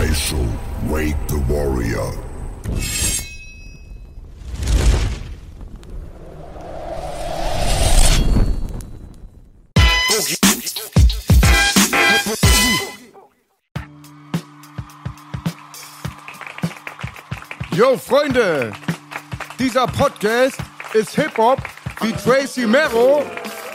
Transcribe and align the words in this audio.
Daisho, 0.00 0.40
wake 0.88 1.14
the 1.28 1.36
warrior. 1.46 2.10
Yo, 17.72 17.98
Freunde! 17.98 18.72
Dieser 19.58 19.86
Podcast 19.86 20.56
ist 20.94 21.14
Hip-Hop 21.14 21.58
wie 22.00 22.12
Tracy 22.14 22.66
Mero. 22.66 23.22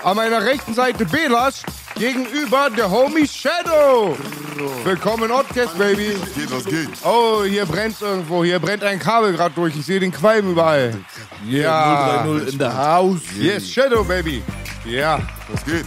An 0.04 0.16
meiner 0.16 0.44
rechten 0.44 0.74
Seite 0.74 1.06
Belasch, 1.06 1.62
gegenüber 1.94 2.72
der 2.72 2.90
Homie 2.90 3.28
Shadow. 3.28 4.18
Willkommen 4.56 5.30
Podcast, 5.30 5.78
Baby. 5.78 6.16
Geht, 6.34 6.50
was 6.50 6.64
geht? 6.64 6.88
Oh, 7.04 7.44
hier 7.44 7.66
brennt 7.66 8.00
irgendwo. 8.00 8.42
Hier 8.42 8.58
brennt 8.58 8.86
ein 8.86 9.00
Kabel 9.00 9.34
gerade 9.34 9.54
durch. 9.54 9.76
Ich 9.76 9.86
sehe 9.86 10.00
den 10.00 10.14
Qualm 10.14 10.52
überall. 10.52 10.94
Ja. 11.46 12.24
030 12.24 12.54
in 12.54 12.60
der 12.60 12.78
Haus. 12.78 13.20
Yes, 13.38 13.70
Shadow, 13.70 14.06
Baby. 14.06 14.42
Ja. 14.86 15.20
Was 15.50 15.66
geht? 15.66 15.86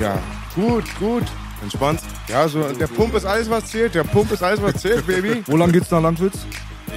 Ja. 0.00 0.18
Gut, 0.54 0.84
gut. 0.98 1.24
Entspannt? 1.62 2.00
Ja, 2.28 2.48
so, 2.48 2.62
der 2.62 2.86
Pump 2.86 3.14
ist 3.14 3.26
alles, 3.26 3.50
was 3.50 3.66
zählt. 3.66 3.94
Der 3.94 4.04
Pump 4.04 4.32
ist 4.32 4.42
alles, 4.42 4.62
was 4.62 4.76
zählt, 4.80 5.06
Baby. 5.06 5.44
Wo 5.46 5.58
lang 5.58 5.70
geht's 5.70 5.90
nach 5.90 6.00
Langwitz? 6.00 6.38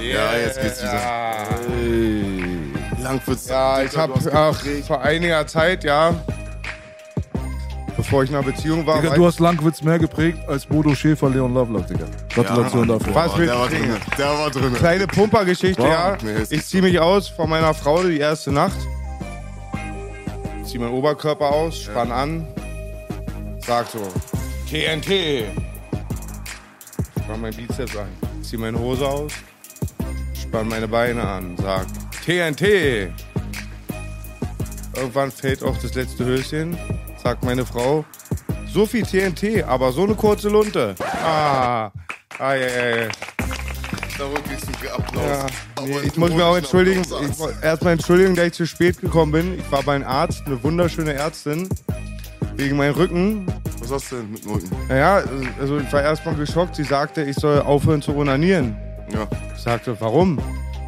Ja, 0.00 0.34
jetzt 0.34 0.62
geht's 0.62 0.80
wieder. 0.80 0.94
Ja. 0.94 1.44
Langwitz. 3.02 3.48
Ja, 3.48 3.82
ich 3.82 3.94
habe 3.94 4.14
auch 4.14 4.56
vor 4.86 5.02
einiger 5.02 5.46
Zeit, 5.46 5.84
ja, 5.84 6.14
bevor 8.06 8.22
ich 8.22 8.30
in 8.30 8.36
einer 8.36 8.44
Beziehung 8.44 8.86
war, 8.86 9.00
Digga, 9.02 9.14
du 9.16 9.26
hast 9.26 9.40
Langwitz 9.40 9.82
mehr 9.82 9.98
geprägt 9.98 10.38
als 10.48 10.64
Bodo 10.64 10.94
Schäfer, 10.94 11.28
Leon 11.28 11.52
Lovelock, 11.52 11.88
Digga. 11.88 12.06
Gratulation 12.32 12.86
dafür. 12.86 13.14
Was 13.14 13.34
Oh, 13.34 13.38
mit 13.38 13.48
der 13.48 13.58
war 13.58 13.68
drin. 13.68 13.96
Der 14.16 14.26
war 14.28 14.50
drin. 14.50 14.74
kleine 14.74 15.06
Pumpergeschichte, 15.08 15.82
ja. 15.82 16.16
Ich 16.50 16.64
ziehe 16.64 16.82
mich 16.82 17.00
aus 17.00 17.28
von 17.28 17.50
meiner 17.50 17.74
Frau 17.74 18.02
die 18.04 18.18
erste 18.18 18.52
Nacht. 18.52 18.76
Zieh 20.64 20.78
meinen 20.78 20.92
Oberkörper 20.92 21.50
aus, 21.50 21.82
spann 21.82 22.12
an, 22.12 22.46
sag 23.66 23.86
so, 23.88 23.98
TNT. 24.70 25.44
Spann 27.24 27.40
meinen 27.40 27.56
Bizeps 27.56 27.96
ein. 27.96 28.42
Zieh 28.42 28.56
meine 28.56 28.78
Hose 28.78 29.04
aus, 29.06 29.32
spann 30.40 30.68
meine 30.68 30.86
Beine 30.86 31.26
an, 31.26 31.56
sag 31.60 31.86
TNT. 32.24 33.10
Irgendwann 34.96 35.30
fällt 35.32 35.62
auch 35.64 35.76
das 35.82 35.94
letzte 35.94 36.24
Höschen, 36.24 36.76
sagt 37.26 37.42
meine 37.42 37.66
Frau, 37.66 38.04
so 38.72 38.86
viel 38.86 39.02
TNT, 39.02 39.64
aber 39.64 39.90
so 39.90 40.04
eine 40.04 40.14
kurze 40.14 40.48
Lunte. 40.48 40.94
Ah, 41.00 41.90
ah, 42.38 42.54
ja, 42.54 42.54
ja, 42.54 42.96
ja. 42.98 43.08
Da 44.16 44.24
kriegst 44.46 44.68
du 44.68 44.94
Applaus. 44.94 45.24
Ja, 45.24 45.46
nee, 45.84 45.98
ich 46.04 46.16
muss 46.16 46.30
mich 46.30 46.42
auch 46.42 46.56
entschuldigen. 46.56 47.02
Ich, 47.02 47.64
erstmal 47.64 47.94
entschuldigen, 47.94 48.36
dass 48.36 48.46
ich 48.46 48.52
zu 48.52 48.64
spät 48.64 49.00
gekommen 49.00 49.32
bin. 49.32 49.58
Ich 49.58 49.72
war 49.72 49.82
bei 49.82 49.96
einem 49.96 50.06
Arzt, 50.06 50.46
eine 50.46 50.62
wunderschöne 50.62 51.14
Ärztin, 51.14 51.68
wegen 52.54 52.76
meinem 52.76 52.94
Rücken. 52.94 53.52
Was 53.80 53.90
hast 53.90 54.12
du 54.12 54.16
denn 54.18 54.30
mit 54.30 54.44
dem 54.44 54.52
Rücken? 54.52 54.70
Naja, 54.88 55.24
also 55.58 55.78
ich 55.78 55.92
war 55.92 56.02
erstmal 56.02 56.36
geschockt. 56.36 56.76
Sie 56.76 56.84
sagte, 56.84 57.24
ich 57.24 57.34
soll 57.34 57.58
aufhören 57.60 58.02
zu 58.02 58.14
onanieren. 58.14 58.76
Ja. 59.12 59.26
Ich 59.52 59.62
sagte, 59.62 60.00
warum? 60.00 60.38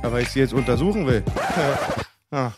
Ja, 0.04 0.12
weil 0.12 0.22
ich 0.22 0.28
sie 0.28 0.38
jetzt 0.38 0.54
untersuchen 0.54 1.04
will. 1.04 1.25
Ja. 2.31 2.38
Ah. 2.38 2.53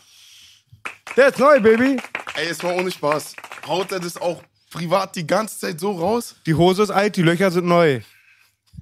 Der 1.17 1.29
ist 1.29 1.39
neu, 1.39 1.59
Baby. 1.59 1.97
Ey, 2.35 2.47
jetzt 2.47 2.61
mal 2.61 2.79
ohne 2.79 2.91
Spaß. 2.91 3.33
Haut 3.67 3.91
er 3.91 3.99
das 3.99 4.17
auch 4.17 4.41
privat 4.71 5.15
die 5.15 5.25
ganze 5.25 5.59
Zeit 5.59 5.79
so 5.79 5.91
raus? 5.91 6.35
Die 6.45 6.53
Hose 6.53 6.83
ist 6.83 6.91
alt, 6.91 7.15
die 7.15 7.21
Löcher 7.21 7.51
sind 7.51 7.65
neu. 7.67 8.01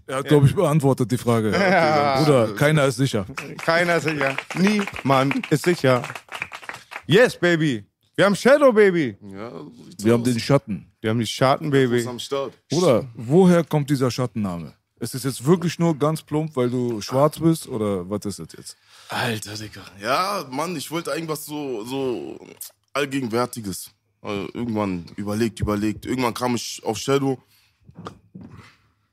Er 0.07 0.17
hat, 0.17 0.27
glaube 0.27 0.47
ich, 0.47 0.55
beantwortet 0.55 1.11
die 1.11 1.17
Frage. 1.17 1.51
Bruder, 1.51 2.55
keiner 2.55 2.85
ist 2.85 2.95
sicher. 2.95 3.25
Keiner 3.63 3.97
ist 3.97 4.05
sicher. 4.05 4.35
Niemand 4.55 5.51
ist 5.51 5.65
sicher. 5.65 6.01
Yes, 7.05 7.37
Baby. 7.37 7.85
Wir 8.15 8.25
haben 8.25 8.35
Shadow, 8.35 8.71
Baby. 8.73 9.15
Ja, 9.21 9.51
Wir 9.99 10.13
haben 10.13 10.23
den 10.23 10.39
Schatten. 10.39 10.91
Wir 10.99 11.11
haben 11.11 11.19
die 11.19 11.27
Schatten, 11.27 11.69
Baby. 11.69 12.05
Am 12.07 12.19
Start. 12.19 12.53
Bruder, 12.69 13.07
woher 13.13 13.63
kommt 13.63 13.89
dieser 13.89 14.11
Schattenname? 14.11 14.73
Ist 14.99 15.15
es 15.15 15.23
jetzt 15.23 15.45
wirklich 15.45 15.79
nur 15.79 15.97
ganz 15.97 16.21
plump, 16.21 16.55
weil 16.55 16.69
du 16.69 16.99
schwarz 17.01 17.39
bist 17.39 17.67
oder 17.67 18.09
was 18.09 18.25
ist 18.25 18.39
das 18.39 18.47
jetzt? 18.57 18.77
Alter, 19.07 19.53
Digga. 19.55 19.81
Ja, 20.01 20.45
Mann, 20.49 20.75
ich 20.75 20.91
wollte 20.91 21.11
irgendwas 21.11 21.45
so, 21.45 21.85
so 21.85 22.37
Allgegenwärtiges. 22.93 23.91
Äh, 24.23 24.45
irgendwann 24.53 25.05
überlegt, 25.15 25.59
überlegt. 25.59 26.05
Irgendwann 26.05 26.33
kam 26.33 26.55
ich 26.55 26.81
auf 26.83 26.97
Shadow. 26.97 27.41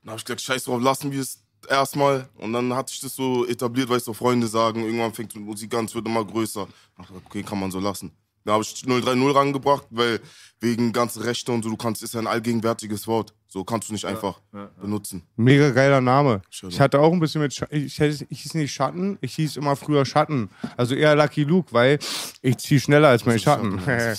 Dann 0.03 0.11
hab 0.11 0.17
ich 0.17 0.25
gesagt, 0.25 0.41
scheiß 0.41 0.65
drauf, 0.65 0.81
lassen 0.81 1.11
wir 1.11 1.21
es 1.21 1.43
erstmal. 1.69 2.29
Und 2.35 2.53
dann 2.53 2.73
hat 2.73 2.89
sich 2.89 2.99
das 2.99 3.15
so 3.15 3.45
etabliert, 3.45 3.89
weil 3.89 3.97
es 3.97 4.05
so 4.05 4.13
Freunde 4.13 4.47
sagen. 4.47 4.83
Irgendwann 4.83 5.13
fängt 5.13 5.33
die 5.33 5.39
Musik 5.39 5.73
an, 5.75 5.85
es 5.85 5.95
wird 5.95 6.07
immer 6.07 6.25
größer. 6.25 6.67
Ach, 6.97 7.11
okay, 7.25 7.43
kann 7.43 7.59
man 7.59 7.71
so 7.71 7.79
lassen. 7.79 8.11
Da 8.43 8.53
habe 8.53 8.63
ich 8.63 8.81
030 8.81 9.35
rangebracht, 9.35 9.87
weil 9.89 10.21
wegen 10.61 10.93
ganzen 10.93 11.21
Rechte 11.21 11.51
und 11.51 11.63
so, 11.63 11.69
du 11.69 11.75
kannst, 11.75 12.01
ist 12.01 12.13
ja 12.13 12.21
ein 12.21 12.27
allgegenwärtiges 12.27 13.05
Wort. 13.05 13.33
So 13.49 13.63
kannst 13.63 13.87
du 13.89 13.93
nicht 13.93 14.03
einfach 14.05 14.39
benutzen. 14.81 15.23
Mega 15.37 15.69
geiler 15.71 16.01
Name. 16.01 16.41
Ich 16.67 16.79
hatte 16.81 16.99
auch 16.99 17.13
ein 17.13 17.19
bisschen 17.19 17.41
mit, 17.41 17.53
Sch 17.53 17.63
ich, 17.69 17.95
hieß- 17.99 18.25
ich 18.29 18.41
hieß 18.41 18.53
nicht 18.55 18.73
Schatten, 18.73 19.17
ich 19.21 19.35
hieß 19.35 19.55
immer 19.57 19.75
früher 19.75 20.05
Schatten. 20.05 20.49
Also 20.75 20.95
eher 20.95 21.15
Lucky 21.15 21.43
Luke, 21.43 21.71
weil 21.73 21.97
ich 22.41 22.57
ziehe 22.57 22.79
schneller 22.79 23.07
als 23.07 23.25
mein 23.25 23.39
Schatten. 23.39 23.79
Schatten, 23.79 24.15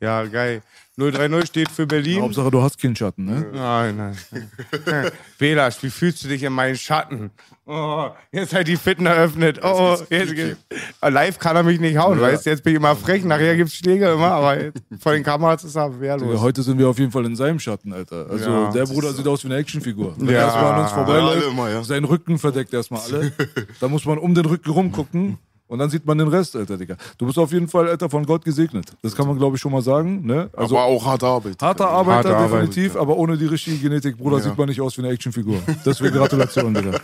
ja, 0.00 0.24
geil. 0.32 0.62
030 0.96 1.44
steht 1.48 1.70
für 1.72 1.88
Berlin. 1.88 2.22
Hauptsache, 2.22 2.52
du 2.52 2.62
hast 2.62 2.80
keinen 2.80 2.94
Schatten, 2.94 3.24
ne? 3.24 3.44
Nein, 3.52 3.96
nein. 3.96 4.16
Belasch, 5.38 5.82
wie 5.82 5.90
fühlst 5.90 6.22
du 6.22 6.28
dich 6.28 6.44
in 6.44 6.52
meinen 6.52 6.76
Schatten? 6.76 7.32
Oh, 7.66 8.10
jetzt 8.30 8.54
hat 8.54 8.68
die 8.68 8.76
Fitten 8.76 9.06
eröffnet. 9.06 9.58
Oh, 9.64 9.96
jetzt 10.08 10.34
geht's. 10.36 10.56
Live 11.02 11.38
kann 11.40 11.56
er 11.56 11.64
mich 11.64 11.80
nicht 11.80 11.96
hauen, 11.98 12.20
weißt 12.20 12.46
du? 12.46 12.50
Jetzt 12.50 12.62
bin 12.62 12.74
ich 12.74 12.76
immer 12.76 12.94
frech, 12.94 13.24
nachher 13.24 13.56
gibt's 13.56 13.74
Schläge 13.74 14.08
immer, 14.12 14.30
aber 14.32 14.56
vor 15.00 15.12
den 15.14 15.24
Kameras 15.24 15.64
ist 15.64 15.74
er 15.74 15.88
Ja, 15.88 16.00
wehrlos. 16.00 16.40
heute 16.40 16.62
sind 16.62 16.78
wir 16.78 16.88
auf 16.88 16.98
jeden 17.00 17.10
Fall 17.10 17.24
in 17.24 17.34
seinem 17.34 17.58
Schatten, 17.58 17.92
Alter. 17.92 18.26
Also 18.30 18.50
Ja. 18.50 18.63
Der 18.72 18.84
Bruder 18.86 19.12
sieht 19.12 19.26
aus 19.26 19.42
wie 19.44 19.48
eine 19.48 19.56
Actionfigur. 19.56 20.14
Wenn 20.16 20.28
Ja. 20.28 20.32
er 20.34 20.44
erstmal 20.46 20.72
an 20.74 20.80
uns 20.82 20.90
Ja, 20.90 20.96
alle 20.96 21.06
vorbeiläuft, 21.06 21.48
immer, 21.48 21.70
ja. 21.70 21.82
sein 21.82 22.04
Rücken 22.04 22.38
verdeckt 22.38 22.72
erstmal 22.74 23.00
alle. 23.02 23.32
da 23.80 23.88
muss 23.88 24.04
man 24.04 24.18
um 24.18 24.34
den 24.34 24.44
Rücken 24.46 24.70
rumgucken 24.70 25.38
und 25.66 25.78
dann 25.78 25.88
sieht 25.90 26.04
man 26.06 26.18
den 26.18 26.28
Rest, 26.28 26.54
Alter, 26.56 26.76
Digga. 26.76 26.96
Du 27.18 27.26
bist 27.26 27.38
auf 27.38 27.50
jeden 27.52 27.68
Fall, 27.68 27.88
Alter, 27.88 28.10
von 28.10 28.26
Gott 28.26 28.44
gesegnet. 28.44 28.92
Das 29.02 29.16
kann 29.16 29.26
man, 29.26 29.38
glaube 29.38 29.56
ich, 29.56 29.62
schon 29.62 29.72
mal 29.72 29.82
sagen. 29.82 30.24
Ne? 30.26 30.50
Also 30.56 30.76
Aber 30.76 30.84
auch 30.86 31.04
harte 31.06 31.26
Arbeit. 31.26 31.60
harter 31.62 31.88
Arbeiter, 31.88 32.28
Harte 32.30 32.36
Arbeit. 32.36 32.68
definitiv, 32.68 32.96
aber 32.96 33.16
ohne 33.16 33.36
die 33.38 33.46
richtige 33.46 33.78
Genetik, 33.78 34.18
Bruder, 34.18 34.40
sieht 34.40 34.56
man 34.58 34.68
nicht 34.68 34.80
aus 34.80 34.96
wie 34.98 35.02
eine 35.02 35.12
Actionfigur. 35.12 35.58
Deswegen 35.84 36.14
Gratulation, 36.14 36.74
Digga. 36.74 36.98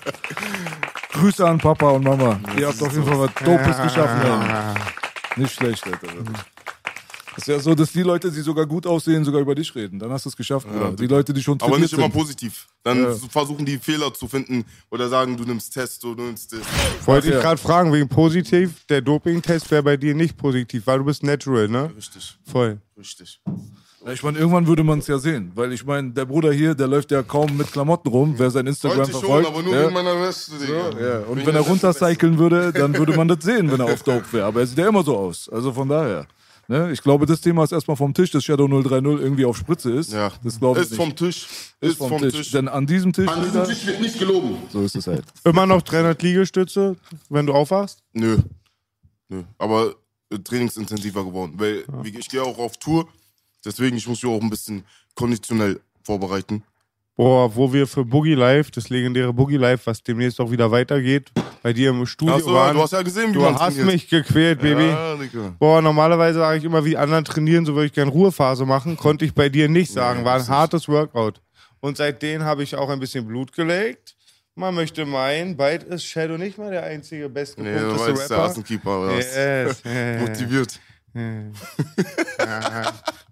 Grüße 1.12 1.46
an 1.46 1.58
Papa 1.58 1.90
und 1.90 2.04
Mama. 2.04 2.38
Ihr 2.58 2.68
habt 2.68 2.80
auf 2.82 2.92
jeden 2.92 3.04
Fall 3.04 3.18
was 3.18 3.30
Dopes 3.44 3.82
geschaffen. 3.82 4.20
Alter. 4.30 4.74
Nicht 5.36 5.52
schlecht, 5.54 5.84
Alter. 5.86 6.06
Das 6.06 6.44
ist 7.42 7.48
ja 7.48 7.58
so, 7.60 7.74
dass 7.74 7.92
die 7.92 8.02
Leute, 8.02 8.30
die 8.30 8.40
sogar 8.40 8.66
gut 8.66 8.86
aussehen, 8.86 9.24
sogar 9.24 9.40
über 9.40 9.54
dich 9.54 9.74
reden. 9.74 9.98
Dann 9.98 10.10
hast 10.10 10.24
du 10.24 10.28
es 10.30 10.36
geschafft, 10.36 10.66
Bruder. 10.68 10.92
Die 10.92 11.06
Leute, 11.06 11.32
die 11.32 11.42
schon 11.42 11.54
Aber 11.60 11.70
trainiert 11.72 11.82
nicht 11.82 11.92
immer 11.94 12.02
sind. 12.04 12.12
positiv. 12.12 12.66
Dann 12.82 13.02
Ja. 13.02 13.14
versuchen 13.28 13.64
die 13.66 13.78
Fehler 13.78 14.12
zu 14.14 14.26
finden 14.28 14.64
oder 14.90 15.08
sagen, 15.08 15.36
du 15.36 15.44
nimmst 15.44 15.72
Test, 15.74 16.02
du 16.02 16.14
nimmst 16.14 16.52
das. 16.52 16.60
Wollte 17.06 17.28
ich 17.28 17.34
Ja. 17.34 17.40
gerade 17.40 17.60
fragen, 17.60 17.92
wegen 17.92 18.08
positiv, 18.08 18.84
der 18.88 19.00
Dopingtest 19.02 19.70
wäre 19.70 19.82
bei 19.82 19.96
dir 19.96 20.14
nicht 20.14 20.36
positiv, 20.36 20.86
weil 20.86 20.98
du 20.98 21.04
bist 21.04 21.22
natural, 21.22 21.68
ne? 21.68 21.90
Richtig, 21.96 22.36
Voll. 22.50 22.78
richtig. 22.98 23.40
Ja, 24.06 24.12
ich 24.12 24.22
meine, 24.22 24.38
irgendwann 24.38 24.66
würde 24.66 24.82
man 24.82 25.00
es 25.00 25.08
ja 25.08 25.18
sehen. 25.18 25.52
Weil 25.54 25.74
ich 25.74 25.84
meine, 25.84 26.10
der 26.12 26.24
Bruder 26.24 26.50
hier, 26.52 26.74
der 26.74 26.88
läuft 26.88 27.10
ja 27.10 27.22
kaum 27.22 27.54
mit 27.58 27.70
Klamotten 27.70 28.08
rum. 28.08 28.32
Wer 28.38 28.50
sein 28.50 28.66
Instagram 28.66 28.96
Wollte 28.96 29.10
ich 29.10 29.16
schon, 29.18 29.26
verfolgt. 29.26 29.48
aber 29.48 29.62
nur 29.62 29.74
ja, 29.74 29.84
mit 29.84 29.92
meiner 29.92 30.22
Weste, 30.22 30.52
Digga. 30.58 30.74
ja. 30.98 31.18
Und 31.26 31.36
Wegen 31.36 31.46
wenn 31.48 31.54
er 31.54 31.60
runtercyclen 31.60 32.38
würde, 32.38 32.72
dann 32.72 32.96
würde 32.96 33.14
man 33.14 33.28
das 33.28 33.44
sehen, 33.44 33.70
wenn 33.70 33.78
er 33.78 33.92
auf 33.92 34.02
Dope 34.02 34.24
wäre. 34.32 34.46
Aber 34.46 34.60
er 34.60 34.66
sieht 34.66 34.78
ja 34.78 34.88
immer 34.88 35.02
so 35.02 35.18
aus. 35.18 35.50
Also 35.50 35.70
von 35.74 35.86
daher. 35.86 36.26
Ne? 36.70 36.92
Ich 36.92 37.02
glaube, 37.02 37.26
das 37.26 37.40
Thema 37.40 37.64
ist 37.64 37.72
erstmal 37.72 37.96
vom 37.96 38.14
Tisch, 38.14 38.30
dass 38.30 38.44
Shadow 38.44 38.68
030 38.68 39.04
irgendwie 39.20 39.44
auf 39.44 39.56
Spritze 39.56 39.90
ist. 39.90 40.12
Ja, 40.12 40.30
Das 40.44 40.60
glaube 40.60 40.78
ich 40.78 40.84
ist 40.84 40.90
nicht. 40.92 41.00
vom 41.00 41.16
Tisch. 41.16 41.46
Ist, 41.80 41.98
vom, 41.98 42.16
Tisch. 42.18 42.52
Denn 42.52 42.68
an 42.68 42.86
diesem 42.86 43.12
Tisch, 43.12 43.28
An 43.28 43.42
diesem 43.42 43.64
Tisch 43.64 43.84
wird 43.86 44.00
nicht 44.00 44.18
gelogen. 44.20 44.56
so 44.72 44.80
ist 44.82 44.94
es 44.94 45.08
halt. 45.08 45.24
Immer 45.42 45.66
noch 45.66 45.82
300 45.82 46.22
Liegestütze, 46.22 46.94
wenn 47.28 47.46
du 47.46 47.54
aufwachst? 47.54 48.04
Nö. 48.12 48.38
Nö. 49.28 49.42
Aber 49.58 49.96
äh, 50.30 50.38
trainingsintensiver 50.38 51.24
geworden. 51.24 51.54
Weil 51.56 51.84
wie- 52.02 52.16
ich 52.16 52.28
gehe 52.28 52.42
auch 52.42 52.58
auf 52.58 52.76
Tour. 52.78 53.08
Deswegen, 53.64 53.96
ich 53.96 54.06
muss 54.06 54.22
mich 54.22 54.32
auch 54.32 54.40
ein 54.40 54.48
bisschen 54.48 54.84
konditionell 55.16 55.80
vorbereiten. 56.04 56.62
Boah, 57.16 57.54
wo 57.54 57.70
wir 57.72 57.86
für 57.86 58.04
Boogie 58.04 58.34
Live, 58.34 58.70
das 58.70 58.88
legendäre 58.88 59.32
Boogie 59.32 59.58
Live, 59.58 59.86
was 59.86 60.02
demnächst 60.02 60.40
auch 60.40 60.50
wieder 60.50 60.70
weitergeht, 60.70 61.30
bei 61.62 61.72
dir 61.74 61.90
im 61.90 62.06
Studio 62.06 62.36
Achso, 62.36 62.54
waren. 62.54 62.74
du 62.74 62.82
hast 62.82 62.92
ja 62.94 63.02
gesehen, 63.02 63.30
wie 63.30 63.34
Du 63.34 63.44
hast 63.44 63.58
trainiert. 63.74 63.86
mich 63.86 64.08
gequält, 64.08 64.60
Baby. 64.60 64.86
Ja, 64.88 65.16
Digga. 65.16 65.54
Boah, 65.58 65.82
normalerweise 65.82 66.38
sage 66.38 66.58
ich 66.58 66.64
immer, 66.64 66.82
wie 66.84 66.96
anderen 66.96 67.24
trainieren, 67.26 67.66
so 67.66 67.74
würde 67.74 67.86
ich 67.86 67.92
gerne 67.92 68.10
Ruhephase 68.10 68.64
machen. 68.64 68.96
Konnte 68.96 69.26
ich 69.26 69.34
bei 69.34 69.50
dir 69.50 69.68
nicht 69.68 69.92
sagen. 69.92 70.24
War 70.24 70.36
ein 70.36 70.48
hartes 70.48 70.88
Workout. 70.88 71.42
Und 71.80 71.98
seitdem 71.98 72.42
habe 72.44 72.62
ich 72.62 72.74
auch 72.76 72.88
ein 72.88 73.00
bisschen 73.00 73.26
Blut 73.26 73.52
gelegt. 73.52 74.16
Man 74.54 74.74
möchte 74.74 75.04
meinen, 75.04 75.56
bald 75.56 75.82
ist 75.84 76.04
Shadow 76.04 76.36
nicht 76.38 76.56
mehr 76.58 76.70
der 76.70 76.84
einzige 76.84 77.24
Nee, 77.24 77.28
bestgepunkteste 77.28 77.88
du 77.88 77.98
weißt, 78.18 78.30
der 78.30 78.36
Rapper. 78.38 78.50
Außenkeeper. 78.50 79.00
oder 79.00 79.16
was? 79.18 79.34
Yes. 79.36 79.82
Motiviert. 80.20 80.80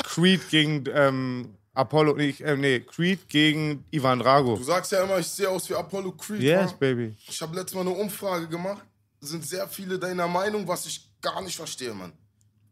Creed 0.05 0.49
gegen 0.51 0.85
ähm, 0.95 1.49
Apollo, 1.79 2.17
nicht, 2.17 2.41
äh, 2.41 2.57
nee, 2.57 2.81
Creed 2.81 3.29
gegen 3.29 3.85
Ivan 3.93 4.19
Drago. 4.19 4.57
Du 4.57 4.65
sagst 4.65 4.91
ja 4.91 5.05
immer, 5.05 5.19
ich 5.19 5.29
sehe 5.29 5.49
aus 5.49 5.71
wie 5.71 5.75
Apollo 5.75 6.11
Creed. 6.13 6.43
Yes, 6.43 6.73
wa? 6.73 6.77
baby. 6.81 7.15
Ich 7.29 7.41
habe 7.41 7.55
letztes 7.55 7.75
Mal 7.75 7.83
eine 7.83 7.91
Umfrage 7.91 8.49
gemacht. 8.49 8.83
Sind 9.21 9.47
sehr 9.47 9.69
viele 9.69 9.97
deiner 9.97 10.27
Meinung, 10.27 10.67
was 10.67 10.87
ich 10.87 11.09
gar 11.21 11.41
nicht 11.41 11.57
verstehe, 11.57 11.95
Mann. 11.95 12.13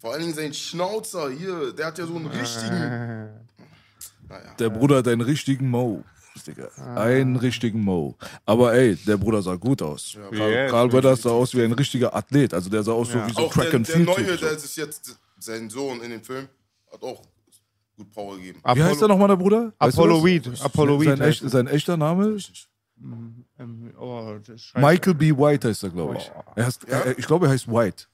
Vor 0.00 0.12
allen 0.12 0.22
Dingen 0.22 0.34
sein 0.34 0.52
Schnauzer 0.52 1.30
hier, 1.30 1.72
der 1.72 1.86
hat 1.86 1.98
ja 1.98 2.06
so 2.06 2.16
einen 2.16 2.26
richtigen. 2.26 3.30
Naja. 4.28 4.54
Der 4.58 4.70
Bruder 4.70 4.96
hat 4.96 5.06
einen 5.06 5.20
richtigen 5.20 5.70
Mo. 5.70 6.02
Digga. 6.44 6.68
Einen 6.96 7.36
richtigen 7.36 7.80
Mo. 7.80 8.16
Aber 8.44 8.74
ey, 8.74 8.96
der 8.96 9.16
Bruder 9.18 9.40
sah 9.40 9.54
gut 9.54 9.80
aus. 9.82 10.18
Karl, 10.32 10.50
Yes, 10.50 10.70
Karl 10.72 10.92
Weathers 10.92 11.22
sah 11.22 11.30
aus 11.30 11.54
wie 11.54 11.62
ein 11.62 11.70
richtiger 11.70 12.12
Athlet. 12.12 12.52
Also 12.52 12.68
der 12.68 12.82
sah 12.82 12.90
aus 12.90 13.12
so 13.12 13.24
wie 13.24 13.32
so 13.32 13.42
Auch 13.42 13.52
Track 13.52 13.70
der, 13.70 13.74
and 13.76 13.86
der 13.86 13.94
Field. 13.94 14.06
Neue, 14.08 14.16
Typ, 14.16 14.40
so. 14.40 14.46
der 14.46 14.56
ist 14.56 14.76
jetzt 14.76 15.16
sein 15.38 15.70
Sohn 15.70 16.02
in 16.02 16.10
dem 16.10 16.24
Film, 16.24 16.48
hat 16.90 17.04
auch 17.04 17.22
gut 17.96 18.12
Power 18.12 18.36
gegeben. 18.36 18.60
Wie 18.74 18.82
heißt 18.82 19.00
der 19.00 19.08
nochmal, 19.08 19.28
der 19.28 19.36
Bruder? 19.36 19.72
Weißt 19.78 19.98
Apollo? 19.98 20.24
Weed. 20.24 20.50
Apollo 20.62 21.02
Sein, 21.02 21.18
Weed. 21.18 21.26
echt, 21.26 21.50
sein 21.50 21.66
echter 21.66 21.96
Name? 21.96 22.38
Ähm, 23.58 23.92
oh. 23.98 24.38
Michael 24.74 25.14
B. 25.14 25.32
White 25.32 25.68
heißt 25.68 25.84
er, 25.84 25.90
glaube 25.90 26.16
ich. 26.16 26.30
Er 26.54 26.66
heißt, 26.66 26.84
er, 26.88 27.18
ich 27.18 27.26
glaube, 27.26 27.46
er 27.46 27.52
heißt 27.52 27.68
White. 27.68 28.04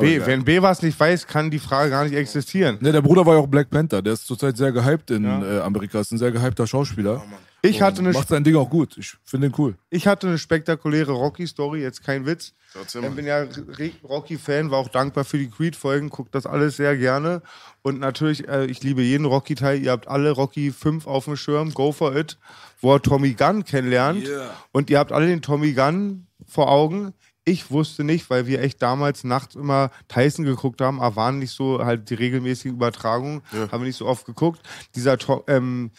B, 0.00 0.14
egal. 0.16 0.26
wenn 0.26 0.44
B 0.44 0.62
was 0.62 0.82
nicht 0.82 0.98
weiß, 0.98 1.26
kann 1.26 1.50
die 1.50 1.58
Frage 1.58 1.90
gar 1.90 2.04
nicht 2.04 2.14
existieren. 2.14 2.78
Ne, 2.80 2.92
der 2.92 3.02
Bruder 3.02 3.24
war 3.26 3.34
ja 3.34 3.40
auch 3.40 3.46
Black 3.46 3.70
Panther. 3.70 4.02
Der 4.02 4.14
ist 4.14 4.26
zurzeit 4.26 4.56
sehr 4.56 4.72
gehypt 4.72 5.10
in 5.10 5.24
Ja. 5.24 5.58
äh, 5.58 5.60
Amerika. 5.60 6.00
Ist 6.00 6.12
ein 6.12 6.18
sehr 6.18 6.32
gehypter 6.32 6.66
Schauspieler. 6.66 7.22
Ich 7.62 7.82
hatte, 7.82 8.00
eine, 8.00 8.12
Macht 8.12 8.28
sein 8.28 8.42
Ding 8.42 8.56
auch 8.56 8.70
gut. 8.70 8.96
Ich 8.96 9.16
finde 9.22 9.48
ihn 9.48 9.54
cool. 9.58 9.74
ich 9.90 10.06
hatte 10.06 10.26
eine 10.28 10.38
spektakuläre 10.38 11.12
Rocky-Story, 11.12 11.82
jetzt 11.82 12.02
kein 12.02 12.24
Witz. 12.24 12.54
Ich 12.86 13.00
bin 13.14 13.26
ja 13.26 13.44
Rocky-Fan, 14.08 14.70
war 14.70 14.78
auch 14.78 14.88
dankbar 14.88 15.24
für 15.24 15.36
die 15.38 15.50
Creed-Folgen, 15.50 16.08
guckt 16.08 16.34
das 16.34 16.46
alles 16.46 16.76
sehr 16.76 16.96
gerne. 16.96 17.42
Und 17.82 18.00
natürlich, 18.00 18.48
äh, 18.48 18.64
ich 18.66 18.82
liebe 18.82 19.02
jeden 19.02 19.26
Rocky-Teil. 19.26 19.82
Ihr 19.82 19.90
habt 19.90 20.08
alle 20.08 20.30
Rocky 20.30 20.70
5 20.70 21.06
auf 21.06 21.24
dem 21.26 21.36
Schirm, 21.36 21.74
go 21.74 21.92
for 21.92 22.14
it, 22.16 22.38
wo 22.80 22.94
er 22.94 23.02
Tommy 23.02 23.32
Gunn 23.34 23.64
kennenlernt. 23.64 24.26
Und 24.72 24.88
ihr 24.88 24.98
habt 24.98 25.12
alle 25.12 25.26
den 25.26 25.42
Tommy 25.42 25.72
Gunn 25.72 26.26
vor 26.46 26.70
Augen. 26.70 27.12
Ich 27.50 27.70
wusste 27.70 28.04
nicht, 28.04 28.30
weil 28.30 28.46
wir 28.46 28.62
echt 28.62 28.80
damals 28.80 29.24
nachts 29.24 29.56
immer 29.56 29.90
Tyson 30.06 30.44
geguckt 30.44 30.80
haben, 30.80 31.00
aber 31.00 31.16
waren 31.16 31.38
nicht 31.40 31.50
so 31.50 31.84
halt 31.84 32.08
die 32.08 32.14
regelmäßigen 32.14 32.76
Übertragungen, 32.76 33.42
haben 33.72 33.82
wir 33.82 33.88
nicht 33.88 33.96
so 33.96 34.06
oft 34.06 34.24
geguckt. 34.24 34.60
Dieser 34.94 35.18
to 35.18 35.42
ähm, 35.48 35.90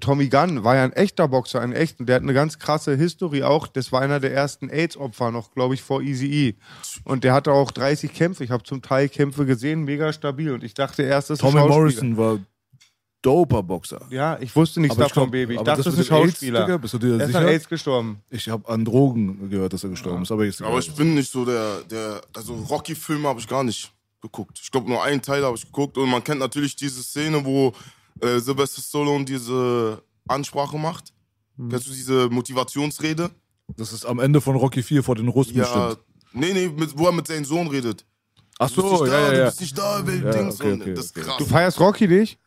Tommy 0.00 0.28
Gunn 0.28 0.64
war 0.64 0.76
ja 0.76 0.84
ein 0.84 0.92
echter 0.92 1.28
Boxer, 1.28 1.60
ein 1.60 1.72
echter. 1.72 2.04
Der 2.04 2.16
hat 2.16 2.22
eine 2.22 2.32
ganz 2.32 2.58
krasse 2.58 2.96
History 2.96 3.42
auch. 3.42 3.66
Das 3.66 3.92
war 3.92 4.00
einer 4.00 4.20
der 4.20 4.32
ersten 4.32 4.70
AIDS-Opfer 4.70 5.30
noch, 5.30 5.52
glaube 5.52 5.74
ich, 5.74 5.82
vor 5.82 6.00
Easy 6.02 6.26
E. 6.26 6.54
Und 7.04 7.24
der 7.24 7.34
hatte 7.34 7.52
auch 7.52 7.70
30 7.70 8.14
Kämpfe. 8.14 8.44
Ich 8.44 8.50
habe 8.50 8.62
zum 8.62 8.80
Teil 8.80 9.08
Kämpfe 9.08 9.44
gesehen, 9.44 9.84
mega 9.84 10.12
stabil. 10.12 10.52
Und 10.52 10.64
ich 10.64 10.74
dachte 10.74 11.02
erst, 11.02 11.30
das 11.30 11.40
Tommy. 11.40 11.60
Morrison 11.60 12.16
war 12.16 12.38
doper 13.22 13.62
Boxer. 13.62 14.00
Ja, 14.10 14.36
ich 14.40 14.54
wusste 14.54 14.80
nichts 14.80 14.96
Aber 14.96 15.06
ich 15.06 15.12
davon, 15.12 15.30
glaub- 15.30 15.32
Baby. 15.32 15.54
Ich 15.54 15.60
dachte, 15.62 15.82
das 15.82 15.94
ist 15.98 16.10
ein 16.10 16.16
AIDS, 16.18 16.30
Schauspieler. 16.32 16.78
Bist 16.78 16.94
du 16.94 16.98
dir 16.98 17.08
der 17.16 17.20
ist 17.20 17.26
sicher? 17.28 17.38
an 17.38 17.46
AIDS 17.48 17.68
gestorben. 17.68 18.20
Ich 18.30 18.48
habe 18.48 18.68
an 18.68 18.84
Drogen 18.84 19.48
gehört, 19.48 19.72
dass 19.72 19.84
er 19.84 19.90
gestorben 19.90 20.22
ist. 20.22 20.32
Aber 20.32 20.42
Aber 20.66 20.78
ich 20.78 20.92
bin 20.94 21.14
nicht 21.14 21.30
so 21.30 21.44
der, 21.44 21.82
der 21.82 22.20
also 22.34 22.54
Rocky-Filme 22.54 23.28
habe 23.28 23.40
ich 23.40 23.48
gar 23.48 23.62
nicht 23.64 23.92
geguckt. 24.20 24.58
Ich 24.62 24.70
glaube, 24.70 24.88
nur 24.88 25.02
einen 25.02 25.22
Teil 25.22 25.44
habe 25.44 25.56
ich 25.56 25.64
geguckt 25.64 25.96
und 25.98 26.08
man 26.10 26.22
kennt 26.22 26.40
natürlich 26.40 26.76
diese 26.76 27.02
Szene, 27.02 27.44
wo 27.44 27.72
äh, 28.20 28.38
Sylvester 28.38 28.82
Stallone 28.82 29.24
diese 29.24 30.02
Ansprache 30.28 30.76
macht. 30.78 31.12
Hm. 31.56 31.68
Kennst 31.70 31.86
du 31.86 31.90
diese 31.92 32.28
Motivationsrede? 32.28 33.30
das 33.76 33.92
ist 33.92 34.04
am 34.04 34.18
Ende 34.20 34.40
von 34.40 34.54
Rocky 34.56 34.82
4 34.82 35.02
vor 35.02 35.14
den 35.14 35.28
Russen 35.28 35.56
Ja, 35.56 35.62
bestimmt. 35.88 36.04
nee, 36.34 36.52
nee, 36.52 36.68
mit, 36.68 36.96
wo 36.98 37.06
er 37.06 37.12
mit 37.12 37.26
seinem 37.26 37.44
Sohn 37.44 37.68
redet. 37.68 38.04
Ach 38.58 38.68
Du 38.70 38.82
bist 38.82 38.96
so, 38.98 39.04
nicht 39.04 39.12
ja, 39.12 39.18
da, 39.20 39.24
ja, 39.26 39.30
du 39.32 39.38
ja. 39.38 39.44
bist 39.46 39.60
nicht 39.60 39.78
da, 39.78 40.06
will 40.06 40.22
Ja, 40.24 40.30
Dings. 40.30 40.60
okay, 40.60 40.72
und 40.72 40.82
okay, 40.82 40.94
das 40.94 41.04
ist 41.06 41.16
okay. 41.16 41.26
krass. 41.26 41.36
Du 41.38 41.44
feierst 41.46 41.80
Rocky 41.80 42.06
nicht? 42.08 42.38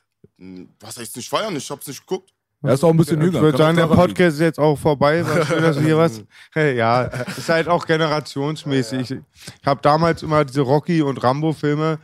Was 0.79 0.97
heißt 0.97 1.15
nicht 1.15 1.29
feiern? 1.29 1.55
Ich 1.55 1.69
hab's 1.69 1.87
nicht 1.87 2.05
geguckt. 2.05 2.31
Er 2.63 2.73
ist 2.73 2.83
auch 2.83 2.89
ein 2.89 2.97
bisschen 2.97 3.19
Ich 3.19 3.25
jünger. 3.27 3.41
würde 3.41 3.57
Kann 3.57 3.75
sagen, 3.75 3.89
der 3.89 3.95
Podcast 3.95 4.35
ist 4.35 4.41
jetzt 4.41 4.59
auch 4.59 4.75
vorbei. 4.77 5.23
War 5.27 5.45
schön, 5.45 5.61
dass 5.61 5.75
du 5.75 5.83
hier 5.83 5.97
was. 5.97 6.23
Hey, 6.53 6.75
ja, 6.75 7.03
ist 7.03 7.47
halt 7.49 7.67
auch 7.67 7.85
generationsmäßig. 7.85 9.11
Ich 9.11 9.19
habe 9.67 9.81
damals 9.83 10.23
immer 10.23 10.43
diese 10.45 10.61
Rocky- 10.61 11.01
und 11.03 11.21
Rambo-Filme. 11.23 11.99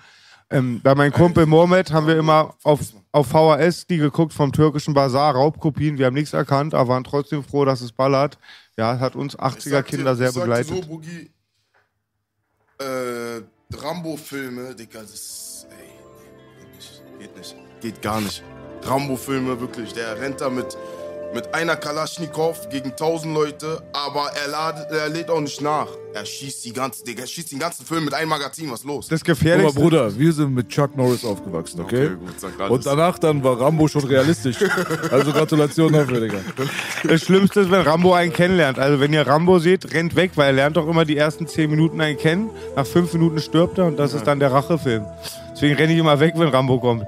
Ähm, 0.52 0.82
bei 0.84 0.94
meinem 0.94 1.14
Kumpel 1.14 1.46
Mohamed 1.46 1.92
haben 1.94 2.06
wir 2.08 2.18
immer 2.18 2.56
auf, 2.64 2.82
auf 3.14 3.28
VHS 3.28 3.88
die 3.88 3.98
geguckt 3.98 4.34
vom 4.34 4.52
türkischen 4.52 4.94
Bazar, 4.94 5.34
Raubkopien. 5.34 5.98
Wir 5.98 6.08
haben 6.08 6.14
nichts 6.14 6.34
erkannt, 6.34 6.74
aber 6.74 6.90
waren 6.90 7.06
trotzdem 7.06 7.44
froh, 7.44 7.64
dass 7.66 7.80
es 7.82 7.92
ballert. 7.94 8.38
Ja, 8.78 9.00
hat 9.00 9.16
uns 9.16 9.34
Ich 9.34 9.40
sag 9.40 9.86
80er-Kinder 9.86 10.12
dir- 10.12 10.18
sehr 10.18 10.30
ich 10.30 10.36
begleitet. 10.36 10.76
So, 10.76 10.82
Boogie, 10.82 11.32
äh, 12.80 13.42
Rambo-Filme, 13.74 14.76
Digga, 14.76 15.00
das 15.02 15.14
ist, 15.14 15.68
ey, 15.72 15.88
nee, 15.88 16.66
geht 16.66 16.76
nicht, 16.76 17.02
geht 17.20 17.38
nicht, 17.38 17.56
geht 17.82 18.02
gar 18.02 18.22
nicht. 18.22 18.44
Rambo-Filme, 18.84 19.60
wirklich, 19.60 19.94
der 19.94 20.20
rennt 20.20 20.42
da 20.42 20.50
mit, 20.50 20.78
mit 21.34 21.54
einer 21.54 21.76
Kalaschnikow 21.76 22.70
gegen 22.70 22.96
tausend 22.96 23.34
Leute, 23.34 23.82
aber 23.94 24.32
er, 24.42 24.48
ladet, 24.50 24.92
er 24.92 25.10
lädt 25.10 25.30
auch 25.30 25.40
nicht 25.40 25.62
nach. 25.62 25.88
Er 26.14 26.26
schießt 26.26 26.66
die 26.66 26.74
ganze, 26.74 27.04
er 27.06 27.28
schießt 27.28 27.52
den 27.52 27.60
ganzen 27.60 27.86
Film 27.86 28.06
mit 28.06 28.14
einem 28.14 28.30
Magazin, 28.30 28.70
was 28.72 28.82
ist 28.82 28.86
los? 28.86 29.08
Das 29.08 29.22
Aber 29.22 29.28
Gefährlichste. 29.28 29.80
Bruder, 29.80 30.18
wir 30.18 30.34
sind 30.34 30.54
mit 30.54 30.68
Chuck 30.70 30.98
Norris 30.98 31.24
aufgewachsen, 31.24 31.80
okay? 31.82 32.08
Okay, 32.08 32.52
gut. 32.58 32.70
Und 32.70 32.86
danach 32.86 33.18
dann 33.20 33.44
war 33.44 33.60
Rambo 33.60 33.88
schon 33.88 34.04
realistisch. 34.06 34.58
Also 35.12 35.32
Gratulation 35.32 35.92
dafür, 35.92 36.22
Digga. 36.22 36.40
Das 37.08 37.22
Schlimmste 37.22 37.62
ist, 37.62 37.72
wenn 37.72 37.82
Rambo 37.82 38.14
einen 38.14 38.32
kennenlernt. 38.32 38.80
Also 38.80 39.00
wenn 39.00 39.14
ihr 39.14 39.26
Rambo 39.26 39.60
seht, 39.60 39.94
rennt 39.94 40.16
weg, 40.16 40.32
weil 40.36 40.48
er 40.48 40.54
lernt 40.54 40.78
doch 40.78 40.88
immer 40.88 41.06
die 41.06 41.18
ersten 41.18 41.48
10 41.48 41.70
Minuten 41.70 42.02
einen 42.02 42.18
kennen. 42.18 42.50
Nach 42.76 42.86
5 42.86 43.14
Minuten 43.14 43.40
stirbt 43.40 43.78
er 43.78 43.86
und 43.86 43.98
das 43.98 44.14
ist 44.14 44.26
dann 44.26 44.40
der 44.40 44.52
Rachefilm. 44.52 45.06
Deswegen 45.62 45.76
renne 45.78 45.94
ich 45.94 46.00
immer 46.00 46.20
weg, 46.20 46.34
wenn 46.38 46.48
Rambo 46.48 46.80
kommt. 46.80 47.04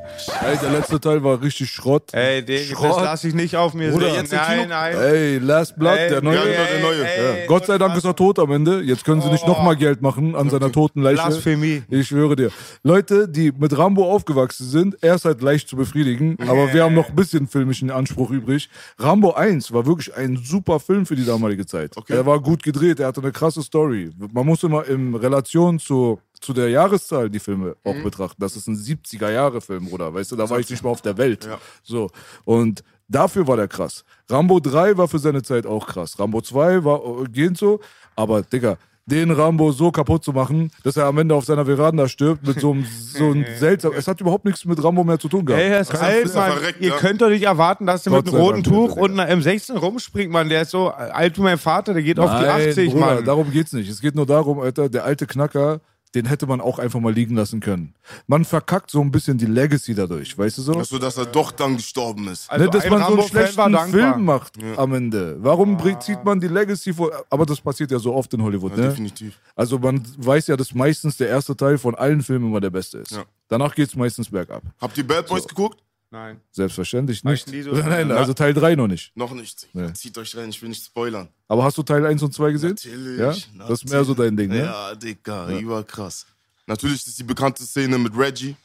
Ey, 0.46 0.56
der 0.62 0.70
letzte 0.70 1.00
Teil 1.00 1.24
war 1.24 1.42
richtig 1.42 1.72
Schrott. 1.72 2.14
Ey, 2.14 2.46
das 2.46 2.66
Schrott. 2.68 3.02
lasse 3.02 3.28
ich 3.28 3.34
nicht 3.34 3.56
auf 3.56 3.74
mir 3.74 3.90
Bruder, 3.90 4.12
sehen. 4.12 4.16
jetzt 4.18 4.32
Nein, 4.32 4.70
nein. 4.70 4.96
Ey, 4.96 5.38
Last 5.40 5.76
Blood, 5.76 5.98
Ey, 5.98 6.10
der 6.10 6.22
neue. 6.22 6.36
Genau, 6.36 6.46
der 6.52 6.82
neue. 6.84 7.04
ey, 7.04 7.48
Gott 7.48 7.66
sei 7.66 7.80
Dank 7.80 7.98
ist 7.98 8.06
er 8.06 8.16
tot 8.16 8.38
am 8.38 8.52
Ende. 8.52 8.82
Jetzt 8.82 9.06
können 9.06 9.22
sie 9.24 9.30
nicht 9.32 9.48
nochmal 9.48 9.76
Geld 9.76 10.04
machen 10.04 10.36
an 10.36 10.52
seiner 10.52 10.72
toten 10.72 11.02
Leiche. 11.02 11.16
Blasphemie. 11.24 11.82
Ich 11.90 12.10
schwöre 12.10 12.36
dir. 12.36 12.52
Leute, 12.84 13.28
die 13.28 13.52
mit 13.52 13.76
Rambo 13.76 14.06
aufgewachsen 14.12 14.68
sind, 14.68 14.98
er 15.02 15.16
ist 15.16 15.26
halt 15.26 15.42
leicht 15.42 15.68
zu 15.68 15.76
befriedigen, 15.76 16.38
aber 16.48 16.72
wir 16.74 16.84
haben 16.84 16.94
noch 16.94 17.10
ein 17.10 17.16
bisschen 17.16 17.48
filmischen 17.48 17.90
Anspruch 17.90 18.30
übrig. 18.30 18.70
Rambo 19.00 19.32
1 19.32 19.72
war 19.74 19.88
wirklich 19.88 20.16
ein 20.16 20.38
super 20.38 20.80
Film 20.80 21.08
für 21.08 21.16
die 21.16 21.26
damalige 21.26 21.66
Zeit. 21.66 21.98
Okay. 21.98 22.14
Er 22.14 22.26
war 22.28 22.40
gut 22.40 22.62
gedreht, 22.62 23.00
er 23.00 23.08
hatte 23.08 23.22
eine 23.22 23.32
krasse 23.32 23.64
Story. 23.64 24.12
Man 24.32 24.46
muss 24.46 24.62
immer 24.62 24.86
in 24.86 25.16
Relation 25.16 25.80
zu, 25.80 26.20
zu 26.44 26.54
der 26.54 26.70
Jahreszahl 26.70 27.30
die 27.30 27.40
Filme 27.40 27.76
auch 27.84 27.96
betrachten. 28.04 28.42
Das 28.42 28.56
ist 28.56 28.68
ein 28.68 28.76
70er-Jahre-Film, 28.76 29.86
Bruder. 29.90 30.14
Weißt 30.14 30.32
du, 30.32 30.36
da 30.36 30.50
war 30.50 30.60
ich 30.60 30.70
nicht 30.70 30.84
mal 30.84 30.90
auf 30.90 31.02
der 31.02 31.18
Welt. 31.18 31.46
Ja. 31.46 31.58
So. 31.82 32.10
Und 32.46 32.84
dafür 33.08 33.48
war 33.48 33.58
der 33.58 33.68
krass. 33.68 34.04
Rambo 34.30 34.60
3 34.60 34.98
war 34.98 35.08
für 35.08 35.20
seine 35.20 35.42
Zeit 35.42 35.66
auch 35.66 35.88
krass. 35.88 36.20
Rambo 36.20 36.42
2 36.42 36.84
war 36.84 37.00
äh, 37.00 37.24
geht 37.30 37.58
so, 37.58 37.80
aber 38.16 38.42
Digga, 38.42 38.78
den 39.06 39.32
Rambo 39.32 39.72
so 39.72 39.92
kaputt 39.92 40.24
zu 40.24 40.32
machen, 40.32 40.72
dass 40.84 40.96
er 40.96 41.06
am 41.06 41.18
Ende 41.18 41.36
auf 41.36 41.44
seiner 41.46 41.66
Veranda 41.66 42.08
stirbt 42.08 42.48
mit 42.48 42.60
so 42.60 42.72
einem 42.72 42.86
so 43.14 43.26
einem 43.32 43.46
seltsamen. 43.58 43.98
Es 43.98 44.08
hat 44.08 44.22
überhaupt 44.22 44.46
nichts 44.46 44.64
mit 44.66 44.82
Rambo 44.82 45.04
mehr 45.04 45.20
zu 45.20 45.28
tun 45.28 45.46
gehabt. 45.46 45.62
Ey, 45.62 45.72
er 45.72 45.80
ist 45.82 45.94
er 45.94 46.00
Mann. 46.02 46.52
verreckt, 46.58 46.82
Ihr 46.82 46.90
ja. 46.90 46.98
könnt 46.98 47.22
doch 47.22 47.30
nicht 47.30 47.44
erwarten, 47.44 47.86
dass 47.86 48.04
der 48.04 48.12
Gott 48.14 48.26
mit 48.26 48.34
einem 48.34 48.44
roten 48.44 48.64
Dank, 48.64 48.76
Tuch 48.76 48.96
und 48.96 49.20
einer 49.20 49.30
M16 49.34 49.78
rumspringt, 49.78 50.32
Mann. 50.32 50.48
Der 50.50 50.62
ist 50.62 50.72
so 50.72 50.90
alt 50.90 51.38
wie 51.38 51.42
mein 51.42 51.58
Vater, 51.58 51.94
der 51.94 52.04
geht 52.04 52.20
auf 52.20 52.30
die 52.30 52.46
Nein, 52.46 52.70
80, 52.70 52.92
Bruder, 52.94 53.06
Mann. 53.06 53.26
darum 53.26 53.52
geht's 53.52 53.74
nicht. 53.74 53.90
Es 53.90 54.00
geht 54.00 54.16
nur 54.16 54.26
darum, 54.26 54.60
Alter, 54.60 54.88
der 54.90 55.04
alte 55.04 55.28
Knacker, 55.28 55.82
den 56.16 56.26
hätte 56.26 56.46
man 56.46 56.62
auch 56.62 56.80
einfach 56.80 57.00
mal 57.00 57.12
liegen 57.14 57.36
lassen 57.36 57.60
können. 57.60 57.96
Man 58.28 58.46
verkackt 58.46 58.92
so 58.92 59.02
ein 59.02 59.12
bisschen 59.12 59.38
die 59.38 59.46
Legacy 59.46 59.96
dadurch, 59.96 60.38
weißt 60.38 60.60
du 60.60 60.62
so? 60.62 60.74
Achso, 60.80 61.00
dass 61.00 61.18
er 61.18 61.26
doch 61.26 61.52
dann 61.52 61.78
gestorben 61.78 62.28
ist. 62.28 62.50
Also 62.52 62.66
ne, 62.66 62.72
dass 62.72 62.84
ein 62.84 62.90
man 62.92 63.02
so 63.02 63.14
einen 63.20 63.28
schlechten. 63.28 63.78
Film 63.90 64.26
macht 64.26 64.54
am 64.78 64.94
Ende. 64.94 65.38
Warum 65.40 65.78
bringt, 65.78 66.04
zieht 66.04 66.24
man 66.24 66.40
die 66.40 66.48
Legacy 66.48 66.94
vor? 66.94 67.12
Aber 67.30 67.46
das 67.46 67.60
passiert 67.60 67.92
ja 67.92 68.00
so 68.00 68.14
oft 68.14 68.34
in 68.34 68.42
Hollywood, 68.44 68.72
Ja, 68.78 68.84
ne? 68.84 68.90
definitiv. 68.90 69.40
Also 69.56 69.80
man 69.80 70.04
weiß 70.18 70.48
ja, 70.48 70.56
dass 70.58 70.74
meistens 70.74 71.18
der 71.18 71.30
erste 71.30 71.56
Teil 71.56 71.78
von 71.78 71.96
allen 71.96 72.22
Filmen 72.22 72.48
immer 72.48 72.62
der 72.62 72.70
beste 72.70 73.00
ist. 73.00 73.12
Ja. 73.12 73.24
Danach 73.48 73.76
geht's 73.76 73.96
meistens 73.96 74.30
bergab. 74.30 74.64
Habt 74.80 74.98
ihr 74.98 75.06
Bad 75.08 75.28
Boys 75.28 75.48
geguckt? 75.48 75.83
Nein. 76.14 76.40
Selbstverständlich 76.52 77.24
nicht. 77.24 77.48
ich 77.48 77.52
nie 77.54 77.62
so- 77.64 77.72
Nein, 77.72 78.12
also 78.12 78.36
Teil 78.36 78.54
3 78.54 78.76
noch 78.76 78.88
nicht. 78.88 79.12
Noch 79.18 79.32
nicht. 79.32 79.68
Nee. 79.74 79.92
Zieht 79.94 80.16
euch 80.20 80.38
rein, 80.38 80.50
ich 80.50 80.62
will 80.62 80.70
nicht 80.70 80.86
spoilern. 80.86 81.28
Aber 81.48 81.64
hast 81.64 81.76
du 81.80 81.82
Teil 81.82 82.06
1 82.06 82.22
und 82.22 82.32
2 82.32 82.52
gesehen? 82.52 82.70
Natürlich. 82.76 83.20
Ja? 83.20 83.36
Das 83.68 83.82
ist 83.84 83.90
mehr 83.90 84.04
so 84.06 84.14
dein 84.14 84.38
Ding, 84.38 84.50
ne? 84.50 84.66
Ja, 84.66 84.94
Digga, 84.94 85.50
überkrass. 85.58 86.28
Natürlich 86.68 87.08
ist 87.08 87.18
die 87.18 87.24
bekannte 87.24 87.64
Szene 87.64 87.98
mit 87.98 88.16
Reggie. 88.16 88.56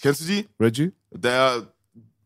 Kennst 0.00 0.20
du 0.20 0.24
die? 0.26 0.48
Reggie? 0.60 0.92
Der, 1.10 1.66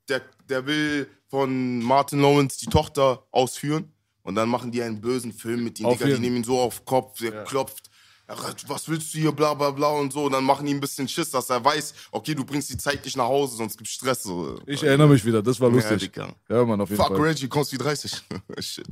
der, 0.07 0.21
der 0.51 0.67
will 0.67 1.09
von 1.31 1.83
Martin 1.83 2.21
Lawrence 2.21 2.59
die 2.59 2.67
Tochter 2.67 3.25
ausführen. 3.31 3.91
Und 4.23 4.35
dann 4.35 4.51
machen 4.51 4.71
die 4.71 4.83
einen 4.83 5.01
bösen 5.01 5.33
Film 5.33 5.65
mit 5.65 5.81
ihm, 5.81 5.89
Digga. 5.89 6.05
Die 6.05 6.19
nehmen 6.21 6.37
ihn 6.37 6.45
so 6.45 6.61
auf 6.61 6.81
den 6.81 6.85
Kopf, 6.85 7.19
der 7.21 7.45
klopft. 7.45 7.90
Ja, 8.31 8.37
was 8.69 8.89
willst 8.89 9.13
du 9.13 9.19
hier, 9.19 9.33
bla 9.33 9.55
bla 9.55 9.71
bla 9.73 9.89
und 9.89 10.13
so. 10.13 10.25
Und 10.27 10.33
dann 10.33 10.45
machen 10.45 10.65
die 10.65 10.73
ein 10.73 10.79
bisschen 10.81 11.09
Schiss, 11.09 11.31
dass 11.31 11.51
er 11.51 11.65
weiß, 11.65 11.95
okay, 12.13 12.33
du 12.35 12.45
bringst 12.45 12.71
die 12.71 12.77
Zeit 12.79 13.05
nicht 13.05 13.17
nach 13.17 13.25
Hause, 13.25 13.57
sonst 13.57 13.77
gibt's 13.77 13.93
Stress. 13.95 14.23
So. 14.23 14.61
Ich 14.67 14.83
erinnere 14.85 15.09
mich 15.09 15.25
wieder, 15.25 15.43
das 15.43 15.61
war 15.61 15.69
Ja, 15.69 15.75
lustig. 15.75 15.99
Digga. 16.13 16.29
Ja, 16.49 16.65
Mann, 16.65 16.81
auf 16.81 16.89
jeden 16.91 17.03
Fuck 17.03 17.17
Fall. 17.17 17.21
Reggie, 17.27 17.49
kommst 17.49 17.73
wie 17.73 17.79
30. 17.79 18.23
Shit. 18.61 18.87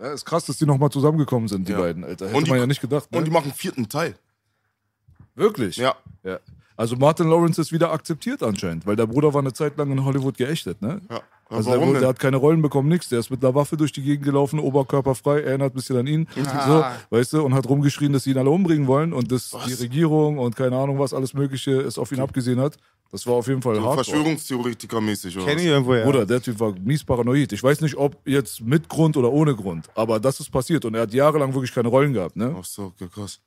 Ja, 0.00 0.12
ist 0.12 0.24
krass, 0.24 0.44
dass 0.46 0.58
die 0.58 0.66
nochmal 0.66 0.90
zusammengekommen 0.90 1.48
sind, 1.48 1.66
die 1.68 1.72
Ja. 1.72 1.78
beiden, 1.78 2.04
Alter. 2.04 2.26
Hätte 2.26 2.36
Und 2.36 2.44
die- 2.46 2.50
man 2.50 2.60
ja 2.60 2.66
nicht 2.68 2.80
gedacht. 2.80 3.10
Ne? 3.10 3.18
Und 3.18 3.24
die 3.24 3.30
machen 3.32 3.46
einen 3.46 3.54
vierten 3.54 3.88
Teil. 3.88 4.14
Wirklich? 5.34 5.76
Ja. 5.76 5.96
ja. 6.22 6.38
Also 6.76 6.96
Martin 6.96 7.28
Lawrence 7.28 7.60
ist 7.60 7.72
wieder 7.72 7.92
akzeptiert 7.92 8.42
anscheinend, 8.42 8.86
weil 8.86 8.96
der 8.96 9.06
Bruder 9.06 9.32
war 9.34 9.40
eine 9.40 9.52
Zeit 9.52 9.76
lang 9.76 9.90
in 9.92 10.04
Hollywood 10.04 10.36
geächtet, 10.36 10.80
ne? 10.82 11.00
ja. 11.10 11.20
Also 11.48 11.70
der, 11.70 11.78
Warum 11.78 11.92
der 11.92 12.00
denn? 12.00 12.08
hat 12.08 12.18
keine 12.18 12.36
Rollen 12.38 12.62
bekommen, 12.62 12.88
nix. 12.88 13.08
Der 13.08 13.18
ist 13.20 13.30
mit 13.30 13.44
einer 13.44 13.54
Waffe 13.54 13.76
durch 13.76 13.92
die 13.92 14.02
Gegend 14.02 14.24
gelaufen, 14.24 14.58
oberkörperfrei, 14.58 15.40
erinnert 15.40 15.72
ein 15.72 15.76
bisschen 15.76 15.96
an 15.96 16.06
ihn. 16.06 16.26
So, 16.66 16.84
weißt 17.10 17.34
du, 17.34 17.42
und 17.42 17.54
hat 17.54 17.68
rumgeschrien, 17.68 18.12
dass 18.12 18.24
sie 18.24 18.30
ihn 18.30 18.38
alle 18.38 18.50
umbringen 18.50 18.86
wollen 18.86 19.12
und 19.12 19.30
dass 19.30 19.54
die 19.66 19.74
Regierung 19.74 20.38
und 20.38 20.56
keine 20.56 20.76
Ahnung 20.76 20.98
was, 20.98 21.12
alles 21.12 21.34
Mögliche 21.34 21.72
es 21.80 21.98
auf 21.98 22.10
ihn 22.12 22.20
abgesehen 22.20 22.60
hat. 22.60 22.76
Das 23.12 23.26
war 23.26 23.34
auf 23.34 23.46
jeden 23.46 23.62
Fall 23.62 23.76
So 23.76 23.82
hart. 23.84 23.94
Verschwörungstheoretiker-mäßig, 24.06 25.36
oder? 25.36 25.44
Kenn 25.46 25.58
ich 25.58 25.64
was? 25.66 25.70
irgendwo, 25.70 25.94
ja. 25.94 26.04
Bruder, 26.04 26.26
der 26.26 26.40
Typ 26.42 26.58
war 26.58 26.72
mies 26.72 27.04
paranoid. 27.04 27.52
Ich 27.52 27.62
weiß 27.62 27.80
nicht, 27.80 27.96
ob 27.96 28.16
jetzt 28.26 28.60
mit 28.60 28.88
Grund 28.88 29.16
oder 29.16 29.30
ohne 29.30 29.54
Grund, 29.54 29.88
aber 29.94 30.18
das 30.18 30.40
ist 30.40 30.50
passiert 30.50 30.84
und 30.84 30.94
er 30.94 31.02
hat 31.02 31.14
jahrelang 31.14 31.52
wirklich 31.54 31.72
keine 31.72 31.88
Rollen 31.88 32.12
gehabt, 32.12 32.36
ne? 32.36 32.54
Ach 32.58 32.64
so, 32.64 32.84
okay, 32.86 33.08
krass. 33.12 33.40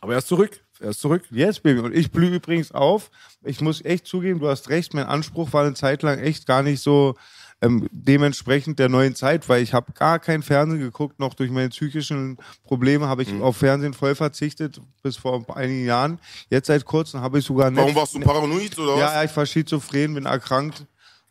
Aber 0.00 0.12
er 0.12 0.18
ist 0.18 0.28
zurück. 0.28 0.60
Er 0.80 0.90
ist 0.90 1.00
zurück. 1.00 1.22
Yes, 1.30 1.60
Baby. 1.60 1.80
Und 1.80 1.94
ich 1.94 2.10
blühe 2.10 2.34
übrigens 2.34 2.72
auf. 2.72 3.10
Ich 3.42 3.60
muss 3.60 3.82
echt 3.84 4.06
zugeben, 4.06 4.40
du 4.40 4.48
hast 4.48 4.68
recht, 4.68 4.92
mein 4.92 5.06
Anspruch 5.06 5.52
war 5.52 5.64
eine 5.64 5.74
Zeit 5.74 6.02
lang 6.02 6.18
echt 6.18 6.46
gar 6.46 6.62
nicht 6.62 6.80
so 6.82 7.14
ähm, 7.62 7.88
dementsprechend 7.92 8.78
der 8.78 8.88
neuen 8.88 9.14
Zeit, 9.14 9.48
weil 9.48 9.62
ich 9.62 9.72
habe 9.72 9.92
gar 9.92 10.18
kein 10.18 10.42
Fernsehen 10.42 10.80
geguckt, 10.80 11.18
noch 11.18 11.34
durch 11.34 11.50
meine 11.50 11.68
psychischen 11.70 12.36
Probleme 12.64 13.06
habe 13.08 13.22
ich 13.22 13.32
Mhm. 13.32 13.42
auf 13.42 13.56
Fernsehen 13.56 13.94
voll 13.94 14.14
verzichtet, 14.14 14.80
bis 15.02 15.16
vor 15.16 15.44
einigen 15.56 15.84
Jahren. 15.86 16.18
Jetzt 16.50 16.66
seit 16.66 16.84
kurzem 16.84 17.20
habe 17.20 17.38
ich 17.38 17.44
sogar 17.44 17.74
Warum 17.74 17.94
warst 17.94 18.14
du 18.14 18.20
paranoid, 18.20 18.78
oder 18.78 18.94
was? 18.94 19.00
Ja, 19.00 19.24
ich 19.24 19.36
war 19.36 19.46
schizophren, 19.46 20.14
bin 20.14 20.26
erkrankt. 20.26 20.84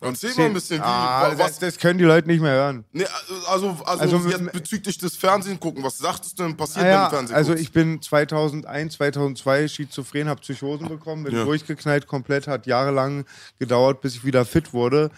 Erzähl 0.06 0.34
mal 0.36 0.48
ein 0.48 0.53
bisschen, 0.53 0.82
ah, 0.82 1.30
wa- 1.32 1.36
das, 1.36 1.60
das 1.60 1.77
können 1.77 1.98
die 1.98 2.03
Leute 2.03 2.27
nicht 2.27 2.42
mehr 2.42 2.51
hören. 2.51 2.84
nee, 2.92 3.06
also, 3.48 3.70
also, 3.86 4.01
Also 4.01 4.20
mit- 4.20 4.32
jetzt 4.38 4.51
bezüglich 4.51 4.98
des 4.98 5.15
Fernsehen 5.15 5.58
gucken, 5.62 5.82
was 5.82 5.98
sagtest 5.98 6.38
du 6.38 6.44
denn 6.44 6.58
passiert, 6.58 6.84
Ah, 6.86 6.89
ja, 6.89 7.03
du 7.06 7.15
Fernsehen 7.15 7.36
also 7.38 7.53
ich 7.53 7.72
bin 7.72 8.01
2001, 8.01 8.96
2002 8.96 9.70
schizophren, 9.70 10.27
habe 10.27 10.42
Psychosen 10.42 10.89
bekommen, 10.89 11.24
bin 11.24 11.34
Ja. 11.34 11.46
durchgeknallt 11.46 12.06
komplett, 12.06 12.48
hat 12.48 12.68
jahrelang 12.68 13.24
gedauert, 13.60 14.01
bis 14.01 14.15
ich 14.15 14.25
wieder 14.25 14.44
fit 14.44 14.74
wurde. 14.74 15.10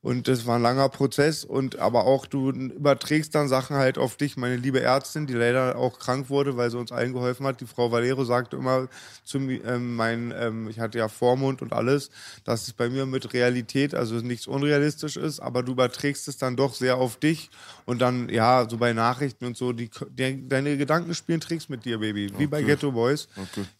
Und 0.00 0.28
das 0.28 0.46
war 0.46 0.56
ein 0.56 0.62
langer 0.62 0.88
Prozess. 0.88 1.44
Und 1.44 1.78
aber 1.78 2.04
auch 2.04 2.26
du 2.26 2.50
überträgst 2.50 3.34
dann 3.34 3.48
Sachen 3.48 3.76
halt 3.76 3.98
auf 3.98 4.16
dich. 4.16 4.36
Meine 4.36 4.56
liebe 4.56 4.80
Ärztin, 4.80 5.26
die 5.26 5.34
leider 5.34 5.76
auch 5.76 5.98
krank 5.98 6.30
wurde, 6.30 6.56
weil 6.56 6.70
sie 6.70 6.78
uns 6.78 6.92
allen 6.92 7.12
geholfen 7.12 7.46
hat, 7.46 7.60
die 7.60 7.66
Frau 7.66 7.90
Valero 7.90 8.24
sagte 8.24 8.56
immer 8.56 8.88
zu 9.24 9.40
mir, 9.40 9.64
ähm, 9.64 9.96
mein, 9.96 10.32
ähm, 10.36 10.68
ich 10.68 10.78
hatte 10.78 10.98
ja 10.98 11.08
Vormund 11.08 11.62
und 11.62 11.72
alles, 11.72 12.10
dass 12.44 12.68
es 12.68 12.72
bei 12.74 12.88
mir 12.88 13.06
mit 13.06 13.32
Realität, 13.32 13.94
also 13.94 14.16
nichts 14.16 14.46
unrealistisch 14.46 15.16
ist, 15.16 15.40
aber 15.40 15.62
du 15.62 15.72
überträgst 15.72 16.28
es 16.28 16.36
dann 16.38 16.56
doch 16.56 16.74
sehr 16.74 16.96
auf 16.96 17.16
dich. 17.16 17.50
Und 17.84 18.00
dann, 18.00 18.28
ja, 18.28 18.68
so 18.68 18.76
bei 18.76 18.92
Nachrichten 18.92 19.46
und 19.46 19.56
so, 19.56 19.72
die, 19.72 19.90
die 20.10 20.46
deine 20.48 20.76
Gedanken 20.76 21.14
spielen 21.14 21.40
Tricks 21.40 21.68
mit 21.68 21.84
dir, 21.86 21.98
Baby, 21.98 22.30
wie 22.38 22.46
bei 22.46 22.62
Ghetto 22.62 22.92
Boys. 22.92 23.28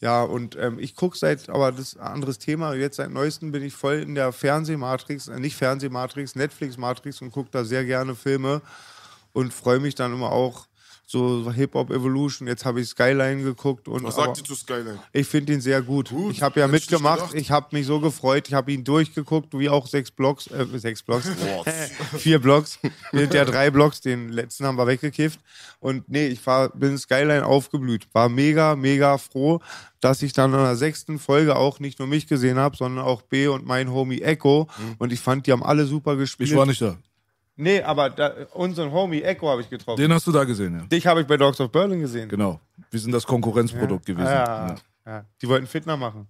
Ja, 0.01 0.23
und 0.23 0.57
ähm, 0.57 0.79
ich 0.79 0.97
gucke 0.97 1.17
seit, 1.17 1.49
aber 1.51 1.71
das 1.73 1.81
ist 1.93 2.01
ein 2.01 2.07
anderes 2.15 2.39
Thema, 2.39 2.75
jetzt 2.75 2.97
seit 2.97 3.11
neuestem 3.11 3.53
bin 3.53 3.63
ich 3.63 3.75
voll 3.75 3.97
in 3.97 4.15
der 4.15 4.33
Fernsehmatrix, 4.33 5.29
äh, 5.29 5.39
nicht 5.39 5.57
Fernsehmatrix, 5.57 6.09
Netflix-Matrix 6.35 7.23
und 7.23 7.33
gucke 7.33 7.51
da 7.51 7.65
sehr 7.65 7.85
gerne 7.85 8.15
Filme 8.15 8.63
und 9.33 9.53
freue 9.53 9.81
mich 9.81 9.95
dann 9.95 10.13
immer 10.13 10.31
auch 10.33 10.68
so 11.11 11.50
Hip-Hop 11.50 11.91
Evolution. 11.91 12.47
Jetzt 12.47 12.67
habe 12.67 12.83
ich 12.83 12.88
Skyline 12.88 13.43
geguckt 13.43 13.88
und 13.88 14.05
was 14.05 14.17
sagt 14.17 14.37
ihr 14.37 14.45
zu 14.45 14.55
Skyline? 14.55 14.99
ich 15.11 15.27
finde 15.27 15.55
ihn 15.55 15.61
sehr 15.62 15.81
gut. 15.81 16.11
Gut, 16.11 16.35
ich 16.35 16.43
habe 16.43 16.61
ja 16.61 16.69
mitgemacht. 16.69 17.33
Ich 17.33 17.50
habe 17.50 17.69
mich 17.71 17.87
so 17.87 17.99
gefreut. 17.99 18.47
Ich 18.49 18.55
habe 18.55 18.73
ihn 18.73 18.85
durchgeguckt, 18.85 19.59
wie 19.59 19.71
auch 19.71 19.87
sechs 19.87 20.11
Blocks, 20.11 20.49
äh, 20.49 20.67
sechs 20.75 21.03
Blocks, 21.03 21.31
vier 22.19 22.38
Blocks. 22.38 22.79
Sind 23.11 23.33
ja 23.33 23.47
drei 23.47 23.71
Blocks. 23.71 24.03
Den 24.03 24.29
letzten 24.29 24.67
haben 24.67 24.77
wir 24.77 24.87
weggekifft. 24.87 25.41
Und 25.81 26.07
nee, 26.11 26.27
ich 26.27 26.47
war, 26.47 26.69
bin 26.69 26.99
Skyline 26.99 27.47
aufgeblüht. 27.47 28.07
War 28.12 28.29
mega, 28.29 28.77
mega 28.77 29.17
froh, 29.17 29.61
dass 30.00 30.21
ich 30.21 30.35
dann 30.35 30.53
in 30.53 30.59
der 30.59 30.77
sechsten 30.77 31.19
Folge 31.19 31.57
auch 31.57 31.81
nicht 31.81 32.00
nur 32.00 32.09
mich 32.09 32.27
gesehen 32.27 32.59
habe, 32.59 32.77
sondern 32.77 33.03
auch 33.03 33.23
B 33.23 33.49
und 33.49 33.65
mein 33.65 33.91
Homie 33.91 34.21
Echo. 34.21 34.69
Und 34.99 35.11
ich 35.11 35.21
fand, 35.21 35.47
die 35.47 35.53
haben 35.53 35.62
alle 35.62 35.87
super 35.87 36.17
gespielt. 36.17 36.50
Ich 36.50 36.57
war 36.57 36.67
nicht 36.67 36.83
da. 36.83 36.99
Nee, 37.61 37.83
aber 37.83 38.09
da, 38.11 38.33
unseren 38.55 38.93
Homie 38.93 39.21
Echo 39.21 39.49
habe 39.49 39.61
ich 39.62 39.69
getroffen. 39.69 40.00
Den 40.00 40.12
hast 40.12 40.25
du 40.29 40.31
da 40.31 40.45
gesehen, 40.45 40.79
ja. 40.79 40.87
Dich 40.87 41.05
habe 41.09 41.23
ich 41.23 41.27
bei 41.27 41.37
Dogs 41.37 41.61
of 41.61 41.73
Berlin 41.73 42.00
gesehen. 42.00 42.29
Genau. 42.29 42.61
Wir 42.88 43.00
sind 43.00 43.11
das 43.11 43.27
Konkurrenzprodukt 43.27 44.07
gewesen. 44.07 44.29
Ja, 44.29 44.77
ja. 45.05 45.25
Die 45.43 45.49
wollten 45.49 45.67
Fitner 45.67 45.97
machen. 45.97 46.29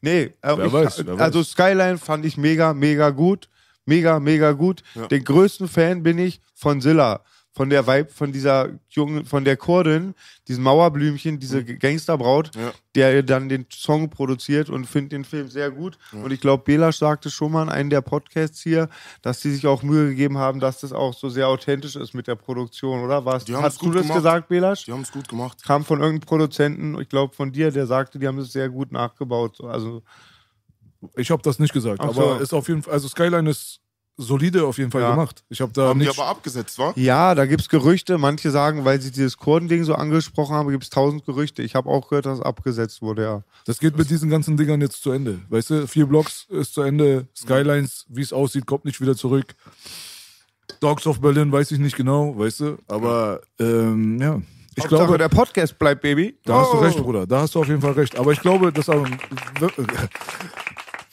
Nee, 0.00 0.32
äh, 0.40 0.66
ich, 0.66 0.72
weiß, 0.72 1.06
also 1.18 1.42
Skyline 1.42 1.98
fand 1.98 2.24
ich 2.24 2.38
mega, 2.38 2.72
mega 2.72 3.10
gut. 3.10 3.50
Mega, 3.84 4.18
mega 4.20 4.52
gut. 4.52 4.82
Den 5.10 5.22
größten 5.22 5.68
Fan 5.68 6.02
bin 6.02 6.18
ich 6.18 6.40
von 6.54 6.80
Silla. 6.80 7.20
Von 7.52 7.68
der 7.68 7.84
Vibe, 7.84 8.08
von 8.10 8.30
dieser 8.32 8.68
jungen, 8.90 9.24
von 9.26 9.44
der 9.44 9.56
Kurdin, 9.56 10.14
diesem 10.46 10.62
Mauerblümchen, 10.62 11.40
diese 11.40 11.64
Gangsterbraut, 11.64 12.52
Ja. 12.54 12.72
der 12.94 13.22
dann 13.24 13.48
den 13.48 13.66
Song 13.72 14.08
produziert 14.08 14.70
und 14.70 14.86
findet 14.86 15.10
den 15.12 15.24
Film 15.24 15.48
sehr 15.48 15.72
gut. 15.72 15.98
Und 16.12 16.30
ich 16.30 16.40
glaube, 16.40 16.62
Belasch 16.62 16.98
sagte 16.98 17.28
schon 17.28 17.50
mal 17.50 17.64
in 17.64 17.68
einem 17.68 17.90
der 17.90 18.02
Podcasts 18.02 18.62
hier, 18.62 18.88
dass 19.22 19.40
die 19.40 19.50
sich 19.50 19.66
auch 19.66 19.82
Mühe 19.82 20.10
gegeben 20.10 20.38
haben, 20.38 20.60
dass 20.60 20.80
das 20.80 20.92
auch 20.92 21.12
so 21.12 21.28
sehr 21.28 21.48
authentisch 21.48 21.96
ist 21.96 22.14
mit 22.14 22.28
der 22.28 22.36
Produktion, 22.36 23.02
oder? 23.04 23.24
Was? 23.24 23.44
Die 23.46 23.56
Hast 23.56 23.82
du 23.82 23.90
das 23.90 24.02
gemacht. 24.02 24.16
gesagt, 24.18 24.48
Belasch? 24.48 24.84
Die 24.84 24.92
haben 24.92 25.02
es 25.02 25.10
gut 25.10 25.28
gemacht. 25.28 25.64
kam 25.64 25.84
von 25.84 25.98
irgendeinem 26.00 26.26
Produzenten, 26.28 27.00
ich 27.00 27.08
glaube 27.08 27.34
von 27.34 27.50
dir, 27.50 27.72
der 27.72 27.86
sagte, 27.86 28.20
die 28.20 28.28
haben 28.28 28.38
es 28.38 28.52
sehr 28.52 28.68
gut 28.68 28.92
nachgebaut. 28.92 29.56
So, 29.56 29.66
Also 29.66 30.02
Ich 31.16 31.30
habe 31.32 31.42
das 31.42 31.58
nicht 31.58 31.72
gesagt, 31.72 32.00
so. 32.00 32.08
aber 32.08 32.40
ist 32.40 32.52
auf 32.54 32.68
jeden 32.68 32.82
Fall, 32.84 32.92
also 32.94 33.08
Skyline 33.08 33.50
ist 33.50 33.80
solide 34.20 34.64
auf 34.66 34.78
jeden 34.78 34.90
Fall 34.90 35.02
Ja. 35.02 35.10
gemacht. 35.10 35.42
Ich 35.48 35.60
habe 35.60 35.72
da 35.72 35.88
Haben 35.88 35.98
die 36.00 36.06
nicht. 36.06 36.18
aber 36.18 36.28
abgesetzt, 36.28 36.78
wa? 36.78 36.92
ja, 36.96 37.34
da 37.34 37.46
gibt's 37.46 37.68
Gerüchte. 37.68 38.18
Manche 38.18 38.50
sagen, 38.50 38.84
weil 38.84 39.00
sie 39.00 39.10
dieses 39.10 39.36
Kurdending 39.36 39.84
so 39.84 39.94
angesprochen 39.94 40.54
haben, 40.54 40.68
gibt's 40.70 40.90
tausend 40.90 41.24
Gerüchte. 41.26 41.62
Ich 41.62 41.74
habe 41.74 41.88
auch 41.88 42.08
gehört, 42.08 42.26
dass 42.26 42.38
es 42.38 42.44
abgesetzt 42.44 43.02
wurde, 43.02 43.22
ja. 43.22 43.42
Das 43.64 43.78
geht 43.80 43.96
mit 43.96 44.08
diesen 44.10 44.30
ganzen 44.30 44.56
Dingern 44.56 44.80
jetzt 44.80 45.02
zu 45.02 45.10
Ende. 45.10 45.40
Weißt 45.48 45.70
du, 45.70 45.86
vier 45.88 46.06
Blocks 46.06 46.46
ist 46.50 46.74
zu 46.74 46.82
Ende. 46.82 47.26
Skylines, 47.36 48.06
wie 48.08 48.22
es 48.22 48.32
aussieht, 48.32 48.66
kommt 48.66 48.84
nicht 48.84 49.00
wieder 49.00 49.16
zurück. 49.16 49.54
Dogs 50.80 51.06
of 51.06 51.20
Berlin 51.20 51.50
weiß 51.52 51.72
ich 51.72 51.78
nicht 51.78 51.96
genau, 51.96 52.38
weißt 52.38 52.60
du, 52.60 52.78
aber 52.88 53.40
ähm, 53.58 54.20
ja. 54.20 54.40
Ich 54.76 54.84
Hauptsache, 54.84 55.04
glaube, 55.06 55.18
der 55.18 55.28
Podcast 55.28 55.78
bleibt, 55.78 56.00
Baby. 56.00 56.38
Da 56.44 56.60
hast 56.60 56.72
du 56.72 56.76
Oh. 56.76 56.80
recht, 56.80 56.96
Bruder. 56.96 57.26
Da 57.26 57.40
hast 57.40 57.54
du 57.54 57.60
auf 57.60 57.66
jeden 57.68 57.80
Fall 57.80 57.92
recht. 57.92 58.16
Aber 58.16 58.30
ich 58.32 58.40
glaube, 58.40 58.72
dass. 58.72 58.88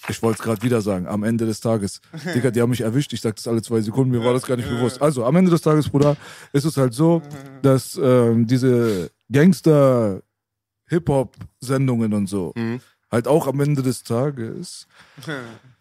Ich 0.10 0.22
wollte 0.22 0.40
es 0.40 0.44
gerade 0.44 0.62
wieder 0.62 0.82
sagen, 0.82 1.08
am 1.08 1.24
Ende 1.24 1.46
des 1.46 1.60
Tages. 1.60 2.02
Digga, 2.34 2.52
die 2.52 2.62
haben 2.62 2.70
mich 2.70 2.82
erwischt. 2.82 3.12
Ich 3.14 3.22
sag 3.22 3.36
das 3.36 3.48
alle 3.48 3.62
zwei 3.62 3.82
Sekunden, 3.82 4.12
mir 4.12 4.24
war 4.24 4.34
das 4.34 4.46
gar 4.46 4.58
nicht 4.58 4.70
bewusst. 4.70 5.02
Also, 5.02 5.26
am 5.26 5.36
Ende 5.36 5.52
des 5.52 5.62
Tages, 5.62 5.90
Bruder, 5.90 6.16
ist 6.54 6.66
es 6.66 6.78
halt 6.78 6.94
so, 6.94 7.22
dass 7.62 8.00
ähm, 8.02 8.48
diese 8.48 9.12
Gangster-Hip-Hop-Sendungen 9.32 12.14
und 12.14 12.28
so 12.28 12.54
halt 13.12 13.28
auch 13.28 13.48
am 13.48 13.60
Ende 13.60 13.82
des 13.82 14.04
Tages. 14.04 14.88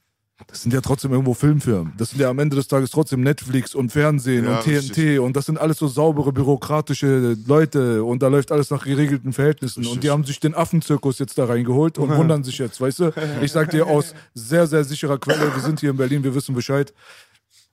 Das 0.48 0.62
sind 0.62 0.74
ja 0.74 0.82
trotzdem 0.82 1.12
irgendwo 1.12 1.32
Filmfirmen. 1.32 1.94
Das 1.96 2.10
sind 2.10 2.20
ja 2.20 2.28
am 2.28 2.38
Ende 2.38 2.56
des 2.56 2.68
Tages 2.68 2.90
trotzdem 2.90 3.22
Netflix 3.22 3.74
und 3.74 3.90
Fernsehen 3.90 4.44
Ja, 4.44 4.58
und 4.58 4.64
TNT 4.64 4.76
richtig. 4.76 5.18
und 5.20 5.34
das 5.34 5.46
sind 5.46 5.58
alles 5.58 5.78
so 5.78 5.88
saubere 5.88 6.30
bürokratische 6.32 7.36
Leute 7.46 8.04
und 8.04 8.22
da 8.22 8.28
läuft 8.28 8.52
alles 8.52 8.70
nach 8.70 8.84
geregelten 8.84 9.32
Verhältnissen 9.32 9.86
und 9.86 10.02
die 10.02 10.10
haben 10.10 10.24
sich 10.24 10.38
den 10.38 10.54
Affenzirkus 10.54 11.18
jetzt 11.18 11.38
da 11.38 11.46
reingeholt 11.46 11.96
und 11.98 12.10
wundern 12.16 12.44
sich 12.44 12.58
jetzt, 12.58 12.80
weißt 12.80 12.98
du? 13.00 13.12
Ich 13.40 13.50
sag 13.52 13.70
dir 13.70 13.86
aus 13.86 14.14
sehr, 14.34 14.66
sehr 14.66 14.84
sicherer 14.84 15.18
Quelle, 15.18 15.54
wir 15.54 15.62
sind 15.62 15.80
hier 15.80 15.90
in 15.90 15.96
Berlin, 15.96 16.22
wir 16.22 16.34
wissen 16.34 16.54
Bescheid. 16.54 16.92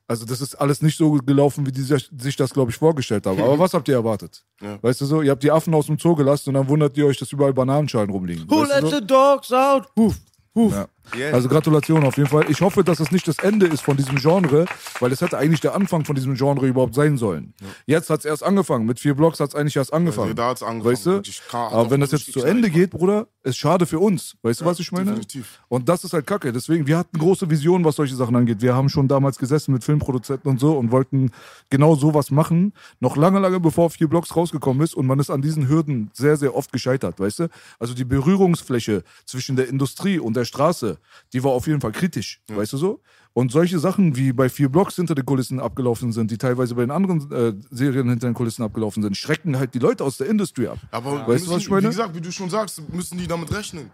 Also 0.07 0.25
das 0.25 0.41
ist 0.41 0.55
alles 0.55 0.81
nicht 0.81 0.97
so 0.97 1.11
gelaufen, 1.13 1.65
wie 1.65 1.71
die 1.71 1.81
sich 1.81 2.35
das, 2.35 2.53
glaube 2.53 2.71
ich, 2.71 2.77
vorgestellt 2.77 3.25
haben. 3.25 3.41
Aber 3.41 3.57
was 3.57 3.73
habt 3.73 3.87
ihr 3.87 3.95
erwartet? 3.95 4.43
Ja. 4.61 4.77
Weißt 4.81 4.99
du 5.01 5.05
so, 5.05 5.21
ihr 5.21 5.31
habt 5.31 5.43
die 5.43 5.51
Affen 5.51 5.73
aus 5.73 5.87
dem 5.87 5.97
Zoo 5.97 6.15
gelassen 6.15 6.49
und 6.49 6.55
dann 6.55 6.67
wundert 6.67 6.95
ihr 6.97 7.05
euch, 7.07 7.17
dass 7.17 7.31
überall 7.31 7.53
Bananenschalen 7.53 8.09
rumliegen. 8.09 8.45
Who 8.49 8.61
weißt 8.61 8.71
let 8.71 8.81
so? 8.81 8.89
the 8.99 9.05
dogs 9.07 9.51
out? 9.51 9.87
Huf, 9.97 10.15
huf. 10.55 10.71
Ja. 10.73 10.87
Yes. 11.15 11.33
Also 11.33 11.49
Gratulation 11.49 12.03
auf 12.05 12.17
jeden 12.17 12.29
Fall. 12.29 12.45
Ich 12.49 12.61
hoffe, 12.61 12.83
dass 12.83 12.99
es 12.99 13.11
nicht 13.11 13.27
das 13.27 13.37
Ende 13.39 13.67
ist 13.67 13.81
von 13.81 13.97
diesem 13.97 14.15
Genre, 14.15 14.65
weil 14.99 15.11
es 15.11 15.21
hätte 15.21 15.37
eigentlich 15.37 15.61
der 15.61 15.75
Anfang 15.75 16.05
von 16.05 16.15
diesem 16.15 16.35
Genre 16.35 16.65
überhaupt 16.65 16.95
sein 16.95 17.17
sollen. 17.17 17.53
Jetzt 17.85 18.09
hat 18.09 18.21
es 18.21 18.25
erst 18.25 18.43
angefangen. 18.43 18.85
Mit 18.85 18.99
vier 18.99 19.13
Blocks 19.13 19.39
hat 19.39 19.49
es 19.49 19.55
eigentlich 19.55 19.75
erst 19.75 19.93
angefangen. 19.93 20.29
Also 20.29 20.35
da 20.35 20.49
hat's 20.49 20.63
angefangen. 20.63 20.93
Weißt 20.93 21.05
du? 21.05 21.21
Aber 21.51 21.91
wenn 21.91 22.01
das 22.01 22.11
jetzt 22.11 22.31
zu 22.31 22.43
Ende 22.43 22.69
geht, 22.69 22.91
Bruder, 22.91 23.27
ist 23.43 23.57
schade 23.57 23.85
für 23.85 23.99
uns. 23.99 24.35
Weißt 24.41 24.61
du, 24.61 24.65
was 24.65 24.79
ich 24.79 24.91
meine? 24.91 25.11
definitiv. 25.11 25.61
Und 25.67 25.89
das 25.89 26.03
ist 26.03 26.13
halt 26.13 26.25
kacke. 26.25 26.51
Deswegen, 26.51 26.87
wir 26.87 26.97
hatten 26.97 27.17
große 27.17 27.49
Visionen, 27.49 27.85
was 27.85 27.95
solche 27.95 28.15
Sachen 28.15 28.35
angeht. 28.35 28.61
Wir 28.61 28.75
haben 28.75 28.89
schon 28.89 29.07
damals 29.07 29.37
gesessen 29.37 29.73
mit 29.73 29.83
Filmproduzenten 29.83 30.49
und 30.49 30.59
so 30.59 30.77
und 30.77 30.91
wollten 30.91 31.31
genau 31.69 31.95
sowas 31.95 32.31
machen. 32.31 32.73
Noch 32.99 33.17
lange, 33.17 33.39
lange 33.39 33.59
bevor 33.59 33.89
vier 33.89 34.07
Blocks 34.07 34.35
rausgekommen 34.35 34.81
ist. 34.83 34.95
Und 34.95 35.05
man 35.05 35.19
ist 35.19 35.29
an 35.29 35.41
diesen 35.41 35.67
Hürden 35.67 36.09
sehr, 36.13 36.37
sehr 36.37 36.55
oft 36.55 36.71
gescheitert, 36.71 37.19
weißt 37.19 37.39
du? 37.39 37.49
Also 37.79 37.93
die 37.93 38.05
Berührungsfläche 38.05 39.03
zwischen 39.25 39.55
der 39.55 39.67
Industrie 39.67 40.19
und 40.19 40.35
der 40.35 40.45
Straße 40.45 40.92
Die 41.33 41.43
war 41.43 41.51
auf 41.51 41.67
jeden 41.67 41.81
Fall 41.81 41.91
kritisch, 41.91 42.41
weißt 42.47 42.73
du 42.73 42.77
so? 42.77 43.01
Und 43.33 43.51
solche 43.51 43.79
Sachen, 43.79 44.15
wie 44.15 44.31
bei 44.31 44.47
vier 44.47 44.69
Blocks 44.69 44.95
hinter 44.95 45.15
den 45.15 45.25
Kulissen 45.25 45.59
abgelaufen 45.59 46.11
sind, 46.11 46.29
die 46.29 46.37
teilweise 46.37 46.75
bei 46.75 46.81
den 46.81 46.91
anderen 46.91 47.31
äh, 47.31 47.53
Serien 47.71 48.09
hinter 48.09 48.27
den 48.27 48.35
Kulissen 48.35 48.63
abgelaufen 48.63 49.01
sind, 49.01 49.17
schrecken 49.17 49.57
halt 49.57 49.73
die 49.73 49.79
Leute 49.79 50.03
aus 50.03 50.17
der 50.17 50.27
Industrie 50.27 50.67
ab. 50.67 50.77
Aber 50.91 51.21
weißt 51.21 51.27
müssen, 51.27 51.45
du, 51.45 51.51
was 51.51 51.61
ich 51.63 51.69
meine? 51.69 51.83
Wie 51.83 51.91
gesagt, 51.91 52.15
wie 52.15 52.21
du 52.21 52.31
schon 52.31 52.49
sagst, 52.49 52.81
müssen 52.89 53.17
die 53.17 53.27
damit 53.27 53.51
rechnen. 53.51 53.89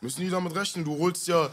Müssen 0.00 0.20
die 0.20 0.30
damit 0.30 0.54
rechnen. 0.54 0.84
Du 0.84 0.96
holst 0.98 1.26
ja, 1.26 1.50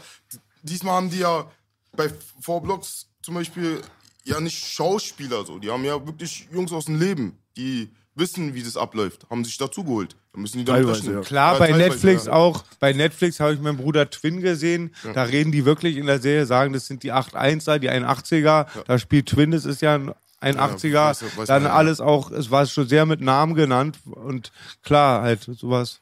diesmal 0.62 0.94
haben 0.94 1.10
die 1.10 1.18
ja 1.18 1.50
bei 1.96 2.08
Four 2.40 2.62
Blocks 2.62 3.08
zum 3.22 3.34
Beispiel 3.34 3.80
ja 4.24 4.40
nicht 4.40 4.64
Schauspieler 4.64 5.44
so. 5.44 5.58
Die 5.58 5.70
haben 5.70 5.84
ja 5.84 6.06
wirklich 6.06 6.48
Jungs 6.52 6.72
aus 6.72 6.84
dem 6.84 7.00
Leben, 7.00 7.38
die 7.56 7.90
wissen, 8.14 8.54
wie 8.54 8.62
das 8.62 8.76
abläuft, 8.76 9.28
haben 9.30 9.44
sich 9.44 9.56
dazu 9.58 9.82
geholt. 9.82 10.16
Da 10.34 10.40
müssen 10.40 10.58
die 10.58 10.64
damit 10.64 10.88
rechnen. 10.88 11.14
ja. 11.14 11.20
Klar, 11.20 11.52
Ja, 11.54 11.58
bei 11.60 11.70
Netflix 11.72 12.26
ja. 12.26 12.32
auch. 12.32 12.64
Bei 12.80 12.92
Netflix 12.92 13.38
habe 13.38 13.54
ich 13.54 13.60
meinen 13.60 13.76
Bruder 13.76 14.10
Twin 14.10 14.40
gesehen. 14.40 14.92
Da 15.14 15.22
reden 15.22 15.52
die 15.52 15.64
wirklich 15.64 15.96
in 15.96 16.06
der 16.06 16.20
Serie, 16.20 16.44
sagen, 16.44 16.72
das 16.72 16.86
sind 16.86 17.02
die 17.04 17.12
81er, 17.12 17.78
die 17.78 17.90
81er. 17.90 18.66
Da 18.86 18.98
spielt 18.98 19.26
Twin, 19.28 19.52
das 19.52 19.64
ist 19.64 19.80
ja 19.80 19.94
ein 19.94 20.12
81er. 20.42 21.10
weiß- 21.12 21.36
weiß 21.36 21.46
Dann 21.46 21.62
man 21.62 21.70
ja. 21.72 21.78
alles 21.78 22.00
auch, 22.00 22.30
es 22.32 22.50
war 22.50 22.66
schon 22.66 22.88
sehr 22.88 23.06
mit 23.06 23.20
Namen 23.20 23.54
genannt. 23.54 23.98
Und 24.10 24.50
klar, 24.82 25.22
halt 25.22 25.42
sowas. 25.42 26.00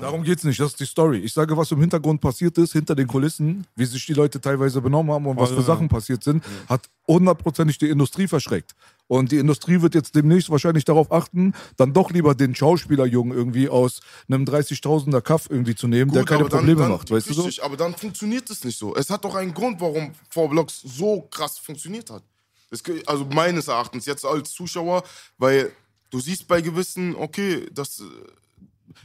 Darum 0.00 0.22
geht's 0.22 0.42
nicht, 0.44 0.58
das 0.58 0.68
ist 0.70 0.80
die 0.80 0.86
Story. 0.86 1.18
Ich 1.18 1.34
sage, 1.34 1.54
was 1.54 1.70
im 1.70 1.78
Hintergrund 1.80 2.18
passiert 2.20 2.56
ist, 2.56 2.72
hinter 2.72 2.94
den 2.94 3.06
Kulissen, 3.06 3.66
wie 3.76 3.84
sich 3.84 4.06
die 4.06 4.14
Leute 4.14 4.40
teilweise 4.40 4.80
benommen 4.80 5.12
haben 5.12 5.26
und 5.26 5.36
was 5.36 5.50
für 5.50 5.60
Sachen 5.60 5.88
passiert 5.90 6.24
sind, 6.24 6.42
hat 6.66 6.80
hundertprozentig 7.06 7.76
die 7.76 7.90
Industrie 7.90 8.26
verschreckt. 8.26 8.74
Und 9.12 9.30
die 9.30 9.36
Industrie 9.36 9.82
wird 9.82 9.94
jetzt 9.94 10.14
demnächst 10.14 10.48
wahrscheinlich 10.48 10.86
darauf 10.86 11.12
achten, 11.12 11.52
dann 11.76 11.92
doch 11.92 12.10
lieber 12.12 12.34
den 12.34 12.54
Schauspielerjungen 12.54 13.36
irgendwie 13.36 13.68
aus 13.68 14.00
einem 14.26 14.44
30.000er 14.44 15.20
Kaff 15.20 15.48
irgendwie 15.50 15.74
zu 15.74 15.86
nehmen, 15.86 16.10
der 16.12 16.22
Gut, 16.22 16.30
keine 16.30 16.40
aber 16.40 16.48
dann- 16.48 16.60
Probleme 16.60 16.80
dann, 16.80 16.90
macht, 16.92 17.10
weißt 17.10 17.28
du 17.28 17.34
so? 17.34 17.42
richtig, 17.42 17.62
aber 17.62 17.76
dann 17.76 17.94
funktioniert 17.94 18.48
es 18.48 18.64
nicht 18.64 18.78
so. 18.78 18.96
Es 18.96 19.10
hat 19.10 19.22
doch 19.26 19.34
einen 19.34 19.52
Grund, 19.52 19.82
warum 19.82 20.12
Four 20.30 20.48
Blocks 20.48 20.80
so 20.80 21.20
krass 21.30 21.58
funktioniert 21.58 22.08
hat. 22.08 22.22
Es, 22.70 22.82
also 23.04 23.26
meines 23.26 23.68
Erachtens 23.68 24.06
jetzt 24.06 24.24
als 24.24 24.50
Zuschauer, 24.50 25.02
weil 25.36 25.70
du 26.08 26.18
siehst 26.18 26.48
bei 26.48 26.62
gewissen, 26.62 27.14
okay, 27.14 27.68
das, 27.70 28.00
äh, 28.00 28.04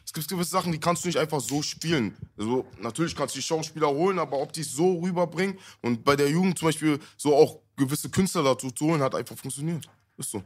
es 0.06 0.14
gibt 0.14 0.30
gewisse 0.30 0.52
Sachen, 0.52 0.72
die 0.72 0.80
kannst 0.80 1.04
du 1.04 1.10
nicht 1.10 1.18
einfach 1.18 1.42
so 1.42 1.62
spielen. 1.62 2.16
Also, 2.38 2.66
natürlich 2.80 3.14
kannst 3.14 3.36
du 3.36 3.40
die 3.40 3.44
Schauspieler 3.46 3.90
holen, 3.90 4.20
aber 4.20 4.40
ob 4.40 4.54
die 4.54 4.62
es 4.62 4.72
so 4.72 5.00
rüberbringen 5.00 5.58
und 5.82 6.06
bei 6.06 6.16
der 6.16 6.30
Jugend 6.30 6.58
zum 6.58 6.70
Beispiel 6.70 6.98
so 7.18 7.36
auch 7.36 7.60
gewisse 7.76 8.10
Künstler 8.10 8.44
dazu 8.44 8.72
zu 8.72 8.86
holen, 8.86 9.02
hat 9.02 9.14
einfach 9.14 9.38
funktioniert. 9.38 9.86
Ist 10.18 10.32
so. 10.32 10.44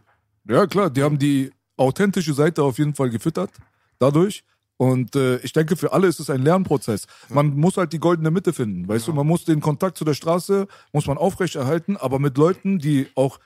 Ja, 0.47 0.67
klar, 0.67 0.89
die 0.89 1.03
haben 1.03 1.17
die 1.17 1.51
authentische 1.77 2.33
Seite 2.33 2.63
auf 2.63 2.77
jeden 2.77 2.95
Fall 2.95 3.09
gefüttert 3.09 3.51
dadurch. 3.99 4.43
Und 4.77 5.15
äh, 5.15 5.37
ich 5.37 5.53
denke, 5.53 5.75
für 5.75 5.93
alle 5.93 6.07
ist 6.07 6.19
es 6.19 6.31
ein 6.31 6.41
Lernprozess. 6.41 7.05
Man 7.29 7.55
muss 7.55 7.77
halt 7.77 7.93
die 7.93 7.99
goldene 7.99 8.31
Mitte 8.31 8.51
finden, 8.51 8.87
weißt 8.87 9.07
du? 9.07 9.13
Man 9.13 9.27
muss 9.27 9.45
den 9.45 9.61
Kontakt 9.61 9.95
zu 9.95 10.03
der 10.03 10.15
Straße, 10.15 10.67
muss 10.91 11.05
man 11.05 11.19
aufrechterhalten, 11.19 11.97
aber 11.97 12.17
mit 12.17 12.35
Leuten, 12.35 12.79
die 12.79 13.07
auch 13.13 13.39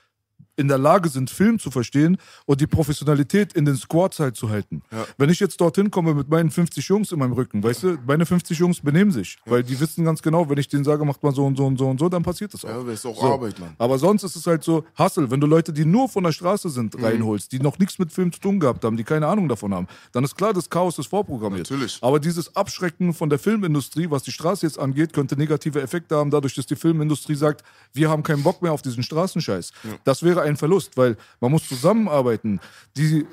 in 0.56 0.68
der 0.68 0.78
Lage 0.78 1.08
sind, 1.08 1.30
Film 1.30 1.58
zu 1.58 1.70
verstehen 1.70 2.16
und 2.46 2.60
die 2.60 2.66
Professionalität 2.66 3.52
in 3.52 3.64
den 3.64 3.76
Squads 3.76 4.20
halt 4.20 4.36
zu 4.36 4.48
halten. 4.50 4.82
Wenn 5.18 5.30
ich 5.30 5.40
jetzt 5.40 5.60
dorthin 5.60 5.90
komme 5.90 6.14
mit 6.14 6.28
meinen 6.28 6.50
50 6.50 6.86
Jungs 6.88 7.12
in 7.12 7.18
meinem 7.18 7.32
Rücken, 7.32 7.62
weißt 7.62 7.82
du, 7.82 7.98
meine 8.06 8.26
50 8.26 8.58
Jungs 8.58 8.80
benehmen 8.80 9.10
sich, 9.10 9.38
weil 9.46 9.62
die 9.62 9.78
wissen 9.78 10.04
ganz 10.04 10.22
genau, 10.22 10.48
wenn 10.48 10.58
ich 10.58 10.68
denen 10.68 10.84
sage, 10.84 11.04
macht 11.04 11.22
mal 11.22 11.34
so 11.34 11.44
und 11.46 11.56
so 11.56 11.66
und 11.66 11.78
so 11.78 11.86
und 11.88 11.98
so, 12.00 12.08
dann 12.08 12.22
passiert 12.22 12.54
das 12.54 12.64
auch. 12.64 12.68
Ja, 12.68 12.82
das 12.82 12.94
ist 12.94 13.06
auch 13.06 13.20
So. 13.20 13.32
Arbeit, 13.32 13.58
Mann. 13.58 13.74
Aber 13.78 13.98
sonst 13.98 14.22
ist 14.24 14.36
es 14.36 14.46
halt 14.46 14.64
so, 14.64 14.84
Hustle, 14.98 15.30
wenn 15.30 15.40
du 15.40 15.46
Leute, 15.46 15.72
die 15.72 15.84
nur 15.84 16.08
von 16.08 16.24
der 16.24 16.32
Straße 16.32 16.68
sind, 16.70 16.96
Mhm. 16.96 17.04
reinholst, 17.04 17.52
die 17.52 17.58
noch 17.60 17.78
nichts 17.78 17.98
mit 17.98 18.12
Film 18.12 18.32
zu 18.32 18.40
tun 18.40 18.60
gehabt 18.60 18.84
haben, 18.84 18.96
die 18.96 19.04
keine 19.04 19.26
Ahnung 19.26 19.48
davon 19.48 19.74
haben, 19.74 19.86
dann 20.12 20.24
ist 20.24 20.36
klar, 20.36 20.52
das 20.52 20.70
Chaos 20.70 20.98
ist 20.98 21.06
vorprogrammiert. 21.08 21.70
Natürlich. 21.70 21.98
Aber 22.02 22.18
dieses 22.20 22.54
Abschrecken 22.56 23.12
von 23.14 23.28
der 23.28 23.38
Filmindustrie, 23.38 24.10
was 24.10 24.22
die 24.22 24.32
Straße 24.32 24.64
jetzt 24.66 24.78
angeht, 24.78 25.12
könnte 25.12 25.36
negative 25.36 25.80
Effekte 25.82 26.16
haben, 26.16 26.30
dadurch, 26.30 26.54
dass 26.54 26.66
die 26.66 26.76
Filmindustrie 26.76 27.34
sagt, 27.34 27.62
wir 27.92 28.08
haben 28.08 28.22
keinen 28.22 28.42
Bock 28.42 28.62
mehr 28.62 28.72
auf 28.72 28.82
diesen 28.82 29.02
Straßenscheiß. 29.02 29.72
Das 30.04 30.22
wäre 30.22 30.42
ein 30.46 30.56
Verlust, 30.56 30.96
weil 30.96 31.16
man 31.40 31.50
muss 31.50 31.68
zusammenarbeiten. 31.68 32.60
Die, 32.96 33.26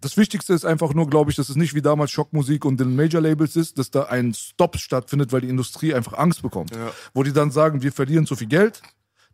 das 0.00 0.16
Wichtigste 0.16 0.54
ist 0.54 0.64
einfach 0.64 0.94
nur, 0.94 1.08
glaube 1.08 1.30
ich, 1.30 1.36
dass 1.36 1.48
es 1.48 1.56
nicht 1.56 1.74
wie 1.74 1.82
damals 1.82 2.10
Schockmusik 2.10 2.64
und 2.64 2.78
den 2.78 2.94
Major-Labels 2.96 3.56
ist, 3.56 3.78
dass 3.78 3.90
da 3.90 4.04
ein 4.04 4.34
Stop 4.34 4.78
stattfindet, 4.78 5.32
weil 5.32 5.40
die 5.40 5.48
Industrie 5.48 5.94
einfach 5.94 6.14
Angst 6.14 6.42
bekommt. 6.42 6.70
Wo 7.12 7.22
die 7.22 7.32
dann 7.32 7.50
sagen, 7.50 7.82
wir 7.82 7.92
verlieren 7.92 8.26
zu 8.26 8.36
viel 8.36 8.48
Geld, 8.48 8.82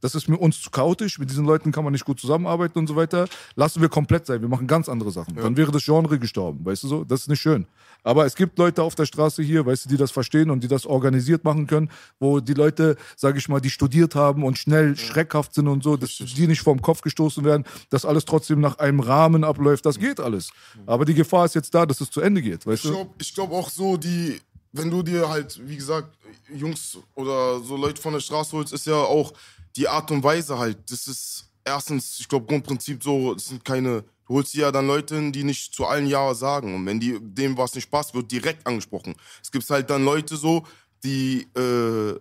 das 0.03 0.15
ist 0.15 0.29
mir 0.29 0.37
uns 0.37 0.61
zu 0.61 0.69
chaotisch, 0.71 1.19
mit 1.19 1.31
diesen 1.31 1.47
Leuten 1.47 1.73
kann 1.73 1.85
man 1.85 1.93
nicht 1.93 2.05
gut 2.05 2.21
zusammenarbeiten 2.21 2.79
und 2.79 2.89
so 2.89 2.97
weiter. 2.97 3.27
Lassen 3.55 3.81
wir 3.81 3.89
komplett 3.89 4.27
sein, 4.27 4.43
wir 4.43 4.49
machen 4.49 4.67
ganz 4.67 4.89
andere 4.89 5.11
Sachen. 5.13 5.37
Dann 5.37 5.57
wäre 5.57 5.73
das 5.73 5.85
Genre 5.85 6.19
gestorben, 6.19 6.65
weißt 6.65 6.83
du 6.83 6.89
so? 6.89 7.05
Das 7.05 7.21
ist 7.23 7.29
nicht 7.29 7.41
schön. 7.41 7.67
Aber 8.03 8.27
es 8.27 8.35
gibt 8.35 8.59
Leute 8.59 8.83
auf 8.83 8.97
der 8.97 9.07
Straße 9.07 9.45
hier, 9.45 9.65
weißt 9.65 9.85
du, 9.85 9.89
die 9.91 9.97
das 9.97 10.11
verstehen 10.11 10.51
und 10.51 10.65
die 10.65 10.69
das 10.69 10.87
organisiert 10.87 11.45
machen 11.45 11.69
können, 11.69 11.89
wo 12.19 12.41
die 12.41 12.55
Leute, 12.55 12.97
sage 13.17 13.39
ich 13.39 13.49
mal, 13.49 13.61
die 13.61 13.71
studiert 13.71 14.17
haben 14.17 14.43
und 14.43 14.59
schnell 14.59 14.97
schreckhaft 14.97 15.55
sind 15.55 15.69
und 15.69 15.85
so, 15.85 15.97
dass 15.97 16.17
die 16.17 16.49
nicht 16.49 16.63
vom 16.63 16.83
Kopf 16.83 17.01
gestoßen 17.03 17.45
werden, 17.45 17.65
dass 17.91 18.05
alles 18.05 18.25
trotzdem 18.25 18.61
nach 18.61 18.79
einem 18.79 18.99
Rahmen 18.99 19.45
abläuft. 19.45 19.87
Das 19.87 20.01
geht 20.01 20.19
alles. 20.19 20.51
Aber 20.85 21.05
die 21.05 21.15
Gefahr 21.15 21.45
ist 21.45 21.55
jetzt 21.55 21.73
da, 21.75 21.87
dass 21.87 22.01
es 22.01 22.11
zu 22.11 22.21
Ende 22.21 22.43
geht, 22.43 22.67
weißt 22.67 22.85
Ich 22.85 22.91
du? 22.91 22.97
glaube 22.97 23.11
ich 23.21 23.35
glaub 23.35 23.53
auch 23.53 23.71
so, 23.71 23.97
die, 23.97 24.41
wenn 24.73 24.91
du 24.91 25.05
dir 25.05 25.29
halt, 25.29 25.61
wie 25.65 25.77
gesagt, 25.77 26.19
Jungs 26.53 26.99
oder 27.15 27.61
so 27.61 27.77
Leute 27.77 28.03
von 28.03 28.13
der 28.15 28.21
Straße 28.21 28.57
holst, 28.57 28.73
ist 28.73 28.87
ja 28.87 28.97
auch 28.97 29.33
die 29.77 29.89
Art 29.89 30.11
und 30.11 30.23
Weise 30.23 30.59
halt. 30.59 30.91
Das 30.91 31.07
ist 31.07 31.53
erstens, 31.65 32.19
ich 32.19 32.29
glaube, 32.29 32.47
Grundprinzip 32.47 33.03
so, 33.03 33.35
es 33.35 33.49
sind 33.49 33.65
keine, 33.65 34.05
du 34.27 34.35
holst 34.35 34.55
dir 34.55 34.63
ja 34.63 34.73
dann 34.73 34.87
Leute 34.87 35.17
hin, 35.17 35.33
die 35.33 35.45
nicht 35.45 35.75
zu 35.75 35.87
allen 35.87 36.07
Ja 36.07 36.35
sagen. 36.35 36.75
Und 36.75 36.87
wenn 36.87 37.01
die, 37.01 37.19
dem 37.21 37.57
was 37.57 37.75
nicht 37.75 37.91
passt, 37.91 38.15
wird 38.15 38.31
direkt 38.31 38.67
angesprochen. 38.67 39.15
Es 39.43 39.51
gibt 39.51 39.69
halt 39.71 39.91
dann 39.91 40.05
Leute 40.05 40.37
so, 40.37 40.65
die, 41.05 41.43
äh, 41.57 42.19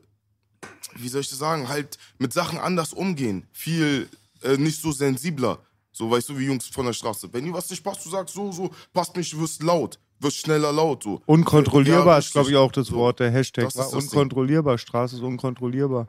wie 0.95 1.09
soll 1.09 1.21
ich 1.21 1.29
das 1.29 1.39
sagen, 1.39 1.67
halt 1.67 1.97
mit 2.17 2.33
Sachen 2.33 2.59
anders 2.59 2.93
umgehen. 2.93 3.47
Viel, 3.51 4.09
äh, 4.43 4.57
nicht 4.57 4.81
so 4.81 4.91
sensibler. 4.91 5.59
So, 5.91 6.09
weißt 6.09 6.29
du, 6.29 6.37
wie 6.39 6.45
Jungs 6.45 6.67
von 6.67 6.85
der 6.85 6.93
Straße. 6.93 7.29
Wenn 7.31 7.45
dir 7.45 7.53
was 7.53 7.69
nicht 7.69 7.83
passt, 7.83 8.05
du 8.05 8.09
sagst 8.09 8.33
so, 8.33 8.51
so, 8.51 8.71
passt 8.93 9.15
nicht, 9.15 9.33
du 9.33 9.39
wirst 9.41 9.61
laut. 9.61 9.99
Wirst 10.19 10.37
schneller 10.37 10.71
laut, 10.71 11.03
so. 11.03 11.21
Unkontrollierbar 11.25 12.13
Ja, 12.13 12.19
ist, 12.19 12.31
glaube 12.31 12.49
ich, 12.51 12.55
auch 12.55 12.71
das. 12.71 12.91
Wort, 12.91 13.19
der 13.19 13.31
Hashtag. 13.31 13.65
War 13.65 13.71
das 13.71 13.89
Ding. 13.91 13.99
unkontrollierbar. 13.99 14.77
Straße 14.77 15.15
ist 15.15 15.21
unkontrollierbar. 15.21 16.07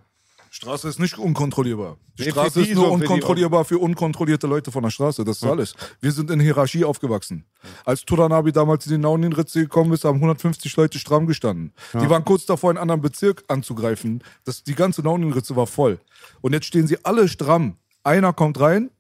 Straße 0.54 0.86
ist 0.86 0.98
nicht 0.98 1.16
unkontrollierbar. 1.16 1.96
Die 2.18 2.24
Nee, 2.24 2.30
Straße 2.30 2.52
für 2.52 2.60
ist 2.60 2.74
nur 2.74 2.84
so, 2.84 2.90
für 2.90 2.94
unkontrollierbar 2.96 3.64
für 3.64 3.78
unkontrollierte 3.78 4.46
Leute 4.46 4.70
von 4.70 4.82
der 4.82 4.90
Straße. 4.90 5.24
Das 5.24 5.38
ist 5.38 5.44
alles. 5.44 5.74
Wir 6.02 6.12
sind 6.12 6.30
in 6.30 6.40
Hierarchie 6.40 6.84
aufgewachsen. 6.84 7.46
Als 7.86 8.04
Turanabi 8.04 8.52
damals 8.52 8.84
in 8.84 8.92
die 8.92 8.98
Naunin-Ritze 8.98 9.60
gekommen 9.62 9.94
ist, 9.94 10.04
haben 10.04 10.16
150 10.16 10.76
Leute 10.76 10.98
stramm 10.98 11.26
gestanden. 11.26 11.72
Die 11.94 12.10
waren 12.10 12.22
kurz 12.26 12.44
davor, 12.44 12.68
einen 12.68 12.78
anderen 12.78 13.00
Bezirk 13.00 13.44
anzugreifen. 13.48 14.22
Das, 14.44 14.62
die 14.62 14.74
ganze 14.74 15.00
Naunin-Ritze 15.00 15.56
war 15.56 15.66
voll. 15.66 16.00
Und 16.42 16.52
jetzt 16.52 16.66
stehen 16.66 16.86
sie 16.86 17.02
alle 17.02 17.28
stramm. 17.28 17.78
Einer 18.04 18.34
kommt 18.34 18.60
rein. 18.60 18.90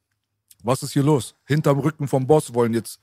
Was 0.62 0.82
ist 0.82 0.94
hier 0.94 1.02
los? 1.02 1.34
Hinterm 1.44 1.80
Rücken 1.80 2.08
vom 2.08 2.26
Boss 2.26 2.54
wollen 2.54 2.72
jetzt 2.72 2.98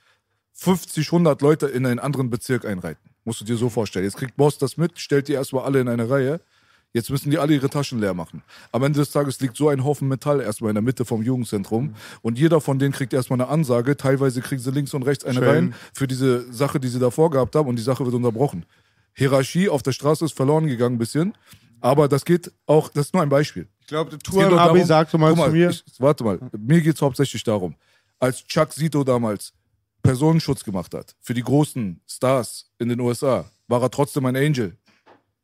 50, 0.54 1.06
100 1.06 1.40
Leute 1.44 1.68
in 1.68 1.86
einen 1.86 2.00
anderen 2.00 2.32
Bezirk 2.32 2.66
einreiten. 2.66 3.12
Musst 3.26 3.42
du 3.42 3.46
dir 3.46 3.58
so 3.58 3.70
vorstellen. 3.70 4.06
Jetzt 4.06 4.18
kriegt 4.18 4.38
Boss 4.38 4.58
das 4.58 4.76
mit, 4.76 4.98
stellt 4.98 5.28
die 5.28 5.34
erstmal 5.34 5.66
alle 5.66 5.82
in 5.82 5.88
eine 5.88 6.10
Reihe. 6.10 6.42
Jetzt 6.92 7.12
müssen 7.12 7.30
die 7.30 7.38
alle 7.38 7.54
ihre 7.54 7.70
Taschen 7.70 8.00
leer 8.00 8.16
machen. 8.16 8.42
Am 8.72 8.82
Ende 8.84 9.00
des 9.00 9.12
Tages 9.12 9.40
liegt 9.42 9.56
so 9.56 9.70
ein 9.70 9.84
Haufen 9.84 10.08
Metall 10.08 10.42
erstmal 10.42 10.72
in 10.72 10.76
der 10.76 10.82
Mitte 10.82 11.06
vom 11.06 11.22
Jugendzentrum. 11.22 11.94
Und 12.24 12.40
jeder 12.40 12.62
von 12.62 12.80
denen 12.80 12.92
kriegt 12.94 13.14
erstmal 13.14 13.40
eine 13.40 13.50
Ansage. 13.50 13.96
Teilweise 13.96 14.42
kriegen 14.42 14.60
sie 14.62 14.72
links 14.72 14.94
und 14.96 15.04
rechts 15.04 15.24
eine 15.24 15.36
Schön. 15.40 15.48
rein 15.48 15.76
für 15.94 16.08
diese 16.08 16.52
Sache, 16.52 16.80
die 16.80 16.88
sie 16.88 16.98
davor 17.00 17.30
gehabt 17.30 17.56
haben. 17.56 17.68
Und 17.70 17.76
die 17.78 17.84
Sache 17.84 18.04
wird 18.06 18.16
unterbrochen. 18.16 18.66
Hierarchie 19.14 19.70
auf 19.70 19.84
der 19.84 19.92
Straße 19.92 20.26
ist 20.26 20.36
verloren 20.36 20.66
gegangen 20.66 20.96
ein 20.96 21.00
bisschen. 21.00 21.34
Aber 21.82 22.08
das 22.08 22.26
geht 22.26 22.52
auch, 22.66 22.90
das 22.90 23.08
ist 23.08 23.14
nur 23.14 23.22
ein 23.24 23.30
Beispiel. 23.30 23.68
Ich 23.82 23.88
glaube, 23.88 24.18
Touren-Abi 24.18 24.56
darum- 24.80 24.84
sagte 24.86 25.18
mal 25.18 25.34
Guck 25.36 25.46
zu 25.46 25.52
mir. 25.52 25.70
Ich, 25.70 25.84
warte 26.00 26.24
mal, 26.24 26.40
mir 26.58 26.82
geht 26.82 26.96
es 26.96 27.02
hauptsächlich 27.02 27.44
darum, 27.44 27.76
als 28.20 28.44
Chuck 28.46 28.74
Zito 28.74 29.04
damals 29.04 29.54
Personenschutz 30.02 30.64
gemacht 30.64 30.94
hat 30.94 31.16
für 31.22 31.34
die 31.34 31.42
großen 31.44 32.02
Stars 32.08 32.70
in 32.80 32.90
den 32.90 33.00
USA, 33.00 33.46
war 33.68 33.82
er 33.82 33.92
trotzdem 33.92 34.26
ein 34.26 34.36
Angel. 34.36 34.76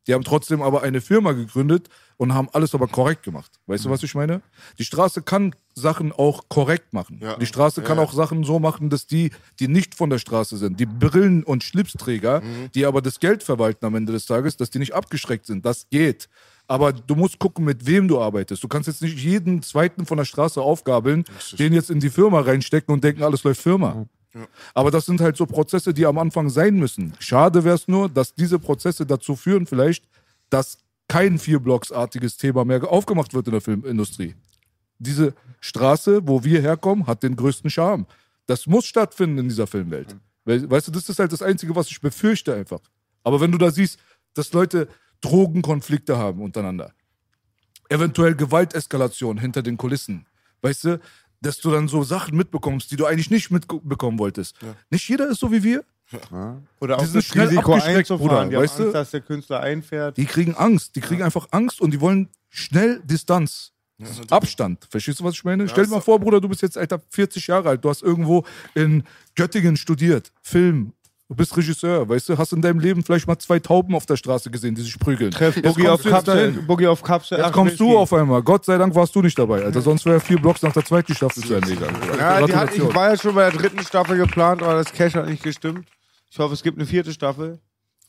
Die 0.06 0.14
haben 0.14 0.24
trotzdem 0.24 0.62
aber 0.62 0.82
eine 0.82 1.00
Firma 1.00 1.32
gegründet 1.32 1.88
und 2.16 2.32
haben 2.34 2.48
alles 2.52 2.74
aber 2.74 2.86
korrekt 2.86 3.22
gemacht. 3.24 3.50
Weißt 3.66 3.84
Mhm. 3.84 3.88
du, 3.88 3.94
was 3.94 4.02
ich 4.02 4.14
meine? 4.14 4.40
Die 4.78 4.84
Straße 4.84 5.22
kann 5.22 5.54
Sachen 5.74 6.12
auch 6.12 6.48
korrekt 6.48 6.92
machen. 6.92 7.18
Ja. 7.22 7.36
Die 7.36 7.46
Straße 7.46 7.82
kann 7.82 7.98
Ja. 7.98 8.04
auch 8.04 8.12
Sachen 8.12 8.44
so 8.44 8.58
machen, 8.58 8.88
dass 8.88 9.06
die, 9.06 9.30
die 9.60 9.68
nicht 9.68 9.94
von 9.94 10.08
der 10.10 10.18
Straße 10.18 10.56
sind, 10.56 10.78
die 10.80 10.86
Brillen- 10.86 11.44
und 11.44 11.64
Schlipsträger, 11.64 12.40
Mhm. 12.40 12.70
die 12.74 12.86
aber 12.86 13.02
das 13.02 13.20
Geld 13.20 13.42
verwalten 13.42 13.84
am 13.84 13.94
Ende 13.94 14.12
des 14.12 14.26
Tages, 14.26 14.56
dass 14.56 14.70
die 14.70 14.78
nicht 14.78 14.94
abgeschreckt 14.94 15.46
sind. 15.46 15.66
Das 15.66 15.88
geht. 15.90 16.28
Aber 16.68 16.92
du 16.92 17.14
musst 17.14 17.38
gucken, 17.38 17.64
mit 17.64 17.86
wem 17.86 18.08
du 18.08 18.20
arbeitest. 18.20 18.62
Du 18.62 18.66
kannst 18.68 18.88
jetzt 18.88 19.00
nicht 19.02 19.18
jeden 19.18 19.62
zweiten 19.62 20.04
von 20.04 20.16
der 20.18 20.24
Straße 20.24 20.60
aufgabeln, 20.60 21.24
den 21.58 21.72
jetzt 21.72 21.90
in 21.90 22.00
die 22.00 22.10
Firma 22.10 22.40
reinstecken 22.40 22.92
und 22.92 23.04
denken, 23.04 23.22
alles 23.22 23.44
läuft 23.44 23.60
Firma. 23.60 24.06
Aber 24.74 24.90
das 24.90 25.06
sind 25.06 25.20
halt 25.20 25.36
so 25.36 25.46
Prozesse, 25.46 25.94
die 25.94 26.06
am 26.06 26.18
Anfang 26.18 26.48
sein 26.50 26.76
müssen. 26.76 27.14
Schade 27.18 27.64
wäre 27.64 27.74
es 27.76 27.88
nur, 27.88 28.08
dass 28.08 28.34
diese 28.34 28.58
Prozesse 28.58 29.06
dazu 29.06 29.36
führen, 29.36 29.66
vielleicht, 29.66 30.04
dass 30.50 30.78
kein 31.08 31.38
Vierblocksartiges 31.38 32.36
Thema 32.36 32.64
mehr 32.64 32.82
aufgemacht 32.90 33.32
wird 33.34 33.46
in 33.46 33.52
der 33.52 33.60
Filmindustrie. 33.60 34.34
Diese 34.98 35.34
Straße, 35.60 36.26
wo 36.26 36.42
wir 36.44 36.60
herkommen, 36.60 37.06
hat 37.06 37.22
den 37.22 37.36
größten 37.36 37.70
Charme. 37.70 38.06
Das 38.46 38.66
muss 38.66 38.86
stattfinden 38.86 39.38
in 39.38 39.48
dieser 39.48 39.66
Filmwelt. 39.66 40.16
We- 40.44 40.68
Weißt 40.70 40.88
du, 40.88 40.92
das 40.92 41.08
ist 41.08 41.18
halt 41.18 41.32
das 41.32 41.42
Einzige, 41.42 41.74
was 41.76 41.88
ich 41.90 42.00
befürchte 42.00 42.54
einfach. 42.54 42.80
Aber 43.24 43.40
wenn 43.40 43.52
du 43.52 43.58
da 43.58 43.70
siehst, 43.70 43.98
dass 44.34 44.52
Leute 44.52 44.88
Drogenkonflikte 45.20 46.16
haben 46.16 46.40
untereinander. 46.42 46.92
Eventuell 47.88 48.34
Gewalteskalation 48.34 49.38
hinter 49.38 49.62
den 49.62 49.76
Kulissen. 49.76 50.26
Weißt 50.62 50.84
du, 50.84 51.00
dass 51.40 51.58
du 51.58 51.70
dann 51.70 51.88
so 51.88 52.02
Sachen 52.02 52.36
mitbekommst, 52.36 52.90
die 52.90 52.96
du 52.96 53.06
eigentlich 53.06 53.30
nicht 53.30 53.50
mitbekommen 53.50 54.18
wolltest. 54.18 54.56
Nicht 54.90 55.08
jeder 55.08 55.28
ist 55.28 55.40
so 55.40 55.52
wie 55.52 55.62
wir. 55.62 55.84
Oder 56.80 56.96
auch 56.96 57.00
Die 57.00 57.06
sind 57.06 57.16
das 57.16 57.24
schnell 57.24 57.48
Risiko 57.48 57.72
abgeschreckt, 57.72 57.98
einzufahren. 57.98 58.28
Bruder, 58.28 58.48
die 58.48 58.56
haben 58.56 58.62
weißt 58.62 58.78
du? 58.78 58.82
Angst, 58.84 58.94
dass 58.94 59.10
der 59.10 59.20
Künstler 59.22 59.60
einfährt. 59.60 60.16
Die 60.16 60.26
kriegen 60.26 60.54
Angst. 60.54 60.94
Die 60.94 61.00
kriegen 61.00 61.22
einfach 61.22 61.48
Angst 61.50 61.80
und 61.80 61.90
die 61.92 62.00
wollen 62.00 62.28
schnell 62.48 63.00
Distanz. 63.04 63.72
Abstand. 64.30 64.86
Verstehst 64.90 65.20
du, 65.20 65.24
was 65.24 65.34
ich 65.34 65.44
meine? 65.44 65.66
Stell 65.68 65.84
dir 65.84 65.90
mal 65.90 66.00
vor, 66.00 66.20
Bruder, 66.20 66.38
du 66.38 66.48
bist 66.48 66.60
jetzt 66.60 66.76
Alter 66.76 67.00
40 67.10 67.46
Jahre 67.46 67.70
alt, 67.70 67.82
du 67.82 67.88
hast 67.88 68.02
irgendwo 68.02 68.44
in 68.74 69.04
Göttingen 69.34 69.76
studiert, 69.76 70.32
Film. 70.42 70.92
Du 71.28 71.34
bist 71.34 71.56
Regisseur, 71.56 72.08
weißt 72.08 72.28
du, 72.28 72.38
hast 72.38 72.52
in 72.52 72.62
deinem 72.62 72.78
Leben 72.78 73.02
vielleicht 73.02 73.26
mal 73.26 73.36
zwei 73.38 73.58
Tauben 73.58 73.96
auf 73.96 74.06
der 74.06 74.16
Straße 74.16 74.48
gesehen, 74.48 74.76
die 74.76 74.82
sich 74.82 74.96
prügeln. 74.96 75.32
Treff 75.32 75.60
Boogie 75.60 75.88
auf 75.88 76.00
kommst 76.00 76.04
du 76.04 76.08
jetzt 76.08 76.24
Kapsel. 76.24 76.52
Boogie 76.62 76.86
auf 76.86 77.02
Kapsel. 77.02 77.38
Jetzt 77.38 77.52
kommst 77.52 77.80
du 77.80 77.98
auf 77.98 78.12
einmal. 78.12 78.42
Gott 78.42 78.64
sei 78.64 78.78
Dank 78.78 78.94
warst 78.94 79.12
du 79.14 79.22
nicht 79.22 79.36
dabei, 79.36 79.64
Alter. 79.64 79.82
Sonst 79.82 80.04
wäre 80.06 80.20
vier 80.20 80.40
Blocks 80.40 80.62
nach 80.62 80.72
der 80.72 80.84
zweiten 80.84 81.14
Staffel 81.14 81.42
zu 81.42 81.54
Ende 81.54 81.74
gegangen. 81.74 81.96
Ja, 82.16 82.38
die 82.46 82.54
hat, 82.54 82.70
Gratulation. 82.70 82.88
ich 82.88 82.94
war 82.94 83.10
ja 83.10 83.16
schon 83.18 83.34
bei 83.34 83.50
der 83.50 83.60
dritten 83.60 83.82
Staffel 83.82 84.16
geplant, 84.16 84.62
aber 84.62 84.74
das 84.74 84.92
Cash 84.92 85.14
hat 85.14 85.26
nicht 85.26 85.42
gestimmt. 85.42 85.88
Ich 86.30 86.38
hoffe, 86.38 86.54
es 86.54 86.62
gibt 86.62 86.78
eine 86.78 86.86
vierte 86.86 87.12
Staffel. 87.12 87.58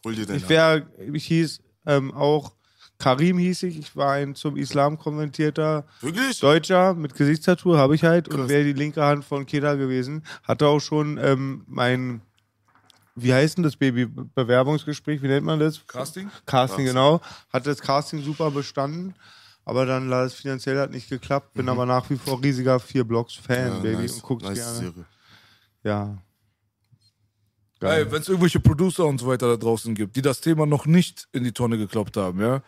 Hol 0.06 0.14
dir 0.14 0.28
den. 0.28 0.36
Ich 0.36 0.48
wäre, 0.48 0.86
ich 1.12 1.26
hieß 1.26 1.60
ähm, 1.88 2.14
auch 2.14 2.54
Karim 3.00 3.38
hieß 3.38 3.64
ich. 3.64 3.80
Ich 3.80 3.96
war 3.96 4.14
ein 4.14 4.36
zum 4.36 4.58
Islam 4.58 4.98
konvertierter 4.98 5.86
Wirklich? 6.02 6.40
Deutscher 6.40 6.94
mit 6.94 7.16
Gesichtstattoo, 7.16 7.78
habe 7.78 7.96
ich 7.96 8.04
halt. 8.04 8.28
Und 8.28 8.38
Krass. 8.38 8.50
wäre 8.50 8.64
die 8.64 8.74
linke 8.74 9.04
Hand 9.04 9.24
von 9.26 9.46
Keda 9.46 9.76
gewesen. 9.76 10.24
Hatte 10.44 10.68
auch 10.68 10.80
schon 10.80 11.20
ähm, 11.22 11.64
mein, 11.68 12.22
wie 13.18 13.34
heißt 13.34 13.58
denn 13.58 13.64
das 13.64 13.76
Baby? 13.76 14.06
Bewerbungsgespräch, 14.06 15.22
wie 15.22 15.28
nennt 15.28 15.46
man 15.46 15.60
das? 15.60 15.86
Casting? 15.88 16.30
Casting, 16.46 16.86
genau. 16.86 17.22
Hatte 17.52 17.70
das 17.70 17.82
Casting 17.82 18.22
super 18.24 18.52
bestanden. 18.52 19.14
Aber 19.66 19.86
dann 19.86 20.08
leider 20.08 20.30
finanziell 20.30 20.80
hat 20.80 20.92
nicht 20.92 21.10
geklappt. 21.10 21.54
Bin 21.54 21.68
aber 21.68 21.86
nach 21.86 22.10
wie 22.10 22.16
vor 22.16 22.42
riesiger 22.42 22.80
vier 22.80 23.04
Blocks 23.04 23.34
Fan, 23.36 23.68
Ja, 23.68 23.80
Baby. 23.80 24.02
nice, 24.04 24.14
Und 24.14 24.22
guck's 24.24 24.44
nice 24.44 24.56
gerne. 24.60 24.78
Serie. 24.80 25.06
Ja. 25.84 26.18
Ey, 27.82 28.10
wenn 28.12 28.22
es 28.22 28.28
irgendwelche 28.30 28.60
Producer 28.60 29.06
und 29.06 29.20
so 29.20 29.28
weiter 29.28 29.48
da 29.50 29.58
draußen 29.58 29.94
gibt, 29.94 30.16
die 30.16 30.22
das 30.22 30.42
Thema 30.42 30.66
noch 30.66 30.86
nicht 30.86 31.28
in 31.32 31.44
die 31.44 31.52
Tonne 31.52 31.78
gekloppt 31.78 32.18
haben, 32.18 32.40
ja, 32.42 32.64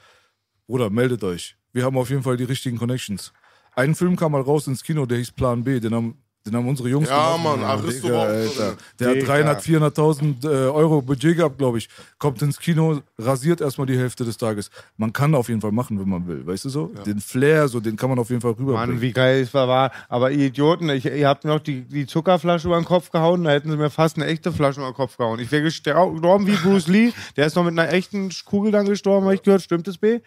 Bruder, 0.68 0.90
meldet 0.90 1.24
euch. 1.24 1.56
Wir 1.74 1.84
haben 1.86 1.98
auf 1.98 2.10
jeden 2.10 2.22
Fall 2.22 2.38
die 2.38 2.44
richtigen 2.44 2.78
Connections. 2.78 3.34
Ein 3.76 3.96
Film 3.96 4.16
kam 4.16 4.34
mal 4.34 4.42
raus 4.42 4.68
ins 4.68 4.84
Kino, 4.84 5.06
der 5.06 5.18
hieß 5.20 5.32
Plan 5.32 5.64
B, 5.64 5.80
den 5.80 5.96
haben, 5.96 6.22
den 6.46 6.56
haben 6.56 6.68
unsere 6.68 6.90
Jungs 6.90 7.10
Ja, 7.10 7.36
gemacht. 7.36 7.58
Mann, 7.58 7.64
Aristo 7.70 8.08
Digga, 8.08 8.18
auch 8.18 8.26
Alter. 8.28 8.78
Der 9.00 9.14
Digga. 9.14 9.28
hat 9.34 9.66
300, 9.66 9.96
400.000 9.98 10.44
äh, 10.44 10.48
Euro 10.70 11.02
Budget 11.02 11.36
gehabt, 11.38 11.58
glaube 11.58 11.78
ich. 11.80 11.90
Kommt 12.18 12.42
ins 12.42 12.58
Kino, 12.60 13.02
rasiert 13.18 13.62
erstmal 13.62 13.88
die 13.88 13.98
Hälfte 13.98 14.24
des 14.24 14.38
Tages. 14.38 14.72
Man 14.98 15.12
kann 15.12 15.36
auf 15.36 15.50
jeden 15.50 15.60
Fall 15.62 15.72
machen, 15.74 16.00
wenn 16.00 16.08
man 16.08 16.28
will, 16.28 16.48
weißt 16.48 16.66
du 16.66 16.70
so? 16.70 16.88
Den 17.06 17.20
Flair, 17.20 17.68
so, 17.68 17.80
den 17.80 17.98
kann 17.98 18.10
man 18.10 18.18
auf 18.20 18.30
jeden 18.30 18.42
Fall 18.42 18.52
rüberbringen. 18.52 18.90
Mann, 18.96 19.02
wie 19.02 19.12
geil 19.12 19.42
es 19.42 19.54
war, 19.54 19.68
war. 19.68 19.92
Aber 20.08 20.32
ihr 20.32 20.48
Idioten, 20.48 20.90
ich, 20.90 21.06
ihr 21.06 21.28
habt 21.28 21.44
mir 21.44 21.52
noch 21.52 21.60
die, 21.60 21.82
die 21.82 22.08
Zuckerflasche 22.08 22.68
über 22.68 22.78
den 22.78 22.86
Kopf 22.86 23.12
gehauen, 23.12 23.44
da 23.44 23.52
hätten 23.52 23.70
sie 23.70 23.78
mir 23.78 23.90
fast 23.90 24.16
eine 24.16 24.26
echte 24.26 24.52
Flasche 24.52 24.80
über 24.80 24.92
den 24.92 24.96
Kopf 24.96 25.18
gehauen. 25.18 25.40
Ich 25.40 25.52
wäre 25.52 25.64
gestorben 25.64 26.48
wie 26.48 26.56
Bruce 26.56 26.88
Lee. 26.88 27.12
Der 27.36 27.48
ist 27.48 27.56
noch 27.56 27.64
mit 27.66 27.78
einer 27.78 27.92
echten 27.92 28.30
Kugel 28.46 28.72
dann 28.72 28.86
gestorben, 28.88 29.26
habe 29.26 29.36
ich 29.36 29.44
gehört. 29.44 29.62
Stimmt 29.62 29.88
das, 29.88 29.98
B? 29.98 30.20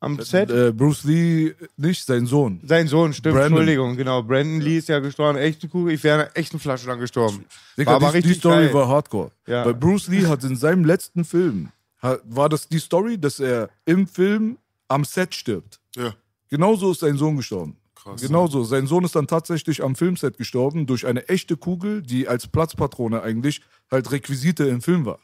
Am 0.00 0.20
Set? 0.20 0.50
äh, 0.50 0.72
Bruce 0.72 1.04
Lee 1.04 1.54
nicht, 1.76 2.06
sein 2.06 2.26
Sohn. 2.26 2.60
Sein 2.64 2.86
Sohn, 2.86 3.12
stimmt, 3.12 3.34
Brandon. 3.34 3.52
Entschuldigung, 3.52 3.96
genau. 3.96 4.22
Brandon 4.22 4.60
Lee 4.60 4.78
ist 4.78 4.88
ja 4.88 5.00
gestorben, 5.00 5.38
echte 5.38 5.68
Kugel. 5.68 5.94
Ich 5.94 6.04
wäre 6.04 6.20
einer 6.22 6.36
echten 6.36 6.60
Flasche 6.60 6.86
dann 6.86 7.00
gestorben. 7.00 7.44
Digga, 7.76 7.90
war 7.90 7.96
aber 7.96 8.12
die, 8.12 8.22
die 8.22 8.28
richtig 8.28 8.38
Story 8.38 8.66
geil. 8.66 8.74
war 8.74 8.88
hardcore. 8.88 9.32
Ja. 9.46 9.64
Weil 9.64 9.74
Bruce 9.74 10.06
Lee 10.08 10.26
hat 10.26 10.44
in 10.44 10.54
seinem 10.54 10.84
letzten 10.84 11.24
Film, 11.24 11.70
hat, 11.98 12.20
war 12.24 12.48
das 12.48 12.68
die 12.68 12.78
Story, 12.78 13.18
dass 13.18 13.40
er 13.40 13.70
im 13.86 14.06
Film 14.06 14.58
am 14.86 15.04
Set 15.04 15.34
stirbt. 15.34 15.80
Ja. 15.96 16.14
Genauso 16.48 16.92
ist 16.92 17.00
sein 17.00 17.16
Sohn 17.16 17.36
gestorben. 17.36 17.76
Krass. 17.96 18.20
Genauso. 18.20 18.62
Sein 18.62 18.86
Sohn 18.86 19.04
ist 19.04 19.16
dann 19.16 19.26
tatsächlich 19.26 19.82
am 19.82 19.96
Filmset 19.96 20.38
gestorben 20.38 20.86
durch 20.86 21.06
eine 21.06 21.28
echte 21.28 21.56
Kugel, 21.56 22.02
die 22.02 22.28
als 22.28 22.46
Platzpatrone 22.46 23.20
eigentlich 23.22 23.62
halt 23.90 24.10
Requisite 24.12 24.64
im 24.68 24.80
Film 24.80 25.04
war. 25.04 25.18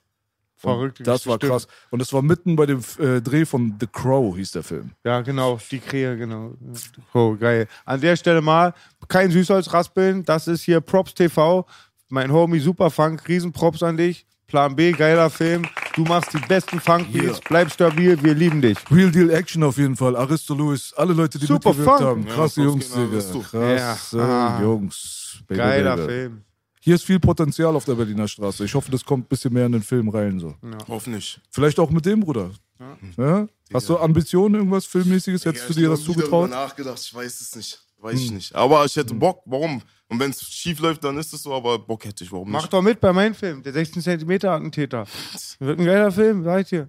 Und 0.65 0.73
Verrückt. 0.73 1.01
Das 1.07 1.27
war 1.27 1.37
stimmt. 1.37 1.53
krass. 1.53 1.67
Und 1.91 1.99
das 2.01 2.13
war 2.13 2.23
mitten 2.23 2.57
bei 2.57 2.67
dem 2.67 2.81
äh, 2.99 3.21
Dreh 3.21 3.45
von 3.45 3.75
The 3.81 3.87
Crow, 3.87 4.37
hieß 4.37 4.53
der 4.53 4.63
Film. 4.63 4.91
Ja, 5.05 5.21
genau, 5.21 5.59
die 5.71 5.79
Krähe, 5.79 6.17
genau. 6.17 6.53
Oh, 7.13 7.35
geil. 7.37 7.67
An 7.85 8.01
der 8.01 8.17
Stelle 8.17 8.41
mal, 8.41 8.75
kein 9.09 9.31
Süßholz 9.31 9.73
raspeln, 9.73 10.25
das 10.25 10.49
ist 10.49 10.63
hier 10.63 10.81
Props 10.81 11.15
TV. 11.15 11.67
Mein 12.09 12.33
Homie 12.33 12.61
Superfunk, 12.61 13.27
Riesenprops 13.29 13.83
an 13.83 13.97
dich. 13.97 14.27
Plan 14.47 14.77
B, 14.77 14.93
geiler 14.93 15.31
Film. 15.31 15.67
Du 15.97 16.03
machst 16.03 16.33
die 16.35 16.39
besten 16.39 16.79
Funk-Beats, 16.79 17.41
bleib 17.49 17.73
stabil, 17.73 18.23
wir 18.23 18.35
lieben 18.35 18.61
dich. 18.61 18.77
Real 18.91 19.11
Deal 19.11 19.31
Action 19.31 19.63
auf 19.65 19.79
jeden 19.79 19.97
Fall. 19.97 20.15
Aristo 20.17 20.55
Lewis, 20.55 20.93
alle 20.97 21.15
Leute, 21.15 21.39
die 21.39 21.47
Super 21.47 21.71
mitgewirkt 21.71 21.99
Fun. 21.99 22.07
haben. 22.07 22.27
Ja, 22.27 22.35
Krasse 22.35 22.63
Props 22.63 22.91
Jungs, 22.93 22.93
Digga. 22.93 23.49
Krasse 23.51 24.19
Ja. 24.19 24.61
Jungs. 24.63 25.39
Baby, 25.49 25.59
Geiler 25.59 25.97
baby. 25.97 26.09
Film. 26.09 26.45
Hier 26.85 26.97
ist 26.97 27.05
viel 27.05 27.19
Potenzial 27.19 27.75
auf 27.75 27.87
der 27.87 27.95
Berliner 27.95 28.29
Straße. 28.29 28.63
Ich 28.63 28.75
hoffe, 28.75 28.91
das 28.91 29.03
kommt 29.03 29.25
ein 29.25 29.29
bisschen 29.29 29.55
mehr 29.55 29.65
in 29.65 29.73
den 29.73 29.83
Film 29.83 30.11
rein. 30.11 30.39
So. 30.39 30.55
Hoffentlich. 30.87 31.41
Vielleicht 31.49 31.79
auch 31.79 31.89
mit 31.89 32.05
dem, 32.05 32.21
Bruder. 32.21 32.51
Ja? 33.17 33.49
Hast 33.73 33.89
du 33.89 33.97
Ambitionen, 33.97 34.57
irgendwas 34.57 34.85
Filmmäßiges? 34.85 35.47
Hättest 35.47 35.71
du 35.71 35.73
dir 35.73 35.89
das 35.89 36.05
zugetraut? 36.05 36.51
Ich 36.51 36.55
habe 36.55 36.67
nachgedacht, 36.67 37.01
ich 37.03 37.15
weiß 37.15 37.41
es 37.41 37.57
nicht. 37.57 37.83
Weiß 38.01 38.21
ich 38.21 38.31
nicht. 38.31 38.55
Aber 38.55 38.85
ich 38.85 38.95
hätte 38.97 39.15
Bock. 39.15 39.41
Warum? 39.47 39.81
Und 40.15 40.21
wenn 40.21 40.31
es 40.31 40.41
schief 40.43 40.81
läuft, 40.81 41.05
dann 41.05 41.19
ist 41.19 41.33
es 41.35 41.43
so, 41.43 41.53
aber 41.55 41.79
Bock 41.79 42.05
hätte 42.05 42.25
ich. 42.25 42.33
Warum 42.33 42.51
Mach 42.51 42.63
nicht? 42.63 42.73
doch 42.73 42.83
mit 42.83 43.01
bei 43.01 43.13
meinem 43.13 43.35
Film, 43.35 43.63
der 43.63 43.73
16 43.73 44.03
cm 44.03 44.31
Attentäter. 44.49 45.05
Wird 45.59 45.79
ein 45.79 45.85
geiler 45.85 46.11
Film, 46.13 46.43
sag 46.45 46.63
ich 46.63 46.69
dir. 46.69 46.89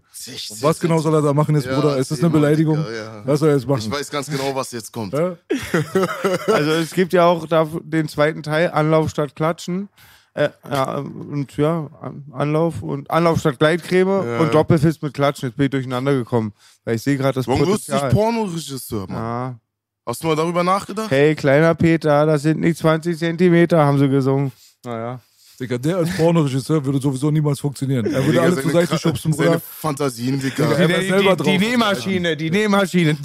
Was 0.62 0.80
genau 0.80 1.00
soll 1.00 1.14
er 1.16 1.22
da 1.22 1.34
machen 1.34 1.56
jetzt, 1.56 1.66
Ja, 1.66 1.76
Bruder? 1.80 1.98
Ist 1.98 2.12
das 2.12 2.20
eine 2.20 2.30
Beleidigung? 2.30 2.78
Ja. 2.78 3.22
Was 3.26 3.40
soll 3.40 3.50
er 3.50 3.56
jetzt 3.56 3.64
Ich 3.64 3.68
machen? 3.70 3.92
weiß 3.92 4.10
ganz 4.10 4.28
genau, 4.30 4.56
was 4.56 4.72
jetzt 4.72 4.92
kommt. 4.92 5.14
Ja? 5.14 5.36
Also 6.48 6.72
es 6.72 6.92
gibt 6.92 7.14
ja 7.14 7.26
auch 7.26 7.46
da 7.48 7.68
den 7.84 8.08
zweiten 8.08 8.44
Teil, 8.44 8.72
Anlauf 8.72 9.10
statt 9.10 9.36
Klatschen. 9.36 9.90
Äh, 10.34 10.50
ja, 10.70 10.98
und 10.98 11.56
ja, 11.56 11.90
An- 12.02 12.26
Anlauf 12.34 12.82
und 12.82 13.10
Anlauf 13.10 13.40
statt 13.40 13.58
Gleitcreme 13.58 14.40
und 14.42 14.54
Doppelfist 14.54 15.02
mit 15.02 15.14
Klatschen. 15.14 15.48
Jetzt 15.50 15.56
bin 15.56 15.66
ich 15.66 15.72
durcheinander 15.72 16.14
gekommen. 16.14 16.52
Weil 16.84 16.96
ich 16.96 17.04
sehe 17.04 17.16
gerade 17.18 17.36
das 17.36 17.48
Warum 17.48 17.62
wirst 17.62 17.88
du 17.88 17.94
nicht 17.94 18.02
Potenzial. 18.02 18.12
Pornoregisseur, 18.12 19.08
Mann? 19.08 19.16
Ja. 19.16 19.60
Hast 20.08 20.22
du 20.24 20.28
mal 20.28 20.36
darüber 20.36 20.63
nachgedacht? 20.63 21.10
Hey, 21.10 21.34
kleiner 21.34 21.74
Peter, 21.74 22.26
das 22.28 22.44
sind 22.44 22.60
nicht 22.60 22.78
20 22.78 23.18
Zentimeter, 23.18 23.84
haben 23.84 23.98
sie 23.98 24.08
gesungen. 24.08 24.52
Naja. 24.84 25.20
Digga, 25.60 25.78
der 25.78 25.98
als 25.98 26.15
Pornoregisseur 26.15 26.84
würde 26.86 27.00
sowieso 27.00 27.32
niemals 27.32 27.60
funktionieren. 27.60 28.06
Er 28.08 28.20
würde 28.20 28.32
Digga, 28.34 28.41
alle 28.44 28.62
zur 28.62 28.72
Seite 28.72 29.00
schubsen, 29.00 29.34
Seine 29.34 29.52
Bruder. 29.52 29.62
Fantasien, 29.62 30.36
Er 30.36 30.41
Digga. 30.41 30.78
wär 30.78 31.02
selber 31.02 31.36
drauf. 31.36 31.48
Nähmaschine, 31.48 32.38
die 32.38 32.52
Nähmaschine. 32.52 33.18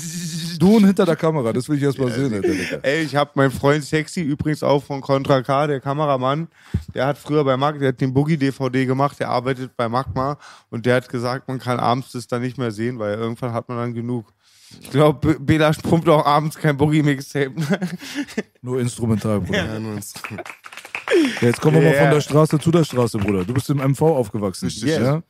Du 0.59 0.77
und 0.77 0.87
hinter 0.87 1.05
der 1.05 1.17
Kamera, 1.17 1.53
das 1.53 1.69
will 1.69 1.77
ich 1.77 1.83
erst 1.83 1.99
mal 1.99 2.11
sehen, 2.11 2.33
Alter, 2.33 2.49
Digga. 2.49 2.79
Ey, 2.83 3.03
ich 3.03 3.17
hab 3.17 3.35
meinen 3.37 3.51
Freund 3.51 3.85
Sexy, 3.85 4.21
übrigens 4.23 4.63
auch 4.63 4.83
von 4.83 5.01
Contra 5.03 5.43
K, 5.43 5.67
der 5.67 5.81
Kameramann, 5.81 6.49
der 6.95 7.07
hat 7.09 7.19
früher 7.19 7.45
bei 7.45 7.57
Mag, 7.59 7.79
der 7.79 7.89
hat 7.89 8.01
den 8.01 8.15
Boogie-DVD 8.15 8.87
gemacht, 8.87 9.19
der 9.21 9.29
arbeitet 9.29 9.77
bei 9.77 9.89
Magma 9.89 10.39
und 10.71 10.87
der 10.87 10.95
hat 10.97 11.09
gesagt, 11.11 11.47
man 11.49 11.59
kann 11.59 11.79
abends 11.81 12.13
das 12.13 12.27
dann 12.27 12.41
nicht 12.43 12.57
mehr 12.57 12.71
sehen, 12.71 12.99
weil 12.99 13.19
irgendwann 13.19 13.53
hat 13.53 13.69
man 13.69 13.77
dann 13.77 13.93
genug. 13.93 14.33
Ich 14.81 14.91
glaube, 14.91 15.39
Bela 15.41 15.73
pumpt 15.73 16.09
auch 16.09 16.25
abends 16.25 16.57
kein 16.57 16.77
Boogie-Mixtape. 16.77 17.53
Nur 18.63 18.81
instrumental, 18.81 19.41
Bruder. 19.41 19.67
Ja, 19.75 19.79
nur 19.81 19.95
ins- 19.95 20.15
Ja, 21.41 21.49
jetzt 21.49 21.61
kommen 21.61 21.77
wir 21.77 21.83
mal 21.83 21.93
Yeah. 21.93 22.03
von 22.05 22.11
der 22.15 22.21
Straße 22.21 22.59
zu 22.59 22.71
der 22.71 22.85
Straße, 22.85 23.19
Bruder. 23.19 23.45
Du 23.45 23.53
bist 23.55 23.69
im 23.71 23.79
MV 23.79 24.01
aufgewachsen. 24.03 24.67
Richtig. 24.67 24.91
Ja? 24.91 25.23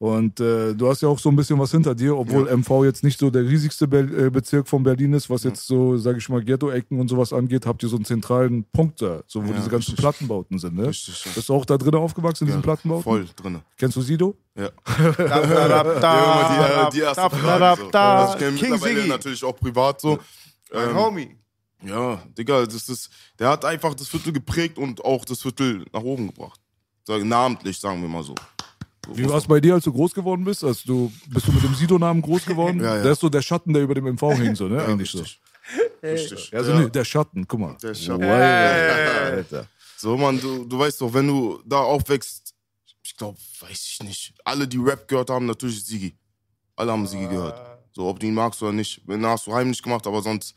Und 0.00 0.38
äh, 0.38 0.74
du 0.74 0.88
hast 0.88 1.02
ja 1.02 1.08
auch 1.08 1.18
so 1.18 1.28
ein 1.28 1.34
bisschen 1.34 1.58
was 1.58 1.72
hinter 1.72 1.92
dir, 1.92 2.16
obwohl 2.16 2.48
MV 2.56 2.84
jetzt 2.84 3.02
nicht 3.02 3.18
so 3.18 3.30
der 3.30 3.42
riesigste 3.42 3.88
Be 3.88 3.98
äh, 4.26 4.30
Bezirk 4.30 4.68
von 4.68 4.84
Berlin 4.84 5.12
ist, 5.12 5.28
was 5.28 5.42
jetzt 5.42 5.66
so, 5.66 5.96
sage 5.96 6.18
ich 6.18 6.28
mal, 6.28 6.40
Ghetto-Ecken 6.40 7.00
und 7.00 7.08
sowas 7.08 7.32
angeht, 7.32 7.66
habt 7.66 7.82
ihr 7.82 7.88
so 7.88 7.96
einen 7.96 8.04
zentralen 8.04 8.62
Punkt 8.70 9.02
da, 9.02 9.22
so 9.26 9.42
wo 9.44 9.48
Ja, 9.50 9.56
diese 9.56 9.68
ganzen 9.70 9.90
richtig. 9.90 9.96
Plattenbauten 9.98 10.56
sind, 10.60 10.76
ne? 10.76 10.86
Richtig, 10.86 11.24
ja. 11.24 11.32
Bist 11.34 11.48
du 11.48 11.54
auch 11.54 11.64
da 11.64 11.76
drin 11.76 11.96
aufgewachsen 11.96 12.44
in 12.44 12.46
diesen 12.46 12.60
Ja, 12.60 12.62
Plattenbauten? 12.64 13.02
Voll 13.02 13.26
drinne. 13.34 13.62
Kennst 13.76 13.96
du 13.96 14.02
Sido? 14.02 14.36
Ja. 14.54 14.70
da, 15.16 15.42
Ja, 16.00 16.80
immer 16.80 16.90
die, 16.90 17.00
äh, 17.00 17.02
erste 17.02 17.30
Frage. 17.30 17.82
So. 17.82 17.98
Also 17.98 18.32
ich 18.34 18.38
kenne 18.38 18.56
King 18.56 18.70
mittlerweile 18.70 19.08
natürlich 19.08 19.44
auch 19.44 19.56
privat 19.56 20.00
so. 20.00 20.18
mein 20.72 20.90
Ähm, 20.90 20.96
Homie. 20.96 21.36
Ja, 21.84 22.22
Digga, 22.36 22.66
das 22.66 22.88
ist, 22.88 23.10
der 23.38 23.48
hat 23.48 23.64
einfach 23.64 23.94
das 23.94 24.06
Viertel 24.06 24.32
geprägt 24.32 24.78
und 24.78 25.04
auch 25.04 25.24
das 25.24 25.42
Viertel 25.42 25.84
nach 25.92 26.02
oben 26.02 26.28
gebracht. 26.28 26.60
Namentlich, 27.08 27.78
sagen 27.80 28.00
wir 28.00 28.08
mal 28.08 28.22
so. 28.22 28.34
Wie 29.12 29.28
war 29.28 29.38
es 29.38 29.46
bei 29.46 29.60
dir, 29.60 29.74
als 29.74 29.84
du 29.84 29.92
groß 29.92 30.14
geworden 30.14 30.44
bist? 30.44 30.64
Also 30.64 30.80
du, 30.86 31.12
bist 31.28 31.48
du 31.48 31.52
mit 31.52 31.62
dem 31.62 31.74
Sido-Namen 31.74 32.22
groß 32.22 32.44
geworden? 32.44 32.80
Ja, 32.88 32.96
ja. 32.96 33.02
Der 33.02 33.12
ist 33.12 33.20
so 33.20 33.28
der 33.28 33.42
Schatten, 33.42 33.72
der 33.72 33.82
über 33.82 33.94
dem 33.94 34.04
MV 34.04 34.22
hing, 34.36 34.54
so, 34.54 34.68
ne? 34.68 34.76
Ja, 34.76 34.86
Eigentlich 34.86 35.10
so. 35.10 35.18
richtig. 35.18 35.40
Richtig. 36.02 36.54
Also 36.54 36.72
ja. 36.72 36.80
nee, 36.80 36.88
der 36.88 37.04
Schatten, 37.04 37.46
guck 37.46 37.60
mal. 37.60 37.76
Der 37.82 37.94
Schatten. 37.94 38.22
Wow, 38.22 39.32
Alter. 39.32 39.66
So, 39.96 40.16
man, 40.16 40.40
du, 40.40 40.64
du 40.64 40.78
weißt 40.78 41.00
doch, 41.00 41.12
wenn 41.12 41.26
du 41.26 41.60
da 41.66 41.78
aufwächst, 41.78 42.54
ich 43.02 43.16
glaube, 43.16 43.38
weiß 43.60 43.86
ich 43.88 44.02
nicht. 44.02 44.34
Alle, 44.44 44.68
die 44.68 44.78
Rap 44.78 45.08
gehört 45.08 45.30
haben, 45.30 45.46
natürlich 45.46 45.84
Sigi. 45.84 46.16
Alle 46.76 46.92
haben 46.92 47.06
Sigi 47.06 47.26
gehört. 47.26 47.60
So, 47.92 48.06
ob 48.06 48.20
du 48.20 48.26
ihn 48.26 48.34
magst 48.34 48.62
oder 48.62 48.72
nicht. 48.72 49.02
Wenn 49.06 49.26
hast 49.26 49.46
du 49.46 49.54
heimlich 49.54 49.82
gemacht, 49.82 50.06
aber 50.06 50.22
sonst. 50.22 50.54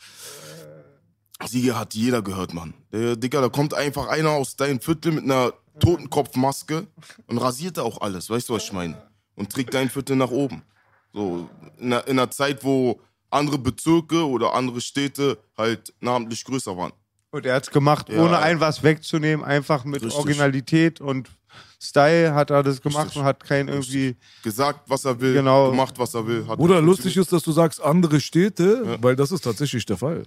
Sigi 1.46 1.70
hat 1.70 1.96
jeder 1.96 2.22
gehört, 2.22 2.54
Mann. 2.54 2.74
Der, 2.92 3.16
Digga, 3.16 3.42
da 3.42 3.50
kommt 3.50 3.74
einfach 3.74 4.08
einer 4.08 4.30
aus 4.30 4.56
deinem 4.56 4.80
Viertel 4.80 5.14
mit 5.14 5.24
einer 5.24 5.54
Totenkopfmaske 5.80 6.88
und 7.28 7.38
rasiert 7.38 7.80
auch 7.80 8.02
alles. 8.02 8.30
Weißt 8.30 8.50
du, 8.50 8.54
was 8.54 8.64
ich 8.64 8.74
meine? 8.74 9.02
Und 9.36 9.52
trägt 9.52 9.74
dein 9.74 9.90
Viertel 9.90 10.16
nach 10.16 10.32
oben. 10.32 10.64
So, 11.14 11.50
in 11.78 11.88
einer, 11.94 12.08
in 12.08 12.20
einer 12.20 12.32
Zeit, 12.32 12.64
wo 12.64 13.00
andere 13.30 13.58
Bezirke 13.58 14.28
oder 14.28 14.54
andere 14.54 14.82
Städte 14.82 15.38
halt 15.58 15.94
namentlich 16.00 16.44
größer 16.44 16.76
waren. 16.76 16.92
Und 17.32 17.46
er 17.46 17.56
hat 17.56 17.64
es 17.64 17.72
gemacht, 17.72 18.10
Ja. 18.10 18.24
ohne 18.24 18.40
ein 18.40 18.60
was 18.60 18.84
wegzunehmen, 18.84 19.46
einfach 19.46 19.86
mit 19.86 20.02
Richtig. 20.04 20.18
Originalität 20.20 21.00
und 21.00 21.30
Style 21.82 22.34
hat 22.36 22.50
er 22.52 22.62
das 22.62 22.82
gemacht 22.82 23.06
Richtig. 23.06 23.22
und 23.22 23.26
hat 23.26 23.44
kein 23.44 23.68
irgendwie. 23.68 24.16
Gesagt, 24.44 24.82
was 24.88 25.04
er 25.06 25.20
will, 25.20 25.34
Genau. 25.34 25.72
gemacht, 25.72 25.98
was 25.98 26.14
er 26.14 26.28
will. 26.28 26.46
Hat 26.48 26.58
Bruder, 26.60 26.82
lustig 26.82 27.18
ist, 27.18 27.32
dass 27.34 27.42
du 27.44 27.52
sagst 27.52 27.82
andere 27.82 28.20
Städte, 28.20 28.84
Ja. 28.86 29.04
weil 29.04 29.16
das 29.16 29.32
ist 29.32 29.42
tatsächlich 29.42 29.86
der 29.86 29.98
Fall. 29.98 30.24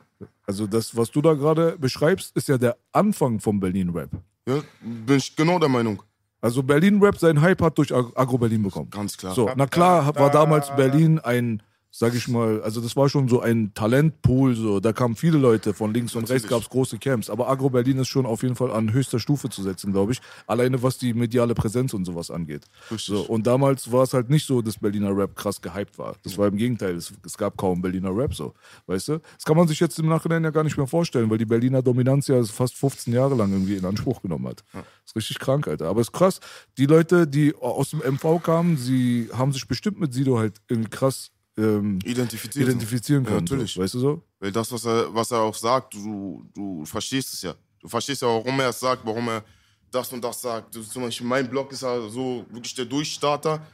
Also 0.46 0.66
das, 0.66 0.96
was 0.96 1.10
du 1.10 1.20
da 1.22 1.34
gerade 1.34 1.76
beschreibst, 1.78 2.34
ist 2.36 2.48
ja 2.48 2.58
der 2.58 2.76
Anfang 2.92 3.38
vom 3.38 3.60
Berlin-Rap. 3.60 4.10
Ja, 4.48 4.60
bin 4.80 5.16
ich 5.16 5.34
genau 5.36 5.58
der 5.58 5.68
Meinung. 5.68 6.02
Also 6.40 6.62
Berlin-Rap 6.62 7.16
seinen 7.18 7.40
Hype 7.40 7.62
hat 7.62 7.78
durch 7.78 7.92
Ag- 7.94 8.12
Agro-Berlin 8.14 8.62
bekommen. 8.62 8.90
Ganz 8.90 9.16
klar. 9.16 9.34
So, 9.34 9.50
na 9.56 9.66
klar 9.66 10.14
war 10.16 10.30
damals 10.30 10.74
Berlin 10.76 11.18
ein, 11.18 11.62
sag 11.96 12.12
ich 12.16 12.26
mal, 12.26 12.60
also 12.62 12.80
das 12.80 12.96
war 12.96 13.08
schon 13.08 13.28
so 13.28 13.40
ein 13.40 13.72
Talentpool, 13.72 14.56
so, 14.56 14.80
da 14.80 14.92
kamen 14.92 15.14
viele 15.14 15.38
Leute 15.38 15.74
von 15.74 15.94
links 15.94 16.16
und 16.16 16.22
rechts, 16.22 16.42
Natürlich. 16.42 16.50
gab 16.50 16.62
es 16.62 16.68
große 16.68 16.98
Camps, 16.98 17.30
aber 17.30 17.48
Agro-Berlin 17.48 17.98
ist 17.98 18.08
schon 18.08 18.26
auf 18.26 18.42
jeden 18.42 18.56
Fall 18.56 18.72
an 18.72 18.92
höchster 18.92 19.20
Stufe 19.20 19.48
zu 19.48 19.62
setzen, 19.62 19.92
glaube 19.92 20.10
ich, 20.10 20.20
alleine 20.48 20.82
was 20.82 20.98
die 20.98 21.14
mediale 21.14 21.54
Präsenz 21.54 21.94
und 21.94 22.04
sowas 22.04 22.32
angeht. 22.32 22.64
Richtig. 22.90 23.14
So, 23.14 23.20
und 23.22 23.46
damals 23.46 23.92
war 23.92 24.02
es 24.02 24.12
halt 24.12 24.28
nicht 24.28 24.44
so, 24.44 24.60
dass 24.60 24.76
Berliner 24.76 25.16
Rap 25.16 25.36
krass 25.36 25.62
gehypt 25.62 25.96
war. 25.96 26.16
Das 26.24 26.36
war 26.36 26.48
im 26.48 26.56
Gegenteil, 26.56 26.96
es, 26.96 27.12
es 27.24 27.38
gab 27.38 27.56
kaum 27.56 27.80
Berliner 27.80 28.10
Rap, 28.10 28.34
so, 28.34 28.54
weißt 28.86 29.08
du? 29.08 29.18
Das 29.36 29.44
kann 29.44 29.56
man 29.56 29.68
sich 29.68 29.78
jetzt 29.78 29.96
im 30.00 30.08
Nachhinein 30.08 30.42
ja 30.42 30.50
gar 30.50 30.64
nicht 30.64 30.76
mehr 30.76 30.88
vorstellen, 30.88 31.30
weil 31.30 31.38
die 31.38 31.46
Berliner 31.46 31.80
Dominanz 31.80 32.26
ja 32.26 32.42
fast 32.42 32.74
15 32.74 33.12
Jahre 33.12 33.36
lang 33.36 33.52
irgendwie 33.52 33.76
in 33.76 33.84
Anspruch 33.84 34.20
genommen 34.20 34.48
hat. 34.48 34.64
Das 34.72 34.82
ist 35.06 35.16
richtig 35.16 35.38
krank, 35.38 35.68
Alter. 35.68 35.86
Aber 35.86 36.00
es 36.00 36.08
ist 36.08 36.12
krass, 36.12 36.40
die 36.76 36.86
Leute, 36.86 37.28
die 37.28 37.54
aus 37.54 37.90
dem 37.90 38.00
MV 38.00 38.42
kamen, 38.42 38.76
sie 38.78 39.28
haben 39.32 39.52
sich 39.52 39.68
bestimmt 39.68 40.00
mit 40.00 40.12
Sido 40.12 40.38
halt 40.40 40.56
irgendwie 40.68 40.90
krass 40.90 41.30
ähm, 41.56 41.98
Identifiziert. 42.04 42.68
identifizieren 42.68 43.24
Ja, 43.24 43.30
können. 43.30 43.44
natürlich. 43.44 43.72
So, 43.74 43.80
weißt 43.82 43.94
du 43.94 43.98
so? 44.00 44.22
Weil 44.40 44.52
das, 44.52 44.70
was 44.72 44.84
er, 44.84 45.14
was 45.14 45.30
er 45.30 45.40
auch 45.40 45.54
sagt, 45.54 45.94
du, 45.94 46.44
du 46.54 46.84
verstehst 46.84 47.34
es 47.34 47.42
ja. 47.42 47.54
Du 47.80 47.88
verstehst 47.88 48.22
ja, 48.22 48.28
warum 48.28 48.58
er 48.60 48.70
es 48.70 48.80
sagt, 48.80 49.04
warum 49.04 49.28
er 49.28 49.44
das 49.90 50.12
und 50.12 50.22
das 50.22 50.40
sagt. 50.40 50.74
Zum 50.74 51.02
Beispiel 51.02 51.26
mein 51.26 51.48
Blog 51.48 51.70
ist 51.72 51.82
ja 51.82 52.08
so 52.08 52.44
wirklich 52.50 52.74
der 52.74 52.86
Durchstarter. 52.86 53.64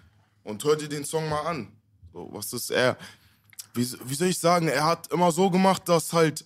Und 0.43 0.63
hör 0.65 0.77
dir 0.77 0.89
den 0.89 1.05
Song 1.05 1.29
mal 1.29 1.43
an. 1.43 1.69
So, 2.13 2.29
was 2.33 2.53
ist 2.53 2.71
er? 2.71 2.97
Wie, 3.75 3.87
wie 4.05 4.15
soll 4.15 4.29
ich 4.29 4.39
sagen? 4.39 4.69
Er 4.69 4.85
hat 4.85 5.13
immer 5.13 5.31
so 5.31 5.51
gemacht, 5.51 5.89
dass 5.89 6.13
halt 6.13 6.45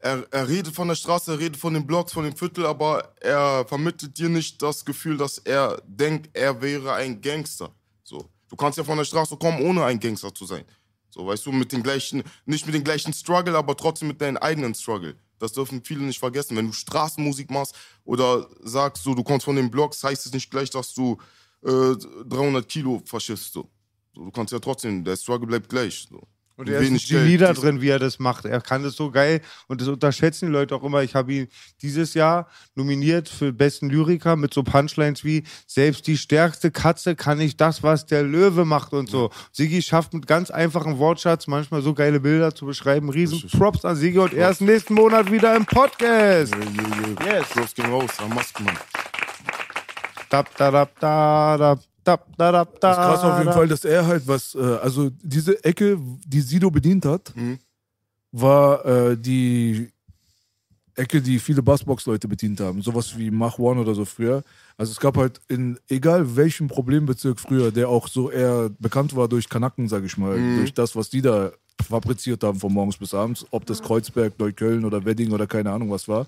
er, 0.00 0.26
er 0.30 0.48
redet 0.48 0.74
von 0.74 0.88
der 0.88 0.94
Straße, 0.94 1.32
er 1.32 1.38
redet 1.38 1.56
von 1.56 1.74
den 1.74 1.86
Blogs, 1.86 2.12
von 2.12 2.24
dem 2.24 2.34
Viertel, 2.34 2.66
aber 2.66 3.12
er 3.20 3.64
vermittelt 3.66 4.18
dir 4.18 4.28
nicht 4.28 4.60
das 4.62 4.84
Gefühl, 4.84 5.16
dass 5.16 5.38
er 5.38 5.80
denkt, 5.86 6.30
er 6.32 6.60
wäre 6.60 6.94
ein 6.94 7.20
Gangster. 7.20 7.70
Du 8.50 8.56
kannst 8.56 8.76
ja 8.76 8.84
von 8.84 8.98
der 8.98 9.04
Straße 9.04 9.36
kommen, 9.36 9.62
ohne 9.62 9.84
ein 9.84 9.98
Gangster 9.98 10.34
zu 10.34 10.44
sein. 10.44 10.64
So, 11.08 11.26
weißt 11.26 11.46
du, 11.46 11.52
mit 11.52 11.72
den 11.72 11.82
gleichen, 11.82 12.22
nicht 12.44 12.66
mit 12.66 12.74
dem 12.74 12.84
gleichen 12.84 13.12
Struggle, 13.12 13.56
aber 13.56 13.76
trotzdem 13.76 14.08
mit 14.08 14.20
deinem 14.20 14.36
eigenen 14.36 14.74
Struggle. 14.74 15.16
Das 15.38 15.52
dürfen 15.52 15.82
viele 15.84 16.02
nicht 16.02 16.18
vergessen. 16.18 16.56
Wenn 16.56 16.66
du 16.66 16.72
Straßenmusik 16.72 17.50
machst 17.50 17.74
oder 18.04 18.46
sagst 18.60 19.04
so, 19.04 19.14
du 19.14 19.22
kommst 19.22 19.44
von 19.44 19.56
den 19.56 19.70
Blogs, 19.70 20.02
heißt 20.04 20.26
es 20.26 20.32
nicht 20.32 20.50
gleich, 20.50 20.68
dass 20.68 20.92
du 20.92 21.16
äh, 21.64 21.94
300 22.26 22.68
Kilo 22.68 23.00
verschiffst. 23.04 23.52
So. 23.52 23.70
So, 24.14 24.24
du 24.24 24.30
kannst 24.30 24.52
ja 24.52 24.58
trotzdem, 24.58 25.04
der 25.04 25.16
Struggle 25.16 25.46
bleibt 25.46 25.68
gleich. 25.68 26.06
So. 26.10 26.26
Und 26.60 26.68
er 26.68 26.80
ist 26.80 26.90
ein 26.90 26.98
Genie 26.98 27.38
da 27.38 27.54
drin, 27.54 27.80
wie 27.80 27.88
er 27.88 27.98
das 27.98 28.18
macht. 28.18 28.44
Er 28.44 28.60
kann 28.60 28.82
das 28.82 28.94
so 28.94 29.10
geil 29.10 29.40
und 29.66 29.80
das 29.80 29.88
unterschätzen 29.88 30.48
die 30.48 30.52
Leute 30.52 30.76
auch 30.76 30.82
immer. 30.82 31.02
Ich 31.02 31.14
habe 31.14 31.32
ihn 31.32 31.48
dieses 31.80 32.12
Jahr 32.12 32.48
nominiert 32.74 33.30
für 33.30 33.50
besten 33.50 33.88
Lyriker 33.88 34.36
mit 34.36 34.52
so 34.52 34.62
Punchlines 34.62 35.24
wie 35.24 35.44
selbst 35.66 36.06
die 36.06 36.18
stärkste 36.18 36.70
Katze 36.70 37.16
kann 37.16 37.38
nicht 37.38 37.58
das, 37.62 37.82
was 37.82 38.04
der 38.04 38.24
Löwe 38.24 38.66
macht 38.66 38.92
und 38.92 39.08
so. 39.08 39.30
Sigi 39.52 39.80
schafft 39.80 40.12
mit 40.12 40.26
ganz 40.26 40.50
einfachem 40.50 40.98
Wortschatz 40.98 41.46
manchmal 41.46 41.80
so 41.80 41.94
geile 41.94 42.20
Bilder 42.20 42.54
zu 42.54 42.66
beschreiben. 42.66 43.08
Riesen 43.08 43.40
Props 43.48 43.86
an 43.86 43.96
Sigi 43.96 44.18
und 44.18 44.34
er 44.34 44.50
ist 44.50 44.60
nächsten 44.60 44.92
Monat 44.92 45.32
wieder 45.32 45.56
im 45.56 45.64
Podcast. 45.64 46.54
Yes. 47.24 47.48
Props 47.54 47.74
gehen 47.74 47.86
raus, 47.86 48.10
am 48.18 48.34
Maskenmann. 48.34 48.76
Dab, 50.28 50.54
da, 50.58 50.70
dab, 50.70 51.00
da, 51.00 51.56
dab, 51.56 51.80
da, 52.04 52.16
dab, 52.16 52.80
da, 52.80 52.88
Das 52.88 52.98
ist 52.98 53.02
krass 53.04 53.24
auf 53.24 53.38
jeden. 53.38 53.52
Fall, 53.52 53.68
dass 53.68 53.84
er 53.84 54.06
halt 54.06 54.26
was, 54.26 54.54
äh, 54.54 54.58
also 54.58 55.10
diese 55.22 55.62
Ecke, 55.64 55.98
die 56.26 56.40
Sido 56.40 56.70
bedient 56.70 57.04
hat, 57.04 57.34
Mhm. 57.36 57.58
war 58.32 58.84
äh, 58.84 59.16
die 59.16 59.90
Ecke, 60.96 61.22
die 61.22 61.38
viele 61.38 61.62
Bassbox-Leute 61.62 62.28
bedient 62.28 62.60
haben. 62.60 62.82
Sowas 62.82 63.16
wie 63.16 63.30
Mach 63.30 63.58
One 63.58 63.80
oder 63.80 63.94
so 63.94 64.04
früher. 64.04 64.42
Also 64.76 64.92
es 64.92 65.00
gab 65.00 65.16
halt 65.16 65.40
in 65.48 65.78
egal 65.88 66.36
welchem 66.36 66.68
Problembezirk 66.68 67.38
früher, 67.40 67.70
der 67.70 67.88
auch 67.88 68.08
so 68.08 68.30
eher 68.30 68.70
bekannt 68.78 69.14
war 69.16 69.28
durch 69.28 69.48
Kanaken, 69.48 69.88
sag 69.88 70.04
ich 70.04 70.16
mal, 70.18 70.38
Mhm. 70.38 70.54
durch 70.56 70.74
das, 70.74 70.96
was 70.96 71.08
die 71.08 71.22
da 71.22 71.52
fabriziert 71.88 72.42
haben 72.44 72.60
von 72.60 72.72
morgens 72.72 72.98
bis 72.98 73.14
abends, 73.14 73.46
ob 73.50 73.64
das 73.66 73.80
Kreuzberg, 73.82 74.38
Neukölln 74.38 74.84
oder 74.84 75.04
Wedding 75.04 75.32
oder 75.32 75.46
keine 75.46 75.70
Ahnung 75.72 75.90
was 75.90 76.06
war, 76.08 76.26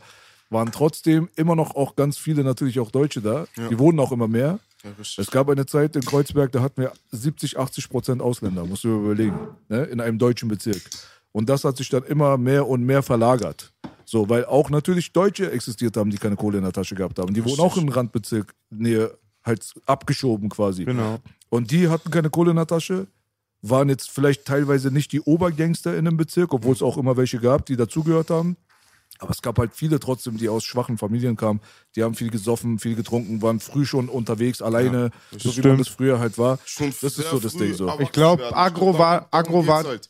waren 0.48 0.70
trotzdem 0.72 1.28
immer 1.36 1.54
noch 1.56 1.74
auch 1.76 1.94
ganz 1.96 2.16
viele 2.16 2.42
natürlich 2.44 2.78
auch 2.80 2.90
Deutsche 2.90 3.20
da. 3.20 3.46
Die 3.70 3.78
wurden 3.78 4.00
auch 4.00 4.12
immer 4.12 4.28
mehr. 4.28 4.58
Ja, 4.82 4.90
richtig. 4.98 5.18
Es 5.18 5.30
gab 5.30 5.48
eine 5.48 5.66
Zeit 5.66 5.96
in 5.96 6.02
Kreuzberg, 6.02 6.52
da 6.52 6.60
hatten 6.60 6.82
wir 6.82 6.92
70, 7.10 7.58
80 7.58 7.88
Prozent 7.88 8.22
Ausländer, 8.22 8.64
musst 8.64 8.84
du 8.84 8.88
dir 8.88 9.04
überlegen, 9.04 9.38
ne? 9.68 9.84
in 9.84 10.00
einem 10.00 10.18
deutschen 10.18 10.48
Bezirk. 10.48 10.82
Und 11.32 11.48
das 11.48 11.64
hat 11.64 11.76
sich 11.76 11.88
dann 11.88 12.02
immer 12.02 12.36
mehr 12.36 12.66
und 12.66 12.82
mehr 12.84 13.02
verlagert. 13.02 13.72
So, 14.04 14.28
weil 14.28 14.44
auch 14.44 14.68
natürlich 14.68 15.12
Deutsche 15.12 15.50
existiert 15.50 15.96
haben, 15.96 16.10
die 16.10 16.18
keine 16.18 16.36
Kohle 16.36 16.58
in 16.58 16.64
der 16.64 16.72
Tasche 16.72 16.94
gehabt 16.94 17.18
haben. 17.18 17.32
Die 17.32 17.44
wurden 17.44 17.60
auch 17.60 17.76
im 17.76 17.88
Randbezirk 17.88 18.54
Nähe 18.70 19.16
halt 19.44 19.72
abgeschoben 19.86 20.48
quasi. 20.48 20.84
Genau. 20.84 21.18
Und 21.48 21.70
die 21.70 21.88
hatten 21.88 22.10
keine 22.10 22.30
Kohle 22.30 22.50
in 22.50 22.56
der 22.56 22.66
Tasche, 22.66 23.06
waren 23.62 23.88
jetzt 23.88 24.10
vielleicht 24.10 24.44
teilweise 24.44 24.90
nicht 24.90 25.12
die 25.12 25.20
Obergangster 25.20 25.96
in 25.96 26.04
dem 26.04 26.16
Bezirk, 26.16 26.52
obwohl 26.52 26.74
es 26.74 26.82
auch 26.82 26.98
immer 26.98 27.16
welche 27.16 27.38
gab, 27.38 27.64
die 27.66 27.76
dazugehört 27.76 28.30
haben. 28.30 28.56
Aber 29.18 29.30
es 29.30 29.40
gab 29.42 29.58
halt 29.58 29.72
viele 29.74 30.00
trotzdem, 30.00 30.36
die 30.36 30.48
aus 30.48 30.64
schwachen 30.64 30.98
Familien 30.98 31.36
kamen. 31.36 31.60
Die 31.94 32.02
haben 32.02 32.14
viel 32.14 32.30
gesoffen, 32.30 32.78
viel 32.80 32.96
getrunken, 32.96 33.40
waren 33.40 33.60
früh 33.60 33.86
schon 33.86 34.08
unterwegs, 34.08 34.60
alleine, 34.60 35.10
so 35.38 35.56
wie 35.56 35.60
man 35.66 35.78
das 35.78 35.88
früher 35.88 36.18
halt 36.18 36.38
war. 36.38 36.58
Schon 36.64 36.88
das 36.90 37.18
ist 37.18 37.28
so 37.30 37.38
das 37.38 37.52
früh 37.52 37.66
Ding 37.68 37.74
so. 37.74 38.00
Ich 38.00 38.10
glaub, 38.10 38.40
werden. 38.40 38.54
Agro 38.54 38.98
war- 38.98 39.28
Agro 39.30 39.66
war- 39.66 39.84
Halt. 39.84 40.08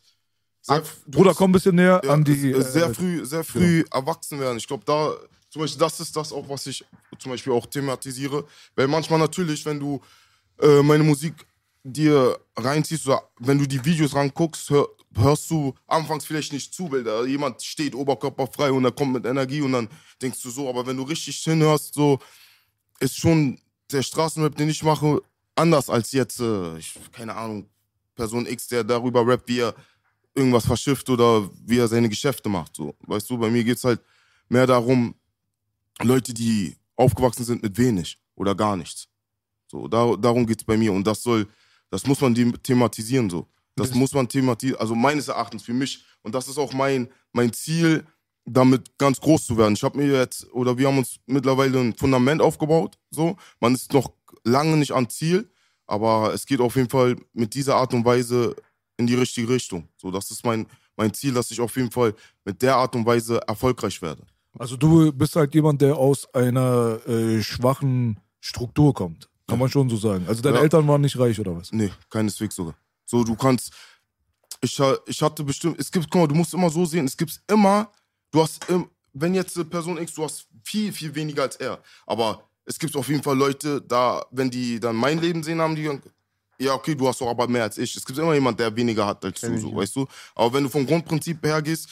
Sehr, 0.64 0.82
Bruder, 1.08 1.34
komm 1.34 1.50
ein 1.50 1.54
bisschen 1.54 1.74
näher 1.74 2.00
ja, 2.04 2.10
an 2.10 2.22
die. 2.24 2.52
äh, 2.52 2.60
sehr 2.62 2.86
äh, 2.86 2.94
früh, 2.94 3.26
sehr 3.26 3.42
früh 3.42 3.84
erwachsen 3.90 4.38
werden. 4.38 4.58
Ich 4.58 4.66
glaube, 4.68 4.84
da 4.86 5.12
zum 5.50 5.60
Beispiel, 5.62 5.80
das 5.80 5.98
ist 6.00 6.14
das 6.16 6.32
auch, 6.32 6.48
was 6.48 6.66
ich 6.68 6.84
zum 7.18 7.32
Beispiel 7.32 7.52
auch 7.52 7.66
thematisiere. 7.66 8.44
Weil 8.76 8.86
manchmal 8.86 9.18
natürlich, 9.18 9.66
wenn 9.66 9.80
du 9.80 10.00
äh, 10.60 10.80
meine 10.82 11.02
Musik 11.02 11.34
dir 11.82 12.38
reinziehst 12.56 13.06
oder 13.08 13.22
wenn 13.40 13.58
du 13.58 13.66
die 13.66 13.84
Videos 13.84 14.14
ranguckst, 14.14 14.70
hör, 14.70 14.88
hörst 15.16 15.50
du 15.50 15.74
anfangs 15.86 16.24
vielleicht 16.24 16.52
nicht 16.52 16.72
zu, 16.72 16.90
weil 16.90 17.04
da 17.04 17.24
jemand 17.24 17.62
steht 17.62 17.94
oberkörperfrei 17.94 18.72
und 18.72 18.84
er 18.84 18.92
kommt 18.92 19.12
mit 19.12 19.26
Energie 19.26 19.60
und 19.60 19.72
dann 19.72 19.88
denkst 20.20 20.42
du 20.42 20.50
so, 20.50 20.68
aber 20.68 20.86
wenn 20.86 20.96
du 20.96 21.02
richtig 21.02 21.36
hinhörst, 21.38 21.94
so 21.94 22.18
ist 23.00 23.18
schon 23.18 23.58
der 23.90 24.02
Straßenrap, 24.02 24.56
den 24.56 24.68
ich 24.68 24.82
mache, 24.82 25.20
anders 25.54 25.90
als 25.90 26.12
jetzt, 26.12 26.40
äh, 26.40 26.78
ich, 26.78 26.94
keine 27.12 27.34
Ahnung, 27.34 27.68
Person 28.14 28.46
X, 28.46 28.68
der 28.68 28.84
darüber 28.84 29.26
rappt, 29.26 29.48
wie 29.48 29.60
er 29.60 29.74
irgendwas 30.34 30.66
verschifft 30.66 31.08
oder 31.10 31.48
wie 31.64 31.78
er 31.78 31.88
seine 31.88 32.08
Geschäfte 32.08 32.48
macht. 32.48 32.76
So. 32.76 32.94
Weißt 33.06 33.28
du, 33.28 33.38
bei 33.38 33.50
mir 33.50 33.64
geht 33.64 33.76
es 33.76 33.84
halt 33.84 34.00
mehr 34.48 34.66
darum, 34.66 35.14
Leute, 36.00 36.32
die 36.32 36.76
aufgewachsen 36.96 37.44
sind 37.44 37.62
mit 37.62 37.76
wenig 37.76 38.18
oder 38.34 38.54
gar 38.54 38.76
nichts. 38.76 39.08
So, 39.66 39.88
da, 39.88 40.14
darum 40.16 40.46
geht 40.46 40.60
es 40.60 40.64
bei 40.64 40.76
mir. 40.76 40.92
Und 40.92 41.06
das 41.06 41.22
soll, 41.22 41.46
das 41.90 42.06
muss 42.06 42.20
man 42.20 42.34
thematisieren 42.62 43.28
so. 43.28 43.46
Das 43.76 43.94
muss 43.94 44.12
man 44.12 44.28
thematisieren, 44.28 44.80
also 44.80 44.94
meines 44.94 45.28
Erachtens 45.28 45.62
für 45.62 45.72
mich. 45.72 46.04
Und 46.22 46.34
das 46.34 46.48
ist 46.48 46.58
auch 46.58 46.72
mein, 46.72 47.08
mein 47.32 47.52
Ziel, 47.52 48.04
damit 48.44 48.98
ganz 48.98 49.20
groß 49.20 49.46
zu 49.46 49.56
werden. 49.56 49.74
Ich 49.74 49.82
habe 49.82 49.98
mir 49.98 50.06
jetzt, 50.18 50.52
oder 50.52 50.76
wir 50.76 50.88
haben 50.88 50.98
uns 50.98 51.16
mittlerweile 51.26 51.78
ein 51.80 51.94
Fundament 51.94 52.42
aufgebaut. 52.42 52.98
So. 53.10 53.36
Man 53.60 53.74
ist 53.74 53.92
noch 53.92 54.12
lange 54.44 54.76
nicht 54.76 54.92
am 54.92 55.08
Ziel, 55.08 55.50
aber 55.86 56.34
es 56.34 56.44
geht 56.46 56.60
auf 56.60 56.76
jeden 56.76 56.90
Fall 56.90 57.16
mit 57.32 57.54
dieser 57.54 57.76
Art 57.76 57.94
und 57.94 58.04
Weise 58.04 58.54
in 58.96 59.06
die 59.06 59.14
richtige 59.14 59.48
Richtung. 59.48 59.88
So, 59.96 60.10
das 60.10 60.30
ist 60.30 60.44
mein, 60.44 60.66
mein 60.96 61.14
Ziel, 61.14 61.32
dass 61.32 61.50
ich 61.50 61.60
auf 61.60 61.76
jeden 61.76 61.90
Fall 61.90 62.14
mit 62.44 62.60
der 62.62 62.76
Art 62.76 62.94
und 62.94 63.06
Weise 63.06 63.40
erfolgreich 63.46 64.02
werde. 64.02 64.22
Also 64.58 64.76
du 64.76 65.10
bist 65.12 65.34
halt 65.34 65.54
jemand, 65.54 65.80
der 65.80 65.96
aus 65.96 66.32
einer 66.34 67.00
äh, 67.08 67.40
schwachen 67.42 68.20
Struktur 68.40 68.92
kommt. 68.92 69.28
Kann 69.46 69.58
man 69.58 69.68
schon 69.70 69.88
so 69.88 69.96
sagen. 69.96 70.24
Also 70.28 70.42
deine 70.42 70.56
Ja. 70.58 70.62
Eltern 70.62 70.86
waren 70.88 71.00
nicht 71.00 71.18
reich 71.18 71.38
oder 71.40 71.56
was? 71.56 71.72
Nee, 71.72 71.90
keineswegs 72.10 72.54
sogar. 72.54 72.74
So, 73.12 73.22
du 73.22 73.36
kannst. 73.36 73.70
Ich, 74.62 74.80
ich 75.06 75.20
hatte 75.20 75.44
bestimmt. 75.44 75.78
Es 75.78 75.92
gibt, 75.92 76.10
guck 76.10 76.22
mal, 76.22 76.28
du 76.28 76.34
musst 76.34 76.54
immer 76.54 76.70
so 76.70 76.86
sehen, 76.86 77.04
es 77.04 77.14
gibt 77.14 77.38
immer. 77.46 77.92
Du 78.30 78.40
hast, 78.40 78.64
wenn 79.12 79.34
jetzt 79.34 79.54
Person 79.68 79.98
X, 79.98 80.14
du 80.14 80.24
hast 80.24 80.48
viel, 80.64 80.90
viel 80.94 81.14
weniger 81.14 81.42
als 81.42 81.56
er. 81.56 81.78
Aber 82.06 82.48
es 82.64 82.78
gibt 82.78 82.96
auf 82.96 83.06
jeden 83.08 83.22
Fall 83.22 83.36
Leute, 83.36 83.82
da, 83.82 84.24
wenn 84.30 84.50
die 84.50 84.80
dann 84.80 84.96
mein 84.96 85.20
Leben 85.20 85.42
sehen, 85.42 85.60
haben 85.60 85.76
die. 85.76 85.84
dann, 85.84 86.00
Ja, 86.58 86.72
okay, 86.72 86.94
du 86.94 87.06
hast 87.06 87.20
doch 87.20 87.28
aber 87.28 87.46
mehr 87.46 87.64
als 87.64 87.76
ich. 87.76 87.94
Es 87.94 88.06
gibt 88.06 88.18
immer 88.18 88.32
jemand, 88.32 88.58
der 88.58 88.74
weniger 88.74 89.04
hat 89.04 89.22
als 89.26 89.42
du, 89.42 89.58
so, 89.58 89.76
weißt 89.76 89.94
du? 89.94 90.06
Aber 90.34 90.54
wenn 90.54 90.64
du 90.64 90.70
vom 90.70 90.86
Grundprinzip 90.86 91.44
her 91.44 91.60
gehst, 91.60 91.90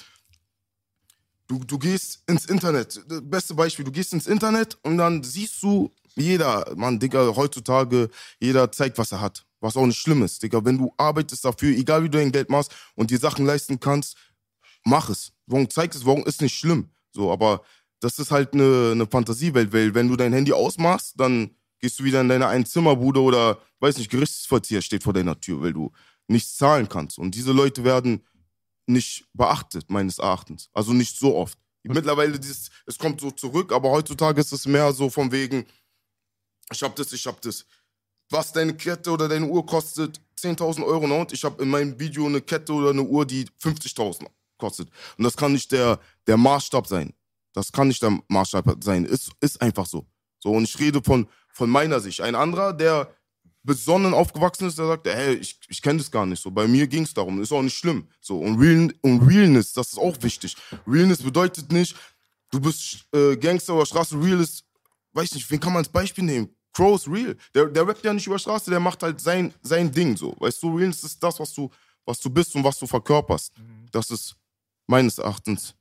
du, 1.48 1.59
du 1.59 1.78
gehst 1.78 2.22
ins 2.26 2.46
Internet. 2.46 2.98
Das 3.06 3.20
beste 3.22 3.52
Beispiel, 3.52 3.85
du 3.85 3.92
gehst 3.92 4.14
ins 4.14 4.26
Internet 4.26 4.78
und 4.85 4.96
dann 4.96 5.22
siehst 5.22 5.62
du, 5.62 5.92
jeder, 6.14 6.72
Mann, 6.76 6.98
Digga, 6.98 7.37
heutzutage, 7.37 8.09
jeder 8.38 8.72
zeigt, 8.72 8.96
was 8.96 9.12
er 9.12 9.20
hat. 9.20 9.44
Was 9.61 9.77
auch 9.77 9.87
nicht 9.87 9.99
schlimm 9.99 10.23
ist, 10.23 10.42
Digga. 10.42 10.64
Wenn 10.64 10.79
du 10.79 10.92
arbeitest 10.96 11.44
dafür, 11.44 11.77
egal 11.77 12.03
wie 12.03 12.09
du 12.09 12.18
dein 12.18 12.33
Geld 12.33 12.49
machst 12.51 12.75
und 12.94 13.11
dir 13.11 13.18
Sachen 13.18 13.44
leisten 13.44 13.79
kannst, 13.79 14.16
mach 14.85 15.11
es. 15.11 15.33
Warum 15.46 15.68
zeig 15.68 15.94
es, 15.94 16.07
warum 16.07 16.25
ist 16.25 16.40
nicht 16.40 16.57
schlimm. 16.57 16.90
So, 17.12 17.31
aber 17.31 17.62
das 18.01 18.18
ist 18.18 18.31
halt 18.31 18.55
eine, 18.55 18.92
eine 18.92 19.07
Fantasiewelt, 19.07 19.73
weil 19.73 19.94
wenn 19.94 20.09
du 20.09 20.16
dein 20.16 20.33
Handy 20.33 20.53
ausmachst, 20.53 21.20
dann 21.20 21.55
gehst 21.79 21.99
du 21.99 22.05
wieder 22.05 22.20
in 22.20 22.29
deine 22.29 22.46
Einzimmerbude 22.49 23.20
oder, 23.20 23.59
weiß 23.81 23.99
nicht, 23.99 24.11
Gerichtsvollzieher 24.11 24.83
steht 24.83 25.03
vor 25.03 25.12
deiner 25.12 25.38
Tür, 25.38 25.61
weil 25.61 25.73
du 25.73 25.92
nichts 26.29 26.57
zahlen 26.57 26.88
kannst. 26.88 27.18
Und 27.18 27.35
diese 27.35 27.53
Leute 27.53 27.85
werden 27.85 28.23
nicht 28.87 29.27
beachtet, 29.35 29.90
meines 29.90 30.18
Erachtens. 30.18 30.68
Also 30.73 30.92
nicht 30.92 31.18
so 31.18 31.37
oft. 31.37 31.59
Mittlerweile, 31.83 32.38
dieses, 32.38 32.70
es 32.87 32.99
kommt 32.99 33.20
so 33.20 33.31
zurück, 33.31 33.73
aber 33.73 33.90
heutzutage 33.90 34.40
ist 34.40 34.53
es 34.53 34.66
mehr 34.66 34.92
so 34.92 35.09
von 35.09 35.33
wegen, 35.33 35.64
ich 36.73 36.83
hab 36.83 36.94
das, 36.96 37.12
ich 37.12 37.27
hab 37.27 37.40
das. 37.40 37.64
Was 38.31 38.53
deine 38.53 38.75
Kette 38.75 39.11
oder 39.11 39.29
deine 39.29 39.47
Uhr 39.47 39.66
kostet, 39.66 40.21
10.000 40.38 40.85
Euro 40.85 41.05
und 41.05 41.33
ich 41.33 41.45
habe 41.45 41.62
in 41.62 41.69
meinem 41.69 41.99
Video 41.99 42.27
eine 42.27 42.40
Kette 42.40 42.73
oder 42.73 42.90
eine 42.90 43.03
Uhr, 43.03 43.27
die 43.27 43.45
50.000 43.62 44.27
kostet. 44.57 44.88
Und 45.19 45.25
das 45.25 45.37
kann 45.37 45.53
nicht 45.53 45.71
der, 45.73 45.99
der 46.27 46.37
Maßstab 46.37 46.87
sein. 46.87 47.12
Das 47.53 47.73
kann 47.73 47.88
nicht 47.88 48.03
der 48.03 48.19
Maßstab 48.29 48.83
sein. 48.83 49.05
Ist, 49.05 49.31
ist 49.40 49.61
einfach 49.61 49.87
so. 49.87 50.07
So, 50.38 50.53
und 50.53 50.64
ich 50.64 50.79
rede 50.79 51.03
von, 51.03 51.27
von 51.53 51.69
meiner 51.69 52.01
Sicht. 52.01 52.21
Ein 52.21 52.35
anderer, 52.35 52.73
der 52.73 53.12
besonnen 53.62 54.14
aufgewachsen 54.14 54.69
ist, 54.69 54.79
der 54.79 54.87
sagt, 54.87 55.07
hey, 55.07 55.35
ich, 55.35 55.59
ich 55.69 55.83
kenne 55.83 55.99
das 55.99 56.11
gar 56.11 56.25
nicht 56.25 56.43
so. 56.43 56.51
Bei 56.51 56.66
mir 56.66 56.87
ging 56.87 57.03
es 57.03 57.12
darum, 57.12 57.43
ist 57.43 57.53
auch 57.53 57.62
nicht 57.62 57.77
schlimm. 57.77 58.07
So, 58.21 58.38
und, 58.38 58.59
Real, 58.59 58.93
und 59.03 59.21
Realness, 59.23 59.73
das 59.73 59.88
ist 59.93 59.99
auch 59.99 60.16
wichtig. 60.23 60.57
Realness 60.87 61.23
bedeutet 61.23 61.71
nicht, 61.71 61.95
du 62.51 62.61
bist 62.61 63.07
äh, 63.12 63.37
Gangster 63.37 63.75
oder 63.75 63.87
Straße, 63.87 64.16
Real 64.21 64.47
weiß 65.12 65.35
nicht, 65.35 65.51
wen 65.51 65.61
kann 65.61 65.73
man 65.73 65.81
als 65.81 65.88
Beispiel 65.88 66.25
nehmen? 66.25 66.55
Crow 66.81 66.95
ist 66.97 67.09
real. 67.09 67.37
Der, 67.55 67.66
der 67.66 67.87
rappt 67.87 68.03
ja 68.03 68.14
nicht 68.14 68.27
über 68.27 68.38
Straße, 68.38 68.71
der 68.71 68.81
macht 68.81 69.03
halt 69.03 69.21
sein, 69.21 69.53
sein 69.61 69.93
Ding 69.93 70.16
so. 70.16 70.35
Weißt 70.38 70.62
du, 70.62 70.75
Realness 70.75 71.05
ist 71.05 71.23
das, 71.23 71.38
was 71.38 71.53
du, 71.53 71.69
was 72.07 72.19
du 72.21 72.31
bist 72.31 72.55
und 72.55 72.64
was 72.64 72.79
du 72.79 72.87
verkörperst. 72.87 73.53
Das 73.93 74.11
ist 74.11 74.35
meines 74.87 75.19
Erachtens 75.19 75.75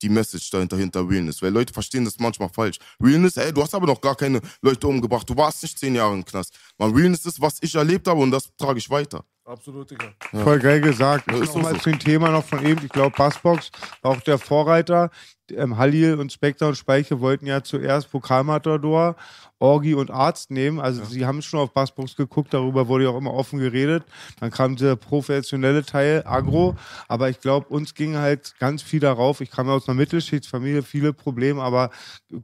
die 0.00 0.08
Message 0.08 0.48
dahinter 0.50 0.78
hinter 0.78 1.06
Realness. 1.06 1.42
Weil 1.42 1.52
Leute 1.52 1.74
verstehen 1.74 2.06
das 2.06 2.18
manchmal 2.18 2.48
falsch. 2.48 2.78
Realness, 2.98 3.36
ey, 3.36 3.52
du 3.52 3.62
hast 3.62 3.74
aber 3.74 3.86
noch 3.86 4.00
gar 4.00 4.16
keine 4.16 4.40
Leute 4.62 4.86
umgebracht. 4.88 5.28
Du 5.28 5.36
warst 5.36 5.62
nicht 5.62 5.78
zehn 5.78 5.94
Jahre 5.94 6.14
im 6.14 6.24
Knast. 6.24 6.58
Man, 6.78 6.94
Realness 6.94 7.26
ist, 7.26 7.38
was 7.42 7.58
ich 7.60 7.74
erlebt 7.74 8.08
habe 8.08 8.20
und 8.20 8.30
das 8.30 8.48
trage 8.56 8.78
ich 8.78 8.88
weiter. 8.88 9.26
Absolut, 9.48 9.90
Digga. 9.90 10.08
Voll 10.44 10.58
geil 10.58 10.80
gesagt. 10.80 11.26
Ja, 11.30 11.36
Ja, 11.38 11.42
ist 11.42 11.54
Nochmal 11.54 11.74
so. 11.74 11.80
zu 11.80 11.90
dem 11.90 11.98
Thema 11.98 12.30
noch 12.30 12.44
von 12.44 12.64
eben. 12.66 12.84
Ich 12.84 12.90
glaube, 12.90 13.14
Bassbox 13.16 13.70
war 14.02 14.10
auch 14.12 14.20
der 14.20 14.36
Vorreiter. 14.38 15.10
Ähm, 15.50 15.78
Halil 15.78 16.20
und 16.20 16.30
Spectre 16.30 16.66
und 16.68 16.76
Speiche 16.76 17.20
wollten 17.20 17.46
ja 17.46 17.62
zuerst 17.62 18.10
Pokalmatador, 18.10 19.16
Orgi 19.58 19.94
und 19.94 20.10
Arzt 20.10 20.50
nehmen. 20.50 20.78
Also 20.78 21.02
sie 21.04 21.24
haben 21.24 21.40
schon 21.40 21.60
auf 21.60 21.72
Bassbox 21.72 22.14
geguckt, 22.16 22.52
darüber 22.52 22.86
wurde 22.86 23.04
ja 23.04 23.10
auch 23.10 23.16
immer 23.16 23.32
offen 23.32 23.58
geredet. 23.58 24.04
Dann 24.40 24.50
kam 24.50 24.76
der 24.76 24.96
professionelle 24.96 25.82
Teil, 25.86 26.22
Agro. 26.26 26.76
Aber 27.08 27.30
ich 27.30 27.40
glaube, 27.40 27.66
uns 27.68 27.94
ging 27.94 28.16
halt 28.18 28.54
ganz 28.60 28.82
viel 28.82 29.00
darauf. 29.00 29.40
Ich 29.40 29.50
kam 29.50 29.66
ja 29.68 29.72
aus 29.72 29.88
einer 29.88 29.96
Mittelschichtsfamilie, 29.96 30.82
viele 30.82 31.14
Probleme, 31.14 31.62
aber 31.62 31.90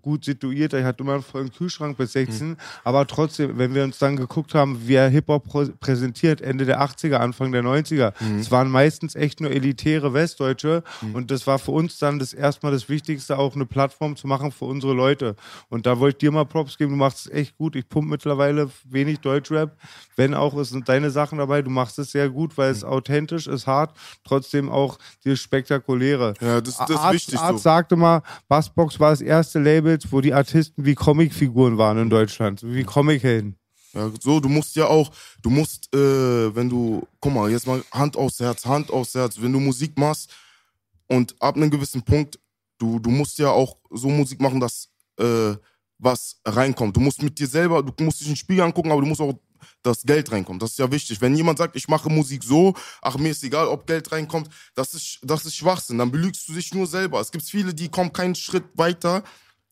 gut 0.00 0.24
situiert. 0.24 0.72
Ich 0.72 0.84
hatte 0.84 1.02
immer 1.02 1.12
einen 1.14 1.22
vollen 1.22 1.52
Kühlschrank 1.52 1.98
bis 1.98 2.12
16. 2.12 2.56
Aber 2.84 3.06
trotzdem, 3.06 3.58
wenn 3.58 3.74
wir 3.74 3.84
uns 3.84 3.98
dann 3.98 4.16
geguckt 4.16 4.54
haben, 4.54 4.88
wie 4.88 4.94
er 4.94 5.10
Hip-Hop 5.10 5.46
prä- 5.46 5.72
präsentiert, 5.78 6.40
Ende 6.40 6.64
der 6.64 6.80
80er, 6.94 7.16
Anfang 7.16 7.52
der 7.52 7.62
90er, 7.62 8.12
es 8.38 8.50
waren 8.50 8.70
meistens 8.70 9.14
echt 9.14 9.40
nur 9.40 9.50
elitäre 9.50 10.12
Westdeutsche. 10.14 10.82
Und 11.12 11.30
das 11.30 11.46
war 11.46 11.58
für 11.58 11.72
uns 11.72 11.98
dann 11.98 12.18
das 12.18 12.32
erstmal 12.32 12.72
das 12.72 12.88
Wichtigste, 12.88 13.38
auch 13.38 13.54
eine 13.54 13.66
Plattform 13.66 14.16
zu 14.16 14.26
machen 14.26 14.52
für 14.52 14.64
unsere 14.66 14.94
Leute. 14.94 15.36
Und 15.68 15.86
da 15.86 15.98
wollte 15.98 16.16
ich 16.16 16.20
dir 16.20 16.32
mal 16.32 16.44
Props 16.44 16.78
geben, 16.78 16.92
du 16.92 16.96
machst 16.96 17.26
es 17.26 17.32
echt 17.32 17.56
gut. 17.56 17.76
Ich 17.76 17.88
pumpe 17.88 18.10
mittlerweile 18.10 18.70
wenig 18.84 19.20
Deutschrap. 19.20 19.76
Wenn 20.16 20.34
auch, 20.34 20.54
es 20.54 20.70
sind 20.70 20.88
deine 20.88 21.10
Sachen 21.10 21.38
dabei. 21.38 21.62
Du 21.62 21.70
machst 21.70 21.98
es 21.98 22.12
sehr 22.12 22.28
gut, 22.28 22.56
weil 22.56 22.70
es 22.70 22.84
authentisch 22.84 23.46
ist, 23.46 23.66
hart, 23.66 23.96
trotzdem 24.24 24.70
auch 24.70 24.98
dieses 25.24 25.40
Spektakuläre. 25.40 26.34
Ja, 26.40 26.60
das, 26.60 26.76
das 26.76 26.90
ist 26.90 26.96
Arzt, 26.96 27.14
wichtig 27.14 27.38
Arzt 27.38 27.58
so. 27.58 27.62
sagte 27.62 27.96
mal, 27.96 28.22
Bassbox 28.48 29.00
war 29.00 29.10
das 29.10 29.20
erste 29.20 29.58
Label, 29.58 29.98
wo 30.10 30.20
die 30.20 30.34
Artisten 30.34 30.84
wie 30.84 30.94
Comicfiguren 30.94 31.78
waren 31.78 31.98
in 31.98 32.10
Deutschland, 32.10 32.62
wie 32.64 32.84
Comichelden. 32.84 33.56
Ja, 33.94 34.10
so, 34.20 34.40
du 34.40 34.48
musst 34.48 34.74
ja 34.74 34.86
auch, 34.86 35.10
du 35.40 35.50
musst, 35.50 35.94
äh, 35.94 36.54
wenn 36.54 36.68
du, 36.68 37.06
guck 37.20 37.32
mal, 37.32 37.50
jetzt 37.50 37.66
mal 37.66 37.82
Hand 37.92 38.16
aufs 38.16 38.40
Herz, 38.40 38.66
Hand 38.66 38.90
aufs 38.90 39.14
Herz, 39.14 39.40
wenn 39.40 39.52
du 39.52 39.60
Musik 39.60 39.96
machst 39.96 40.30
und 41.06 41.34
ab 41.40 41.56
einem 41.56 41.70
gewissen 41.70 42.02
Punkt, 42.02 42.38
du, 42.78 42.98
du 42.98 43.10
musst 43.10 43.38
ja 43.38 43.50
auch 43.50 43.76
so 43.90 44.08
Musik 44.08 44.40
machen, 44.40 44.58
dass 44.58 44.88
äh, 45.18 45.54
was 45.98 46.40
reinkommt. 46.44 46.96
Du 46.96 47.00
musst 47.00 47.22
mit 47.22 47.38
dir 47.38 47.46
selber, 47.46 47.82
du 47.82 48.04
musst 48.04 48.20
dich 48.20 48.26
in 48.26 48.32
den 48.32 48.38
Spiegel 48.38 48.64
angucken, 48.64 48.90
aber 48.90 49.00
du 49.00 49.06
musst 49.06 49.20
auch 49.20 49.34
das 49.82 50.02
Geld 50.02 50.30
reinkommt. 50.32 50.60
Das 50.62 50.72
ist 50.72 50.78
ja 50.78 50.90
wichtig. 50.90 51.20
Wenn 51.20 51.36
jemand 51.36 51.58
sagt, 51.58 51.76
ich 51.76 51.88
mache 51.88 52.10
Musik 52.10 52.42
so, 52.42 52.74
ach, 53.00 53.16
mir 53.16 53.30
ist 53.30 53.44
egal, 53.44 53.68
ob 53.68 53.86
Geld 53.86 54.10
reinkommt, 54.10 54.48
das 54.74 54.94
ist, 54.94 55.20
das 55.22 55.44
ist 55.44 55.54
Schwachsinn. 55.54 55.98
Dann 55.98 56.10
belügst 56.10 56.48
du 56.48 56.52
dich 56.52 56.74
nur 56.74 56.86
selber. 56.86 57.20
Es 57.20 57.30
gibt 57.30 57.44
viele, 57.44 57.72
die 57.72 57.88
kommen 57.88 58.12
keinen 58.12 58.34
Schritt 58.34 58.64
weiter 58.74 59.22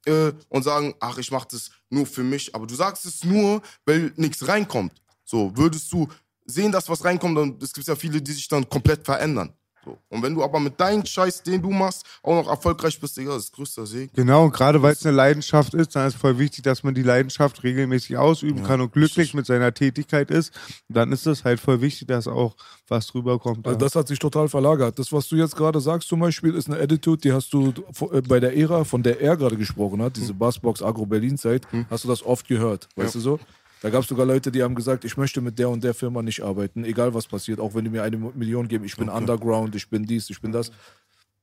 äh, 0.07 0.33
und 0.49 0.63
sagen, 0.63 0.95
ach, 1.01 1.19
ich 1.19 1.31
mache 1.31 1.49
das 1.51 1.71
nur 1.91 2.07
für 2.07 2.23
mich. 2.23 2.55
Aber 2.55 2.67
du 2.67 2.75
sagst 2.75 3.05
es 3.07 3.25
nur, 3.25 3.63
weil 3.85 4.13
nichts 4.17 4.47
reinkommt. 4.47 4.93
So, 5.25 5.57
würdest 5.57 5.93
du 5.93 6.09
sehen, 6.45 6.73
dass 6.73 6.89
was 6.89 7.05
reinkommt, 7.05 7.39
dann 7.39 7.59
es 7.63 7.73
gibt 7.73 7.87
ja 7.87 7.97
viele, 7.97 8.21
die 8.21 8.33
sich 8.33 8.49
dann 8.49 8.69
komplett 8.69 9.05
verändern. 9.05 9.53
So. 9.85 9.99
Und 10.11 10.23
wenn 10.23 10.35
du 10.35 10.43
aber 10.45 10.61
mit 10.61 10.79
deinem 10.79 11.05
Scheiß, 11.05 11.43
den 11.43 11.61
du 11.61 11.71
machst, 11.71 12.05
auch 12.23 12.35
noch 12.35 12.49
erfolgreich 12.49 12.99
bist, 13.01 13.17
Digga, 13.17 13.35
das 13.35 13.45
ist 13.45 13.53
größter 13.53 13.85
Segen. 13.85 14.13
Genau, 14.15 14.45
und 14.45 14.53
gerade 14.53 14.81
weil 14.81 14.93
es 14.93 15.05
eine 15.05 15.17
Leidenschaft 15.17 15.75
ist, 15.75 15.97
dann 15.97 16.07
ist 16.07 16.17
voll 16.17 16.39
wichtig, 16.39 16.63
dass 16.63 16.83
man 16.83 16.95
die 16.95 17.03
Leidenschaft 17.03 17.63
regelmäßig 17.65 18.17
ausüben 18.17 18.63
kann 18.63 18.81
und 18.81 18.93
glücklich 18.93 19.35
mit 19.35 19.47
seiner 19.47 19.75
Tätigkeit 19.75 20.31
ist. 20.31 20.53
Dann 20.89 21.11
ist 21.11 21.27
es 21.27 21.45
halt 21.45 21.59
voll 21.59 21.81
wichtig, 21.81 22.09
dass 22.09 22.29
auch 22.29 22.55
was 22.89 23.13
rüberkommt. 23.15 23.67
Also 23.67 23.79
ja. 23.79 23.85
das 23.85 23.97
hat 23.97 24.09
sich 24.09 24.19
total 24.19 24.49
verlagert. 24.49 24.99
Das, 24.99 25.13
was 25.13 25.29
du 25.29 25.37
jetzt 25.37 25.57
gerade 25.57 25.81
sagst 25.81 26.09
zum 26.09 26.21
Beispiel, 26.21 26.55
ist 26.55 26.69
eine 26.71 26.81
Attitude, 26.81 27.21
die 27.21 27.33
hast 27.33 27.53
du 27.53 27.73
äh, 28.13 28.21
bei 28.23 28.39
der 28.39 28.57
Ära, 28.57 28.85
von 28.85 29.03
der 29.03 29.21
er 29.21 29.37
gerade 29.37 29.57
gesprochen 29.57 30.01
hat, 30.03 30.17
diese 30.17 30.35
Bassbox 30.35 30.83
Agro-Berlin-Zeit, 30.83 31.67
hast 31.91 32.05
du 32.05 32.09
das 32.09 32.25
oft 32.25 32.47
gehört, 32.47 32.89
weißt 32.97 33.17
du 33.17 33.21
so? 33.21 33.41
Da 33.83 33.91
gab 33.91 34.03
es 34.03 34.09
sogar 34.09 34.25
Leute, 34.25 34.53
die 34.53 34.63
haben 34.63 34.77
gesagt, 34.77 35.05
ich 35.05 35.17
möchte 35.17 35.41
mit 35.41 35.59
der 35.59 35.69
und 35.69 35.83
der 35.83 35.93
Firma 35.93 36.23
nicht 36.23 36.41
arbeiten, 36.41 36.85
egal 36.85 37.15
was 37.15 37.27
passiert, 37.27 37.59
auch 37.59 37.75
wenn 37.75 37.83
die 37.85 37.91
mir 37.91 38.05
eine 38.05 38.17
Million 38.17 38.69
geben, 38.69 38.85
ich 38.85 38.97
bin 38.97 39.09
Underground, 39.09 39.75
ich 39.75 39.91
bin 39.91 40.07
dies, 40.07 40.31
ich 40.31 40.41
bin 40.41 40.53
das. 40.53 40.71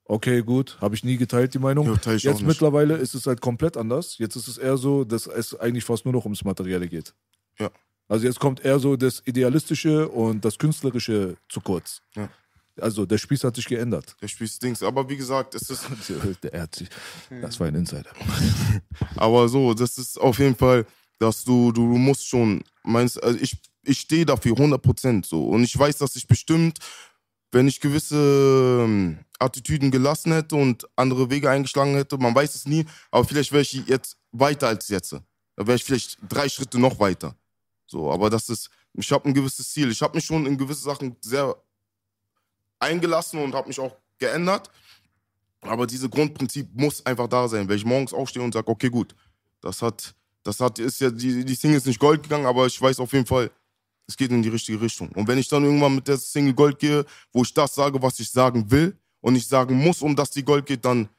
Okay, 0.06 0.42
gut, 0.42 0.78
habe 0.80 0.96
ich 0.96 1.04
nie 1.04 1.18
geteilt, 1.18 1.54
die 1.54 1.60
Meinung. 1.60 2.00
Ja, 2.06 2.14
Jetzt 2.14 2.42
mittlerweile 2.42 2.96
ist 2.96 3.14
es 3.14 3.28
halt 3.28 3.42
komplett 3.42 3.76
anders. 3.76 4.18
Jetzt 4.18 4.38
ist 4.38 4.48
es 4.48 4.58
eher 4.58 4.78
so, 4.78 5.04
dass 5.04 5.28
es 5.28 5.54
eigentlich 5.60 5.84
fast 5.84 6.06
nur 6.06 6.14
noch 6.14 6.24
ums 6.24 6.46
Materielle 6.46 6.88
geht. 6.88 7.14
Ja. 7.60 7.70
Also 8.08 8.26
jetzt 8.26 8.40
kommt 8.40 8.64
eher 8.64 8.80
so 8.80 8.96
das 8.96 9.22
Idealistische 9.26 10.08
und 10.08 10.44
das 10.46 10.58
Künstlerische 10.58 11.36
zu 11.50 11.60
kurz. 11.60 12.02
Ja. 12.16 12.30
Also 12.80 13.06
der 13.06 13.18
Spieß 13.18 13.44
hat 13.44 13.56
sich 13.56 13.66
geändert. 13.66 14.16
Der 14.22 14.30
spielt 14.30 14.64
Dings. 14.64 14.82
Aber 14.82 15.08
wie 15.10 15.18
gesagt, 15.18 15.56
es 15.56 15.70
ist, 15.70 15.88
Der 16.44 16.62
hat 16.62 16.74
sich, 16.74 16.88
das 17.42 17.60
war 17.60 17.68
ein 17.68 17.76
Insider. 17.76 18.10
aber 19.18 19.50
so, 19.50 19.74
das 19.74 19.98
ist 19.98 20.20
auf 20.20 20.40
jeden 20.40 20.56
Fall, 20.56 20.86
dass 21.20 21.44
du, 21.44 21.72
du, 21.72 21.82
musst 21.82 22.28
schon, 22.28 22.64
meinst, 22.84 23.22
also 23.22 23.38
ich, 23.40 23.58
ich 23.84 24.00
stehe 24.00 24.26
dafür 24.26 24.54
100% 24.54 25.26
so. 25.26 25.48
Und 25.48 25.64
ich 25.64 25.78
weiß, 25.78 25.98
dass 25.98 26.16
ich 26.16 26.28
bestimmt, 26.28 26.80
wenn 27.52 27.68
ich 27.68 27.80
gewisse 27.80 28.84
ähm, 28.86 29.20
Attitüden 29.38 29.92
gelassen 29.92 30.32
hätte 30.34 30.56
und 30.56 30.88
andere 30.96 31.30
Wege 31.30 31.50
eingeschlagen 31.50 31.96
hätte, 31.96 32.18
man 32.18 32.36
weiß 32.36 32.56
es 32.56 32.66
nie, 32.66 32.86
aber 33.12 33.26
vielleicht 33.26 33.52
wäre 33.52 33.62
ich 33.62 33.74
jetzt 33.88 34.18
weiter 34.32 34.68
als 34.68 34.88
jetzt. 34.88 35.12
Da 35.12 35.68
wäre 35.68 35.76
ich 35.76 35.84
vielleicht 35.84 36.18
drei 36.28 36.48
Schritte 36.48 36.80
noch 36.80 37.00
weiter. 37.00 37.36
So, 37.86 38.12
aber 38.12 38.30
das 38.30 38.50
ist, 38.50 38.70
ich 38.94 39.12
habe 39.12 39.28
ein 39.28 39.34
gewisses 39.34 39.72
Ziel. 39.72 39.90
Ich 39.92 40.02
habe 40.02 40.16
mich 40.16 40.26
schon 40.26 40.46
in 40.46 40.58
gewisse 40.58 40.84
Sachen 40.84 41.16
sehr 41.22 41.56
eingelassen 42.80 43.42
und 43.42 43.54
habe 43.54 43.68
mich 43.68 43.80
auch 43.80 43.96
geändert. 44.20 44.70
Aber 45.62 45.86
dieses 45.88 46.10
Grundprinzip 46.10 46.70
muss 46.74 47.06
einfach 47.06 47.28
da 47.28 47.48
sein, 47.48 47.68
weil 47.68 47.76
ich 47.76 47.86
morgens 47.86 48.14
aufstehe 48.14 48.44
und 48.44 48.54
sage, 48.54 48.68
okay, 48.68 48.90
gut, 48.90 49.16
das 49.62 49.82
hat, 49.82 50.16
das 50.44 50.60
hat, 50.60 50.80
ist 50.80 51.00
ja, 51.02 51.10
die, 51.10 51.44
die 51.44 51.56
Single 51.56 51.78
ist 51.78 51.86
nicht 51.86 52.00
Gold 52.00 52.24
gegangen, 52.24 52.46
aber 52.46 52.66
ich 52.66 52.82
weiß 52.82 53.00
auf 53.00 53.12
jeden 53.14 53.26
Fall, 53.26 53.52
es 54.08 54.18
geht 54.18 54.32
in 54.32 54.42
die 54.42 54.50
richtige 54.50 54.82
Richtung. 54.82 55.10
Und 55.10 55.28
wenn 55.28 55.38
ich 55.38 55.48
dann 55.48 55.64
irgendwann 55.64 55.96
mit 55.96 56.08
der 56.08 56.18
Single 56.18 56.54
Gold 56.54 56.80
gehe, 56.80 57.06
wo 57.32 57.44
ich 57.44 57.54
das 57.54 57.76
sage, 57.76 58.02
was 58.02 58.20
ich 58.20 58.30
sagen 58.30 58.70
will 58.72 58.98
und 59.22 59.34
nicht 59.34 59.48
sagen 59.48 59.76
muss, 59.76 60.02
um 60.02 60.16
dass 60.16 60.32
die 60.32 60.44
Gold 60.44 60.66
geht, 60.66 60.84
dann, 60.84 61.10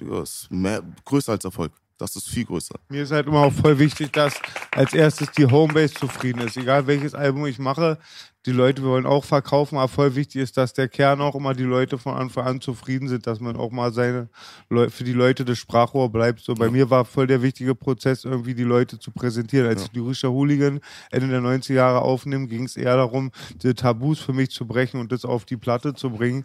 Digga, 0.00 0.22
ist 0.22 0.50
mehr, 0.50 0.82
größer 1.04 1.32
als 1.32 1.44
Erfolg. 1.44 1.72
Das 1.98 2.14
ist 2.14 2.28
viel 2.28 2.44
größer. 2.44 2.76
Mir 2.88 3.02
ist 3.02 3.10
halt 3.10 3.26
immer 3.26 3.40
auch 3.40 3.52
voll 3.52 3.78
wichtig, 3.78 4.12
dass 4.12 4.34
als 4.70 4.94
erstes 4.94 5.32
die 5.32 5.46
Homebase 5.46 5.94
zufrieden 5.94 6.42
ist. 6.42 6.56
Egal 6.56 6.86
welches 6.86 7.14
Album 7.14 7.44
ich 7.46 7.58
mache, 7.58 7.98
die 8.46 8.52
Leute 8.52 8.82
wollen 8.84 9.04
auch 9.04 9.24
verkaufen, 9.24 9.76
aber 9.76 9.88
voll 9.88 10.14
wichtig 10.14 10.40
ist, 10.40 10.56
dass 10.56 10.72
der 10.72 10.88
Kern 10.88 11.20
auch 11.20 11.34
immer 11.34 11.54
die 11.54 11.64
Leute 11.64 11.98
von 11.98 12.14
Anfang 12.14 12.46
an 12.46 12.60
zufrieden 12.60 13.08
sind, 13.08 13.26
dass 13.26 13.40
man 13.40 13.56
auch 13.56 13.72
mal 13.72 13.92
seine 13.92 14.28
Leu 14.70 14.88
für 14.90 15.02
die 15.04 15.12
Leute 15.12 15.44
das 15.44 15.58
Sprachrohr 15.58 16.08
bleibt. 16.10 16.40
So 16.40 16.54
bei 16.54 16.70
mir 16.70 16.88
war 16.88 17.04
voll 17.04 17.26
der 17.26 17.42
wichtige 17.42 17.74
Prozess, 17.74 18.24
irgendwie 18.24 18.54
die 18.54 18.62
Leute 18.62 18.98
zu 18.98 19.10
präsentieren. 19.10 19.66
Als 19.66 19.82
ich 19.82 19.90
die 19.90 19.98
Rischer 19.98 20.30
Hooligan 20.30 20.80
Ende 21.10 21.28
der 21.28 21.40
90er 21.40 21.74
Jahre 21.74 22.00
aufnehme, 22.00 22.46
ging 22.46 22.64
es 22.64 22.76
eher 22.76 22.96
darum, 22.96 23.32
die 23.62 23.74
Tabus 23.74 24.20
für 24.20 24.32
mich 24.32 24.50
zu 24.50 24.66
brechen 24.66 25.00
und 25.00 25.10
das 25.10 25.24
auf 25.24 25.44
die 25.44 25.56
Platte 25.56 25.94
zu 25.94 26.10
bringen, 26.10 26.44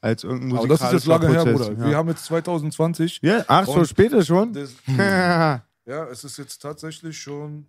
als 0.00 0.24
irgendein 0.24 0.58
Aber 0.58 0.68
das 0.68 0.80
ist 0.80 0.92
jetzt 0.92 1.06
lange 1.06 1.26
musikalischer 1.26 1.50
her, 1.50 1.56
Prozess. 1.56 1.74
Bruder. 1.74 1.84
Ja. 1.84 1.90
Wir 1.90 1.96
haben 1.96 2.08
jetzt 2.08 2.24
2020. 2.24 3.20
ja, 3.22 3.44
ach 3.46 3.66
so, 3.66 3.84
später 3.84 4.24
schon? 4.24 4.52
Das, 4.52 4.74
ja, 4.86 5.62
ja, 5.86 6.04
es 6.06 6.24
ist 6.24 6.38
jetzt 6.38 6.58
tatsächlich 6.58 7.18
schon 7.18 7.66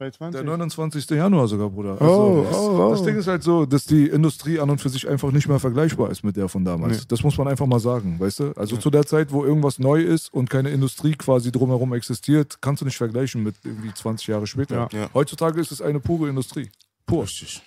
220. 0.00 0.40
Der 0.40 0.44
29. 0.44 1.10
Januar 1.10 1.46
sogar, 1.46 1.68
Bruder. 1.68 2.00
Oh, 2.00 2.42
das, 2.42 2.56
oh, 2.56 2.86
oh. 2.86 2.90
das 2.90 3.02
Ding 3.02 3.16
ist 3.16 3.26
halt 3.26 3.42
so, 3.42 3.66
dass 3.66 3.84
die 3.84 4.06
Industrie 4.06 4.58
an 4.58 4.70
und 4.70 4.80
für 4.80 4.88
sich 4.88 5.06
einfach 5.06 5.30
nicht 5.30 5.46
mehr 5.46 5.60
vergleichbar 5.60 6.10
ist 6.10 6.24
mit 6.24 6.36
der 6.36 6.48
von 6.48 6.64
damals. 6.64 7.00
Nee. 7.00 7.04
Das 7.08 7.22
muss 7.22 7.36
man 7.36 7.48
einfach 7.48 7.66
mal 7.66 7.80
sagen, 7.80 8.18
weißt 8.18 8.40
du? 8.40 8.52
Also 8.56 8.78
zu 8.78 8.88
der 8.88 9.04
Zeit, 9.04 9.30
wo 9.30 9.44
irgendwas 9.44 9.78
neu 9.78 10.00
ist 10.00 10.32
und 10.32 10.48
keine 10.48 10.70
Industrie 10.70 11.12
quasi 11.12 11.52
drumherum 11.52 11.92
existiert, 11.92 12.62
kannst 12.62 12.80
du 12.80 12.86
nicht 12.86 12.96
vergleichen 12.96 13.42
mit 13.42 13.56
irgendwie 13.62 13.92
20 13.92 14.26
Jahre 14.26 14.46
später. 14.46 14.88
Ja. 14.90 15.00
Ja. 15.00 15.10
Heutzutage 15.12 15.60
ist 15.60 15.70
es 15.70 15.82
eine 15.82 16.00
pure 16.00 16.30
Industrie. 16.30 16.70
Pur. 17.04 17.24
Richtig. 17.24 17.62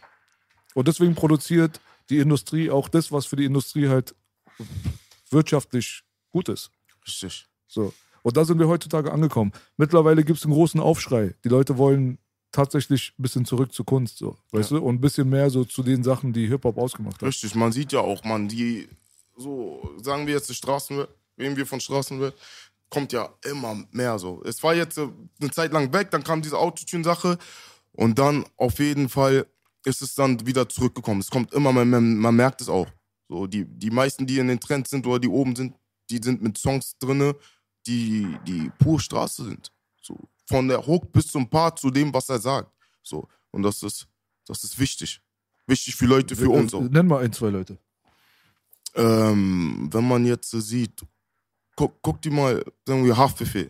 Und 0.74 0.88
deswegen 0.88 1.14
produziert 1.14 1.80
die 2.10 2.20
Industrie 2.20 2.70
auch 2.70 2.90
das, 2.90 3.12
was 3.12 3.26
für 3.26 3.36
die 3.36 3.46
Industrie 3.46 3.88
halt 3.90 4.16
wirtschaftlich 5.30 6.04
gut 6.32 6.50
ist. 6.50 6.72
Richtig. 7.06 7.48
So. 7.68 7.94
Und 8.22 8.38
da 8.38 8.46
sind 8.46 8.60
wir 8.60 8.68
heutzutage 8.68 9.12
angekommen. 9.12 9.52
Mittlerweile 9.78 10.24
gibt 10.24 10.40
es 10.40 10.46
einen 10.46 10.54
großen 10.54 10.80
Aufschrei. 10.80 11.36
Die 11.44 11.50
Leute 11.50 11.78
wollen 11.78 12.18
tatsächlich 12.52 13.14
ein 13.18 13.24
bisschen 13.24 13.46
zurück 13.46 13.74
zur 13.74 13.86
Kunst, 13.86 14.18
so, 14.20 14.38
weißt 14.52 14.72
du? 14.72 14.78
Und 14.78 14.96
ein 14.96 15.02
bisschen 15.02 15.28
mehr 15.28 15.50
so 15.50 15.66
zu 15.66 15.84
den 15.84 16.04
Sachen, 16.04 16.32
die 16.32 16.48
Hip-Hop 16.48 16.78
ausgemacht 16.78 17.16
hat. 17.16 17.24
Richtig, 17.24 17.56
man 17.56 17.72
sieht 17.72 17.92
ja 17.92 18.00
auch, 18.00 18.24
man, 18.24 18.48
die, 18.48 18.88
so, 19.36 19.92
sagen 20.02 20.28
wir 20.28 20.36
jetzt 20.36 20.50
die 20.50 20.54
Straßenwelt, 20.54 21.10
reden 21.38 21.58
wir 21.58 21.66
von 21.66 21.80
Straßenwelt, 21.82 22.36
kommt 22.90 23.12
ja 23.12 23.34
immer 23.44 23.84
mehr 23.92 24.20
so. 24.20 24.42
Es 24.46 24.62
war 24.62 24.76
jetzt 24.76 25.00
eine 25.00 25.52
Zeit 25.52 25.74
lang 25.74 25.92
weg, 25.94 26.12
dann 26.12 26.24
kam 26.24 26.44
diese 26.44 26.60
Autotune-Sache 26.60 27.40
und 27.92 28.20
dann 28.20 28.46
auf 28.56 28.78
jeden 28.78 29.10
Fall 29.10 29.48
ist 29.86 30.02
es 30.02 30.16
dann 30.16 30.46
wieder 30.46 30.68
zurückgekommen. 30.68 31.22
Es 31.22 31.30
kommt 31.30 31.54
immer 31.54 31.74
mehr, 31.74 31.86
man, 31.86 32.18
man 32.18 32.36
merkt 32.36 32.62
es 32.62 32.70
auch. 32.70 32.88
So, 33.28 33.48
die, 33.48 33.66
die 33.66 33.90
meisten, 33.90 34.26
die 34.26 34.40
in 34.40 34.48
den 34.48 34.60
Trends 34.60 34.90
sind 34.90 35.06
oder 35.06 35.20
die 35.20 35.28
oben 35.28 35.56
sind, 35.56 35.76
die 36.10 36.20
sind 36.22 36.42
mit 36.42 36.58
Songs 36.58 36.98
drinne, 36.98 37.36
die, 37.88 38.38
die 38.46 38.72
pure 38.80 39.00
Straße 39.00 39.46
sind. 39.46 39.72
So, 40.02 40.18
von 40.46 40.68
der 40.68 40.86
Hook 40.86 41.12
bis 41.12 41.28
zum 41.28 41.50
Part 41.50 41.80
zu 41.80 41.90
dem, 41.90 42.14
was 42.14 42.30
er 42.30 42.40
sagt. 42.40 42.72
So, 43.02 43.28
und 43.52 43.64
das 43.64 43.82
ist, 43.84 44.08
das 44.46 44.64
ist 44.64 44.78
wichtig. 44.78 45.22
Wichtig 45.66 45.96
für 45.96 46.06
Leute, 46.06 46.36
für 46.36 46.50
uns 46.50 46.74
auch. 46.74 46.82
Äh, 46.82 46.90
Nenn 46.90 47.08
mal 47.08 47.24
ein, 47.24 47.32
zwei 47.32 47.50
Leute. 47.50 47.78
Ähm, 48.96 49.90
wenn 49.92 50.08
man 50.08 50.26
jetzt 50.26 50.52
sieht, 50.52 51.02
guck, 51.76 52.02
guck 52.02 52.22
dir 52.22 52.32
mal, 52.32 52.64
sagen 52.86 53.06
wir, 53.06 53.18
Haftbefehl. 53.18 53.70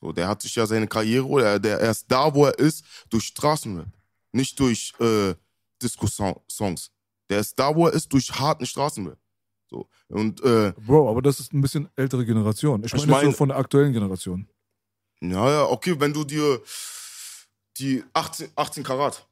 So, 0.00 0.12
der 0.12 0.28
hat 0.28 0.42
sich 0.42 0.54
ja 0.54 0.66
seine 0.66 0.88
Karriere, 0.88 1.26
oder 1.26 1.58
der 1.58 1.80
er 1.80 1.90
ist 1.90 2.06
da, 2.08 2.34
wo 2.34 2.46
er 2.46 2.58
ist, 2.58 2.84
durch 3.08 3.24
Straßenrap. 3.24 3.86
Nicht 4.32 4.58
durch 4.58 4.92
äh, 5.00 5.34
Disco-Songs. 5.82 6.90
Der 7.28 7.40
ist 7.40 7.58
da, 7.58 7.74
wo 7.74 7.86
er 7.86 7.92
ist, 7.92 8.12
durch 8.12 8.30
harten 8.38 8.66
Straßenrap. 8.66 9.18
So. 9.68 9.88
Und 10.08 10.40
äh, 10.42 10.72
Bro, 10.86 11.10
aber 11.10 11.22
das 11.22 11.40
ist 11.40 11.52
ein 11.52 11.60
bisschen 11.60 11.88
ältere 11.96 12.24
Generation. 12.24 12.84
Ich 12.84 12.94
Ich 12.94 13.06
meine, 13.06 13.30
so 13.30 13.32
von 13.32 13.48
der 13.48 13.58
aktuellen 13.58 13.92
Generation. 13.92 14.48
ja, 15.20 15.50
ja, 15.50 15.64
okay, 15.64 15.98
wenn 15.98 16.12
du 16.12 16.24
dir 16.24 16.60
die 17.78 18.04
18, 18.12 18.50
18 18.54 18.84
Karat, 18.84 19.26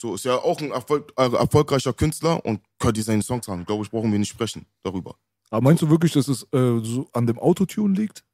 so 0.00 0.14
ist 0.14 0.24
ja 0.24 0.36
auch 0.36 0.60
ein 0.60 0.70
Erfolg, 0.70 1.12
äh, 1.16 1.32
erfolgreicher 1.32 1.92
Künstler 1.92 2.44
und 2.44 2.60
dir 2.82 3.02
seine 3.02 3.22
Songs 3.22 3.48
an. 3.48 3.64
Glaube 3.64 3.84
ich, 3.84 3.90
brauchen 3.90 4.12
wir 4.12 4.18
nicht 4.18 4.28
sprechen 4.28 4.66
darüber. 4.82 5.16
Aber 5.50 5.62
meinst 5.62 5.82
du 5.82 5.90
wirklich, 5.90 6.12
dass 6.12 6.28
es 6.28 6.42
äh, 6.52 6.80
so 6.82 7.08
an 7.12 7.26
dem 7.26 7.38
Autotune 7.38 7.94
liegt? 7.94 8.24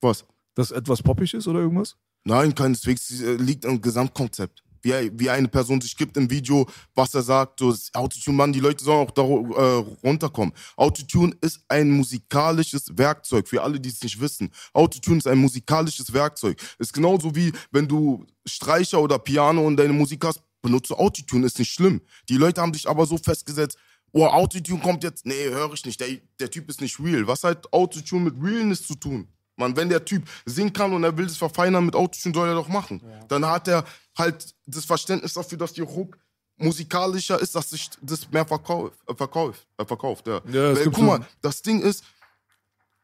Was? 0.00 0.24
Dass 0.54 0.70
etwas 0.70 1.02
poppig 1.02 1.32
ist 1.34 1.46
oder 1.46 1.60
irgendwas? 1.60 1.96
Nein, 2.24 2.54
keineswegs. 2.54 3.10
Es 3.10 3.20
äh, 3.20 3.34
liegt 3.34 3.66
am 3.66 3.80
Gesamtkonzept. 3.80 4.62
Wie, 4.82 5.10
wie 5.14 5.30
eine 5.30 5.48
Person 5.48 5.80
sich 5.80 5.96
gibt 5.96 6.16
im 6.16 6.30
Video, 6.30 6.68
was 6.94 7.14
er 7.14 7.22
sagt. 7.22 7.60
So, 7.60 7.74
Autotune, 7.92 8.36
Mann, 8.36 8.52
die 8.52 8.60
Leute 8.60 8.84
sollen 8.84 9.06
auch 9.06 9.10
da 9.10 9.22
äh, 9.22 9.84
runterkommen. 10.04 10.54
Autotune 10.76 11.34
ist 11.40 11.60
ein 11.68 11.90
musikalisches 11.90 12.86
Werkzeug, 12.96 13.48
für 13.48 13.62
alle, 13.62 13.80
die 13.80 13.88
es 13.88 14.02
nicht 14.02 14.20
wissen. 14.20 14.50
Autotune 14.72 15.18
ist 15.18 15.26
ein 15.26 15.38
musikalisches 15.38 16.12
Werkzeug. 16.12 16.60
Ist 16.78 16.92
genauso 16.92 17.34
wie, 17.34 17.52
wenn 17.70 17.88
du 17.88 18.26
Streicher 18.46 19.00
oder 19.00 19.18
Piano 19.18 19.66
in 19.68 19.76
deine 19.76 19.92
Musik 19.92 20.24
hast, 20.24 20.42
benutze 20.62 20.98
Autotune, 20.98 21.46
ist 21.46 21.58
nicht 21.58 21.72
schlimm. 21.72 22.00
Die 22.28 22.36
Leute 22.36 22.60
haben 22.60 22.72
sich 22.72 22.88
aber 22.88 23.06
so 23.06 23.18
festgesetzt, 23.18 23.76
oh, 24.12 24.26
Autotune 24.26 24.80
kommt 24.80 25.04
jetzt, 25.04 25.26
nee, 25.26 25.48
höre 25.48 25.72
ich 25.74 25.84
nicht, 25.84 26.00
der, 26.00 26.08
der 26.38 26.50
Typ 26.50 26.68
ist 26.70 26.80
nicht 26.80 26.98
real. 27.00 27.26
Was 27.26 27.44
hat 27.44 27.72
Autotune 27.72 28.30
mit 28.30 28.42
Realness 28.42 28.86
zu 28.86 28.94
tun? 28.94 29.28
Man, 29.62 29.76
wenn 29.76 29.88
der 29.88 30.04
Typ 30.04 30.28
singen 30.44 30.72
kann 30.72 30.92
und 30.92 31.04
er 31.04 31.16
will 31.16 31.26
das 31.26 31.36
verfeinern 31.36 31.86
mit 31.86 31.94
Autotune, 31.94 32.34
soll 32.34 32.48
er 32.48 32.54
doch 32.54 32.68
machen. 32.68 33.00
Dann 33.28 33.46
hat 33.46 33.68
er 33.68 33.84
halt 34.18 34.54
das 34.66 34.84
Verständnis 34.84 35.34
dafür, 35.34 35.58
dass 35.58 35.72
die 35.72 35.82
Hook 35.82 36.18
musikalischer 36.56 37.40
ist, 37.40 37.54
dass 37.54 37.70
sich 37.70 37.90
das 38.00 38.30
mehr 38.30 38.46
verkauft. 38.46 38.94
Äh, 39.06 39.14
verkauft, 39.14 39.66
äh, 39.78 39.84
verkauft 39.84 40.26
ja. 40.26 40.40
Ja, 40.50 40.70
es 40.70 40.80
Weil, 40.80 40.90
guck 40.90 41.04
mal, 41.04 41.26
das 41.40 41.62
Ding 41.62 41.80
ist, 41.80 42.04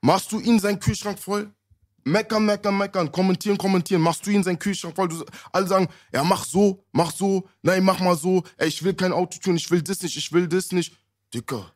machst 0.01 0.31
du 0.33 0.41
ihn 0.41 0.59
seinen 0.59 0.81
Kühlschrank 0.81 1.19
voll? 1.19 1.51
Meckern, 2.05 2.45
meckern, 2.47 2.77
meckern, 2.79 3.13
kommentieren, 3.13 3.59
kommentieren. 3.59 4.01
Machst 4.01 4.25
du 4.27 4.31
ihn 4.31 4.43
seinen 4.43 4.59
Kühlschrank 4.59 4.97
voll? 4.97 5.09
Du, 5.09 5.25
alle 5.53 5.67
sagen, 5.67 5.89
ja, 6.13 6.25
mach 6.25 6.45
so, 6.45 6.85
mach 6.93 7.13
so, 7.13 7.49
nein, 7.63 7.85
mach 7.85 8.01
mal 8.01 8.17
so. 8.17 8.43
Ey, 8.57 8.69
ich 8.69 8.83
will 8.83 8.95
kein 8.95 9.13
Autotune, 9.13 9.59
ich 9.59 9.71
will 9.71 9.83
das 9.83 10.03
nicht, 10.03 10.17
ich 10.17 10.33
will 10.33 10.49
das 10.49 10.73
nicht. 10.73 10.97
Dicker. 11.35 11.71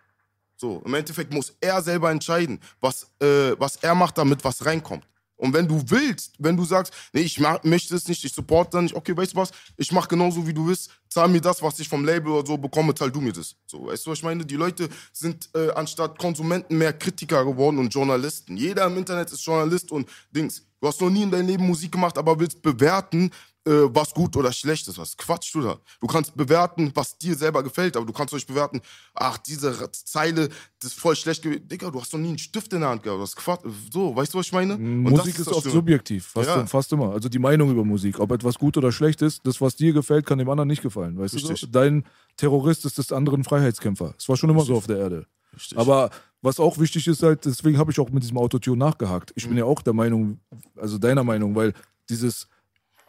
So, 0.62 0.80
im 0.84 0.94
Endeffekt 0.94 1.34
muss 1.34 1.52
er 1.60 1.82
selber 1.82 2.08
entscheiden, 2.08 2.60
was, 2.80 3.10
äh, 3.20 3.56
was 3.58 3.74
er 3.82 3.96
macht, 3.96 4.16
damit 4.16 4.44
was 4.44 4.64
reinkommt. 4.64 5.04
Und 5.34 5.52
wenn 5.52 5.66
du 5.66 5.82
willst, 5.86 6.36
wenn 6.38 6.56
du 6.56 6.64
sagst, 6.64 6.94
nee, 7.12 7.22
ich 7.22 7.40
möchte 7.64 7.96
es 7.96 8.06
nicht, 8.06 8.24
ich 8.24 8.32
supporte 8.32 8.76
dann 8.76 8.84
nicht, 8.84 8.94
okay, 8.94 9.16
weißt 9.16 9.32
du 9.32 9.38
was, 9.38 9.50
ich 9.76 9.90
mach 9.90 10.06
genauso 10.06 10.46
wie 10.46 10.54
du 10.54 10.68
willst, 10.68 10.92
zahl 11.08 11.26
mir 11.26 11.40
das, 11.40 11.60
was 11.60 11.80
ich 11.80 11.88
vom 11.88 12.04
Label 12.04 12.30
oder 12.30 12.46
so 12.46 12.56
bekomme, 12.56 12.94
zahl 12.94 13.10
du 13.10 13.20
mir 13.20 13.32
das. 13.32 13.56
So, 13.66 13.86
weißt 13.86 14.06
du, 14.06 14.12
ich 14.12 14.22
meine? 14.22 14.46
Die 14.46 14.54
Leute 14.54 14.88
sind 15.12 15.50
äh, 15.52 15.70
anstatt 15.72 16.16
Konsumenten 16.16 16.78
mehr 16.78 16.92
Kritiker 16.92 17.44
geworden 17.44 17.80
und 17.80 17.92
Journalisten. 17.92 18.56
Jeder 18.56 18.86
im 18.86 18.96
Internet 18.96 19.32
ist 19.32 19.44
Journalist 19.44 19.90
und 19.90 20.08
Dings. 20.30 20.62
Du 20.80 20.86
hast 20.86 21.00
noch 21.00 21.10
nie 21.10 21.24
in 21.24 21.30
deinem 21.32 21.48
Leben 21.48 21.66
Musik 21.66 21.90
gemacht, 21.90 22.16
aber 22.16 22.38
willst 22.38 22.62
bewerten, 22.62 23.32
äh, 23.64 23.70
was 23.94 24.12
gut 24.12 24.36
oder 24.36 24.52
schlecht 24.52 24.88
ist. 24.88 24.98
Was 24.98 25.16
quatschst 25.16 25.54
du 25.54 25.62
da? 25.62 25.78
Du 26.00 26.06
kannst 26.06 26.36
bewerten, 26.36 26.90
was 26.94 27.16
dir 27.16 27.36
selber 27.36 27.62
gefällt, 27.62 27.96
aber 27.96 28.06
du 28.06 28.12
kannst 28.12 28.34
nicht 28.34 28.46
bewerten, 28.46 28.80
ach, 29.14 29.38
diese 29.38 29.90
Zeile, 29.92 30.48
das 30.80 30.92
ist 30.92 30.98
voll 31.00 31.14
schlecht 31.14 31.42
gewesen. 31.42 31.68
Digga, 31.68 31.90
du 31.90 32.00
hast 32.00 32.12
noch 32.12 32.20
nie 32.20 32.28
einen 32.28 32.38
Stift 32.38 32.72
in 32.72 32.80
der 32.80 32.88
Hand 32.90 33.02
gehabt. 33.02 33.22
Das 33.22 33.30
ist 33.30 33.36
Quatsch. 33.36 33.60
So, 33.92 34.14
weißt 34.16 34.34
du, 34.34 34.38
was 34.38 34.46
ich 34.46 34.52
meine? 34.52 34.74
Und 34.74 35.04
das 35.04 35.12
Musik 35.12 35.38
ist, 35.38 35.46
das 35.46 35.54
oft 35.54 35.70
subjektiv, 35.70 36.26
fast, 36.26 36.48
Ja. 36.48 36.66
fast 36.66 36.92
immer. 36.92 37.12
Also 37.12 37.28
die 37.28 37.38
Meinung 37.38 37.70
über 37.70 37.84
Musik, 37.84 38.18
ob 38.18 38.32
etwas 38.32 38.58
gut 38.58 38.76
oder 38.76 38.90
schlecht 38.90 39.22
ist, 39.22 39.40
das, 39.46 39.60
was 39.60 39.76
dir 39.76 39.92
gefällt, 39.92 40.26
kann 40.26 40.38
dem 40.38 40.48
anderen 40.50 40.68
nicht 40.68 40.82
gefallen. 40.82 41.18
Weißt 41.18 41.34
du? 41.34 41.38
Richtig. 41.38 41.60
So? 41.60 41.66
Dein 41.68 42.04
Terrorist 42.36 42.84
ist 42.84 42.98
des 42.98 43.12
anderen 43.12 43.44
Freiheitskämpfer. 43.44 44.14
Es 44.18 44.28
war 44.28 44.36
schon 44.36 44.50
immer 44.50 44.64
so 44.64 44.74
auf 44.74 44.86
der 44.86 44.98
Erde. 44.98 45.26
Richtig. 45.54 45.78
Aber 45.78 46.10
was 46.40 46.58
auch 46.58 46.78
wichtig 46.78 47.06
ist, 47.06 47.22
halt, 47.22 47.44
deswegen 47.44 47.78
habe 47.78 47.92
ich 47.92 48.00
auch 48.00 48.10
mit 48.10 48.22
diesem 48.22 48.38
Autotune 48.38 48.78
nachgehakt. 48.78 49.32
Ich 49.36 49.46
bin 49.46 49.56
ja 49.56 49.64
auch 49.64 49.82
der 49.82 49.92
Meinung, 49.92 50.40
also 50.76 50.98
deiner 50.98 51.22
Meinung, 51.22 51.54
weil 51.54 51.72
dieses 52.08 52.48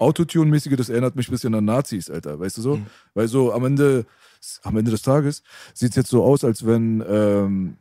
Autotune-mäßige, 0.04 0.76
das 0.76 0.90
erinnert 0.90 1.16
mich 1.16 1.28
ein 1.28 1.32
bisschen 1.32 1.56
an 1.56 1.66
Nazis, 1.66 2.10
Alter, 2.10 2.40
weißt 2.40 2.58
du 2.58 2.62
so? 2.62 2.80
Weil 3.14 3.28
so 3.28 3.54
am 3.54 3.66
Ende, 3.66 4.06
am 4.64 4.78
Ende 4.78 4.92
des 4.92 5.02
Tages 5.02 5.44
sieht 5.74 5.92
es 5.92 5.96
jetzt 5.96 6.10
so 6.10 6.24
aus, 6.24 6.44
als 6.44 6.66
wenn 6.66 7.04
ähm, 7.08 7.78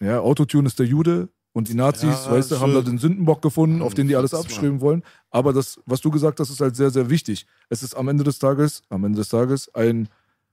ja, 0.00 0.20
Autotune 0.20 0.66
ist 0.66 0.78
der 0.78 0.86
Jude 0.86 1.28
und 1.52 1.68
die 1.68 1.74
Nazis, 1.74 2.26
Ja, 2.26 2.32
weißt 2.32 2.52
du, 2.52 2.60
haben 2.60 2.74
da 2.74 2.80
den 2.80 2.98
Sündenbock 2.98 3.42
gefunden, 3.42 3.82
auf 3.82 3.94
den 3.94 4.08
die 4.08 4.16
alles 4.16 4.34
abstreben 4.34 4.80
wollen. 4.80 5.02
Aber 5.30 5.52
das, 5.52 5.80
was 5.84 6.00
du 6.00 6.10
gesagt 6.10 6.40
hast, 6.40 6.50
ist 6.50 6.60
halt 6.60 6.76
sehr, 6.76 6.90
sehr 6.90 7.10
wichtig. 7.10 7.46
Es 7.68 7.82
ist 7.82 7.94
am 7.94 8.08
Ende 8.08 8.24
des 8.24 8.38
Tages, 8.38 8.82
am 8.88 9.04
Ende 9.04 9.18
des 9.18 9.28
Tages 9.28 9.72
ein 9.74 10.08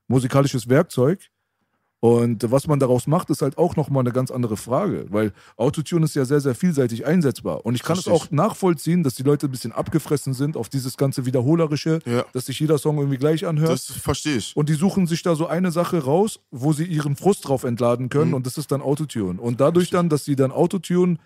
musikalisches 0.08 0.68
Werkzeug. 0.68 1.20
Und 2.00 2.48
was 2.52 2.68
man 2.68 2.78
daraus 2.78 3.08
macht, 3.08 3.28
ist 3.30 3.42
halt 3.42 3.58
auch 3.58 3.74
nochmal 3.74 4.02
eine 4.02 4.12
ganz 4.12 4.30
andere 4.30 4.56
Frage, 4.56 5.06
weil 5.10 5.32
Autotune 5.56 6.04
ist 6.04 6.14
ja 6.14 6.24
sehr, 6.24 6.40
sehr 6.40 6.54
vielseitig 6.54 7.04
einsetzbar. 7.04 7.66
Und 7.66 7.74
ich 7.74 7.82
kann 7.82 7.96
Richtig. 7.96 8.12
es 8.12 8.20
auch 8.20 8.30
nachvollziehen, 8.30 9.02
dass 9.02 9.16
die 9.16 9.24
Leute 9.24 9.46
ein 9.48 9.50
bisschen 9.50 9.72
abgefressen 9.72 10.32
sind 10.32 10.56
auf 10.56 10.68
dieses 10.68 10.96
ganze 10.96 11.26
Wiederholerische, 11.26 11.98
Ja. 12.06 12.24
dass 12.32 12.46
sich 12.46 12.60
jeder 12.60 12.78
Song 12.78 12.98
irgendwie 12.98 13.18
gleich 13.18 13.46
anhört. 13.46 13.72
Das 13.72 13.86
verstehe 13.86 14.36
ich. 14.36 14.56
Und 14.56 14.68
die 14.68 14.74
suchen 14.74 15.08
sich 15.08 15.22
da 15.24 15.34
so 15.34 15.48
eine 15.48 15.72
Sache 15.72 16.04
raus, 16.04 16.38
wo 16.52 16.72
sie 16.72 16.84
ihren 16.84 17.16
Frust 17.16 17.48
drauf 17.48 17.64
entladen 17.64 18.10
können 18.10 18.32
und 18.32 18.46
das 18.46 18.58
ist 18.58 18.70
dann 18.70 18.80
Autotune. 18.80 19.40
Und 19.40 19.60
dadurch 19.60 19.90
dann, 19.90 20.08
dass 20.08 20.24
sie 20.24 20.36
dann 20.36 20.52
Autotune, 20.52 21.16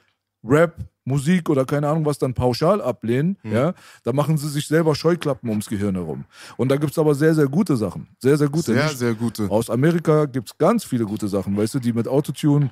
Rap, 0.42 0.76
Musik 1.04 1.50
oder 1.50 1.64
keine 1.64 1.88
Ahnung 1.88 2.04
was 2.06 2.18
dann 2.18 2.34
pauschal 2.34 2.80
ablehnen, 2.80 3.36
ja, 3.42 3.74
da 4.04 4.12
machen 4.12 4.38
sie 4.38 4.48
sich 4.48 4.66
selber 4.68 4.94
Scheuklappen 4.94 5.48
ums 5.50 5.66
Gehirn 5.68 5.94
herum. 5.94 6.24
Und 6.56 6.68
da 6.68 6.76
gibt 6.76 6.92
es 6.92 6.98
aber 6.98 7.14
sehr, 7.14 7.34
sehr 7.34 7.48
gute 7.48 7.76
Sachen. 7.76 8.08
Sehr, 8.18 8.36
sehr 8.38 8.48
gute. 8.48 8.72
Sehr, 8.72 8.84
Nicht- 8.84 8.98
sehr 8.98 9.14
gute. 9.14 9.50
Aus 9.50 9.68
Amerika 9.70 10.26
gibt 10.26 10.50
es 10.50 10.58
ganz 10.58 10.84
viele 10.84 11.04
gute 11.04 11.28
Sachen, 11.28 11.56
weißt 11.56 11.74
du, 11.74 11.78
die 11.80 11.92
mit 11.92 12.06
Autotune 12.08 12.70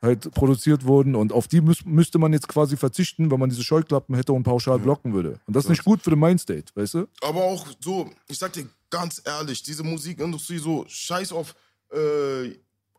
halt 0.00 0.32
produziert 0.32 0.84
wurden 0.84 1.14
und 1.14 1.32
auf 1.32 1.46
die 1.46 1.60
müß, 1.60 1.84
müsste 1.84 2.18
man 2.18 2.32
jetzt 2.32 2.48
quasi 2.48 2.76
verzichten, 2.76 3.30
wenn 3.30 3.38
man 3.38 3.50
diese 3.50 3.62
Scheuklappen 3.62 4.16
hätte 4.16 4.32
und 4.32 4.42
pauschal 4.42 4.80
blocken 4.80 5.12
würde. 5.12 5.38
Und 5.46 5.54
das 5.54 5.64
ist 5.64 5.70
nicht 5.70 5.84
gut 5.84 6.02
für 6.02 6.10
den 6.10 6.18
Mindstate, 6.18 6.64
weißt 6.74 6.94
du? 6.94 7.06
Aber 7.20 7.44
auch 7.44 7.64
so, 7.80 8.10
ich 8.28 8.36
sag 8.36 8.52
dir 8.52 8.66
ganz 8.90 9.22
ehrlich, 9.24 9.62
diese 9.62 9.84
Musikindustrie, 9.84 10.58
so 10.58 10.84
scheiß 10.88 11.32
auf 11.32 11.54
äh, 11.92 12.50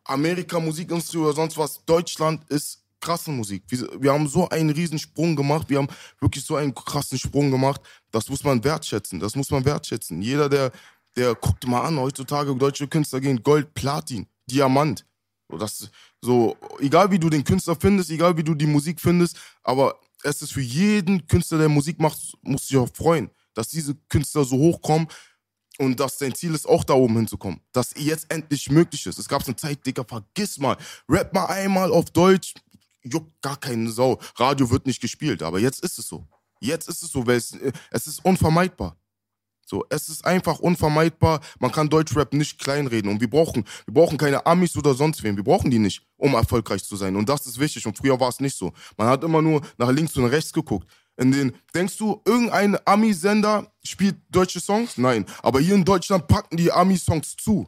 Amerika, 0.04 0.58
Musikindustrie 0.60 1.18
oder 1.18 1.32
sonst 1.34 1.58
was. 1.58 1.84
Deutschland 1.84 2.42
ist 2.50 2.83
krasse 3.04 3.30
Musik. 3.30 3.64
Wir, 3.68 3.88
wir 4.00 4.12
haben 4.12 4.26
so 4.26 4.48
einen 4.48 4.70
riesen 4.70 4.98
Sprung 4.98 5.36
gemacht. 5.36 5.68
Wir 5.68 5.78
haben 5.78 5.88
wirklich 6.20 6.44
so 6.44 6.56
einen 6.56 6.74
krassen 6.74 7.18
Sprung 7.18 7.50
gemacht. 7.50 7.80
Das 8.10 8.28
muss 8.28 8.42
man 8.42 8.62
wertschätzen. 8.64 9.20
Das 9.20 9.36
muss 9.36 9.50
man 9.50 9.64
wertschätzen. 9.64 10.22
Jeder, 10.22 10.48
der, 10.48 10.72
der 11.16 11.34
guckt 11.34 11.66
mal 11.66 11.82
an, 11.82 11.98
heutzutage 11.98 12.54
deutsche 12.56 12.88
Künstler 12.88 13.20
gehen 13.20 13.42
Gold, 13.42 13.74
Platin, 13.74 14.26
Diamant. 14.46 15.06
So, 15.50 15.58
das, 15.58 15.90
so, 16.22 16.56
egal 16.80 17.10
wie 17.10 17.18
du 17.18 17.28
den 17.28 17.44
Künstler 17.44 17.76
findest, 17.76 18.10
egal 18.10 18.36
wie 18.36 18.44
du 18.44 18.54
die 18.54 18.66
Musik 18.66 19.00
findest, 19.00 19.36
aber 19.62 20.00
es 20.22 20.40
ist 20.40 20.52
für 20.52 20.62
jeden 20.62 21.26
Künstler, 21.26 21.58
der 21.58 21.68
Musik 21.68 22.00
macht, 22.00 22.18
muss 22.42 22.66
sich 22.66 22.78
auch 22.78 22.88
freuen. 22.94 23.30
dass 23.52 23.68
diese 23.68 23.94
Künstler 24.08 24.44
so 24.44 24.56
hochkommen 24.56 25.06
und 25.78 25.98
dass 26.00 26.18
dein 26.18 26.34
Ziel 26.34 26.54
ist, 26.54 26.66
auch 26.66 26.84
da 26.84 26.94
oben 26.94 27.16
hinzukommen. 27.16 27.60
Dass 27.72 27.92
jetzt 27.96 28.30
endlich 28.30 28.70
möglich 28.70 29.06
ist. 29.06 29.18
Es 29.18 29.28
gab 29.28 29.44
eine 29.44 29.56
Zeit, 29.56 29.84
Digga, 29.86 30.04
vergiss 30.04 30.58
mal. 30.58 30.76
Rap 31.08 31.32
mal 31.32 31.46
einmal 31.46 31.92
auf 31.92 32.10
Deutsch, 32.10 32.54
juckt 33.04 33.40
gar 33.42 33.56
keine 33.56 33.90
Sau. 33.90 34.18
Radio 34.36 34.70
wird 34.70 34.86
nicht 34.86 35.00
gespielt, 35.00 35.42
aber 35.42 35.60
jetzt 35.60 35.82
ist 35.84 35.98
es 35.98 36.08
so. 36.08 36.26
Jetzt 36.60 36.88
ist 36.88 37.02
es 37.02 37.10
so, 37.10 37.26
weil 37.26 37.36
es, 37.36 37.52
äh, 37.52 37.72
es 37.90 38.06
ist 38.06 38.24
unvermeidbar. 38.24 38.96
So, 39.66 39.84
es 39.88 40.08
ist 40.08 40.24
einfach 40.24 40.58
unvermeidbar. 40.58 41.40
Man 41.58 41.72
kann 41.72 41.88
Deutschrap 41.88 42.32
nicht 42.34 42.58
kleinreden. 42.58 43.10
Und 43.10 43.20
wir 43.20 43.30
brauchen, 43.30 43.64
wir 43.86 43.94
brauchen 43.94 44.18
keine 44.18 44.44
Amis 44.44 44.76
oder 44.76 44.94
sonst 44.94 45.22
wen. 45.22 45.36
Wir 45.36 45.44
brauchen 45.44 45.70
die 45.70 45.78
nicht, 45.78 46.02
um 46.16 46.34
erfolgreich 46.34 46.84
zu 46.84 46.96
sein. 46.96 47.16
Und 47.16 47.28
das 47.28 47.46
ist 47.46 47.58
wichtig. 47.58 47.86
Und 47.86 47.96
früher 47.96 48.18
war 48.20 48.28
es 48.28 48.40
nicht 48.40 48.56
so. 48.56 48.72
Man 48.96 49.08
hat 49.08 49.24
immer 49.24 49.40
nur 49.40 49.62
nach 49.78 49.90
links 49.90 50.16
und 50.16 50.26
rechts 50.26 50.52
geguckt. 50.52 50.86
In 51.16 51.32
den, 51.32 51.52
denkst 51.74 51.96
du, 51.96 52.20
irgendein 52.26 52.76
Ami-Sender 52.84 53.72
spielt 53.82 54.16
deutsche 54.28 54.60
Songs? 54.60 54.98
Nein. 54.98 55.24
Aber 55.42 55.60
hier 55.60 55.74
in 55.74 55.84
Deutschland 55.84 56.26
packen 56.26 56.56
die 56.56 56.70
Ami-Songs 56.70 57.36
zu. 57.36 57.66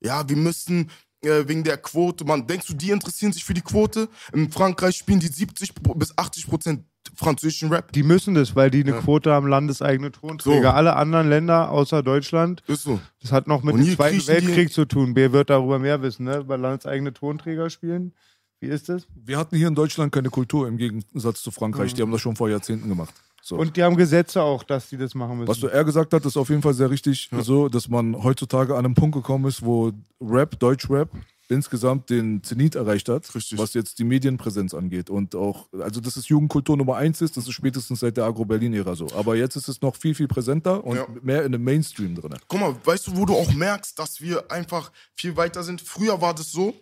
Ja, 0.00 0.28
wir 0.28 0.36
müssen 0.36 0.90
äh, 1.22 1.46
wegen 1.48 1.64
der 1.64 1.76
Quote, 1.78 2.24
man, 2.24 2.46
denkst 2.46 2.66
du, 2.66 2.74
die 2.74 2.90
interessieren 2.90 3.32
sich 3.32 3.44
für 3.44 3.54
die 3.54 3.60
Quote? 3.62 4.08
In 4.32 4.50
Frankreich 4.50 4.96
spielen 4.96 5.20
die 5.20 5.26
70 5.28 5.72
bis 5.96 6.16
80 6.16 6.46
Prozent 6.46 6.84
französischen 7.14 7.70
Rap. 7.72 7.90
Die 7.92 8.02
müssen 8.02 8.34
das, 8.34 8.54
weil 8.54 8.70
die 8.70 8.82
eine 8.82 8.90
Ja. 8.92 9.00
Quote 9.00 9.32
haben, 9.32 9.48
landeseigene 9.48 10.12
Tonträger. 10.12 10.62
So. 10.70 10.76
Alle 10.76 10.94
anderen 10.96 11.28
Länder 11.28 11.70
außer 11.70 12.02
Deutschland, 12.02 12.62
Ist 12.66 12.82
so. 12.82 13.00
das 13.22 13.32
hat 13.32 13.46
noch 13.48 13.62
mit 13.62 13.76
dem 13.76 13.94
Zweiten 13.96 14.24
Weltkrieg 14.26 14.72
zu 14.72 14.84
tun. 14.84 15.16
Wer 15.16 15.32
wird 15.32 15.50
darüber 15.50 15.78
mehr 15.78 16.02
wissen, 16.02 16.24
ne? 16.24 16.38
Über 16.38 16.58
landeseigene 16.58 17.12
Tonträger 17.12 17.70
spielen. 17.70 18.14
Wie 18.60 18.66
ist 18.66 18.88
das? 18.88 19.06
Wir 19.14 19.38
hatten 19.38 19.56
hier 19.56 19.68
in 19.68 19.74
Deutschland 19.74 20.12
keine 20.12 20.30
Kultur 20.30 20.66
im 20.68 20.76
Gegensatz 20.76 21.42
zu 21.42 21.50
Frankreich. 21.50 21.94
Die 21.94 22.02
haben 22.02 22.10
das 22.12 22.20
schon 22.20 22.36
vor 22.36 22.48
Jahrzehnten 22.50 22.88
gemacht. 22.88 23.14
So. 23.48 23.56
Und 23.56 23.76
die 23.78 23.82
haben 23.82 23.96
Gesetze 23.96 24.42
auch, 24.42 24.62
dass 24.62 24.90
die 24.90 24.98
das 24.98 25.14
machen 25.14 25.38
müssen. 25.38 25.48
Was 25.48 25.58
du 25.58 25.68
eher 25.68 25.82
gesagt 25.84 26.12
hast, 26.12 26.26
ist 26.26 26.36
auf 26.36 26.50
jeden 26.50 26.60
Fall 26.60 26.74
sehr 26.74 26.90
richtig. 26.90 27.30
So, 27.40 27.70
dass 27.70 27.88
man 27.88 28.22
heutzutage 28.22 28.74
an 28.76 28.84
einem 28.84 28.94
Punkt 28.94 29.14
gekommen 29.16 29.46
ist, 29.46 29.64
wo 29.64 29.90
Rap, 30.20 30.58
Deutschrap, 30.60 31.08
insgesamt 31.48 32.10
den 32.10 32.42
Zenit 32.42 32.74
erreicht 32.74 33.08
hat, 33.08 33.34
Richtig. 33.34 33.58
was 33.58 33.72
jetzt 33.72 33.98
die 33.98 34.04
Medienpräsenz 34.04 34.74
angeht. 34.74 35.08
Und 35.08 35.34
auch, 35.34 35.66
also 35.80 36.02
dass 36.02 36.16
es 36.16 36.28
Jugendkultur 36.28 36.76
Nummer 36.76 36.96
eins 36.96 37.22
ist, 37.22 37.38
das 37.38 37.44
ist 37.46 37.54
spätestens 37.54 38.00
seit 38.00 38.18
der 38.18 38.24
Agro-Berlin-Ära 38.24 38.94
so. 38.94 39.10
Aber 39.14 39.34
jetzt 39.34 39.56
ist 39.56 39.66
es 39.66 39.80
noch 39.80 39.96
viel, 39.96 40.14
viel 40.14 40.28
präsenter 40.28 40.84
und 40.84 40.96
Ja. 40.96 41.06
mehr 41.22 41.46
in 41.46 41.52
dem 41.52 41.64
Mainstream 41.64 42.14
drin. 42.14 42.34
Guck 42.48 42.60
mal, 42.60 42.76
weißt 42.84 43.06
du, 43.06 43.16
wo 43.16 43.24
du 43.24 43.34
auch 43.34 43.50
merkst, 43.54 43.98
dass 43.98 44.20
wir 44.20 44.52
einfach 44.52 44.92
viel 45.14 45.34
weiter 45.38 45.62
sind? 45.62 45.80
Früher 45.80 46.20
war 46.20 46.34
das 46.34 46.52
so, 46.52 46.74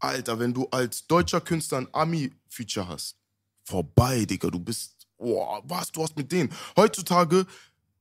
Alter, 0.00 0.40
wenn 0.40 0.52
du 0.52 0.66
als 0.72 1.06
deutscher 1.06 1.40
Künstler 1.40 1.78
ein 1.78 1.88
Ami-Feature 1.92 2.88
hast, 2.88 3.14
vorbei, 3.62 4.24
Digga, 4.24 4.50
du 4.50 4.58
bist, 4.58 5.01
boah, 5.22 5.62
was, 5.64 5.92
du 5.92 6.02
hast 6.02 6.16
mit 6.16 6.30
denen. 6.32 6.52
Heutzutage, 6.76 7.46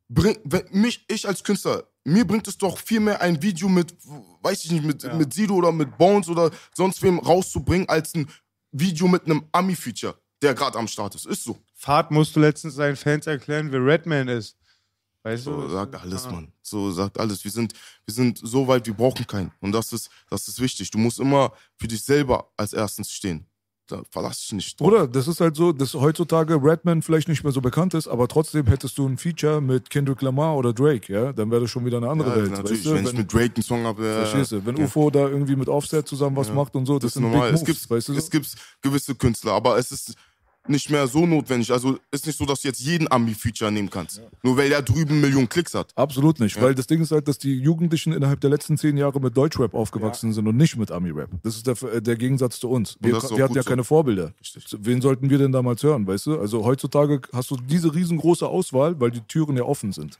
bring, 0.10 0.38
mich, 0.72 1.06
ich 1.08 1.28
als 1.28 1.44
Künstler, 1.44 1.84
mir 2.04 2.26
bringt 2.26 2.48
es 2.48 2.58
doch 2.58 2.78
viel 2.78 3.00
mehr 3.00 3.22
ein 3.22 3.42
Video 3.42 3.70
mit, 3.70 3.94
weiß 4.42 4.66
ich 4.66 4.72
nicht, 4.72 4.84
mit, 4.84 5.14
mit 5.14 5.34
Sido 5.34 5.54
oder 5.56 5.72
mit 5.72 5.98
Bones 5.98 6.28
oder 6.28 6.50
sonst 6.74 7.02
wem 7.04 7.20
rauszubringen, 7.20 7.88
als 7.88 8.16
ein 8.16 8.28
Video 8.72 9.08
mit 9.08 9.26
einem 9.26 9.46
Ami-Feature, 9.52 10.16
der 10.42 10.56
gerade 10.56 10.80
am 10.80 10.88
Start 10.88 11.14
ist. 11.16 11.26
Ist 11.26 11.44
so. 11.44 11.58
Fahrt 11.76 12.10
musst 12.12 12.36
du 12.36 12.40
letztens 12.40 12.76
seinen 12.76 12.96
Fans 12.96 13.28
erklären, 13.28 13.72
wer 13.72 13.86
Redman 13.86 14.28
ist. 14.28 14.58
Weißt 15.24 15.44
So 15.44 15.62
du? 15.62 15.70
sagt 15.70 15.96
alles, 15.96 16.26
Mann. 16.26 16.52
So 16.64 16.92
sagt 16.92 17.20
alles. 17.20 17.44
Wir 17.44 17.52
sind, 17.52 17.74
wir 18.06 18.14
sind 18.14 18.40
so 18.42 18.68
weit, 18.68 18.88
wir 18.88 18.96
brauchen 18.96 19.28
keinen. 19.28 19.52
Und 19.60 19.72
das 19.72 19.94
ist, 19.94 20.10
das 20.30 20.48
ist 20.48 20.60
wichtig. 20.60 20.90
Du 20.90 20.98
musst 20.98 21.20
immer 21.20 21.54
für 21.78 21.88
dich 21.88 22.02
selber 22.02 22.52
als 22.58 22.74
erstens 22.74 23.12
stehen. 23.12 23.46
Da 23.92 24.02
verlass 24.10 24.40
dich 24.42 24.54
nicht. 24.54 24.80
drauf. 24.80 24.88
Bruder, 24.90 25.08
das 25.08 25.28
ist 25.28 25.42
halt 25.42 25.56
so, 25.56 25.72
dass 25.72 25.94
heutzutage 25.94 26.56
Redman 26.56 27.02
vielleicht 27.02 27.28
nicht 27.28 27.44
mehr 27.44 27.52
so 27.52 27.62
bekannt 27.62 27.94
ist, 27.94 28.08
aber 28.08 28.28
trotzdem 28.28 28.66
hättest 28.68 28.98
du 28.98 29.08
ein 29.08 29.18
Feature 29.18 29.62
mit 29.62 29.90
Kendrick 29.90 30.22
Lamar 30.22 30.56
oder 30.56 30.74
Drake, 30.74 31.12
ja, 31.12 31.34
dann 31.34 31.52
wäre 31.52 31.62
das 31.62 31.70
schon 31.72 31.86
wieder 31.86 31.98
eine 31.98 32.10
andere 32.10 32.30
Ja, 32.30 32.36
Welt. 32.38 32.52
natürlich. 32.52 32.72
Weißt 32.80 32.86
du? 32.86 32.94
Wenn 32.96 33.06
ich 33.06 33.14
mit 33.14 33.34
Drake 33.34 33.54
einen 33.56 33.64
Song 33.64 33.84
habe, 33.84 34.08
äh, 34.08 34.14
Verstehst 34.26 34.52
du? 34.54 34.66
Wenn 34.66 34.78
ja. 34.78 34.86
UFO 34.86 35.10
da 35.10 35.28
irgendwie 35.28 35.56
mit 35.56 35.68
Offset 35.70 36.08
zusammen 36.08 36.36
was 36.36 36.52
macht 36.54 36.76
und 36.76 36.86
so, 36.86 36.94
das, 36.94 37.02
das 37.02 37.08
ist 37.10 37.14
sind 37.16 37.24
normal. 37.24 37.52
Big 37.52 37.56
Es 37.56 37.62
Moves, 37.68 37.80
gibt, 37.80 37.90
weißt 37.92 38.08
du? 38.10 38.14
so? 38.14 38.20
es 38.20 38.30
gibt 38.30 38.56
gewisse 38.82 39.16
Künstler, 39.16 39.52
aber 39.54 39.78
es 39.78 39.92
ist 39.92 40.14
nicht 40.68 40.90
mehr 40.90 41.08
so 41.08 41.26
notwendig. 41.26 41.72
Also 41.72 41.98
ist 42.12 42.26
nicht 42.26 42.38
so, 42.38 42.46
dass 42.46 42.62
du 42.62 42.68
jetzt 42.68 42.80
jeden 42.80 43.12
Ami-Feature 43.12 43.72
nehmen 43.72 43.90
kannst. 43.90 44.22
Nur 44.44 44.58
weil 44.58 44.70
der 44.70 44.82
drüben 44.82 45.20
Millionen 45.20 45.50
Klicks 45.50 45.74
hat. 45.74 45.92
Absolut 45.96 46.40
nicht, 46.40 46.62
weil 46.62 46.76
das 46.76 46.88
Ding 46.88 47.02
ist 47.02 47.12
halt, 47.12 47.28
dass 47.28 47.38
die 47.38 47.58
Jugendlichen 47.58 48.14
innerhalb 48.14 48.40
der 48.42 48.50
letzten 48.50 48.78
zehn 48.78 48.98
Jahre 48.98 49.20
mit 49.20 49.36
Deutschrap 49.36 49.74
aufgewachsen 49.74 50.34
sind 50.34 50.48
und 50.48 50.58
nicht 50.58 50.78
mit 50.78 50.92
Ami-Rap. 50.92 51.30
Das 51.44 51.56
ist 51.56 51.68
der, 51.68 51.82
äh, 51.84 52.02
der 52.02 52.16
Gegensatz 52.16 52.60
zu 52.60 52.70
uns. 52.70 52.98
Wir, 53.00 53.14
wir 53.14 53.44
hatten 53.44 53.56
ja 53.56 53.64
so. 53.64 53.70
keine 53.70 53.84
Vorbilder. 53.84 54.34
Richtig. 54.40 54.66
Wen 54.80 55.02
sollten 55.02 55.30
wir 55.30 55.38
denn 55.38 55.52
damals 55.52 55.84
hören, 55.84 56.06
weißt 56.06 56.28
du? 56.28 56.40
Also 56.40 56.64
heutzutage 56.64 57.22
hast 57.34 57.52
du 57.52 57.58
diese 57.58 57.94
riesengroße 57.94 58.48
Auswahl, 58.48 59.00
weil 59.00 59.12
die 59.12 59.22
Türen 59.22 59.58
ja 59.58 59.64
offen 59.64 59.92
sind. 59.92 60.18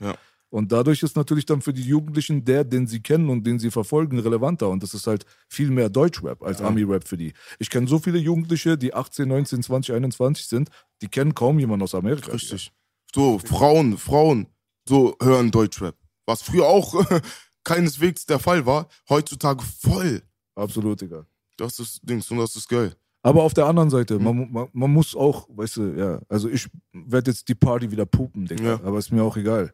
Ja. 0.52 0.58
Und 0.58 0.70
dadurch 0.70 1.02
ist 1.02 1.16
natürlich 1.16 1.46
dann 1.46 1.62
für 1.62 1.72
die 1.72 1.82
Jugendlichen 1.82 2.44
der, 2.44 2.62
den 2.64 2.86
sie 2.86 3.00
kennen 3.00 3.30
und 3.30 3.46
den 3.46 3.58
sie 3.58 3.70
verfolgen, 3.70 4.18
relevanter. 4.18 4.68
Und 4.68 4.82
das 4.82 4.92
ist 4.94 5.06
halt 5.06 5.24
viel 5.48 5.70
mehr 5.70 5.88
Deutschrap 5.88 6.42
als 6.42 6.60
Ami-Rap 6.60 7.08
für 7.08 7.16
die. 7.16 7.32
Ich 7.58 7.70
kenne 7.70 7.88
so 7.88 7.98
viele 7.98 8.18
Jugendliche, 8.18 8.76
die 8.76 8.92
18, 8.94 9.26
19, 9.28 9.62
20, 9.62 9.94
21 9.94 10.46
sind, 10.46 10.68
die 11.00 11.08
kennen 11.08 11.34
kaum 11.34 11.58
jemanden 11.58 11.82
aus 11.84 11.94
Amerika. 11.94 12.32
Richtig. 12.32 12.70
So, 13.14 13.38
Frauen, 13.38 13.96
Frauen, 13.98 14.46
so 14.88 15.16
hören 15.22 15.50
Deutschrap. 15.50 15.96
Was 16.26 16.42
früher 16.42 16.66
auch 16.66 17.02
keineswegs 17.64 18.26
der 18.26 18.38
Fall 18.38 18.64
war, 18.66 18.88
heutzutage 19.08 19.62
voll. 19.62 20.22
Absolut, 20.54 21.00
Digga. 21.00 21.26
Das 21.56 21.78
ist 21.78 22.00
Dings 22.02 22.30
und 22.30 22.38
das 22.38 22.56
ist 22.56 22.68
geil. 22.68 22.94
Aber 23.22 23.42
auf 23.44 23.54
der 23.54 23.66
anderen 23.66 23.88
Seite, 23.90 24.18
Mhm. 24.18 24.24
man, 24.24 24.52
man, 24.52 24.68
man 24.72 24.92
muss 24.92 25.14
auch, 25.14 25.48
weißt 25.50 25.76
du, 25.76 25.82
ja, 25.96 26.20
also 26.28 26.48
ich 26.48 26.68
werde 26.92 27.30
jetzt 27.30 27.48
die 27.48 27.54
Party 27.54 27.90
wieder 27.90 28.04
pupen, 28.04 28.46
Digga, 28.46 28.64
Ja. 28.64 28.80
aber 28.82 28.98
ist 28.98 29.12
mir 29.12 29.22
auch 29.22 29.36
egal. 29.36 29.72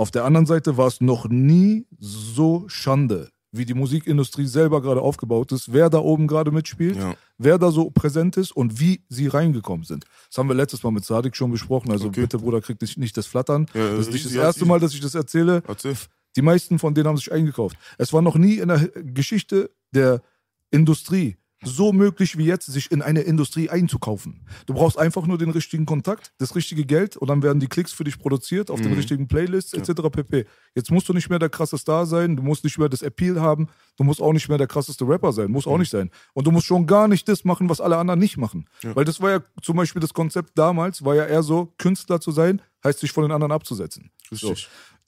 Auf 0.00 0.10
der 0.10 0.24
anderen 0.24 0.46
Seite 0.46 0.78
war 0.78 0.86
es 0.86 1.02
noch 1.02 1.28
nie 1.28 1.86
so 1.98 2.64
Schande, 2.68 3.28
wie 3.52 3.66
die 3.66 3.74
Musikindustrie 3.74 4.46
selber 4.46 4.80
gerade 4.80 5.02
aufgebaut 5.02 5.52
ist, 5.52 5.74
wer 5.74 5.90
da 5.90 5.98
oben 5.98 6.26
gerade 6.26 6.50
mitspielt, 6.50 6.96
Ja. 6.96 7.14
wer 7.36 7.58
da 7.58 7.70
so 7.70 7.90
präsent 7.90 8.38
ist 8.38 8.52
und 8.52 8.80
wie 8.80 9.02
sie 9.10 9.26
reingekommen 9.26 9.84
sind. 9.84 10.06
Das 10.30 10.38
haben 10.38 10.48
wir 10.48 10.54
letztes 10.54 10.82
Mal 10.82 10.90
mit 10.90 11.04
Sadik 11.04 11.36
schon 11.36 11.50
besprochen, 11.50 11.90
also 11.92 12.08
Okay. 12.08 12.22
bitte, 12.22 12.38
Bruder, 12.38 12.62
krieg 12.62 12.78
dich 12.78 12.96
nicht 12.96 13.14
das 13.18 13.26
Flattern. 13.26 13.66
Ja, 13.74 13.90
das 13.90 14.06
ist 14.06 14.12
nicht 14.14 14.24
das 14.24 14.32
erste. 14.32 14.64
Mal, 14.64 14.80
dass 14.80 14.94
ich 14.94 15.00
das 15.00 15.14
erzähle. 15.14 15.62
Erzähl. 15.68 15.94
Die 16.34 16.40
meisten 16.42 16.78
von 16.78 16.94
denen 16.94 17.06
haben 17.06 17.18
sich 17.18 17.30
eingekauft. 17.30 17.76
Es 17.98 18.10
war 18.14 18.22
noch 18.22 18.36
nie 18.36 18.54
in 18.54 18.68
der 18.68 18.88
Geschichte 19.04 19.70
der 19.92 20.22
Industrie 20.70 21.36
so 21.62 21.92
möglich 21.92 22.38
wie 22.38 22.44
jetzt, 22.44 22.66
sich 22.66 22.90
in 22.90 23.02
eine 23.02 23.20
Industrie 23.20 23.68
einzukaufen. 23.68 24.46
Du 24.66 24.74
brauchst 24.74 24.98
einfach 24.98 25.26
nur 25.26 25.38
den 25.38 25.50
richtigen 25.50 25.86
Kontakt, 25.86 26.32
das 26.38 26.54
richtige 26.54 26.84
Geld 26.84 27.16
und 27.16 27.28
dann 27.28 27.42
werden 27.42 27.60
die 27.60 27.66
Klicks 27.66 27.92
für 27.92 28.04
dich 28.04 28.18
produziert 28.18 28.70
auf 28.70 28.80
den 28.80 28.92
richtigen 28.94 29.28
Playlists 29.28 29.74
etc. 29.74 30.08
pp. 30.10 30.46
Jetzt 30.74 30.90
musst 30.90 31.08
du 31.08 31.12
nicht 31.12 31.28
mehr 31.28 31.38
der 31.38 31.50
krasse 31.50 31.76
Star 31.76 32.06
sein, 32.06 32.36
du 32.36 32.42
musst 32.42 32.64
nicht 32.64 32.78
mehr 32.78 32.88
das 32.88 33.02
Appeal 33.02 33.40
haben, 33.40 33.68
du 33.96 34.04
musst 34.04 34.22
auch 34.22 34.32
nicht 34.32 34.48
mehr 34.48 34.58
der 34.58 34.66
krasseste 34.66 35.06
Rapper 35.06 35.32
sein, 35.32 35.50
muss 35.50 35.66
auch 35.66 35.78
nicht 35.78 35.90
sein. 35.90 36.10
Und 36.32 36.46
du 36.46 36.50
musst 36.50 36.66
schon 36.66 36.86
gar 36.86 37.08
nicht 37.08 37.28
das 37.28 37.44
machen, 37.44 37.68
was 37.68 37.80
alle 37.80 37.98
anderen 37.98 38.20
nicht 38.20 38.36
machen. 38.36 38.66
Weil 38.94 39.04
das 39.04 39.20
war 39.20 39.30
ja 39.30 39.40
zum 39.62 39.76
Beispiel 39.76 40.00
das 40.00 40.14
Konzept 40.14 40.56
damals, 40.56 41.04
war 41.04 41.14
ja 41.14 41.26
eher 41.26 41.42
so, 41.42 41.72
Künstler 41.78 42.20
zu 42.20 42.30
sein, 42.30 42.62
heißt 42.84 43.00
sich 43.00 43.12
von 43.12 43.24
den 43.24 43.32
anderen 43.32 43.52
abzusetzen. 43.52 44.10
So. 44.30 44.54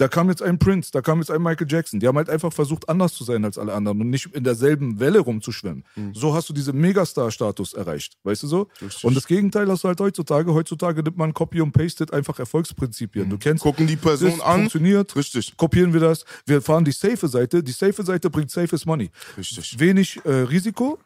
Da 0.03 0.09
kam 0.09 0.29
jetzt 0.31 0.43
ein 0.43 0.59
Prince, 0.59 0.91
da 0.91 1.01
kam 1.01 1.21
jetzt 1.21 1.31
ein 1.31 1.41
Michael 1.41 1.69
Jackson. 1.71 2.01
Die 2.01 2.09
haben 2.09 2.17
halt 2.17 2.29
einfach 2.29 2.53
versucht, 2.53 2.89
anders 2.89 3.15
zu 3.15 3.23
sein 3.23 3.45
als 3.45 3.57
alle 3.57 3.73
anderen 3.73 4.01
und 4.01 4.11
nicht 4.11 4.27
in 4.35 4.43
derselben 4.43 4.99
Welle 4.99 5.21
rumzuschwimmen. 5.21 5.85
So 6.13 6.35
hast 6.35 6.49
du 6.49 6.53
diese 6.53 6.73
Megastar-Status 6.73 7.75
erreicht, 7.75 8.17
weißt 8.25 8.43
du 8.43 8.47
so? 8.49 8.69
Richtig. 8.81 9.05
Und 9.05 9.17
das 9.17 9.29
Gegenteil 9.29 9.71
hast 9.71 9.85
du 9.85 9.89
halt 9.89 10.01
heutzutage. 10.01 10.53
Heutzutage 10.55 11.05
nimmt 11.05 11.19
man 11.19 11.33
Copy 11.33 11.61
und 11.61 11.71
Pasted 11.71 12.13
einfach 12.13 12.41
Erfolgsprinzipien. 12.41 13.31
Du 13.31 13.39
kennst, 13.39 13.63
Gucken 13.63 13.87
die 13.87 13.95
Person 13.95 14.33
das 14.33 14.41
an. 14.41 14.61
funktioniert, 14.63 15.15
Richtig. 15.15 15.57
kopieren 15.57 15.93
wir 15.93 16.01
das. 16.01 16.25
Wir 16.47 16.61
fahren 16.63 16.85
die 16.85 16.91
safe 16.91 17.29
Seite. 17.29 17.63
Die 17.63 17.71
safe 17.71 18.03
Seite 18.03 18.29
bringt 18.29 18.51
safes 18.51 18.85
Money. 18.85 19.09
Richtig. 19.39 19.79
Wenig 19.79 20.21
äh, 20.25 20.31
Risiko, 20.33 20.99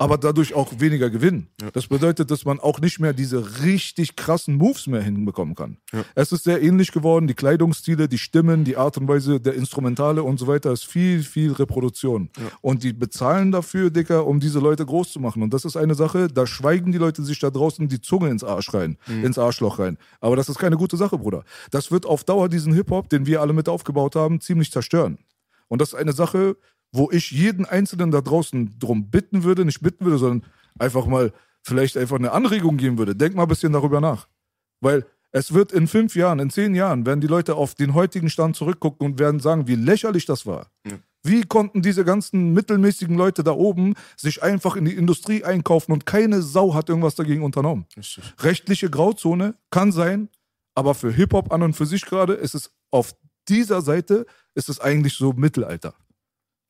aber 0.00 0.16
dadurch 0.16 0.54
auch 0.54 0.72
weniger 0.78 1.10
Gewinn. 1.10 1.48
Das 1.74 1.86
bedeutet, 1.86 2.30
dass 2.30 2.46
man 2.46 2.58
auch 2.58 2.80
nicht 2.80 3.00
mehr 3.00 3.12
diese 3.12 3.62
richtig 3.62 4.16
krassen 4.16 4.56
Moves 4.56 4.86
mehr 4.86 5.02
hinbekommen 5.02 5.54
kann. 5.54 5.76
Es 6.14 6.32
ist 6.32 6.44
sehr 6.44 6.62
ähnlich 6.62 6.90
geworden. 6.90 7.26
Die 7.26 7.34
Kleidungsstile, 7.34 8.08
die 8.08 8.16
Stimmen, 8.16 8.64
die 8.64 8.78
Art 8.78 8.96
und 8.96 9.08
Weise 9.08 9.40
der 9.40 9.52
Instrumentale 9.54 10.22
und 10.22 10.38
so 10.38 10.46
weiter 10.46 10.72
ist 10.72 10.86
viel, 10.86 11.22
viel 11.22 11.52
Reproduktion. 11.52 12.30
Und 12.62 12.82
die 12.82 12.94
bezahlen 12.94 13.52
dafür, 13.52 13.90
Dicker, 13.90 14.26
um 14.26 14.40
diese 14.40 14.58
Leute 14.58 14.86
groß 14.86 15.12
zu 15.12 15.20
machen. 15.20 15.42
Und 15.42 15.52
das 15.52 15.66
ist 15.66 15.76
eine 15.76 15.94
Sache, 15.94 16.28
da 16.28 16.46
schweigen 16.46 16.92
die 16.92 16.98
Leute 16.98 17.22
sich 17.22 17.38
da 17.38 17.50
draußen 17.50 17.86
die 17.86 18.00
Zunge 18.00 18.30
ins 18.30 18.42
Arsch 18.42 18.72
rein, 18.72 18.96
ins 19.06 19.36
Arschloch 19.36 19.78
rein. 19.78 19.98
Aber 20.20 20.34
das 20.34 20.48
ist 20.48 20.58
keine 20.58 20.78
gute 20.78 20.96
Sache, 20.96 21.18
Bruder. 21.18 21.44
Das 21.72 21.90
wird 21.90 22.06
auf 22.06 22.24
Dauer 22.24 22.48
diesen 22.48 22.72
Hip-Hop, 22.72 23.10
den 23.10 23.26
wir 23.26 23.42
alle 23.42 23.52
mit 23.52 23.68
aufgebaut 23.68 24.16
haben, 24.16 24.40
ziemlich 24.40 24.72
zerstören. 24.72 25.18
Und 25.68 25.82
das 25.82 25.90
ist 25.90 25.94
eine 25.94 26.12
Sache, 26.12 26.56
wo 26.92 27.10
ich 27.10 27.30
jeden 27.30 27.66
Einzelnen 27.66 28.10
da 28.10 28.20
draußen 28.20 28.78
drum 28.78 29.10
bitten 29.10 29.44
würde, 29.44 29.64
nicht 29.64 29.80
bitten 29.80 30.04
würde, 30.04 30.18
sondern 30.18 30.50
einfach 30.78 31.06
mal 31.06 31.32
vielleicht 31.62 31.96
einfach 31.96 32.16
eine 32.16 32.32
Anregung 32.32 32.76
geben 32.76 32.98
würde. 32.98 33.14
Denk 33.14 33.34
mal 33.34 33.42
ein 33.42 33.48
bisschen 33.48 33.72
darüber 33.72 34.00
nach. 34.00 34.28
Weil 34.80 35.04
es 35.32 35.54
wird 35.54 35.72
in 35.72 35.86
fünf 35.86 36.16
Jahren, 36.16 36.40
in 36.40 36.50
zehn 36.50 36.74
Jahren, 36.74 37.06
werden 37.06 37.20
die 37.20 37.26
Leute 37.26 37.54
auf 37.54 37.74
den 37.74 37.94
heutigen 37.94 38.30
Stand 38.30 38.56
zurückgucken 38.56 39.06
und 39.06 39.18
werden 39.18 39.38
sagen, 39.40 39.68
wie 39.68 39.76
lächerlich 39.76 40.26
das 40.26 40.46
war. 40.46 40.70
Wie 41.22 41.42
konnten 41.42 41.82
diese 41.82 42.04
ganzen 42.04 42.54
mittelmäßigen 42.54 43.14
Leute 43.14 43.44
da 43.44 43.52
oben 43.52 43.94
sich 44.16 44.42
einfach 44.42 44.74
in 44.74 44.86
die 44.86 44.94
Industrie 44.94 45.44
einkaufen 45.44 45.92
und 45.92 46.06
keine 46.06 46.40
Sau 46.42 46.74
hat 46.74 46.88
irgendwas 46.88 47.14
dagegen 47.14 47.42
unternommen? 47.44 47.84
Rechtliche 48.40 48.88
Grauzone 48.90 49.54
kann 49.70 49.92
sein, 49.92 50.30
Aber 50.74 50.94
für 50.94 51.12
Hip-Hop 51.12 51.52
an 51.52 51.62
und 51.62 51.74
für 51.74 51.86
sich 51.86 52.06
gerade 52.06 52.32
ist 52.32 52.54
es 52.54 52.70
auf 52.90 53.14
dieser 53.48 53.82
Seite 53.82 54.26
ist 54.54 54.68
es 54.68 54.80
eigentlich 54.80 55.14
so 55.14 55.32
Mittelalter. 55.32 55.94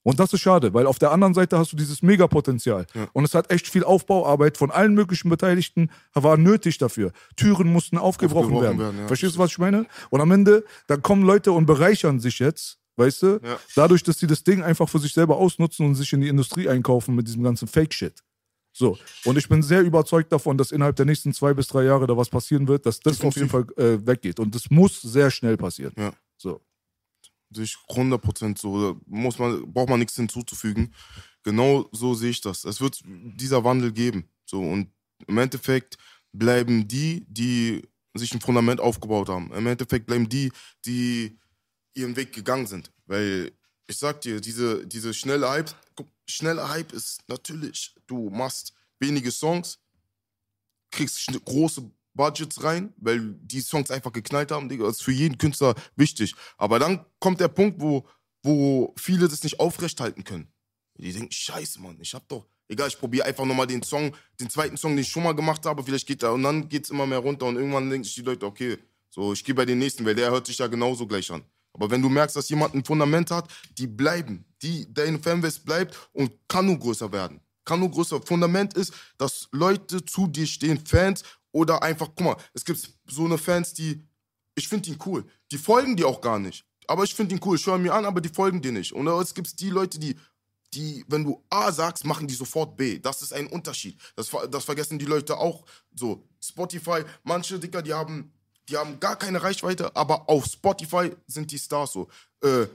Und 0.02 0.18
das 0.18 0.32
ist 0.32 0.40
schade, 0.40 0.72
weil 0.72 0.86
auf 0.86 0.98
der 0.98 1.10
anderen 1.12 1.34
Seite 1.34 1.58
hast 1.58 1.72
du 1.72 1.76
dieses 1.76 2.00
Megapotenzial. 2.02 2.86
Ja. 2.94 3.08
Und 3.12 3.24
es 3.24 3.34
hat 3.34 3.50
echt 3.50 3.68
viel 3.68 3.84
Aufbauarbeit 3.84 4.56
von 4.56 4.70
allen 4.70 4.94
möglichen 4.94 5.28
Beteiligten, 5.28 5.90
war 6.14 6.36
nötig 6.38 6.78
dafür. 6.78 7.12
Türen 7.36 7.70
mussten 7.72 7.98
aufgebrochen, 7.98 8.44
Aufgebrochen 8.54 8.62
werden. 8.64 8.78
werden, 8.78 8.98
ja. 9.00 9.06
Verstehst 9.08 9.34
du, 9.34 9.38
was 9.38 9.50
ich 9.50 9.58
meine? 9.58 9.86
Und 10.08 10.20
am 10.22 10.30
Ende, 10.30 10.64
dann 10.86 11.02
kommen 11.02 11.22
Leute 11.24 11.52
und 11.52 11.66
bereichern 11.66 12.18
sich 12.18 12.38
jetzt, 12.38 12.78
weißt 12.96 13.22
du, 13.22 13.26
Ja. 13.44 13.58
dadurch, 13.76 14.02
dass 14.02 14.18
sie 14.18 14.26
das 14.26 14.42
Ding 14.42 14.62
einfach 14.62 14.88
für 14.88 14.98
sich 14.98 15.12
selber 15.12 15.36
ausnutzen 15.36 15.84
und 15.86 15.94
sich 15.96 16.10
in 16.14 16.22
die 16.22 16.28
Industrie 16.28 16.68
einkaufen 16.68 17.14
mit 17.14 17.26
diesem 17.28 17.42
ganzen 17.42 17.68
Fake-Shit. 17.68 18.14
So. 18.72 18.96
Und 19.24 19.36
ich 19.36 19.48
bin 19.48 19.62
sehr 19.62 19.82
überzeugt 19.82 20.32
davon, 20.32 20.56
dass 20.56 20.70
innerhalb 20.72 20.96
der 20.96 21.04
nächsten 21.04 21.34
zwei 21.34 21.52
bis 21.52 21.66
drei 21.66 21.84
Jahre 21.84 22.06
da 22.06 22.16
was 22.16 22.30
passieren 22.30 22.68
wird, 22.68 22.86
dass 22.86 23.00
das 23.00 23.20
auf 23.20 23.34
jeden 23.34 23.48
Fall 23.48 23.66
äh, 23.76 23.98
weggeht. 24.06 24.38
Und 24.40 24.54
das 24.54 24.70
muss 24.70 25.02
sehr 25.02 25.30
schnell 25.30 25.56
passieren. 25.56 25.92
Ja. 25.98 26.12
So. 26.38 26.60
Sehe 27.52 27.64
ich 27.64 27.76
100% 27.88 28.58
so. 28.58 29.00
Muss 29.06 29.38
man, 29.38 29.72
braucht 29.72 29.88
man 29.88 29.98
nichts 29.98 30.16
hinzuzufügen. 30.16 30.94
Genau 31.42 31.88
so 31.92 32.14
sehe 32.14 32.30
ich 32.30 32.40
das. 32.40 32.64
Es 32.64 32.80
wird 32.80 33.00
dieser 33.04 33.64
Wandel 33.64 33.92
geben. 33.92 34.28
So, 34.44 34.60
und 34.60 34.92
im 35.26 35.38
Endeffekt 35.38 35.96
bleiben 36.32 36.86
die, 36.86 37.24
die 37.28 37.82
sich 38.14 38.32
ein 38.34 38.40
Fundament 38.40 38.80
aufgebaut 38.80 39.28
haben. 39.28 39.52
Im 39.52 39.66
Endeffekt 39.66 40.06
bleiben 40.06 40.28
die, 40.28 40.52
die 40.84 41.38
ihren 41.94 42.16
Weg 42.16 42.32
gegangen 42.32 42.66
sind. 42.66 42.92
Weil 43.06 43.52
ich 43.86 43.98
sag 43.98 44.20
dir, 44.20 44.40
diese, 44.40 44.86
diese 44.86 45.14
schnelle 45.14 45.48
Hype, 45.48 45.74
schnelle 46.28 46.68
Hype 46.68 46.92
ist 46.92 47.28
natürlich, 47.28 47.94
du 48.06 48.30
machst 48.30 48.72
wenige 48.98 49.30
Songs, 49.30 49.78
kriegst 50.90 51.26
große 51.44 51.90
Budgets 52.14 52.62
rein, 52.62 52.92
weil 52.96 53.34
die 53.42 53.60
Songs 53.60 53.90
einfach 53.90 54.12
geknallt 54.12 54.50
haben, 54.50 54.68
Digga. 54.68 54.84
Das 54.84 54.96
ist 54.96 55.02
für 55.02 55.12
jeden 55.12 55.38
Künstler 55.38 55.74
wichtig. 55.96 56.34
Aber 56.58 56.78
dann 56.78 57.04
kommt 57.18 57.40
der 57.40 57.48
Punkt, 57.48 57.80
wo, 57.80 58.06
wo 58.42 58.94
viele 58.96 59.28
das 59.28 59.42
nicht 59.42 59.60
aufrechthalten 59.60 60.24
können. 60.24 60.52
Die 60.96 61.12
denken, 61.12 61.32
scheiße, 61.32 61.80
Mann, 61.80 61.98
ich 62.00 62.12
hab 62.14 62.28
doch, 62.28 62.46
egal, 62.68 62.88
ich 62.88 62.98
probiere 62.98 63.26
einfach 63.26 63.46
nochmal 63.46 63.66
den 63.66 63.82
Song, 63.82 64.14
den 64.38 64.50
zweiten 64.50 64.76
Song, 64.76 64.92
den 64.92 65.00
ich 65.00 65.08
schon 65.08 65.22
mal 65.22 65.34
gemacht 65.34 65.64
habe, 65.64 65.82
vielleicht 65.82 66.06
geht 66.06 66.22
da, 66.22 66.30
und 66.30 66.42
dann 66.42 66.68
geht's 66.68 66.90
immer 66.90 67.06
mehr 67.06 67.18
runter 67.18 67.46
und 67.46 67.56
irgendwann 67.56 67.88
denken 67.88 68.04
sich 68.04 68.16
die 68.16 68.22
Leute, 68.22 68.44
okay, 68.44 68.76
so, 69.08 69.32
ich 69.32 69.42
gehe 69.42 69.54
bei 69.54 69.64
den 69.64 69.78
nächsten, 69.78 70.04
weil 70.04 70.14
der 70.14 70.30
hört 70.30 70.46
sich 70.46 70.58
ja 70.58 70.66
genauso 70.66 71.06
gleich 71.06 71.30
an. 71.30 71.42
Aber 71.72 71.90
wenn 71.90 72.02
du 72.02 72.08
merkst, 72.08 72.36
dass 72.36 72.48
jemand 72.48 72.74
ein 72.74 72.84
Fundament 72.84 73.30
hat, 73.30 73.50
die 73.78 73.86
bleiben, 73.86 74.44
die, 74.62 74.92
deine 74.92 75.18
Fanbase 75.18 75.60
bleibt 75.64 75.96
und 76.12 76.32
kann 76.48 76.66
nur 76.66 76.78
größer 76.78 77.10
werden. 77.12 77.40
Kann 77.64 77.80
nur 77.80 77.90
größer. 77.90 78.20
Fundament 78.22 78.74
ist, 78.74 78.92
dass 79.18 79.48
Leute 79.52 80.04
zu 80.04 80.26
dir 80.26 80.46
stehen, 80.46 80.84
Fans 80.84 81.22
oder 81.52 81.82
einfach, 81.82 82.08
guck 82.14 82.24
mal, 82.24 82.36
es 82.54 82.64
gibt 82.64 82.88
so 83.06 83.24
eine 83.24 83.38
Fans, 83.38 83.74
die, 83.74 84.06
ich 84.54 84.68
finde 84.68 84.90
ihn 84.90 84.98
cool. 85.06 85.24
Die 85.50 85.58
folgen 85.58 85.96
dir 85.96 86.06
auch 86.06 86.20
gar 86.20 86.38
nicht. 86.38 86.64
Aber 86.86 87.04
ich 87.04 87.14
finde 87.14 87.34
ihn 87.34 87.40
cool. 87.44 87.56
Ich 87.56 87.66
höre 87.66 87.78
mir 87.78 87.94
an, 87.94 88.04
aber 88.04 88.20
die 88.20 88.28
folgen 88.28 88.60
dir 88.60 88.72
nicht. 88.72 88.92
Und 88.92 89.06
es 89.06 89.34
gibt 89.34 89.60
die 89.60 89.70
Leute, 89.70 89.98
die, 89.98 90.16
die, 90.74 91.04
wenn 91.08 91.24
du 91.24 91.44
A 91.48 91.72
sagst, 91.72 92.04
machen 92.04 92.26
die 92.26 92.34
sofort 92.34 92.76
B. 92.76 92.98
Das 92.98 93.22
ist 93.22 93.32
ein 93.32 93.46
Unterschied. 93.46 94.00
Das, 94.16 94.30
das 94.50 94.64
vergessen 94.64 94.98
die 94.98 95.04
Leute 95.04 95.36
auch 95.36 95.64
so. 95.94 96.26
Spotify, 96.42 97.04
manche 97.22 97.58
Dicker, 97.58 97.82
die 97.82 97.92
haben, 97.92 98.32
die 98.68 98.76
haben 98.76 98.98
gar 99.00 99.16
keine 99.16 99.42
Reichweite, 99.42 99.94
aber 99.94 100.28
auf 100.28 100.46
Spotify 100.46 101.10
sind 101.26 101.50
die 101.50 101.58
Stars 101.58 101.92
so. 101.92 102.08
Äh, 102.42 102.66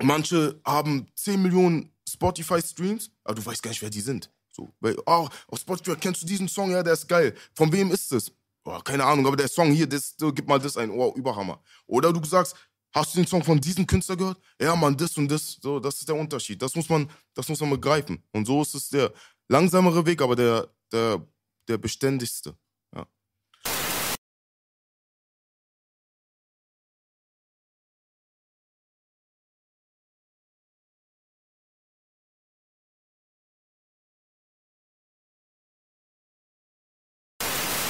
manche 0.00 0.60
haben 0.64 1.08
10 1.14 1.42
Millionen 1.42 1.92
Spotify-Streams, 2.08 3.10
aber 3.24 3.34
du 3.34 3.44
weißt 3.44 3.62
gar 3.62 3.70
nicht, 3.70 3.82
wer 3.82 3.90
die 3.90 4.00
sind. 4.00 4.30
So, 4.56 4.72
weil, 4.80 4.96
oh, 5.04 5.28
auf 5.48 5.58
Spotify 5.58 5.96
kennst 5.96 6.22
du 6.22 6.26
diesen 6.26 6.48
Song, 6.48 6.70
ja, 6.70 6.82
der 6.82 6.94
ist 6.94 7.06
geil. 7.06 7.34
Von 7.54 7.70
wem 7.72 7.90
ist 7.90 8.10
es? 8.12 8.32
Oh, 8.64 8.78
keine 8.80 9.04
Ahnung, 9.04 9.26
aber 9.26 9.36
der 9.36 9.48
Song 9.48 9.70
hier, 9.70 9.86
das, 9.86 10.14
so, 10.18 10.32
gib 10.32 10.48
mal 10.48 10.58
das 10.58 10.78
ein, 10.78 10.90
oh, 10.90 11.12
Überhammer. 11.14 11.62
Oder 11.86 12.10
du 12.10 12.24
sagst, 12.24 12.56
hast 12.94 13.14
du 13.14 13.18
den 13.18 13.26
Song 13.26 13.44
von 13.44 13.60
diesem 13.60 13.86
Künstler 13.86 14.16
gehört? 14.16 14.40
Ja, 14.58 14.74
Mann, 14.74 14.96
das 14.96 15.16
und 15.18 15.28
das, 15.28 15.58
so, 15.60 15.78
das 15.78 15.96
ist 15.96 16.08
der 16.08 16.16
Unterschied. 16.16 16.60
Das 16.62 16.74
muss 16.74 16.88
man, 16.88 17.08
das 17.34 17.48
muss 17.48 17.60
man 17.60 17.70
begreifen. 17.70 18.22
Und 18.32 18.46
so 18.46 18.62
ist 18.62 18.74
es 18.74 18.88
der 18.88 19.12
langsamere 19.48 20.04
Weg, 20.06 20.22
aber 20.22 20.34
der, 20.34 20.68
der, 20.90 21.22
der 21.68 21.76
beständigste. 21.76 22.56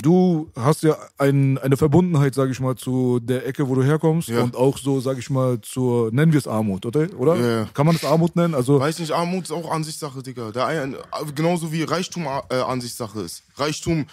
Du 0.06 0.52
hast 0.54 0.84
ja 0.84 0.96
ein, 1.18 1.58
eine 1.58 1.76
Verbundenheit, 1.76 2.32
sag 2.32 2.48
ich 2.48 2.60
mal, 2.60 2.76
zu 2.76 3.18
der 3.18 3.44
Ecke, 3.44 3.68
wo 3.68 3.74
du 3.74 3.82
herkommst 3.82 4.28
Ja. 4.28 4.40
und 4.44 4.54
auch 4.54 4.78
so, 4.78 5.00
sag 5.00 5.18
ich 5.18 5.30
mal, 5.30 5.60
zur, 5.62 6.12
nennen 6.12 6.30
wir 6.32 6.38
es 6.38 6.46
Armut, 6.46 6.86
oder? 6.86 7.08
oder? 7.18 7.34
Ja. 7.36 7.64
Kann 7.74 7.86
man 7.86 7.96
das 7.96 8.04
Armut 8.04 8.36
nennen? 8.36 8.54
Also, 8.54 8.78
Weiß 8.78 9.00
nicht, 9.00 9.10
Armut 9.10 9.42
ist 9.46 9.50
auch 9.50 9.68
Ansichtssache, 9.68 10.22
Digga. 10.22 10.52
Der 10.52 10.66
ein, 10.66 10.96
genauso 11.34 11.72
wie 11.72 11.82
Reichtum 11.82 12.24
äh, 12.50 12.54
Ansichtssache 12.54 13.20
ist. 13.22 13.42
Reichtum, 13.56 14.06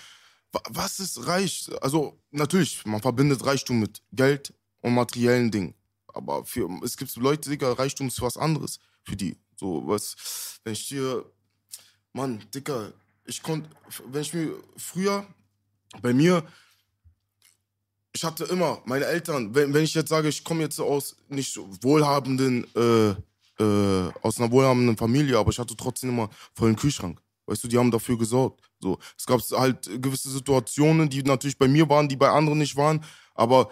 wa- 0.52 0.64
was 0.72 1.00
ist 1.00 1.28
reich? 1.28 1.70
Also, 1.80 2.18
natürlich, 2.32 2.84
man 2.88 3.00
verbindet 3.00 3.46
Reichtum 3.46 3.80
mit 3.80 4.02
Geld 4.12 4.52
und 4.82 4.96
materiellen 4.96 5.52
Dingen. 5.52 5.76
Aber 6.08 6.44
für, 6.44 6.68
es 6.84 6.98
gibt 6.98 7.16
Leute, 7.18 7.52
Digga, 7.52 7.72
Reichtum 7.74 8.08
ist 8.08 8.20
was 8.20 8.36
anderes 8.36 8.80
für 9.04 9.16
die. 9.16 9.38
So, 9.58 9.84
was, 9.86 10.16
wenn 10.64 10.74
ich 10.74 10.88
dir, 10.88 11.24
Mann, 12.14 12.42
Digga, 12.52 12.92
ich 13.26 13.44
konnte, 13.44 13.70
wenn 14.12 14.22
ich 14.24 14.34
mir 14.34 14.54
früher, 14.76 15.24
bei 16.02 16.14
mir, 16.14 16.44
ich 18.14 18.24
hatte 18.24 18.46
immer, 18.46 18.82
meine 18.86 19.06
Eltern, 19.06 19.54
wenn, 19.56 19.74
wenn 19.74 19.84
ich 19.84 19.94
jetzt 19.94 20.10
sage, 20.10 20.28
ich 20.28 20.44
komme 20.44 20.62
jetzt 20.62 20.80
aus 20.80 21.16
nicht 21.30 21.58
wohlhabenden, 21.82 22.66
äh, 22.76 23.16
äh, 23.60 24.12
aus 24.22 24.40
einer 24.40 24.52
wohlhabenden 24.52 24.98
Familie, 24.98 25.38
aber 25.38 25.52
ich 25.52 25.60
hatte 25.60 25.76
trotzdem 25.76 26.10
immer 26.10 26.30
vollen 26.54 26.76
Kühlschrank. 26.76 27.20
Weißt 27.46 27.64
du, 27.64 27.68
die 27.68 27.78
haben 27.78 27.92
dafür 27.92 28.18
gesorgt. 28.18 28.62
So, 28.80 29.00
es 29.18 29.26
gab 29.26 29.42
halt 29.52 29.90
gewisse 30.02 30.30
Situationen, 30.30 31.10
die 31.10 31.24
natürlich 31.24 31.58
bei 31.58 31.68
mir 31.68 31.88
waren, 31.90 32.08
die 32.08 32.16
bei 32.16 32.30
anderen 32.30 32.60
nicht 32.60 32.76
waren, 32.76 33.04
aber 33.34 33.70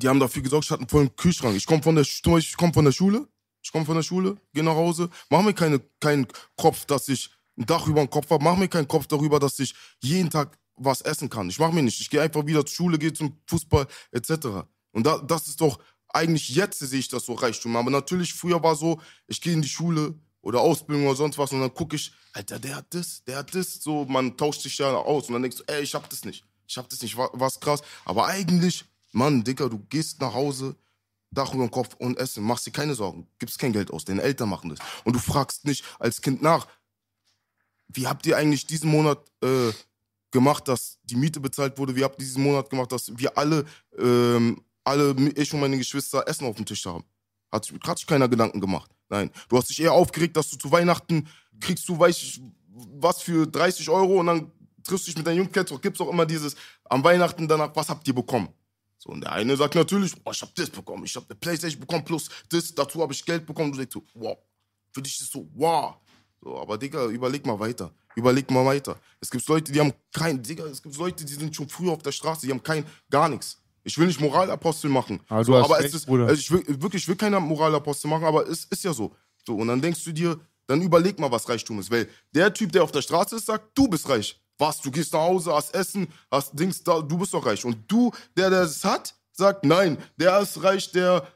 die 0.00 0.08
haben 0.08 0.20
dafür 0.20 0.42
gesorgt, 0.42 0.64
ich 0.64 0.70
hatte 0.70 0.80
einen 0.80 0.88
vollen 0.88 1.14
Kühlschrank. 1.14 1.56
Ich 1.56 1.66
komme 1.66 1.82
von 1.82 1.94
der, 1.94 2.04
ich 2.04 2.56
komm 2.56 2.72
von 2.72 2.84
der 2.84 2.92
Schule, 2.92 3.28
ich 3.62 3.72
komme 3.72 3.84
von 3.84 3.96
der 3.96 4.02
Schule, 4.02 4.36
gehe 4.52 4.62
nach 4.62 4.74
Hause, 4.74 5.10
mach 5.30 5.42
mir 5.42 5.54
keine, 5.54 5.80
keinen 6.00 6.26
Kopf, 6.56 6.84
dass 6.86 7.08
ich 7.08 7.30
ein 7.56 7.66
Dach 7.66 7.86
über 7.86 8.00
dem 8.00 8.10
Kopf 8.10 8.30
habe, 8.30 8.42
mach 8.42 8.56
mir 8.56 8.68
keinen 8.68 8.88
Kopf 8.88 9.06
darüber, 9.06 9.38
dass 9.38 9.58
ich 9.58 9.74
jeden 10.00 10.30
Tag 10.30 10.58
was 10.76 11.00
essen 11.02 11.30
kann. 11.30 11.48
Ich 11.48 11.58
mach 11.58 11.72
mir 11.72 11.82
nicht. 11.82 12.00
Ich 12.00 12.10
gehe 12.10 12.20
einfach 12.22 12.46
wieder 12.46 12.64
zur 12.66 12.74
Schule, 12.74 12.98
gehe 12.98 13.12
zum 13.12 13.38
Fußball 13.46 13.86
etc. 14.12 14.30
Und 14.92 15.06
da, 15.06 15.18
das 15.18 15.48
ist 15.48 15.60
doch 15.60 15.78
eigentlich 16.08 16.50
jetzt 16.50 16.78
sehe 16.78 17.00
ich 17.00 17.08
das 17.08 17.26
so 17.26 17.34
Reichtum. 17.34 17.76
Aber 17.76 17.90
natürlich 17.90 18.32
früher 18.34 18.62
war 18.62 18.76
so, 18.76 19.00
ich 19.26 19.40
gehe 19.40 19.52
in 19.52 19.62
die 19.62 19.68
Schule 19.68 20.14
oder 20.42 20.60
Ausbildung 20.60 21.06
oder 21.06 21.16
sonst 21.16 21.38
was 21.38 21.52
und 21.52 21.60
dann 21.60 21.74
gucke 21.74 21.96
ich, 21.96 22.12
Alter, 22.32 22.58
der 22.58 22.76
hat 22.76 22.86
das, 22.94 23.24
der 23.24 23.38
hat 23.38 23.54
das. 23.54 23.74
So, 23.82 24.04
man 24.04 24.36
tauscht 24.36 24.62
sich 24.62 24.78
ja 24.78 24.92
aus 24.94 25.26
und 25.28 25.32
dann 25.34 25.42
denkst 25.42 25.58
du, 25.58 25.64
ey, 25.66 25.82
ich 25.82 25.94
hab 25.94 26.08
das 26.10 26.24
nicht. 26.24 26.44
Ich 26.66 26.76
hab 26.76 26.88
das 26.88 27.02
nicht, 27.02 27.16
wa- 27.16 27.30
was 27.32 27.60
krass. 27.60 27.82
Aber 28.04 28.26
eigentlich, 28.26 28.84
Mann, 29.12 29.42
Dicker, 29.44 29.68
du 29.68 29.78
gehst 29.88 30.20
nach 30.20 30.34
Hause, 30.34 30.76
Dach 31.30 31.52
über 31.52 31.64
dem 31.66 31.70
Kopf 31.70 31.94
und 31.98 32.16
Essen, 32.18 32.44
machst 32.44 32.66
dir 32.66 32.70
keine 32.70 32.94
Sorgen, 32.94 33.26
gibst 33.38 33.58
kein 33.58 33.72
Geld 33.72 33.90
aus, 33.90 34.04
deine 34.04 34.22
Eltern 34.22 34.48
machen 34.48 34.70
das. 34.70 34.78
Und 35.04 35.14
du 35.14 35.18
fragst 35.18 35.64
nicht 35.64 35.84
als 35.98 36.22
Kind 36.22 36.42
nach, 36.42 36.68
wie 37.88 38.06
habt 38.06 38.24
ihr 38.26 38.36
eigentlich 38.36 38.66
diesen 38.66 38.90
Monat 38.90 39.18
äh, 39.42 39.72
gemacht, 40.34 40.68
dass 40.68 40.98
die 41.04 41.16
Miete 41.16 41.40
bezahlt 41.40 41.78
wurde? 41.78 41.96
Wie 41.96 42.04
habt 42.04 42.20
ihr 42.20 42.26
diesen 42.26 42.42
Monat 42.42 42.68
gemacht, 42.68 42.92
dass 42.92 43.10
wir 43.16 43.38
alle, 43.38 43.64
ähm, 43.96 44.60
alle, 44.82 45.14
ich 45.36 45.54
und 45.54 45.60
meine 45.60 45.78
Geschwister 45.78 46.22
Essen 46.28 46.46
auf 46.46 46.56
dem 46.56 46.66
Tisch 46.66 46.84
haben? 46.84 47.04
Hat, 47.50 47.64
sich- 47.64 47.78
hat 47.86 47.96
sich 47.98 48.06
keiner 48.06 48.28
Gedanken 48.28 48.60
gemacht. 48.60 48.90
Nein. 49.08 49.30
Du 49.48 49.56
hast 49.56 49.70
dich 49.70 49.80
eher 49.80 49.92
aufgeregt, 49.92 50.36
dass 50.36 50.50
du 50.50 50.56
zu 50.56 50.70
Weihnachten 50.70 51.26
kriegst 51.60 51.88
du, 51.88 51.98
weiß 51.98 52.16
ich, 52.22 52.42
was 53.00 53.22
für 53.22 53.46
30 53.46 53.88
Euro 53.88 54.18
und 54.20 54.26
dann 54.26 54.50
triffst 54.82 55.06
du 55.06 55.10
dich 55.10 55.16
mit 55.18 55.26
deinen 55.26 55.38
Jungs, 55.38 55.52
gibt's 55.80 56.00
auch 56.00 56.10
immer 56.10 56.26
dieses, 56.26 56.56
am 56.84 57.02
Weihnachten 57.04 57.46
danach, 57.48 57.70
was 57.74 57.88
habt 57.88 58.06
ihr 58.08 58.14
bekommen? 58.14 58.48
So, 58.98 59.10
und 59.10 59.20
der 59.20 59.32
eine 59.32 59.56
sagt 59.56 59.74
natürlich, 59.76 60.14
oh, 60.24 60.30
ich 60.32 60.42
hab 60.42 60.54
das 60.54 60.68
bekommen, 60.68 61.04
ich 61.04 61.14
hab 61.14 61.30
eine 61.30 61.38
Playstation 61.38 61.80
bekommen, 61.80 62.04
plus 62.04 62.28
das, 62.48 62.74
dazu 62.74 63.00
habe 63.00 63.12
ich 63.12 63.24
Geld 63.24 63.46
bekommen. 63.46 63.70
Du 63.70 63.78
denkst 63.78 63.92
so, 63.94 64.02
wow. 64.14 64.36
Für 64.90 65.00
dich 65.02 65.14
ist 65.14 65.22
es 65.22 65.30
so, 65.30 65.48
wow. 65.54 65.94
So, 66.44 66.58
aber 66.60 66.76
Digga, 66.76 67.06
überleg 67.06 67.46
mal 67.46 67.58
weiter. 67.58 67.90
Überleg 68.14 68.50
mal 68.50 68.66
weiter. 68.66 68.96
Es 69.18 69.30
gibt 69.30 69.48
Leute, 69.48 69.72
die 69.72 69.80
haben 69.80 69.94
kein, 70.12 70.42
Digga, 70.42 70.66
es 70.66 70.82
gibt 70.82 70.94
Leute, 70.98 71.24
die 71.24 71.32
sind 71.32 71.56
schon 71.56 71.68
früher 71.70 71.92
auf 71.92 72.02
der 72.02 72.12
Straße, 72.12 72.44
die 72.46 72.52
haben 72.52 72.62
kein, 72.62 72.84
gar 73.10 73.30
nichts. 73.30 73.62
Ich 73.82 73.96
will 73.96 74.06
nicht 74.06 74.20
Moralapostel 74.20 74.90
machen. 74.90 75.20
Aber 75.28 75.40
du 75.40 75.46
so, 75.46 75.56
aber 75.56 75.78
recht, 75.78 75.88
es 75.88 75.94
ist, 75.94 76.06
Bruder. 76.06 76.26
also 76.26 76.38
ich 76.38 76.50
will, 76.50 76.62
wirklich, 76.82 77.02
ich 77.02 77.08
will 77.08 77.16
keine 77.16 77.40
Moralapostel 77.40 78.10
machen, 78.10 78.24
aber 78.24 78.46
es 78.46 78.66
ist 78.66 78.84
ja 78.84 78.92
so. 78.92 79.16
So, 79.46 79.56
und 79.56 79.68
dann 79.68 79.80
denkst 79.80 80.04
du 80.04 80.12
dir, 80.12 80.38
dann 80.66 80.82
überleg 80.82 81.18
mal, 81.18 81.30
was 81.30 81.48
Reichtum 81.48 81.80
ist. 81.80 81.90
Weil 81.90 82.08
der 82.34 82.52
Typ, 82.52 82.72
der 82.72 82.84
auf 82.84 82.92
der 82.92 83.02
Straße 83.02 83.36
ist, 83.36 83.46
sagt, 83.46 83.76
du 83.76 83.88
bist 83.88 84.06
reich. 84.08 84.38
Was, 84.58 84.82
du 84.82 84.90
gehst 84.90 85.14
nach 85.14 85.20
Hause, 85.20 85.54
hast 85.54 85.74
Essen, 85.74 86.08
hast 86.30 86.58
Dings 86.58 86.82
da, 86.82 87.00
du 87.00 87.18
bist 87.18 87.32
doch 87.32 87.44
reich. 87.44 87.64
Und 87.64 87.90
du, 87.90 88.12
der, 88.36 88.50
der 88.50 88.62
es 88.62 88.84
hat, 88.84 89.14
sagt, 89.32 89.64
nein, 89.64 89.96
der 90.16 90.38
ist 90.40 90.62
reich, 90.62 90.92
der 90.92 91.26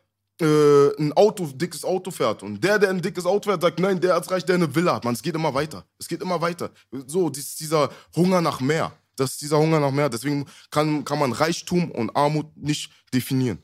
äh, 0.41 0.97
ein 0.99 1.12
Auto, 1.14 1.47
dickes 1.47 1.84
Auto 1.84 2.11
fährt. 2.11 2.43
Und 2.43 2.62
der, 2.62 2.78
der 2.78 2.91
ein 2.91 3.03
dickes 3.03 3.26
Auto 3.26 3.51
fährt, 3.51 3.62
sagt, 3.62 3.80
nein, 3.80 4.01
der 4.01 4.16
ist 4.16 4.30
reich, 4.30 4.45
der 4.45 4.57
eine 4.57 4.74
Villa 4.74 4.95
hat. 4.95 5.05
Man, 5.05 5.14
es 5.14 5.22
geht 5.22 5.34
immer 5.34 5.53
weiter. 5.55 5.84
Es 5.99 6.09
geht 6.09 6.22
immer 6.22 6.41
weiter. 6.41 6.70
So, 7.07 7.30
dies, 7.30 7.57
dieser 7.57 7.91
Hunger 8.14 8.41
nach 8.41 8.61
mehr. 8.61 8.93
Das 9.16 9.32
ist 9.32 9.43
dieser 9.43 9.59
Hunger 9.59 9.80
nach 9.80 9.91
mehr. 9.91 10.09
Deswegen 10.09 10.47
kann, 10.70 11.05
kann 11.05 11.18
man 11.18 11.32
Reichtum 11.32 11.91
und 11.91 12.14
Armut 12.14 12.57
nicht 12.57 12.91
definieren. 13.12 13.59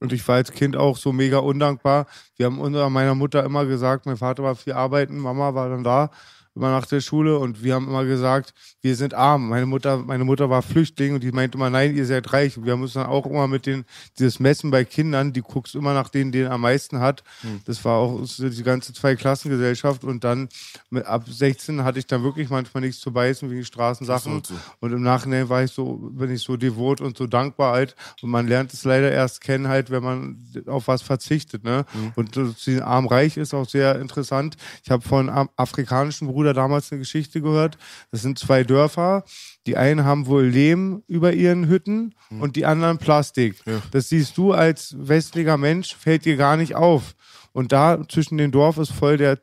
Und 0.00 0.12
ich 0.12 0.26
war 0.26 0.34
als 0.36 0.50
Kind 0.50 0.76
auch 0.76 0.96
so 0.96 1.12
mega 1.12 1.38
undankbar. 1.38 2.06
Wir 2.36 2.46
haben 2.46 2.60
unter 2.60 2.90
meiner 2.90 3.14
Mutter 3.14 3.44
immer 3.44 3.64
gesagt, 3.66 4.04
mein 4.06 4.16
Vater 4.16 4.42
war 4.42 4.56
viel 4.56 4.72
arbeiten, 4.72 5.16
Mama 5.16 5.54
war 5.54 5.68
dann 5.68 5.84
da 5.84 6.10
immer 6.54 6.70
nach 6.70 6.86
der 6.86 7.00
Schule 7.00 7.38
und 7.38 7.62
wir 7.62 7.74
haben 7.74 7.88
immer 7.88 8.04
gesagt, 8.04 8.52
wir 8.82 8.94
sind 8.94 9.14
arm. 9.14 9.48
Meine 9.48 9.64
Mutter, 9.64 9.98
meine 9.98 10.24
Mutter 10.24 10.50
war 10.50 10.60
Flüchtling 10.60 11.14
und 11.14 11.22
die 11.22 11.32
meinte 11.32 11.56
immer, 11.56 11.70
nein, 11.70 11.96
ihr 11.96 12.04
seid 12.04 12.32
reich. 12.32 12.58
Und 12.58 12.66
wir 12.66 12.72
haben 12.72 12.82
uns 12.82 12.92
dann 12.92 13.06
auch 13.06 13.24
immer 13.26 13.48
mit 13.48 13.64
den, 13.64 13.84
dieses 14.18 14.38
Messen 14.38 14.70
bei 14.70 14.84
Kindern, 14.84 15.32
die 15.32 15.40
guckst 15.40 15.74
immer 15.74 15.94
nach 15.94 16.10
denen, 16.10 16.30
den 16.30 16.48
am 16.48 16.60
meisten 16.60 17.00
hat. 17.00 17.24
Hm. 17.40 17.62
Das 17.64 17.82
war 17.84 17.96
auch 17.96 18.20
die 18.38 18.62
ganze 18.62 18.92
Zweiklassengesellschaft 18.92 20.04
und 20.04 20.24
dann 20.24 20.50
mit, 20.90 21.06
ab 21.06 21.24
16 21.26 21.84
hatte 21.84 21.98
ich 21.98 22.06
dann 22.06 22.22
wirklich 22.22 22.50
manchmal 22.50 22.82
nichts 22.82 23.00
zu 23.00 23.12
beißen 23.12 23.50
wegen 23.50 23.64
Straßensachen. 23.64 24.42
So. 24.44 24.54
Und 24.80 24.92
im 24.92 25.02
Nachhinein 25.02 25.48
war 25.48 25.64
ich 25.64 25.72
so, 25.72 25.94
bin 26.12 26.30
ich 26.30 26.42
so 26.42 26.58
devot 26.58 27.00
und 27.00 27.16
so 27.16 27.26
dankbar 27.26 27.72
halt. 27.72 27.96
Und 28.20 28.30
man 28.30 28.46
lernt 28.46 28.74
es 28.74 28.84
leider 28.84 29.10
erst 29.10 29.40
kennen 29.40 29.68
halt, 29.68 29.90
wenn 29.90 30.02
man 30.02 30.36
auf 30.66 30.88
was 30.88 31.00
verzichtet. 31.00 31.64
Ne? 31.64 31.86
Mhm. 31.94 32.12
Und 32.14 32.36
das 32.36 32.68
arm-reich 32.82 33.38
ist 33.38 33.54
auch 33.54 33.68
sehr 33.68 33.98
interessant. 33.98 34.56
Ich 34.84 34.90
habe 34.90 35.02
von 35.02 35.30
afrikanischen 35.56 36.28
Brüdern 36.28 36.41
Bruder 36.42 36.54
damals 36.54 36.90
eine 36.90 36.98
Geschichte 36.98 37.40
gehört. 37.40 37.78
Das 38.10 38.22
sind 38.22 38.36
zwei 38.36 38.64
Dörfer. 38.64 39.24
Die 39.64 39.76
einen 39.76 40.04
haben 40.04 40.26
wohl 40.26 40.44
Lehm 40.44 41.04
über 41.06 41.32
ihren 41.32 41.68
Hütten 41.68 42.14
mhm. 42.30 42.40
und 42.40 42.56
die 42.56 42.66
anderen 42.66 42.98
Plastik. 42.98 43.62
Ja. 43.64 43.80
Das 43.92 44.08
siehst 44.08 44.36
du 44.36 44.52
als 44.52 44.96
westlicher 44.98 45.56
Mensch, 45.56 45.94
fällt 45.94 46.24
dir 46.24 46.36
gar 46.36 46.56
nicht 46.56 46.74
auf. 46.74 47.14
Und 47.52 47.70
da 47.70 48.02
zwischen 48.08 48.38
den 48.38 48.50
Dorf 48.50 48.78
ist 48.78 48.90
voll 48.90 49.18
der 49.18 49.38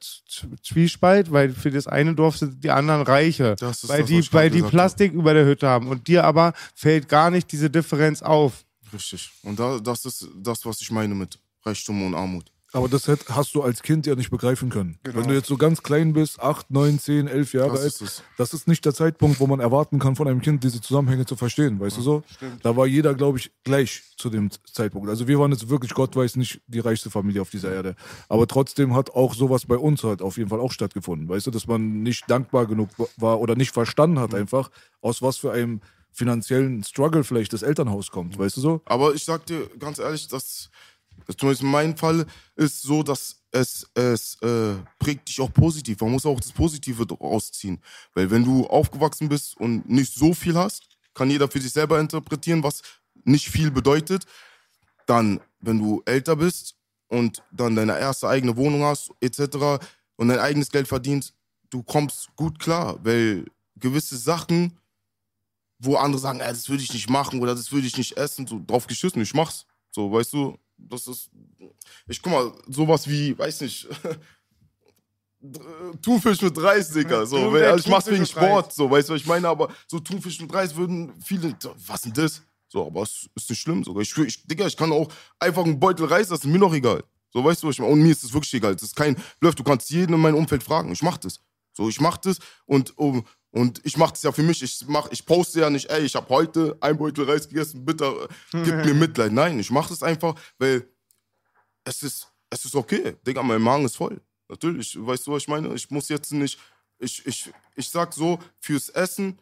Zwiespalt, 0.62 1.32
weil 1.32 1.52
für 1.52 1.72
das 1.72 1.88
eine 1.88 2.16
Dorf 2.16 2.38
sind 2.38 2.62
die 2.64 2.72
anderen 2.72 3.04
Reiche, 3.04 3.56
weil 3.84 4.04
die, 4.04 4.22
weil 4.34 4.50
die 4.50 4.64
Plastik 4.64 5.14
über 5.14 5.34
der 5.34 5.45
Hütte 5.45 5.68
haben. 5.68 5.88
Und 5.88 6.08
dir 6.08 6.26
aber 6.26 6.54
fällt 6.76 7.08
gar 7.08 7.32
nicht 7.32 7.50
diese 7.50 7.70
Differenz 7.70 8.22
auf. 8.22 8.66
Richtig. 8.91 9.32
Und 9.43 9.58
da, 9.58 9.80
das 9.80 10.04
ist 10.04 10.28
das, 10.36 10.66
was 10.66 10.82
ich 10.82 10.91
meine 10.91 11.16
mit 11.16 11.39
Reichtum 11.64 12.06
und 12.06 12.16
Armut. 12.16 12.52
Aber 12.72 12.88
das 12.88 13.07
hast 13.07 13.55
du 13.55 13.63
als 13.63 13.82
Kind 13.82 14.05
ja 14.05 14.15
nicht 14.15 14.30
begreifen 14.30 14.70
können. 14.70 14.99
Genau. 15.03 15.17
Wenn 15.17 15.28
du 15.28 15.34
jetzt 15.34 15.47
so 15.47 15.57
ganz 15.57 15.82
klein 15.82 16.13
bist, 16.13 16.39
8, 16.39 16.70
9, 16.70 16.99
10, 16.99 17.28
11 17.28 17.53
Jahre 17.53 17.72
das 17.72 17.82
alt, 17.82 18.01
ist 18.01 18.24
das 18.38 18.53
ist 18.53 18.67
nicht 18.67 18.86
der 18.86 18.93
Zeitpunkt, 18.93 19.39
wo 19.39 19.47
man 19.47 19.59
erwarten 19.59 19.97
kann, 19.97 20.15
von 20.15 20.28
einem 20.28 20.41
Kind 20.41 20.63
diese 20.63 20.80
Zusammenhänge 20.80 21.26
zu 21.26 21.36
verstehen, 21.36 21.80
weißt 21.80 21.97
ja, 21.97 21.99
du 21.99 22.03
so? 22.03 22.24
Stimmt. 22.36 22.63
Da 22.63 22.76
war 22.76 22.86
jeder, 22.86 23.15
glaube 23.15 23.39
ich, 23.39 23.51
gleich 23.63 24.03
zu 24.17 24.30
dem 24.30 24.49
Zeitpunkt. 24.72 25.09
Also 25.09 25.28
wir 25.28 25.39
waren 25.39 25.51
jetzt 25.51 25.70
wirklich, 25.70 25.93
Gott 25.93 26.15
weiß 26.15 26.36
nicht, 26.36 26.61
die 26.67 26.80
reichste 26.80 27.09
Familie 27.09 27.41
auf 27.41 27.49
dieser 27.49 27.74
Erde. 27.74 27.95
Aber 28.28 28.45
trotzdem 28.47 28.95
hat 28.95 29.11
auch 29.11 29.34
sowas 29.34 29.65
bei 29.65 29.78
uns 29.78 30.03
halt 30.03 30.22
auf 30.22 30.38
jeden 30.38 30.49
Fall 30.49 30.59
auch 30.59 30.72
stattgefunden, 30.72 31.28
weißt 31.28 31.47
du, 31.47 31.51
dass 31.51 31.67
man 31.67 32.03
nicht 32.03 32.30
dankbar 32.30 32.67
genug 32.67 32.89
war 33.17 33.39
oder 33.39 33.55
nicht 33.55 33.74
verstanden 33.74 34.20
hat 34.20 34.36
einfach, 34.36 34.70
aus 35.01 35.22
was 35.22 35.38
für 35.38 35.51
einem 35.51 35.82
finanziellen 36.11 36.84
Struggle 36.84 37.24
vielleicht 37.24 37.53
das 37.53 37.61
Elternhaus 37.61 38.11
kommt, 38.11 38.38
weißt 38.38 38.57
du 38.57 38.61
so? 38.61 38.82
Aber 38.86 39.13
ich 39.13 39.24
sag 39.24 39.45
dir 39.45 39.70
ganz 39.80 39.99
ehrlich, 39.99 40.28
dass 40.28 40.70
Zumindest 41.38 41.63
in 41.63 41.69
meinem 41.69 41.95
Fall 41.95 42.25
ist 42.55 42.82
so, 42.82 43.03
dass 43.03 43.39
es, 43.51 43.88
es 43.93 44.38
äh, 44.41 44.75
prägt 44.99 45.27
dich 45.27 45.39
auch 45.41 45.51
positiv. 45.51 46.01
Man 46.01 46.11
muss 46.11 46.25
auch 46.25 46.39
das 46.39 46.51
Positive 46.51 47.07
rausziehen. 47.07 47.82
Weil 48.13 48.30
wenn 48.32 48.43
du 48.43 48.65
aufgewachsen 48.67 49.30
bist 49.30 49.57
und 49.57 49.88
nicht 49.89 50.13
so 50.13 50.34
viel 50.34 50.55
hast, 50.55 50.88
kann 51.13 51.30
jeder 51.30 51.47
für 51.47 51.59
sich 51.59 51.71
selber 51.71 51.99
interpretieren, 51.99 52.63
was 52.63 52.82
nicht 53.23 53.49
viel 53.49 53.71
bedeutet. 53.71 54.25
Dann, 55.05 55.39
wenn 55.59 55.80
du 55.80 56.01
älter 56.05 56.36
bist 56.36 56.75
und 57.07 57.43
dann 57.51 57.75
deine 57.75 57.97
erste 57.97 58.27
eigene 58.27 58.55
Wohnung 58.55 58.84
hast, 58.84 59.11
etc. 59.19 59.84
und 60.15 60.27
dein 60.27 60.39
eigenes 60.39 60.71
Geld 60.71 60.88
verdienst, 60.88 61.34
du 61.69 61.84
kommst 61.84 62.30
gut 62.36 62.59
klar, 62.59 62.99
weil 63.03 63.45
gewisse 63.75 64.17
Sachen, 64.17 64.77
wo 65.80 65.95
andere 65.95 66.19
sagen, 66.19 66.39
das 66.39 66.69
würde 66.69 66.84
ich 66.84 66.93
nicht 66.93 67.09
machen 67.09 67.41
oder 67.41 67.55
das 67.55 67.71
würde 67.71 67.88
ich 67.88 67.97
nicht 67.97 68.17
essen, 68.17 68.45
so 68.45 68.61
drauf 68.65 68.88
geschissen, 68.88 69.21
ich 69.21 69.34
mach's. 69.34 69.65
So, 69.91 70.11
weißt 70.11 70.34
du, 70.34 70.57
das 70.80 71.07
ist. 71.07 71.30
Ich 72.07 72.21
guck 72.21 72.32
mal, 72.32 72.51
sowas 72.67 73.07
wie, 73.07 73.38
weiß 73.38 73.61
nicht. 73.61 73.88
Thunfisch 76.01 76.41
mit 76.41 76.61
Reis, 76.61 76.91
Digga. 76.91 77.25
So, 77.25 77.55
ja, 77.55 77.71
also 77.71 77.86
ich 77.86 77.88
mach's 77.88 78.07
wegen 78.07 78.25
Sport, 78.25 78.73
so, 78.73 78.91
weißt 78.91 79.07
du, 79.07 79.13
was 79.13 79.21
ich 79.21 79.27
meine? 79.27 79.47
Aber 79.47 79.73
so 79.88 79.99
Thunfisch 79.99 80.41
mit 80.41 80.53
Reis 80.53 80.75
würden 80.75 81.13
viele, 81.23 81.55
was 81.88 82.01
denn 82.01 82.13
das? 82.13 82.41
So, 82.67 82.86
aber 82.86 83.03
es 83.03 83.30
ist 83.36 83.49
nicht 83.49 83.59
schlimm 83.59 83.84
sogar. 83.84 84.01
Ich, 84.01 84.15
ich, 84.17 84.45
Digga, 84.45 84.67
ich 84.67 84.75
kann 84.75 84.91
auch 84.91 85.07
einfach 85.39 85.63
einen 85.63 85.80
Beutel 85.80 86.05
Reis, 86.05 86.27
das 86.27 86.39
ist 86.39 86.45
mir 86.45 86.59
noch 86.59 86.73
egal. 86.73 87.03
So, 87.32 87.43
weißt 87.43 87.63
du, 87.63 87.67
was 87.67 87.75
ich 87.75 87.80
meine? 87.80 87.93
Und 87.93 88.01
mir 88.01 88.11
ist 88.11 88.23
es 88.23 88.34
wirklich 88.34 88.53
egal. 88.55 88.73
Das 88.73 88.84
ist 88.84 88.95
kein 88.95 89.15
Bluff. 89.39 89.55
Du 89.55 89.63
kannst 89.63 89.89
jeden 89.91 90.13
in 90.13 90.19
meinem 90.19 90.36
Umfeld 90.36 90.63
fragen. 90.63 90.91
Ich 90.91 91.01
mach 91.01 91.17
das. 91.17 91.39
So, 91.73 91.88
ich 91.88 92.01
mach 92.01 92.17
das 92.17 92.39
und, 92.65 92.97
um, 92.97 93.23
und 93.52 93.82
ich 93.84 93.97
mache 93.97 94.12
das 94.12 94.24
ja 94.24 94.32
für 94.32 94.43
mich. 94.43 94.62
Ich, 94.62 94.86
mach, 94.88 95.10
ich 95.12 95.26
poste 95.26 95.62
ja 95.62 95.70
nicht, 95.70 95.89
ey, 95.89 96.04
ich 96.04 96.16
habe 96.16 96.30
heute 96.30 96.78
ein 96.82 96.97
Beutel 96.97 97.30
Reis 97.30 97.47
gegessen, 97.47 97.84
bitte 97.84 98.28
gib 98.52 98.76
mir 98.86 98.93
Mitleid. 98.93 99.32
Nein, 99.32 99.60
ich 99.60 99.72
mache 99.72 99.89
das 99.89 100.04
einfach, 100.04 100.36
weil 100.60 100.88
es 101.84 102.04
ist, 102.04 102.28
es 102.50 102.66
ist 102.66 102.76
okay. 102.76 103.16
Digga, 103.26 103.41
mein 103.41 103.62
Magen 103.62 103.86
ist 103.86 103.97
voll. 103.97 104.22
Natürlich, 104.47 104.97
weißt 105.00 105.28
du, 105.28 105.32
was 105.32 105.43
ich 105.43 105.47
meine? 105.47 105.74
Ich 105.74 105.89
muss 105.89 106.10
jetzt 106.10 106.32
nicht, 106.32 106.60
ich, 107.00 107.26
ich, 107.26 107.52
ich 107.76 107.89
sag 107.89 108.14
so, 108.14 108.39
fürs 108.60 108.89
Essen 108.89 109.39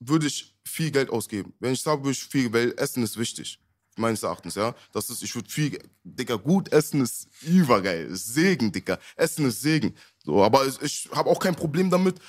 würde 0.00 0.26
ich 0.26 0.54
viel 0.64 0.90
Geld 0.90 1.10
ausgeben. 1.10 1.54
Wenn 1.60 1.72
ich 1.72 1.82
sage, 1.82 2.02
würde 2.02 2.12
ich 2.12 2.24
viel, 2.24 2.52
weil 2.52 2.74
Essen 2.76 3.02
ist 3.02 3.18
wichtig. 3.18 3.58
Meines 3.96 4.22
Erachtens, 4.22 4.54
ja. 4.54 4.74
Das 4.92 5.10
ist, 5.10 5.22
ich 5.22 5.34
würde 5.34 5.50
viel, 5.50 5.78
Digga, 6.04 6.36
gut 6.36 6.72
essen 6.72 7.00
ist 7.00 7.28
übergeil. 7.42 8.06
Ist 8.06 8.32
Segen, 8.32 8.70
Digga. 8.70 8.98
Essen 9.16 9.46
ist 9.46 9.60
Segen. 9.60 9.94
So, 10.24 10.44
aber 10.44 10.66
ich, 10.66 10.80
ich 10.82 11.10
habe 11.12 11.28
auch 11.28 11.40
kein 11.40 11.56
Problem 11.56 11.90
damit, 11.90 12.20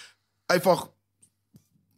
einfach 0.49 0.89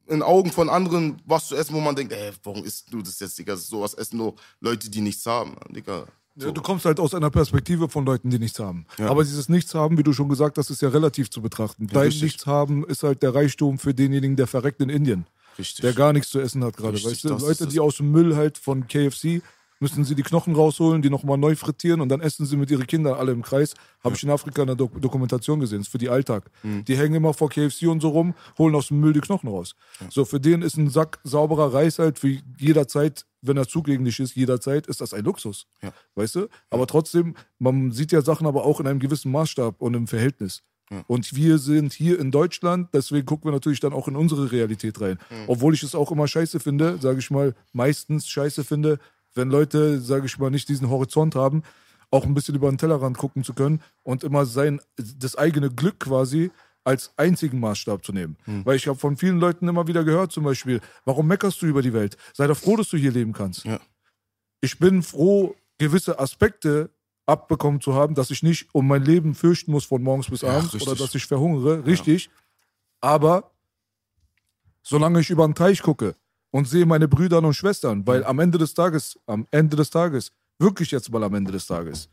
in 0.08 0.22
Augen 0.22 0.52
von 0.52 0.70
anderen 0.70 1.22
was 1.26 1.48
zu 1.48 1.56
essen, 1.56 1.74
wo 1.74 1.80
man 1.80 1.96
denkt, 1.96 2.14
ey, 2.14 2.32
warum 2.44 2.64
isst 2.64 2.94
du 2.94 3.02
das 3.02 3.20
jetzt, 3.20 3.40
Digga? 3.40 3.56
Sowas 3.56 3.94
essen 3.94 4.18
nur 4.18 4.36
Leute, 4.60 4.90
die 4.90 5.02
nichts 5.02 5.26
haben, 5.26 5.56
Digga. 5.70 6.06
So. 6.36 6.48
Ja, 6.48 6.52
du 6.54 6.62
kommst 6.62 6.86
halt 6.86 7.00
aus 7.00 7.14
einer 7.14 7.30
Perspektive 7.30 7.90
von 7.90 8.06
Leuten, 8.06 8.30
die 8.30 8.40
nichts 8.40 8.60
haben. 8.60 8.86
Ja. 8.98 9.10
Aber 9.10 9.24
dieses 9.24 9.50
Nichts 9.50 9.76
haben, 9.76 9.98
wie 9.98 10.04
du 10.04 10.14
schon 10.14 10.30
gesagt 10.30 10.58
hast, 10.58 10.70
ist 10.70 10.82
ja 10.82 10.88
relativ 10.88 11.30
zu 11.30 11.42
betrachten. 11.42 11.88
Dein 11.88 12.04
Richtig. 12.04 12.24
Nichts 12.24 12.46
haben 12.46 12.86
ist 12.86 13.04
halt 13.04 13.22
der 13.22 13.36
Reichtum 13.36 13.78
für 13.78 13.94
denjenigen, 13.94 14.38
der 14.38 14.48
verreckt 14.48 14.80
in 14.80 14.90
Indien. 14.90 15.26
Richtig. 15.58 15.82
Der 15.82 15.94
gar 15.94 16.14
nichts 16.14 16.30
zu 16.30 16.40
essen 16.40 16.64
hat 16.64 16.78
gerade. 16.78 17.04
Weißt 17.04 17.26
du, 17.26 17.36
Leute, 17.36 17.68
die 17.68 17.82
aus 17.82 17.98
dem 17.98 18.12
Müll 18.12 18.38
halt 18.38 18.58
von 18.58 18.88
KFC 18.88 19.42
müssen 19.82 20.06
sie 20.06 20.16
die 20.16 20.24
Knochen 20.24 20.56
rausholen, 20.56 21.02
die 21.02 21.10
nochmal 21.10 21.38
neu 21.38 21.56
frittieren 21.56 22.02
und 22.02 22.10
dann 22.10 22.22
essen 22.22 22.46
sie 22.46 22.56
mit 22.56 22.72
ihren 22.72 22.88
Kindern 22.88 23.16
alle 23.16 23.32
im 23.32 23.42
Kreis. 23.42 23.74
Habe 24.04 24.16
ich 24.16 24.24
in 24.24 24.30
Afrika 24.30 24.62
in 24.62 24.68
der 24.68 24.76
Dok 24.76 25.02
Dokumentation 25.02 25.60
gesehen, 25.60 25.80
das 25.80 25.88
ist 25.88 25.92
für 25.92 25.98
die 25.98 26.10
Alltag. 26.10 26.50
Mhm. 26.64 26.86
Die 26.86 26.98
hängen 26.98 27.16
immer 27.16 27.34
vor 27.34 27.50
KFC 27.50 27.88
und 27.88 28.02
so 28.02 28.10
rum, 28.10 28.34
holen 28.58 28.76
aus 28.76 28.88
dem 28.88 29.00
Müll 29.00 29.14
die 29.14 29.22
Knochen 29.22 29.50
raus. 29.50 29.76
Ja. 30.00 30.08
So, 30.10 30.26
für 30.26 30.40
den 30.40 30.62
ist 30.62 30.78
ein 30.78 30.90
Sack 30.90 31.20
sauberer 31.24 31.74
Reis 31.74 32.00
halt 32.00 32.20
für 32.20 32.38
jederzeit, 32.58 33.26
wenn 33.42 33.58
er 33.58 33.68
zugänglich 33.68 34.20
ist, 34.20 34.36
jederzeit, 34.36 34.88
ist 34.88 35.02
das 35.02 35.14
ein 35.14 35.26
Luxus. 35.26 35.68
Ja. 35.82 35.92
Weißt 36.16 36.36
du? 36.36 36.48
Aber 36.70 36.86
trotzdem, 36.88 37.36
man 37.58 37.92
sieht 37.92 38.12
ja 38.12 38.22
Sachen 38.22 38.48
aber 38.48 38.66
auch 38.66 38.80
in 38.80 38.88
einem 38.88 39.00
gewissen 39.00 39.32
Maßstab 39.32 39.82
und 39.82 39.96
im 39.96 40.08
Verhältnis. 40.08 40.64
Und 41.08 41.36
wir 41.36 41.58
sind 41.58 41.94
hier 41.94 42.20
in 42.20 42.32
Deutschland, 42.32 42.90
deswegen 42.94 43.26
gucken 43.26 43.46
wir 43.46 43.54
natürlich 43.54 43.80
dann 43.80 43.94
auch 43.94 44.08
in 44.08 44.16
unsere 44.16 44.52
Realität 44.52 45.00
rein. 45.00 45.18
Mhm. 45.30 45.44
Obwohl 45.48 45.74
ich 45.74 45.84
es 45.84 45.96
auch 45.96 46.12
immer 46.12 46.28
scheiße 46.28 46.60
finde, 46.60 46.98
sage 47.00 47.20
ich 47.20 47.32
mal, 47.32 47.56
meistens 47.72 48.28
scheiße 48.28 48.64
finde, 48.64 49.00
wenn 49.34 49.50
Leute, 49.50 50.00
sage 50.02 50.26
ich 50.26 50.38
mal, 50.38 50.52
nicht 50.52 50.70
diesen 50.70 50.90
Horizont 50.90 51.36
haben, 51.36 51.64
auch 52.10 52.26
ein 52.26 52.34
bisschen 52.34 52.56
über 52.56 52.70
den 52.70 52.78
Tellerrand 52.78 53.18
gucken 53.18 53.44
zu 53.44 53.54
können 53.54 53.82
und 54.04 54.24
immer 54.24 54.46
sein, 54.46 54.82
das 54.98 55.38
eigene 55.38 55.70
Glück 55.70 56.00
quasi 56.00 56.52
als 56.84 57.14
einzigen 57.18 57.60
Maßstab 57.60 58.04
zu 58.04 58.12
nehmen. 58.12 58.38
Hm. 58.46 58.66
Weil 58.66 58.76
ich 58.76 58.88
habe 58.88 58.98
von 58.98 59.16
vielen 59.16 59.40
Leuten 59.40 59.68
immer 59.68 59.88
wieder 59.88 60.04
gehört, 60.04 60.32
zum 60.32 60.44
Beispiel, 60.44 60.82
warum 61.06 61.28
meckerst 61.28 61.62
du 61.62 61.68
über 61.68 61.82
die 61.82 61.94
Welt? 61.94 62.18
Sei 62.34 62.48
doch 62.48 62.58
froh, 62.58 62.76
dass 62.76 62.90
du 62.90 62.98
hier 62.98 63.12
leben 63.12 63.34
kannst. 63.34 63.66
Ja. 63.66 63.80
Ich 64.62 64.80
bin 64.80 65.04
froh, 65.04 65.56
gewisse 65.78 66.20
Aspekte 66.20 66.90
abbekommen 67.26 67.82
zu 67.82 67.94
haben, 67.94 68.16
dass 68.16 68.32
ich 68.32 68.44
nicht 68.44 68.74
um 68.74 68.88
mein 68.88 69.04
Leben 69.04 69.36
fürchten 69.36 69.72
muss 69.72 69.86
von 69.86 70.02
morgens 70.02 70.30
bis 70.30 70.44
abends 70.44 70.74
ja, 70.74 70.82
oder 70.82 70.96
dass 70.96 71.16
ich 71.16 71.26
verhungere. 71.26 71.86
Richtig. 71.86 72.26
Ja. 72.26 72.32
Aber 73.02 73.52
solange 74.84 75.20
ich 75.20 75.30
über 75.30 75.46
den 75.46 75.56
Teich 75.56 75.82
gucke, 75.82 76.16
und 76.52 76.68
sehe 76.68 76.86
meine 76.86 77.08
Brüder 77.08 77.40
und 77.40 77.54
Schwestern, 77.54 78.06
weil 78.06 78.24
am 78.24 78.40
Ende 78.40 78.58
des 78.58 78.74
Tages, 78.74 79.18
am 79.26 79.48
Ende 79.52 79.76
des 79.76 79.90
Tages, 79.90 80.32
wirklich 80.60 80.92
jetzt 80.92 81.12
mal 81.12 81.24
am 81.24 81.34
Ende 81.34 81.52
des 81.52 81.66
Tages, 81.66 82.10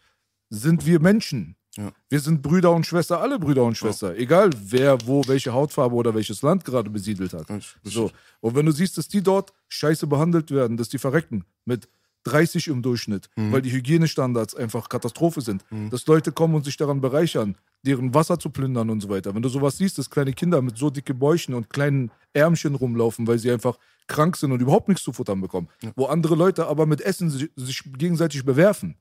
sind 0.48 0.86
wir 0.86 1.00
Menschen. 1.00 1.56
Ja. 1.76 1.92
Wir 2.08 2.20
sind 2.20 2.42
Brüder 2.42 2.72
und 2.72 2.86
Schwester, 2.86 3.20
alle 3.20 3.38
Brüder 3.38 3.62
und 3.64 3.76
Schwester. 3.76 4.14
Ja. 4.14 4.20
Egal 4.20 4.50
wer, 4.60 4.98
wo, 5.06 5.22
welche 5.26 5.52
Hautfarbe 5.52 5.94
oder 5.94 6.14
welches 6.14 6.42
Land 6.42 6.64
gerade 6.64 6.90
besiedelt 6.90 7.34
hat. 7.34 7.46
So. 7.84 8.10
Und 8.40 8.54
wenn 8.56 8.66
du 8.66 8.72
siehst, 8.72 8.98
dass 8.98 9.06
die 9.06 9.22
dort 9.22 9.52
scheiße 9.68 10.06
behandelt 10.06 10.50
werden, 10.50 10.76
dass 10.76 10.88
die 10.88 10.98
verrecken 10.98 11.44
mit 11.64 11.88
30 12.24 12.68
im 12.68 12.82
Durchschnitt, 12.82 13.28
mhm. 13.36 13.52
weil 13.52 13.62
die 13.62 13.72
Hygienestandards 13.72 14.54
einfach 14.54 14.88
Katastrophe 14.88 15.40
sind. 15.40 15.64
Mhm. 15.70 15.90
Dass 15.90 16.06
Leute 16.06 16.32
kommen 16.32 16.54
und 16.54 16.64
sich 16.64 16.76
daran 16.76 17.00
bereichern, 17.00 17.56
deren 17.82 18.12
Wasser 18.14 18.38
zu 18.38 18.50
plündern 18.50 18.90
und 18.90 19.00
so 19.00 19.08
weiter. 19.08 19.34
Wenn 19.34 19.42
du 19.42 19.48
sowas 19.48 19.78
siehst, 19.78 19.98
dass 19.98 20.10
kleine 20.10 20.32
Kinder 20.32 20.60
mit 20.62 20.76
so 20.76 20.90
dicke 20.90 21.14
Bäuchen 21.14 21.54
und 21.54 21.70
kleinen 21.70 22.10
Ärmchen 22.32 22.74
rumlaufen, 22.74 23.26
weil 23.26 23.38
sie 23.38 23.50
einfach 23.50 23.78
krank 24.06 24.36
sind 24.36 24.52
und 24.52 24.60
überhaupt 24.60 24.88
nichts 24.88 25.04
zu 25.04 25.12
futtern 25.12 25.40
bekommen. 25.40 25.68
Ja. 25.82 25.92
Wo 25.96 26.06
andere 26.06 26.34
Leute 26.34 26.66
aber 26.66 26.86
mit 26.86 27.00
Essen 27.00 27.30
sich, 27.30 27.50
sich 27.56 27.82
gegenseitig 27.96 28.44
bewerfen. 28.44 28.96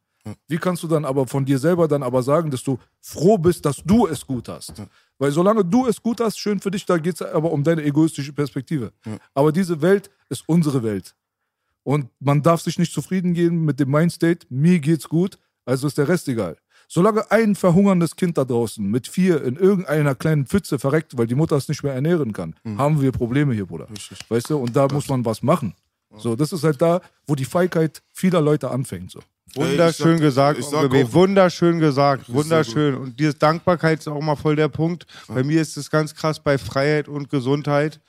Wie 0.47 0.57
kannst 0.57 0.83
du 0.83 0.87
dann 0.87 1.05
aber 1.05 1.25
von 1.25 1.45
dir 1.45 1.57
selber 1.57 1.87
dann 1.87 2.03
aber 2.03 2.21
sagen, 2.21 2.51
dass 2.51 2.63
du 2.63 2.77
froh 2.99 3.37
bist, 3.37 3.65
dass 3.65 3.77
du 3.85 4.07
es 4.07 4.25
gut 4.25 4.49
hast? 4.49 4.73
Weil 5.17 5.31
solange 5.31 5.63
du 5.63 5.87
es 5.87 6.01
gut 6.01 6.19
hast, 6.19 6.37
schön 6.37 6.59
für 6.59 6.71
dich, 6.71 6.85
da 6.85 6.97
geht 6.97 7.15
es 7.15 7.21
aber 7.21 7.51
um 7.51 7.63
deine 7.63 7.83
egoistische 7.83 8.33
Perspektive. 8.33 8.91
Aber 9.33 9.51
diese 9.51 9.81
Welt 9.81 10.09
ist 10.29 10.43
unsere 10.47 10.83
Welt. 10.83 11.15
Und 11.83 12.09
man 12.19 12.43
darf 12.43 12.61
sich 12.61 12.77
nicht 12.77 12.91
zufrieden 12.91 13.33
geben 13.33 13.63
mit 13.63 13.79
dem 13.79 13.89
Mindstate, 13.89 14.45
mir 14.49 14.79
geht's 14.79 15.07
gut, 15.07 15.39
also 15.65 15.87
ist 15.87 15.97
der 15.97 16.09
Rest 16.09 16.27
egal. 16.27 16.57
Solange 16.87 17.29
ein 17.31 17.55
verhungerndes 17.55 18.15
Kind 18.15 18.37
da 18.37 18.45
draußen 18.45 18.89
mit 18.89 19.07
vier 19.07 19.43
in 19.43 19.57
irgendeiner 19.57 20.15
kleinen 20.15 20.45
Pfütze 20.45 20.79
verreckt, 20.79 21.17
weil 21.17 21.27
die 21.27 21.35
Mutter 21.35 21.57
es 21.57 21.67
nicht 21.67 21.83
mehr 21.83 21.93
ernähren 21.93 22.31
kann, 22.33 22.55
haben 22.77 23.01
wir 23.01 23.11
Probleme 23.11 23.53
hier, 23.53 23.65
Bruder. 23.65 23.87
Weißt 24.29 24.49
du? 24.49 24.57
Und 24.57 24.75
da 24.75 24.87
muss 24.91 25.07
man 25.09 25.25
was 25.25 25.43
machen. 25.43 25.73
So, 26.17 26.35
das 26.37 26.53
ist 26.53 26.63
halt 26.63 26.81
da, 26.81 27.01
wo 27.27 27.35
die 27.35 27.43
Feigheit 27.45 28.01
vieler 28.13 28.39
Leute 28.41 28.71
anfängt. 28.71 29.11
So. 29.11 29.19
Wunderschön 29.55 29.79
Ey, 29.79 29.89
ich 29.89 29.97
sag- 29.97 30.19
gesagt, 30.21 30.59
ich 30.59 30.65
sag 30.65 30.85
auch- 30.93 31.13
Wunderschön 31.13 31.79
gesagt, 31.79 32.31
wunderschön. 32.33 32.95
Und 32.95 33.19
diese 33.19 33.33
Dankbarkeit 33.33 33.99
ist 33.99 34.07
auch 34.07 34.21
mal 34.21 34.35
voll 34.35 34.55
der 34.55 34.69
Punkt. 34.69 35.05
Bei 35.27 35.43
mir 35.43 35.61
ist 35.61 35.75
es 35.77 35.89
ganz 35.91 36.15
krass 36.15 36.39
bei 36.39 36.57
Freiheit 36.57 37.07
und 37.07 37.29
Gesundheit. 37.29 37.99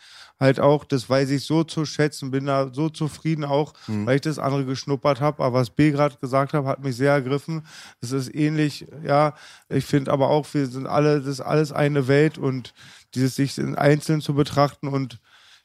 Halt 0.40 0.60
auch, 0.60 0.84
das 0.84 1.10
weiß 1.10 1.30
ich 1.30 1.44
so 1.44 1.64
zu 1.64 1.84
schätzen, 1.84 2.30
bin 2.30 2.46
da 2.46 2.72
so 2.72 2.88
zufrieden 2.88 3.44
auch, 3.44 3.72
Mhm. 3.88 4.06
weil 4.06 4.16
ich 4.16 4.20
das 4.20 4.38
andere 4.38 4.64
geschnuppert 4.64 5.20
habe. 5.20 5.42
Aber 5.42 5.58
was 5.58 5.70
B 5.70 5.90
gerade 5.90 6.16
gesagt 6.20 6.52
hat, 6.52 6.64
hat 6.64 6.82
mich 6.84 6.96
sehr 6.96 7.12
ergriffen. 7.12 7.66
Es 8.00 8.12
ist 8.12 8.32
ähnlich, 8.34 8.86
ja. 9.04 9.34
Ich 9.68 9.84
finde 9.84 10.12
aber 10.12 10.30
auch, 10.30 10.46
wir 10.54 10.66
sind 10.66 10.86
alle, 10.86 11.18
das 11.18 11.26
ist 11.28 11.40
alles 11.40 11.72
eine 11.72 12.06
Welt 12.06 12.38
und 12.38 12.72
dieses 13.14 13.34
sich 13.36 13.58
in 13.58 13.74
Einzelnen 13.74 14.20
zu 14.20 14.34
betrachten 14.34 14.86
und 14.88 15.18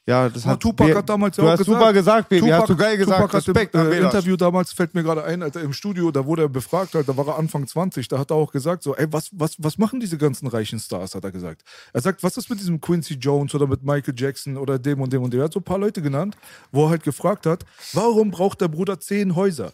ja, 0.06 0.28
das 0.28 0.44
hat 0.44 0.60
Tupac 0.60 0.90
B- 0.90 0.94
hat 0.94 1.08
damals 1.08 1.36
ja 1.36 1.44
auch 1.44 1.48
hast 1.48 1.58
gesagt. 1.58 1.78
super 1.78 1.92
gesagt, 1.92 2.28
Baby, 2.28 2.48
hast 2.48 2.68
du 2.68 2.76
geil 2.76 2.96
gesagt. 2.98 3.20
Tupac 3.20 3.32
hat 3.32 3.48
Respekt 3.48 3.74
im 3.74 3.92
äh. 3.92 3.98
Interview 4.00 4.36
damals, 4.36 4.72
fällt 4.72 4.94
mir 4.94 5.02
gerade 5.02 5.24
ein, 5.24 5.42
Alter, 5.42 5.62
im 5.62 5.72
Studio, 5.72 6.10
da 6.10 6.26
wurde 6.26 6.42
er 6.42 6.48
befragt, 6.48 6.94
halt, 6.94 7.08
da 7.08 7.16
war 7.16 7.26
er 7.28 7.38
Anfang 7.38 7.66
20, 7.66 8.08
da 8.08 8.18
hat 8.18 8.30
er 8.30 8.36
auch 8.36 8.52
gesagt, 8.52 8.82
so, 8.82 8.94
ey, 8.94 9.06
was, 9.10 9.30
was, 9.32 9.56
was 9.58 9.78
machen 9.78 10.00
diese 10.00 10.18
ganzen 10.18 10.46
reichen 10.46 10.78
Stars, 10.78 11.14
hat 11.14 11.24
er 11.24 11.32
gesagt. 11.32 11.62
Er 11.92 12.00
sagt, 12.02 12.22
was 12.22 12.36
ist 12.36 12.50
mit 12.50 12.60
diesem 12.60 12.80
Quincy 12.80 13.14
Jones 13.14 13.54
oder 13.54 13.66
mit 13.66 13.82
Michael 13.82 14.14
Jackson 14.16 14.56
oder 14.58 14.78
dem 14.78 15.00
und 15.00 15.12
dem 15.12 15.22
und 15.22 15.32
dem. 15.32 15.40
Er 15.40 15.44
hat 15.44 15.52
so 15.52 15.60
ein 15.60 15.64
paar 15.64 15.78
Leute 15.78 16.02
genannt, 16.02 16.36
wo 16.70 16.84
er 16.84 16.90
halt 16.90 17.02
gefragt 17.02 17.46
hat, 17.46 17.64
warum 17.94 18.30
braucht 18.30 18.60
der 18.60 18.68
Bruder 18.68 19.00
zehn 19.00 19.34
Häuser? 19.34 19.72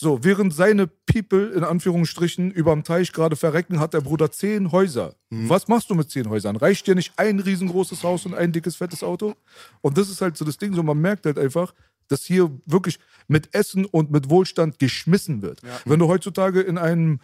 So, 0.00 0.22
während 0.22 0.54
seine 0.54 0.86
People 0.86 1.48
in 1.48 1.64
Anführungsstrichen 1.64 2.52
überm 2.52 2.84
Teich 2.84 3.12
gerade 3.12 3.34
verrecken, 3.34 3.80
hat 3.80 3.94
der 3.94 4.00
Bruder 4.00 4.30
zehn 4.30 4.70
Häuser. 4.70 5.16
Was 5.28 5.66
machst 5.66 5.90
du 5.90 5.96
mit 5.96 6.08
zehn 6.08 6.28
Häusern? 6.28 6.54
Reicht 6.54 6.86
dir 6.86 6.94
nicht 6.94 7.14
ein 7.16 7.40
riesengroßes 7.40 8.04
Haus 8.04 8.24
und 8.24 8.32
ein 8.32 8.52
dickes, 8.52 8.76
fettes 8.76 9.02
Auto? 9.02 9.34
Und 9.80 9.98
das 9.98 10.08
ist 10.08 10.20
halt 10.20 10.36
so 10.36 10.44
das 10.44 10.56
Ding, 10.56 10.72
so 10.72 10.84
man 10.84 11.00
merkt 11.00 11.26
halt 11.26 11.36
einfach, 11.36 11.74
dass 12.06 12.22
hier 12.22 12.48
wirklich 12.64 13.00
mit 13.26 13.52
Essen 13.56 13.86
und 13.86 14.12
mit 14.12 14.30
Wohlstand 14.30 14.78
geschmissen 14.78 15.42
wird. 15.42 15.62
Wenn 15.84 15.98
du 15.98 16.06
heutzutage 16.06 16.60
in 16.60 16.78
einem 16.78 17.18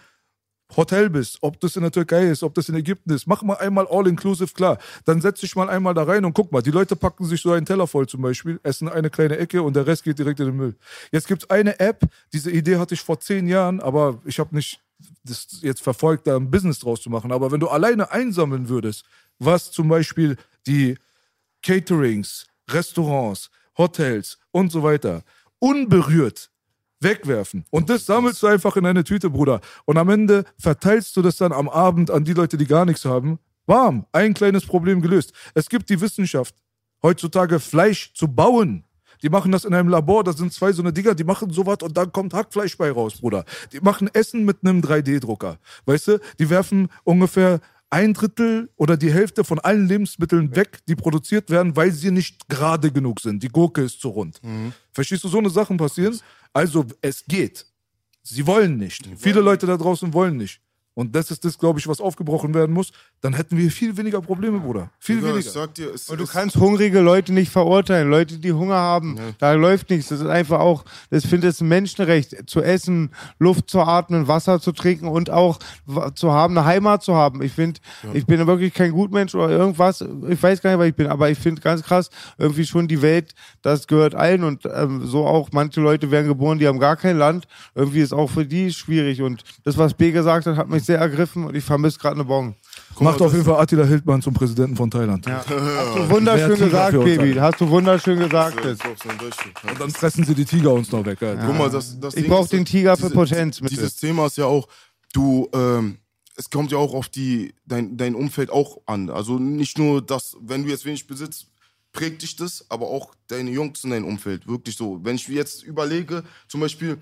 Hotel 0.77 1.11
bist, 1.11 1.39
ob 1.41 1.61
das 1.61 1.77
in 1.77 1.83
der 1.83 1.93
Türkei 1.93 2.29
ist, 2.29 2.43
ob 2.43 2.55
das 2.55 2.69
in 2.69 2.75
Ägypten 2.75 3.13
ist, 3.13 3.27
mach 3.27 3.43
mal 3.43 3.55
einmal 3.55 3.87
all-inclusive 3.89 4.53
klar. 4.55 4.79
Dann 5.05 5.21
setz 5.21 5.41
dich 5.41 5.55
mal 5.57 5.69
einmal 5.69 5.95
da 5.95 6.05
rein 6.05 6.25
und 6.25 6.33
guck 6.33 6.53
mal, 6.53 6.63
die 6.63 6.71
Leute 6.71 6.97
packen 6.97 7.25
sich 7.27 7.43
so 7.43 7.53
einen 7.53 7.67
Teller 7.67 7.87
voll 7.87 8.07
zum 8.07 8.23
Beispiel, 8.23 8.59
essen 8.63 8.89
eine 8.89 9.11
kleine 9.11 9.37
Ecke 9.37 9.63
und 9.63 9.77
der 9.77 9.87
Rest 9.87 10.05
geht 10.05 10.19
direkt 10.19 10.41
in 10.41 10.47
den 10.47 10.57
Müll. 10.57 10.77
Jetzt 11.13 11.29
gibt 11.29 11.45
es 11.45 11.51
eine 11.51 11.79
App, 11.81 12.03
diese 12.33 12.51
Idee 12.51 12.79
hatte 12.79 12.95
ich 12.95 13.01
vor 13.01 13.21
zehn 13.21 13.47
Jahren, 13.47 13.81
aber 13.81 14.21
ich 14.25 14.39
habe 14.39 14.55
nicht 14.55 14.81
das 15.25 15.59
jetzt 15.61 15.83
verfolgt, 15.83 16.27
da 16.27 16.37
ein 16.37 16.51
Business 16.51 16.79
draus 16.79 17.03
zu 17.03 17.11
machen. 17.11 17.33
Aber 17.33 17.53
wenn 17.53 17.61
du 17.61 17.69
alleine 17.69 18.11
einsammeln 18.11 18.69
würdest, 18.69 19.05
was 19.39 19.71
zum 19.71 19.89
Beispiel 19.89 20.37
die 20.67 20.97
Caterings, 21.63 22.47
Restaurants, 22.71 23.51
Hotels 23.77 24.39
und 24.51 24.71
so 24.71 24.83
weiter 24.83 25.25
unberührt 25.59 26.51
wegwerfen. 27.05 27.65
Und 27.71 27.89
das 27.89 28.07
sammelst 28.07 28.43
du 28.43 28.49
einfach 28.49 28.77
in 28.77 28.87
eine 28.87 29.05
Tüte, 29.05 29.31
Bruder. 29.31 29.61
Und 29.85 29.97
am 29.99 30.09
Ende 30.09 30.45
verteilst 30.59 31.17
du 31.17 31.23
das 31.23 31.37
dann 31.37 31.53
am 31.53 31.69
Abend 31.69 32.11
an 32.11 32.25
die 32.25 32.33
Leute, 32.33 32.57
die 32.57 32.67
gar 32.67 32.85
nichts 32.85 33.05
haben. 33.05 33.39
Bam, 33.67 34.07
ein 34.13 34.35
kleines 34.35 34.67
Problem 34.67 35.01
gelöst. 35.01 35.33
Es 35.55 35.69
gibt 35.69 35.89
die 35.89 36.01
Wissenschaft, 36.01 36.55
heutzutage 37.03 37.61
Fleisch 37.61 38.13
zu 38.15 38.27
bauen. 38.29 38.85
Die 39.23 39.31
machen 39.31 39.53
das 39.53 39.65
in 39.65 39.73
einem 39.73 39.89
Labor, 39.89 40.25
da 40.25 40.33
sind 40.33 40.53
zwei 40.53 40.73
so 40.73 40.83
eine 40.83 40.93
Dinger, 40.93 41.15
die 41.15 41.25
machen 41.25 41.51
sowas 41.51 41.79
und 41.83 41.97
dann 41.97 42.13
kommt 42.13 42.35
Hackfleisch 42.35 42.77
bei 42.77 42.91
raus, 42.91 43.21
Bruder. 43.21 43.45
Die 43.73 43.81
machen 43.81 44.11
Essen 44.13 44.45
mit 44.45 44.59
einem 44.63 44.81
3D-Drucker. 44.81 45.59
Weißt 45.87 46.09
du, 46.09 46.21
die 46.39 46.51
werfen 46.51 46.89
ungefähr 47.05 47.61
ein 47.89 48.13
Drittel 48.13 48.71
oder 48.77 48.97
die 48.97 49.13
Hälfte 49.13 49.45
von 49.45 49.61
allen 49.61 49.87
Lebensmitteln 49.87 50.57
weg, 50.57 50.81
die 50.89 50.97
produziert 50.97 51.49
werden, 51.49 51.77
weil 51.77 51.93
sie 51.93 52.11
nicht 52.11 52.49
gerade 52.49 52.91
genug 52.91 53.21
sind. 53.21 53.43
Die 53.43 53.49
Gurke 53.49 53.83
ist 53.83 54.01
zu 54.01 54.09
rund. 54.09 54.41
Verstehst 54.91 55.23
du, 55.23 55.29
so 55.29 55.39
eine 55.39 55.49
Sachen 55.49 55.77
passieren? 55.77 56.19
Also, 56.55 56.87
es 57.03 57.25
geht. 57.27 57.67
Sie 58.23 58.47
wollen 58.47 58.79
nicht. 58.79 59.07
Viele 59.19 59.41
Leute 59.41 59.67
da 59.67 59.77
draußen 59.77 60.15
wollen 60.15 60.39
nicht. 60.39 60.63
Und 60.95 61.15
das 61.17 61.31
ist 61.31 61.45
das, 61.45 61.59
glaube 61.59 61.81
ich, 61.81 61.89
was 61.89 62.01
aufgebrochen 62.01 62.55
werden 62.55 62.73
muss. 62.73 62.93
Dann 63.21 63.35
hätten 63.35 63.57
wir 63.57 63.71
viel 63.71 63.97
weniger 63.97 64.21
Probleme, 64.21 64.61
Bruder. 64.61 64.91
Viel 64.99 65.17
Digga, 65.17 65.29
ich 65.29 65.35
weniger. 65.35 65.51
sag 65.51 65.75
dir, 65.75 65.93
es, 65.93 66.09
Und 66.09 66.19
du 66.19 66.25
es, 66.25 66.31
kannst 66.31 66.57
hungrige 66.57 67.01
Leute 67.01 67.33
nicht 67.33 67.51
verurteilen. 67.51 68.09
Leute, 68.09 68.39
die 68.39 68.53
Hunger 68.53 68.77
haben, 68.77 69.19
da 69.39 69.53
läuft 69.55 69.91
nichts. 69.91 70.09
Das 70.09 70.21
ist 70.21 70.27
einfach 70.27 70.61
auch, 70.61 70.85
das 71.11 71.27
finde 71.27 71.49
ich 71.49 71.61
ein 71.61 71.69
Menschenrecht, 71.69 72.49
zu 72.49 72.63
essen, 72.63 73.11
Luft 73.39 73.69
zu 73.69 73.81
atmen, 73.81 74.29
Wasser 74.29 74.61
zu 74.61 74.71
trinken 74.73 75.09
und 75.09 75.31
auch 75.31 75.59
zu 76.15 76.33
haben, 76.33 76.57
eine 76.57 76.67
Heimat 76.67 77.03
zu 77.03 77.15
haben. 77.15 77.43
Ich 77.43 77.53
finde, 77.53 77.81
ich 78.13 78.27
bin 78.27 78.47
wirklich 78.47 78.73
kein 78.73 78.93
Gutmensch 78.93 79.35
oder 79.35 79.51
irgendwas. 79.51 80.05
Ich 80.29 80.43
weiß 80.43 80.63
gar 80.63 80.71
nicht, 80.71 80.79
was 80.79 80.89
ich 80.89 80.95
bin, 80.95 81.09
aber 81.09 81.29
ich 81.29 81.39
finde 81.39 81.61
ganz 81.61 81.83
krass, 81.83 82.11
irgendwie 82.39 82.67
schon 82.67 82.87
die 82.87 83.03
Welt, 83.03 83.35
das 83.63 83.87
gehört 83.87 84.15
allen 84.15 84.45
und 84.45 84.63
ähm, 84.73 85.05
so 85.05 85.27
auch 85.27 85.51
manche 85.53 85.81
Leute 85.81 86.11
werden 86.11 86.29
geboren, 86.29 86.59
die 86.59 86.69
haben 86.69 86.79
gar 86.79 86.97
kein 86.97 87.19
Land. 87.19 87.47
Irgendwie 87.75 88.01
ist 88.01 88.13
auch 88.13 88.31
für 88.31 88.47
die 88.47 88.73
schwierig 88.73 89.23
und 89.23 89.43
das, 89.65 89.77
was 89.77 89.95
B 89.95 90.13
gesagt 90.13 90.47
hat, 90.47 90.57
hat 90.57 90.69
mich 90.69 90.84
sehr 90.85 90.99
ergriffen 90.99 91.45
und 91.45 91.55
ich 91.55 91.65
vermisse 91.65 91.99
gerade 91.99 92.17
eine 92.17 92.25
Bon. 92.25 92.55
Macht 93.01 93.21
auf 93.21 93.33
jeden 93.33 93.45
Fall 93.45 93.61
Attila 93.61 93.85
Hildmann 93.85 94.23
zum 94.23 94.35
Präsidenten 94.35 94.77
von 94.77 94.91
Thailand. 94.91 95.27
Hast 95.27 95.51
du 95.51 96.11
wunderschön 96.11 96.59
gesagt, 96.59 96.93
Baby. 96.93 97.35
Hast 97.35 97.61
du 97.61 97.69
wunderschön 97.69 98.19
gesagt. 98.19 98.59
das 98.59 98.65
jetzt. 98.65 98.85
ist 98.85 98.91
auch 98.91 99.03
so 99.03 99.09
ein 99.09 99.19
Beispiel. 99.19 99.53
Ja. 99.65 99.71
Und 99.71 99.81
dann 99.81 99.91
fressen 99.91 100.25
sie 100.25 100.35
die 100.35 100.45
Tiger 100.45 100.73
uns 100.73 100.93
noch 100.93 101.05
weg, 101.05 101.23
Alter. 101.23 101.47
Guck 101.47 101.59
mal, 101.59 101.71
das, 101.71 101.99
das 101.99 102.15
Ich 102.15 102.23
Ding 102.23 102.31
brauch 102.31 102.45
ist, 102.45 102.53
den 102.53 102.65
Tiger 102.65 102.97
für 102.97 103.11
Potenz, 103.11 103.61
bitte. 103.61 103.75
Dieses 103.75 103.97
Thema 103.97 104.27
ist 104.27 104.37
ja 104.37 104.47
auch, 104.47 104.69
du, 105.13 105.49
ähm, 105.55 105.99
es 106.37 106.51
kommt 106.51 106.73
ja 106.73 106.79
auch 106.79 106.95
auf 106.95 107.09
die, 107.09 107.55
dein, 107.65 107.97
dein 107.97 108.15
Umfeld 108.15 108.51
auch 108.51 108.79
an. 108.87 109.11
Also 109.11 109.39
nicht 109.39 109.79
nur 109.79 110.03
das, 110.03 110.37
wenn 110.41 110.65
du 110.65 110.71
jetzt 110.71 110.85
wenig 110.85 111.07
besitzt, 111.07 111.47
prägt 111.93 112.23
dich 112.23 112.37
das, 112.37 112.67
aber 112.69 112.89
auch 112.89 113.15
deine 113.29 113.51
Jungs 113.51 113.85
in 113.85 113.91
deinem 113.91 114.07
Umfeld. 114.07 114.47
Wirklich 114.47 114.77
so. 114.77 115.01
Wenn 115.03 115.17
ich 115.17 115.27
jetzt 115.29 115.63
überlege, 115.63 116.25
zum 116.49 116.61
Beispiel, 116.61 116.99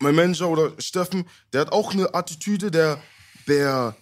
mein 0.00 0.14
Manager 0.14 0.48
oder 0.48 0.72
Steffen, 0.78 1.24
der 1.52 1.62
hat 1.62 1.72
auch 1.72 1.92
eine 1.92 2.12
Attitüde, 2.14 2.70
der, 2.70 2.98
der, 3.46 3.96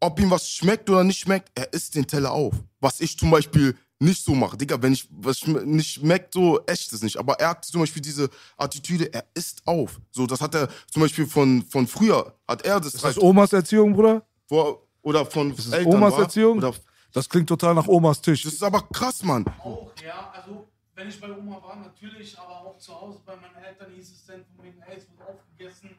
ob 0.00 0.20
ihm 0.20 0.30
was 0.30 0.48
schmeckt 0.50 0.88
oder 0.90 1.04
nicht 1.04 1.18
schmeckt, 1.20 1.50
er 1.54 1.72
isst 1.72 1.94
den 1.94 2.06
Teller 2.06 2.30
auf. 2.32 2.54
Was 2.80 3.00
ich 3.00 3.18
zum 3.18 3.30
Beispiel 3.30 3.76
nicht 3.98 4.22
so 4.22 4.34
mache. 4.34 4.56
Digga, 4.58 4.80
wenn 4.82 4.92
ich 4.92 5.08
was 5.10 5.46
nicht 5.46 5.94
schmeckt, 5.94 6.34
so 6.34 6.60
echt 6.66 6.92
es 6.92 7.02
nicht. 7.02 7.16
Aber 7.16 7.40
er 7.40 7.50
hat 7.50 7.64
zum 7.64 7.80
Beispiel 7.80 8.02
diese 8.02 8.28
Attitüde, 8.58 9.10
er 9.12 9.24
isst 9.34 9.66
auf. 9.66 9.98
So, 10.10 10.26
das 10.26 10.40
hat 10.40 10.54
er 10.54 10.68
zum 10.92 11.00
Beispiel 11.02 11.26
von, 11.26 11.62
von 11.62 11.86
früher, 11.86 12.34
hat 12.46 12.62
er 12.62 12.78
das, 12.78 12.94
Ist 12.94 13.04
das 13.04 13.16
Omas 13.18 13.52
Erziehung, 13.54 13.94
Bruder? 13.94 14.22
vor, 14.46 14.82
oder 15.02 15.24
von 15.24 15.50
Ist 15.54 15.68
das 15.68 15.72
Eltern, 15.78 15.94
Omas 15.94 16.12
wa? 16.14 16.22
Erziehung? 16.22 16.58
Oder, 16.58 16.74
Das 17.12 17.26
klingt 17.28 17.48
total 17.48 17.74
nach 17.74 17.88
Omas 17.88 18.20
Tisch. 18.20 18.42
das 18.42 18.52
ist 18.52 18.62
aber 18.62 18.82
krass, 18.92 19.22
Mann. 19.22 19.46
Auch, 19.64 19.90
ja, 20.04 20.30
also 20.34 20.66
wenn 20.96 21.08
ich 21.08 21.20
bei 21.20 21.30
Oma 21.30 21.62
war, 21.62 21.76
natürlich, 21.76 22.36
aber 22.38 22.62
auch 22.62 22.78
zu 22.78 22.98
Hause 22.98 23.20
bei 23.24 23.36
meinen 23.36 23.62
Eltern 23.62 23.92
hieß 23.94 24.12
es 24.12 24.24
dann 24.24 24.44
von 24.56 24.64
wegen, 24.64 24.80
ey, 24.88 24.96
es 24.96 25.06
wird 25.10 25.28
aufgegessen 25.28 25.90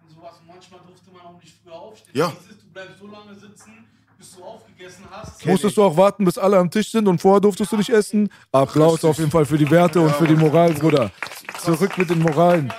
und 0.00 0.14
sowas. 0.14 0.36
Und 0.40 0.46
manchmal 0.46 0.80
durfte 0.86 1.10
man 1.10 1.22
auch 1.22 1.42
nicht 1.42 1.54
früher 1.62 1.74
aufstehen. 1.74 2.16
Ja. 2.16 2.30
Hieß 2.30 2.50
es, 2.52 2.58
du 2.60 2.66
bleibst 2.72 2.98
so 3.00 3.06
lange 3.08 3.34
sitzen, 3.34 3.84
bis 4.16 4.36
du 4.36 4.44
aufgegessen 4.44 5.04
hast. 5.10 5.44
Musstest 5.44 5.76
du 5.76 5.82
auch 5.82 5.96
warten, 5.96 6.24
bis 6.24 6.38
alle 6.38 6.56
am 6.56 6.70
Tisch 6.70 6.90
sind 6.92 7.08
und 7.08 7.20
vorher 7.20 7.40
durftest 7.40 7.72
du 7.72 7.76
nicht 7.76 7.90
essen? 7.90 8.30
Applaus 8.52 9.04
auf 9.04 9.18
jeden 9.18 9.30
Fall 9.32 9.44
für 9.44 9.58
die 9.58 9.68
Werte 9.68 10.00
und 10.00 10.14
für 10.14 10.28
die 10.28 10.36
Moral, 10.36 10.72
Bruder. 10.72 11.10
Zurück 11.58 11.98
mit 11.98 12.08
den 12.08 12.20
Moralen. 12.20 12.72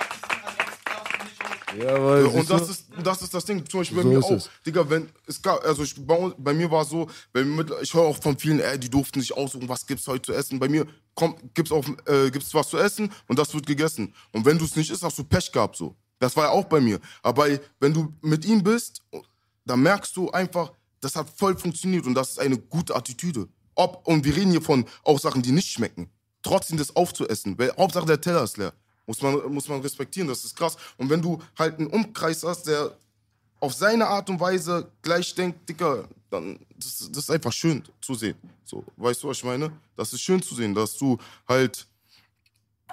Jawohl, 1.78 2.24
und 2.24 2.32
siehst 2.32 2.50
du? 2.50 2.54
das 2.54 2.70
ist, 2.70 2.85
das 3.02 3.22
ist 3.22 3.34
das 3.34 3.44
Ding, 3.44 3.68
zum 3.68 3.80
Beispiel 3.80 3.96
bei 3.96 4.02
So 4.02 4.08
mir 4.08 4.24
auch. 4.24 4.30
es. 4.30 4.50
Digga, 4.64 4.88
wenn, 4.88 5.08
es 5.26 5.40
gab, 5.40 5.64
also 5.64 5.82
ich, 5.82 5.94
bei, 6.06 6.32
bei 6.38 6.52
mir 6.54 6.70
war 6.70 6.82
es 6.82 6.90
so, 6.90 7.08
mit, 7.34 7.72
ich 7.82 7.92
höre 7.94 8.02
auch 8.02 8.20
von 8.22 8.38
vielen, 8.38 8.60
ey, 8.60 8.78
die 8.78 8.90
durften 8.90 9.20
sich 9.20 9.36
aussuchen, 9.36 9.68
was 9.68 9.86
gibt's 9.86 10.06
heute 10.06 10.22
zu 10.22 10.32
essen. 10.32 10.58
Bei 10.58 10.68
mir 10.68 10.86
kommt, 11.14 11.54
gibt's 11.54 11.72
auch, 11.72 11.84
äh, 12.06 12.30
gibt's 12.30 12.52
was 12.54 12.68
zu 12.68 12.78
essen 12.78 13.12
und 13.28 13.38
das 13.38 13.52
wird 13.54 13.66
gegessen. 13.66 14.14
Und 14.32 14.44
wenn 14.44 14.58
du 14.58 14.64
es 14.64 14.76
nicht 14.76 14.90
isst, 14.90 15.02
hast 15.02 15.18
du 15.18 15.24
Pech 15.24 15.50
gehabt, 15.52 15.76
so. 15.76 15.94
Das 16.18 16.36
war 16.36 16.44
ja 16.44 16.50
auch 16.50 16.64
bei 16.64 16.80
mir. 16.80 16.98
Aber 17.22 17.46
wenn 17.78 17.92
du 17.92 18.14
mit 18.22 18.44
ihm 18.44 18.62
bist, 18.62 19.02
dann 19.66 19.80
merkst 19.82 20.16
du 20.16 20.30
einfach, 20.30 20.72
das 21.00 21.14
hat 21.14 21.28
voll 21.36 21.56
funktioniert 21.56 22.06
und 22.06 22.14
das 22.14 22.30
ist 22.30 22.40
eine 22.40 22.56
gute 22.56 22.94
Attitüde. 22.96 23.48
Ob, 23.74 24.06
und 24.08 24.24
wir 24.24 24.34
reden 24.34 24.50
hier 24.50 24.62
von 24.62 24.86
auch 25.04 25.20
Sachen, 25.20 25.42
die 25.42 25.52
nicht 25.52 25.68
schmecken. 25.70 26.10
Trotzdem 26.42 26.78
das 26.78 26.94
aufzuessen, 26.96 27.58
weil 27.58 27.72
Hauptsache 27.76 28.06
der 28.06 28.20
Teller 28.20 28.44
ist 28.44 28.56
leer. 28.56 28.72
Muss 29.06 29.22
man, 29.22 29.52
muss 29.52 29.68
man 29.68 29.80
respektieren, 29.80 30.28
das 30.28 30.44
ist 30.44 30.56
krass. 30.56 30.76
Und 30.96 31.08
wenn 31.08 31.22
du 31.22 31.40
halt 31.58 31.78
einen 31.78 31.88
Umkreis 31.88 32.42
hast, 32.42 32.66
der 32.66 32.96
auf 33.60 33.72
seine 33.72 34.06
Art 34.06 34.28
und 34.28 34.40
Weise 34.40 34.90
gleich 35.02 35.34
denkt, 35.34 35.68
Dicker, 35.68 36.08
dann 36.30 36.58
das, 36.76 37.08
das 37.10 37.24
ist 37.24 37.30
einfach 37.30 37.52
schön 37.52 37.82
zu 38.00 38.14
sehen. 38.14 38.36
So, 38.64 38.84
weißt 38.96 39.22
du, 39.22 39.28
was 39.28 39.38
ich 39.38 39.44
meine? 39.44 39.72
Das 39.96 40.12
ist 40.12 40.20
schön 40.20 40.42
zu 40.42 40.54
sehen, 40.54 40.74
dass 40.74 40.96
du 40.96 41.18
halt 41.48 41.86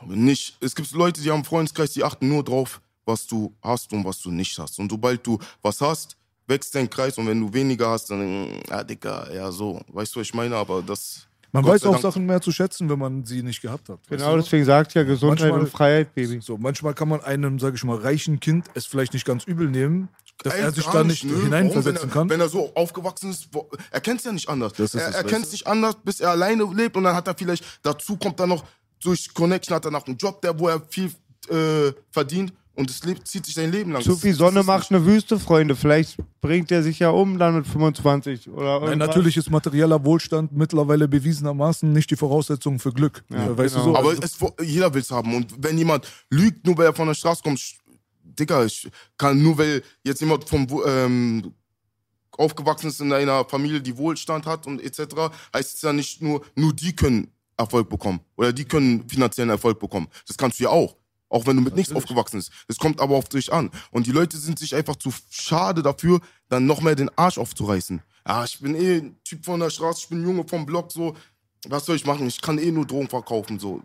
nicht, 0.06 0.58
es 0.60 0.76
gibt 0.76 0.92
Leute, 0.92 1.22
die 1.22 1.30
haben 1.30 1.38
einen 1.38 1.46
Freundeskreis, 1.46 1.92
die 1.92 2.04
achten 2.04 2.28
nur 2.28 2.44
drauf, 2.44 2.82
was 3.06 3.28
du 3.28 3.54
hast 3.62 3.92
und 3.94 4.06
was 4.06 4.20
du 4.22 4.32
nicht 4.32 4.58
hast. 4.58 4.80
Und 4.80 4.92
sobald 4.92 5.26
du 5.26 5.38
was 5.62 5.82
hast, 5.82 6.16
wächst 6.48 6.76
dein 6.76 6.90
Kreis 6.90 7.18
und 7.18 7.28
wenn 7.28 7.40
du 7.40 7.54
weniger 7.54 7.90
hast, 7.90 8.10
dann, 8.10 8.62
ja, 8.70 8.84
Dicker, 8.84 9.34
ja, 9.34 9.52
so. 9.52 9.82
Weißt 9.88 10.16
du, 10.16 10.20
was 10.20 10.28
ich 10.28 10.34
meine? 10.34 10.56
Aber 10.56 10.82
das. 10.82 11.28
Man 11.54 11.64
Gott 11.64 11.74
weiß 11.76 11.86
auch 11.86 11.92
Dank- 11.92 12.02
Sachen 12.02 12.26
mehr 12.26 12.42
zu 12.42 12.52
schätzen, 12.52 12.90
wenn 12.90 12.98
man 13.00 13.26
sie 13.26 13.44
nicht 13.44 13.62
gehabt 13.62 13.88
hat. 13.88 14.00
Genau, 14.10 14.36
deswegen 14.36 14.66
sagt 14.66 14.96
ja 14.96 15.04
Gesundheit 15.04 15.50
Manchmal- 15.50 15.60
und 15.62 15.70
Freiheit, 15.70 16.16
Baby. 16.16 16.42
So, 16.42 16.58
manchmal 16.58 16.96
kann 16.96 17.08
man 17.08 17.22
einem, 17.22 17.60
sage 17.60 17.76
ich 17.76 17.84
mal, 17.84 17.98
reichen 17.98 18.40
Kind 18.40 18.66
es 18.74 18.88
vielleicht 18.88 19.14
nicht 19.14 19.24
ganz 19.26 19.44
übel 19.46 19.70
nehmen, 19.70 20.10
dass 20.44 20.56
er 20.56 20.66
Ey, 20.70 20.74
sich 20.74 20.86
da 20.88 21.04
nicht 21.04 21.24
nö. 21.24 21.44
hineinversetzen 21.44 22.10
kann. 22.10 22.28
wenn 22.30 22.40
er, 22.40 22.48
er 22.48 22.50
so 22.50 22.74
aufgewachsen 22.74 23.30
ist, 23.30 23.50
er 23.92 24.02
kennt 24.02 24.20
es 24.20 24.26
ja 24.26 24.32
nicht 24.32 24.50
anders. 24.50 24.74
Das 24.74 24.96
ist 24.96 25.02
er 25.02 25.14
er 25.14 25.24
kennt 25.24 25.46
es 25.46 25.52
nicht 25.52 25.68
anders, 25.68 25.96
bis 26.04 26.20
er 26.22 26.32
alleine 26.32 26.64
lebt 26.74 26.98
und 26.98 27.04
dann 27.04 27.16
hat 27.16 27.28
er 27.28 27.36
vielleicht, 27.36 27.64
dazu 27.84 28.18
kommt 28.18 28.40
er 28.40 28.48
noch, 28.48 28.66
durch 29.04 29.32
Connection 29.34 29.76
hat 29.76 29.86
er 29.86 29.92
noch 29.92 30.08
einen 30.08 30.18
Job, 30.18 30.42
der, 30.42 30.58
wo 30.60 30.70
er 30.70 30.82
viel 30.90 31.12
äh, 31.50 31.92
verdient 32.10 32.52
und 32.76 32.90
es 32.90 33.04
lebt, 33.04 33.28
zieht 33.28 33.46
sich 33.46 33.54
sein 33.54 33.72
Leben 33.72 33.92
lang. 33.92 34.02
Zu 34.02 34.16
viel 34.16 34.34
Sonne 34.34 34.64
macht 34.64 34.90
eine 34.92 35.06
Wüste, 35.06 35.38
Freunde. 35.38 35.76
Vielleicht 35.76 36.18
bringt 36.42 36.72
er 36.72 36.82
sich 36.82 37.00
ja 37.00 37.10
um 37.10 37.38
dann 37.38 37.56
mit 37.56 37.68
25 37.68 38.50
oder 38.50 38.80
Nein, 38.80 38.98
natürlich 38.98 39.38
ist 39.38 39.52
materieller 39.52 40.04
Wohlstand 40.04 40.52
mittlerweile 40.52 41.08
bewiesenermaßen 41.08 41.92
nicht 41.92 42.10
die 42.10 42.16
Voraussetzung 42.16 42.80
für 42.80 42.92
Glück. 42.92 43.24
Ja, 43.30 43.56
weißt 43.56 43.76
genau. 43.76 43.86
du 43.86 43.92
so? 43.92 43.98
Aber 43.98 44.10
Also, 44.10 44.54
es, 44.58 44.68
jeder 44.68 44.92
will 44.94 45.02
es 45.02 45.12
haben. 45.12 45.36
Und 45.36 45.54
wenn 45.60 45.78
jemand 45.78 46.08
lügt, 46.32 46.66
nur 46.66 46.78
weil 46.78 46.88
er 46.88 46.94
von 46.94 47.08
der 47.08 47.14
Straße 47.14 47.44
kommt, 47.44 47.62
Digga, 48.24 48.66
ich 48.66 48.90
kann 49.18 49.42
nur 49.42 49.58
weil 49.60 49.84
jetzt 50.04 50.22
jemand 50.22 50.50
vom 50.50 50.68
ähm, 50.88 51.54
aufgewachsen 52.32 52.88
ist 52.88 53.00
in 53.02 53.14
einer 53.14 53.46
Familie, 53.46 53.82
die 53.82 53.96
Wohlstand 53.96 54.48
hat 54.48 54.66
und 54.66 54.82
etc., 54.82 55.16
heißt 55.54 55.76
es 55.76 55.82
ja 55.84 55.94
nicht 55.94 56.24
nur, 56.24 56.44
nur 56.56 56.74
die 56.74 56.96
können 56.96 57.28
Erfolg 57.56 57.88
bekommen 57.88 58.20
oder 58.36 58.52
die 58.52 58.66
können 58.66 59.08
finanziellen 59.08 59.52
Erfolg 59.52 59.80
bekommen. 59.80 60.08
Das 60.28 60.36
kannst 60.36 60.60
du 60.60 60.64
ja 60.64 60.72
auch. 60.72 60.96
Auch 61.34 61.48
wenn 61.48 61.56
du 61.56 61.64
mit 61.64 61.76
nichts 61.76 61.92
aufgewachsen 61.92 62.38
bist. 62.38 62.52
Es 62.68 62.78
kommt 62.78 63.02
aber 63.02 63.16
auf 63.16 63.28
dich 63.28 63.52
an. 63.52 63.72
Und 63.90 64.06
die 64.06 64.12
Leute 64.12 64.38
sind 64.38 64.60
sich 64.60 64.76
einfach 64.76 64.98
zu 64.98 65.12
schade 65.32 65.82
dafür, 65.82 66.22
dann 66.48 66.68
noch 66.68 66.82
mehr 66.82 66.94
den 66.94 67.10
Arsch 67.18 67.40
aufzureißen. 67.40 68.04
Ja, 68.28 68.44
ich 68.44 68.60
bin 68.60 68.76
eh 68.76 68.98
ein 68.98 69.18
Typ 69.24 69.44
von 69.44 69.60
der 69.60 69.72
Straße, 69.72 70.02
ich 70.04 70.10
bin 70.10 70.22
ein 70.22 70.28
Junge 70.28 70.48
vom 70.48 70.64
Block, 70.64 70.92
so. 70.92 71.16
Was 71.70 71.86
soll 71.86 71.96
ich 71.96 72.06
machen? 72.06 72.28
Ich 72.28 72.40
kann 72.40 72.60
eh 72.60 72.70
nur 72.70 72.86
Drogen 72.86 73.08
verkaufen, 73.08 73.58
so. 73.58 73.82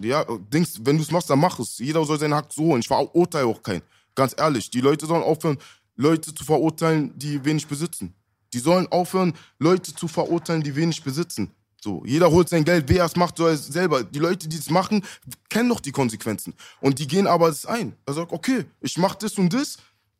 Ja, 0.00 0.24
Dings, 0.50 0.80
wenn 0.84 0.96
du 0.96 1.02
es 1.02 1.10
machst, 1.10 1.28
dann 1.28 1.38
mach 1.38 1.58
es. 1.58 1.76
Jeder 1.76 2.02
soll 2.06 2.18
seinen 2.18 2.32
Hack 2.32 2.50
so 2.50 2.62
holen. 2.62 2.80
Ich 2.80 2.88
verurteile 2.88 3.46
auch 3.46 3.62
keinen. 3.62 3.82
Ganz 4.14 4.34
ehrlich, 4.38 4.70
die 4.70 4.80
Leute 4.80 5.04
sollen 5.04 5.22
aufhören, 5.22 5.58
Leute 5.96 6.34
zu 6.34 6.44
verurteilen, 6.44 7.12
die 7.18 7.44
wenig 7.44 7.66
besitzen. 7.66 8.14
Die 8.54 8.58
sollen 8.58 8.86
aufhören, 8.86 9.34
Leute 9.58 9.94
zu 9.94 10.08
verurteilen, 10.08 10.62
die 10.62 10.74
wenig 10.74 11.02
besitzen. 11.02 11.50
So, 11.82 12.02
jeder 12.04 12.30
holt 12.30 12.48
sein 12.48 12.64
Geld, 12.64 12.88
wer 12.88 13.04
es 13.04 13.16
macht, 13.16 13.36
soll 13.36 13.52
es 13.52 13.66
selber. 13.66 14.02
Die 14.02 14.18
Leute, 14.18 14.48
die 14.48 14.56
es 14.56 14.70
machen, 14.70 15.04
kennen 15.48 15.68
doch 15.68 15.80
die 15.80 15.92
Konsequenzen. 15.92 16.54
Und 16.80 16.98
die 16.98 17.06
gehen 17.06 17.26
aber 17.26 17.48
das 17.48 17.66
ein. 17.66 17.94
Er 18.06 18.14
sagt, 18.14 18.32
okay, 18.32 18.64
ich 18.80 18.96
mach 18.98 19.14
das 19.14 19.38
und 19.38 19.52
das 19.52 19.78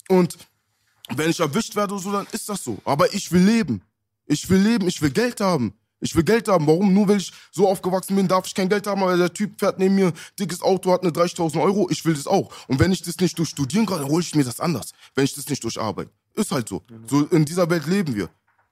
und 0.09 0.37
wenn 1.15 1.31
ich 1.31 1.41
erwischt 1.41 1.77
werde 1.77 1.95
oder 1.95 2.03
so, 2.03 2.13
dann 2.13 2.27
ist 2.33 2.49
das 2.49 2.63
so. 2.63 2.79
Aber 2.85 3.13
ich 3.15 3.31
will 3.31 3.43
leben. 3.43 3.83
Ich 4.27 4.49
will 4.51 4.61
leben, 4.61 4.89
ich 4.89 5.01
will 5.01 5.11
Geld 5.11 5.41
haben. 5.41 5.73
Ich 6.01 6.15
will 6.15 6.25
Geld 6.25 6.49
haben. 6.49 6.67
Warum? 6.67 6.93
Nur 6.93 7.09
weil 7.09 7.19
ich 7.19 7.33
so 7.53 7.69
aufgewachsen 7.69 8.17
bin, 8.17 8.29
darf 8.29 8.47
ich 8.47 8.55
kein 8.55 8.69
Geld 8.69 8.87
haben, 8.87 9.03
aber 9.03 9.17
der 9.17 9.33
Typ 9.33 9.59
fährt 9.59 9.79
neben 9.79 9.95
mir, 9.95 10.13
dickes 10.39 10.63
Auto, 10.63 10.93
hat 10.93 11.03
eine 11.03 11.11
30.000 11.11 11.61
Euro. 11.63 11.89
Ich 11.91 12.05
will 12.05 12.15
das 12.15 12.27
auch. 12.27 12.53
Und 12.67 12.81
wenn 12.81 12.93
ich 12.93 13.03
das 13.03 13.17
nicht 13.19 13.39
durch 13.39 13.51
Studieren 13.51 13.87
kann, 13.87 14.01
dann 14.01 14.09
hole 14.09 14.23
ich 14.23 14.35
mir 14.35 14.45
das 14.45 14.61
anders. 14.61 14.93
Wenn 15.15 15.25
ich 15.25 15.35
das 15.35 15.49
nicht 15.49 15.63
durch 15.65 15.81
Arbeit. 15.81 16.09
Ist 16.35 16.53
halt 16.53 16.69
so. 16.69 16.83
So 17.07 17.25
in 17.27 17.45
dieser 17.45 17.71
Welt 17.71 17.87
leben 17.87 18.15
wir. 18.15 18.29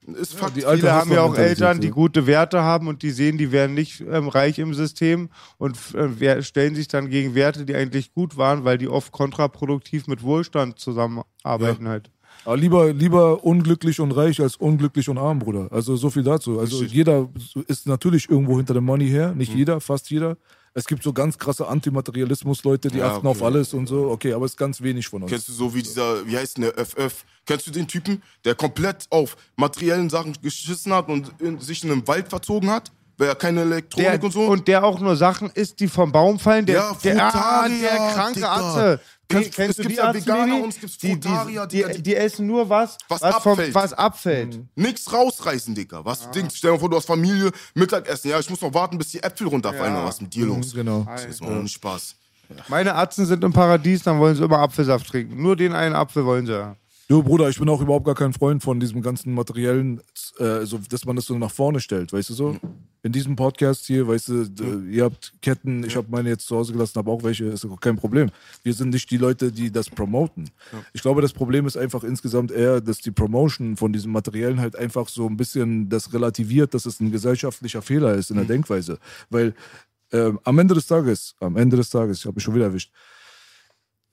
Ist 0.06 0.34
Fakt. 0.34 0.62
alte 0.64 0.80
Viele 0.80 0.92
haben 0.92 1.12
ja 1.12 1.22
auch 1.22 1.34
Eltern, 1.36 1.80
die 1.80 1.90
gute 1.90 2.26
Werte 2.26 2.62
haben 2.62 2.88
und 2.88 3.02
die 3.02 3.10
sehen, 3.10 3.38
die 3.38 3.52
werden 3.52 3.74
nicht 3.74 4.00
ähm, 4.02 4.28
reich 4.28 4.58
im 4.58 4.74
System 4.74 5.30
und 5.56 5.78
äh, 5.94 6.42
stellen 6.42 6.74
sich 6.74 6.88
dann 6.88 7.08
gegen 7.08 7.34
Werte, 7.34 7.64
die 7.64 7.74
eigentlich 7.74 8.12
gut 8.12 8.36
waren, 8.36 8.64
weil 8.64 8.76
die 8.76 8.88
oft 8.88 9.12
kontraproduktiv 9.12 10.06
mit 10.06 10.22
Wohlstand 10.22 10.78
zusammenarbeiten 10.78 11.88
halt. 11.88 12.10
Aber 12.44 12.56
lieber, 12.58 12.92
lieber 12.92 13.44
unglücklich 13.44 14.00
und 14.00 14.12
reich 14.12 14.40
als 14.42 14.56
unglücklich 14.56 15.08
und 15.08 15.16
arm, 15.16 15.38
Bruder. 15.38 15.68
Also 15.70 15.96
so 15.96 16.10
viel 16.10 16.22
dazu. 16.22 16.58
Also 16.60 16.78
Richtig. 16.78 16.92
jeder 16.92 17.30
ist 17.68 17.86
natürlich 17.86 18.28
irgendwo 18.28 18.56
hinter 18.58 18.74
dem 18.74 18.84
Money 18.84 19.08
her. 19.08 19.34
Nicht 19.34 19.52
Mhm. 19.52 19.58
jeder, 19.58 19.80
fast 19.80 20.10
jeder. 20.10 20.36
Es 20.76 20.86
gibt 20.86 21.04
so 21.04 21.12
ganz 21.12 21.38
krasse 21.38 21.68
Antimaterialismus-Leute, 21.68 22.88
die 22.88 22.98
Ja, 22.98 23.06
achten 23.12 23.26
okay. 23.26 23.38
auf 23.38 23.42
alles 23.44 23.72
und 23.74 23.86
so. 23.86 24.10
Okay, 24.10 24.32
aber 24.32 24.44
es 24.44 24.52
ist 24.52 24.56
ganz 24.58 24.80
wenig 24.82 25.06
von 25.08 25.22
uns. 25.22 25.30
Kennst 25.30 25.48
du 25.48 25.52
so 25.52 25.72
wie 25.74 25.82
dieser, 25.82 26.26
wie 26.26 26.36
heißt 26.36 26.56
denn 26.58 26.64
der 26.64 26.84
FF? 26.84 27.24
Kennst 27.46 27.66
du 27.68 27.70
den 27.70 27.86
Typen, 27.86 28.22
der 28.44 28.54
komplett 28.56 29.06
auf 29.10 29.36
materiellen 29.56 30.10
Sachen 30.10 30.32
geschissen 30.42 30.92
hat 30.92 31.08
und 31.08 31.30
in, 31.40 31.60
sich 31.60 31.84
in 31.84 31.92
einen 31.92 32.06
Wald 32.08 32.28
verzogen 32.28 32.70
hat? 32.70 32.90
Weil 33.16 33.28
er 33.28 33.36
keine 33.36 33.60
Elektronik 33.60 34.10
Der, 34.10 34.24
und 34.24 34.32
so. 34.32 34.40
und 34.46 34.66
der 34.66 34.82
auch 34.82 34.98
nur 34.98 35.14
Sachen 35.14 35.48
isst, 35.50 35.78
die 35.78 35.86
vom 35.86 36.10
Baum 36.10 36.40
fallen. 36.40 36.66
Der, 36.66 36.74
Ja, 36.74 36.96
der, 37.04 37.32
ah, 37.32 37.68
der 37.68 37.96
kranke 38.12 38.34
Digga. 38.34 38.52
Atze. 38.56 39.00
Kennst- 39.28 39.50
Nee, 39.50 39.54
kennst 39.54 39.70
es 39.70 39.76
du 39.76 39.82
gibt 39.82 39.92
die 39.92 39.96
ja 39.96 40.14
Veganer 40.14 40.62
und 40.62 40.68
es 40.74 40.80
gibt 40.80 41.02
die, 41.02 41.12
Frutarier, 41.12 41.66
die, 41.66 41.82
die, 41.84 41.92
die- 41.94 42.02
die 42.02 42.14
essen 42.16 42.46
nur 42.46 42.68
was, 42.68 42.96
Was 43.08 43.20
vom, 43.20 43.28
abfällt. 43.52 43.70
Mhm. 43.70 43.74
was 43.74 43.92
abfällt. 43.94 44.60
Nix 44.76 45.12
rausreißen, 45.12 45.74
Digga. 45.74 46.04
Was 46.04 46.20
du 46.20 46.30
denkst, 46.30 46.56
stell 46.56 46.70
dir 46.70 46.74
mal 46.74 46.80
vor, 46.80 46.90
du 46.90 46.96
hast 46.96 47.06
Familie, 47.06 47.50
Mittagessen. 47.74 48.30
Ja, 48.30 48.38
ich 48.38 48.50
muss 48.50 48.60
noch 48.60 48.74
warten, 48.74 48.98
bis 48.98 49.08
die 49.10 49.22
Äpfel 49.22 49.46
runterfallen. 49.48 49.94
Ja. 49.94 50.04
Was 50.04 50.16
ist 50.16 50.22
mit 50.22 50.34
dir 50.34 50.46
los? 50.46 50.74
Genau. 50.74 51.04
Das 51.08 51.24
ist 51.24 51.42
auch 51.42 51.48
nicht 51.50 51.72
Spaß. 51.74 52.16
Meine 52.68 52.94
Atzen 52.94 53.24
sind 53.26 53.42
im 53.42 53.52
Paradies, 53.52 54.02
dann 54.02 54.18
wollen 54.18 54.36
sie 54.36 54.44
immer 54.44 54.58
Apfelsaft 54.58 55.06
trinken. 55.08 55.42
Nur 55.42 55.56
den 55.56 55.72
einen 55.72 55.94
Apfel 55.94 56.24
wollen 56.26 56.46
sie. 56.46 56.76
Du, 57.06 57.22
Bruder, 57.22 57.50
ich 57.50 57.58
bin 57.58 57.68
auch 57.68 57.82
überhaupt 57.82 58.06
gar 58.06 58.14
kein 58.14 58.32
Freund 58.32 58.62
von 58.62 58.80
diesem 58.80 59.02
ganzen 59.02 59.34
materiellen, 59.34 60.00
äh, 60.38 60.64
so, 60.64 60.78
dass 60.88 61.04
man 61.04 61.16
das 61.16 61.26
so 61.26 61.36
nach 61.36 61.50
vorne 61.50 61.80
stellt, 61.80 62.14
weißt 62.14 62.30
du 62.30 62.34
so? 62.34 62.56
In 63.02 63.12
diesem 63.12 63.36
Podcast 63.36 63.84
hier, 63.84 64.08
weißt 64.08 64.28
du, 64.30 64.48
d- 64.48 64.90
ihr 64.90 65.04
habt 65.04 65.34
Ketten, 65.42 65.84
ich 65.84 65.96
habe 65.96 66.06
meine 66.10 66.30
jetzt 66.30 66.46
zu 66.46 66.56
Hause 66.56 66.72
gelassen, 66.72 66.94
habe 66.96 67.10
auch 67.10 67.22
welche, 67.22 67.44
ist 67.44 67.66
auch 67.66 67.78
kein 67.78 67.96
Problem. 67.96 68.30
Wir 68.62 68.72
sind 68.72 68.88
nicht 68.88 69.10
die 69.10 69.18
Leute, 69.18 69.52
die 69.52 69.70
das 69.70 69.90
promoten. 69.90 70.48
Ich 70.94 71.02
glaube, 71.02 71.20
das 71.20 71.34
Problem 71.34 71.66
ist 71.66 71.76
einfach 71.76 72.04
insgesamt 72.04 72.50
eher, 72.50 72.80
dass 72.80 72.98
die 73.00 73.10
Promotion 73.10 73.76
von 73.76 73.92
diesem 73.92 74.10
Materiellen 74.10 74.58
halt 74.58 74.74
einfach 74.74 75.06
so 75.08 75.26
ein 75.26 75.36
bisschen 75.36 75.90
das 75.90 76.14
relativiert, 76.14 76.72
dass 76.72 76.86
es 76.86 77.00
ein 77.00 77.12
gesellschaftlicher 77.12 77.82
Fehler 77.82 78.14
ist 78.14 78.30
in 78.30 78.36
der 78.36 78.46
Denkweise. 78.46 78.98
Weil 79.28 79.54
ähm, 80.10 80.40
am 80.44 80.58
Ende 80.58 80.72
des 80.72 80.86
Tages, 80.86 81.34
am 81.40 81.58
Ende 81.58 81.76
des 81.76 81.90
Tages, 81.90 82.20
ich 82.20 82.24
habe 82.24 82.36
mich 82.36 82.44
schon 82.44 82.54
wieder 82.54 82.64
erwischt, 82.66 82.90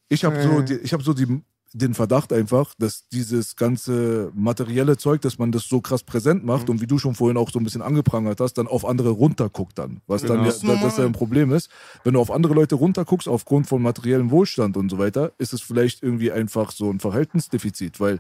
ich 0.10 0.26
habe 0.26 0.36
so, 0.44 0.62
die, 0.62 0.74
ich 0.74 0.92
hab 0.92 1.02
so 1.04 1.14
die, 1.14 1.42
den 1.74 1.94
Verdacht 1.94 2.34
einfach, 2.34 2.74
dass 2.78 3.08
dieses 3.10 3.56
ganze 3.56 4.32
materielle 4.36 4.98
Zeug, 4.98 5.22
dass 5.22 5.40
man 5.40 5.52
das 5.52 5.64
so 5.64 5.80
krass 5.80 6.04
präsent 6.04 6.44
macht 6.44 6.70
und 6.70 6.82
wie 6.82 6.88
du 6.88 6.98
schon 6.98 7.16
vorhin 7.16 7.38
auch 7.38 7.50
so 7.50 7.60
ein 7.60 7.64
bisschen 7.64 7.82
angeprangert 7.82 8.42
hast, 8.42 8.54
dann 8.54 8.68
auf 8.68 8.86
andere 8.86 9.10
runterguckt 9.10 9.78
dann. 9.78 10.02
Was 10.08 10.24
dann 10.24 10.44
Genau. 10.44 10.74
ja, 10.74 10.82
Das 10.82 10.98
ja 10.98 11.06
ein 11.06 11.14
Problem 11.14 11.52
ist. 11.52 11.70
Wenn 12.04 12.14
du 12.14 12.20
auf 12.20 12.32
andere 12.32 12.54
Leute 12.54 12.76
runterguckst 12.76 13.28
aufgrund 13.28 13.68
von 13.68 13.82
materiellem 13.82 14.32
Wohlstand 14.32 14.76
und 14.76 14.90
so 14.90 14.98
weiter, 14.98 15.32
ist 15.38 15.54
es 15.54 15.62
vielleicht 15.62 16.04
irgendwie 16.04 16.32
einfach 16.32 16.72
so 16.72 16.90
ein 16.90 17.00
Verhaltensdefizit, 17.00 18.00
weil 18.00 18.20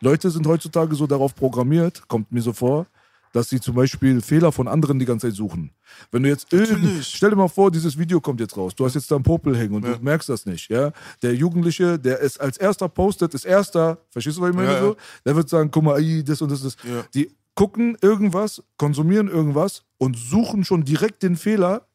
Leute 0.00 0.30
sind 0.30 0.46
heutzutage 0.46 0.94
so 0.94 1.06
darauf 1.06 1.34
programmiert, 1.34 2.08
kommt 2.08 2.32
mir 2.32 2.42
so 2.42 2.52
vor, 2.52 2.86
dass 3.32 3.48
sie 3.48 3.60
zum 3.60 3.74
Beispiel 3.74 4.20
Fehler 4.20 4.52
von 4.52 4.68
anderen 4.68 4.98
die 4.98 5.04
ganze 5.04 5.28
Zeit 5.28 5.36
suchen. 5.36 5.70
Wenn 6.10 6.22
du 6.22 6.28
jetzt 6.28 6.52
irgend, 6.52 7.04
stell 7.04 7.30
dir 7.30 7.36
mal 7.36 7.48
vor, 7.48 7.70
dieses 7.70 7.98
Video 7.98 8.20
kommt 8.20 8.40
jetzt 8.40 8.56
raus. 8.56 8.74
Du 8.74 8.84
hast 8.84 8.94
jetzt 8.94 9.10
da 9.10 9.16
einen 9.16 9.24
Popel 9.24 9.56
hängen 9.56 9.74
und 9.74 9.84
du 9.84 9.96
merkst 10.00 10.28
das 10.28 10.46
nicht, 10.46 10.70
ja? 10.70 10.92
Der 11.22 11.34
Jugendliche, 11.34 11.98
der 11.98 12.22
es 12.22 12.38
als 12.38 12.56
erster 12.56 12.88
postet, 12.88 13.34
ist 13.34 13.44
erster, 13.44 13.98
verstehst 14.10 14.38
du, 14.38 14.42
was 14.42 14.50
ich 14.50 14.56
meine? 14.56 14.68
Ja, 14.68 14.74
ja. 14.74 14.80
So? 14.80 14.96
Der 15.24 15.36
wird 15.36 15.48
sagen, 15.48 15.70
guck 15.70 15.84
mal, 15.84 15.98
ey, 16.00 16.24
das 16.24 16.42
und 16.42 16.50
das, 16.50 16.62
das. 16.62 16.76
Ja. 16.84 17.04
Die 17.14 17.30
gucken 17.54 17.96
irgendwas, 18.00 18.62
konsumieren 18.76 19.28
irgendwas 19.28 19.82
und 19.98 20.16
suchen 20.16 20.64
schon 20.64 20.84
direkt 20.84 21.22
den 21.22 21.36
Fehler. 21.36 21.86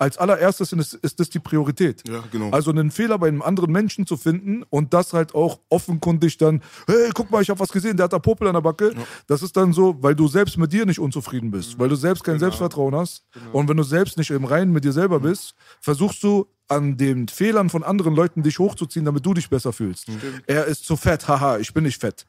Als 0.00 0.16
allererstes 0.16 0.72
ist, 0.72 0.94
ist 0.94 1.20
das 1.20 1.28
die 1.28 1.40
Priorität. 1.40 2.08
Ja, 2.08 2.24
genau. 2.32 2.48
Also 2.52 2.70
einen 2.70 2.90
Fehler 2.90 3.18
bei 3.18 3.28
einem 3.28 3.42
anderen 3.42 3.70
Menschen 3.70 4.06
zu 4.06 4.16
finden 4.16 4.62
und 4.70 4.94
das 4.94 5.12
halt 5.12 5.34
auch 5.34 5.60
offenkundig 5.68 6.38
dann, 6.38 6.62
hey, 6.86 7.10
guck 7.12 7.30
mal, 7.30 7.42
ich 7.42 7.50
habe 7.50 7.60
was 7.60 7.70
gesehen, 7.70 7.98
der 7.98 8.04
hat 8.04 8.14
da 8.14 8.18
Popel 8.18 8.48
an 8.48 8.54
der 8.54 8.62
Backe. 8.62 8.94
Das 9.26 9.42
ist 9.42 9.58
dann 9.58 9.74
so, 9.74 10.02
weil 10.02 10.14
du 10.14 10.26
selbst 10.26 10.56
mit 10.56 10.72
dir 10.72 10.86
nicht 10.86 10.98
unzufrieden 10.98 11.50
bist, 11.50 11.78
weil 11.78 11.90
du 11.90 11.96
selbst 11.96 12.24
kein 12.24 12.38
Selbstvertrauen 12.38 12.94
hast. 12.94 13.26
Und 13.52 13.68
wenn 13.68 13.76
du 13.76 13.82
selbst 13.82 14.16
nicht 14.16 14.30
im 14.30 14.46
Reinen 14.46 14.72
mit 14.72 14.84
dir 14.84 14.92
selber 14.92 15.20
bist, 15.20 15.54
versuchst 15.82 16.22
du 16.22 16.46
an 16.68 16.96
den 16.96 17.28
Fehlern 17.28 17.68
von 17.68 17.82
anderen 17.82 18.14
Leuten 18.14 18.42
dich 18.42 18.58
hochzuziehen, 18.58 19.04
damit 19.04 19.26
du 19.26 19.34
dich 19.34 19.50
besser 19.50 19.74
fühlst. 19.74 20.06
Er 20.46 20.64
ist 20.64 20.86
zu 20.86 20.96
fett, 20.96 21.28
haha, 21.28 21.58
ich 21.58 21.74
bin 21.74 21.84
nicht 21.84 22.00
fett. 22.00 22.26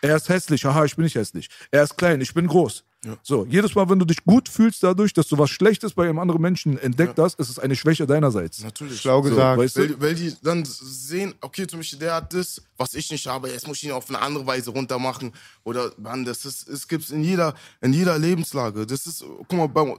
Er 0.00 0.16
ist 0.16 0.30
hässlich, 0.30 0.64
haha, 0.64 0.86
ich 0.86 0.96
bin 0.96 1.04
nicht 1.04 1.16
hässlich. 1.16 1.50
Er 1.70 1.82
ist 1.82 1.98
klein, 1.98 2.22
ich 2.22 2.32
bin 2.32 2.46
groß. 2.46 2.84
So, 3.22 3.46
jedes 3.46 3.74
Mal, 3.74 3.88
wenn 3.88 3.98
du 3.98 4.04
dich 4.04 4.22
gut 4.24 4.46
fühlst 4.48 4.82
dadurch, 4.82 5.14
dass 5.14 5.26
du 5.26 5.38
was 5.38 5.48
Schlechtes 5.48 5.94
bei 5.94 6.04
einem 6.04 6.18
anderen 6.18 6.42
Menschen 6.42 6.76
entdeckt 6.76 7.18
hast, 7.18 7.40
ist 7.40 7.48
es 7.48 7.58
eine 7.58 7.74
Schwäche 7.74 8.06
deinerseits. 8.06 8.62
Natürlich. 8.62 9.00
Schlau 9.00 9.22
So, 9.22 9.30
gesagt. 9.30 9.58
weißt 9.58 9.76
du? 9.76 9.80
Weil, 9.80 10.00
weil 10.00 10.14
die 10.14 10.34
dann 10.42 10.64
sehen, 10.66 11.34
okay, 11.40 11.66
zum 11.66 11.78
Beispiel, 11.78 11.98
der 11.98 12.16
hat 12.16 12.34
das, 12.34 12.60
was 12.76 12.92
ich 12.92 13.10
nicht 13.10 13.26
habe, 13.26 13.48
jetzt 13.48 13.66
muss 13.66 13.78
ich 13.78 13.84
ihn 13.84 13.92
auf 13.92 14.10
eine 14.10 14.20
andere 14.20 14.46
Weise 14.46 14.70
runtermachen. 14.70 15.32
Oder, 15.64 15.92
Mann, 15.96 16.26
das 16.26 16.44
ist, 16.44 16.68
es 16.68 16.86
gibt's 16.88 17.08
in 17.10 17.24
jeder, 17.24 17.54
in 17.80 17.94
jeder 17.94 18.18
Lebenslage. 18.18 18.86
Das 18.86 19.06
ist, 19.06 19.24
guck 19.48 19.52
mal, 19.52 19.66
bei, 19.66 19.96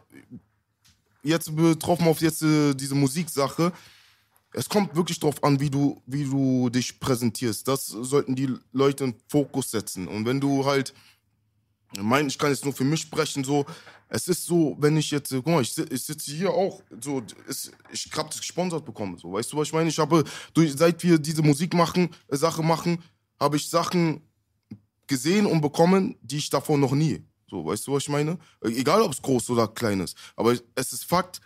jetzt 1.23 1.55
betroffen 1.55 2.07
auf 2.07 2.21
jetzt 2.21 2.43
äh, 2.43 2.75
diese 2.75 2.93
Musiksache. 2.93 3.71
Es 4.53 4.69
kommt 4.69 4.95
wirklich 4.95 5.19
darauf 5.19 5.43
an, 5.43 5.59
wie 5.59 5.69
du, 5.71 6.01
wie 6.05 6.25
du 6.25 6.69
dich 6.69 6.99
präsentierst. 6.99 7.67
Das 7.67 7.87
sollten 7.87 8.35
die 8.35 8.53
Leute 8.73 9.05
in 9.05 9.15
Fokus 9.27 9.71
setzen. 9.71 10.07
Und 10.07 10.25
wenn 10.25 10.39
du 10.39 10.65
halt, 10.65 10.93
ich 11.93 12.27
ich 12.27 12.37
kann 12.37 12.49
jetzt 12.51 12.63
nur 12.63 12.73
für 12.73 12.83
mich 12.83 13.01
sprechen, 13.01 13.43
so, 13.43 13.65
Es 14.13 14.27
ist 14.27 14.45
so, 14.45 14.75
wenn 14.77 14.97
ich 14.97 15.09
jetzt, 15.09 15.29
guck 15.29 15.47
mal, 15.47 15.61
ich, 15.61 15.77
ich 15.77 16.03
sitze 16.03 16.31
hier 16.31 16.51
auch, 16.51 16.81
so, 16.99 17.23
ist, 17.47 17.71
ich 17.91 18.09
hab 18.13 18.29
das 18.29 18.39
gesponsert 18.39 18.83
bekommen, 18.83 19.17
so, 19.17 19.31
weißt 19.31 19.51
du, 19.51 19.57
was 19.57 19.67
ich 19.67 19.73
meine? 19.73 19.89
Ich 19.89 19.99
habe, 19.99 20.23
durch, 20.53 20.73
seit 20.73 21.01
wir 21.01 21.17
diese 21.17 21.41
Musik 21.41 21.73
machen, 21.73 22.09
äh, 22.27 22.35
Sache 22.35 22.61
machen, 22.61 23.01
habe 23.39 23.55
ich 23.55 23.69
Sachen 23.69 24.21
gesehen 25.07 25.45
und 25.45 25.61
bekommen, 25.61 26.17
die 26.21 26.37
ich 26.37 26.49
davor 26.49 26.77
noch 26.77 26.91
nie. 26.91 27.23
So, 27.49 27.65
weißt 27.65 27.87
du, 27.87 27.93
was 27.93 28.03
ich 28.03 28.09
meine? 28.09 28.37
Egal, 28.61 29.01
ob 29.01 29.11
es 29.13 29.21
groß 29.21 29.49
oder 29.49 29.67
klein 29.67 29.99
ist. 30.01 30.17
Aber 30.35 30.53
es 30.75 30.93
ist 30.93 31.05
Fakt, 31.05 31.41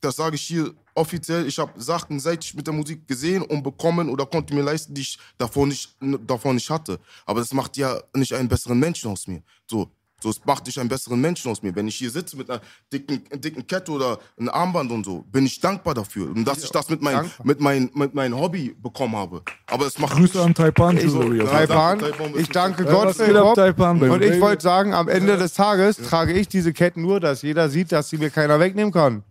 das 0.00 0.16
sage 0.16 0.36
ich 0.36 0.42
hier 0.42 0.74
offiziell, 0.94 1.46
ich 1.46 1.58
habe 1.58 1.80
Sachen 1.80 2.20
seit 2.20 2.44
ich 2.44 2.54
mit 2.54 2.66
der 2.66 2.74
Musik 2.74 3.06
gesehen 3.06 3.42
und 3.42 3.62
bekommen 3.62 4.08
oder 4.08 4.26
konnte 4.26 4.54
mir 4.54 4.62
leisten, 4.62 4.94
die 4.94 5.02
ich 5.02 5.18
davor 5.38 5.66
nicht, 5.66 5.96
davor 6.26 6.54
nicht 6.54 6.70
hatte. 6.70 6.98
Aber 7.26 7.40
das 7.40 7.52
macht 7.52 7.76
ja 7.76 8.00
nicht 8.14 8.34
einen 8.34 8.48
besseren 8.48 8.78
Menschen 8.78 9.10
aus 9.10 9.26
mir. 9.26 9.42
So, 9.66 9.90
so, 10.22 10.28
es 10.28 10.44
macht 10.44 10.66
nicht 10.66 10.78
einen 10.78 10.88
besseren 10.88 11.20
Menschen 11.20 11.50
aus 11.50 11.62
mir. 11.62 11.74
Wenn 11.74 11.88
ich 11.88 11.96
hier 11.96 12.10
sitze 12.10 12.36
mit 12.36 12.50
einer 12.50 12.60
dicken, 12.92 13.22
dicken 13.40 13.66
Kette 13.66 13.90
oder 13.90 14.18
einem 14.38 14.50
Armband 14.50 14.92
und 14.92 15.04
so, 15.04 15.24
bin 15.32 15.46
ich 15.46 15.58
dankbar 15.60 15.94
dafür. 15.94 16.28
Und 16.28 16.44
dass 16.44 16.62
ich 16.62 16.70
das 16.70 16.90
mit, 16.90 17.00
mein, 17.00 17.14
dankbar. 17.14 17.46
mit, 17.46 17.60
mein, 17.60 17.90
mit 17.94 18.14
meinem 18.14 18.38
Hobby 18.38 18.76
bekommen 18.78 19.16
habe. 19.16 19.42
Aber 19.66 19.86
es 19.86 19.98
macht 19.98 20.16
Grüße 20.16 20.42
an 20.42 20.54
Taipan 20.54 20.98
Ey, 20.98 21.08
so, 21.08 21.32
ja. 21.32 21.44
Taipan, 21.44 21.98
danke, 21.98 22.16
Taipan, 22.16 22.38
ich 22.38 22.48
danke 22.50 22.84
Ja, 22.84 22.90
Gott 22.90 23.16
für 23.16 23.40
Hop. 23.40 23.54
Taipan? 23.54 24.10
Und 24.10 24.22
ich 24.22 24.38
wollte 24.40 24.62
sagen, 24.62 24.92
am 24.92 25.08
Ende 25.08 25.38
des 25.38 25.54
Tages 25.54 25.96
trage 25.96 26.34
ich 26.34 26.48
diese 26.48 26.74
Ketten 26.74 27.00
nur, 27.00 27.18
dass 27.18 27.40
jeder 27.40 27.70
sieht, 27.70 27.90
dass 27.90 28.10
sie 28.10 28.18
mir 28.18 28.28
keiner 28.28 28.60
wegnehmen 28.60 28.92
kann. 28.92 29.24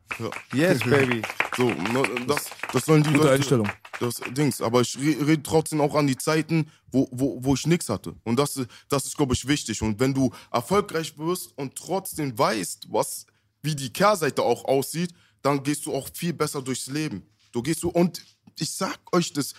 Yes, 0.53 0.79
baby. 0.83 1.21
So, 1.57 1.69
ne, 1.69 2.03
das, 2.27 2.45
das 2.71 2.85
sollen 2.85 3.03
die 3.03 3.09
Gute 3.09 3.23
Leute, 3.23 3.33
Einstellung. 3.35 3.69
Das 3.99 4.15
Dings. 4.31 4.61
Aber 4.61 4.81
ich 4.81 4.97
re- 4.97 5.27
rede 5.27 5.43
trotzdem 5.43 5.81
auch 5.81 5.95
an 5.95 6.07
die 6.07 6.17
Zeiten, 6.17 6.71
wo, 6.91 7.07
wo, 7.11 7.37
wo 7.43 7.53
ich 7.53 7.67
nichts 7.67 7.89
hatte. 7.89 8.15
Und 8.23 8.37
das, 8.37 8.57
ist- 8.57 8.69
das 8.89 9.05
ist, 9.05 9.17
glaube 9.17 9.33
ich, 9.33 9.47
wichtig. 9.47 9.81
Und 9.81 9.99
wenn 9.99 10.13
du 10.13 10.31
erfolgreich 10.51 11.17
wirst 11.17 11.57
und 11.57 11.75
trotzdem 11.75 12.37
weißt, 12.37 12.87
was, 12.89 13.25
wie 13.61 13.75
die 13.75 13.91
Kehrseite 13.91 14.41
auch 14.43 14.65
aussieht, 14.65 15.13
dann 15.41 15.61
gehst 15.63 15.85
du 15.85 15.93
auch 15.93 16.09
viel 16.13 16.33
besser 16.33 16.61
durchs 16.61 16.87
Leben. 16.87 17.23
Du 17.51 17.61
gehst 17.61 17.81
so, 17.81 17.89
und 17.89 18.21
ich 18.57 18.71
sag 18.71 18.97
euch 19.11 19.31
das, 19.33 19.53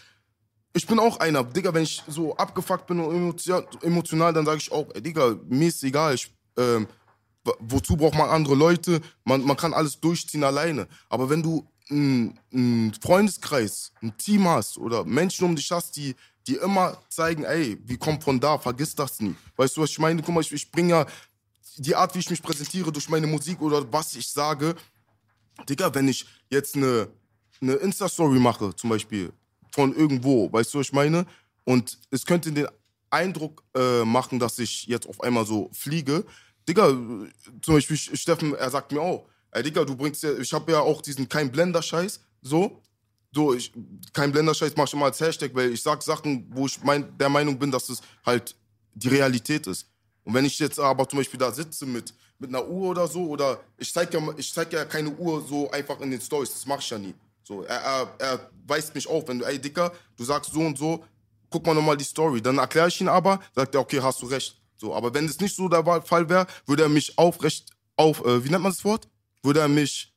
ich 0.73 0.87
bin 0.87 0.99
auch 0.99 1.19
einer, 1.19 1.43
Digga, 1.43 1.75
wenn 1.75 1.83
ich 1.83 2.03
so 2.07 2.37
abgefuckt 2.37 2.87
bin 2.87 3.01
und 3.01 3.15
emotio- 3.15 3.67
emotional, 3.85 4.33
dann 4.33 4.45
sage 4.47 4.59
ich 4.59 4.71
auch, 4.71 4.89
ey, 4.95 5.03
Digga, 5.03 5.37
mir 5.49 5.69
ist 5.69 5.83
egal, 5.83 6.15
ich, 6.15 6.33
ähm, 6.57 6.87
wozu 7.61 7.97
braucht 7.97 8.15
man 8.15 8.29
andere 8.29 8.55
Leute? 8.55 9.01
Man, 9.25 9.43
man 9.45 9.57
kann 9.57 9.73
alles 9.73 9.99
durchziehen 10.01 10.45
alleine. 10.45 10.87
Aber 11.09 11.31
wenn 11.31 11.43
du 11.43 11.67
einen 11.91 12.95
Freundeskreis, 13.01 13.93
ein 14.03 14.17
Team 14.17 14.47
hast 14.49 14.79
oder 14.79 15.05
Menschen 15.05 15.45
um 15.45 15.57
dich 15.57 15.71
hast, 15.71 15.97
die, 15.97 16.15
die 16.47 16.57
immer 16.57 16.99
zeigen, 17.09 17.45
ey, 17.45 17.79
wie 17.85 17.97
kommt 17.97 18.23
von 18.23 18.39
da, 18.39 18.59
vergiss 18.59 18.95
das 18.95 19.21
nie. 19.21 19.35
Weißt 19.57 19.77
du, 19.77 19.83
was 19.83 19.91
ich 19.91 19.99
meine? 19.99 20.23
Guck 20.23 20.35
mal, 20.35 20.41
ich, 20.41 20.53
ich 20.53 20.71
bringe 20.71 20.91
ja 20.91 21.07
die 21.77 21.95
Art, 21.95 22.15
wie 22.15 22.21
ich 22.21 22.31
mich 22.31 22.43
präsentiere 22.43 22.93
durch 22.93 23.09
meine 23.09 23.27
Musik 23.27 23.61
oder 23.61 23.91
was 23.93 24.15
ich 24.15 24.29
sage. 24.29 24.75
Digga, 25.69 25.93
wenn 25.95 26.09
ich 26.09 26.27
jetzt 26.49 26.77
eine, 26.77 27.09
eine 27.61 27.75
Insta-Story 27.75 28.39
mache, 28.39 28.75
zum 28.77 28.91
Beispiel, 28.91 29.33
von 29.73 29.95
irgendwo, 29.95 30.53
weißt 30.53 30.75
du, 30.75 30.79
was 30.79 30.87
ich 30.89 30.93
meine? 30.93 31.27
Und 31.65 31.99
es 32.11 32.27
könnte 32.27 32.53
den 32.53 32.67
Eindruck 33.11 33.63
äh, 33.75 34.05
machen, 34.05 34.39
dass 34.39 34.59
ich 34.59 34.87
jetzt 34.87 35.09
auf 35.09 35.21
einmal 35.21 35.47
so 35.47 35.71
fliege. 35.73 36.25
Digga, 36.69 36.89
zum 37.63 37.75
Beispiel 37.75 37.97
Steffen, 37.97 38.55
er 38.55 38.71
sagt 38.71 38.93
mir 38.93 39.01
auch, 39.01 39.27
ey 39.51 39.63
Digga, 39.63 39.85
du 39.85 39.97
bringst 39.97 40.23
ja, 40.23 40.37
ich 40.39 40.53
habe 40.53 40.73
ja 40.73 40.81
auch 40.81 41.03
diesen 41.03 41.29
kein 41.29 41.51
Blender-Scheiß, 41.51 42.21
so. 42.43 42.83
So, 43.33 43.55
ich, 43.55 43.73
kein 44.13 44.33
Blender-Scheiß 44.33 44.73
mach 44.77 44.87
ich 44.87 44.93
immer 44.93 45.05
als 45.07 45.21
Hashtag, 45.21 45.55
weil 45.55 45.73
ich 45.73 45.83
sag 45.83 46.03
Sachen, 46.03 46.51
wo 46.51 46.67
ich 46.67 46.83
mein, 46.83 47.17
der 47.17 47.29
Meinung 47.29 47.59
bin, 47.59 47.71
dass 47.71 47.89
es 47.89 48.01
halt 48.27 48.57
die 48.95 49.09
Realität 49.09 49.69
ist. 49.69 49.87
Und 50.25 50.35
wenn 50.35 50.45
ich 50.45 50.59
jetzt 50.59 50.81
aber 50.81 51.09
zum 51.09 51.19
Beispiel 51.19 51.39
da 51.39 51.53
sitze 51.53 51.87
mit, 51.87 52.13
mit 52.39 52.51
einer 52.51 52.67
Uhr 52.67 52.91
oder 52.91 53.07
so, 53.07 53.29
oder 53.29 53.61
ich 53.79 53.93
zeige 53.93 54.19
ja, 54.19 54.35
ich 54.37 54.53
zeig 54.53 54.73
ja 54.73 54.85
keine 54.85 55.11
Uhr 55.11 55.45
so 55.47 55.71
einfach 55.71 56.01
in 56.01 56.11
den 56.11 56.21
Stories, 56.21 56.53
das 56.53 56.67
mach 56.67 56.81
ich 56.81 56.91
ja 56.91 56.99
nie. 56.99 57.15
So, 57.45 57.63
er, 57.63 57.81
er, 57.81 58.15
er 58.19 58.51
weist 58.67 58.95
mich 58.95 59.09
auf, 59.09 59.27
wenn 59.29 59.39
du, 59.39 59.45
ey 59.45 59.59
Dicker, 59.59 59.93
du 60.17 60.25
sagst 60.25 60.53
so 60.53 60.61
und 60.61 60.77
so, 60.77 61.05
guck 61.51 61.67
mal 61.67 61.75
nochmal 61.75 61.97
die 61.97 62.05
Story. 62.05 62.41
Dann 62.41 62.59
erkläre 62.59 62.89
ich 62.89 63.01
ihn 63.01 63.09
aber, 63.09 63.41
sagt 63.55 63.75
er, 63.75 63.81
okay, 63.81 64.01
hast 64.01 64.23
du 64.23 64.27
recht. 64.27 64.60
So, 64.81 64.95
aber 64.95 65.13
wenn 65.13 65.27
es 65.27 65.39
nicht 65.41 65.55
so 65.55 65.69
der 65.69 65.85
Fall 66.03 66.29
wäre, 66.29 66.47
würde 66.67 66.85
er 66.85 66.89
mich 66.89 67.19
aufrecht, 67.19 67.67
auf, 67.97 68.25
äh, 68.25 68.43
wie 68.43 68.49
nennt 68.49 68.63
man 68.63 68.73
das 68.73 68.83
Wort? 68.85 69.09
Würde 69.43 69.61
er 69.61 69.69
mich 69.69 70.15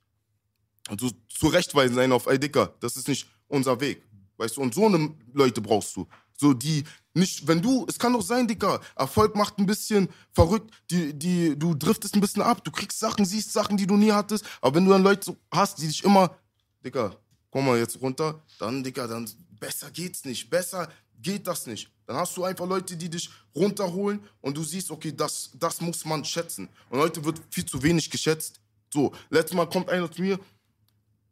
so 1.00 1.12
zurechtweisen 1.28 1.96
sein 1.96 2.12
auf, 2.14 2.28
ey 2.28 2.40
Dicker, 2.40 2.74
das 2.80 2.96
ist 2.96 3.08
nicht 3.10 3.28
unser 3.48 3.80
Weg. 3.82 4.02
Weißt 4.38 4.58
du, 4.58 4.62
und 4.62 4.74
so 4.74 4.86
eine 4.86 5.14
Leute 5.34 5.60
brauchst 5.60 5.96
du. 5.96 6.08
So, 6.38 6.54
die 6.54 6.84
nicht, 7.14 7.46
wenn 7.48 7.62
du, 7.62 7.86
es 7.88 8.00
kann 8.00 8.14
doch 8.14 8.22
sein, 8.22 8.48
Dicker, 8.48 8.80
Erfolg 8.96 9.36
macht 9.36 9.60
ein 9.60 9.66
bisschen 9.66 10.10
verrückt, 10.32 10.72
die, 10.90 11.14
die, 11.14 11.60
du 11.60 11.76
driftest 11.76 12.16
ein 12.16 12.22
bisschen 12.22 12.42
ab, 12.42 12.64
du 12.64 12.72
kriegst 12.72 13.00
Sachen, 13.00 13.26
siehst 13.26 13.54
Sachen, 13.54 13.78
die 13.78 13.86
du 13.86 13.98
nie 13.98 14.12
hattest, 14.12 14.46
aber 14.62 14.76
wenn 14.76 14.86
du 14.86 14.92
dann 14.92 15.04
Leute 15.04 15.36
hast, 15.52 15.80
die 15.80 15.88
dich 15.88 16.04
immer, 16.04 16.36
Dicker, 16.84 17.16
komm 17.52 17.66
mal 17.66 17.78
jetzt 17.78 18.02
runter, 18.02 18.42
dann, 18.60 18.84
Dicker, 18.84 19.08
dann 19.08 19.30
besser 19.60 19.92
geht's 19.92 20.26
nicht, 20.26 20.50
besser 20.50 20.90
geht 21.24 21.48
das 21.48 21.66
nicht. 21.66 21.90
Dann 22.06 22.18
hast 22.18 22.36
du 22.38 22.44
einfach 22.44 22.68
Leute, 22.68 22.96
die 22.96 23.10
dich 23.10 23.30
runterholen 23.56 24.22
und 24.42 24.56
du 24.56 24.64
siehst, 24.64 24.92
okay, 24.92 25.14
das, 25.16 25.52
das 25.56 25.82
muss 25.82 26.06
man 26.06 26.24
schätzen. 26.26 26.70
Und 26.90 27.00
heute 27.00 27.24
wird 27.24 27.42
viel 27.50 27.66
zu 27.66 27.82
wenig 27.82 28.10
geschätzt. 28.10 28.60
So, 28.94 29.14
letztes 29.30 29.56
Mal 29.56 29.68
kommt 29.68 29.90
einer 29.90 30.12
zu 30.12 30.22
mir, 30.22 30.40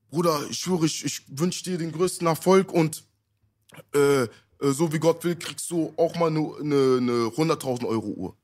Bruder, 0.10 0.42
ich 0.50 0.60
schwöre, 0.60 0.86
ich, 0.86 1.06
ich 1.06 1.24
wünsche 1.28 1.64
dir 1.64 1.78
den 1.78 1.92
größten 1.92 2.26
Erfolg 2.28 2.72
und 2.72 3.04
äh, 3.94 4.24
äh, 4.24 4.28
so 4.60 4.92
wie 4.92 5.00
Gott 5.00 5.24
will, 5.24 5.36
kriegst 5.36 5.70
du 5.72 5.94
auch 5.98 6.16
mal 6.16 6.28
eine 6.28 6.42
ne, 6.62 7.02
ne 7.02 7.12
100.000 7.28 7.86
Euro 7.86 8.08
Uhr. 8.08 8.38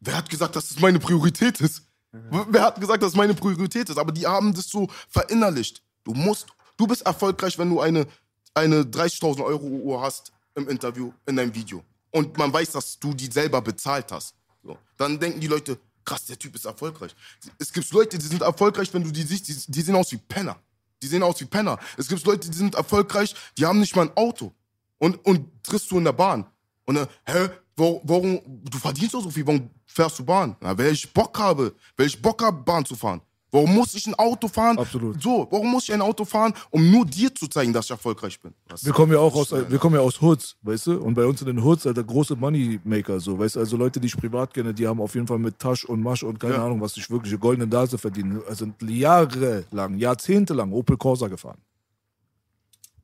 Wer 0.00 0.16
hat 0.16 0.28
gesagt, 0.28 0.54
dass 0.54 0.68
das 0.68 0.80
meine 0.80 0.98
Priorität 0.98 1.60
ist? 1.60 1.82
Wer 2.12 2.62
hat 2.62 2.80
gesagt, 2.80 3.02
dass 3.02 3.10
es 3.10 3.16
meine 3.16 3.34
Priorität 3.34 3.88
ist? 3.88 3.98
Aber 3.98 4.12
die 4.12 4.26
haben 4.26 4.54
das 4.54 4.68
so 4.68 4.88
verinnerlicht. 5.08 5.82
Du 6.04 6.12
musst, 6.12 6.46
du 6.76 6.86
bist 6.86 7.02
erfolgreich, 7.02 7.58
wenn 7.58 7.70
du 7.70 7.80
eine, 7.80 8.06
eine 8.54 8.82
30.000 8.82 9.44
Euro 9.44 9.66
Uhr 9.66 10.00
hast 10.00 10.32
im 10.54 10.68
Interview, 10.68 11.12
in 11.26 11.36
deinem 11.36 11.54
Video. 11.54 11.82
Und 12.10 12.36
man 12.38 12.52
weiß, 12.52 12.72
dass 12.72 12.98
du 12.98 13.12
die 13.12 13.26
selber 13.30 13.60
bezahlt 13.60 14.10
hast. 14.12 14.34
So. 14.62 14.78
Dann 14.96 15.18
denken 15.18 15.40
die 15.40 15.48
Leute, 15.48 15.78
krass, 16.04 16.24
der 16.26 16.38
Typ 16.38 16.54
ist 16.54 16.64
erfolgreich. 16.64 17.14
Es 17.58 17.72
gibt 17.72 17.90
Leute, 17.92 18.16
die 18.18 18.26
sind 18.26 18.42
erfolgreich, 18.42 18.92
wenn 18.94 19.02
du 19.02 19.10
die 19.10 19.22
siehst, 19.22 19.48
die, 19.48 19.72
die 19.72 19.80
sehen 19.82 19.96
aus 19.96 20.12
wie 20.12 20.16
Penner. 20.18 20.56
Die 21.02 21.08
sehen 21.08 21.22
aus 21.22 21.40
wie 21.40 21.44
Penner. 21.44 21.78
Es 21.98 22.06
gibt 22.08 22.24
Leute, 22.24 22.48
die 22.48 22.56
sind 22.56 22.76
erfolgreich, 22.76 23.34
die 23.58 23.66
haben 23.66 23.80
nicht 23.80 23.94
mal 23.96 24.02
ein 24.06 24.16
Auto. 24.16 24.52
Und, 24.98 25.16
und 25.26 25.48
triffst 25.64 25.90
du 25.90 25.98
in 25.98 26.04
der 26.04 26.12
Bahn. 26.12 26.46
Und 26.86 26.94
dann, 26.94 27.08
hä, 27.26 27.48
wo- 27.76 28.00
warum, 28.04 28.40
du 28.46 28.78
verdienst 28.78 29.14
doch 29.14 29.22
so 29.22 29.30
viel, 29.30 29.44
warum 29.46 29.68
fährst 29.86 30.18
du 30.20 30.24
Bahn? 30.24 30.56
Na, 30.60 30.78
weil 30.78 30.92
ich 30.92 31.12
Bock 31.12 31.36
habe, 31.38 31.74
weil 31.96 32.06
ich 32.06 32.20
Bock 32.22 32.40
habe, 32.42 32.62
Bahn 32.62 32.84
zu 32.84 32.94
fahren. 32.94 33.20
Warum 33.54 33.72
muss 33.72 33.94
ich 33.94 34.04
ein 34.08 34.14
Auto 34.16 34.48
fahren? 34.48 34.76
Absolut. 34.78 35.22
So, 35.22 35.46
warum 35.48 35.70
muss 35.70 35.84
ich 35.84 35.94
ein 35.94 36.00
Auto 36.02 36.24
fahren, 36.24 36.52
um 36.70 36.90
nur 36.90 37.06
dir 37.06 37.32
zu 37.32 37.46
zeigen, 37.46 37.72
dass 37.72 37.84
ich 37.84 37.92
erfolgreich 37.92 38.40
bin? 38.40 38.52
Was- 38.68 38.84
Wir 38.84 38.92
kommen 38.92 39.12
ja 39.12 39.18
auch 39.20 39.34
aus, 39.34 39.52
wir 39.52 39.78
kommen 39.78 39.94
ja 39.94 40.00
aus 40.00 40.20
Hoods, 40.20 40.56
weißt 40.62 40.88
du? 40.88 41.00
Und 41.00 41.14
bei 41.14 41.24
uns 41.24 41.40
in 41.40 41.46
den 41.46 41.62
Hoods, 41.62 41.86
Alter, 41.86 42.02
große 42.02 42.34
Moneymaker, 42.34 43.20
so, 43.20 43.38
weißt 43.38 43.54
du? 43.54 43.60
Also 43.60 43.76
Leute, 43.76 44.00
die 44.00 44.08
ich 44.08 44.16
privat 44.16 44.52
kenne, 44.52 44.74
die 44.74 44.88
haben 44.88 45.00
auf 45.00 45.14
jeden 45.14 45.28
Fall 45.28 45.38
mit 45.38 45.56
Tasch 45.58 45.84
und 45.84 46.02
Masch 46.02 46.24
und 46.24 46.40
keine 46.40 46.54
Ja. 46.54 46.64
Ahnung, 46.66 46.80
was 46.80 46.94
sich 46.94 47.08
wirkliche 47.08 47.38
goldene 47.38 47.68
Nase 47.68 47.96
verdienen. 47.96 48.42
Also 48.48 48.66
jahrelang, 48.84 49.98
jahrzehntelang 49.98 50.72
Opel 50.72 50.96
Corsa 50.96 51.28
gefahren. 51.28 51.58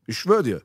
Ich 0.06 0.18
schwöre 0.18 0.43
dir. 0.43 0.62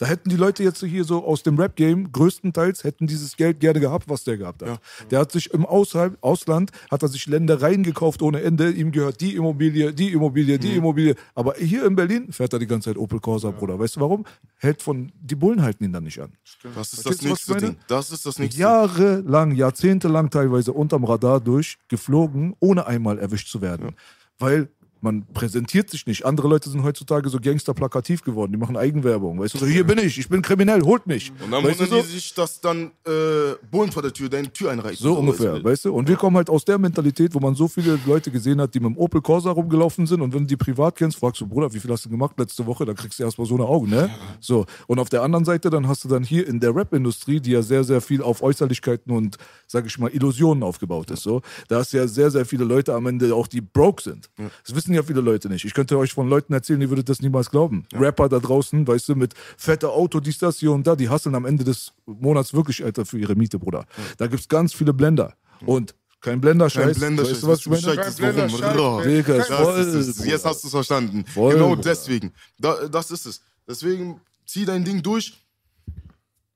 Da 0.00 0.06
hätten 0.06 0.30
die 0.30 0.36
Leute 0.36 0.62
jetzt 0.62 0.82
hier 0.82 1.04
so 1.04 1.22
aus 1.26 1.42
dem 1.42 1.58
Rap-Game 1.58 2.10
größtenteils 2.10 2.84
hätten 2.84 3.06
dieses 3.06 3.36
Geld 3.36 3.60
gerne 3.60 3.80
gehabt, 3.80 4.08
was 4.08 4.24
der 4.24 4.38
gehabt 4.38 4.62
hat. 4.62 4.80
Der 5.10 5.18
hat 5.20 5.30
sich 5.30 5.52
im 5.52 5.66
Ausland, 5.66 6.70
hat 6.90 7.02
er 7.02 7.08
sich 7.08 7.26
Ländereien 7.26 7.82
gekauft 7.82 8.22
ohne 8.22 8.40
Ende. 8.40 8.70
Ihm 8.70 8.92
gehört 8.92 9.20
die 9.20 9.34
Immobilie, 9.34 9.92
die 9.92 10.12
Immobilie, 10.12 10.58
die 10.58 10.76
Immobilie. 10.76 11.16
Aber 11.34 11.52
hier 11.56 11.84
in 11.84 11.96
Berlin 11.96 12.32
fährt 12.32 12.54
er 12.54 12.58
die 12.58 12.66
ganze 12.66 12.88
Zeit 12.88 12.96
Opel 12.96 13.20
Corsa, 13.20 13.50
Bruder. 13.50 13.78
Weißt 13.78 13.96
du 13.96 14.00
warum? 14.00 14.24
Hält 14.56 14.80
von, 14.80 15.12
die 15.20 15.34
Bullen 15.34 15.60
halten 15.60 15.84
ihn 15.84 15.92
dann 15.92 16.04
nicht 16.04 16.18
an. 16.18 16.32
Das 16.74 16.94
ist 16.94 17.02
Verstehst 17.02 17.22
das 17.22 17.48
nächste? 17.48 17.66
Ding. 17.66 17.76
Das 17.86 18.10
ist 18.10 18.24
das 18.24 18.38
nächste 18.38 18.58
Jahrelang, 18.58 19.52
jahrzehntelang 19.52 20.30
teilweise 20.30 20.72
unterm 20.72 21.04
Radar 21.04 21.40
durch, 21.40 21.76
geflogen, 21.88 22.56
ohne 22.58 22.86
einmal 22.86 23.18
erwischt 23.18 23.48
zu 23.50 23.60
werden. 23.60 23.94
Weil 24.38 24.70
man 25.02 25.26
präsentiert 25.32 25.90
sich 25.90 26.06
nicht. 26.06 26.24
Andere 26.24 26.48
Leute 26.48 26.68
sind 26.70 26.82
heutzutage 26.82 27.28
so 27.28 27.38
gangsterplakativ 27.40 28.22
geworden. 28.22 28.52
Die 28.52 28.58
machen 28.58 28.76
Eigenwerbung. 28.76 29.38
Weißt 29.38 29.54
du, 29.54 29.58
so, 29.58 29.66
hier 29.66 29.84
bin 29.84 29.98
ich, 29.98 30.18
ich 30.18 30.28
bin 30.28 30.42
kriminell, 30.42 30.82
holt 30.82 31.06
mich. 31.06 31.32
Und 31.42 31.50
dann 31.50 31.64
weißt 31.64 31.80
wundern 31.80 32.02
so? 32.02 32.06
die 32.06 32.12
sich, 32.12 32.34
dass 32.34 32.60
dann 32.60 32.90
äh, 33.06 33.54
Bullen 33.70 33.92
vor 33.92 34.02
der 34.02 34.12
Tür 34.12 34.28
deine 34.28 34.52
Tür 34.52 34.70
einreißen. 34.70 35.02
So 35.02 35.14
ungefähr, 35.14 35.62
weißt 35.62 35.86
du? 35.86 35.94
Und 35.94 36.08
wir 36.08 36.16
kommen 36.16 36.36
halt 36.36 36.50
aus 36.50 36.64
der 36.64 36.78
Mentalität, 36.78 37.34
wo 37.34 37.40
man 37.40 37.54
so 37.54 37.68
viele 37.68 37.98
Leute 38.06 38.30
gesehen 38.30 38.60
hat, 38.60 38.74
die 38.74 38.80
mit 38.80 38.90
dem 38.90 38.98
Opel 38.98 39.20
Corsa 39.20 39.50
rumgelaufen 39.50 40.06
sind. 40.06 40.20
Und 40.20 40.34
wenn 40.34 40.40
du 40.40 40.46
die 40.46 40.56
privat 40.56 40.96
kennst, 40.96 41.18
fragst 41.18 41.40
du, 41.40 41.46
Bruder, 41.46 41.72
wie 41.72 41.80
viel 41.80 41.90
hast 41.90 42.04
du 42.04 42.10
gemacht 42.10 42.38
letzte 42.38 42.66
Woche? 42.66 42.84
Dann 42.84 42.96
kriegst 42.96 43.18
du 43.18 43.22
erstmal 43.22 43.46
so 43.46 43.54
eine 43.54 43.64
Augen, 43.64 43.90
ne? 43.90 44.10
So. 44.40 44.66
Und 44.86 44.98
auf 44.98 45.08
der 45.08 45.22
anderen 45.22 45.44
Seite, 45.44 45.70
dann 45.70 45.88
hast 45.88 46.04
du 46.04 46.08
dann 46.08 46.24
hier 46.24 46.46
in 46.46 46.60
der 46.60 46.74
Rap-Industrie, 46.74 47.40
die 47.40 47.52
ja 47.52 47.62
sehr, 47.62 47.84
sehr 47.84 48.00
viel 48.00 48.22
auf 48.22 48.42
Äußerlichkeiten 48.42 49.12
und, 49.12 49.36
sag 49.66 49.86
ich 49.86 49.98
mal, 49.98 50.10
Illusionen 50.10 50.62
aufgebaut 50.62 51.10
ist, 51.10 51.22
so. 51.22 51.42
Da 51.68 51.78
hast 51.78 51.92
du 51.92 51.98
ja 51.98 52.06
sehr, 52.06 52.30
sehr 52.30 52.44
viele 52.44 52.64
Leute 52.64 52.94
am 52.94 53.06
Ende 53.06 53.34
auch, 53.34 53.46
die 53.46 53.60
broke 53.60 54.02
sind. 54.02 54.30
Das 54.64 54.74
wissen 54.74 54.89
ja 54.94 55.02
viele 55.02 55.20
Leute 55.20 55.48
nicht. 55.48 55.64
Ich 55.64 55.74
könnte 55.74 55.96
euch 55.98 56.12
von 56.12 56.28
Leuten 56.28 56.52
erzählen, 56.52 56.80
die 56.80 56.88
würdet 56.88 57.08
das 57.08 57.20
niemals 57.20 57.50
glauben. 57.50 57.86
Rapper 57.92 58.28
da 58.28 58.38
draußen, 58.38 58.86
weißt 58.86 59.08
du, 59.10 59.14
mit 59.14 59.34
fetter 59.56 59.90
Auto, 59.90 60.20
dies, 60.20 60.38
das, 60.38 60.58
hier 60.58 60.72
und 60.72 60.86
da, 60.86 60.96
die 60.96 61.08
hasseln 61.08 61.34
am 61.34 61.44
Ende 61.44 61.64
des 61.64 61.92
Monats 62.06 62.54
wirklich, 62.54 62.84
Alter, 62.84 63.04
für 63.06 63.18
ihre 63.18 63.34
Miete, 63.34 63.58
Bruder. 63.58 63.86
Da 64.18 64.26
gibt's 64.26 64.48
ganz 64.48 64.72
viele 64.74 64.92
Blender. 64.92 65.34
Und 65.66 65.94
Kein 66.20 66.40
Blenderscheiß. 66.40 66.92
Kein 66.92 66.94
Blenderscheiß. 66.94 67.46
Weißt 67.46 67.66
du, 67.66 67.70
was? 67.70 67.82
Bescheid 67.82 68.06
ist, 68.06 68.18
Kein 68.18 68.36
warum. 68.36 69.02
Digga, 69.02 69.36
ist 69.36 69.50
Das 69.50 69.60
voll, 69.60 69.80
ist 69.80 69.94
es. 69.94 70.24
Jetzt 70.24 70.44
hast 70.44 70.62
du 70.62 70.68
es 70.68 70.72
verstanden. 70.72 71.24
Voll, 71.26 71.54
genau 71.54 71.68
Bruder. 71.70 71.82
deswegen. 71.82 72.32
Da, 72.58 72.88
das 72.88 73.10
ist 73.10 73.26
es. 73.26 73.40
Deswegen 73.66 74.20
zieh 74.46 74.64
dein 74.64 74.84
Ding 74.84 75.02
durch. 75.02 75.34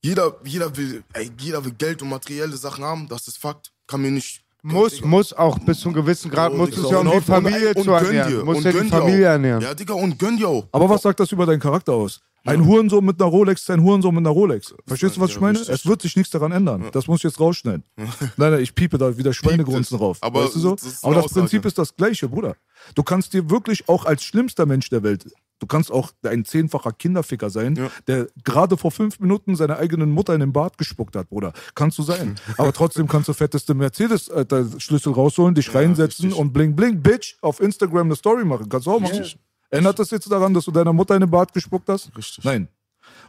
Jeder, 0.02 0.36
jeder, 0.44 0.77
will, 0.77 1.02
ey, 1.15 1.31
jeder 1.39 1.65
will 1.65 1.73
Geld 1.73 2.02
und 2.02 2.11
materielle 2.11 2.56
Sachen 2.59 2.85
haben. 2.85 3.09
Das 3.09 3.27
ist 3.27 3.39
Fakt. 3.39 3.73
Kann 3.86 4.02
mir 4.02 4.11
nicht. 4.11 4.44
Muss, 4.66 5.03
muss 5.05 5.32
auch 5.35 5.59
bis 5.59 5.81
zu 5.81 5.89
einem 5.89 5.97
gewissen 5.97 6.31
Grad, 6.31 6.53
Oh, 6.53 6.57
muss 6.57 6.70
Digga, 6.70 6.82
es 6.85 6.91
ja 6.91 6.99
um 7.01 7.11
die 7.11 7.20
Familie 7.20 7.74
und, 7.74 7.85
zu 7.85 7.91
ernähren. 7.91 8.32
dir, 8.32 8.45
Muss 8.45 8.57
und 8.57 8.65
ja 8.65 8.73
die 8.73 8.89
Familie 8.89 9.27
auch. 9.28 9.32
ernähren. 9.32 9.61
Ja, 9.62 9.74
Digga, 9.74 9.93
und 9.95 10.19
gönn 10.19 10.39
dir 10.39 10.49
auch. 10.49 10.66
Aber 10.73 10.89
was 10.89 11.03
sagt 11.03 11.20
das 11.20 11.31
über 11.32 11.45
deinen 11.45 11.61
Charakter 11.61 11.93
aus? 11.93 12.20
Ein 12.47 12.66
Hurensohn 12.66 13.03
mit 13.05 13.20
einer 13.20 13.31
Rolex 13.31 13.62
ist 13.62 13.70
ein 13.70 13.82
Hurensohn 13.82 14.15
mit 14.15 14.20
einer 14.23 14.31
Rolex. 14.31 14.74
Verstehst 14.86 15.16
du, 15.16 15.20
was 15.23 15.31
ja, 15.31 15.36
ich 15.36 15.41
meine? 15.41 15.59
richtig. 15.59 15.74
Es 15.74 15.86
wird 15.86 16.03
sich 16.03 16.15
nichts 16.16 16.31
daran 16.31 16.53
ändern. 16.53 16.89
Das 16.93 17.07
muss 17.07 17.20
ich 17.20 17.24
jetzt 17.24 17.41
rausschneiden. 17.41 17.85
Nein, 17.97 18.11
nein, 18.36 18.61
ich 18.61 18.74
piepe 18.74 18.99
da 18.99 19.16
wieder 19.16 19.32
Schweinegrunzen 19.32 19.97
es. 19.97 20.01
rauf. 20.03 20.19
Aber 20.20 20.45
weißt 20.45 20.55
du 20.57 20.59
so? 20.61 20.74
das 20.77 21.03
Aber 21.05 21.15
das 21.15 21.32
Prinzip 21.32 21.65
ist 21.65 21.78
das 21.78 21.95
gleiche, 21.97 22.28
Bruder. 22.28 22.57
Du 22.95 23.03
kannst 23.03 23.32
dir 23.32 23.49
wirklich 23.49 23.89
auch 23.89 24.05
als 24.05 24.24
schlimmster 24.24 24.66
Mensch 24.66 24.91
der 24.91 25.03
Welt, 25.03 25.24
du 25.65 25.66
kannst 25.66 25.91
auch 25.91 26.12
ein 26.24 26.45
zehnfacher 26.45 26.93
Kinderficker 26.93 27.49
sein, 27.49 27.74
Ja. 27.77 27.91
der 28.07 28.28
gerade 28.45 28.77
vor 28.77 28.91
fünf 28.91 29.19
Minuten 29.19 29.57
seiner 29.57 29.78
eigenen 29.78 30.11
Mutter 30.11 30.35
in 30.35 30.41
den 30.41 30.53
Bart 30.53 30.77
gespuckt 30.77 31.16
hat, 31.16 31.31
Bruder. 31.31 31.55
Kannst 31.74 31.97
du 31.99 32.03
sein. 32.03 32.35
Aber 32.59 32.73
trotzdem 32.74 33.09
kannst 33.09 33.28
du 33.28 33.32
fetteste 33.32 33.73
Mercedes-Schlüssel 33.74 35.12
rausholen, 35.15 35.55
dich 35.55 35.74
reinsetzen 35.74 36.27
richtig. 36.27 36.41
und 36.41 36.53
bling 36.53 36.77
bling, 36.77 37.03
Bitch, 37.03 37.36
auf 37.41 37.61
Instagram 37.61 38.09
eine 38.09 38.16
Story 38.16 38.45
machen. 38.45 38.69
Kannst 38.69 38.86
du 38.86 38.93
auch 38.93 39.01
machen. 39.01 39.24
Ändert 39.70 39.99
das 39.99 40.11
jetzt 40.11 40.31
daran, 40.31 40.53
dass 40.55 40.66
du 40.66 40.70
deiner 40.70 40.93
Mutter 40.93 41.15
in 41.15 41.20
den 41.23 41.31
Bart 41.31 41.53
gespuckt 41.53 41.89
hast? 41.89 42.16
Richtig. 42.16 42.45
Nein. 42.45 42.69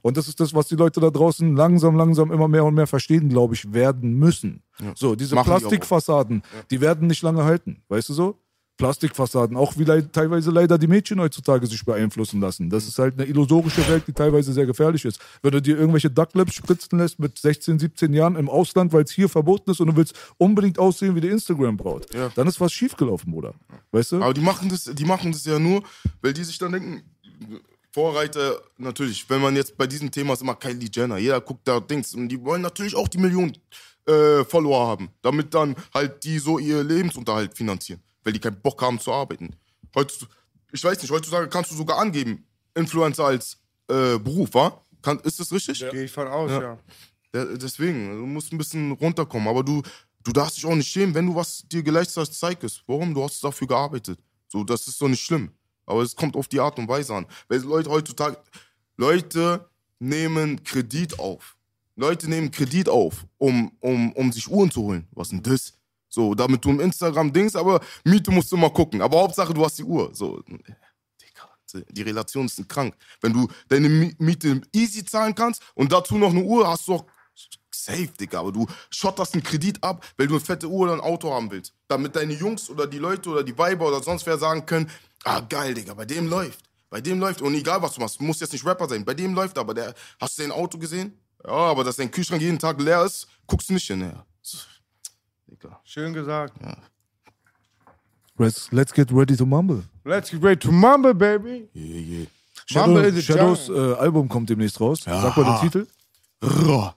Und 0.01 0.17
das 0.17 0.27
ist 0.27 0.39
das, 0.39 0.53
was 0.53 0.67
die 0.67 0.75
Leute 0.75 0.99
da 0.99 1.09
draußen 1.09 1.55
langsam, 1.55 1.95
langsam 1.95 2.31
immer 2.31 2.47
mehr 2.47 2.63
und 2.65 2.73
mehr 2.75 2.87
verstehen, 2.87 3.29
glaube 3.29 3.55
ich, 3.55 3.73
werden 3.73 4.13
müssen. 4.13 4.61
So, 4.95 5.15
diese 5.15 5.35
Machen 5.35 5.47
die 5.47 5.51
auch. 5.53 5.59
Plastikfassaden, 5.59 6.43
die 6.69 6.81
werden 6.81 7.07
nicht 7.07 7.21
lange 7.23 7.43
halten. 7.43 7.81
Weißt 7.87 8.09
du 8.09 8.13
so? 8.13 8.37
Plastikfassaden, 8.77 9.55
auch 9.55 9.77
wie 9.77 9.83
leid, 9.85 10.11
teilweise 10.11 10.51
leider 10.51 10.77
die 10.77 10.87
Mädchen 10.87 11.19
heutzutage 11.19 11.65
sich 11.67 11.83
beeinflussen 11.85 12.41
lassen. 12.41 12.69
Das 12.69 12.87
ist 12.87 12.99
halt 12.99 13.13
eine 13.17 13.25
illusorische 13.27 13.87
Welt, 13.87 14.03
die 14.07 14.13
teilweise 14.13 14.51
sehr 14.53 14.65
gefährlich 14.65 15.05
ist. 15.05 15.19
Wenn 15.41 15.51
du 15.51 15.61
dir 15.61 15.77
irgendwelche 15.77 16.09
Ducklips 16.09 16.53
spritzen 16.55 16.99
lässt 16.99 17.17
mit 17.19 17.37
16, 17.37 17.79
17 17.79 18.13
Jahren 18.13 18.35
im 18.35 18.49
Ausland, 18.49 18.91
weil 18.93 19.03
es 19.03 19.11
hier 19.11 19.29
verboten 19.29 19.71
ist 19.71 19.79
und 19.79 19.87
du 19.87 19.95
willst 19.95 20.13
unbedingt 20.37 20.77
aussehen 20.77 21.15
wie 21.15 21.21
die 21.21 21.29
Instagram-Braut, 21.29 22.13
Ja. 22.13 22.29
dann 22.35 22.47
ist 22.47 22.59
was 22.59 22.73
schiefgelaufen, 22.73 23.31
Bruder. 23.31 23.53
Weißt 23.91 24.11
du? 24.13 24.21
Aber 24.21 24.33
die 24.33 24.41
machen 24.41 24.67
das, 24.69 24.83
die 24.85 25.05
machen 25.05 25.31
das 25.31 25.45
ja 25.45 25.57
nur, 25.57 25.83
weil 26.21 26.33
die 26.33 26.43
sich 26.43 26.57
dann 26.57 26.73
denken, 26.73 27.01
Vorreiter, 27.91 28.61
natürlich, 28.77 29.29
wenn 29.29 29.41
man 29.41 29.55
jetzt 29.55 29.77
bei 29.77 29.87
diesem 29.87 30.11
Thema 30.11 30.33
ist 30.33 30.41
immer 30.41 30.55
Kylie 30.55 30.89
Jenner, 30.93 31.17
jeder 31.17 31.39
guckt 31.39 31.65
da 31.65 31.79
Dings 31.79 32.13
und 32.13 32.27
die 32.27 32.43
wollen 32.43 32.61
natürlich 32.61 32.93
auch 32.93 33.07
die 33.07 33.17
Millionen 33.19 33.57
äh, 34.05 34.43
Follower 34.43 34.85
haben, 34.87 35.09
damit 35.21 35.53
dann 35.53 35.75
halt 35.93 36.23
die 36.25 36.37
so 36.39 36.59
ihr 36.59 36.83
Lebensunterhalt 36.83 37.55
finanzieren, 37.55 38.01
weil 38.25 38.33
die 38.33 38.39
keinen 38.39 38.59
Bock 38.59 38.81
haben 38.81 38.99
zu 38.99 39.13
arbeiten. 39.13 39.55
Heutzutage, 39.95 40.33
ich 40.73 40.83
weiß 40.83 41.01
nicht, 41.01 41.11
heutzutage 41.11 41.47
kannst 41.47 41.71
du 41.71 41.75
sogar 41.75 41.99
angeben, 41.99 42.45
Influencer 42.73 43.25
als 43.25 43.57
äh, 43.87 44.19
Beruf, 44.19 44.53
wa? 44.53 44.81
Kann, 45.01 45.19
ist 45.19 45.39
das 45.39 45.51
richtig? 45.51 45.79
Gehe 45.79 46.03
ich 46.03 46.11
von 46.11 46.27
aus, 46.27 46.51
ja. 46.51 46.61
Ja. 46.61 46.77
Deswegen, 47.55 48.09
du 48.09 48.25
musst 48.25 48.51
ein 48.51 48.57
bisschen 48.57 48.91
runterkommen. 48.93 49.47
Aber 49.47 49.63
du, 49.63 49.81
du 50.23 50.31
darfst 50.31 50.57
dich 50.57 50.65
auch 50.65 50.75
nicht 50.75 50.87
schämen, 50.87 51.13
wenn 51.13 51.27
du 51.27 51.35
was 51.35 51.63
dir 51.67 51.83
geleistet 51.83 52.17
hast, 52.17 52.39
zeig 52.39 52.63
es. 52.63 52.81
Warum? 52.87 53.13
Du 53.13 53.23
hast 53.23 53.43
dafür 53.43 53.67
gearbeitet. 53.67 54.19
So, 54.47 54.63
das 54.63 54.87
ist 54.87 55.01
doch 55.01 55.07
nicht 55.07 55.21
schlimm. 55.21 55.51
Aber 55.85 56.01
es 56.01 56.15
kommt 56.15 56.35
auf 56.35 56.47
die 56.47 56.59
Art 56.59 56.79
und 56.79 56.87
Weise 56.87 57.13
an. 57.13 57.25
Weil 57.47 57.59
Leute 57.59 57.89
heutzutage, 57.89 58.37
Leute 58.97 59.69
nehmen 59.99 60.63
Kredit 60.63 61.19
auf. 61.19 61.55
Leute 61.95 62.29
nehmen 62.29 62.51
Kredit 62.51 62.89
auf, 62.89 63.25
um, 63.37 63.71
um, 63.79 64.11
um 64.13 64.31
sich 64.31 64.49
Uhren 64.49 64.71
zu 64.71 64.81
holen. 64.81 65.07
Was 65.11 65.29
denn 65.29 65.43
das? 65.43 65.74
So, 66.15 66.33
damit 66.33 66.63
du 66.63 66.69
im 66.69 66.79
Instagram 66.79 67.33
dings, 67.33 67.57
aber 67.57 67.81
Miete 68.05 68.31
musst 68.31 68.49
du 68.49 68.55
mal 68.55 68.71
gucken. 68.71 69.01
Aber 69.01 69.19
Hauptsache, 69.19 69.53
du 69.53 69.65
hast 69.65 69.77
die 69.77 69.83
Uhr. 69.83 70.11
So, 70.13 70.41
Digga, 70.47 71.83
die 71.89 72.03
Relation 72.03 72.45
ist 72.45 72.69
krank. 72.69 72.95
Wenn 73.19 73.33
du 73.33 73.49
deine 73.67 73.89
Mi- 73.89 74.15
Miete 74.17 74.61
easy 74.71 75.03
zahlen 75.03 75.35
kannst 75.35 75.61
und 75.73 75.91
dazu 75.91 76.17
noch 76.17 76.29
eine 76.29 76.41
Uhr, 76.41 76.65
hast 76.69 76.87
du 76.87 76.93
auch 76.93 77.05
safe, 77.69 78.07
Digga. 78.17 78.39
Aber 78.39 78.53
du 78.53 78.65
schotterst 78.89 79.33
einen 79.33 79.43
Kredit 79.43 79.83
ab, 79.83 80.05
weil 80.15 80.27
du 80.27 80.35
eine 80.35 80.39
fette 80.39 80.67
Uhr 80.69 80.85
oder 80.85 80.93
ein 80.93 81.01
Auto 81.01 81.33
haben 81.33 81.51
willst. 81.51 81.73
Damit 81.89 82.15
deine 82.15 82.33
Jungs 82.33 82.69
oder 82.69 82.87
die 82.87 82.99
Leute 82.99 83.29
oder 83.29 83.43
die 83.43 83.57
Weiber 83.57 83.89
oder 83.89 84.01
sonst 84.01 84.25
wer 84.25 84.37
sagen 84.37 84.65
können, 84.65 84.89
ah 85.25 85.41
geil, 85.41 85.73
Digga, 85.73 85.95
bei 85.95 86.05
dem 86.05 86.29
läuft. 86.29 86.61
Bei 86.89 87.01
dem 87.01 87.19
läuft. 87.19 87.41
Und 87.41 87.55
egal, 87.55 87.81
was 87.81 87.95
du 87.95 87.99
machst, 87.99 88.21
du 88.21 88.23
musst 88.23 88.39
jetzt 88.39 88.53
nicht 88.53 88.65
Rapper 88.65 88.87
sein. 88.87 89.03
Bei 89.03 89.13
dem 89.13 89.33
läuft 89.33 89.57
aber. 89.57 89.73
Der, 89.73 89.93
hast 90.21 90.37
du 90.37 90.43
dein 90.43 90.53
Auto 90.53 90.77
gesehen? 90.77 91.19
Ja, 91.43 91.51
aber 91.51 91.83
dass 91.83 91.97
dein 91.97 92.09
Kühlschrank 92.09 92.41
jeden 92.41 92.57
Tag 92.57 92.79
leer 92.79 93.03
ist, 93.03 93.27
guckst 93.47 93.67
du 93.67 93.73
nicht 93.73 93.87
hinterher. 93.87 94.25
Digga. 95.65 95.79
Schön 95.83 96.13
gesagt. 96.13 96.53
Let's, 98.37 98.69
let's 98.71 98.93
get 98.93 99.11
ready 99.11 99.35
to 99.35 99.45
mumble. 99.45 99.83
Let's 100.03 100.29
get 100.29 100.43
ready 100.43 100.59
to 100.59 100.71
mumble, 100.71 101.13
baby. 101.13 101.69
Yeah, 101.73 101.99
yeah. 101.99 102.25
Shadow, 102.67 102.87
Mumble 102.93 103.21
Shadows 103.21 103.69
äh, 103.69 103.93
Album 103.95 104.27
kommt 104.27 104.49
demnächst 104.49 104.79
raus. 104.81 105.01
Sag 105.03 105.37
mal 105.37 105.43
den 105.45 105.61
Titel. 105.61 105.87
Ra. 106.41 106.95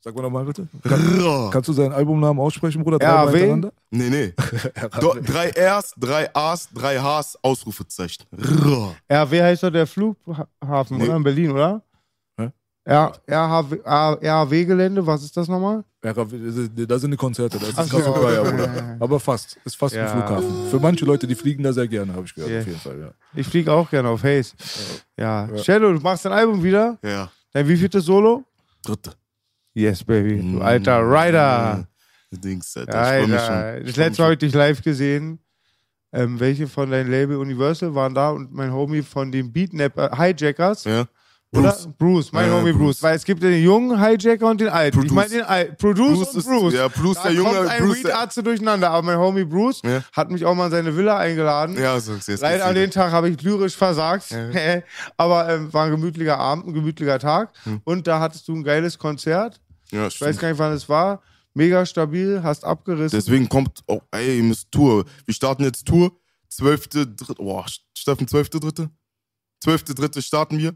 Sag 0.00 0.14
mal 0.16 0.22
nochmal 0.22 0.44
bitte. 0.44 0.66
Kann, 0.82 1.50
kannst 1.52 1.68
du 1.68 1.72
seinen 1.72 1.92
Albumnamen 1.92 2.40
aussprechen, 2.40 2.82
Bruder? 2.82 2.98
Dreimal 2.98 3.28
hintereinander? 3.30 3.72
Nee, 3.90 4.10
nee. 4.10 4.32
Do, 5.00 5.14
drei 5.24 5.50
Rs, 5.56 5.94
drei 5.96 6.34
As, 6.34 6.68
drei 6.74 6.98
Hs, 6.98 7.38
Ausrufezeichen. 7.40 8.26
RW 9.08 9.42
heißt 9.42 9.62
doch 9.62 9.70
der 9.70 9.86
Flughafen, 9.86 10.98
Nee. 10.98 11.04
oder? 11.04 11.16
In 11.16 11.22
Berlin, 11.22 11.52
oder? 11.52 11.82
RHW-Gelände, 12.84 15.06
was 15.06 15.22
ist 15.22 15.36
das 15.36 15.48
nochmal? 15.48 15.84
Da 16.00 16.98
sind 16.98 17.10
die 17.12 17.16
Konzerte, 17.16 17.58
da 17.58 17.66
ist 17.66 17.74
Ach 17.78 17.82
das 17.82 17.88
so. 17.90 17.96
Cassiopeia, 17.98 18.42
Bruder. 18.42 18.96
Aber 18.98 19.20
fast. 19.20 19.56
Ist 19.64 19.76
fast 19.76 19.94
Ja. 19.94 20.04
ein 20.04 20.08
Flughafen. 20.10 20.68
Für 20.70 20.80
manche 20.80 21.04
Leute, 21.04 21.26
die 21.26 21.34
fliegen 21.36 21.62
da 21.62 21.72
sehr 21.72 21.86
gerne, 21.86 22.12
habe 22.12 22.24
ich 22.26 22.34
gehört, 22.34 22.50
Ja. 22.50 22.60
auf 22.60 22.66
jeden 22.66 22.80
Fall, 22.80 22.98
ja. 22.98 23.10
Ich 23.34 23.46
fliege 23.46 23.72
auch 23.72 23.88
gerne 23.88 24.08
auf 24.08 24.24
Haze. 24.24 24.54
Ja. 25.16 25.48
Shadow, 25.58 25.92
du 25.92 26.00
machst 26.00 26.24
dein 26.24 26.32
Album 26.32 26.62
wieder? 26.62 26.98
Ja. 27.04 27.30
Dein 27.52 27.68
wievielte 27.68 28.00
Solo? 28.00 28.42
Dritte. 28.82 29.12
Yes, 29.74 30.02
baby. 30.02 30.42
Mm. 30.42 30.52
Du 30.54 30.60
alter 30.60 30.98
Rider. 31.00 31.86
Dings, 32.32 32.76
Alter. 32.76 32.92
Ich 32.92 33.24
freu 33.24 33.32
mich 33.32 33.40
schon. 33.40 33.54
Alter. 33.54 33.78
Ich 33.78 33.84
Das 33.86 33.94
freu 33.94 34.02
letzte 34.04 34.22
Mal 34.22 34.26
habe 34.26 34.32
ich 34.34 34.38
dich 34.40 34.54
live 34.54 34.82
gesehen. 34.82 35.38
Ähm, 36.14 36.40
welche 36.40 36.66
von 36.66 36.90
deinem 36.90 37.10
Label 37.10 37.36
Universal 37.36 37.94
waren 37.94 38.14
da 38.14 38.30
und 38.30 38.52
mein 38.52 38.70
Homie 38.72 39.02
von 39.02 39.30
den 39.32 39.52
Beatnap 39.52 39.94
Hijackers? 40.18 40.82
schon. 40.82 41.06
Ja. 41.54 41.60
Oder? 41.60 41.70
Bruce. 41.72 41.88
Bruce, 41.98 42.32
mein 42.32 42.48
Ja, 42.48 42.54
Homie 42.56 42.72
Bruce. 42.72 42.78
Bruce. 42.82 43.02
Weil 43.02 43.16
es 43.16 43.24
gibt 43.24 43.42
den 43.42 43.62
jungen 43.62 44.00
Hijacker 44.02 44.48
und 44.48 44.60
den 44.60 44.68
alten. 44.70 44.96
Ich 45.02 45.08
Produce. 45.08 45.14
meine 45.14 45.28
den 45.28 45.42
alten. 45.44 45.76
Produce, 45.76 46.16
Bruce 46.18 46.28
und 46.30 46.36
ist- 46.38 46.46
Bruce. 46.46 46.74
ja, 46.74 46.88
Bruce, 46.88 47.16
da 47.16 47.22
der 47.24 47.32
Junge, 47.32 47.50
Kommt 47.52 47.68
ein 47.68 47.84
Bruce, 47.84 47.96
Weed 47.98 48.04
der- 48.06 48.18
Arzt 48.18 48.46
durcheinander. 48.46 48.90
Aber 48.90 49.02
mein 49.06 49.18
Homie 49.18 49.44
Bruce 49.44 49.80
Ja. 49.84 50.02
hat 50.12 50.30
mich 50.30 50.44
auch 50.46 50.54
mal 50.54 50.66
in 50.66 50.70
seine 50.70 50.96
Villa 50.96 51.18
eingeladen. 51.18 51.76
Ja, 51.78 52.00
so, 52.00 52.14
jetzt 52.14 52.28
Leider 52.40 52.54
geht's 52.56 52.64
an 52.68 52.74
den 52.74 52.90
Tag 52.90 53.12
habe 53.12 53.28
ich 53.28 53.42
lyrisch 53.42 53.76
versagt. 53.76 54.30
Ja. 54.30 54.80
Aber 55.18 55.48
ähm, 55.50 55.72
war 55.72 55.84
ein 55.84 55.90
gemütlicher 55.90 56.38
Abend, 56.38 56.68
ein 56.68 56.72
gemütlicher 56.74 57.18
Tag. 57.18 57.50
Hm. 57.64 57.80
Und 57.84 58.06
da 58.06 58.18
hattest 58.20 58.48
du 58.48 58.54
ein 58.54 58.64
geiles 58.64 58.98
Konzert. 58.98 59.60
Ja, 59.90 60.06
Ich 60.06 60.20
weiß 60.20 60.28
stimmt. 60.36 60.38
gar 60.40 60.48
nicht, 60.48 60.58
wann 60.58 60.72
es 60.72 60.88
war. 60.88 61.20
Mega 61.54 61.84
stabil, 61.84 62.40
hast 62.42 62.64
abgerissen. 62.64 63.18
Deswegen 63.18 63.46
kommt 63.46 63.80
auch, 63.86 64.00
ey, 64.12 64.38
ihr 64.38 64.42
müsst 64.42 64.72
Tour. 64.72 65.04
Wir 65.26 65.34
starten 65.34 65.64
jetzt 65.64 65.84
Tour. 65.86 66.12
12.3. 66.50 67.34
Boah, 67.36 67.66
Steffen, 67.94 68.26
12.3. 68.26 68.88
12.3. 69.62 70.22
starten 70.22 70.56
wir. 70.58 70.72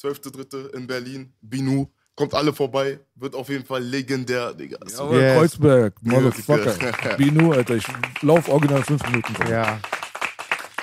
12.3. 0.00 0.74
in 0.74 0.86
Berlin. 0.86 1.32
Binu. 1.40 1.86
Kommt 2.16 2.32
alle 2.34 2.52
vorbei. 2.52 3.00
Wird 3.16 3.34
auf 3.34 3.48
jeden 3.48 3.64
Fall 3.64 3.82
legendär, 3.82 4.54
Digga. 4.54 4.78
So. 4.86 5.12
Yes. 5.14 5.36
Kreuzberg, 5.36 5.94
Motherfucker. 6.02 7.16
Binu, 7.18 7.52
Alter, 7.52 7.74
ich 7.76 7.84
lauf 8.22 8.48
original 8.48 8.82
fünf 8.84 9.02
Minuten 9.08 9.34
vor. 9.34 9.48
Ja. 9.48 9.80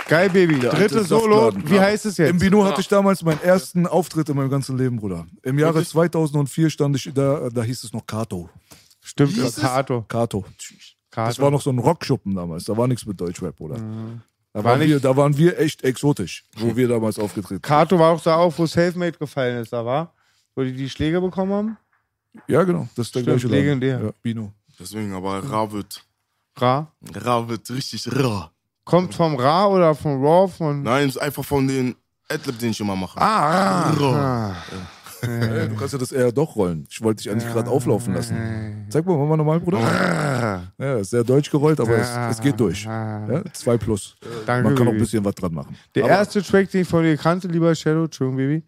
Geil, 0.09 0.29
Baby. 0.29 0.59
Der 0.59 0.71
Dritte 0.71 1.05
Solo. 1.05 1.53
Wie 1.63 1.75
Ja. 1.75 1.83
heißt 1.83 2.05
es 2.05 2.17
jetzt? 2.17 2.29
Im 2.29 2.37
Binu 2.37 2.65
hatte 2.65 2.81
ich 2.81 2.87
damals 2.89 3.23
meinen 3.23 3.41
ersten 3.41 3.87
Auftritt 3.87 4.27
in 4.27 4.35
meinem 4.35 4.49
ganzen 4.49 4.77
Leben, 4.77 4.97
Bruder. 4.97 5.25
Im 5.43 5.57
Jahre 5.57 5.75
Wirklich? 5.75 5.89
2004 5.89 6.69
stand 6.69 6.97
ich 6.97 7.09
da, 7.13 7.49
da 7.49 7.63
hieß 7.63 7.85
es 7.85 7.93
noch 7.93 8.05
Kato. 8.05 8.49
Stimmt? 8.99 9.33
Kato. 9.55 10.03
Kato. 10.09 10.41
Kato. 11.09 11.27
Das 11.29 11.39
war 11.39 11.49
noch 11.49 11.61
so 11.61 11.69
ein 11.69 11.79
Rockschuppen 11.79 12.35
damals. 12.35 12.65
Da 12.65 12.75
war 12.75 12.87
nichts 12.87 13.05
mit 13.05 13.21
Deutschrap, 13.21 13.55
Bruder. 13.55 13.77
Mhm. 13.77 14.21
War 14.53 14.63
waren 14.65 14.81
wir, 14.81 14.99
da 14.99 15.15
waren 15.15 15.37
wir 15.37 15.57
echt 15.59 15.83
exotisch, 15.83 16.43
wo 16.57 16.75
wir 16.75 16.87
damals 16.87 17.17
aufgetreten 17.17 17.55
sind. 17.55 17.63
Kato 17.63 17.97
war 17.97 18.11
auch 18.11 18.21
da 18.21 18.35
auf, 18.35 18.59
wo 18.59 18.65
Selfmade 18.65 19.17
gefallen 19.17 19.61
ist, 19.61 19.71
da 19.71 19.85
war. 19.85 20.13
Wo 20.55 20.63
die 20.63 20.73
die 20.73 20.89
Schläge 20.89 21.21
bekommen 21.21 21.53
haben. 21.53 21.77
Ja, 22.47 22.63
genau. 22.63 22.87
Das 22.95 23.07
ist 23.07 23.15
der 23.15 23.21
Stimmt, 23.21 23.39
gleiche 23.39 23.47
legendär. 23.47 24.01
Ja, 24.03 24.11
Binu. 24.21 24.51
Deswegen, 24.77 25.13
aber 25.13 25.39
Ra 25.49 25.71
wird, 25.71 26.03
Ra. 26.57 26.91
Ra 27.15 27.47
wird 27.47 27.69
richtig 27.69 28.05
Ra. 28.13 28.51
Kommt 28.83 29.13
vom 29.13 29.35
Ra 29.35 29.67
oder 29.67 29.95
vom 29.95 30.21
Raw? 30.23 30.51
Von 30.51 30.83
Nein, 30.83 31.07
ist 31.07 31.17
einfach 31.17 31.45
von 31.45 31.67
den 31.67 31.95
Adlib, 32.27 32.59
den 32.59 32.71
ich 32.71 32.79
immer 32.79 32.95
mache. 32.95 33.19
ah, 33.21 33.91
Ra. 33.91 34.49
ah. 34.51 34.55
Ey, 35.21 35.69
du 35.69 35.75
kannst 35.75 35.93
ja 35.93 35.99
das 35.99 36.11
eher 36.11 36.31
doch 36.31 36.55
rollen. 36.55 36.85
Ich 36.89 37.01
wollte 37.01 37.23
dich 37.23 37.31
eigentlich 37.31 37.51
gerade 37.51 37.69
auflaufen 37.69 38.13
lassen. 38.13 38.85
Zeig 38.89 39.05
mal, 39.05 39.17
mal 39.17 39.37
nochmal, 39.37 39.59
Bruder. 39.59 39.79
Ja, 40.77 40.97
ist 40.97 41.11
sehr 41.11 41.23
deutsch 41.23 41.49
gerollt, 41.49 41.79
aber 41.79 41.97
es, 41.97 42.09
es 42.31 42.41
geht 42.41 42.59
durch. 42.59 42.83
Ja, 42.85 43.43
zwei 43.53 43.77
plus. 43.77 44.15
Danke, 44.45 44.63
Man 44.69 44.75
kann 44.75 44.87
auch 44.87 44.91
ein 44.91 44.97
bisschen 44.97 45.23
was 45.23 45.35
dran 45.35 45.53
machen. 45.53 45.75
Der 45.95 46.03
Aber- 46.05 46.13
erste 46.13 46.41
Track, 46.43 46.69
den 46.71 46.81
ich 46.81 46.87
von 46.87 47.03
dir 47.03 47.15
kannte, 47.17 47.47
lieber 47.47 47.73
Shadow, 47.75 48.05
Entschuldigung, 48.05 48.37
Baby, 48.37 48.63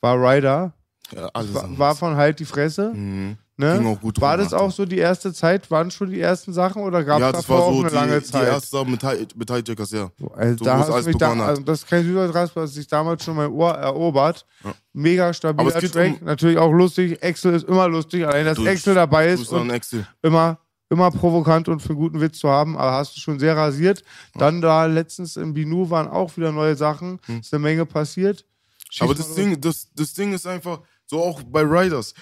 war 0.00 0.16
Rider. 0.16 0.72
Ja, 1.14 1.28
alles 1.34 1.54
War, 1.54 1.78
war 1.78 1.94
von 1.94 2.16
Halt 2.16 2.40
die 2.40 2.44
Fresse. 2.46 2.92
Mhm. 2.94 3.36
Ne? 3.56 3.78
Ging 3.78 3.86
auch 3.86 4.00
gut 4.00 4.20
War 4.20 4.36
das 4.36 4.52
auch 4.52 4.72
so 4.72 4.84
die 4.84 4.98
erste 4.98 5.32
Zeit? 5.32 5.70
Waren 5.70 5.88
schon 5.92 6.10
die 6.10 6.18
ersten 6.20 6.52
Sachen 6.52 6.82
oder 6.82 7.04
gab 7.04 7.18
es 7.18 7.20
ja, 7.20 7.30
das 7.32 7.42
davor 7.42 7.58
war 7.58 7.64
auch 7.66 7.72
so 7.74 7.80
eine 7.82 7.88
die, 7.90 7.94
lange 7.94 8.20
die 8.20 8.26
Zeit? 8.26 8.48
erste 8.48 8.68
Sache 8.68 8.86
mit, 8.90 9.04
Hi- 9.04 9.26
mit 9.36 9.48
Hijackers, 9.50 9.90
ja. 9.92 10.10
Also 10.34 10.56
so, 10.58 10.64
da 10.64 10.78
hast 10.78 10.90
alles 10.90 11.04
du 11.04 11.10
mich 11.10 11.18
da, 11.18 11.32
also 11.34 11.62
das 11.62 11.78
ist 11.80 11.88
kein 11.88 12.02
Südertransfer, 12.04 12.62
das 12.62 12.74
sich 12.74 12.88
damals 12.88 13.22
schon 13.24 13.36
mein 13.36 13.50
Ohr 13.52 13.70
erobert. 13.74 14.44
Ja. 14.64 14.74
Mega 14.92 15.32
stabiler 15.32 15.70
Track, 15.70 16.20
um- 16.20 16.26
natürlich 16.26 16.58
auch 16.58 16.72
lustig. 16.72 17.22
Excel 17.22 17.54
ist 17.54 17.68
immer 17.68 17.86
lustig, 17.88 18.26
allein 18.26 18.44
dass 18.44 18.58
Excel 18.58 18.94
dabei 18.96 19.28
ist 19.28 19.48
und 19.52 19.70
Excel. 19.70 20.04
immer, 20.22 20.58
immer 20.90 21.12
provokant 21.12 21.68
und 21.68 21.78
für 21.80 21.90
einen 21.90 21.98
guten 21.98 22.20
Witz 22.20 22.40
zu 22.40 22.48
haben, 22.48 22.76
aber 22.76 22.90
hast 22.92 23.14
du 23.16 23.20
schon 23.20 23.38
sehr 23.38 23.56
rasiert. 23.56 24.02
Dann 24.36 24.60
da 24.62 24.86
letztens 24.86 25.36
im 25.36 25.54
Binu 25.54 25.88
waren 25.90 26.08
auch 26.08 26.36
wieder 26.36 26.50
neue 26.50 26.74
Sachen, 26.74 27.20
ist 27.40 27.54
eine 27.54 27.60
Menge 27.62 27.86
passiert. 27.86 28.44
Schieß 28.90 29.00
Hm. 29.00 29.04
Aber 29.10 29.14
das. 29.14 29.34
Ding, 29.36 29.60
das, 29.60 29.86
das 29.94 30.12
Ding 30.12 30.32
ist 30.32 30.44
einfach, 30.46 30.80
so 31.06 31.22
auch 31.22 31.40
bei 31.44 31.60
Riders. 31.62 32.14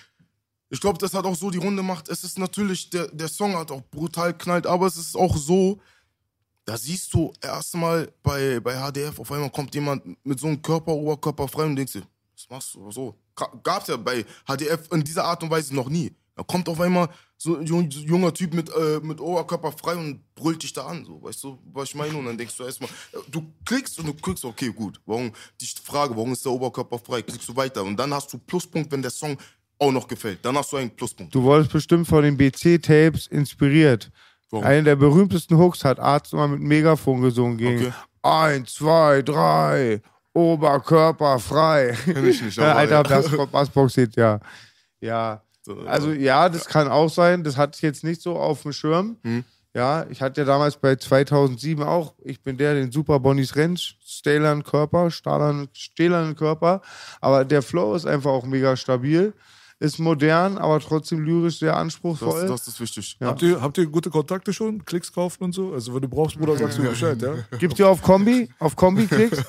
Ich 0.73 0.81
glaube, 0.81 0.97
das 0.99 1.13
hat 1.13 1.27
auch 1.27 1.37
so 1.37 1.51
die 1.51 1.59
Runde 1.59 1.83
gemacht. 1.83 2.09
Es 2.09 2.25
ist 2.25 2.39
natürlich, 2.39 2.89
der, 2.89 3.07
der 3.09 3.29
Song 3.29 3.55
hat 3.57 3.71
auch 3.71 3.83
brutal 3.91 4.33
knallt, 4.37 4.67
aber 4.67 4.87
es 4.87 4.97
ist 4.97 5.15
auch 5.15 5.37
so, 5.37 5.79
da 6.65 6.79
siehst 6.79 7.13
du 7.13 7.31
erstmal 7.43 8.11
bei, 8.23 8.59
bei 8.59 8.75
HDF, 8.77 9.19
auf 9.19 9.31
einmal 9.31 9.51
kommt 9.51 9.75
jemand 9.75 10.03
mit 10.25 10.41
so 10.41 10.47
einem 10.47 10.63
Körper, 10.63 10.93
Oberkörper 10.93 11.47
frei 11.47 11.65
und 11.67 11.77
denkst 11.77 11.93
dir, 11.93 12.03
was 12.35 12.49
machst 12.49 12.75
du 12.75 12.91
so? 12.91 13.15
Ga- 13.37 13.53
Gab's 13.63 13.89
ja 13.89 13.99
bei 13.99 14.25
HDF 14.47 14.89
in 14.93 15.05
dieser 15.05 15.25
Art 15.25 15.43
und 15.43 15.51
Weise 15.51 15.75
noch 15.75 15.91
nie. 15.91 16.11
Da 16.35 16.43
kommt 16.43 16.67
auf 16.71 16.81
einmal 16.81 17.11
so 17.37 17.59
ein 17.59 17.67
jung- 17.67 17.91
junger 17.91 18.33
Typ 18.33 18.55
mit, 18.55 18.71
äh, 18.75 18.99
mit 19.03 19.21
Oberkörper 19.21 19.73
frei 19.73 19.95
und 19.97 20.23
brüllt 20.35 20.63
dich 20.63 20.73
da 20.73 20.87
an, 20.87 21.05
so, 21.05 21.23
weißt 21.23 21.45
du, 21.45 21.59
was 21.75 21.91
ich 21.91 21.95
meine? 21.97 22.17
Und 22.17 22.25
dann 22.25 22.39
denkst 22.39 22.57
du 22.57 22.65
erstmal, 22.65 22.89
du 23.31 23.45
klickst 23.67 23.99
und 23.99 24.07
du 24.07 24.15
klickst, 24.15 24.43
okay, 24.47 24.73
gut, 24.73 24.99
warum, 25.05 25.33
die 25.61 25.67
Frage, 25.67 26.17
warum 26.17 26.33
ist 26.33 26.47
der 26.47 26.53
Oberkörper 26.53 26.99
frei, 26.99 27.21
klickst 27.21 27.47
du 27.47 27.55
weiter 27.57 27.85
und 27.85 27.99
dann 27.99 28.15
hast 28.15 28.33
du 28.33 28.39
Pluspunkt, 28.39 28.91
wenn 28.91 29.03
der 29.03 29.11
Song 29.11 29.37
auch 29.83 29.93
noch 29.93 30.07
gefällt, 30.09 30.39
dann 30.45 30.57
hast 30.57 30.73
du 30.73 30.77
einen 30.77 30.91
Pluspunkt. 30.91 31.35
Du 31.35 31.43
wurdest 31.43 31.73
bestimmt 31.73 32.07
von 32.07 32.23
den 32.23 32.37
BC-Tapes 32.37 33.27
inspiriert. 33.27 34.11
Warum? 34.51 34.65
Einer 34.65 34.83
der 34.83 34.97
berühmtesten 34.97 35.57
Hooks 35.59 35.85
hat 35.85 35.99
Arzt 35.99 36.33
immer 36.33 36.47
mit 36.49 36.61
Megafon 36.61 37.21
gesungen 37.23 37.57
gegen 37.59 37.87
Okay. 37.87 37.93
Eins, 38.23 38.75
zwei, 38.75 39.23
drei, 39.23 40.01
Oberkörper 40.35 41.39
frei. 41.39 41.97
Kenn 42.05 42.27
ich 42.27 42.41
nicht, 42.43 42.57
Ja, 42.57 42.65
aber 42.73 42.79
Alter, 42.81 42.95
ja. 42.97 43.03
Bass- 43.03 43.51
Bassbox-Hit, 43.51 44.17
ja. 44.17 44.41
Ja. 45.01 45.43
So, 45.63 45.79
Also 45.87 46.13
ja, 46.13 46.49
das 46.49 46.67
kann 46.67 46.89
auch 46.89 47.09
sein. 47.09 47.45
Das 47.45 47.57
hatte 47.57 47.77
ich 47.77 47.83
jetzt 47.83 48.05
nicht 48.05 48.21
so 48.21 48.37
auf 48.37 48.63
dem 48.63 48.73
Schirm. 48.73 49.17
Hm. 49.23 49.45
Ja, 49.75 50.05
ich 50.11 50.21
hatte 50.21 50.43
ja 50.43 50.45
damals 50.45 50.77
bei 50.77 50.97
2007 50.97 51.83
auch, 51.83 52.13
ich 52.25 52.43
bin 52.43 52.59
der, 52.59 52.75
den 52.75 52.93
Super 52.93 53.19
Bonnies 53.21 53.57
Rentsch, 53.57 53.97
stählern 54.05 54.63
Körper, 54.65 55.11
stahlern, 55.11 55.69
stählernen 55.73 56.37
Körper. 56.37 56.83
Aber 57.21 57.45
der 57.45 57.63
Flow 57.63 57.95
ist 57.95 58.05
einfach 58.07 58.31
auch 58.33 58.45
mega 58.45 58.77
stabil. 58.77 59.33
Ist 59.83 59.99
modern, 59.99 60.59
aber 60.59 60.79
trotzdem 60.81 61.25
lyrisch 61.25 61.59
sehr 61.59 61.77
anspruchsvoll. 61.77 62.43
das, 62.43 62.51
das 62.65 62.69
ist 62.69 62.81
wichtig. 62.81 63.17
Ja. 63.21 63.27
Habt, 63.29 63.43
ihr, 63.43 63.61
habt 63.61 63.77
ihr 63.79 63.87
gute 63.87 64.11
Kontakte 64.11 64.53
schon? 64.53 64.85
Klicks 64.85 65.13
kaufen 65.13 65.45
und 65.45 65.53
so? 65.53 65.73
Also 65.73 65.93
wenn 65.95 66.03
du 66.03 66.09
brauchst, 66.09 66.39
Bruder, 66.39 66.57
sagst 66.57 66.79
du 66.79 66.83
mir 66.83 66.91
Bescheid, 66.91 67.21
ja? 67.21 67.35
Gibt's 67.59 67.79
ja 67.79 67.87
auf 67.89 68.01
Kombi? 68.01 68.49
Auf 68.59 68.77
Kombi 68.77 69.07
klickst? 69.07 69.45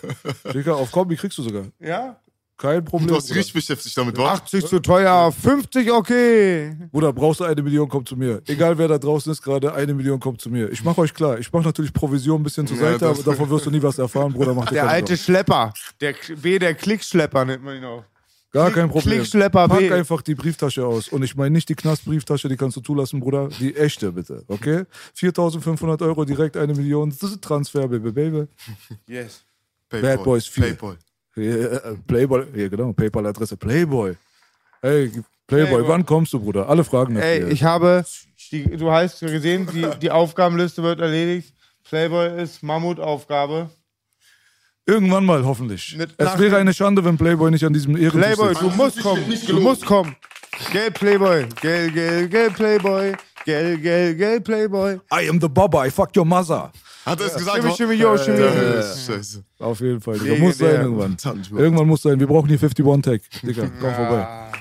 Digga, 0.54 0.74
auf 0.74 0.92
Kombi 0.92 1.16
kriegst 1.16 1.38
du 1.38 1.44
sogar. 1.44 1.66
ja. 1.80 2.18
Kein 2.56 2.86
Problem. 2.86 3.08
Du 3.08 3.16
hast 3.16 3.28
dich 3.28 3.36
richtig 3.36 3.56
beschäftigt 3.56 3.98
damit, 3.98 4.16
wa? 4.18 4.34
80 4.34 4.68
zu 4.68 4.80
teuer, 4.80 5.32
50 5.32 5.92
okay. 5.92 6.78
Bruder, 6.92 7.12
brauchst 7.12 7.40
du 7.40 7.46
eine 7.46 7.62
Million, 7.64 7.90
komm 7.90 8.06
zu 8.06 8.16
mir. 8.16 8.42
Egal 8.46 8.78
wer 8.78 8.88
da 8.88 8.98
draußen 9.00 9.32
ist 9.32 9.42
gerade, 9.42 9.74
eine 9.74 9.94
Million 9.94 10.20
kommt 10.20 10.40
zu 10.40 10.50
mir. 10.52 10.72
Ich 10.72 10.84
mach 10.84 10.96
euch 11.00 11.14
klar, 11.16 11.40
ich 11.40 11.52
mach 11.52 11.66
natürlich 11.66 11.92
Provision 11.92 12.40
ein 12.40 12.44
bisschen 12.44 12.68
zur 12.68 12.78
Ja, 12.78 12.92
Seite, 12.92 13.08
aber 13.08 13.24
davon 13.24 13.50
wirst 13.50 13.66
du 13.66 13.72
nie 13.72 13.82
was 13.82 13.98
erfahren, 13.98 14.32
Bruder. 14.32 14.54
Mach 14.54 14.66
dir 14.68 14.76
Der 14.76 14.88
alte 14.88 15.16
Sorgen. 15.16 15.24
Schlepper. 15.24 15.74
Der 16.00 16.14
B, 16.42 16.60
der 16.60 16.76
Klickschlepper 16.76 17.44
nennt 17.44 17.64
man 17.64 17.76
ihn 17.78 17.84
auch. 17.86 18.04
Gar 18.54 18.70
kein 18.70 18.88
Problem. 18.88 19.16
Klickschlepper 19.16 19.68
B. 19.68 19.90
Pack 19.90 19.92
einfach 19.98 20.22
die 20.22 20.36
Brieftasche 20.36 20.86
aus. 20.86 21.10
Und 21.10 21.24
ich 21.24 21.36
meine 21.36 21.50
nicht 21.52 21.68
die 21.70 21.76
Knastbrieftasche, 21.76 22.48
die 22.48 22.56
kannst 22.56 22.78
du 22.78 22.82
zulassen, 22.82 23.20
Bruder. 23.20 23.50
Die 23.60 23.76
echte, 23.76 24.12
bitte. 24.12 24.44
Okay? 24.48 24.84
4.500 25.18 26.04
Euro, 26.04 26.24
direkt 26.24 26.56
eine 26.56 26.74
Million. 26.76 27.10
Das 27.10 27.32
ist 27.32 27.42
Transfer, 27.42 27.88
Baby, 27.88 28.12
Baby. 28.12 28.48
Yes. 29.08 29.44
Paypal. 29.90 30.18
Bad 30.18 30.24
Boys 30.24 30.46
4. 30.48 30.64
Paypal. 30.64 30.98
Yeah, 31.36 31.78
äh, 31.78 31.96
Playboy, 32.08 32.46
ja 32.54 32.68
genau, 32.68 32.94
PayPal-Adresse. 32.94 33.58
Playboy. 33.58 34.16
Ey, 34.84 35.10
Playboy, 35.10 35.24
Playboy. 35.48 35.88
wann 35.88 36.06
kommst 36.06 36.34
du, 36.34 36.40
Bruder? 36.40 36.70
Alle 36.70 36.84
fragen 36.84 37.16
nach 37.16 37.24
Ey, 37.24 37.40
dir. 37.40 37.48
ich 37.48 37.64
habe, 37.64 38.06
die, 38.52 38.78
du 38.78 38.92
hast 38.92 39.20
gesehen, 39.20 39.68
die, 39.74 39.88
die 40.00 40.12
Aufgabenliste 40.12 40.84
wird 40.84 41.00
erledigt. 41.00 41.54
Playboy 41.84 42.42
ist 42.42 42.62
Mammutaufgabe. 42.62 43.72
Irgendwann 44.86 45.26
mal, 45.26 45.46
hoffentlich. 45.46 45.96
Mit 45.98 46.14
es 46.18 46.40
wäre 46.40 46.58
eine 46.58 46.74
Schande, 46.74 47.04
wenn 47.06 47.18
Playboy 47.18 47.52
nicht 47.52 47.64
an 47.64 47.74
diesem 47.74 47.96
Ehrentisch 47.96 48.36
Playboy, 48.36 48.54
du 48.54 48.70
musst 48.72 49.02
kommen. 49.02 49.24
Du 49.48 49.60
musst 49.62 49.86
kommen. 49.86 50.16
Gell, 50.72 50.92
Playboy. 50.92 51.46
Gell, 51.62 51.92
gell, 51.92 52.28
gell, 52.28 52.52
Playboy. 52.52 53.14
Gell, 53.46 53.78
gell, 53.78 54.16
gell, 54.16 54.42
Playboy. 54.42 55.00
I 55.12 55.30
am 55.30 55.40
the 55.40 55.48
Baba, 55.48 55.86
I 55.86 55.90
fuck 55.90 56.16
your 56.16 56.26
mother. 56.26 56.72
Hat 57.06 57.20
er 57.20 57.28
es 57.28 57.34
gesagt? 57.34 57.58
Shimmy, 57.58 57.70
wa? 57.70 57.76
shimmy, 57.76 57.94
yo, 57.96 58.18
shimmy. 58.18 58.40
Ja, 58.40 58.82
Scheiße. 58.82 59.44
Auf 59.60 59.80
jeden 59.82 60.00
Fall. 60.00 60.20
Digga. 60.20 60.36
Muss 60.36 60.58
sein 60.58 60.82
irgendwann. 60.82 61.18
Irgendwann 61.58 61.88
muss 61.88 62.02
sein. 62.02 62.20
Wir 62.20 62.28
brauchen 62.28 62.48
hier 62.48 62.60
51-Tag. 62.60 63.22
Digga, 63.42 63.70
komm 63.80 63.94
vorbei. 63.94 64.52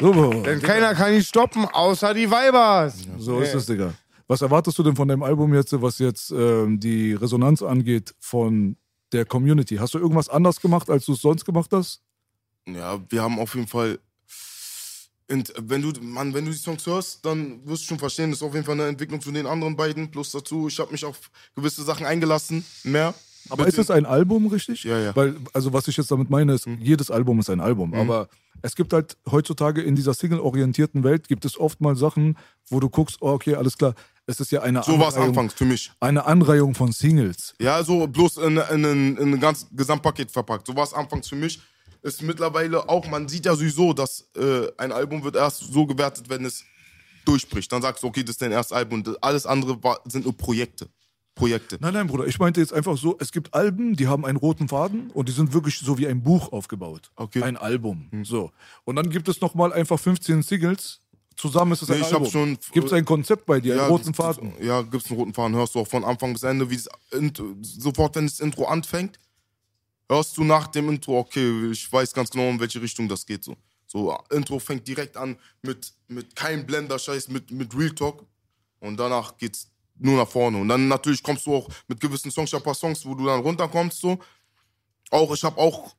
So, 0.00 0.42
Denn 0.42 0.62
keiner 0.62 0.94
kann 0.94 1.12
ihn 1.12 1.22
stoppen, 1.22 1.64
außer 1.66 2.14
die 2.14 2.30
Weibers. 2.30 3.06
so 3.18 3.40
ist 3.40 3.54
es, 3.54 3.66
Digga. 3.66 3.92
Was 4.28 4.42
erwartest 4.42 4.78
du 4.78 4.82
denn 4.82 4.94
von 4.94 5.08
deinem 5.08 5.22
Album 5.22 5.54
jetzt, 5.54 5.72
was 5.80 5.98
jetzt 5.98 6.30
ähm, 6.30 6.78
die 6.78 7.14
Resonanz 7.14 7.62
angeht 7.62 8.14
von 8.20 8.76
der 9.10 9.24
Community? 9.24 9.76
Hast 9.76 9.94
du 9.94 9.98
irgendwas 9.98 10.28
anders 10.28 10.60
gemacht, 10.60 10.90
als 10.90 11.06
du 11.06 11.14
es 11.14 11.22
sonst 11.22 11.46
gemacht 11.46 11.70
hast? 11.72 12.02
Ja, 12.66 13.00
wir 13.08 13.22
haben 13.22 13.38
auf 13.38 13.54
jeden 13.54 13.66
Fall. 13.66 13.98
Und 15.30 15.52
wenn 15.58 15.80
du, 15.80 15.92
Mann, 16.02 16.34
wenn 16.34 16.44
du 16.44 16.50
die 16.50 16.58
Songs 16.58 16.86
hörst, 16.86 17.24
dann 17.24 17.66
wirst 17.66 17.84
du 17.84 17.86
schon 17.88 17.98
verstehen, 17.98 18.30
das 18.30 18.40
ist 18.40 18.42
auf 18.42 18.52
jeden 18.52 18.66
Fall 18.66 18.74
eine 18.74 18.88
Entwicklung 18.88 19.20
zu 19.20 19.32
den 19.32 19.46
anderen 19.46 19.76
beiden. 19.76 20.10
Plus 20.10 20.30
dazu, 20.30 20.68
ich 20.68 20.78
habe 20.78 20.92
mich 20.92 21.06
auf 21.06 21.30
gewisse 21.54 21.82
Sachen 21.82 22.04
eingelassen. 22.04 22.64
Mehr. 22.84 23.14
Aber 23.48 23.66
ist 23.66 23.78
es 23.78 23.90
ein 23.90 24.04
Album, 24.04 24.48
richtig? 24.48 24.84
Ja, 24.84 24.98
ja. 24.98 25.16
Weil, 25.16 25.36
also 25.54 25.72
was 25.72 25.88
ich 25.88 25.96
jetzt 25.96 26.10
damit 26.10 26.28
meine, 26.28 26.52
ist, 26.52 26.66
jedes 26.80 27.10
Album 27.10 27.40
ist 27.40 27.48
ein 27.48 27.60
Album. 27.60 27.94
Aber 27.94 28.28
es 28.62 28.74
gibt 28.74 28.92
halt 28.92 29.16
heutzutage 29.30 29.82
in 29.82 29.94
dieser 29.96 30.14
single-orientierten 30.14 31.04
Welt, 31.04 31.28
gibt 31.28 31.44
es 31.44 31.58
oft 31.58 31.80
mal 31.80 31.96
Sachen, 31.96 32.36
wo 32.68 32.80
du 32.80 32.88
guckst, 32.88 33.18
oh, 33.20 33.30
okay, 33.32 33.54
alles 33.54 33.76
klar, 33.78 33.94
es 34.26 34.40
ist 34.40 34.50
ja 34.52 34.62
eine, 34.62 34.82
So 34.82 34.98
war 34.98 35.08
es 35.08 35.14
Anreihung- 35.14 35.28
anfangs 35.28 35.54
für 35.54 35.64
mich. 35.64 35.90
eine 36.00 36.24
Anreihung 36.26 36.74
von 36.74 36.92
Singles. 36.92 37.54
Ja, 37.60 37.82
so 37.82 38.06
bloß 38.06 38.38
in, 38.38 38.56
in, 38.58 38.84
in, 38.84 39.16
in 39.16 39.34
ein 39.34 39.40
ganz 39.40 39.66
Gesamtpaket 39.72 40.30
verpackt. 40.30 40.66
So 40.66 40.76
war 40.76 40.84
es 40.84 40.92
anfangs 40.92 41.28
für 41.28 41.36
mich. 41.36 41.60
Ist 42.02 42.22
mittlerweile 42.22 42.88
auch, 42.88 43.08
man 43.08 43.26
sieht 43.28 43.46
ja 43.46 43.54
sowieso, 43.56 43.92
dass 43.92 44.28
äh, 44.36 44.68
ein 44.76 44.92
Album 44.92 45.24
wird 45.24 45.34
erst 45.34 45.60
so 45.72 45.84
gewertet, 45.86 46.28
wenn 46.28 46.44
es 46.44 46.62
durchbricht. 47.24 47.72
Dann 47.72 47.82
sagst 47.82 48.02
du, 48.02 48.06
okay, 48.06 48.22
das 48.22 48.32
ist 48.34 48.42
dein 48.42 48.52
erstes 48.52 48.76
Album. 48.76 49.02
Alles 49.20 49.46
andere 49.46 49.82
war, 49.82 50.00
sind 50.04 50.24
nur 50.24 50.36
Projekte. 50.36 50.88
Projekte. 51.38 51.78
Nein, 51.80 51.94
nein, 51.94 52.06
Bruder, 52.06 52.26
ich 52.26 52.38
meinte 52.38 52.60
jetzt 52.60 52.72
einfach 52.72 52.98
so, 52.98 53.16
es 53.20 53.32
gibt 53.32 53.54
Alben, 53.54 53.96
die 53.96 54.06
haben 54.08 54.24
einen 54.26 54.36
roten 54.36 54.68
Faden 54.68 55.10
und 55.12 55.28
die 55.28 55.32
sind 55.32 55.52
wirklich 55.54 55.78
so 55.78 55.96
wie 55.98 56.06
ein 56.06 56.22
Buch 56.22 56.52
aufgebaut. 56.52 57.10
Okay. 57.16 57.42
Ein 57.42 57.56
Album. 57.56 58.10
So. 58.24 58.50
Und 58.84 58.96
dann 58.96 59.08
gibt 59.10 59.28
es 59.28 59.40
nochmal 59.40 59.72
einfach 59.72 59.98
15 59.98 60.42
Singles. 60.42 61.00
Zusammen 61.36 61.72
ist 61.72 61.82
es 61.82 61.90
ein 61.90 62.00
Nee, 62.00 62.06
ich 62.06 62.12
hab 62.12 62.14
Album. 62.22 62.30
schon- 62.32 62.58
Gibt 62.72 62.88
es 62.88 62.92
ein 62.92 63.04
Konzept 63.04 63.46
bei 63.46 63.60
dir, 63.60 63.80
einen 63.80 63.90
roten 63.90 64.12
Faden? 64.12 64.52
Ja, 64.60 64.82
gibt's 64.82 65.08
einen 65.08 65.20
roten 65.20 65.32
Faden. 65.34 65.54
Hörst 65.56 65.74
du 65.76 65.78
auch 65.80 65.86
von 65.88 66.04
Anfang 66.04 66.32
bis 66.32 66.42
Ende, 66.42 66.68
wie 66.68 66.74
es 66.74 66.88
sofort, 67.62 68.16
wenn 68.16 68.26
das 68.26 68.40
Intro 68.40 68.64
anfängt, 68.66 69.18
hörst 70.10 70.36
du 70.36 70.42
nach 70.44 70.66
dem 70.66 70.88
Intro, 70.88 71.18
okay, 71.18 71.70
ich 71.70 71.90
weiß 71.92 72.12
ganz 72.12 72.30
genau, 72.30 72.48
in 72.50 72.58
welche 72.58 72.82
Richtung 72.82 73.08
das 73.08 73.24
geht. 73.24 73.44
So, 73.44 73.56
so 73.86 74.18
Intro 74.30 74.58
fängt 74.58 74.88
direkt 74.88 75.16
an 75.16 75.36
mit, 75.62 75.92
mit 76.08 76.34
kein 76.34 76.66
Blender-Scheiß, 76.66 77.28
mit, 77.28 77.50
mit 77.52 77.72
Real 77.78 77.90
Talk. 77.94 78.24
Und 78.80 78.96
danach 78.98 79.36
geht's 79.36 79.68
nur 79.98 80.16
nach 80.16 80.28
vorne. 80.28 80.58
Und 80.58 80.68
dann 80.68 80.88
natürlich 80.88 81.22
kommst 81.22 81.46
du 81.46 81.54
auch 81.54 81.68
mit 81.86 82.00
gewissen 82.00 82.30
Songs, 82.30 82.50
ich 82.50 82.54
hab 82.54 82.62
ein 82.62 82.64
paar 82.64 82.74
Songs, 82.74 83.04
wo 83.04 83.14
du 83.14 83.26
dann 83.26 83.40
runterkommst, 83.40 84.00
so. 84.00 84.18
Auch, 85.10 85.32
ich 85.34 85.42
habe 85.42 85.58
auch, 85.58 85.94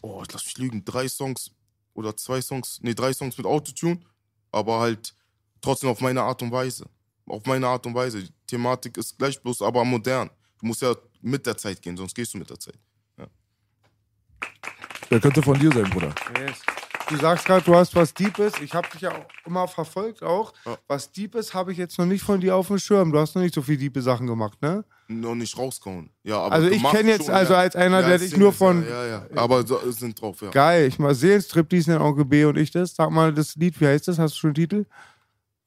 oh, 0.00 0.22
lass 0.32 0.44
mich 0.44 0.58
lügen, 0.58 0.84
drei 0.84 1.08
Songs 1.08 1.50
oder 1.94 2.16
zwei 2.16 2.40
Songs, 2.40 2.78
nee, 2.82 2.94
drei 2.94 3.12
Songs 3.12 3.36
mit 3.36 3.46
Autotune, 3.46 4.00
aber 4.52 4.80
halt 4.80 5.14
trotzdem 5.60 5.90
auf 5.90 6.00
meine 6.00 6.22
Art 6.22 6.42
und 6.42 6.52
Weise. 6.52 6.86
Auf 7.26 7.44
meine 7.44 7.66
Art 7.66 7.84
und 7.84 7.94
Weise. 7.94 8.22
Die 8.22 8.32
Thematik 8.46 8.96
ist 8.96 9.18
gleich 9.18 9.40
bloß, 9.42 9.62
aber 9.62 9.84
modern. 9.84 10.30
Du 10.60 10.66
musst 10.66 10.82
ja 10.82 10.94
mit 11.20 11.44
der 11.44 11.56
Zeit 11.56 11.82
gehen, 11.82 11.96
sonst 11.96 12.14
gehst 12.14 12.32
du 12.34 12.38
mit 12.38 12.48
der 12.48 12.58
Zeit. 12.58 12.78
Der 15.10 15.20
könnte 15.20 15.42
von 15.42 15.58
dir 15.58 15.72
sein, 15.72 15.88
Bruder. 15.88 16.14
Yes. 16.38 16.77
Du 17.08 17.16
sagst 17.16 17.46
gerade, 17.46 17.64
du 17.64 17.74
hast 17.74 17.94
was 17.94 18.12
Deepes. 18.12 18.52
Ich 18.62 18.74
habe 18.74 18.86
dich 18.92 19.00
ja 19.00 19.12
auch 19.12 19.26
immer 19.46 19.66
verfolgt 19.66 20.22
auch. 20.22 20.52
Ja. 20.66 20.76
Was 20.88 21.10
Deepes 21.10 21.54
habe 21.54 21.72
ich 21.72 21.78
jetzt 21.78 21.98
noch 21.98 22.04
nicht 22.04 22.22
von 22.22 22.40
dir 22.40 22.54
auf 22.54 22.66
dem 22.68 22.78
Schirm. 22.78 23.12
Du 23.12 23.18
hast 23.18 23.34
noch 23.34 23.42
nicht 23.42 23.54
so 23.54 23.62
viel 23.62 23.78
diepe 23.78 24.02
Sachen 24.02 24.26
gemacht, 24.26 24.60
ne? 24.60 24.84
Noch 25.08 25.34
nicht 25.34 25.56
rausgehauen. 25.56 26.10
Ja, 26.22 26.38
aber 26.40 26.54
Also 26.54 26.68
ich 26.68 26.82
machst 26.82 26.96
kenn 26.96 27.06
jetzt 27.08 27.24
schon, 27.26 27.34
also 27.34 27.54
ja. 27.54 27.60
als 27.60 27.76
einer, 27.76 28.02
der 28.02 28.18
dich 28.18 28.36
nur 28.36 28.52
von- 28.52 28.84
Ja, 28.86 29.06
ja, 29.06 29.26
ja. 29.34 29.40
Aber 29.40 29.66
so, 29.66 29.80
sind 29.90 30.20
drauf, 30.20 30.42
ja. 30.42 30.50
Geil. 30.50 30.86
Ich 30.86 30.98
mal 30.98 31.14
Seelenstrip, 31.14 31.68
dies 31.70 31.86
nennt 31.86 32.02
Onkel 32.02 32.26
B 32.26 32.44
und 32.44 32.58
ich 32.58 32.70
das. 32.72 32.94
Sag 32.94 33.10
mal 33.10 33.32
das 33.32 33.56
Lied, 33.56 33.80
wie 33.80 33.86
heißt 33.86 34.06
das? 34.08 34.18
Hast 34.18 34.34
du 34.34 34.38
schon 34.40 34.48
einen 34.48 34.54
Titel? 34.56 34.84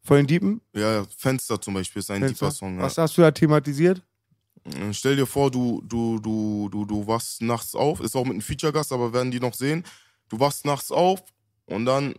Von 0.03 0.17
den 0.17 0.27
Diepen? 0.27 0.61
Ja, 0.73 0.93
ja. 0.93 1.05
Fenster 1.17 1.59
zum 1.59 1.73
Beispiel 1.73 2.01
ist 2.01 2.11
ein 2.11 2.25
tiefer 2.27 2.51
Song. 2.51 2.77
Ja. 2.77 2.83
Was 2.83 2.97
hast 2.99 3.17
du 3.17 3.21
da 3.21 3.31
thematisiert? 3.31 4.03
Äh, 4.63 4.93
Stell 4.93 5.15
dir 5.15 5.25
vor, 5.25 5.49
du, 5.49 5.81
du, 5.85 6.19
du, 6.19 6.69
du, 6.71 6.85
du 6.85 7.07
wachst 7.07 7.41
nachts 7.41 7.73
auf, 7.73 7.99
ist 7.99 8.15
auch 8.15 8.23
mit 8.25 8.33
einem 8.33 8.41
Feature-Gast, 8.41 8.91
aber 8.91 9.11
werden 9.11 9.31
die 9.31 9.39
noch 9.39 9.55
sehen. 9.55 9.83
Du 10.31 10.39
wachst 10.39 10.65
nachts 10.65 10.91
auf 10.91 11.21
und 11.65 11.85
dann 11.85 12.15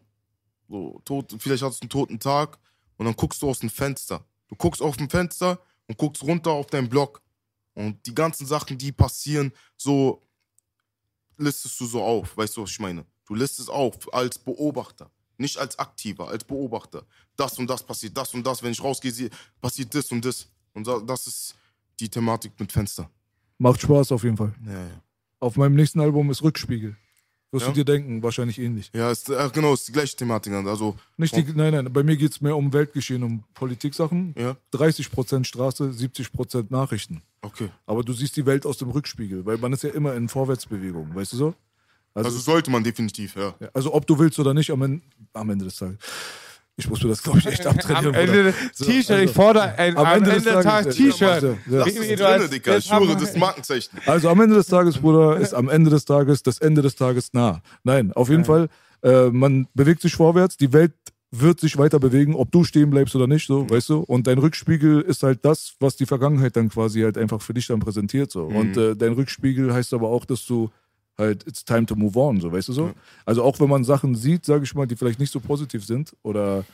So, 0.68 1.00
tot, 1.04 1.34
vielleicht 1.38 1.62
hast 1.62 1.80
du 1.80 1.84
einen 1.84 1.90
toten 1.90 2.18
Tag 2.20 2.58
und 2.96 3.04
dann 3.06 3.14
guckst 3.16 3.42
du 3.42 3.48
aus 3.50 3.58
dem 3.58 3.68
Fenster. 3.70 4.24
Du 4.48 4.56
guckst 4.56 4.80
auf 4.80 4.96
dem 4.96 5.10
Fenster 5.10 5.58
und 5.86 5.98
guckst 5.98 6.22
runter 6.22 6.50
auf 6.50 6.66
deinen 6.68 6.88
Block. 6.88 7.20
Und 7.74 8.06
die 8.06 8.14
ganzen 8.14 8.46
Sachen, 8.46 8.78
die 8.78 8.90
passieren, 8.92 9.52
so 9.76 10.22
listest 11.36 11.78
du 11.80 11.86
so 11.86 12.02
auf. 12.02 12.36
Weißt 12.36 12.56
du, 12.56 12.62
was 12.62 12.70
ich 12.70 12.78
meine? 12.80 13.04
Du 13.26 13.34
listest 13.34 13.68
auf 13.70 14.12
als 14.14 14.38
Beobachter. 14.38 15.10
Nicht 15.38 15.56
als 15.58 15.78
Aktiver, 15.78 16.28
als 16.28 16.44
Beobachter. 16.44 17.04
Das 17.36 17.58
und 17.58 17.68
das 17.68 17.82
passiert, 17.82 18.16
das 18.16 18.32
und 18.34 18.46
das. 18.46 18.62
Wenn 18.62 18.72
ich 18.72 18.82
rausgehe, 18.82 19.30
passiert 19.60 19.94
das 19.94 20.10
und 20.12 20.24
das. 20.24 20.48
Und 20.74 20.86
da- 20.86 21.00
das 21.00 21.26
ist 21.26 21.54
die 22.00 22.08
Thematik 22.08 22.52
mit 22.58 22.70
Fenster. 22.72 23.10
Macht 23.58 23.80
Spaß 23.80 24.12
auf 24.12 24.22
jeden 24.24 24.36
Fall. 24.36 24.54
Ja, 24.66 24.72
ja. 24.72 25.02
Auf 25.40 25.56
meinem 25.56 25.74
nächsten 25.74 26.00
Album 26.00 26.30
ist 26.30 26.42
Rückspiegel. 26.42 26.96
Wirst 27.52 27.66
Ja? 27.66 27.72
du 27.72 27.74
dir 27.74 27.84
denken, 27.84 28.22
wahrscheinlich 28.22 28.58
ähnlich. 28.58 28.90
Ja, 28.94 29.10
ist, 29.10 29.28
äh, 29.28 29.50
genau, 29.52 29.74
ist 29.74 29.86
die 29.86 29.92
gleiche 29.92 30.16
Thematik. 30.16 30.54
Also, 30.54 30.96
Nicht 31.18 31.36
die, 31.36 31.44
nein, 31.54 31.74
nein, 31.74 31.92
bei 31.92 32.02
mir 32.02 32.16
geht 32.16 32.32
es 32.32 32.40
mehr 32.40 32.56
um 32.56 32.72
Weltgeschehen, 32.72 33.22
um 33.22 33.44
Politiksachen. 33.52 34.34
ja, 34.38 34.56
30% 34.72 35.44
Straße, 35.44 35.92
70% 35.92 36.66
Nachrichten. 36.70 37.22
okay. 37.42 37.68
Aber 37.84 38.02
du 38.02 38.14
siehst 38.14 38.36
die 38.38 38.46
Welt 38.46 38.64
aus 38.64 38.78
dem 38.78 38.88
Rückspiegel, 38.90 39.44
weil 39.44 39.58
man 39.58 39.72
ist 39.74 39.82
ja 39.82 39.90
immer 39.90 40.14
in 40.14 40.28
Vorwärtsbewegung, 40.30 41.14
weißt 41.14 41.34
du 41.34 41.36
so? 41.36 41.54
Also, 42.14 42.28
Also 42.28 42.38
sollte 42.40 42.70
man 42.70 42.82
definitiv, 42.84 43.36
ja. 43.36 43.54
ja, 43.60 43.68
also 43.74 43.92
ob 43.94 44.06
du 44.06 44.18
willst 44.18 44.38
oder 44.38 44.54
nicht, 44.54 44.70
am 44.70 44.80
Ende, 44.82 45.02
am 45.34 45.50
Ende 45.50 45.66
des 45.66 45.76
Tages. 45.76 45.98
Ich 46.76 46.88
muss 46.88 47.02
mir 47.02 47.10
das, 47.10 47.22
glaube 47.22 47.38
ich, 47.38 47.46
echt 47.46 47.66
abtrainieren. 47.66 48.14
Am 48.14 48.20
Ende 48.20 48.54
T-Shirt, 48.76 49.20
ich 49.24 49.30
fordere 49.30 49.74
ein 49.78 49.96
am 49.96 50.06
am 50.06 50.16
Ende 50.16 50.32
Ende 50.32 50.52
des 50.52 50.64
Tages, 50.64 50.96
T-Shirt. 50.96 51.42
ja. 51.42 51.78
Das 51.78 51.88
ist 51.88 51.98
hast- 51.98 52.20
drinne, 52.20 52.48
Dicker. 52.48 52.78
Ich 52.78 52.84
schwöre, 52.86 53.12
das 53.14 53.22
ist 53.22 53.36
Markenzeichen. 53.36 53.98
Also 54.06 54.28
am 54.30 54.40
Ende 54.40 54.56
des 54.56 54.66
Tages, 54.68 54.96
Bruder, 54.98 55.36
ist 55.38 55.52
am 55.52 55.68
Ende 55.68 55.90
des 55.90 56.04
Tages 56.06 56.42
das 56.42 56.58
Ende 56.58 56.80
des 56.80 56.94
Tages 56.96 57.32
nah. 57.34 57.60
Nein, 57.84 58.12
auf 58.12 58.30
jeden 58.30 58.44
Fall, 58.46 58.68
äh, 59.02 59.28
man 59.28 59.66
bewegt 59.74 60.00
sich 60.00 60.14
vorwärts, 60.14 60.56
die 60.56 60.72
Welt 60.72 60.92
wird 61.30 61.60
sich 61.60 61.78
weiter 61.78 61.98
bewegen, 61.98 62.34
ob 62.34 62.50
du 62.52 62.62
stehen 62.64 62.90
bleibst 62.90 63.14
oder 63.16 63.26
nicht, 63.26 63.46
so, 63.46 63.68
weißt 63.68 63.88
du? 63.90 64.00
Und 64.00 64.26
dein 64.26 64.38
Rückspiegel 64.38 65.00
ist 65.00 65.22
halt 65.22 65.44
das, 65.44 65.74
was 65.80 65.96
die 65.96 66.04
Vergangenheit 66.06 66.56
dann 66.56 66.68
quasi 66.68 67.00
halt 67.02 67.16
einfach 67.16 67.40
für 67.40 67.54
dich 67.54 67.66
dann 67.66 67.80
präsentiert, 67.80 68.30
so. 68.30 68.44
Und 68.44 68.76
äh, 68.76 68.94
dein 68.96 69.12
Rückspiegel 69.12 69.72
heißt 69.72 69.94
aber 69.94 70.08
auch, 70.08 70.24
dass 70.26 70.44
du 70.46 70.70
halt, 71.22 71.46
it's 71.46 71.64
time 71.64 71.86
to 71.86 71.96
move 71.96 72.18
on, 72.18 72.40
so, 72.40 72.52
weißt 72.52 72.68
du 72.68 72.72
so? 72.72 72.92
Also 73.24 73.42
auch 73.42 73.58
wenn 73.60 73.68
man 73.68 73.84
Sachen 73.84 74.14
sieht, 74.14 74.44
sage 74.44 74.64
ich 74.64 74.74
mal, 74.74 74.86
die 74.86 74.96
vielleicht 74.96 75.20
nicht 75.20 75.32
so 75.32 75.40
positiv 75.40 75.84
sind 75.84 76.14
oder 76.22 76.64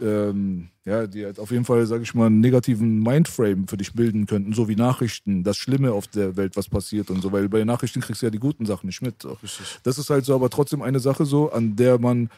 ähm, 0.00 0.68
ja, 0.84 1.06
die 1.06 1.24
halt 1.24 1.38
auf 1.38 1.50
jeden 1.50 1.64
Fall, 1.64 1.86
sage 1.86 2.02
ich 2.02 2.14
mal, 2.14 2.26
einen 2.26 2.40
negativen 2.40 3.02
Mindframe 3.02 3.66
für 3.66 3.76
dich 3.76 3.94
bilden 3.94 4.26
könnten, 4.26 4.52
so 4.52 4.68
wie 4.68 4.76
Nachrichten, 4.76 5.42
das 5.42 5.56
Schlimme 5.56 5.92
auf 5.92 6.06
der 6.06 6.36
Welt, 6.36 6.56
was 6.56 6.68
passiert 6.68 7.10
und 7.10 7.22
so, 7.22 7.32
weil 7.32 7.48
bei 7.48 7.64
Nachrichten 7.64 8.00
kriegst 8.00 8.22
du 8.22 8.26
ja 8.26 8.30
die 8.30 8.38
guten 8.38 8.66
Sachen 8.66 8.86
nicht 8.86 9.02
mit. 9.02 9.22
So. 9.22 9.38
Das 9.82 9.98
ist 9.98 10.10
halt 10.10 10.24
so, 10.24 10.34
aber 10.34 10.50
trotzdem 10.50 10.82
eine 10.82 11.00
Sache 11.00 11.24
so, 11.24 11.50
an 11.50 11.76
der 11.76 11.98
man 11.98 12.28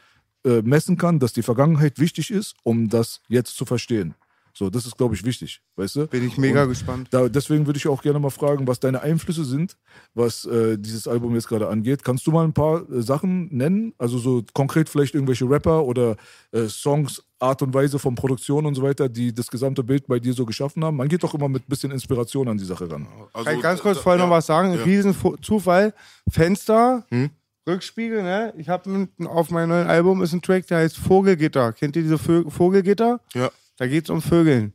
äh, 0.45 0.63
messen 0.63 0.97
kann, 0.97 1.19
dass 1.19 1.33
die 1.33 1.43
Vergangenheit 1.43 1.99
wichtig 1.99 2.31
ist, 2.31 2.55
um 2.63 2.89
das 2.89 3.21
jetzt 3.29 3.57
zu 3.57 3.65
verstehen. 3.65 4.15
So, 4.59 4.71
das 4.71 4.87
ist, 4.87 4.97
glaube 4.99 5.15
ich, 5.15 5.25
wichtig, 5.25 5.63
weißt 5.77 5.95
du? 5.95 6.07
Bin 6.09 6.27
ich 6.27 6.37
mega 6.37 6.65
Und 6.65 6.71
gespannt. 6.71 7.07
Da, 7.13 7.29
deswegen 7.29 7.65
würde 7.67 7.77
ich 7.77 7.87
auch 7.87 8.03
gerne 8.03 8.19
mal 8.19 8.31
fragen, 8.31 8.67
was 8.67 8.81
deine 8.81 9.01
Einflüsse 9.03 9.45
sind, 9.45 9.77
was 10.15 10.45
äh, 10.47 10.77
dieses 10.77 11.07
Album 11.07 11.33
jetzt 11.37 11.47
gerade 11.47 11.69
angeht. 11.69 12.03
Kannst 12.03 12.27
du 12.27 12.33
mal 12.33 12.43
ein 12.43 12.53
paar 12.53 12.83
äh, 12.91 13.01
Sachen 13.01 13.55
nennen? 13.57 13.95
Also 13.99 14.19
so 14.19 14.43
konkret 14.55 14.89
vielleicht 14.89 15.15
irgendwelche 15.15 15.49
Rapper 15.49 15.85
oder 15.85 16.17
äh, 16.51 16.67
Songs, 16.67 17.23
Art 17.39 17.63
und 17.63 17.73
Weise 17.73 18.01
von 18.01 18.17
Produktion 18.17 18.67
und 18.67 18.75
so 18.75 18.83
weiter, 18.83 19.09
die 19.09 19.33
das 19.33 19.47
gesamte 19.47 19.85
Bild 19.85 20.09
bei 20.09 20.19
dir 20.19 20.33
so 20.33 20.45
geschaffen 20.45 20.85
haben. 20.85 20.97
Man 20.97 21.07
geht 21.07 21.23
doch 21.23 21.35
immer 21.35 21.49
mit 21.49 21.63
ein 21.63 21.69
bisschen 21.71 21.93
Inspiration 21.93 22.49
an 22.49 22.59
die 22.59 22.65
Sache 22.65 22.91
ran. 22.91 23.07
Also, 23.33 23.45
Kann 23.45 23.57
ich 23.59 23.63
ganz 23.63 23.81
kurz 23.81 23.99
da- 23.99 24.03
vorher 24.03 24.19
noch 24.25 24.31
ja. 24.31 24.37
was 24.39 24.47
sagen? 24.47 24.75
Ja. 24.75 24.83
Riesen 24.83 25.15
Fu- 25.15 25.37
Zufall. 25.37 25.95
Fenster, 26.29 27.05
Hm? 27.11 27.31
Rückspiegel, 27.69 28.23
ne? 28.23 28.55
Ich 28.57 28.69
habe 28.69 29.09
auf 29.27 29.51
meinem 29.51 29.69
neuen 29.69 29.87
Album 29.87 30.23
ist 30.23 30.33
ein 30.33 30.43
Track, 30.43 30.67
der 30.67 30.79
heißt 30.79 30.97
Vogelgitter. 30.97 31.73
Kennt 31.75 31.95
ihr 31.97 32.03
diese 32.03 32.19
Vö 32.19 32.49
Vogelgitter? 32.51 33.21
Ja. 33.35 33.51
Da 33.79 33.87
geht's 33.87 34.11
um 34.11 34.21
Vögeln. 34.21 34.75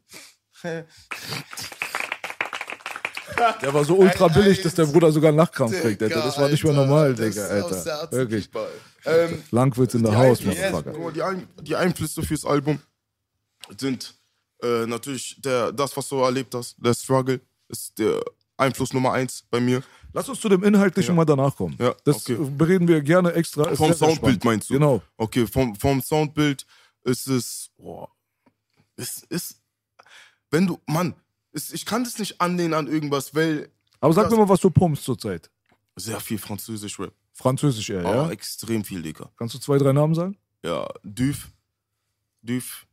Der 3.62 3.74
war 3.74 3.84
so 3.84 3.98
ultra 3.98 4.30
billig, 4.30 4.62
dass 4.62 4.76
der 4.76 4.86
Bruder 4.86 5.12
sogar 5.12 5.34
Nachkrampf 5.34 5.80
kriegt, 5.82 6.02
Alter. 6.02 6.22
Das 6.22 6.38
war 6.38 6.48
nicht 6.50 6.64
mehr 6.64 6.74
normal, 6.74 7.14
Das 7.14 7.34
Digga, 7.34 7.46
Alter. 7.48 8.12
Wirklich. 8.12 8.50
Ähm, 9.06 9.44
Langwitz 9.52 9.94
in 9.96 10.04
der 10.04 10.12
die 10.14 10.18
Haus, 10.18 10.40
Einflüsse- 10.40 10.72
Motherfucker. 10.72 11.12
Die, 11.12 11.22
Ein 11.22 11.48
die 11.62 11.76
Einflüsse 11.76 12.24
fürs 12.24 12.46
Album 12.46 12.80
sind 13.78 14.16
äh, 14.62 14.86
natürlich 14.86 15.36
der, 15.44 15.74
das, 15.74 15.96
was 15.98 16.08
du 16.08 16.20
erlebt 16.22 16.56
hast. 16.56 16.76
Der 16.78 16.94
Struggle 16.94 17.42
ist 17.68 18.00
der 18.00 18.24
Einfluss 18.56 18.94
Nummer 18.94 19.12
eins 19.12 19.44
bei 19.50 19.60
mir. 19.60 19.84
Lass 20.14 20.30
uns 20.30 20.40
zu 20.40 20.48
dem 20.48 20.64
Inhaltlichen 20.64 21.16
mal 21.16 21.26
danach 21.26 21.54
kommen. 21.58 21.76
Ja, 21.80 21.94
das 22.06 22.18
okay. 22.30 22.38
bereden 22.40 22.88
wir 22.88 23.02
gerne 23.02 23.34
extra. 23.34 23.68
Ist 23.70 23.80
Vom 23.80 23.94
Soundbild 23.94 24.46
meinst 24.46 24.70
du? 24.70 24.76
Genau. 24.76 25.02
Okay, 25.18 25.46
vom, 25.48 25.76
vom 25.76 26.02
Soundbild 26.02 26.66
ist 27.04 27.28
es. 27.28 27.72
Boah, 27.78 28.10
es 29.04 29.24
ist. 29.30 29.62
Wenn 30.52 30.68
du. 30.68 30.80
Mann, 30.88 31.14
es, 31.52 31.72
ich 31.74 31.86
kann 31.86 32.04
das 32.04 32.18
nicht 32.20 32.40
anlehnen 32.42 32.74
an 32.74 32.88
irgendwas, 32.88 33.34
weil 33.36 33.70
Aber 34.00 34.14
sag 34.14 34.30
mir 34.32 34.38
mal, 34.38 34.50
was 34.50 34.60
du 34.62 34.70
pumpst 34.70 35.04
zurzeit. 35.04 35.50
sehr 35.96 36.20
viel 36.20 36.38
Französisch-Rap. 36.38 37.14
Französisch 37.34 37.90
eher, 37.90 38.04
Ja. 38.04 38.16
ja? 38.26 38.30
extrem 38.32 38.84
viel, 38.84 39.02
Digga. 39.02 39.30
Kannst 39.38 39.56
du 39.56 39.60
zwei, 39.60 39.78
drei 39.78 39.92
Namen 39.94 40.14
sagen? 40.16 40.38
Ja, 40.64 40.88
Düf. 41.04 41.50
Düf. 42.42 42.86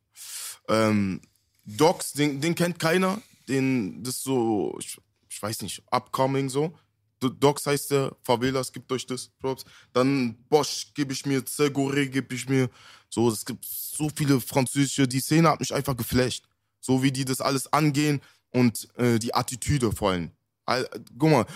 Ähm, 0.69 1.21
Docs, 1.65 2.13
den, 2.13 2.41
den 2.41 2.55
kennt 2.55 2.79
keiner. 2.79 3.21
Den, 3.49 4.03
das 4.03 4.17
ist 4.17 4.23
so, 4.25 4.77
ich, 4.81 4.99
ich 5.29 5.43
weiß 5.43 5.63
nicht, 5.63 5.83
upcoming 5.91 6.49
so. 6.49 6.73
Docs 7.21 7.67
heißt 7.67 7.91
der, 7.91 8.17
Favelas 8.23 8.73
gibt 8.73 8.91
euch 8.93 9.07
das, 9.07 9.29
Props. 9.41 9.65
Dann 9.93 10.37
Bosch 10.49 10.93
gebe 10.95 11.13
ich 11.13 11.27
mir, 11.27 11.43
Segore 11.47 12.09
gebe 12.09 12.35
ich 12.35 12.49
mir. 12.49 12.71
So, 13.09 13.31
es 13.31 13.45
gibt 13.45 13.65
so 13.65 14.09
viele 14.15 14.41
französische, 14.41 15.07
die 15.07 15.21
Szene 15.21 15.49
hat 15.49 15.61
mich 15.61 15.75
einfach 15.75 15.97
geflasht. 15.97 16.45
So 16.81 17.03
wie 17.03 17.13
die 17.13 17.25
das 17.25 17.41
alles 17.41 17.71
angehen 17.73 18.21
und 18.51 18.89
äh, 18.97 19.19
die 19.19 19.35
Attitüde 19.35 19.93
vor 19.93 20.13
allem. 20.13 20.31
All, 20.65 20.89
guck 21.19 21.31
mal, 21.31 21.47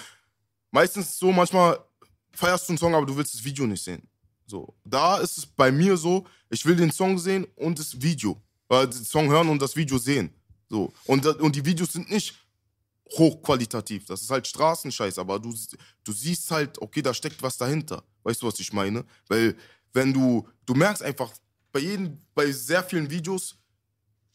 meistens 0.70 1.18
so 1.18 1.32
manchmal 1.32 1.78
feierst 2.32 2.68
du 2.68 2.72
einen 2.72 2.78
Song, 2.78 2.94
aber 2.94 3.06
du 3.06 3.16
willst 3.16 3.34
das 3.34 3.44
Video 3.44 3.66
nicht 3.66 3.82
sehen. 3.82 4.02
So, 4.46 4.74
da 4.84 5.18
ist 5.18 5.38
es 5.38 5.46
bei 5.46 5.72
mir 5.72 5.96
so, 5.96 6.26
ich 6.50 6.64
will 6.66 6.76
den 6.76 6.92
Song 6.92 7.18
sehen 7.18 7.46
und 7.56 7.78
das 7.78 8.00
Video. 8.02 8.40
Äh, 8.68 8.86
den 8.86 9.04
Song 9.04 9.30
hören 9.30 9.48
und 9.48 9.62
das 9.62 9.76
Video 9.76 9.96
sehen. 9.96 10.34
So. 10.68 10.92
Und, 11.06 11.26
und 11.26 11.56
die 11.56 11.64
Videos 11.64 11.92
sind 11.92 12.10
nicht 12.10 12.34
hochqualitativ. 13.12 14.06
Das 14.06 14.22
ist 14.22 14.30
halt 14.30 14.46
Straßenscheiß, 14.46 15.18
aber 15.18 15.38
du, 15.38 15.54
du 16.04 16.12
siehst 16.12 16.50
halt, 16.50 16.80
okay, 16.80 17.02
da 17.02 17.12
steckt 17.12 17.42
was 17.42 17.56
dahinter. 17.56 18.02
Weißt 18.22 18.42
du, 18.42 18.46
was 18.46 18.58
ich 18.60 18.72
meine? 18.72 19.04
Weil, 19.28 19.56
wenn 19.92 20.12
du, 20.12 20.46
du 20.66 20.74
merkst 20.74 21.02
einfach, 21.02 21.32
bei 21.72 21.80
jedem, 21.80 22.18
bei 22.34 22.50
sehr 22.50 22.82
vielen 22.82 23.10
Videos, 23.10 23.56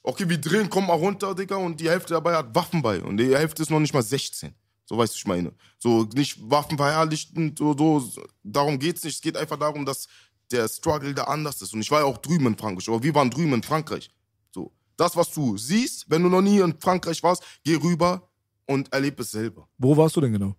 okay, 0.04 0.28
wir 0.28 0.40
drehen, 0.40 0.70
kommen 0.70 0.88
mal 0.88 0.94
runter, 0.94 1.34
Digga, 1.34 1.56
und 1.56 1.80
die 1.80 1.90
Hälfte 1.90 2.14
dabei 2.14 2.36
hat 2.36 2.54
Waffen 2.54 2.82
bei. 2.82 3.02
Und 3.02 3.18
die 3.18 3.36
Hälfte 3.36 3.64
ist 3.64 3.70
noch 3.70 3.80
nicht 3.80 3.94
mal 3.94 4.04
16. 4.04 4.54
So 4.86 4.98
weißt 4.98 5.14
du, 5.14 5.18
ich 5.18 5.28
meine. 5.28 5.54
So 5.78 6.04
nicht 6.14 6.38
Waffen 6.50 6.78
verherrlichten, 6.78 7.56
so, 7.58 7.74
so, 7.74 8.24
darum 8.44 8.80
geht's 8.80 9.04
nicht. 9.04 9.16
Es 9.16 9.22
geht 9.22 9.38
einfach 9.38 9.58
darum, 9.58 9.86
dass 9.86 10.08
der 10.52 10.68
Struggle 10.68 11.14
da 11.14 11.26
anders 11.26 11.62
ist. 11.62 11.74
Und 11.74 11.82
ich 11.82 11.92
war 11.92 12.00
ja 12.00 12.06
auch 12.06 12.18
drüben 12.18 12.48
in 12.48 12.58
Frankreich, 12.58 12.88
aber 12.90 13.04
wir 13.04 13.14
waren 13.14 13.30
drüben 13.30 13.54
in 13.54 13.64
Frankreich. 13.64 14.10
So. 14.52 14.72
Das, 14.98 15.16
was 15.16 15.32
du 15.32 15.58
siehst, 15.58 16.10
wenn 16.10 16.24
du 16.24 16.30
noch 16.30 16.42
nie 16.42 16.60
in 16.60 16.80
Frankreich 16.80 17.22
warst, 17.22 17.44
geh 17.64 17.76
rüber 17.76 18.29
und 18.70 18.92
erleb 18.94 19.20
es 19.20 19.32
selber. 19.32 19.68
Wo 19.78 19.98
warst 19.98 20.16
du 20.16 20.22
denn 20.22 20.32
genau? 20.34 20.56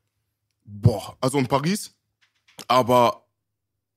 Boah, 0.65 1.17
also 1.21 1.39
in 1.39 1.47
Paris, 1.47 1.93
aber 2.69 3.25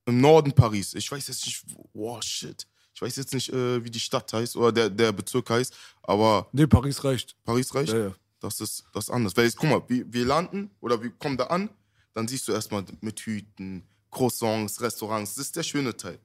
im 0.05 0.19
Norden 0.21 0.51
Paris. 0.53 0.93
Ich 0.93 1.11
weiß 1.11 1.27
jetzt 1.27 1.45
nicht, 1.45 1.63
wo- 1.75 1.89
boah, 1.93 2.21
shit. 2.21 2.67
Ich 2.93 3.01
weiß 3.01 3.15
jetzt 3.15 3.33
nicht, 3.33 3.49
äh, 3.51 3.83
wie 3.83 3.89
die 3.89 3.99
Stadt 3.99 4.31
heißt 4.31 4.55
oder 4.55 4.71
der, 4.71 4.89
der 4.89 5.11
Bezirk 5.11 5.49
heißt, 5.49 5.73
aber 6.03 6.47
Nee, 6.51 6.67
Paris 6.67 7.03
reicht. 7.03 7.35
Paris 7.43 7.73
reicht. 7.73 7.91
Ja, 7.93 7.99
ja. 8.09 8.13
Das 8.39 8.59
ist 8.59 8.83
das 8.93 9.05
ist 9.05 9.09
anders. 9.09 9.35
Weil 9.35 9.45
jetzt, 9.45 9.57
guck 9.57 9.69
mal, 9.69 9.81
wir, 9.87 10.05
wir 10.13 10.25
landen 10.25 10.69
oder 10.79 11.01
wir 11.01 11.09
kommen 11.11 11.37
da 11.37 11.45
an, 11.45 11.69
dann 12.13 12.27
siehst 12.27 12.47
du 12.47 12.51
erstmal 12.51 12.85
mit 13.01 13.19
Hüten, 13.21 13.83
Croissants, 14.11 14.79
Restaurants. 14.81 15.33
Das 15.35 15.45
ist 15.45 15.55
der 15.55 15.63
schöne 15.63 15.95
Teil. 15.97 16.19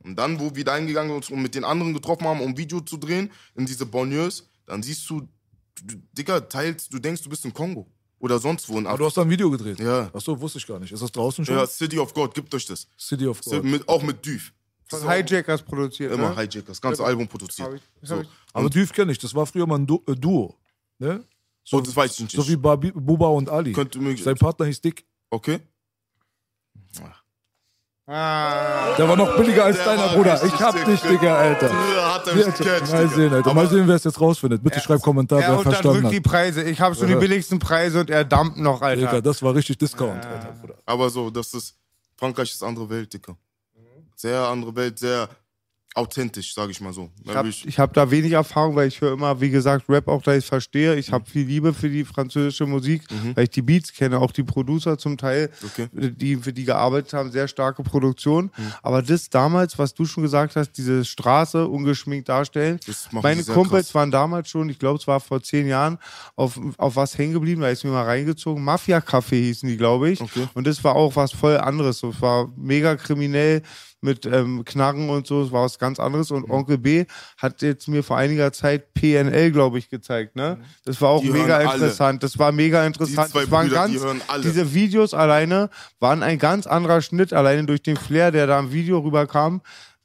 Und 0.00 0.16
dann, 0.16 0.38
wo 0.40 0.54
wir 0.54 0.64
da 0.64 0.76
hingegangen 0.76 1.12
sind 1.22 1.30
und 1.36 1.42
mit 1.42 1.54
den 1.54 1.64
anderen 1.64 1.94
getroffen 1.94 2.26
haben, 2.26 2.40
um 2.40 2.56
Video 2.56 2.80
zu 2.80 2.96
drehen, 2.98 3.30
in 3.54 3.64
diese 3.66 3.86
Banlieues, 3.86 4.46
dann 4.66 4.82
siehst 4.82 5.08
du 5.08 5.26
Digga, 5.82 6.40
teils, 6.40 6.88
du 6.88 6.98
denkst, 6.98 7.22
du 7.22 7.28
bist 7.30 7.44
in 7.44 7.52
Kongo. 7.52 7.86
Oder 8.18 8.38
sonst 8.38 8.68
wo 8.68 8.78
in 8.78 8.86
Aber 8.86 8.98
du 8.98 9.06
hast 9.06 9.16
da 9.16 9.22
ein 9.22 9.30
Video 9.30 9.50
gedreht. 9.50 9.78
Ja. 9.80 10.10
Achso, 10.12 10.38
wusste 10.38 10.58
ich 10.58 10.66
gar 10.66 10.78
nicht. 10.78 10.92
Ist 10.92 11.02
das 11.02 11.10
draußen 11.10 11.44
schon? 11.44 11.56
Ja, 11.56 11.66
City 11.66 11.98
of 11.98 12.12
God, 12.12 12.34
gibt 12.34 12.54
euch 12.54 12.66
das. 12.66 12.86
City 12.98 13.26
of 13.26 13.40
God. 13.40 13.64
Mit, 13.64 13.88
auch 13.88 14.02
mit 14.02 14.24
Düf. 14.24 14.52
Von 14.84 15.08
Hijackers 15.08 15.62
produziert. 15.62 16.12
Immer 16.12 16.30
ne? 16.34 16.36
Hijack, 16.42 16.66
das 16.66 16.80
ganze 16.80 17.02
Album 17.04 17.24
Hab 17.24 17.30
produziert. 17.30 17.80
ich- 18.02 18.08
So. 18.08 18.20
ich- 18.20 18.28
Aber 18.52 18.68
Düv 18.68 18.92
kenne 18.92 19.12
ich. 19.12 19.18
Das 19.18 19.34
war 19.34 19.46
früher 19.46 19.66
mal 19.66 19.78
ein 19.78 19.86
Du 19.86 20.02
äh, 20.06 20.14
Duo. 20.14 20.54
Ne? 20.98 21.24
So, 21.64 21.80
das 21.80 21.94
weiß 21.96 22.12
ich 22.14 22.20
nicht. 22.20 22.32
So 22.36 22.46
wie 22.46 22.56
Babi, 22.56 22.90
Buba 22.90 23.28
und 23.28 23.48
Ali. 23.48 23.72
Könnte 23.72 23.98
möglich 24.00 24.22
Sein 24.24 24.34
Partner 24.36 24.66
hieß 24.66 24.80
Dick. 24.80 25.06
Okay. 25.30 25.60
Ah, 28.12 28.96
Der 28.98 29.08
war 29.08 29.14
noch 29.16 29.36
billiger 29.36 29.66
als 29.66 29.82
deiner 29.84 30.08
Bruder. 30.08 30.42
Ich 30.44 30.52
hab 30.60 30.74
dich, 30.84 31.00
Digga. 31.00 31.10
Digga, 31.12 31.36
Alter. 31.36 31.70
Ja, 31.70 32.14
hat 32.14 32.26
er 32.26 32.34
mich 32.34 32.44
gecatcht, 32.46 32.90
Mal 32.92 33.02
Digga. 33.04 33.14
sehen, 33.14 33.32
Alter. 33.34 33.54
Mal 33.54 33.68
sehen, 33.68 33.86
wer 33.86 33.94
es 33.94 34.02
jetzt 34.04 34.20
rausfindet. 34.20 34.64
Bitte 34.64 34.80
schreib 34.80 35.00
Kommentar, 35.00 35.40
er 35.40 35.52
wer 35.52 35.58
verstanden 35.60 35.88
unterdrückt 36.06 36.12
die 36.12 36.16
hat. 36.16 36.22
Preise. 36.24 36.62
Ich 36.64 36.80
schon 36.96 37.06
die 37.06 37.12
Ja. 37.12 37.18
billigsten 37.20 37.60
Preise 37.60 38.00
und 38.00 38.10
er 38.10 38.24
dumpt 38.24 38.56
noch, 38.56 38.82
Alter. 38.82 39.00
Digga, 39.00 39.20
das 39.20 39.40
war 39.44 39.54
richtig 39.54 39.78
Discount, 39.78 40.26
Alter, 40.26 40.52
Bruder. 40.60 40.74
Aber 40.86 41.08
so, 41.08 41.30
das 41.30 41.54
ist. 41.54 41.76
Frankreich 42.16 42.50
ist 42.50 42.62
andere 42.64 42.90
Welt, 42.90 43.12
Dicker. 43.12 43.36
Sehr 44.16 44.40
andere 44.40 44.74
Welt, 44.74 44.98
sehr. 44.98 45.28
Authentisch, 45.94 46.54
sage 46.54 46.70
ich 46.70 46.80
mal 46.80 46.92
so. 46.92 47.10
Ich 47.24 47.34
habe 47.34 47.50
hab 47.50 47.94
da 47.94 48.10
wenig 48.10 48.32
Erfahrung, 48.32 48.76
weil 48.76 48.86
ich 48.86 49.00
höre 49.00 49.12
immer, 49.12 49.40
wie 49.40 49.50
gesagt, 49.50 49.88
Rap 49.88 50.06
auch, 50.06 50.22
da 50.22 50.34
ich 50.36 50.46
verstehe. 50.46 50.94
Ich 50.96 51.08
Mhm. 51.08 51.12
habe 51.14 51.30
viel 51.30 51.44
Liebe 51.46 51.74
für 51.74 51.88
die 51.88 52.04
französische 52.04 52.64
Musik, 52.66 53.02
weil 53.34 53.44
ich 53.44 53.50
die 53.50 53.62
Beats 53.62 53.92
kenne, 53.92 54.18
auch 54.20 54.30
die 54.30 54.44
Producer 54.44 54.96
zum 54.98 55.18
Teil, 55.18 55.50
Okay. 55.64 55.88
die 55.92 56.36
für 56.36 56.52
die 56.52 56.64
gearbeitet 56.64 57.12
haben, 57.12 57.32
sehr 57.32 57.48
starke 57.48 57.82
Produktion. 57.82 58.44
Mhm. 58.56 58.72
Aber 58.82 59.02
das 59.02 59.30
damals, 59.30 59.78
was 59.78 59.92
du 59.92 60.04
schon 60.04 60.22
gesagt 60.22 60.54
hast, 60.56 60.72
diese 60.72 61.04
Straße 61.04 61.66
ungeschminkt 61.66 62.28
darstellen, 62.28 62.78
meine 63.10 63.42
Kumpels 63.42 63.86
krass. 63.88 63.94
waren 63.96 64.10
damals 64.12 64.48
schon, 64.48 64.68
ich 64.68 64.78
glaube, 64.78 64.98
es 65.00 65.06
war 65.08 65.18
vor 65.18 65.42
zehn 65.42 65.66
Jahren, 65.66 65.98
auf, 66.36 66.58
auf 66.78 66.94
was 66.96 67.18
hängen 67.18 67.32
geblieben, 67.32 67.62
da 67.62 67.68
ist 67.68 67.82
mir 67.84 67.90
mal 67.90 68.04
reingezogen. 68.04 68.62
Mafia-Café 68.62 69.34
hießen 69.36 69.68
die, 69.68 69.76
glaube 69.76 70.10
ich. 70.10 70.20
Okay. 70.20 70.46
Und 70.54 70.66
das 70.68 70.82
war 70.84 70.94
auch 70.94 71.16
was 71.16 71.32
voll 71.32 71.56
anderes. 71.58 72.02
Es 72.02 72.22
war 72.22 72.48
mega 72.56 72.94
kriminell 72.96 73.62
mit 74.02 74.26
ähm, 74.26 74.64
Knarren 74.64 75.10
und 75.10 75.26
so, 75.26 75.42
es 75.42 75.52
war 75.52 75.64
was 75.64 75.78
ganz 75.78 76.00
anderes. 76.00 76.30
Mhm. 76.30 76.36
Und 76.36 76.50
Onkel 76.50 76.78
B 76.78 77.04
hat 77.36 77.62
jetzt 77.62 77.88
mir 77.88 78.02
vor 78.02 78.16
einiger 78.16 78.52
Zeit 78.52 78.94
PNL, 78.94 79.50
glaube 79.52 79.78
ich, 79.78 79.88
gezeigt. 79.90 80.36
Ne? 80.36 80.58
Das 80.84 81.00
war 81.00 81.10
auch 81.10 81.20
Die 81.22 81.30
mega 81.30 81.56
alle. 81.56 81.74
interessant. 81.74 82.22
Das 82.22 82.38
war 82.38 82.52
mega 82.52 82.86
interessant. 82.86 83.30
zwei 83.30 83.42
das 83.42 83.50
waren 83.50 83.68
Brüder, 83.68 83.86
die 83.86 83.92
ganz, 83.94 84.04
hören 84.04 84.20
alle. 84.28 84.42
Diese 84.42 84.74
Videos 84.74 85.14
alleine 85.14 85.70
waren 85.98 86.22
ein 86.22 86.38
ganz 86.38 86.66
anderer 86.66 87.02
Schnitt, 87.02 87.32
alleine 87.32 87.64
durch 87.64 87.82
den 87.82 87.96
Flair, 87.96 88.30
der 88.30 88.46
da 88.46 88.58
im 88.58 88.72
Video 88.72 88.98
rüberkam, 88.98 89.60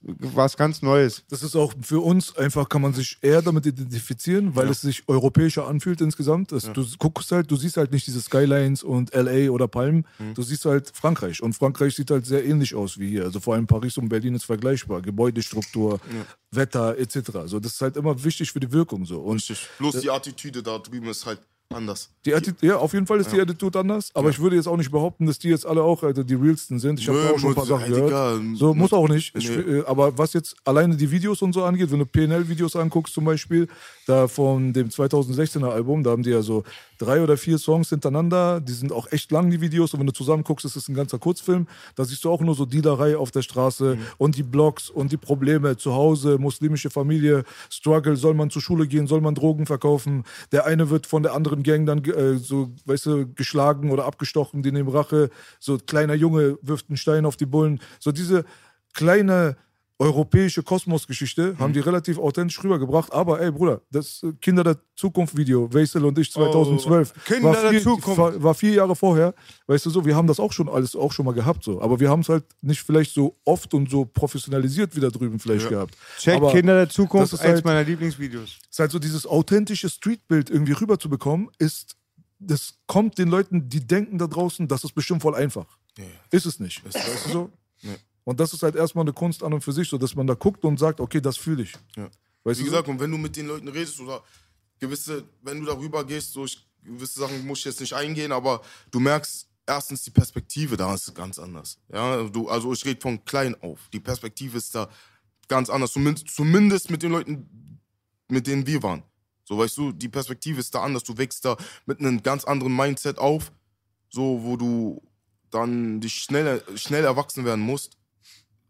was 0.07 0.56
ganz 0.56 0.82
Neues. 0.82 1.23
Das 1.30 1.41
ist 1.41 1.56
auch 1.56 1.73
für 1.82 1.99
uns 2.03 2.36
einfach, 2.38 2.69
kann 2.69 2.82
man 2.82 2.94
sich 2.94 3.18
eher 3.22 3.41
damit 3.41 3.65
identifizieren, 3.65 4.56
weil 4.56 4.69
es 4.69 4.82
sich 4.82 5.03
europäischer 5.07 5.68
anfühlt 5.68 5.99
insgesamt. 6.02 6.52
Das, 6.52 6.72
Du 6.73 6.86
guckst 6.99 7.32
halt, 7.32 7.49
du 7.49 7.56
siehst 7.56 7.77
halt 7.77 7.91
nicht 7.91 8.06
diese 8.06 8.22
Skylines 8.22 8.84
und 8.84 9.14
LA 9.15 9.49
oder 9.49 9.68
Palmen, 9.68 10.06
Mhm. 10.19 10.34
du 10.36 10.41
siehst 10.44 10.65
halt 10.65 10.91
Frankreich. 10.95 11.41
Und 11.41 11.53
Frankreich 11.53 11.95
sieht 11.95 12.11
halt 12.11 12.26
sehr 12.26 12.45
ähnlich 12.45 12.76
aus 12.76 12.99
wie 12.99 13.10
hier. 13.10 13.23
Also 13.23 13.40
vor 13.40 13.56
allem 13.56 13.65
Paris 13.68 13.98
und 13.98 14.10
Berlin 14.10 14.36
ist 14.36 14.44
vergleichbar. 14.45 15.02
Gebäudestruktur, 15.02 15.99
Wetter 16.52 16.98
etc. 16.98 17.32
So, 17.45 17.60
das 17.60 17.73
ist 17.73 17.82
halt 17.82 17.98
immer 17.98 18.23
wichtig 18.23 18.52
für 18.52 18.60
die 18.60 18.72
Wirkung 18.72 19.06
so. 19.06 19.19
Und 19.22 19.36
Richtig. 19.38 19.68
Bloß 19.80 19.99
die 20.02 20.10
Attitüde 20.10 20.61
da 20.64 20.77
drüben 20.77 21.07
ist 21.07 21.26
halt 21.26 21.40
anders. 21.74 22.10
die 22.26 22.34
Attitude, 22.34 22.66
ja, 22.66 22.78
auf 22.78 22.94
jeden 22.94 23.06
Fall 23.08 23.20
ist 23.20 23.32
die 23.32 23.42
Attitude 23.42 23.80
anders, 23.80 24.10
aber 24.14 24.30
ich 24.30 24.40
würde 24.40 24.56
jetzt 24.56 24.68
auch 24.68 24.78
nicht 24.78 24.92
behaupten, 24.92 25.26
dass 25.26 25.40
die 25.40 25.50
jetzt 25.50 25.66
alle 25.66 25.82
auch 25.84 26.04
also 26.04 26.24
die 26.24 26.36
realsten 26.36 26.80
sind. 26.80 27.00
Ich 27.00 27.08
habe 27.10 27.32
auch 27.34 27.40
schon 27.40 27.50
ein 27.50 27.56
paar 27.56 27.66
Sachen 27.66 27.90
gehört. 27.92 28.10
Digga, 28.10 28.40
so 28.56 28.74
muss 28.74 28.94
auch 28.94 29.10
nicht. 29.10 29.36
Ich, 29.36 29.50
Nee. 29.50 29.56
äh, 29.80 29.86
aber 29.86 30.18
was 30.18 30.34
jetzt 30.34 30.56
alleine 30.64 30.96
die 30.96 31.10
Videos 31.12 31.42
und 31.42 31.54
so 31.54 31.64
angeht, 31.64 31.92
wenn 31.92 32.00
du 32.00 32.06
PNL-Videos 32.06 32.76
anguckst 32.76 33.14
zum 33.14 33.26
Beispiel, 33.26 33.68
da 34.08 34.28
von 34.28 34.74
dem 34.74 34.90
2016er 34.90 35.70
Album, 35.70 36.04
da 36.04 36.12
haben 36.12 36.24
die 36.24 36.30
ja 36.30 36.42
so 36.42 36.64
drei 36.98 37.22
oder 37.22 37.38
vier 37.38 37.58
Songs 37.58 37.90
hintereinander, 37.90 38.62
die 38.62 38.74
sind 38.74 38.92
auch 38.92 39.12
echt 39.12 39.32
lang, 39.32 39.50
die 39.50 39.62
Videos, 39.62 39.94
und 39.94 40.00
wenn 40.00 40.08
du 40.08 40.14
zusammen 40.14 40.44
guckst, 40.44 40.66
ist 40.66 40.76
es 40.76 40.88
ein 40.88 40.96
ganzer 40.96 41.20
Kurzfilm, 41.20 41.68
da 41.96 42.06
siehst 42.06 42.24
du 42.24 42.32
auch 42.32 42.42
nur 42.42 42.56
so 42.56 42.66
Dealerei 42.66 43.18
auf 43.18 43.32
der 43.32 43.42
Straße 43.42 43.98
und 44.18 44.36
die 44.36 44.44
Blogs 44.44 44.90
und 44.90 45.12
die 45.12 45.18
Probleme. 45.18 45.78
Zu 45.78 45.94
Hause, 45.94 46.38
muslimische 46.38 46.90
Familie, 46.90 47.44
Struggle, 47.70 48.16
soll 48.16 48.34
man 48.34 48.50
zur 48.50 48.62
Schule 48.62 48.88
gehen, 48.88 49.08
soll 49.08 49.22
man 49.22 49.36
Drogen 49.36 49.66
verkaufen, 49.66 50.24
der 50.52 50.66
eine 50.66 50.90
wird 50.90 51.06
von 51.06 51.24
der 51.24 51.34
anderen 51.34 51.64
Gang 51.64 51.86
dann 51.86 52.04
äh, 52.06 52.38
so, 52.38 52.72
weißt 52.86 53.06
du, 53.08 53.34
geschlagen 53.34 53.92
oder 53.92 54.06
abgestochen, 54.06 54.64
die 54.64 54.72
nehmen 54.72 54.90
Rache, 54.90 55.30
so 55.60 55.78
kleiner 55.78 56.14
Junge 56.14 56.58
wirft 56.62 56.90
einen 56.90 56.98
Stein 56.98 57.26
auf 57.26 57.38
die 57.38 57.46
Bullen, 57.46 57.80
so 58.00 58.12
diese 58.12 58.46
kleine 58.94 59.58
europäische 59.98 60.62
Kosmosgeschichte 60.62 61.56
haben 61.58 61.72
die 61.72 61.80
relativ 61.80 62.18
authentisch 62.20 62.62
rübergebracht. 62.64 63.14
Aber 63.14 63.40
ey, 63.40 63.52
Bruder, 63.52 63.82
das 63.92 64.24
äh, 64.24 64.34
Kinder 64.42 64.64
der 64.64 64.78
Zukunft 64.96 65.38
Video, 65.38 65.74
Weisel 65.74 66.04
und 66.04 66.18
ich 66.20 66.32
2012, 66.32 67.14
Kinder 67.26 67.44
war, 67.54 67.62
der 67.62 67.70
vier, 67.72 67.82
Zukunft. 67.82 68.18
war, 68.18 68.44
war 68.44 68.54
vier 68.54 68.74
Jahre 68.74 68.96
vorher. 68.96 69.34
Weißt 69.68 69.86
du 69.86 69.90
so, 69.90 70.04
wir 70.06 70.16
haben 70.16 70.28
das 70.28 70.40
auch 70.40 70.52
schon 70.52 70.68
alles 70.68 70.96
auch 70.96 71.14
schon 71.14 71.26
mal 71.26 71.34
gehabt 71.34 71.64
so. 71.64 71.82
Aber 71.82 72.00
wir 72.00 72.10
haben 72.10 72.20
es 72.22 72.30
halt 72.30 72.44
nicht 72.62 72.82
vielleicht 72.82 73.14
so 73.14 73.38
oft 73.46 73.74
und 73.74 73.90
so 73.90 74.04
professionalisiert 74.04 74.96
wie 74.96 75.00
da 75.00 75.10
drüben 75.10 75.40
vielleicht 75.40 75.70
gehabt. 75.70 75.96
Check 76.20 76.36
Aber 76.36 76.52
Kinder 76.52 76.76
der 76.76 76.90
Zukunft, 76.90 77.32
das 77.32 77.40
ist 77.40 77.46
eins 77.46 77.56
halt- 77.56 77.66
meiner 77.66 77.84
Lieblingsvideos. 77.84 78.58
ist 78.70 78.80
halt 78.80 78.92
so 78.92 79.00
dieses 79.00 79.26
authentische 79.26 79.90
Streetbild 79.90 80.50
irgendwie 80.50 80.74
rüberzubekommen, 80.74 81.50
ist, 81.58 81.96
das 82.40 82.74
kommt 82.86 83.18
den 83.18 83.30
Leuten, 83.30 83.70
die 83.70 83.80
denken 83.88 84.18
da 84.18 84.28
draußen, 84.28 84.68
das 84.68 84.84
ist 84.84 84.94
bestimmt 84.94 85.22
voll 85.22 85.36
einfach. 85.36 85.78
Ist 86.32 86.46
es 86.46 86.60
nicht. 86.60 86.84
Weißt 86.86 87.28
du 87.28 87.30
so? 87.32 87.50
Und 88.26 88.40
das 88.40 88.54
ist 88.54 88.64
halt 88.64 88.76
erstmal 88.76 89.04
eine 89.04 89.14
Kunst 89.14 89.44
an 89.44 89.54
und 89.54 89.62
für 89.62 89.72
sich, 89.72 89.88
so 89.88 89.98
dass 89.98 90.16
man 90.16 90.28
da 90.28 90.34
guckt 90.34 90.66
und 90.66 90.78
sagt, 90.78 91.00
okay, 91.00 91.22
das 91.22 91.38
fühle 91.38 91.64
ich. 91.64 91.74
Ja. 91.96 92.10
Weißt 92.44 92.60
Wie 92.60 92.66
gesagt, 92.66 92.88
und 92.88 93.00
wenn 93.00 93.12
du 93.12 93.18
mit 93.18 93.36
den 93.38 93.48
Leuten 93.48 93.68
redest 93.68 94.00
oder 94.00 94.24
gewisse, 94.80 95.24
wenn 95.42 95.60
du 95.60 95.66
darüber 95.66 96.04
gehst, 96.04 96.34
so 96.34 96.46
ich, 96.46 96.68
gewisse 96.84 97.20
Sachen 97.20 97.46
muss 97.46 97.60
ich 97.60 97.66
jetzt 97.66 97.80
nicht 97.80 97.94
eingehen, 97.94 98.32
aber 98.32 98.62
du 98.92 99.00
merkst 99.00 99.48
erstens 99.66 100.04
die 100.04 100.12
Perspektive 100.12 100.78
da 100.78 100.94
ist 100.94 101.14
ganz 101.16 101.40
anders. 101.40 101.80
Ja, 101.92 102.24
du, 102.24 102.50
also 102.50 102.74
ich 102.74 102.84
rede 102.86 103.02
von 103.02 103.24
klein 103.26 103.56
auf. 103.62 103.90
Die 103.94 104.00
Perspektive 104.00 104.58
ist 104.58 104.76
da 104.76 104.90
ganz 105.48 105.70
anders. 105.70 105.94
Zumindest, 105.94 106.30
zumindest 106.30 106.92
mit 106.92 107.04
den 107.04 107.12
Leuten, 107.12 107.80
mit 108.28 108.48
denen 108.48 108.66
wir 108.68 108.82
waren. 108.84 109.04
So, 109.44 109.58
weißt 109.58 109.78
du, 109.78 109.92
die 109.92 110.10
Perspektive 110.10 110.60
ist 110.60 110.74
da 110.74 110.82
anders. 110.82 111.04
Du 111.04 111.18
wächst 111.18 111.46
da 111.46 111.58
mit 111.86 112.00
einem 112.00 112.24
ganz 112.24 112.46
anderen 112.46 112.76
Mindset 112.76 113.20
auf, 113.20 113.52
so, 114.10 114.44
wo 114.44 114.58
du 114.58 115.04
dann 115.52 116.02
dich 116.02 116.16
schnell, 116.16 116.64
schnell 116.76 117.04
erwachsen 117.04 117.46
werden 117.46 117.64
musst. 117.64 117.98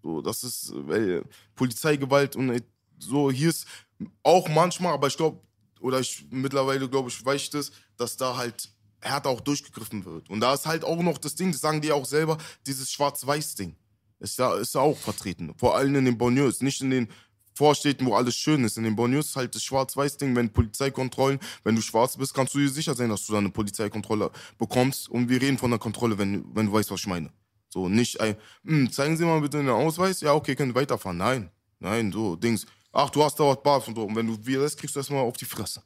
So, 0.05 0.21
das 0.21 0.43
ist 0.43 0.71
weil, 0.75 1.23
Polizeigewalt 1.55 2.35
und 2.35 2.51
äh, 2.51 2.61
so, 2.99 3.31
hier 3.31 3.49
ist 3.49 3.65
auch 4.21 4.47
manchmal, 4.49 4.93
aber 4.93 5.07
ich 5.07 5.17
glaube, 5.17 5.39
oder 5.79 5.99
ich 5.99 6.27
mittlerweile 6.29 6.87
glaube 6.87 7.09
ich, 7.09 7.25
weiß 7.25 7.41
ich 7.41 7.49
das, 7.49 7.71
dass 7.97 8.15
da 8.15 8.37
halt 8.37 8.69
härter 9.01 9.29
auch 9.29 9.41
durchgegriffen 9.41 10.05
wird. 10.05 10.29
Und 10.29 10.41
da 10.41 10.53
ist 10.53 10.67
halt 10.67 10.83
auch 10.83 11.01
noch 11.01 11.17
das 11.17 11.33
Ding, 11.33 11.51
das 11.51 11.61
sagen 11.61 11.81
die 11.81 11.91
auch 11.91 12.05
selber, 12.05 12.37
dieses 12.67 12.91
Schwarz-Weiß-Ding. 12.91 13.75
Ist 14.19 14.37
ja, 14.37 14.53
ist 14.53 14.77
auch 14.77 14.95
vertreten. 14.95 15.55
Vor 15.57 15.75
allem 15.75 15.95
in 15.95 16.05
den 16.05 16.19
Bonnieus, 16.19 16.61
nicht 16.61 16.81
in 16.81 16.91
den 16.91 17.07
Vorstädten, 17.55 18.05
wo 18.05 18.13
alles 18.13 18.35
schön 18.35 18.63
ist. 18.63 18.77
In 18.77 18.83
den 18.83 18.95
Bonnieus 18.95 19.29
ist 19.29 19.35
halt 19.35 19.55
das 19.55 19.63
Schwarz-Weiß-Ding, 19.63 20.35
wenn 20.35 20.53
Polizeikontrollen, 20.53 21.39
wenn 21.63 21.75
du 21.75 21.81
schwarz 21.81 22.15
bist, 22.15 22.35
kannst 22.35 22.53
du 22.53 22.59
dir 22.59 22.69
sicher 22.69 22.93
sein, 22.93 23.09
dass 23.09 23.25
du 23.25 23.33
da 23.33 23.39
eine 23.39 23.49
Polizeikontrolle 23.49 24.29
bekommst. 24.59 25.09
Und 25.09 25.29
wir 25.29 25.41
reden 25.41 25.57
von 25.57 25.71
einer 25.71 25.79
Kontrolle, 25.79 26.19
wenn, 26.19 26.45
wenn 26.55 26.67
du 26.67 26.73
weißt, 26.73 26.91
was 26.91 26.99
ich 26.99 27.07
meine. 27.07 27.31
So, 27.75 27.89
nicht 27.89 28.21
ein, 28.21 28.37
hm, 28.63 28.89
zeigen 28.89 29.17
Sie 29.17 29.25
mal 29.25 29.41
bitte 29.41 29.57
den 29.57 29.67
Ausweis. 29.67 30.21
Ja, 30.21 30.33
okay, 30.33 30.55
können 30.55 30.73
weiterfahren. 30.73 31.17
Nein, 31.17 31.51
nein, 31.81 32.09
so, 32.09 32.37
Dings. 32.37 32.65
Ach, 32.93 33.09
du 33.09 33.21
hast 33.21 33.37
da 33.37 33.43
was 33.43 33.61
Bart 33.61 33.85
und 33.89 33.95
so. 33.95 34.03
Und 34.03 34.15
wenn 34.15 34.27
du 34.27 34.45
wieder 34.45 34.61
lässt, 34.61 34.79
kriegst 34.79 34.95
du 34.95 35.01
erstmal 35.01 35.19
auf 35.19 35.35
die 35.35 35.43
Fresse. 35.43 35.83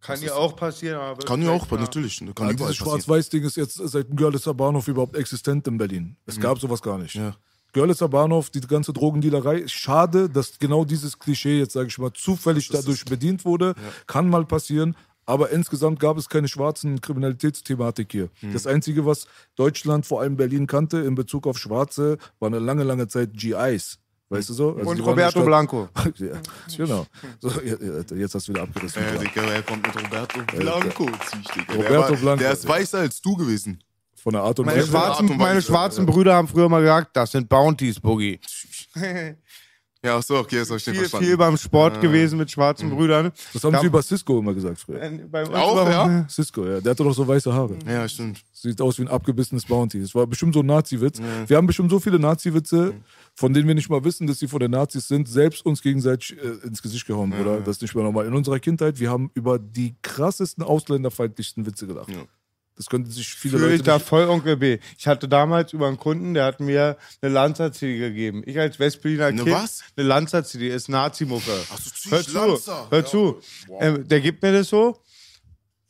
Kann 0.00 0.20
ja 0.22 0.34
auch 0.34 0.56
passieren, 0.56 0.98
aber. 0.98 1.22
Kann 1.22 1.42
ja 1.42 1.50
auch, 1.50 1.70
natürlich. 1.70 2.16
Kann 2.18 2.26
Ja, 2.26 2.32
dieses 2.54 2.68
passieren. 2.68 2.74
Schwarz-Weiß-Ding 2.74 3.44
ist 3.44 3.56
jetzt 3.56 3.74
seit 3.74 4.08
dem 4.08 4.16
Görlitzer 4.16 4.54
Bahnhof 4.54 4.88
überhaupt 4.88 5.14
existent 5.14 5.68
in 5.68 5.76
Berlin. 5.76 6.16
Es 6.24 6.40
gab 6.40 6.58
sowas 6.58 6.80
gar 6.80 6.96
nicht. 6.96 7.14
Ja. 7.14 7.36
Görlitzer 7.74 8.08
Bahnhof, 8.08 8.48
die 8.48 8.60
ganze 8.62 8.94
Drogendealerei. 8.94 9.68
Schade, 9.68 10.30
dass 10.30 10.58
genau 10.58 10.86
dieses 10.86 11.18
Klischee 11.18 11.58
jetzt, 11.58 11.74
sage 11.74 11.88
ich 11.88 11.98
mal, 11.98 12.12
zufällig 12.14 12.68
dadurch 12.70 13.04
bedient 13.04 13.44
wurde. 13.44 13.74
Kann 14.06 14.28
mal 14.30 14.46
passieren. 14.46 14.96
Aber 15.24 15.50
insgesamt 15.50 16.00
gab 16.00 16.18
es 16.18 16.28
keine 16.28 16.48
schwarzen 16.48 17.00
Kriminalitätsthematik 17.00 18.10
hier. 18.10 18.28
Das 18.52 18.66
Einzige, 18.66 19.06
was 19.06 19.26
Deutschland, 19.54 20.04
vor 20.04 20.20
allem 20.20 20.36
Berlin, 20.36 20.66
kannte 20.66 20.98
in 20.98 21.14
Bezug 21.14 21.46
auf 21.46 21.58
Schwarze, 21.58 22.18
war 22.40 22.48
eine 22.48 22.58
lange, 22.58 22.82
lange 22.82 23.06
Zeit 23.08 23.30
GIs. 23.34 23.98
Weißt 24.32 24.48
du 24.48 24.54
so? 24.54 24.76
Also 24.76 24.90
Und 24.90 25.00
Roberto 25.00 25.44
Blanco. 25.44 25.90
ja, 26.16 26.40
genau. 26.74 27.06
So, 27.38 27.50
jetzt 27.60 28.34
hast 28.34 28.48
du 28.48 28.54
wieder 28.54 28.62
abgerissen. 28.62 29.02
Ja, 29.02 29.20
Digga, 29.20 29.42
er 29.42 29.62
kommt 29.62 29.86
mit 29.86 29.94
Roberto 29.94 30.40
Blanco, 30.56 31.04
Digga. 31.04 31.74
Roberto 31.74 31.90
der, 31.90 31.98
war, 31.98 32.16
Blanco, 32.16 32.42
der 32.42 32.52
ist 32.52 32.66
weißer 32.66 33.00
als 33.00 33.20
du 33.20 33.36
gewesen. 33.36 33.84
Von 34.14 34.32
der 34.32 34.42
Art 34.42 34.58
und 34.58 34.66
Meine 34.66 34.78
Weise. 34.78 34.96
Art 34.96 35.16
schwarzen, 35.18 35.36
meine 35.36 35.60
schwarzen 35.60 36.06
Brüder 36.06 36.34
haben 36.34 36.48
früher 36.48 36.68
mal 36.68 36.80
gesagt, 36.80 37.14
das 37.14 37.32
sind 37.32 37.46
Bounties, 37.48 38.00
Boogie. 38.00 38.40
Ja, 40.04 40.20
so, 40.20 40.36
okay, 40.36 40.56
jetzt 40.56 40.70
hab 40.70 40.78
ich 40.78 40.84
den 40.84 40.94
viel, 40.94 41.00
verstanden. 41.02 41.26
viel 41.26 41.36
beim 41.36 41.56
Sport 41.56 42.00
gewesen 42.00 42.36
mit 42.36 42.50
schwarzen 42.50 42.90
Brüdern. 42.90 43.30
Das 43.52 43.62
haben 43.62 43.72
Da- 43.72 43.80
sie 43.80 43.86
über 43.86 44.02
Cisco 44.02 44.40
immer 44.40 44.52
gesagt 44.52 44.80
früher. 44.80 45.00
Äh, 45.00 45.20
Bei 45.30 45.42
uns 45.44 45.54
Auch, 45.54 45.88
ja? 45.88 46.26
Cisco, 46.28 46.66
ja. 46.66 46.80
Der 46.80 46.90
hatte 46.90 47.04
doch 47.04 47.12
so 47.14 47.26
weiße 47.26 47.52
Haare. 47.54 47.76
Ja, 47.86 48.08
stimmt. 48.08 48.42
Sieht 48.52 48.80
aus 48.80 48.98
wie 48.98 49.02
ein 49.02 49.08
abgebissenes 49.08 49.64
Bounty. 49.64 49.98
Es 50.00 50.12
war 50.14 50.26
bestimmt 50.26 50.54
so 50.54 50.60
ein 50.60 50.66
Nazi-Witz. 50.66 51.20
Wir 51.46 51.56
haben 51.56 51.68
bestimmt 51.68 51.90
so 51.90 52.00
viele 52.00 52.18
Nazi-Witze, 52.18 52.94
von 53.34 53.54
denen 53.54 53.68
wir 53.68 53.76
nicht 53.76 53.90
mal 53.90 54.02
wissen, 54.04 54.26
dass 54.26 54.40
sie 54.40 54.48
von 54.48 54.58
den 54.58 54.72
Nazis 54.72 55.06
sind, 55.06 55.28
selbst 55.28 55.64
uns 55.64 55.80
gegenseitig 55.82 56.36
äh, 56.36 56.66
ins 56.66 56.82
Gesicht 56.82 57.06
gehauen, 57.06 57.32
oder? 57.40 57.60
Das 57.60 57.76
ist 57.76 57.82
nicht 57.82 57.94
mehr 57.94 58.02
normal. 58.04 58.26
In 58.26 58.34
unserer 58.34 58.58
Kindheit, 58.58 58.98
wir 58.98 59.08
haben 59.08 59.30
über 59.34 59.60
die 59.60 59.94
krassesten 60.02 60.64
ausländerfeindlichsten 60.64 61.64
Witze 61.64 61.86
gelacht. 61.86 62.08
Ja. 62.10 62.22
Das 62.76 62.86
könnten 62.86 63.10
sich 63.10 63.28
viele 63.34 63.58
Fühle 63.58 63.72
ich 63.72 63.78
Leute 63.80 63.84
da 63.84 63.94
nicht... 63.98 64.06
voll 64.06 64.28
Onkel 64.28 64.56
B. 64.56 64.78
Ich 64.98 65.06
hatte 65.06 65.28
damals 65.28 65.72
über 65.74 65.88
einen 65.88 65.98
Kunden, 65.98 66.32
der 66.34 66.46
hat 66.46 66.60
mir 66.60 66.96
eine 67.20 67.32
Lanza-CD 67.32 67.98
gegeben. 67.98 68.42
Ich 68.46 68.58
als 68.58 68.78
Westberliner 68.78 69.26
Eine 69.26 69.42
Kind. 69.44 69.54
was? 69.54 69.82
Eine 69.96 70.06
Lanza-CD 70.08 70.68
ist 70.68 70.88
Nazi-Mucke. 70.88 71.52
Ach 71.72 71.78
so, 71.78 72.10
Hör 72.10 72.20
ich 72.20 72.26
zu, 72.28 72.32
Lanza. 72.34 72.86
hör 72.90 72.98
Ja. 73.00 73.04
zu. 73.04 73.40
Ähm, 73.80 74.08
der 74.08 74.20
gibt 74.20 74.42
mir 74.42 74.52
das 74.52 74.68
so. 74.68 74.98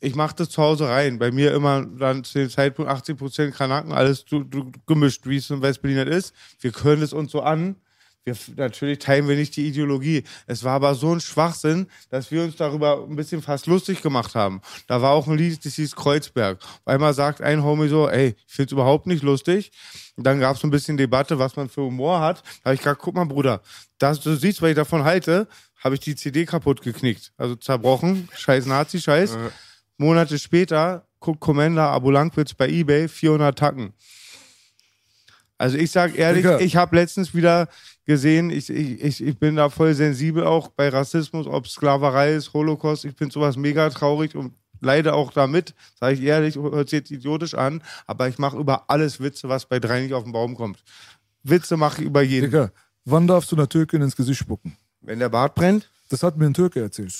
Ich 0.01 0.15
mache 0.15 0.35
das 0.35 0.49
zu 0.49 0.61
Hause 0.61 0.89
rein. 0.89 1.17
Bei 1.17 1.31
mir 1.31 1.53
immer 1.53 1.85
dann 1.85 2.25
zu 2.25 2.37
dem 2.39 2.49
Zeitpunkt 2.49 2.91
80% 2.91 3.51
Kanaken, 3.51 3.93
alles 3.93 4.25
du, 4.25 4.43
du, 4.43 4.69
gemischt, 4.85 5.25
wie 5.25 5.37
es 5.37 5.49
in 5.49 5.61
Westberlin 5.61 6.07
ist. 6.07 6.33
Wir 6.59 6.73
hören 6.83 7.01
es 7.01 7.13
uns 7.13 7.31
so 7.31 7.41
an. 7.41 7.77
Wir, 8.25 8.35
natürlich 8.55 8.99
teilen 8.99 9.27
wir 9.27 9.35
nicht 9.35 9.55
die 9.55 9.67
Ideologie. 9.67 10.23
Es 10.47 10.63
war 10.63 10.73
aber 10.73 10.95
so 10.95 11.13
ein 11.13 11.19
Schwachsinn, 11.19 11.87
dass 12.09 12.31
wir 12.31 12.43
uns 12.43 12.55
darüber 12.55 13.03
ein 13.03 13.15
bisschen 13.15 13.41
fast 13.41 13.67
lustig 13.67 14.01
gemacht 14.01 14.35
haben. 14.35 14.61
Da 14.87 15.01
war 15.01 15.11
auch 15.11 15.27
ein 15.27 15.37
Lied, 15.37 15.65
das 15.65 15.75
hieß 15.75 15.95
Kreuzberg. 15.95 16.59
Auf 16.61 16.87
einmal 16.87 17.13
sagt 17.13 17.41
ein 17.41 17.63
Homie 17.63 17.89
so, 17.89 18.07
ey, 18.07 18.35
ich 18.47 18.53
find's 18.53 18.71
überhaupt 18.71 19.07
nicht 19.07 19.23
lustig. 19.23 19.71
Und 20.15 20.25
dann 20.25 20.39
gab's 20.39 20.61
so 20.61 20.67
ein 20.67 20.71
bisschen 20.71 20.95
Debatte, 20.97 21.39
was 21.39 21.55
man 21.55 21.69
für 21.69 21.81
Humor 21.81 22.21
hat. 22.21 22.43
Da 22.63 22.69
habe 22.69 22.75
ich 22.75 22.81
gesagt, 22.81 23.01
guck 23.01 23.15
mal, 23.15 23.25
Bruder, 23.25 23.61
das, 23.97 24.21
du 24.21 24.35
siehst, 24.35 24.61
was 24.61 24.69
ich 24.69 24.75
davon 24.75 25.03
halte, 25.03 25.47
habe 25.83 25.95
ich 25.95 26.01
die 26.01 26.15
CD 26.15 26.45
kaputt 26.45 26.81
geknickt. 26.81 27.33
Also 27.37 27.55
zerbrochen, 27.55 28.29
scheiß 28.35 28.65
Nazi-Scheiß. 28.67 29.37
Monate 29.97 30.39
später 30.39 31.07
guckt 31.19 31.39
Commander 31.39 31.89
Abu 31.89 32.11
Langwitz 32.11 32.53
bei 32.53 32.69
Ebay 32.69 33.07
400 33.07 33.57
Tacken. 33.57 33.93
Also 35.57 35.77
ich 35.77 35.91
sag 35.91 36.17
ehrlich, 36.17 36.43
Digga. 36.43 36.59
ich 36.59 36.75
habe 36.75 36.95
letztens 36.95 37.33
wieder 37.33 37.69
gesehen, 38.05 38.49
ich, 38.49 38.69
ich, 38.69 39.23
ich, 39.23 39.39
bin 39.39 39.55
da 39.55 39.69
voll 39.69 39.93
sensibel 39.93 40.45
auch 40.45 40.69
bei 40.69 40.89
Rassismus, 40.89 41.47
ob 41.47 41.67
Sklaverei 41.67 42.33
ist, 42.33 42.53
Holocaust. 42.53 43.05
Ich 43.05 43.15
bin 43.15 43.29
sowas 43.29 43.55
mega 43.57 43.89
traurig 43.89 44.35
und 44.35 44.53
leide 44.81 45.13
auch 45.13 45.31
damit, 45.31 45.73
sage 45.99 46.15
ich 46.15 46.21
ehrlich, 46.21 46.55
hört 46.55 46.89
sich 46.89 46.99
jetzt 46.99 47.11
idiotisch 47.11 47.53
an, 47.53 47.81
aber 48.05 48.27
ich 48.27 48.37
mache 48.37 48.57
über 48.57 48.89
alles 48.89 49.19
Witze, 49.19 49.49
was 49.49 49.65
bei 49.65 49.79
drei 49.79 50.01
nicht 50.01 50.13
auf 50.13 50.23
den 50.23 50.33
Baum 50.33 50.55
kommt. 50.55 50.83
Witze 51.43 51.77
mache 51.77 52.01
ich 52.01 52.07
über 52.07 52.21
jeden. 52.21 52.51
Digga, 52.51 52.71
wann 53.05 53.27
darfst 53.27 53.51
du 53.51 53.55
einer 53.55 53.69
Türkin 53.69 54.01
ins 54.01 54.15
Gesicht 54.15 54.39
spucken? 54.39 54.77
Wenn 55.01 55.19
der 55.19 55.29
Bart 55.29 55.55
brennt, 55.55 55.89
Das 56.09 56.21
hat 56.21 56.37
mir 56.37 56.45
ein 56.45 56.53
Türke 56.53 56.81
erzählt. 56.81 57.13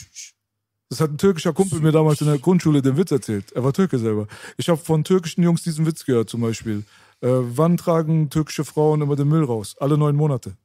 Das 0.90 1.00
hat 1.00 1.10
ein 1.10 1.18
türkischer 1.18 1.54
Kumpel 1.54 1.80
mir 1.80 1.92
damals 1.92 2.22
in 2.22 2.28
der 2.28 2.38
Grundschule 2.38 2.82
den 2.82 2.96
Witz 2.96 3.10
erzählt. 3.12 3.52
Er 3.54 3.64
war 3.64 3.74
Türke 3.74 3.98
selber. 3.98 4.28
Ich 4.58 4.70
habe 4.70 4.78
von 4.78 5.04
türkischen 5.04 5.42
Jungs 5.42 5.64
diesen 5.64 5.86
Witz 5.88 6.06
gehört, 6.06 6.30
zum 6.30 6.42
Beispiel. 6.42 6.84
Äh, 7.22 7.28
wann 7.30 7.78
tragen 7.78 8.30
türkische 8.30 8.64
Frauen 8.64 9.02
immer 9.02 9.16
den 9.16 9.30
Müll 9.30 9.44
raus? 9.44 9.76
Alle 9.80 9.98
neun 9.98 10.16
Monate. 10.16 10.56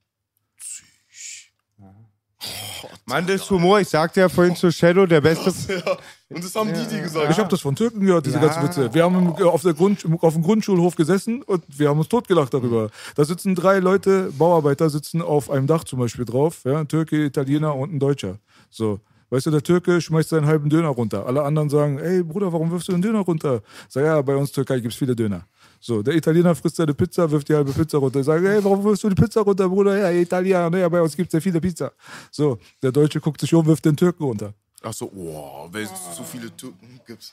Mann 3.08 3.26
des 3.26 3.50
Humor, 3.50 3.80
ich 3.80 3.88
sagte 3.88 4.20
ja 4.20 4.28
vorhin 4.28 4.54
zu 4.54 4.70
Shadow, 4.70 5.06
der 5.06 5.20
beste. 5.20 5.52
Ja. 6.30 6.36
Und 6.36 6.44
das 6.44 6.54
haben 6.54 6.68
die, 6.74 6.86
die 6.94 7.00
gesagt. 7.00 7.30
Ich 7.30 7.38
habe 7.38 7.48
das 7.48 7.62
von 7.62 7.74
Türken 7.74 8.00
gehört, 8.00 8.26
diese 8.26 8.36
Ja. 8.36 8.42
ganzen 8.44 8.62
Witze. 8.64 8.92
Wir 8.92 9.02
haben 9.04 9.28
auf, 9.42 9.62
der 9.62 9.72
Grund, 9.72 10.04
auf 10.20 10.34
dem 10.34 10.42
Grundschulhof 10.42 10.94
gesessen 10.94 11.42
und 11.42 11.64
wir 11.68 11.88
haben 11.88 11.98
uns 11.98 12.08
totgelacht 12.08 12.52
darüber. 12.52 12.90
Da 13.14 13.24
sitzen 13.24 13.54
drei 13.54 13.78
Leute, 13.78 14.30
Bauarbeiter, 14.36 14.90
sitzen 14.90 15.22
auf 15.22 15.50
einem 15.50 15.66
Dach 15.66 15.84
zum 15.84 15.98
Beispiel 16.00 16.26
drauf. 16.26 16.60
Ja, 16.64 16.80
ein 16.80 16.88
Türke, 16.88 17.24
Italiener 17.24 17.74
und 17.74 17.94
ein 17.94 17.98
Deutscher. 17.98 18.36
So. 18.68 19.00
Weißt 19.30 19.46
du, 19.46 19.50
der 19.50 19.62
Türke 19.62 20.00
schmeißt 20.00 20.28
seinen 20.30 20.46
halben 20.46 20.68
Döner 20.70 20.88
runter. 20.88 21.26
Alle 21.26 21.42
anderen 21.42 21.68
sagen, 21.70 21.98
ey 21.98 22.22
Bruder, 22.22 22.52
warum 22.52 22.70
wirfst 22.70 22.88
du 22.88 22.92
den 22.92 23.02
Döner 23.02 23.20
runter? 23.20 23.62
Sag 23.88 24.04
ja, 24.04 24.20
bei 24.22 24.34
uns 24.36 24.52
Türkei 24.52 24.80
gibt's 24.80 24.96
viele 24.96 25.14
Döner. 25.16 25.42
So, 25.80 26.02
der 26.02 26.14
Italiener 26.14 26.54
frisst 26.54 26.76
seine 26.76 26.94
Pizza, 26.94 27.30
wirft 27.30 27.48
die 27.48 27.54
halbe 27.54 27.72
Pizza 27.72 27.98
runter. 27.98 28.22
Sagt, 28.24 28.44
ey, 28.44 28.62
warum 28.64 28.82
wirfst 28.84 29.04
du 29.04 29.08
die 29.08 29.20
Pizza 29.20 29.40
runter, 29.42 29.68
Bruder? 29.68 29.96
Ja, 29.96 30.10
Italiener, 30.10 30.70
ne, 30.70 30.88
bei 30.90 31.00
uns 31.00 31.16
gibt's 31.16 31.32
ja 31.32 31.40
viele 31.40 31.60
Pizza. 31.60 31.92
So, 32.30 32.58
der 32.82 32.92
Deutsche 32.92 33.20
guckt 33.20 33.40
sich 33.40 33.52
um, 33.54 33.64
wirft 33.66 33.84
den 33.84 33.96
Türken 33.96 34.24
runter. 34.24 34.52
Ach 34.82 34.92
so, 34.92 35.10
wow, 35.14 35.68
weil 35.72 35.82
es 35.84 35.90
so 36.16 36.22
viele 36.22 36.54
Türken 36.56 37.00
gibt. 37.06 37.32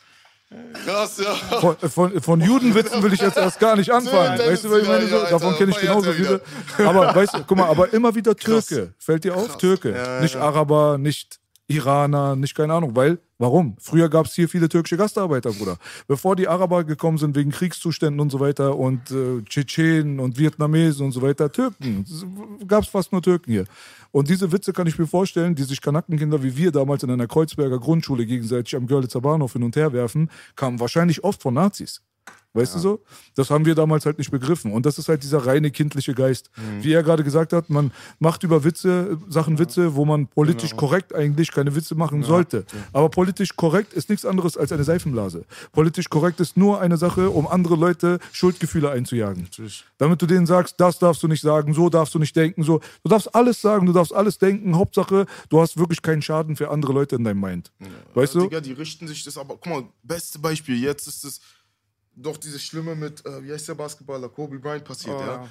Krass, 0.86 1.18
ja. 1.18 1.34
Von, 1.60 1.76
von, 1.78 2.22
von 2.22 2.42
Judenwitzen 2.42 3.02
will 3.02 3.14
ich 3.14 3.22
jetzt 3.22 3.38
erst 3.38 3.60
gar 3.60 3.76
nicht 3.76 3.90
anfangen. 3.92 4.38
Weißt 4.40 4.64
du, 4.64 4.72
was 4.72 4.82
ich 4.82 4.88
meine? 4.88 5.08
So, 5.08 5.24
davon 5.24 5.56
kenne 5.56 5.72
ich 5.72 5.80
genauso 5.80 6.12
viele. 6.12 6.42
Aber 6.78 7.16
weißt 7.16 7.34
du, 7.34 7.44
guck 7.46 7.58
mal, 7.58 7.68
aber 7.68 7.92
immer 7.94 8.14
wieder 8.14 8.36
Türke. 8.36 8.76
Krass. 8.76 8.90
Fällt 9.00 9.24
dir 9.24 9.36
auf? 9.36 9.48
Krass. 9.48 9.58
Türke. 9.58 9.92
Ja, 9.92 10.22
nicht 10.22 10.36
ja. 10.36 10.42
Araber, 10.42 10.98
nicht 10.98 11.40
Iraner, 11.68 12.36
nicht 12.36 12.56
keine 12.56 12.74
Ahnung. 12.74 12.96
Weil, 12.96 13.20
warum? 13.38 13.76
Früher 13.80 14.10
gab 14.10 14.28
es 14.28 14.34
hier 14.34 14.48
viele 14.48 14.70
türkische 14.70 14.98
Gastarbeiter, 14.98 15.52
Bruder. 15.52 15.78
Bevor 16.08 16.36
die 16.36 16.48
Araber 16.48 16.84
gekommen 16.84 17.18
sind 17.18 17.36
wegen 17.36 17.52
Kriegszuständen 17.52 18.20
und 18.20 18.30
so 18.30 18.40
weiter 18.40 18.78
und 18.78 19.10
äh, 19.12 19.42
Tschetschenen 19.44 20.20
und 20.20 20.38
Vietnamesen 20.38 21.06
und 21.06 21.12
so 21.12 21.22
weiter, 21.22 21.52
Türken. 21.52 22.06
Gab 22.68 22.84
es 22.84 22.90
fast 22.90 23.12
nur 23.12 23.22
Türken 23.22 23.52
hier. 23.52 23.66
Und 24.12 24.30
diese 24.30 24.52
Witze 24.52 24.74
kann 24.74 24.88
ich 24.88 25.00
mir 25.00 25.08
vorstellen, 25.08 25.56
die 25.56 25.64
sich 25.64 25.82
Kanackenkinder 25.82 26.44
wie 26.44 26.56
wir 26.56 26.72
damals 26.72 27.04
in 27.04 27.12
einer 27.12 27.28
Kreuzberger 27.28 27.80
Grundschule 27.80 28.26
gegenseitig 28.26 28.76
am 28.76 28.88
Görlitzer 28.88 29.22
Bahnhof 29.22 29.54
hin 29.54 29.64
und 29.64 29.76
her 29.76 29.92
werfen, 29.92 30.30
kamen 30.56 30.80
wahrscheinlich 30.80 31.24
oft 31.24 31.42
von 31.42 31.56
Nazis. 31.56 32.02
Weißt 32.56 32.74
du 32.74 32.80
so? 32.80 33.04
Das 33.36 33.50
haben 33.50 33.66
wir 33.66 33.76
damals 33.76 34.06
halt 34.06 34.18
nicht 34.18 34.32
begriffen. 34.32 34.72
Und 34.72 34.86
das 34.86 34.98
ist 34.98 35.10
halt 35.10 35.24
dieser 35.24 35.46
reine 35.46 35.72
kindliche 35.72 36.14
Geist. 36.14 36.50
Wie 36.80 36.94
er 36.94 37.04
gerade 37.04 37.24
gesagt 37.24 37.52
hat, 37.52 37.70
man 37.70 37.92
macht 38.20 38.44
über 38.44 38.64
Witze, 38.64 39.18
Sachen 39.28 39.60
Witze, 39.60 39.96
wo 39.96 40.06
man 40.06 40.28
politisch 40.28 40.76
korrekt 40.76 41.14
eigentlich 41.14 41.52
keine 41.52 41.76
Witze 41.76 41.96
machen 41.96 42.24
sollte. 42.24 42.66
Aber 42.94 43.10
politisch 43.10 43.56
korrekt 43.58 43.94
ist 43.94 44.10
nichts 44.10 44.26
anderes 44.26 44.56
als 44.56 44.72
eine 44.72 44.86
Seifenblase. 44.86 45.44
Politisch 45.74 46.10
korrekt 46.10 46.40
ist 46.40 46.56
nur 46.56 46.80
eine 46.80 46.96
Sache, 46.96 47.30
um 47.30 47.46
andere 47.46 47.76
Leute 47.76 48.20
Schuldgefühle 48.32 48.90
einzujagen. 48.90 49.50
Damit 49.98 50.22
du 50.22 50.26
denen 50.26 50.46
sagst, 50.46 50.76
das 50.80 50.98
darfst 50.98 51.22
du 51.24 51.28
nicht 51.28 51.42
sagen, 51.42 51.74
so 51.74 51.90
darfst 51.90 52.16
du 52.16 52.20
nicht 52.20 52.36
denken, 52.36 52.64
so. 52.64 52.80
Du 53.04 53.10
darfst 53.10 53.36
alles 53.36 53.62
sagen, 53.62 53.86
du 53.86 53.92
darfst 53.92 54.14
alles 54.14 54.38
denken. 54.38 54.78
Hauptsache, 54.78 55.26
du 55.50 55.60
hast 55.60 55.78
wirklich 55.78 56.02
keinen 56.02 56.22
Schaden 56.22 56.56
für 56.56 56.70
andere 56.70 56.94
Leute 56.94 57.18
in 57.18 57.26
deinem 57.26 57.42
Mind. 57.42 57.74
Weißt 58.14 58.36
ja, 58.36 58.42
du? 58.42 58.48
Digga, 58.48 58.62
die 58.62 58.72
richten 58.72 59.08
sich 59.08 59.26
das 59.26 59.38
aber. 59.38 59.56
Guck 59.58 59.68
mal, 59.68 59.84
beste 60.04 60.40
Beispiel, 60.40 60.82
jetzt 60.82 61.08
ist 61.08 61.26
es 61.26 61.42
doch 62.16 62.38
dieses 62.38 62.64
Schlimme 62.64 62.96
mit, 62.96 63.26
äh, 63.26 63.44
wie 63.44 63.52
heißt 63.52 63.68
der 63.68 63.76
Basketballer, 63.76 64.30
Kobe 64.30 64.60
Bryant 64.60 64.84
passiert, 64.86 65.16
Oh, 65.18 65.22
ja. 65.22 65.44
ja. 65.44 65.50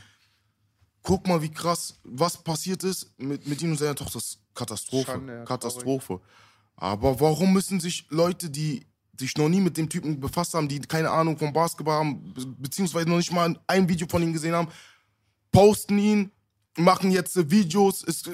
Guck 1.02 1.26
mal, 1.26 1.40
wie 1.42 1.50
krass, 1.50 1.98
was 2.04 2.42
passiert 2.42 2.82
ist 2.82 3.12
mit, 3.18 3.46
mit 3.46 3.60
ihm 3.60 3.72
und 3.72 3.76
seiner 3.76 3.94
Tochter. 3.94 4.20
Katastrophe. 4.54 5.10
Schande, 5.12 5.34
ja, 5.34 5.44
Katastrophe. 5.44 6.20
Aber 6.76 7.20
warum 7.20 7.52
müssen 7.52 7.80
sich 7.80 8.06
Leute, 8.10 8.50
die 8.50 8.86
sich 9.18 9.36
noch 9.36 9.48
nie 9.48 9.60
mit 9.60 9.76
dem 9.76 9.88
Typen 9.88 10.18
befasst 10.18 10.54
haben, 10.54 10.68
die 10.68 10.80
keine 10.80 11.10
Ahnung 11.10 11.36
vom 11.38 11.52
Basketball 11.52 11.98
haben, 11.98 12.32
be 12.34 12.46
beziehungsweise 12.58 13.08
noch 13.08 13.16
nicht 13.16 13.32
mal 13.32 13.58
ein 13.66 13.88
Video 13.88 14.08
von 14.08 14.22
ihm 14.22 14.32
gesehen 14.32 14.54
haben, 14.54 14.68
posten 15.52 15.98
ihn, 15.98 16.32
machen 16.76 17.10
jetzt 17.10 17.36
äh, 17.36 17.48
Videos, 17.50 18.02
ist, 18.02 18.26
äh, 18.26 18.32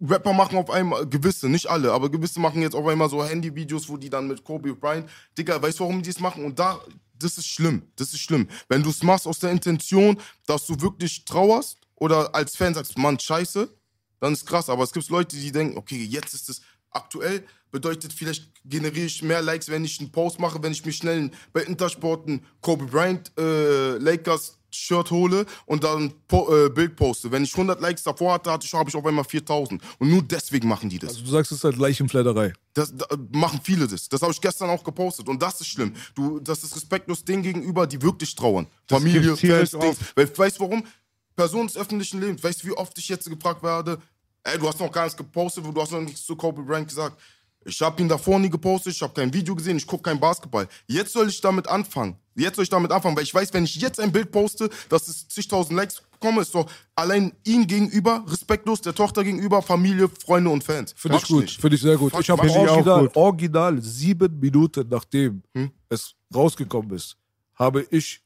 Rapper 0.00 0.34
machen 0.34 0.58
auf 0.58 0.68
einmal, 0.70 1.06
gewisse, 1.06 1.48
nicht 1.48 1.68
alle, 1.68 1.92
aber 1.92 2.10
gewisse 2.10 2.40
machen 2.40 2.60
jetzt 2.60 2.74
auf 2.74 2.86
einmal 2.86 3.08
so 3.08 3.24
Handyvideos, 3.24 3.88
wo 3.88 3.96
die 3.96 4.10
dann 4.10 4.28
mit 4.28 4.44
Kobe 4.44 4.74
Bryant, 4.74 5.08
Digga, 5.38 5.60
weißt 5.60 5.78
du, 5.80 5.84
warum 5.84 6.02
die 6.02 6.10
es 6.10 6.20
machen? 6.20 6.44
Und 6.44 6.58
da, 6.58 6.78
das 7.18 7.38
ist 7.38 7.46
schlimm, 7.46 7.82
das 7.96 8.12
ist 8.12 8.20
schlimm. 8.20 8.48
Wenn 8.68 8.82
du 8.82 8.90
es 8.90 9.02
machst 9.02 9.26
aus 9.26 9.38
der 9.38 9.50
Intention, 9.50 10.20
dass 10.46 10.66
du 10.66 10.80
wirklich 10.80 11.24
trauerst 11.24 11.78
oder 11.94 12.34
als 12.34 12.56
Fan 12.56 12.74
sagst, 12.74 12.98
Mann, 12.98 13.18
scheiße, 13.18 13.68
dann 14.20 14.32
ist 14.32 14.46
krass. 14.46 14.68
Aber 14.68 14.84
es 14.84 14.92
gibt 14.92 15.08
Leute, 15.08 15.36
die 15.36 15.52
denken, 15.52 15.76
okay, 15.76 16.02
jetzt 16.02 16.34
ist 16.34 16.48
es 16.48 16.62
aktuell, 16.90 17.44
bedeutet 17.70 18.12
vielleicht 18.12 18.50
generiere 18.64 19.06
ich 19.06 19.22
mehr 19.22 19.42
Likes, 19.42 19.68
wenn 19.68 19.84
ich 19.84 20.00
einen 20.00 20.10
Post 20.10 20.38
mache, 20.40 20.62
wenn 20.62 20.72
ich 20.72 20.84
mir 20.84 20.92
schnell 20.92 21.30
bei 21.52 21.62
Intersport 21.62 22.26
ein 22.26 22.44
Kobe 22.60 22.86
Bryant 22.86 23.32
äh, 23.38 23.98
Lakers 23.98 24.58
Shirt 24.76 25.10
hole 25.10 25.46
und 25.66 25.84
dann 25.84 26.12
po 26.28 26.54
äh, 26.54 26.68
Bild 26.68 26.96
poste. 26.96 27.30
Wenn 27.30 27.44
ich 27.44 27.52
100 27.52 27.80
Likes 27.80 28.02
davor 28.02 28.34
hatte, 28.34 28.50
hatte 28.50 28.66
ich, 28.66 28.74
habe 28.74 28.88
ich 28.88 28.96
auf 28.96 29.04
einmal 29.04 29.24
4000. 29.24 29.82
Und 29.98 30.10
nur 30.10 30.22
deswegen 30.22 30.68
machen 30.68 30.88
die 30.88 30.98
das. 30.98 31.10
Also 31.10 31.22
du 31.22 31.30
sagst, 31.30 31.52
es 31.52 31.58
ist 31.58 31.64
halt 31.64 31.76
Leichenfledderei. 31.76 32.52
Das 32.74 32.94
da, 32.94 33.06
machen 33.32 33.60
viele 33.62 33.86
das. 33.86 34.08
Das 34.08 34.22
habe 34.22 34.32
ich 34.32 34.40
gestern 34.40 34.70
auch 34.70 34.84
gepostet. 34.84 35.28
Und 35.28 35.40
das 35.40 35.60
ist 35.60 35.68
schlimm. 35.68 35.94
Du, 36.14 36.40
das 36.40 36.62
ist 36.62 36.76
respektlos 36.76 37.24
denen 37.24 37.42
gegenüber, 37.42 37.86
die 37.86 38.00
wirklich 38.02 38.34
trauern. 38.34 38.66
Familie, 38.88 39.22
gibt's 39.22 39.40
hier 39.40 39.56
Fans, 39.56 39.70
Dings. 39.70 39.98
Weil, 40.14 40.38
weißt 40.38 40.58
du 40.58 40.62
warum? 40.64 40.84
Person 41.34 41.66
des 41.66 41.76
öffentlichen 41.76 42.20
Lebens. 42.20 42.42
Weißt 42.42 42.62
du, 42.62 42.68
wie 42.68 42.72
oft 42.72 42.96
ich 42.98 43.08
jetzt 43.08 43.28
gefragt 43.28 43.62
werde, 43.62 44.00
ey, 44.42 44.58
du 44.58 44.68
hast 44.68 44.80
noch 44.80 44.90
gar 44.90 45.04
nichts 45.04 45.16
gepostet, 45.16 45.64
du 45.64 45.80
hast 45.80 45.92
noch 45.92 46.00
nichts 46.00 46.24
zu 46.24 46.36
Kobe 46.36 46.62
Bryant 46.62 46.88
gesagt. 46.88 47.20
Ich 47.68 47.80
habe 47.82 48.00
ihn 48.00 48.08
davor 48.08 48.38
nie 48.38 48.48
gepostet, 48.48 48.92
ich 48.94 49.02
habe 49.02 49.12
kein 49.12 49.32
Video 49.34 49.54
gesehen, 49.56 49.76
ich 49.76 49.86
gucke 49.86 50.04
kein 50.04 50.20
Basketball. 50.20 50.68
Jetzt 50.86 51.12
soll 51.12 51.28
ich 51.28 51.40
damit 51.40 51.66
anfangen. 51.68 52.16
Jetzt 52.36 52.56
soll 52.56 52.62
ich 52.62 52.68
damit 52.68 52.92
anfangen, 52.92 53.16
weil 53.16 53.24
ich 53.24 53.34
weiß, 53.34 53.52
wenn 53.54 53.64
ich 53.64 53.74
jetzt 53.76 53.98
ein 53.98 54.12
Bild 54.12 54.30
poste, 54.30 54.68
dass 54.88 55.08
es 55.08 55.26
zigtausend 55.26 55.76
Likes 55.76 56.02
bekomme, 56.12 56.42
ist 56.42 56.54
doch 56.54 56.70
allein 56.94 57.32
ihm 57.44 57.66
gegenüber, 57.66 58.24
respektlos, 58.28 58.82
der 58.82 58.94
Tochter 58.94 59.24
gegenüber, 59.24 59.62
Familie, 59.62 60.08
Freunde 60.08 60.50
und 60.50 60.62
Fans. 60.62 60.94
Finde 60.96 61.16
ich 61.18 61.26
gut, 61.26 61.42
nicht. 61.42 61.60
finde 61.60 61.74
ich 61.76 61.82
sehr 61.82 61.96
gut. 61.96 62.12
Fuck, 62.12 62.20
Ich 62.20 62.30
habe 62.30 62.42
original, 62.48 63.00
gut. 63.08 63.16
original 63.16 63.82
sieben 63.82 64.38
Minuten 64.38 64.86
nachdem 64.88 65.42
Hm? 65.54 65.70
es 65.88 66.14
rausgekommen 66.34 66.92
ist, 66.94 67.16
habe 67.54 67.86
ich 67.90 68.20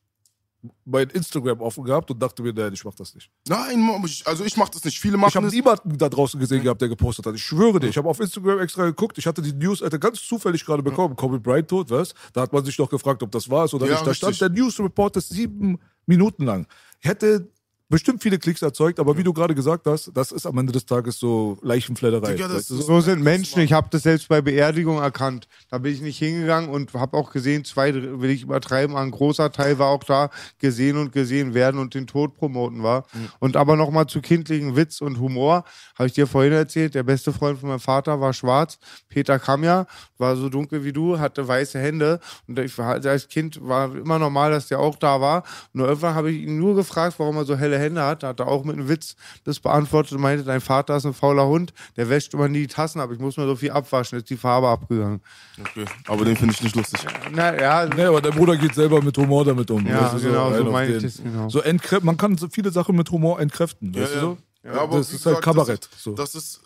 mein 0.84 1.08
Instagram 1.10 1.60
offen 1.60 1.84
gehabt 1.84 2.10
und 2.10 2.20
dachte 2.22 2.42
mir, 2.42 2.52
nein, 2.52 2.72
ich 2.74 2.84
mach 2.84 2.94
das 2.94 3.14
nicht. 3.14 3.30
Nein, 3.48 3.88
ich- 4.04 4.26
also 4.26 4.44
ich 4.44 4.56
mach 4.56 4.68
das 4.68 4.84
nicht. 4.84 4.98
Viele 5.00 5.14
Ich 5.16 5.20
machen 5.20 5.34
habe 5.36 5.46
es. 5.46 5.52
niemanden 5.52 5.96
da 5.96 6.08
draußen 6.08 6.38
gesehen 6.38 6.62
gehabt, 6.62 6.80
der 6.82 6.88
gepostet 6.88 7.24
hat. 7.26 7.34
Ich 7.34 7.42
schwöre 7.42 7.80
dir, 7.80 7.88
ich 7.88 7.96
habe 7.96 8.08
auf 8.08 8.20
Instagram 8.20 8.58
extra 8.60 8.84
geguckt. 8.84 9.16
Ich 9.18 9.26
hatte 9.26 9.40
die 9.42 9.52
News 9.52 9.82
Alter, 9.82 9.98
ganz 9.98 10.22
zufällig 10.22 10.64
gerade 10.64 10.82
bekommen. 10.82 11.16
Kobe 11.16 11.40
Bryant 11.40 11.68
tot, 11.68 11.90
was? 11.90 12.14
Da 12.32 12.42
hat 12.42 12.52
man 12.52 12.64
sich 12.64 12.76
doch 12.76 12.90
gefragt, 12.90 13.22
ob 13.22 13.30
das 13.30 13.48
wahr 13.48 13.64
ist 13.64 13.74
oder 13.74 13.86
Ja, 13.86 13.92
nicht. 13.92 14.06
Da 14.06 14.10
richtig. 14.10 14.36
stand 14.36 14.40
der 14.56 14.62
News 14.62 14.78
Report 14.80 15.16
ist 15.16 15.30
sieben 15.30 15.78
Minuten 16.06 16.44
lang. 16.44 16.66
Hätte 17.00 17.50
bestimmt 17.90 18.22
viele 18.22 18.38
Klicks 18.38 18.62
erzeugt, 18.62 19.00
aber 19.00 19.18
wie 19.18 19.24
du 19.24 19.32
gerade 19.32 19.54
gesagt 19.54 19.86
hast, 19.86 20.12
das 20.14 20.30
ist 20.32 20.46
am 20.46 20.56
Ende 20.56 20.72
des 20.72 20.86
Tages 20.86 21.18
so 21.18 21.58
Leichenfledderei. 21.60 22.32
Digga, 22.32 22.48
das 22.48 22.68
so? 22.68 22.80
So 22.80 23.00
sind 23.00 23.20
Menschen. 23.20 23.60
Ich 23.60 23.72
habe 23.72 23.88
das 23.90 24.04
selbst 24.04 24.28
bei 24.28 24.40
Beerdigungen 24.40 25.02
erkannt. 25.02 25.48
Da 25.68 25.78
bin 25.78 25.92
ich 25.92 26.00
nicht 26.00 26.18
hingegangen 26.18 26.70
und 26.70 26.94
habe 26.94 27.16
auch 27.16 27.32
gesehen, 27.32 27.64
zwei, 27.64 27.92
will 27.92 28.30
ich 28.30 28.42
übertreiben, 28.42 28.96
ein 28.96 29.10
großer 29.10 29.50
Teil 29.50 29.78
war 29.78 29.88
auch 29.88 30.04
da, 30.04 30.30
gesehen 30.58 30.96
und 30.96 31.12
gesehen 31.12 31.52
werden 31.52 31.80
und 31.80 31.94
den 31.94 32.06
Tod 32.06 32.36
promoten 32.36 32.82
war. 32.82 33.06
Und 33.40 33.56
aber 33.56 33.76
nochmal 33.76 34.06
zu 34.06 34.20
kindlichen 34.20 34.76
Witz 34.76 35.00
und 35.00 35.18
Humor, 35.18 35.64
habe 35.96 36.06
ich 36.06 36.12
dir 36.12 36.28
vorhin 36.28 36.52
erzählt, 36.52 36.94
der 36.94 37.02
beste 37.02 37.32
Freund 37.32 37.58
von 37.58 37.68
meinem 37.68 37.80
Vater 37.80 38.20
war 38.20 38.32
schwarz, 38.32 38.78
Peter 39.08 39.38
Kamja, 39.40 39.86
war 40.16 40.36
so 40.36 40.48
dunkel 40.48 40.84
wie 40.84 40.92
du, 40.92 41.18
hatte 41.18 41.46
weiße 41.46 41.78
Hände 41.78 42.20
und 42.46 42.58
ich 42.58 42.76
war, 42.78 43.04
als 43.04 43.28
Kind 43.28 43.58
war 43.60 43.94
immer 43.96 44.18
normal, 44.20 44.52
dass 44.52 44.68
der 44.68 44.78
auch 44.78 44.96
da 44.96 45.20
war. 45.20 45.42
Nur 45.72 45.88
irgendwann 45.88 46.14
habe 46.14 46.30
ich 46.30 46.42
ihn 46.42 46.58
nur 46.58 46.76
gefragt, 46.76 47.16
warum 47.18 47.36
er 47.36 47.44
so 47.44 47.56
helle 47.56 47.79
Hände 47.80 48.02
hat, 48.02 48.22
hat 48.22 48.40
er 48.40 48.48
auch 48.48 48.64
mit 48.64 48.76
einem 48.76 48.88
Witz 48.88 49.16
das 49.44 49.60
beantwortet 49.60 50.12
und 50.12 50.20
meinte, 50.20 50.44
dein 50.44 50.60
Vater 50.60 50.96
ist 50.96 51.06
ein 51.06 51.14
fauler 51.14 51.46
Hund, 51.46 51.72
der 51.96 52.08
wäscht 52.08 52.34
immer 52.34 52.48
nie 52.48 52.60
die 52.60 52.66
Tassen 52.66 53.00
ab, 53.00 53.10
ich 53.12 53.18
muss 53.18 53.36
mir 53.36 53.46
so 53.46 53.56
viel 53.56 53.70
abwaschen, 53.70 54.18
jetzt 54.18 54.24
ist 54.24 54.30
die 54.30 54.36
Farbe 54.36 54.68
abgegangen. 54.68 55.20
Okay. 55.60 55.84
Aber 56.06 56.24
den 56.24 56.36
finde 56.36 56.54
ich 56.54 56.62
nicht 56.62 56.76
lustig. 56.76 57.00
Na 57.32 57.58
ja, 57.60 57.86
Nee, 57.86 58.04
aber 58.04 58.20
der 58.20 58.30
Bruder 58.30 58.56
geht 58.56 58.74
selber 58.74 59.02
mit 59.02 59.16
Humor 59.18 59.44
damit 59.44 59.70
um. 59.70 59.86
Ja, 59.86 60.12
Weißt 60.12 60.24
du, 60.24 60.28
genau, 60.28 60.52
so 60.52 60.64
auf 60.64 60.72
meine 60.72 60.96
ich 60.96 61.02
das, 61.02 61.22
genau. 61.22 61.48
So 61.48 61.62
man 62.02 62.16
kann 62.16 62.36
so 62.38 62.48
viele 62.48 62.70
Sachen 62.70 62.96
mit 62.96 63.10
Humor 63.10 63.40
entkräften, 63.40 63.94
weißt 63.94 64.14
du 64.14 64.20
so? 64.20 64.38
Ja, 64.62 64.72
aber 64.82 64.98
das 64.98 65.12
ist 65.12 65.24
halt 65.24 65.36
gesagt, 65.36 65.44
Kabarett. 65.44 65.88
Das, 65.90 66.02
so. 66.02 66.14
das 66.14 66.34
ist, 66.34 66.60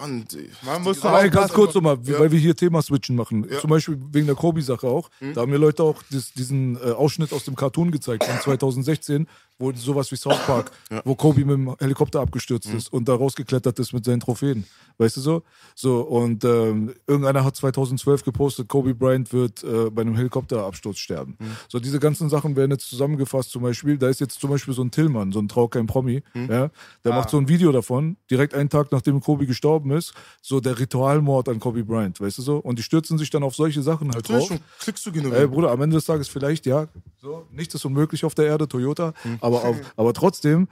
Mann, 0.00 0.24
Man 0.64 0.82
muss 0.82 1.04
Aber 1.04 1.28
ganz 1.28 1.48
das 1.48 1.52
kurz 1.54 1.74
nochmal, 1.74 1.98
Ja. 2.02 2.18
weil 2.18 2.30
wir 2.32 2.38
hier 2.38 2.56
Thema 2.56 2.82
switchen 2.82 3.16
machen. 3.16 3.46
Ja. 3.50 3.58
Zum 3.60 3.70
Beispiel 3.70 3.98
wegen 4.12 4.26
der 4.26 4.36
Kobe-Sache 4.36 4.86
auch. 4.86 5.10
Da 5.34 5.42
haben 5.42 5.50
mir 5.50 5.58
Leute 5.58 5.82
auch 5.82 6.02
dis, 6.10 6.32
diesen 6.32 6.76
äh, 6.76 6.90
Ausschnitt 6.92 7.32
aus 7.32 7.44
dem 7.44 7.54
Cartoon 7.56 7.90
gezeigt 7.90 8.24
von 8.24 8.38
2016, 8.40 9.26
wo 9.58 9.72
sowas 9.72 10.10
wie 10.10 10.16
South 10.16 10.38
Park, 10.46 10.70
wo 11.04 11.14
Kobe 11.14 11.40
mit 11.44 11.50
dem 11.50 11.76
Helikopter 11.78 12.20
abgestürzt 12.20 12.72
ist 12.72 12.92
und 12.92 13.08
da 13.08 13.14
rausgeklettert 13.14 13.78
ist 13.78 13.92
mit 13.92 14.04
seinen 14.04 14.20
Trophäen. 14.20 14.64
Weißt 14.96 15.16
du 15.18 15.20
so? 15.20 15.42
So, 15.74 16.00
und 16.00 16.44
ähm, 16.44 16.94
irgendeiner 17.06 17.44
hat 17.44 17.56
2012 17.56 18.24
gepostet, 18.24 18.68
Kobe 18.68 18.94
Bryant 18.94 19.32
wird 19.32 19.62
äh, 19.62 19.90
bei 19.90 20.02
einem 20.02 20.16
Helikopterabsturz 20.16 20.98
sterben. 20.98 21.36
So, 21.68 21.78
diese 21.78 21.98
ganzen 21.98 22.28
Sachen 22.30 22.56
werden 22.56 22.70
jetzt 22.70 22.88
zusammengefasst, 22.88 23.50
zum 23.50 23.62
Beispiel, 23.62 23.98
da 23.98 24.08
ist 24.08 24.20
jetzt 24.20 24.40
zum 24.40 24.50
Beispiel 24.50 24.72
so 24.74 24.82
ein 24.82 24.90
Tillmann, 24.90 25.30
so 25.32 25.40
ein 25.40 25.48
Trau 25.48 25.68
kein 25.68 25.86
Promi, 25.86 26.22
ja, 26.34 26.70
der 27.04 27.12
macht 27.12 27.28
so 27.30 27.36
ein 27.38 27.48
Video 27.48 27.70
davon, 27.72 28.16
direkt 28.30 28.54
einen 28.54 28.70
Tag 28.70 28.92
nachdem 28.92 29.20
Kobe 29.20 29.46
gestorben 29.46 29.89
ist, 29.92 30.14
so 30.42 30.60
der 30.60 30.78
Ritualmord 30.78 31.48
an 31.48 31.60
Kobe 31.60 31.84
Bryant, 31.84 32.20
weißt 32.20 32.38
du 32.38 32.42
so? 32.42 32.56
Und 32.58 32.78
die 32.78 32.82
stürzen 32.82 33.18
sich 33.18 33.30
dann 33.30 33.42
auf 33.42 33.54
solche 33.54 33.82
Sachen 33.82 34.08
halt 34.12 34.28
Natürlich, 34.28 34.48
drauf. 34.48 34.58
schon 34.58 34.66
Klicks 34.80 35.02
zu 35.02 35.10
Ey, 35.10 35.20
generieren. 35.20 35.50
Bruder, 35.50 35.70
am 35.70 35.82
Ende 35.82 35.96
des 35.96 36.04
Tages 36.04 36.28
vielleicht, 36.28 36.66
ja, 36.66 36.88
so, 37.20 37.46
nichts 37.50 37.74
ist 37.74 37.84
unmöglich 37.84 38.24
auf 38.24 38.34
der 38.34 38.46
Erde, 38.46 38.68
Toyota, 38.68 39.12
aber, 39.40 39.64
auf, 39.64 39.76
aber 39.96 40.14
trotzdem, 40.14 40.68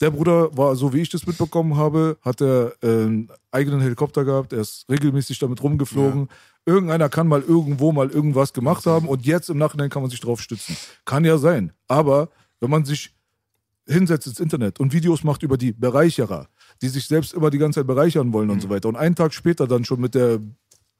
der 0.00 0.10
Bruder 0.10 0.56
war, 0.56 0.76
so 0.76 0.92
wie 0.92 1.00
ich 1.00 1.08
das 1.08 1.26
mitbekommen 1.26 1.76
habe, 1.76 2.18
hat 2.22 2.40
er 2.40 2.74
äh, 2.82 2.86
einen 2.86 3.28
eigenen 3.50 3.80
Helikopter 3.80 4.24
gehabt, 4.24 4.52
er 4.52 4.60
ist 4.60 4.86
regelmäßig 4.90 5.38
damit 5.38 5.62
rumgeflogen. 5.62 6.28
Irgendeiner 6.66 7.08
kann 7.08 7.28
mal 7.28 7.42
irgendwo 7.42 7.92
mal 7.92 8.10
irgendwas 8.10 8.52
gemacht 8.52 8.86
haben 8.86 9.08
und 9.08 9.24
jetzt 9.26 9.50
im 9.50 9.58
Nachhinein 9.58 9.90
kann 9.90 10.02
man 10.02 10.10
sich 10.10 10.20
drauf 10.20 10.40
stützen. 10.40 10.76
Kann 11.04 11.24
ja 11.24 11.38
sein, 11.38 11.72
aber 11.88 12.30
wenn 12.60 12.70
man 12.70 12.84
sich 12.84 13.14
hinsetzt 13.86 14.26
ins 14.26 14.40
Internet 14.40 14.80
und 14.80 14.92
Videos 14.92 15.24
macht 15.24 15.42
über 15.42 15.58
die 15.58 15.72
Bereicherer, 15.72 16.48
die 16.82 16.88
sich 16.88 17.06
selbst 17.06 17.34
immer 17.34 17.50
die 17.50 17.58
ganze 17.58 17.80
Zeit 17.80 17.86
bereichern 17.86 18.32
wollen 18.32 18.50
und 18.50 18.60
so 18.60 18.68
weiter. 18.68 18.88
Und 18.88 18.96
einen 18.96 19.14
Tag 19.14 19.32
später 19.34 19.66
dann 19.66 19.84
schon 19.84 20.00
mit 20.00 20.14
der 20.14 20.40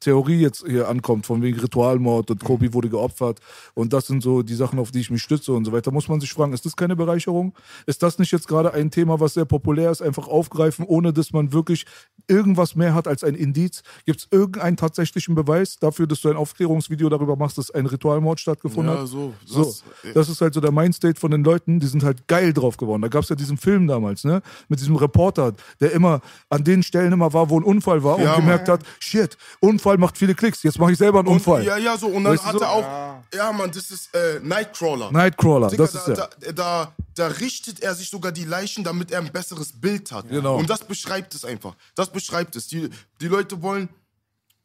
Theorie 0.05 0.41
jetzt 0.41 0.65
hier 0.67 0.89
ankommt, 0.89 1.27
von 1.27 1.43
wegen 1.43 1.59
Ritualmord 1.59 2.31
und 2.31 2.45
Kobe 2.45 2.73
wurde 2.73 2.89
geopfert 2.89 3.41
und 3.75 3.93
das 3.93 4.07
sind 4.07 4.23
so 4.23 4.43
die 4.43 4.55
Sachen, 4.55 4.79
auf 4.79 4.91
die 4.91 5.01
ich 5.01 5.11
mich 5.11 5.23
stütze 5.23 5.53
und 5.53 5.65
so 5.65 5.73
weiter, 5.73 5.91
muss 5.91 6.09
man 6.09 6.21
sich 6.21 6.33
fragen, 6.33 6.53
ist 6.53 6.65
das 6.67 6.77
keine 6.77 6.95
Bereicherung? 6.97 7.55
Ist 7.87 8.03
das 8.03 8.19
nicht 8.19 8.31
jetzt 8.33 8.47
gerade 8.49 8.73
ein 8.75 8.91
Thema, 8.91 9.19
was 9.21 9.35
sehr 9.35 9.45
populär 9.45 9.91
ist, 9.91 10.03
einfach 10.03 10.29
aufgreifen, 10.29 10.85
ohne 10.87 11.13
dass 11.13 11.33
man 11.33 11.53
wirklich 11.53 11.87
irgendwas 12.29 12.75
mehr 12.77 12.95
hat 12.95 13.09
als 13.09 13.25
ein 13.25 13.35
Indiz? 13.35 13.83
Gibt 14.07 14.21
es 14.21 14.29
irgendeinen 14.31 14.77
tatsächlichen 14.77 15.35
Beweis 15.35 15.79
dafür, 15.79 16.07
dass 16.07 16.21
du 16.21 16.29
ein 16.29 16.37
Aufklärungsvideo 16.37 17.09
darüber 17.09 17.37
machst, 17.37 17.59
dass 17.59 17.71
ein 17.71 17.87
Ritualmord 17.87 18.41
stattgefunden 18.41 18.95
Ja, 18.95 19.01
hat? 19.03 19.09
so. 19.09 19.35
So, 19.45 19.59
Das- 19.65 19.85
das 20.15 20.29
ist 20.29 20.41
halt 20.41 20.55
so 20.55 20.61
der 20.61 20.73
Mindstate 20.73 21.19
von 21.19 21.31
den 21.31 21.45
Leuten, 21.45 21.81
die 21.81 21.87
sind 21.87 22.03
halt 22.05 22.29
geil 22.29 22.53
drauf 22.53 22.77
geworden. 22.77 23.03
Da 23.03 23.09
gab 23.09 23.23
es 23.23 23.29
ja 23.29 23.37
diesen 23.37 23.57
Film 23.57 23.87
damals, 23.87 24.25
ne? 24.25 24.43
Mit 24.69 24.81
diesem 24.81 24.97
Reporter, 24.97 25.55
der 25.81 25.93
immer 25.93 26.21
an 26.51 26.63
den 26.65 26.83
Stellen 26.83 27.13
immer 27.13 27.33
war, 27.33 27.51
wo 27.51 27.59
ein 27.59 27.65
Unfall 27.65 28.03
war 28.05 28.19
Ja, 28.21 28.35
und 28.35 28.41
gemerkt 28.41 28.69
hat, 28.69 28.83
shit, 28.99 29.37
Unfall 29.61 29.94
macht 29.99 30.17
viele 30.19 30.35
Klicks, 30.35 30.63
jetzt 30.63 30.79
mache 30.79 30.93
ich 30.93 30.99
selber 30.99 31.21
einen 31.21 31.29
Und, 31.29 31.35
Unfall. 31.35 31.65
ja, 31.65 31.77
ja, 31.77 31.97
so. 31.97 32.07
Und 32.07 32.25
dann 32.25 32.35
Weißt 32.35 32.45
hat 32.45 32.53
so? 32.53 32.61
er 32.61 32.71
auch, 32.71 33.23
ja, 33.35 33.53
Mann, 33.53 33.71
das 33.71 33.91
ist 33.91 34.15
äh, 34.15 34.41
Nightcrawler. 34.43 35.11
Nightcrawler, 35.11 35.69
Digga, 35.69 35.85
das 35.85 35.95
ist 35.95 36.09
da, 36.09 36.13
ja. 36.15 36.29
da, 36.41 36.53
da, 36.53 36.93
da 37.15 37.27
richtet 37.29 37.81
er 37.81 37.95
sich 37.95 38.09
sogar 38.09 38.33
die 38.33 38.45
Leichen, 38.45 38.85
damit 38.85 39.11
er 39.11 39.21
ein 39.21 39.33
besseres 39.33 39.73
Bild 39.73 40.13
hat. 40.13 40.29
Genau. 40.29 40.57
Und 40.57 40.69
das 40.69 40.85
beschreibt 40.85 41.35
es 41.35 41.45
einfach. 41.45 41.75
Das 41.95 42.11
beschreibt 42.11 42.57
es. 42.57 42.67
Die, 42.69 42.91
die 43.21 43.29
Leute 43.29 43.61
wollen, 43.63 43.89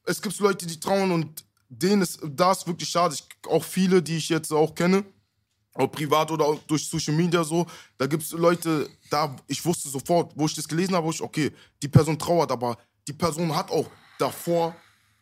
es 0.05 0.21
gibt 0.21 0.39
Leute, 0.39 0.65
die 0.65 0.79
trauen 0.79 1.11
und 1.11 1.45
denen 1.69 2.01
ist, 2.01 2.19
da 2.23 2.51
ist 2.51 2.65
wirklich 2.67 2.89
schade. 2.89 3.15
Ich, 3.15 3.25
auch 3.49 3.63
viele, 3.63 4.01
die 4.01 4.17
ich 4.17 4.29
jetzt 4.29 4.51
auch 4.51 4.73
kenne, 4.73 5.03
auch 5.75 5.87
privat 5.87 6.31
oder 6.31 6.45
auch 6.45 6.59
durch 6.67 6.87
Social 6.89 7.13
Media 7.13 7.43
so, 7.43 7.65
da 7.97 8.07
gibt 8.07 8.23
es 8.23 8.31
Leute, 8.31 8.89
da, 9.09 9.35
ich 9.47 9.63
wusste 9.63 9.87
sofort, 9.87 10.33
wo 10.35 10.45
ich 10.45 10.55
das 10.55 10.67
gelesen 10.67 10.95
habe, 10.95 11.05
wo 11.05 11.11
ich, 11.11 11.21
okay, 11.21 11.51
die 11.81 11.87
Person 11.87 12.17
trauert, 12.17 12.51
aber 12.51 12.77
die 13.07 13.13
Person 13.13 13.55
hat 13.55 13.71
auch 13.71 13.85
davor 14.17 14.75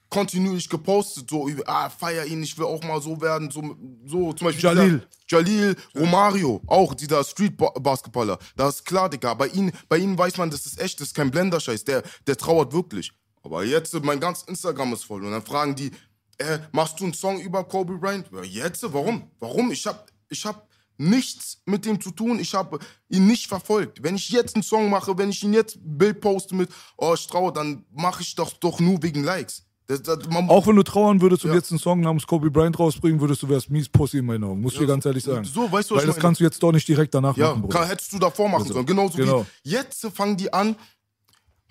kontinuierlich 0.10 0.70
gepostet, 0.70 1.30
so, 1.30 1.48
über, 1.48 1.64
ah, 1.68 1.90
feier 1.90 2.26
ihn, 2.26 2.44
ich 2.44 2.58
will 2.58 2.66
auch 2.66 2.84
mal 2.84 3.02
so 3.02 3.20
werden, 3.22 3.52
so, 3.52 3.76
so 4.06 4.34
zum 4.34 4.48
Beispiel. 4.48 4.64
Jalil. 4.64 5.08
Dieser, 5.30 5.42
Jalil, 5.42 5.76
Romario, 5.96 6.62
auch 6.68 6.94
dieser 6.94 7.24
Street-Basketballer. 7.24 8.38
Das 8.56 8.76
ist 8.76 8.86
klar, 8.86 9.10
Digga. 9.10 9.34
Bei 9.34 9.48
ihnen, 9.48 9.72
bei 9.90 9.98
ihnen 9.98 10.18
weiß 10.18 10.38
man, 10.38 10.50
das 10.50 10.66
ist 10.66 10.80
echt, 10.80 11.00
das 11.02 11.10
ist 11.10 11.14
kein 11.14 11.32
Blenderscheiß, 11.32 11.84
der, 11.84 12.04
der 12.26 12.38
trauert 12.38 12.74
wirklich. 12.74 13.12
Aber 13.44 13.64
jetzt, 13.64 13.94
mein 14.04 14.20
ganz 14.20 14.44
Instagram 14.44 14.94
ist 14.94 15.04
voll 15.04 15.24
und 15.24 15.32
dann 15.32 15.44
fragen 15.44 15.76
die, 15.76 15.92
äh, 16.38 16.60
machst 16.72 17.00
du 17.00 17.06
einen 17.06 17.14
Song 17.14 17.40
über 17.40 17.64
Kobe 17.64 17.98
Bryant? 17.98 18.30
Ja, 18.32 18.44
jetzt? 18.44 18.84
Warum? 18.94 19.32
Warum? 19.40 19.72
Ich 19.72 19.86
hab, 19.88 20.12
ich 20.30 20.46
hab 20.46 20.68
nichts 20.98 21.62
mit 21.66 21.86
dem 21.86 22.02
zu 22.02 22.12
tun. 22.12 22.40
Ich 22.40 22.54
habe 22.54 22.80
ihn 23.10 23.28
nicht 23.28 23.48
verfolgt. 23.48 24.04
Wenn 24.04 24.16
ich 24.16 24.30
jetzt 24.30 24.56
einen 24.56 24.64
Song 24.64 24.90
mache, 24.90 25.18
wenn 25.18 25.30
ich 25.30 25.44
ihn 25.44 25.54
jetzt 25.54 25.78
Bild 25.82 26.22
poste 26.22 26.56
mit, 26.56 26.70
oh, 26.98 27.14
ich 27.14 27.28
traue, 27.28 27.54
dann 27.54 27.86
mache 27.92 28.22
ich 28.22 28.36
doch 28.36 28.54
doch 28.54 28.80
nur 28.80 29.02
wegen 29.04 29.24
Likes. 29.24 29.67
Das, 29.88 30.02
das, 30.04 30.28
man, 30.30 30.50
Auch 30.50 30.68
wenn 30.68 30.76
du 30.76 30.84
trauern 30.84 31.22
würdest 31.22 31.46
und 31.46 31.52
Ja. 31.52 31.56
jetzt 31.58 31.72
einen 31.72 31.80
Song 31.80 32.02
namens 32.02 32.28
Kobe 32.28 32.52
Bryant 32.52 32.78
rausbringen 32.78 33.22
würdest, 33.22 33.42
du 33.42 33.48
wärst 33.50 33.70
mies 33.70 33.88
Pussy 33.88 34.18
in 34.18 34.26
meinen 34.26 34.44
Augen, 34.44 34.60
muss 34.60 34.74
ich 34.74 34.80
dir 34.80 34.88
ganz 34.88 35.06
ehrlich 35.06 35.24
sagen. 35.24 35.46
so, 35.46 35.72
weißt 35.72 35.90
du, 35.92 35.96
Weil 35.96 36.06
das 36.06 36.16
meine? 36.16 36.22
kannst 36.22 36.42
du 36.42 36.44
jetzt 36.44 36.62
doch 36.62 36.74
nicht 36.74 36.88
direkt 36.88 37.14
danach 37.14 37.38
Ja, 37.38 37.50
machen, 37.52 37.62
Bruder. 37.62 37.80
kann, 37.80 37.88
hättest 37.88 38.12
du 38.12 38.20
davor 38.20 38.50
machen 38.50 38.66
sollen. 38.68 38.86
Genauso 38.86 39.18
genau. 39.18 39.46
wie 39.64 39.70
jetzt 39.72 40.06
fangen 40.14 40.36
die 40.36 40.52
an, 40.52 40.76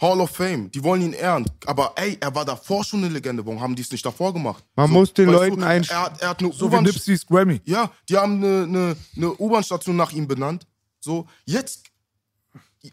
Hall 0.00 0.20
of 0.20 0.30
Fame, 0.30 0.70
die 0.70 0.82
wollen 0.84 1.00
ihn 1.02 1.12
ehren. 1.14 1.44
Aber 1.66 1.92
ey, 1.96 2.18
er 2.20 2.34
war 2.34 2.44
davor 2.44 2.84
schon 2.84 3.00
eine 3.02 3.08
Legende. 3.12 3.44
Warum 3.46 3.60
haben 3.60 3.74
die 3.74 3.80
es 3.82 3.90
nicht 3.90 4.04
davor 4.04 4.32
gemacht? 4.32 4.62
Man 4.76 4.90
muss 4.90 5.12
den 5.14 5.30
Leuten 5.30 5.62
ein- 5.62 5.84
er, 5.84 6.02
hat- 6.02 6.20
er 6.20 6.28
hat 6.30 6.40
eine 6.40 6.52
so 6.52 6.70
wie. 6.70 6.80
Nipsey's 6.82 7.26
Grammy. 7.26 7.60
Ja, 7.64 7.90
die 8.08 8.16
haben 8.16 8.42
eine, 8.44 8.62
eine, 8.64 8.96
eine 9.16 9.34
U-Bahn-Station 9.38 9.96
nach 9.96 10.12
ihm 10.12 10.26
benannt. 10.28 10.66
So, 11.00 11.26
jetzt 11.46 11.84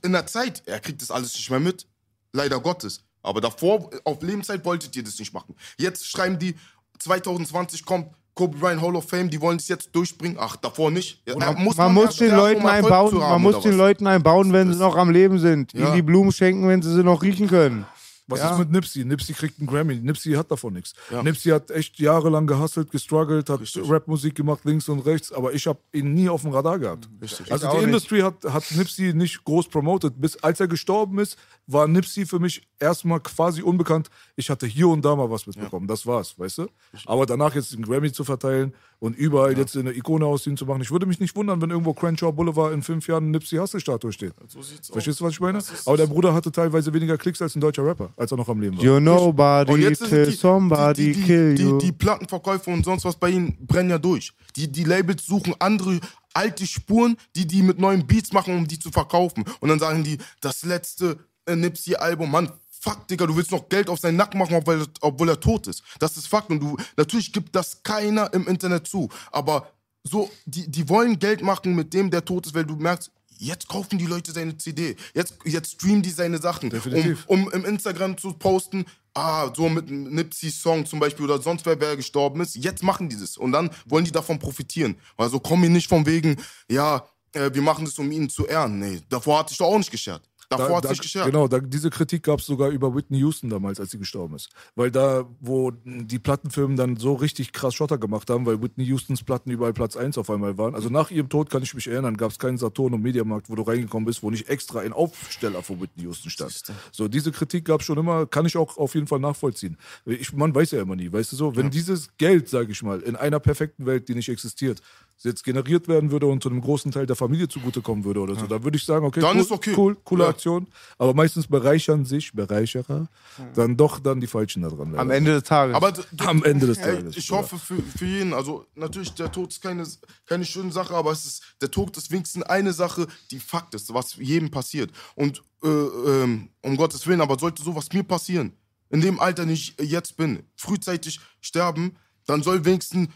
in 0.02 0.12
der 0.14 0.26
Zeit, 0.28 0.64
er 0.66 0.80
kriegt 0.80 1.02
das 1.02 1.12
alles 1.12 1.34
nicht 1.36 1.50
mehr 1.50 1.60
mit. 1.60 1.86
Leider 2.32 2.60
Gottes. 2.62 3.04
Aber 3.24 3.41
davor, 3.41 3.90
auf 4.04 4.22
Lebenszeit 4.22 4.64
wolltet 4.66 4.95
ihr 4.95 5.04
das 5.04 5.18
nicht 5.18 5.34
machen. 5.34 5.56
Jetzt 5.78 6.06
schreiben 6.06 6.38
die, 6.38 6.56
2020 7.00 7.86
kommt 7.86 8.10
Kobe 8.36 8.58
Bryant 8.58 8.82
Hall 8.82 8.95
of 8.95 9.08
Fame, 9.08 9.30
die 9.30 9.40
wollen 9.40 9.58
es 9.58 9.68
jetzt 9.68 9.95
durchbringen. 9.95 10.38
Ach, 10.40 10.56
davor 10.56 10.90
nicht. 10.90 11.22
Ja, 11.28 11.36
er 11.40 11.54
muss 11.54 11.78
man 11.78 11.94
muss 11.94 12.16
den 12.16 12.32
um 12.32 12.38
Leuten 12.38 12.62
Erfolg 12.62 12.84
einbauen, 12.84 13.18
man 13.18 13.41
muss 13.41 13.60
den 13.60 13.72
was? 13.72 13.78
Leuten 13.78 14.08
einbauen, 14.08 14.54
wenn 14.54 14.74
sie 14.74 14.80
noch 14.80 14.95
am 14.95 15.12
Leben 15.12 15.38
sind. 15.38 15.72
Ja. 15.74 15.86
Ihnen 15.86 15.95
die 15.95 16.02
Blumen 16.02 16.32
schenken, 16.32 16.68
wenn 16.68 16.82
sie 16.82 16.91
sie 16.94 17.04
noch 17.04 17.22
riechen 17.22 17.48
können. 17.48 17.86
Was 18.28 18.40
Ja. 18.40 18.54
ist 18.54 18.60
mit 18.60 18.72
Nipsey? 18.72 19.04
Nipsey 19.04 19.36
kriegt 19.36 19.60
einen 19.60 19.68
Grammy. 19.68 19.95
Nipsey 19.95 20.34
hat 20.34 20.50
davon 20.50 20.74
nichts. 20.74 20.94
Ja. 21.12 21.22
Nipsey 21.24 21.52
hat 21.52 21.70
echt 21.72 22.00
jahrelang 22.00 22.48
gehustelt, 22.48 22.90
gestruggelt, 22.90 23.50
hat 23.50 23.60
Richtig. 23.60 23.90
Rapmusik 23.90 24.36
gemacht, 24.36 24.62
links 24.64 24.88
und 24.88 25.00
rechts, 25.02 25.32
aber 25.34 25.54
ich 25.54 25.68
habe 25.68 25.80
ihn 25.91 26.14
nie 26.14 26.30
auf 26.30 26.41
dem 26.44 26.52
Radar 26.52 26.80
gehabt. 26.80 27.10
Richtig. 27.22 27.52
Also 27.52 27.68
die 27.70 27.78
auch 27.78 27.82
Industry 27.82 28.22
hat, 28.22 28.44
hat 28.45 28.64
Nipsey 28.72 29.14
nicht 29.14 29.44
groß 29.44 29.68
promoted. 29.68 30.22
Bis 30.22 30.38
als 30.38 30.62
er 30.62 30.68
gestorben 30.70 31.20
ist, 31.20 31.38
war 31.68 31.86
Nipsey 31.88 32.26
für 32.26 32.40
mich 32.40 32.66
erstmal 32.80 33.20
quasi 33.20 33.62
unbekannt. 33.62 34.10
Ich 34.38 34.50
hatte 34.50 34.68
hier 34.68 34.88
und 34.88 35.04
da 35.04 35.16
mal 35.18 35.30
was 35.30 35.45
mitbekommen. 35.45 35.88
Das 35.88 36.06
war's, 36.06 36.40
weißt 36.40 36.60
du? 36.60 36.68
Aber 37.06 37.26
danach 37.26 37.54
jetzt 37.56 37.74
den 37.74 37.82
Grammy 37.84 38.12
zu 38.14 38.24
verteilen 38.24 38.74
und 39.03 39.17
überall 39.17 39.57
jetzt 39.57 39.75
eine 39.75 39.91
Ikone 39.91 40.25
aus 40.25 40.47
ihm 40.47 40.55
zu 40.55 40.65
machen. 40.65 40.81
Ich 40.81 40.89
würde 40.89 41.05
mich 41.05 41.19
nicht 41.19 41.35
wundern, 41.35 41.61
wenn 41.61 41.69
irgendwo 41.71 41.93
Crenshaw 41.93 42.31
Boulevard 42.31 42.71
in 42.71 42.81
fünf 42.81 43.05
Jahren 43.05 43.23
eine 43.23 43.31
Nipsey 43.31 43.57
Hussle-Statue 43.57 44.13
steht. 44.13 44.31
So 44.47 44.61
sieht's 44.61 44.89
aus. 44.89 44.93
Verstehst 44.93 45.19
du, 45.19 45.25
was 45.25 45.34
ich 45.34 45.41
meine? 45.41 45.59
Aber 45.85 45.97
der 45.97 46.07
Bruder 46.07 46.34
hatte 46.34 46.53
teilweise 46.53 46.93
weniger 46.93 47.17
Klicks 47.17 47.41
als 47.41 47.53
ein 47.53 47.59
deutscher 47.59 47.85
Rapper, 47.85 48.11
als 48.15 48.31
er 48.31 48.38
noch 48.38 48.47
am 48.47 48.61
Leben 48.61 48.77
war. 48.77 48.84
You 48.85 49.01
nobody 49.01 49.73
Und 49.73 49.81
jetzt 49.81 50.07
till 50.07 50.31
somebody 50.31 51.11
die, 51.11 51.19
die, 51.19 51.21
kill 51.25 51.59
you. 51.59 51.77
die, 51.80 51.88
die 51.88 51.91
Plattenverkäufe 51.91 52.69
und 52.69 52.85
sonst 52.85 53.03
was 53.03 53.17
bei 53.17 53.31
ihnen 53.31 53.57
brennen 53.67 53.89
ja 53.89 53.97
durch. 53.97 54.31
Die, 54.55 54.71
die 54.71 54.85
Labels 54.85 55.25
suchen 55.25 55.53
andere 55.59 55.99
alte 56.34 56.65
Spuren, 56.65 57.17
die 57.35 57.45
die 57.45 57.61
mit 57.61 57.80
neuen 57.80 58.07
Beats 58.07 58.31
machen, 58.31 58.55
um 58.55 58.65
die 58.65 58.80
zu 58.80 58.89
verkaufen. 58.89 59.43
Und 59.59 59.67
dann 59.67 59.80
sagen 59.80 60.05
die, 60.05 60.17
das 60.39 60.63
letzte 60.63 61.17
äh, 61.45 61.57
Nipsey-Album, 61.57 62.31
Mann, 62.31 62.53
fuck, 62.84 63.07
Digga, 63.07 63.26
du 63.26 63.35
willst 63.35 63.51
noch 63.51 63.69
Geld 63.69 63.89
auf 63.89 63.99
seinen 63.99 64.18
Nacken 64.18 64.39
machen, 64.39 64.55
obwohl, 64.55 64.85
obwohl 64.99 65.30
er 65.30 65.39
tot 65.39 65.68
ist. 65.68 65.84
Das 65.99 66.18
ist 66.18 66.27
Fakt. 66.27 66.49
Und 66.49 66.60
du, 66.60 66.77
natürlich 66.97 67.31
gibt 67.31 67.55
das 67.55 67.81
keiner 67.81 68.34
im 68.34 68.45
Internet 68.47 68.88
zu. 68.88 69.10
Aber 69.31 69.72
so, 70.03 70.30
die, 70.45 70.69
die 70.69 70.89
wollen 70.89 71.18
Geld 71.18 71.41
machen 71.41 71.76
mit 71.76 71.93
dem, 71.93 72.11
der 72.11 72.26
tot 72.26 72.45
ist, 72.45 72.53
weil 72.53 72.65
du 72.65 72.76
merkst, 72.76 73.10
jetzt 73.38 73.69
kaufen 73.69 73.97
die 73.97 74.05
Leute 74.05 74.34
seine 74.34 74.57
CD. 74.57 74.97
Jetzt, 75.14 75.35
jetzt 75.45 75.73
streamen 75.73 76.01
die 76.01 76.10
seine 76.10 76.39
Sachen. 76.39 76.69
Definitiv. 76.69 77.23
Um, 77.27 77.45
um 77.45 77.53
im 77.53 77.65
Instagram 77.65 78.18
zu 78.18 78.34
posten, 78.34 78.85
ah, 79.14 79.49
so 79.55 79.69
mit 79.69 79.88
einem 79.88 80.14
Nipsey-Song 80.14 80.85
zum 80.85 80.99
Beispiel 80.99 81.23
oder 81.23 81.41
sonst 81.41 81.65
wer, 81.65 81.80
wer 81.80 81.95
gestorben 81.95 82.41
ist. 82.41 82.55
Jetzt 82.55 82.84
machen 82.84 83.07
die 83.07 83.18
das. 83.18 83.38
Und 83.38 83.53
dann 83.53 83.69
wollen 83.85 84.03
die 84.03 84.11
davon 84.11 84.39
profitieren. 84.39 84.97
Also 85.15 85.39
kommen 85.39 85.64
die 85.64 85.69
nicht 85.69 85.88
von 85.88 86.05
wegen, 86.05 86.35
ja, 86.69 87.07
äh, 87.31 87.49
wir 87.53 87.61
machen 87.61 87.85
das, 87.85 87.97
um 87.97 88.11
ihn 88.11 88.30
zu 88.30 88.45
ehren. 88.45 88.80
Nee, 88.80 89.01
davor 89.10 89.39
hatte 89.39 89.51
ich 89.51 89.57
doch 89.57 89.68
auch 89.68 89.77
nicht 89.77 89.91
geschert. 89.91 90.22
Davor 90.49 90.78
hat's 90.78 90.90
nicht 90.90 91.02
geschert. 91.02 91.26
Genau, 91.26 91.48
da, 91.48 91.60
diese 91.60 91.90
Kritik 91.90 92.24
gab 92.24 92.40
es 92.40 92.45
sogar 92.45 92.70
über 92.70 92.95
Whitney 92.95 93.20
Houston 93.20 93.49
damals, 93.49 93.80
als 93.80 93.91
sie 93.91 93.99
gestorben 93.99 94.36
ist. 94.36 94.49
Weil 94.76 94.91
da, 94.91 95.26
wo 95.40 95.72
die 95.86 96.20
Plattenfirmen 96.20 96.78
dann 96.78 96.98
so 96.98 97.14
richtig 97.14 97.53
krass 97.53 97.76
Schotter 97.76 97.98
gemacht 97.98 98.30
haben, 98.30 98.45
weil 98.45 98.61
Whitney 98.61 98.88
Houstons 98.88 99.24
Platten 99.24 99.52
überall 99.52 99.74
Platz 99.74 99.95
1 99.95 100.18
auf 100.18 100.30
einmal 100.30 100.57
waren. 100.57 100.76
Also 100.76 100.90
nach 100.90 101.11
ihrem 101.11 101.30
Tod 101.30 101.49
kann 101.49 101.64
ich 101.64 101.74
mich 101.74 101.88
erinnern, 101.88 102.18
gab 102.18 102.32
es 102.32 102.40
keinen 102.40 102.57
Saturn 102.57 102.94
und 102.94 103.02
Mediamarkt, 103.02 103.49
wo 103.49 103.56
du 103.56 103.64
reingekommen 103.64 104.06
bist, 104.06 104.24
wo 104.24 104.32
nicht 104.32 104.49
extra 104.49 104.82
ein 104.82 104.94
Aufsteller 104.94 105.64
von 105.64 105.82
Whitney 105.82 106.03
Houston 106.03 106.30
stand. 106.30 106.64
So, 106.91 107.07
diese 107.07 107.32
Kritik 107.32 107.65
gab 107.65 107.82
es 107.82 107.86
schon 107.86 107.98
immer, 107.98 108.26
kann 108.26 108.45
ich 108.45 108.57
auch 108.57 108.78
auf 108.78 108.95
jeden 108.95 109.07
Fall 109.07 109.20
nachvollziehen. 109.20 109.78
Ich, 110.06 110.34
man 110.34 110.53
weiß 110.53 110.72
ja 110.72 110.82
immer 110.82 110.95
nie, 110.95 111.11
weißt 111.11 111.32
du 111.32 111.36
so, 111.36 111.56
wenn 111.56 111.70
dieses 111.70 112.15
Geld, 112.18 112.49
sage 112.49 112.72
ich 112.72 112.84
mal, 112.84 113.02
in 113.02 113.15
einer 113.15 113.40
perfekten 113.40 113.86
Welt, 113.86 114.07
die 114.07 114.15
nicht 114.15 114.30
existiert, 114.30 114.82
jetzt 115.24 115.44
generiert 115.44 115.88
werden 115.88 116.12
würde 116.12 116.28
und 116.28 116.44
zu 116.44 116.50
einem 116.50 116.62
großen 116.62 116.91
Teil 116.91 117.06
der 117.06 117.16
Familie 117.16 117.48
zugutekommen 117.48 118.04
würde 118.04 118.20
oder 118.20 118.36
so, 118.36 118.45
da 118.48 118.64
würde 118.64 118.78
ich 118.78 118.86
sagen, 118.86 119.06
okay, 119.06 119.22
Dann 119.22 119.38
cool, 119.38 119.41
ist 119.41 119.52
okay. 119.52 119.74
cool, 119.78 119.98
coole 120.04 120.24
Ja. 120.24 120.30
Aktion. 120.30 120.68
Aber 120.98 121.14
meistens 121.14 121.48
bereichern 121.48 122.06
sich 122.06 122.34
Bereicherer 122.34 123.08
dann 123.56 123.78
doch 123.78 124.00
dann 124.00 124.20
die 124.20 124.28
Falschen 124.28 124.64
da 124.64 124.70
dran. 124.70 124.98
Am 124.98 125.10
Ende 125.10 125.34
des 125.34 125.44
Tages. 125.44 125.76
Aber 125.76 125.94
Am 126.26 126.44
Ende 126.44 126.68
des 126.68 126.78
ey, 126.78 126.95
Tages, 126.95 127.18
Ich 127.18 127.32
hoffe 127.32 127.58
für, 127.58 127.82
für 127.82 128.06
jeden, 128.06 128.34
also 128.34 128.66
natürlich, 128.76 129.14
der 129.14 129.32
Tod 129.32 129.52
ist 129.52 129.62
keine, 129.62 129.86
keine 130.26 130.45
schöne 130.45 130.72
Sache, 130.72 130.94
aber 130.94 131.12
es 131.12 131.26
ist, 131.26 131.44
der 131.62 131.72
Tod 131.72 131.95
ist 131.98 132.12
wenigstens 132.12 132.44
eine 132.44 132.74
Sache, 132.74 133.08
die 133.32 133.40
Fakt 133.40 133.74
ist, 133.76 133.94
was 133.94 134.16
jedem 134.16 134.52
passiert. 134.52 134.91
Und 135.16 135.44
äh, 135.64 135.68
ähm, 135.68 136.50
um 136.62 136.76
Gottes 136.78 137.08
Willen, 137.08 137.22
aber 137.22 137.40
sollte 137.40 137.64
sowas 137.64 137.88
mir 137.94 138.04
passieren, 138.04 138.54
in 138.90 139.02
dem 139.02 139.20
Alter, 139.20 139.44
in 139.44 139.50
dem 139.50 139.54
ich 139.56 139.76
jetzt 139.80 140.18
bin, 140.18 140.44
frühzeitig 140.56 141.20
sterben, 141.41 141.95
dann 142.26 142.44
soll 142.44 142.64
wenigstens 142.66 143.10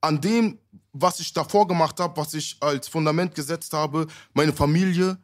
an 0.00 0.20
dem, 0.20 0.58
was 1.00 1.20
ich 1.20 1.32
davor 1.32 1.66
gemacht 1.66 1.98
habe, 2.00 2.16
was 2.16 2.34
ich 2.34 2.56
als 2.60 2.88
Fundament 2.88 3.34
gesetzt 3.34 3.72
habe, 3.72 4.06
meine 4.34 4.52
Familie 4.52 5.18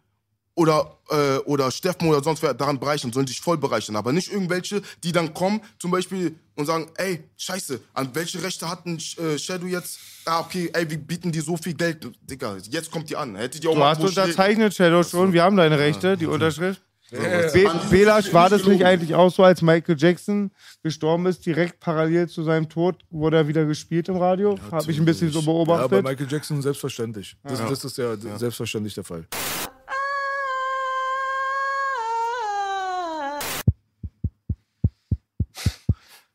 oder, 0.54 0.98
äh, 1.08 1.38
oder 1.38 1.70
Steffen 1.70 2.08
oder 2.08 2.22
sonst 2.22 2.42
wer 2.42 2.52
daran 2.54 2.78
bereichern, 2.78 3.12
sollen 3.12 3.26
sich 3.26 3.40
voll 3.40 3.56
bereichern. 3.56 3.96
Aber 3.96 4.12
nicht 4.12 4.30
irgendwelche, 4.30 4.82
die 5.02 5.12
dann 5.12 5.32
kommen, 5.32 5.60
zum 5.78 5.90
Beispiel, 5.90 6.36
und 6.54 6.66
sagen, 6.66 6.90
ey, 6.96 7.24
scheiße, 7.36 7.80
an 7.94 8.10
welche 8.14 8.42
Rechte 8.42 8.68
hatten 8.68 8.98
äh, 9.16 9.38
Shadow 9.38 9.66
jetzt? 9.66 9.98
Ah, 10.26 10.40
okay, 10.40 10.70
ey, 10.74 10.88
wir 10.88 10.98
bieten 10.98 11.32
dir 11.32 11.42
so 11.42 11.56
viel 11.56 11.74
Geld. 11.74 12.06
Digga, 12.22 12.56
jetzt 12.68 12.90
kommt 12.90 13.08
die 13.08 13.16
an. 13.16 13.34
Hättet 13.36 13.64
ihr 13.64 13.70
auch 13.70 13.74
du 13.74 13.80
mal 13.80 13.96
hast 13.96 14.02
unterzeichnet, 14.02 14.74
Shadow, 14.74 15.02
schon. 15.02 15.32
Wir 15.32 15.42
haben 15.42 15.56
deine 15.56 15.78
Rechte, 15.78 16.16
die 16.16 16.26
Unterschrift. 16.26 16.82
Be 17.12 17.70
Belasch, 17.90 18.32
war 18.32 18.48
das 18.48 18.64
nicht 18.64 18.84
eigentlich 18.86 19.14
auch 19.14 19.30
so, 19.30 19.44
als 19.44 19.60
Michael 19.60 19.96
Jackson 19.98 20.50
gestorben 20.82 21.26
ist, 21.26 21.44
direkt 21.44 21.78
parallel 21.78 22.28
zu 22.28 22.42
seinem 22.42 22.70
Tod 22.70 23.04
wurde 23.10 23.36
er 23.36 23.48
wieder 23.48 23.66
gespielt 23.66 24.08
im 24.08 24.16
Radio? 24.16 24.58
Habe 24.70 24.90
ich 24.90 24.98
ein 24.98 25.04
bisschen 25.04 25.30
so 25.30 25.40
Ja, 25.40 25.44
bei 25.46 25.52
beobachtet. 25.52 26.04
Michael 26.04 26.26
Jackson 26.30 26.62
selbstverständlich. 26.62 27.36
Das, 27.42 27.58
das 27.58 27.84
ist 27.84 27.98
ja, 27.98 28.16
selbstverständlich 28.16 28.94
der 28.94 29.04
Fall. 29.04 29.26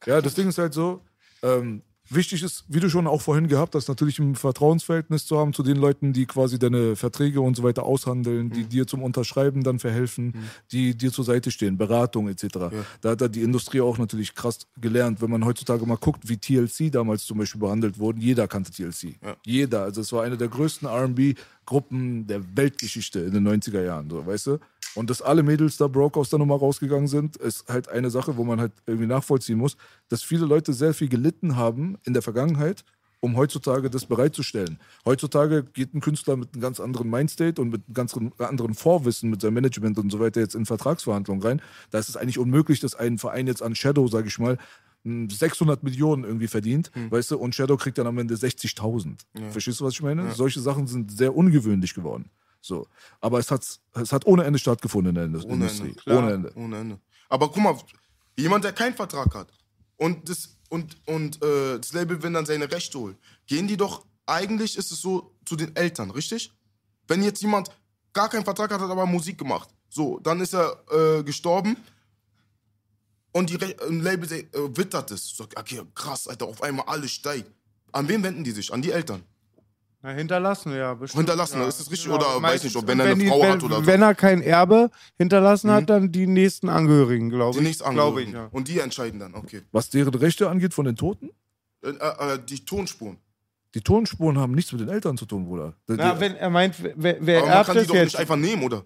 Ja, 0.05 0.21
das 0.21 0.35
Ding 0.35 0.47
ist 0.47 0.57
halt 0.57 0.73
so, 0.73 1.01
ähm, 1.43 1.81
wichtig 2.09 2.43
ist, 2.43 2.63
wie 2.67 2.79
du 2.79 2.89
schon 2.89 3.07
auch 3.07 3.21
vorhin 3.21 3.47
gehabt 3.47 3.75
hast, 3.75 3.87
natürlich 3.87 4.19
ein 4.19 4.35
Vertrauensverhältnis 4.35 5.25
zu 5.25 5.37
haben 5.37 5.53
zu 5.53 5.63
den 5.63 5.77
Leuten, 5.77 6.13
die 6.13 6.25
quasi 6.25 6.59
deine 6.59 6.95
Verträge 6.95 7.41
und 7.41 7.55
so 7.55 7.63
weiter 7.63 7.83
aushandeln, 7.83 8.49
die 8.49 8.63
dir 8.63 8.87
zum 8.87 9.03
Unterschreiben 9.03 9.63
dann 9.63 9.79
verhelfen, 9.79 10.33
die 10.71 10.95
dir 10.95 11.11
zur 11.11 11.25
Seite 11.25 11.51
stehen, 11.51 11.77
Beratung 11.77 12.27
etc. 12.29 12.47
Da 13.01 13.09
hat 13.11 13.21
da 13.21 13.27
die 13.27 13.41
Industrie 13.41 13.81
auch 13.81 13.97
natürlich 13.97 14.35
krass 14.35 14.67
gelernt. 14.79 15.21
Wenn 15.21 15.29
man 15.29 15.45
heutzutage 15.45 15.85
mal 15.85 15.97
guckt, 15.97 16.27
wie 16.29 16.37
TLC 16.37 16.91
damals 16.91 17.25
zum 17.25 17.37
Beispiel 17.37 17.61
behandelt 17.61 17.99
wurden, 17.99 18.21
jeder 18.21 18.47
kannte 18.47 18.71
TLC. 18.71 19.15
Jeder. 19.45 19.83
Also 19.83 20.01
es 20.01 20.11
war 20.11 20.23
eine 20.23 20.37
der 20.37 20.47
größten 20.47 20.87
R&B-Gruppen 20.87 22.27
der 22.27 22.41
Weltgeschichte 22.55 23.19
in 23.19 23.33
den 23.33 23.47
90er 23.47 23.83
Jahren, 23.83 24.09
so, 24.09 24.25
weißt 24.25 24.47
du? 24.47 24.59
Und 24.95 25.09
dass 25.09 25.21
alle 25.21 25.43
Mädels 25.43 25.77
da 25.77 25.87
broke 25.87 26.19
aus 26.19 26.29
der 26.29 26.39
Nummer 26.39 26.55
rausgegangen 26.55 27.07
sind, 27.07 27.37
ist 27.37 27.67
halt 27.69 27.87
eine 27.89 28.09
Sache, 28.09 28.37
wo 28.37 28.43
man 28.43 28.59
halt 28.59 28.71
irgendwie 28.85 29.07
nachvollziehen 29.07 29.57
muss, 29.57 29.77
dass 30.09 30.23
viele 30.23 30.45
Leute 30.45 30.73
sehr 30.73 30.93
viel 30.93 31.07
gelitten 31.09 31.55
haben 31.55 31.97
in 32.03 32.13
der 32.13 32.21
Vergangenheit, 32.21 32.83
um 33.19 33.35
heutzutage 33.35 33.89
das 33.89 34.05
bereitzustellen. 34.05 34.79
Heutzutage 35.05 35.63
geht 35.63 35.93
ein 35.93 36.01
Künstler 36.01 36.35
mit 36.35 36.53
einem 36.53 36.61
ganz 36.61 36.79
anderen 36.79 37.09
Mindstate 37.09 37.61
und 37.61 37.69
mit 37.69 37.83
einem 37.87 37.93
ganz 37.93 38.15
anderen 38.39 38.73
Vorwissen 38.75 39.29
mit 39.29 39.41
seinem 39.41 39.55
Management 39.55 39.97
und 39.97 40.11
so 40.11 40.19
weiter 40.19 40.39
jetzt 40.39 40.55
in 40.55 40.65
Vertragsverhandlungen 40.65 41.43
rein. 41.43 41.61
Da 41.91 41.99
ist 41.99 42.09
es 42.09 42.17
eigentlich 42.17 42.37
unmöglich, 42.39 42.79
dass 42.79 42.95
ein 42.95 43.17
Verein 43.17 43.47
jetzt 43.47 43.61
an 43.63 43.75
Shadow, 43.75 44.07
sage 44.07 44.27
ich 44.27 44.37
mal, 44.39 44.57
mh, 45.03 45.33
600 45.33 45.83
Millionen 45.83 46.23
irgendwie 46.25 46.47
verdient, 46.47 46.91
weißt 47.11 47.31
du, 47.31 47.37
und 47.37 47.55
Shadow 47.55 47.75
kriegt 47.77 47.97
dann 47.97 48.07
am 48.07 48.17
Ende 48.19 48.35
60.000. 48.35 49.15
Verstehst 49.51 49.79
du, 49.79 49.85
was 49.85 49.93
ich 49.93 50.01
meine? 50.01 50.23
Solche 50.33 50.59
Sachen 50.59 50.85
sind 50.87 51.11
sehr 51.11 51.35
ungewöhnlich 51.35 51.93
geworden. 51.95 52.29
So. 52.67 52.87
Aber 53.21 53.39
es 53.39 53.49
hat, 53.49 53.65
es 53.93 54.11
hat 54.11 54.25
ohne 54.25 54.43
Ende 54.43 54.59
stattgefunden 54.59 55.15
in 55.15 55.33
der 55.33 55.43
Ohne 55.43 55.53
Industrie. 55.53 55.87
Ende, 55.87 56.01
klar. 56.01 56.17
Ohne 56.17 56.33
Ende. 56.33 56.53
Ohne 56.55 56.77
Ende. 56.77 56.99
Aber 57.29 57.49
guck 57.49 57.63
mal, 57.63 57.77
jemand, 58.35 58.63
der 58.65 58.73
keinen 58.73 58.93
Vertrag 58.93 59.33
hat 59.33 59.47
und 59.95 60.29
das, 60.29 60.57
und, 60.69 60.97
und, 61.07 61.41
äh, 61.43 61.77
das 61.77 61.93
Label 61.93 62.21
will 62.21 62.31
dann 62.33 62.45
seine 62.45 62.69
Rechte 62.71 62.99
holen, 62.99 63.17
gehen 63.45 63.67
die 63.67 63.77
doch, 63.77 64.05
eigentlich 64.25 64.77
ist 64.77 64.91
es 64.91 65.01
so 65.01 65.33
zu 65.45 65.55
den 65.55 65.75
Eltern, 65.75 66.11
richtig? 66.11 66.51
Wenn 67.07 67.23
jetzt 67.23 67.41
jemand 67.41 67.69
gar 68.13 68.29
keinen 68.29 68.43
Vertrag 68.43 68.71
hat, 68.71 68.81
hat 68.81 68.89
aber 68.89 69.05
Musik 69.05 69.37
gemacht, 69.37 69.69
so, 69.89 70.19
dann 70.19 70.41
ist 70.41 70.53
er 70.53 70.83
äh, 70.91 71.23
gestorben 71.23 71.77
und 73.31 73.49
die 73.49 73.55
Re 73.55 73.75
ein 73.87 74.01
Label 74.01 74.31
äh, 74.31 74.45
wittert 74.75 75.11
es, 75.11 75.35
sagt, 75.35 75.57
okay, 75.57 75.81
krass, 75.95 76.27
Alter, 76.27 76.47
auf 76.47 76.61
einmal 76.61 76.85
alles 76.87 77.11
steigt. 77.11 77.49
An 77.93 78.07
wen 78.07 78.21
wenden 78.23 78.43
die 78.43 78.51
sich? 78.51 78.73
An 78.73 78.81
die 78.81 78.91
Eltern. 78.91 79.23
Na, 80.07 80.13
hinterlassen, 80.13 80.73
ja. 80.73 80.93
Bestimmt, 80.93 81.19
Hinterlassen, 81.19 81.59
ja. 81.59 81.67
ist 81.67 81.81
das 81.81 81.91
richtig? 81.91 82.07
Ja, 82.09 82.15
Oder 82.15 82.25
weiß 82.35 82.41
meistens. 82.41 82.63
nicht, 82.63 82.75
ob 82.81 82.87
wenn 82.87 82.99
er 83.01 83.05
eine 83.07 83.15
die- 83.17 83.27
Frau 83.27 83.41
wenn, 83.41 83.51
hat 83.51 83.63
oder 83.63 83.75
so. 83.77 83.85
Wenn 83.85 84.01
er 84.01 84.15
kein 84.15 84.41
Erbe 84.41 84.89
hinterlassen 85.17 85.69
hat, 85.69 85.89
dann 85.89 86.11
die 86.13 86.27
nächsten 86.27 86.69
Angehörigen, 86.69 87.29
glaube 87.29 87.53
Die 87.53 87.57
ich. 87.59 87.67
nichts 87.67 87.83
Glaube 87.83 87.99
angehören. 88.21 88.27
ich, 88.29 88.33
ja. 88.33 88.47
Und 88.51 88.67
die 88.69 88.79
entscheiden 88.79 89.19
dann, 89.19 89.35
okay. 89.35 89.63
Was 89.73 89.89
deren 89.89 90.13
Rechte 90.15 90.49
angeht 90.49 90.73
von 90.73 90.85
den 90.85 90.95
Toten, 90.95 91.31
Äh, 91.83 91.89
äh, 91.89 92.39
die 92.47 92.63
Tonspuren. 92.63 93.17
die 93.75 93.81
Tonspuren 93.81 94.37
haben 94.39 94.53
nichts 94.53 94.71
mit 94.71 94.79
den 94.79 94.87
Eltern 94.89 95.17
zu 95.17 95.25
tun, 95.25 95.43
Bruder. 95.45 95.73
Die- 95.89 95.93
Na, 95.97 96.13
die- 96.13 96.21
wenn 96.21 96.35
er 96.37 96.49
meint, 96.49 96.75
wer, 96.81 97.17
wer 97.19 97.37
Aber 97.39 97.47
man 97.47 97.55
erbt 97.57 97.67
kann 97.67 97.77
die 97.81 97.85
doch 97.87 97.95
jetzt? 97.95 98.03
nicht 98.05 98.19
einfach 98.19 98.35
nehmen, 98.37 98.63
oder? 98.63 98.83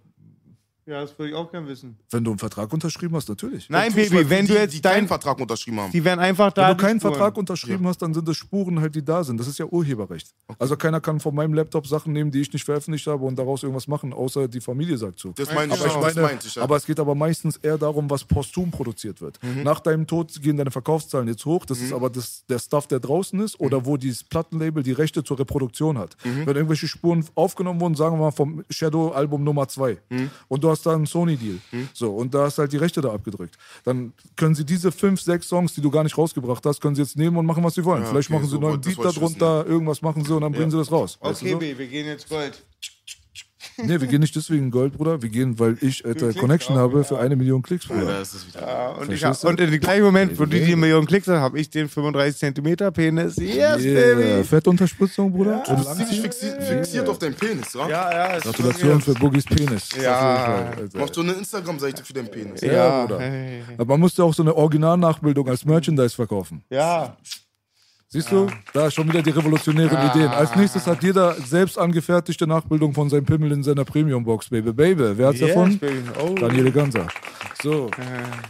Ja, 0.88 1.02
das 1.02 1.18
würde 1.18 1.30
ich 1.32 1.36
auch 1.38 1.50
gerne 1.52 1.68
wissen. 1.68 1.96
wenn 2.10 2.24
du 2.24 2.32
einen 2.32 2.40
Vertrag 2.40 2.74
unterschrieben 2.74 3.16
hast, 3.16 3.30
natürlich. 3.30 3.70
Nein, 3.70 3.92
Zum 3.92 4.00
Beispiel 4.02 4.18
Baby, 4.20 4.30
wenn 4.32 4.46
die, 4.48 4.54
du 4.54 4.60
jetzt 4.60 4.74
die 4.74 4.82
keinen 4.82 4.94
dein, 5.02 5.08
Vertrag 5.08 5.40
unterschrieben 5.40 5.80
haben. 5.80 5.92
die 5.92 6.04
werden 6.04 6.20
einfach 6.20 6.52
da. 6.52 6.70
Wenn 6.70 6.78
du 6.78 6.84
keinen 6.84 7.00
Spuren. 7.00 7.14
Vertrag 7.14 7.38
unterschrieben 7.38 7.88
hast, 7.88 8.00
dann 8.02 8.14
sind 8.16 8.28
es 8.28 8.38
Spuren 8.38 8.80
halt, 8.82 8.96
die 8.96 9.06
da 9.06 9.24
sind. 9.24 9.40
Das 9.40 9.48
ist 9.48 9.60
ja 9.60 9.66
Urheberrecht. 9.66 10.34
Also 10.58 10.76
keiner 10.76 11.00
kann 11.00 11.20
von 11.20 11.36
meinem 11.36 11.54
Laptop 11.54 11.86
Sachen 11.86 12.14
nehmen, 12.14 12.32
die 12.32 12.42
ich 12.42 12.52
nicht 12.52 12.66
veröffentlicht 12.66 13.06
habe 13.06 13.24
und 13.26 13.38
daraus 13.38 13.62
irgendwas 13.62 13.88
machen, 13.88 14.12
außer 14.12 14.48
die 14.48 14.60
Familie 14.60 14.98
sagt 14.98 15.20
zu. 15.20 15.34
Das 15.36 15.54
meine 15.54 15.74
ich, 15.74 15.80
Aber, 15.80 15.88
ich 15.90 15.96
auch, 15.96 16.02
das 16.04 16.16
meine, 16.16 16.28
meinte 16.28 16.48
ich. 16.48 16.56
Ja. 16.56 16.64
aber 16.64 16.76
es 16.78 16.86
geht 16.88 17.00
aber 17.00 17.14
meistens 17.14 17.58
eher 17.58 17.78
darum, 17.78 18.10
was 18.10 18.24
posthum 18.24 18.72
produziert 18.72 19.22
wird. 19.22 19.40
Mhm. 19.44 19.62
Nach 19.64 19.80
deinem 19.80 20.08
Tod 20.08 20.42
gehen 20.42 20.58
deine 20.58 20.72
Verkaufszahlen 20.72 21.28
jetzt 21.28 21.46
hoch. 21.46 21.64
Das 21.66 21.80
ist 21.80 21.94
aber 21.94 22.10
das, 22.10 22.44
der 22.50 22.58
Stuff, 22.58 22.88
der 22.88 23.00
draußen 23.00 23.40
ist 23.40 23.60
Mhm. 23.60 23.66
oder 23.68 23.86
wo 23.86 23.98
dieses 23.98 24.24
Plattenlabel 24.24 24.82
die 24.82 24.94
Rechte 24.94 25.24
zur 25.24 25.38
Reproduktion 25.38 25.98
hat. 26.00 26.18
Wenn 26.24 26.56
irgendwelche 26.56 26.88
Spuren 26.88 27.24
aufgenommen 27.36 27.80
wurden, 27.80 27.94
sagen 27.96 28.16
wir 28.16 28.22
mal 28.22 28.32
vom 28.32 28.64
Shadow-Album 28.70 29.44
Nummer 29.44 29.68
2 29.68 29.98
Mhm. 30.10 30.32
und 30.48 30.64
du 30.64 30.71
hast 30.72 30.86
da 30.86 30.94
einen 30.94 31.06
Sony-Deal. 31.06 31.60
So, 31.94 32.12
und 32.12 32.34
da 32.34 32.46
hast 32.46 32.58
halt 32.58 32.72
die 32.74 32.78
Rechte 32.78 33.02
da 33.02 33.14
abgedrückt. 33.14 33.58
Dann 33.84 34.14
können 34.36 34.56
sie 34.56 34.66
diese 34.66 34.92
fünf, 34.92 35.22
sechs 35.22 35.48
Songs, 35.48 35.74
die 35.74 35.82
du 35.82 35.92
gar 35.92 36.04
nicht 36.04 36.18
rausgebracht 36.18 36.66
hast, 36.66 36.82
können 36.82 36.96
sie 36.96 37.02
jetzt 37.02 37.16
nehmen 37.18 37.38
und 37.38 37.46
machen, 37.46 37.64
was 37.64 37.76
sie 37.76 37.86
wollen. 37.86 38.06
Vielleicht 38.06 38.30
okay, 38.30 38.34
machen 38.34 38.46
sie 38.46 38.52
so 38.52 38.58
einen 38.58 38.68
neuen 38.68 38.82
Beat 38.82 38.98
wissen, 38.98 39.16
darunter, 39.40 39.66
irgendwas 39.68 40.02
machen 40.02 40.26
sie 40.26 40.34
und 40.34 40.42
dann 40.42 40.52
bringen 40.52 40.72
sie 40.72 40.78
das 40.78 40.92
raus. 40.92 41.18
Weißt 41.22 41.42
du 41.42 41.56
Okay, 41.56 41.72
so? 41.72 41.80
Wir 41.80 41.88
gehen 41.88 42.08
jetzt 42.08 42.28
Gold. 42.30 42.64
Nee, 43.78 44.00
wir 44.02 44.08
gehen 44.08 44.22
nicht 44.22 44.36
deswegen 44.36 44.70
Gold, 44.72 44.94
Bruder. 44.94 45.22
Wir 45.22 45.30
gehen, 45.30 45.58
weil 45.60 45.78
ich, 45.82 46.04
Klicks 46.04 46.36
Connection 46.38 46.76
auch, 46.76 46.82
habe 46.82 47.04
für 47.04 47.20
eine 47.20 47.36
Million 47.36 47.62
Klicks, 47.62 47.88
Bruder. 47.88 48.06
Da 48.06 48.22
ist 48.22 48.34
es 48.34 48.48
wieder. 48.48 48.62
Ja, 48.62 48.88
und, 48.90 49.12
ich 49.12 49.24
hab, 49.24 49.44
und 49.44 49.60
in 49.60 49.72
dem 49.72 49.80
gleichen 49.80 50.04
Moment, 50.04 50.40
wo 50.40 50.46
die 50.46 50.64
die 50.64 50.76
Millionen 50.76 51.08
Klicks 51.08 51.28
haben, 51.28 51.40
habe 51.42 51.60
ich 51.60 51.70
den 51.70 51.90
35 51.90 52.40
Zentimeter 52.40 52.92
Penis. 52.92 53.36
Yes, 53.38 53.82
Yeah. 53.84 54.16
Baby. 54.16 54.44
Fettunterspritzung, 54.44 55.32
Bruder. 55.32 55.64
Und 55.68 55.70
Du 55.70 55.76
bist 55.76 55.96
ziemlich 55.98 56.22
fixiert, 56.22 56.64
fixiert 56.64 57.08
auf 57.10 57.18
deinen 57.20 57.34
Penis, 57.36 57.74
ja? 57.74 57.88
Ja, 57.90 58.12
ja. 58.12 58.26
ist 58.36 58.44
Gratulation 58.44 59.02
für 59.02 59.14
Boogies 59.14 59.46
Penis. 59.46 59.90
Ja. 60.02 60.72
Machst 60.94 61.16
du 61.18 61.22
eine 61.22 61.34
Instagram-Seite 61.34 62.04
für 62.04 62.14
deinen 62.14 62.30
Penis? 62.30 62.62
Ja, 62.62 62.72
Ja, 62.74 63.06
Bruder. 63.06 63.20
hey. 63.20 63.64
Aber 63.78 63.94
man 63.94 64.00
musste 64.02 64.24
auch 64.24 64.34
so 64.34 64.44
eine 64.44 64.56
Originalnachbildung 64.56 65.48
als 65.50 65.66
Merchandise 65.66 66.16
verkaufen. 66.16 66.64
ja. 66.70 67.16
Siehst 68.14 68.30
du? 68.30 68.46
Da 68.74 68.92
schon 68.92 69.08
wieder 69.08 69.22
die 69.22 69.30
revolutionären 69.30 70.10
Ideen. 70.10 70.28
Als 70.28 70.54
nächstes 70.58 70.86
hat 70.86 71.02
jeder 71.02 71.34
selbst 71.36 71.78
angefertigte 71.80 72.46
Nachbildung 72.46 72.94
von 72.94 73.10
seinem 73.10 73.24
Pimmel 73.24 73.54
in 73.54 73.64
seiner 73.64 73.86
Premium-Box, 73.86 74.50
Baby. 74.50 74.74
Baby, 74.74 75.18
wer 75.18 75.28
hat's 75.30 75.40
Yes, 75.40 75.54
davon? 75.54 75.80
Oh. 76.22 76.36
Daniele 76.36 76.74
Ganser. 76.74 77.08
So. 77.64 77.90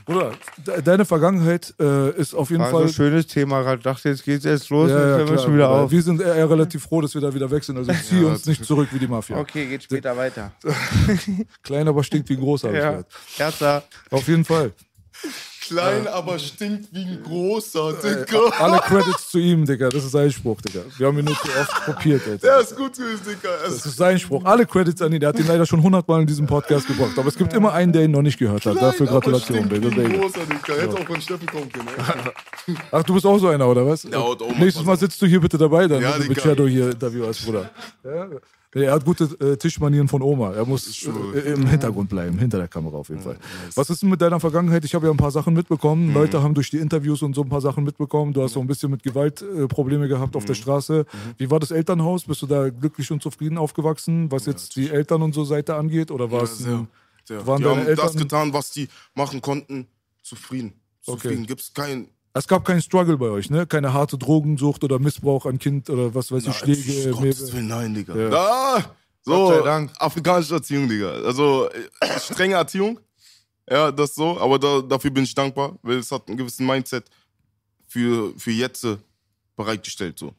Bruder, 0.03 0.31
de 0.65 0.81
deine 0.81 1.05
Vergangenheit 1.05 1.75
äh, 1.79 2.09
ist 2.19 2.33
auf 2.33 2.49
jeden 2.49 2.63
War 2.63 2.71
so 2.71 2.77
Fall. 2.77 2.87
ein 2.87 2.93
schönes 2.93 3.27
Thema 3.27 3.61
gerade. 3.61 3.83
Dachte, 3.83 4.09
jetzt 4.09 4.23
geht's 4.23 4.45
jetzt 4.45 4.67
los 4.71 4.89
Ja, 4.89 4.97
ja, 4.97 5.03
hören 5.03 5.19
wir 5.19 5.25
klar, 5.35 5.45
schon 5.45 5.53
wieder 5.53 5.69
auf. 5.69 5.91
Wir 5.91 6.01
sind 6.01 6.21
eher, 6.21 6.33
eher 6.33 6.49
relativ 6.49 6.81
froh, 6.81 7.01
dass 7.01 7.13
wir 7.13 7.21
da 7.21 7.31
wieder 7.31 7.51
weg 7.51 7.63
sind. 7.63 7.77
Also 7.77 7.91
zieh 7.93 8.23
uns 8.23 8.47
nicht 8.47 8.65
zurück 8.65 8.87
wie 8.91 8.97
die 8.97 9.07
Mafia. 9.07 9.37
Okay, 9.37 9.67
geht 9.67 9.83
später 9.83 10.17
weiter. 10.17 10.53
Klein, 11.61 11.87
aber 11.87 12.03
stinkt 12.03 12.29
wie 12.29 12.33
ein 12.33 12.39
großer. 12.39 12.73
Ja. 12.73 13.03
Auf 14.09 14.27
jeden 14.27 14.43
Fall. 14.43 14.71
Klein, 15.61 16.07
aber 16.07 16.39
stinkt 16.39 16.89
wie 16.91 17.03
ein 17.05 17.21
großer, 17.23 17.93
Digga. 17.93 18.39
Alle 18.59 18.79
Credits 18.79 19.29
zu 19.29 19.37
ihm, 19.37 19.63
Digga. 19.65 19.89
Das 19.89 20.03
ist 20.03 20.11
sein 20.11 20.31
Spruch, 20.31 20.59
Digga. 20.61 20.81
Wir 20.97 21.07
haben 21.07 21.19
ihn 21.19 21.25
nur 21.25 21.35
zu 21.35 21.47
oft 21.59 21.85
kopiert, 21.85 22.21
Alter. 22.27 22.37
Der 22.47 22.59
ist 22.59 22.75
gut 22.75 22.93
gewesen, 22.97 23.21
Digga. 23.25 23.49
Es 23.67 23.75
Das 23.75 23.85
ist 23.85 23.95
sein 23.97 24.19
Spruch. 24.19 24.43
Alle 24.43 24.65
Credits 24.65 25.01
an 25.01 25.13
ihn. 25.13 25.19
Der 25.19 25.29
hat 25.29 25.39
ihn 25.39 25.47
leider 25.47 25.65
schon 25.65 25.81
hundertmal 25.83 26.21
in 26.21 26.27
diesem 26.27 26.47
Podcast 26.47 26.87
gebracht. 26.87 27.11
Aber 27.15 27.27
es 27.27 27.37
gibt 27.37 27.53
immer 27.53 27.73
einen, 27.73 27.93
der 27.93 28.03
ihn 28.05 28.11
noch 28.11 28.23
nicht 28.23 28.39
gehört 28.39 28.65
hat. 28.65 28.75
Dafür 28.75 29.05
Klein, 29.05 29.09
aber 29.09 29.19
Gratulation, 29.21 29.69
Digga. 29.69 29.95
wie 29.95 30.01
ein 30.01 30.19
großer, 30.19 30.39
Digga. 30.45 30.81
Hätte 30.81 30.97
auch 30.97 31.05
von 31.05 31.21
Steffen 31.21 31.47
kommen 31.47 31.71
können. 31.71 31.87
ey. 32.67 32.75
Ach, 32.91 33.03
du 33.03 33.13
bist 33.13 33.25
auch 33.25 33.37
so 33.37 33.47
einer, 33.49 33.67
oder 33.67 33.85
was? 33.85 34.03
Ja, 34.03 34.17
und 34.17 34.41
auch 34.41 34.49
mal 34.49 34.59
Nächstes 34.59 34.83
Mal 34.83 34.97
sitzt 34.97 35.21
du 35.21 35.27
hier 35.27 35.39
bitte 35.39 35.57
dabei, 35.57 35.87
dann 35.87 36.01
Ja, 36.01 36.13
wenn 36.15 36.23
du 36.23 36.29
mit. 36.29 36.41
Shadow 36.41 36.67
hier 36.67 36.89
Interview 36.91 37.27
hast, 37.27 37.45
Bruder. 37.45 37.69
Ja? 38.03 38.27
Er 38.73 38.93
hat 38.93 39.03
gute 39.03 39.25
äh, 39.41 39.57
Tischmanieren 39.57 40.07
von 40.07 40.21
Oma. 40.21 40.53
Er 40.53 40.65
muss 40.65 41.05
äh, 41.05 41.39
im 41.53 41.67
Hintergrund 41.67 42.09
bleiben, 42.09 42.39
hinter 42.39 42.57
der 42.57 42.69
Kamera 42.69 42.97
auf 42.97 43.09
jeden 43.09 43.21
Fall. 43.21 43.37
Was 43.75 43.89
ist 43.89 44.01
denn 44.01 44.09
mit 44.09 44.21
deiner 44.21 44.39
Vergangenheit? 44.39 44.85
Ich 44.85 44.95
habe 44.95 45.07
ja 45.07 45.11
ein 45.11 45.17
paar 45.17 45.31
Sachen 45.31 45.53
mitbekommen. 45.53 46.07
Mhm. 46.07 46.13
Leute 46.13 46.41
haben 46.41 46.53
durch 46.53 46.69
die 46.69 46.77
Interviews 46.77 47.21
und 47.21 47.33
so 47.33 47.41
ein 47.41 47.49
paar 47.49 47.59
Sachen 47.59 47.83
mitbekommen. 47.83 48.31
Du 48.31 48.41
hast 48.41 48.53
so 48.53 48.61
ein 48.61 48.67
bisschen 48.67 48.89
mit 48.89 49.03
Gewalt 49.03 49.41
äh, 49.41 49.67
Probleme 49.67 50.07
gehabt 50.07 50.33
Mhm. 50.35 50.37
auf 50.37 50.45
der 50.45 50.53
Straße. 50.53 51.05
Wie 51.37 51.51
war 51.51 51.59
das 51.59 51.71
Elternhaus? 51.71 52.23
Bist 52.23 52.41
du 52.43 52.47
da 52.47 52.69
glücklich 52.69 53.11
und 53.11 53.21
zufrieden 53.21 53.57
aufgewachsen, 53.57 54.31
was 54.31 54.45
jetzt 54.45 54.75
die 54.77 54.89
Eltern 54.89 55.21
und 55.21 55.33
so 55.33 55.43
Seite 55.43 55.75
angeht? 55.75 56.09
Oder 56.09 56.31
war 56.31 56.43
es 56.43 56.59
sehr, 56.59 56.77
ein, 56.77 56.87
sehr. 57.25 57.45
waren 57.45 57.57
Die 57.57 57.63
deine 57.65 57.75
haben 57.81 57.87
Eltern... 57.87 58.05
das 58.07 58.15
getan, 58.15 58.53
was 58.53 58.71
die 58.71 58.87
machen 59.15 59.41
konnten. 59.41 59.87
Zufrieden. 60.23 60.73
Zufrieden. 61.01 61.39
Okay. 61.39 61.45
Gibt's 61.47 61.73
kein. 61.73 62.07
Es 62.33 62.47
gab 62.47 62.63
keinen 62.63 62.81
Struggle 62.81 63.17
bei 63.17 63.29
euch, 63.29 63.49
ne? 63.49 63.67
Keine 63.67 63.93
harte 63.93 64.17
Drogensucht 64.17 64.83
oder 64.83 64.99
Missbrauch 64.99 65.45
an 65.45 65.59
Kind 65.59 65.89
oder 65.89 66.15
was 66.15 66.31
weiß 66.31 66.47
ich, 66.47 66.55
Schläge. 66.55 67.11
Gottes 67.11 67.51
Willen, 67.53 67.67
nein, 67.67 67.93
Digga. 67.93 68.15
Ja. 68.15 68.29
Ah, 68.31 68.95
so, 69.21 69.31
Gott 69.31 69.55
sei 69.55 69.61
Dank. 69.63 69.91
afrikanische 69.99 70.53
Erziehung, 70.53 70.87
Digga. 70.87 71.11
Also, 71.11 71.69
äh, 71.69 72.19
strenge 72.19 72.55
Erziehung. 72.55 72.99
Ja, 73.69 73.91
das 73.91 74.15
so. 74.15 74.39
Aber 74.39 74.57
da, 74.57 74.81
dafür 74.81 75.11
bin 75.11 75.25
ich 75.25 75.35
dankbar, 75.35 75.77
weil 75.81 75.97
es 75.97 76.11
hat 76.11 76.27
einen 76.27 76.37
gewissen 76.37 76.65
Mindset 76.65 77.05
für, 77.87 78.33
für 78.37 78.51
jetzt 78.51 78.85
äh, 78.85 78.97
bereitgestellt, 79.55 80.17
so. 80.17 80.33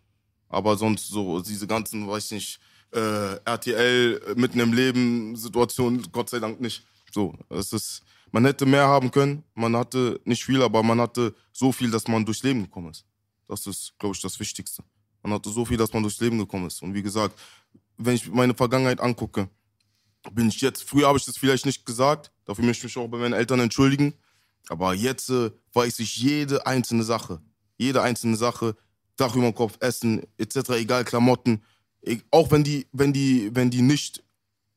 Aber 0.48 0.76
sonst 0.76 1.08
so, 1.08 1.40
diese 1.40 1.66
ganzen, 1.66 2.08
weiß 2.08 2.26
ich 2.26 2.32
nicht, 2.32 2.60
äh, 2.92 3.36
RTL 3.44 4.34
mitten 4.36 4.60
im 4.60 4.72
Leben 4.72 5.36
Situationen, 5.36 6.06
Gott 6.12 6.30
sei 6.30 6.38
Dank 6.38 6.60
nicht. 6.60 6.84
So, 7.10 7.34
es 7.50 7.72
ist, 7.72 8.02
man 8.32 8.44
hätte 8.46 8.66
mehr 8.66 8.86
haben 8.88 9.10
können, 9.10 9.44
man 9.54 9.76
hatte 9.76 10.20
nicht 10.24 10.44
viel, 10.44 10.62
aber 10.62 10.82
man 10.82 11.00
hatte 11.00 11.34
so 11.52 11.70
viel, 11.70 11.90
dass 11.90 12.08
man 12.08 12.24
durchs 12.24 12.42
Leben 12.42 12.62
gekommen 12.62 12.90
ist. 12.90 13.04
Das 13.46 13.66
ist, 13.66 13.94
glaube 13.98 14.16
ich, 14.16 14.22
das 14.22 14.40
Wichtigste. 14.40 14.82
Man 15.22 15.34
hatte 15.34 15.50
so 15.50 15.64
viel, 15.64 15.76
dass 15.76 15.92
man 15.92 16.02
durchs 16.02 16.20
Leben 16.20 16.38
gekommen 16.38 16.66
ist. 16.66 16.82
Und 16.82 16.94
wie 16.94 17.02
gesagt, 17.02 17.38
wenn 17.98 18.14
ich 18.14 18.28
meine 18.30 18.54
Vergangenheit 18.54 19.00
angucke, 19.00 19.48
bin 20.32 20.48
ich 20.48 20.60
jetzt, 20.60 20.82
früher 20.82 21.08
habe 21.08 21.18
ich 21.18 21.24
das 21.24 21.36
vielleicht 21.36 21.66
nicht 21.66 21.84
gesagt, 21.84 22.32
dafür 22.44 22.64
möchte 22.64 22.86
ich 22.86 22.96
mich 22.96 23.04
auch 23.04 23.08
bei 23.08 23.18
meinen 23.18 23.34
Eltern 23.34 23.60
entschuldigen, 23.60 24.14
aber 24.68 24.94
jetzt 24.94 25.28
äh, 25.30 25.50
weiß 25.72 25.98
ich 25.98 26.16
jede 26.16 26.66
einzelne 26.66 27.02
Sache, 27.02 27.42
jede 27.76 28.02
einzelne 28.02 28.36
Sache, 28.36 28.76
Dach 29.16 29.34
über 29.34 29.44
dem 29.44 29.54
Kopf, 29.54 29.76
Essen, 29.80 30.22
etc., 30.38 30.70
egal, 30.70 31.04
Klamotten, 31.04 31.62
e- 32.02 32.20
auch 32.30 32.50
wenn 32.50 32.64
die, 32.64 32.86
wenn 32.92 33.12
die, 33.12 33.50
wenn 33.54 33.70
die 33.70 33.82
nicht 33.82 34.22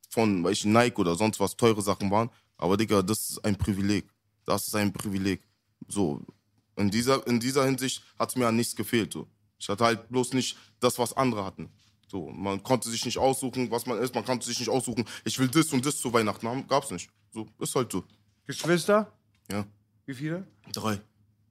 von, 0.10 0.46
ich, 0.48 0.66
Nike 0.66 1.00
oder 1.00 1.16
sonst 1.16 1.40
was 1.40 1.56
teure 1.56 1.82
Sachen 1.82 2.12
waren, 2.12 2.30
aber 2.58 2.78
Digga, 2.78 3.02
das 3.02 3.32
ist 3.32 3.46
ein 3.46 3.58
Privileg, 3.58 4.06
das 4.46 4.68
ist 4.68 4.76
ein 4.76 4.92
Privileg, 4.94 5.42
so, 5.88 6.26
in 6.76 6.90
dieser, 6.90 7.26
in 7.28 7.40
dieser 7.40 7.66
Hinsicht 7.66 8.04
hat 8.20 8.30
es 8.30 8.36
mir 8.36 8.48
an 8.48 8.56
nichts 8.56 8.76
gefehlt, 8.76 9.14
so. 9.14 9.28
Ich 9.58 9.70
hatte 9.70 9.86
halt 9.86 10.10
bloß 10.10 10.34
nicht 10.34 10.58
das, 10.80 11.00
was 11.00 11.14
andere 11.14 11.46
hatten. 11.46 11.70
So, 12.08 12.30
man 12.30 12.62
konnte 12.62 12.90
sich 12.90 13.04
nicht 13.06 13.18
aussuchen, 13.18 13.72
was 13.72 13.86
man 13.86 13.98
ist, 14.00 14.14
man 14.14 14.26
konnte 14.26 14.46
sich 14.46 14.60
nicht 14.60 14.70
aussuchen, 14.70 15.06
ich 15.24 15.40
will 15.40 15.48
das 15.48 15.72
und 15.74 15.86
das 15.86 15.98
zu 15.98 16.12
Weihnachten 16.14 16.48
haben, 16.48 16.68
gab's 16.68 16.92
nicht. 16.92 17.10
So, 17.32 17.48
ist 17.60 17.76
halt 17.76 17.92
so. 17.92 18.04
Geschwister? 18.46 19.12
Ja. 19.52 19.66
Wie 20.06 20.14
viele? 20.14 20.46
Drei. 20.72 21.02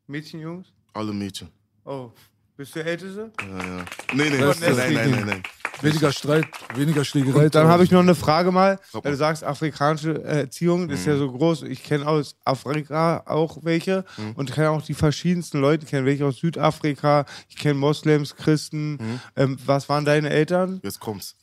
Mädchen, 0.07 0.41
Jungs? 0.41 0.69
Alle 0.93 1.13
Mädchen. 1.13 1.49
Oh. 1.85 2.11
Bist 2.57 2.75
du 2.75 2.79
der 2.83 2.93
Älteste? 2.93 3.33
Ja, 3.41 3.47
ja. 3.49 3.85
Nee, 4.13 4.31
nee, 4.31 4.39
Das 4.39 4.61
nein, 4.61 4.71
ist 4.71 4.77
nein, 4.79 4.95
nein, 4.95 5.11
nein, 5.11 5.27
nein. 5.27 5.43
Weniger 5.83 6.13
Streit, 6.13 6.47
weniger 6.77 7.05
Schlägerei. 7.05 7.47
Und 7.47 7.55
dann 7.55 7.67
habe 7.67 7.83
ich 7.83 7.91
noch 7.91 8.01
eine 8.01 8.15
Frage 8.15 8.53
mal, 8.53 8.79
weil 8.93 9.11
du 9.11 9.17
sagst, 9.17 9.43
afrikanische 9.43 10.13
äh, 10.23 10.43
Erziehung, 10.43 10.89
das 10.89 11.01
ist 11.01 11.07
ja 11.07 11.17
so 11.17 11.31
groß. 11.33 11.63
Ich 11.65 11.83
kenne 11.83 12.07
aus 12.07 12.37
Afrika 12.45 13.25
auch 13.27 13.59
welche 13.63 14.05
und 14.37 14.53
kenne 14.53 14.71
auch 14.71 14.83
die 14.83 14.95
verschiedensten 14.95 15.61
Leute. 15.61 15.85
Ich 15.85 15.91
kenne 15.91 16.07
welche 16.07 16.25
aus 16.27 16.37
Südafrika, 16.37 17.27
ich 17.49 17.57
kenne 17.57 17.75
Moslems, 17.75 18.37
Christen. 18.37 19.21
Ähm, 19.35 19.59
was 19.67 19.89
waren 19.89 20.05
deine 20.05 20.31
Eltern? 20.31 20.81
Jetzt 20.85 21.01
kommt's. 21.01 21.37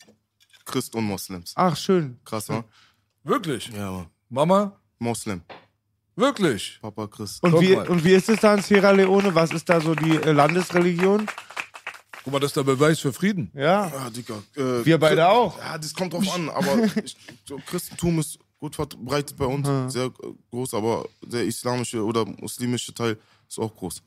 Christ 0.65 0.95
und 0.95 1.03
Moslems. 1.03 1.51
Ach, 1.55 1.75
schön. 1.75 2.19
Krass, 2.23 2.47
wa? 2.47 2.63
Wirklich? 3.23 3.69
Ja, 3.75 3.91
Mann. 3.91 4.07
Mama? 4.29 4.79
Moslem. 4.97 5.41
Wirklich? 6.22 6.77
Papa 6.81 7.07
Christ. 7.07 7.41
Und 7.43 7.52
Guck 7.52 7.61
wie, 7.61 7.76
mal. 7.76 7.88
und 7.89 8.03
wie 8.03 8.14
ist 8.14 8.30
es 8.30 8.39
da 8.39 8.53
in 8.53 8.61
Sierra 8.61 8.91
Leone? 8.91 9.34
Was 9.34 9.52
ist 9.52 9.68
da 9.68 9.81
so 9.81 9.95
die 9.95 10.18
äh, 10.18 10.31
Landesreligion? 10.31 11.26
Guck 12.23 12.34
mal, 12.34 12.39
das 12.39 12.52
ist 12.52 12.57
der 12.57 12.64
Beweis 12.64 12.99
für 12.99 13.11
Frieden. 13.11 13.52
Ja. 13.56 13.88
Ja, 13.88 14.10
Digga. 14.11 14.35
Äh, 14.56 14.85
Wir 14.85 14.99
beide 14.99 15.27
auch. 15.27 15.57
Ja, 15.57 15.80
das 15.80 15.93
kommt 15.95 16.14
drauf 16.14 16.31
an, 16.35 16.49
aber 16.49 16.77
ich, 17.03 17.18
so 17.43 17.60
Christentum 17.65 18.19
ist 18.19 18.38
gut 18.60 18.76
verbreitet 18.76 19.35
bei 19.35 19.45
uns, 19.45 19.91
sehr 19.91 20.06
äh, 20.06 20.11
groß, 20.52 20.76
aber 20.76 21.10
der 21.23 21.43
islamische 21.43 22.03
oder 22.06 22.23
muslimische 22.26 22.93
Teil 22.93 23.18
ist 23.49 23.57
auch 23.57 23.76
groß. 23.76 24.03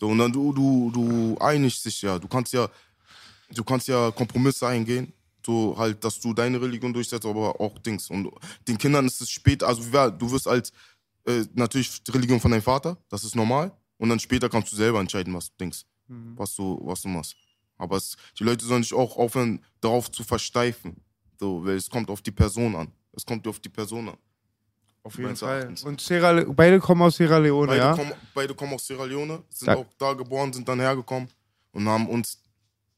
So, 0.00 0.08
und 0.08 0.18
dann 0.18 0.32
du, 0.32 0.54
du, 0.54 0.90
du 0.90 1.36
einigst 1.38 1.84
dich 1.84 2.00
ja, 2.00 2.18
du 2.18 2.28
kannst 2.28 2.54
ja, 2.54 2.66
du 3.50 3.62
kannst 3.62 3.88
ja 3.88 4.10
Kompromisse 4.10 4.66
eingehen, 4.66 5.12
so 5.44 5.74
halt, 5.76 6.02
dass 6.02 6.18
du 6.18 6.32
deine 6.32 6.60
Religion 6.62 6.94
durchsetzt, 6.94 7.26
aber 7.26 7.60
auch 7.60 7.78
Dings. 7.78 8.08
Und 8.08 8.30
den 8.66 8.78
Kindern 8.78 9.06
ist 9.06 9.20
es 9.20 9.28
später, 9.28 9.68
also 9.68 9.82
du 10.10 10.30
wirst 10.30 10.48
als 10.48 10.72
äh, 11.26 11.44
natürlich 11.54 12.02
die 12.02 12.10
Religion 12.10 12.40
von 12.40 12.50
deinem 12.50 12.62
Vater, 12.62 12.96
das 13.08 13.24
ist 13.24 13.34
normal, 13.36 13.72
und 13.98 14.08
dann 14.08 14.18
später 14.18 14.48
kannst 14.48 14.72
du 14.72 14.76
selber 14.76 15.00
entscheiden, 15.00 15.32
was 15.34 15.48
du 15.50 15.54
denkst, 15.60 15.82
was 16.36 16.54
du, 16.56 16.78
was 16.84 17.00
du 17.02 17.08
machst. 17.08 17.36
Aber 17.78 17.96
es, 17.96 18.16
die 18.38 18.44
Leute 18.44 18.64
sollen 18.64 18.82
sich 18.82 18.92
auch 18.92 19.16
aufhören, 19.16 19.64
darauf 19.80 20.10
zu 20.10 20.22
versteifen. 20.24 20.96
So, 21.38 21.64
weil 21.64 21.76
es 21.76 21.88
kommt 21.88 22.10
auf 22.10 22.20
die 22.22 22.30
Person 22.30 22.76
an. 22.76 22.92
Es 23.12 23.24
kommt 23.24 23.46
auf 23.48 23.58
die 23.60 23.68
Person 23.68 24.08
an. 24.10 24.16
Auf 25.04 25.16
jeden 25.18 25.34
Fall. 25.34 25.56
Erachtens. 25.58 25.82
Und 25.84 26.00
Sierra 26.00 26.44
beide 26.44 26.78
kommen 26.78 27.02
aus 27.02 27.16
Sierra 27.16 27.38
Leone, 27.38 27.66
Beide, 27.68 27.78
ja? 27.80 27.96
kommen, 27.96 28.12
beide 28.34 28.54
kommen 28.54 28.74
aus 28.74 28.86
Sierra 28.86 29.04
Leone, 29.04 29.42
sind 29.50 29.68
Da- 29.68 29.74
auch 29.76 29.86
da 29.98 30.12
geboren, 30.12 30.52
sind 30.52 30.68
dann 30.68 30.78
hergekommen 30.78 31.28
und 31.72 31.88
haben 31.88 32.06
uns 32.08 32.40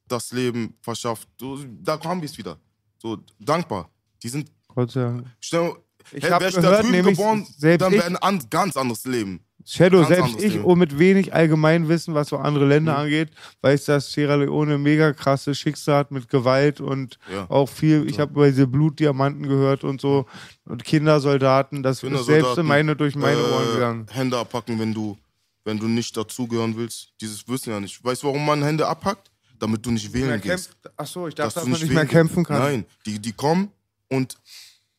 das 0.06 0.32
Leben 0.32 0.76
verschafft. 0.82 1.28
So, 1.40 1.58
da 1.82 1.98
haben 2.04 2.20
wir 2.20 2.28
es 2.28 2.36
wieder. 2.36 2.58
So, 2.98 3.18
dankbar. 3.38 3.88
Die 4.22 4.28
sind, 4.28 4.50
Gott 4.68 4.90
sei 4.90 5.00
Dank. 5.02 5.26
stell, 5.40 5.74
Ich 6.12 6.22
hey, 6.24 6.30
hab 6.30 6.40
wär 6.40 6.48
ich 6.48 6.54
da 6.54 6.60
gehört, 6.60 6.90
nämlich 6.90 7.16
geboren, 7.16 7.46
selbst 7.56 7.84
dann 7.84 7.92
wäre 7.92 8.06
ein 8.06 8.16
an, 8.16 8.40
ganz 8.50 8.76
anderes 8.76 9.04
Leben. 9.04 9.40
Shadow, 9.66 9.98
Ganz 10.02 10.08
selbst 10.08 10.42
ich, 10.42 10.52
Leben. 10.54 10.64
und 10.64 10.78
mit 10.78 10.98
wenig 10.98 11.32
Allgemeinwissen, 11.32 12.12
was 12.14 12.28
so 12.28 12.36
andere 12.36 12.66
Länder 12.66 12.92
Mhm. 12.92 12.98
angeht, 12.98 13.30
weiß, 13.62 13.86
dass 13.86 14.12
Sierra 14.12 14.34
Leone 14.34 14.76
mega 14.76 15.14
krasse 15.14 15.54
Schicksal 15.54 15.96
hat 15.96 16.10
mit 16.10 16.28
Gewalt 16.28 16.82
und 16.82 17.18
Ja. 17.32 17.46
auch 17.48 17.68
viel, 17.70 18.06
ich 18.06 18.20
habe 18.20 18.32
über 18.32 18.46
diese 18.46 18.66
Blutdiamanten 18.66 19.48
gehört 19.48 19.82
und 19.82 20.02
so 20.02 20.26
und 20.66 20.84
Kindersoldaten, 20.84 21.82
das 21.82 21.96
ist 21.96 22.00
selbst 22.02 22.26
Kindersoldaten, 22.26 22.60
in 22.60 22.66
meine, 22.66 22.94
durch 22.96 23.14
meine 23.14 23.40
Ohren 23.40 23.68
äh, 23.70 23.72
gegangen. 23.72 24.06
Hände 24.10 24.36
abpacken, 24.38 24.78
wenn 24.78 24.92
du, 24.92 25.16
wenn 25.64 25.78
du 25.78 25.88
nicht 25.88 26.14
dazugehören 26.14 26.76
willst. 26.76 27.14
Dieses 27.22 27.48
wissen 27.48 27.70
ja 27.70 27.80
nicht. 27.80 28.04
Weißt 28.04 28.22
du, 28.22 28.26
warum 28.26 28.44
man 28.44 28.62
Hände 28.62 28.86
abpackt? 28.86 29.30
Damit 29.58 29.86
du 29.86 29.92
nicht 29.92 30.12
wählen 30.12 30.38
gehst. 30.42 30.76
Achso, 30.96 31.26
ich 31.28 31.34
dass 31.36 31.54
dachte, 31.54 31.60
dass 31.60 31.64
du 31.64 31.70
man 31.70 31.80
nicht 31.80 31.94
mehr 31.94 32.04
kämpfen 32.06 32.44
kann. 32.44 32.58
Nein, 32.58 32.84
die, 33.06 33.18
die 33.18 33.32
kommen 33.32 33.70
und 34.10 34.36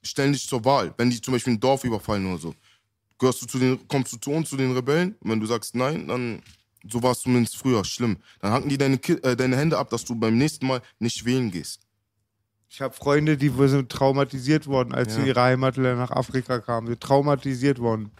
stellen 0.05 0.33
dich 0.33 0.47
zur 0.47 0.63
Wahl. 0.65 0.93
Wenn 0.97 1.09
die 1.09 1.21
zum 1.21 1.33
Beispiel 1.33 1.53
ein 1.53 1.59
Dorf 1.59 1.83
überfallen 1.83 2.25
oder 2.27 2.37
so, 2.37 2.55
gehörst 3.19 3.41
du 3.41 3.45
zu 3.45 3.59
den, 3.59 3.87
kommst 3.87 4.13
du 4.13 4.17
zu 4.17 4.31
uns, 4.31 4.49
zu 4.49 4.57
den 4.57 4.71
Rebellen. 4.73 5.15
Und 5.19 5.31
wenn 5.31 5.39
du 5.39 5.45
sagst 5.45 5.75
nein, 5.75 6.07
dann 6.07 6.41
so 6.87 7.01
war 7.01 7.11
es 7.11 7.21
zumindest 7.21 7.57
früher 7.57 7.83
schlimm. 7.83 8.17
Dann 8.41 8.51
hacken 8.51 8.69
die 8.69 8.77
deine, 8.77 8.95
äh, 9.23 9.35
deine 9.35 9.57
Hände 9.57 9.77
ab, 9.77 9.89
dass 9.89 10.05
du 10.05 10.15
beim 10.15 10.37
nächsten 10.37 10.67
Mal 10.67 10.81
nicht 10.99 11.25
wählen 11.25 11.49
gehst. 11.51 11.81
Ich 12.69 12.81
habe 12.81 12.93
Freunde, 12.93 13.37
die 13.37 13.49
sind 13.67 13.89
traumatisiert 13.91 14.67
worden, 14.67 14.93
als 14.93 15.13
sie 15.13 15.19
Ja. 15.19 15.23
in 15.23 15.27
ihre 15.29 15.41
Heimatländer 15.41 15.95
nach 15.95 16.11
Afrika 16.11 16.59
kamen. 16.59 16.87
Sie 16.87 16.97
traumatisiert 16.97 17.79
worden. 17.79 18.11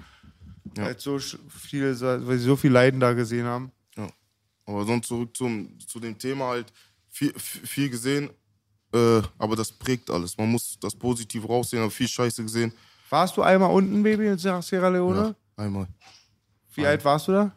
Ja. 0.78 0.86
Als 0.86 1.04
so 1.04 1.20
viele, 1.20 2.00
weil 2.26 2.38
sie 2.38 2.46
so 2.46 2.56
viel 2.56 2.72
Leiden 2.72 3.00
da 3.00 3.14
gesehen 3.14 3.46
haben. 3.46 3.72
Aber 4.68 4.84
sonst 4.86 5.08
zurück 5.08 5.36
zum, 5.38 5.78
zu 5.80 6.00
dem 6.00 6.18
Thema 6.18 6.48
halt 6.48 6.74
viel, 7.08 7.32
viel 7.38 7.90
gesehen, 7.90 8.32
äh, 8.96 9.22
aber 9.38 9.56
das 9.56 9.72
prägt 9.72 10.10
alles. 10.10 10.38
Man 10.38 10.50
muss 10.50 10.78
das 10.80 10.96
Positive 10.96 11.46
raussehen, 11.46 11.82
aber 11.82 11.92
viel 11.92 12.08
Scheiße 12.08 12.42
gesehen. 12.42 12.74
Warst 13.10 13.38
du 13.38 13.42
einmal 13.42 13.72
unten, 13.72 14.02
Baby, 14.02 14.28
in 14.28 14.38
Sierra 14.38 14.90
Leone? 14.90 15.36
Ja, 15.58 15.64
einmal. 15.64 15.88
Wie 16.74 16.86
alt 16.86 17.04
warst 17.06 17.28
du 17.28 17.34
da? 17.34 17.52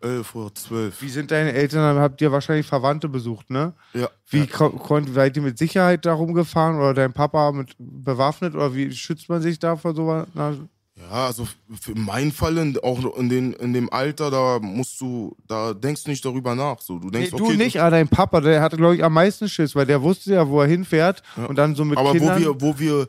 Elf 0.00 0.34
oder 0.34 0.54
zwölf. 0.54 1.00
Wie 1.00 1.08
sind 1.08 1.30
deine 1.30 1.52
Eltern? 1.52 1.98
Habt 1.98 2.20
ihr 2.20 2.32
wahrscheinlich 2.32 2.66
Verwandte 2.66 3.08
besucht, 3.08 3.50
ne? 3.50 3.72
Ja. 3.92 4.08
Wie 4.28 4.40
ja. 4.40 4.46
ko 4.46 4.70
konnt, 4.70 5.12
seid 5.12 5.36
ihr 5.36 5.42
mit 5.42 5.58
Sicherheit 5.58 6.04
da 6.04 6.14
rumgefahren 6.14 6.76
oder 6.76 6.94
dein 6.94 7.12
Papa 7.12 7.52
mit 7.52 7.74
bewaffnet 7.78 8.54
oder 8.54 8.74
wie 8.74 8.90
schützt 8.92 9.28
man 9.28 9.42
sich 9.42 9.58
da 9.58 9.76
vor 9.76 9.94
sowas? 9.94 10.26
Na, 10.34 10.54
Ja, 10.98 11.26
also 11.26 11.46
für 11.78 11.94
meinen 11.94 12.32
Fall, 12.32 12.56
in, 12.56 12.78
auch 12.78 13.18
in, 13.18 13.28
den, 13.28 13.52
in 13.54 13.74
dem 13.74 13.92
Alter, 13.92 14.30
da 14.30 14.58
musst 14.60 14.98
du, 14.98 15.36
da 15.46 15.74
denkst 15.74 16.04
du 16.04 16.10
nicht 16.10 16.24
darüber 16.24 16.54
nach. 16.54 16.80
So. 16.80 16.98
Du, 16.98 17.08
nee, 17.08 17.18
denkst, 17.18 17.30
du 17.32 17.44
okay, 17.44 17.56
nicht, 17.56 17.78
aber 17.80 17.90
dein 17.90 18.08
Papa, 18.08 18.40
der 18.40 18.62
hatte, 18.62 18.78
glaube 18.78 18.96
ich, 18.96 19.04
am 19.04 19.12
meisten 19.12 19.46
Schiss, 19.46 19.74
weil 19.74 19.84
der 19.84 20.00
wusste 20.00 20.32
ja, 20.32 20.48
wo 20.48 20.60
er 20.62 20.66
hinfährt 20.66 21.22
und 21.48 21.56
dann 21.56 21.74
so 21.74 21.84
mit 21.84 21.98
aber 21.98 22.08
wo 22.08 22.12
Kindern. 22.14 22.40
wir, 22.40 22.60
wo 22.60 22.78
wir, 22.78 23.08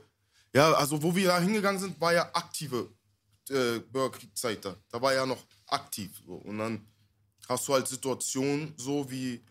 Ja, 0.53 0.73
also 0.73 1.01
wo 1.01 1.15
wir 1.15 1.27
da 1.27 1.39
hingegangen 1.39 1.79
sind, 1.79 1.99
war 2.01 2.13
ja 2.13 2.29
aktive 2.33 2.89
äh, 3.49 3.79
Bürgerkriegszeit 3.91 4.65
da. 4.65 4.75
Da 4.91 5.01
war 5.01 5.13
ja 5.13 5.25
noch 5.25 5.45
aktiv. 5.67 6.11
So. 6.25 6.33
Und 6.33 6.57
dann 6.57 6.81
hast 7.47 7.67
du 7.69 7.73
halt 7.73 7.87
Situationen 7.87 8.73
so 8.75 9.09
wie, 9.09 9.41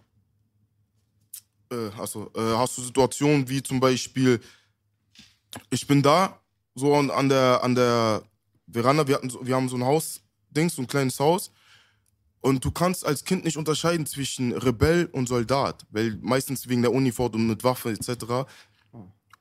äh, 1.72 1.90
also, 1.98 2.30
äh, 2.34 2.54
hast 2.56 2.76
du 2.76 2.82
Situationen 2.82 3.48
wie 3.48 3.62
zum 3.62 3.80
Beispiel, 3.80 4.40
ich 5.70 5.86
bin 5.86 6.02
da, 6.02 6.38
so 6.76 6.94
an, 6.94 7.10
an 7.10 7.28
der, 7.28 7.64
an 7.64 7.74
der 7.74 8.22
Veranda, 8.68 9.08
wir, 9.08 9.16
hatten 9.16 9.30
so, 9.30 9.44
wir 9.44 9.56
haben 9.56 9.68
so 9.68 9.76
ein 9.76 9.84
Haus, 9.84 10.20
Dings, 10.50 10.76
so 10.76 10.82
ein 10.82 10.86
kleines 10.86 11.18
Haus. 11.18 11.50
Und 12.40 12.64
du 12.64 12.70
kannst 12.70 13.04
als 13.04 13.24
Kind 13.24 13.44
nicht 13.44 13.56
unterscheiden 13.56 14.06
zwischen 14.06 14.52
Rebell 14.52 15.08
und 15.10 15.28
Soldat, 15.28 15.84
weil 15.90 16.16
meistens 16.20 16.68
wegen 16.68 16.82
der 16.82 16.92
Uniform 16.92 17.32
und 17.34 17.48
mit 17.48 17.64
Waffe 17.64 17.90
etc. 17.90 18.46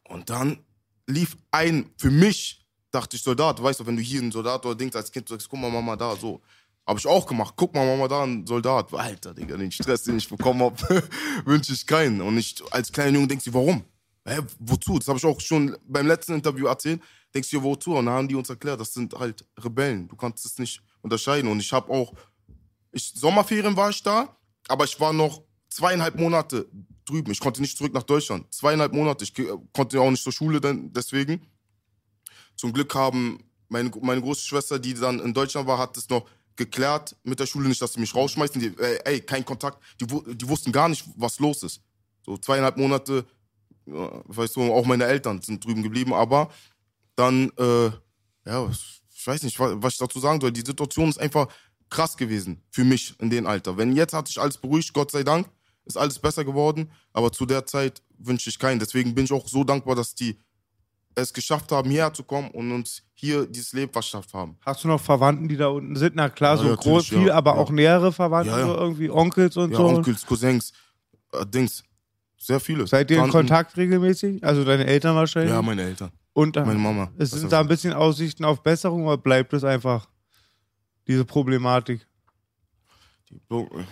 Und 0.07 0.29
dann 0.29 0.59
lief 1.05 1.37
ein, 1.51 1.91
für 1.97 2.09
mich 2.09 2.65
dachte 2.91 3.17
ich 3.17 3.21
Soldat, 3.21 3.61
weißt 3.61 3.81
du, 3.81 3.85
wenn 3.85 3.97
du 3.97 4.01
hier 4.01 4.21
ein 4.21 4.31
Soldat 4.31 4.65
oder 4.65 4.75
Dings 4.75 4.95
als 4.95 5.11
Kind 5.11 5.27
sagst, 5.27 5.49
guck 5.49 5.59
mal 5.59 5.69
Mama 5.69 5.95
da, 5.95 6.15
so. 6.15 6.41
Habe 6.87 6.99
ich 6.99 7.07
auch 7.07 7.25
gemacht. 7.25 7.55
Guck 7.57 7.73
mal 7.73 7.85
Mama 7.85 8.07
da, 8.07 8.23
ein 8.23 8.45
Soldat. 8.45 8.93
Alter, 8.93 9.33
Digga, 9.33 9.57
den 9.57 9.71
Stress, 9.71 10.03
den 10.03 10.17
ich 10.17 10.29
bekommen 10.29 10.61
habe, 10.61 11.03
wünsche 11.45 11.73
ich 11.73 11.85
keinen. 11.85 12.21
Und 12.21 12.37
ich 12.37 12.55
als 12.71 12.91
kleiner 12.91 13.15
Junge 13.15 13.27
denkst 13.27 13.45
du, 13.45 13.53
warum? 13.53 13.83
Hä, 14.23 14.39
wozu? 14.59 14.99
Das 14.99 15.07
habe 15.07 15.17
ich 15.17 15.25
auch 15.25 15.39
schon 15.41 15.75
beim 15.87 16.07
letzten 16.07 16.33
Interview 16.33 16.67
erzählt. 16.67 17.01
Denkst 17.35 17.49
du, 17.49 17.61
wozu? 17.61 17.95
Und 17.95 18.05
dann 18.05 18.15
haben 18.15 18.27
die 18.29 18.35
uns 18.35 18.49
erklärt, 18.49 18.79
das 18.79 18.93
sind 18.93 19.13
halt 19.13 19.45
Rebellen. 19.57 20.07
Du 20.07 20.15
kannst 20.15 20.45
es 20.45 20.57
nicht 20.57 20.81
unterscheiden. 21.01 21.51
Und 21.51 21.59
ich 21.59 21.73
habe 21.73 21.91
auch, 21.91 22.13
ich, 22.93 23.11
Sommerferien 23.13 23.75
war 23.75 23.89
ich 23.89 24.01
da, 24.01 24.37
aber 24.69 24.85
ich 24.85 24.97
war 25.01 25.11
noch 25.11 25.43
zweieinhalb 25.69 26.17
Monate 26.17 26.65
drüben. 27.03 27.31
Ich 27.31 27.41
konnte 27.41 27.59
nicht 27.59 27.77
zurück 27.77 27.93
nach 27.93 28.03
Deutschland. 28.03 28.51
Zweieinhalb 28.53 28.93
Monate. 28.93 29.25
Ich 29.25 29.33
konnte 29.73 29.99
auch 29.99 30.09
nicht 30.09 30.23
zur 30.23 30.31
Schule 30.31 30.61
denn, 30.61 30.93
deswegen. 30.93 31.45
Zum 32.55 32.71
Glück 32.71 32.95
haben 32.95 33.43
meine, 33.67 33.91
meine 34.01 34.21
große 34.21 34.45
Schwester, 34.45 34.79
die 34.79 34.93
dann 34.93 35.19
in 35.19 35.33
Deutschland 35.33 35.67
war, 35.67 35.77
hat 35.77 35.97
es 35.97 36.07
noch 36.07 36.25
geklärt 36.55 37.17
mit 37.23 37.37
der 37.37 37.47
Schule 37.47 37.67
nicht, 37.67 37.81
dass 37.81 37.91
sie 37.91 37.99
mich 37.99 38.15
rausschmeißen. 38.15 38.61
Die, 38.61 38.67
äh, 38.67 38.99
ey, 39.03 39.19
kein 39.19 39.43
Kontakt. 39.43 39.83
Die, 39.99 40.05
die 40.07 40.47
wussten 40.47 40.71
gar 40.71 40.87
nicht, 40.87 41.05
was 41.17 41.37
los 41.39 41.63
ist. 41.63 41.81
So 42.25 42.37
zweieinhalb 42.37 42.77
Monate, 42.77 43.25
weißt 43.85 44.55
du, 44.55 44.73
auch 44.73 44.85
meine 44.85 45.03
Eltern 45.03 45.41
sind 45.41 45.63
drüben 45.65 45.83
geblieben, 45.83 46.13
aber 46.13 46.49
dann, 47.15 47.49
äh, 47.57 47.85
ja, 48.45 48.69
ich 48.69 49.25
weiß 49.27 49.43
nicht, 49.43 49.59
wa- 49.59 49.75
was 49.77 49.93
ich 49.93 49.99
dazu 49.99 50.19
sagen 50.19 50.39
soll. 50.41 50.51
Die 50.51 50.63
Situation 50.65 51.09
ist 51.09 51.19
einfach 51.19 51.47
krass 51.89 52.15
gewesen 52.17 52.61
für 52.71 52.83
mich 52.83 53.15
in 53.19 53.29
dem 53.29 53.45
Alter. 53.47 53.77
Wenn 53.77 53.95
jetzt 53.95 54.13
hat 54.13 54.27
sich 54.27 54.39
alles 54.39 54.57
beruhigt, 54.57 54.93
Gott 54.93 55.11
sei 55.11 55.23
Dank, 55.23 55.47
ist 55.85 55.97
alles 55.97 56.17
besser 56.19 56.43
geworden, 56.43 56.91
aber 57.13 57.31
zu 57.31 57.45
der 57.45 57.65
Zeit 57.65 58.01
wünsche 58.17 58.49
ich 58.49 58.57
keinen. 58.57 58.79
Deswegen 58.79 59.13
bin 59.13 59.25
ich 59.25 59.31
auch 59.31 59.47
so 59.47 59.63
dankbar, 59.63 59.95
dass 59.95 60.15
die 60.15 60.37
es 61.17 61.31
geschafft 61.31 61.71
haben, 61.71 61.89
hierher 61.89 62.11
zu 62.13 62.23
kommen 62.23 62.49
und 62.51 62.71
uns 62.71 63.03
hier 63.13 63.45
dieses 63.45 63.71
Leben 63.71 63.93
verschafft 63.93 64.33
haben. 64.33 64.57
Hast 64.65 64.83
du 64.83 64.87
noch 64.89 64.99
Verwandten, 64.99 65.47
die 65.47 65.55
da 65.55 65.67
unten 65.67 65.95
sind? 65.95 66.15
Na 66.15 66.27
klar, 66.29 66.55
Ja, 66.55 66.57
so 66.57 66.63
natürlich, 66.69 66.83
groß, 66.83 67.07
viel, 67.07 67.27
ja, 67.27 67.35
aber 67.35 67.51
ja. 67.53 67.57
auch 67.57 67.69
nähere 67.69 68.11
Verwandte, 68.11 68.51
Ja, 68.51 68.59
ja. 68.59 68.65
so 68.67 68.73
irgendwie 68.75 69.09
Onkels 69.09 69.55
und 69.55 69.71
Ja, 69.71 69.77
so. 69.77 69.87
Onkels, 69.87 70.25
Cousins, 70.25 70.73
äh, 71.31 71.45
Dings, 71.45 71.83
sehr 72.37 72.59
viele. 72.59 72.85
Seid 72.87 73.09
ihr 73.11 73.23
in. 73.23 73.29
Kontakt 73.29 73.77
regelmäßig? 73.77 74.43
Also 74.43 74.65
deine 74.65 74.85
Eltern 74.87 75.15
wahrscheinlich? 75.15 75.53
Ja, 75.53 75.61
meine 75.61 75.83
Eltern, 75.83 76.11
und 76.35 76.55
meine 76.57 76.75
Mama. 76.77 77.11
es 77.17 77.31
sind 77.31 77.43
ist- 77.45 77.51
da 77.51 77.61
ein 77.61 77.67
bisschen 77.67 77.93
Aussichten 77.93 78.43
auf 78.45 78.61
Besserung 78.61 79.05
oder 79.07 79.17
bleibt 79.17 79.53
es 79.53 79.63
einfach 79.63 80.07
diese 81.07 81.23
Problematik? 81.25 82.05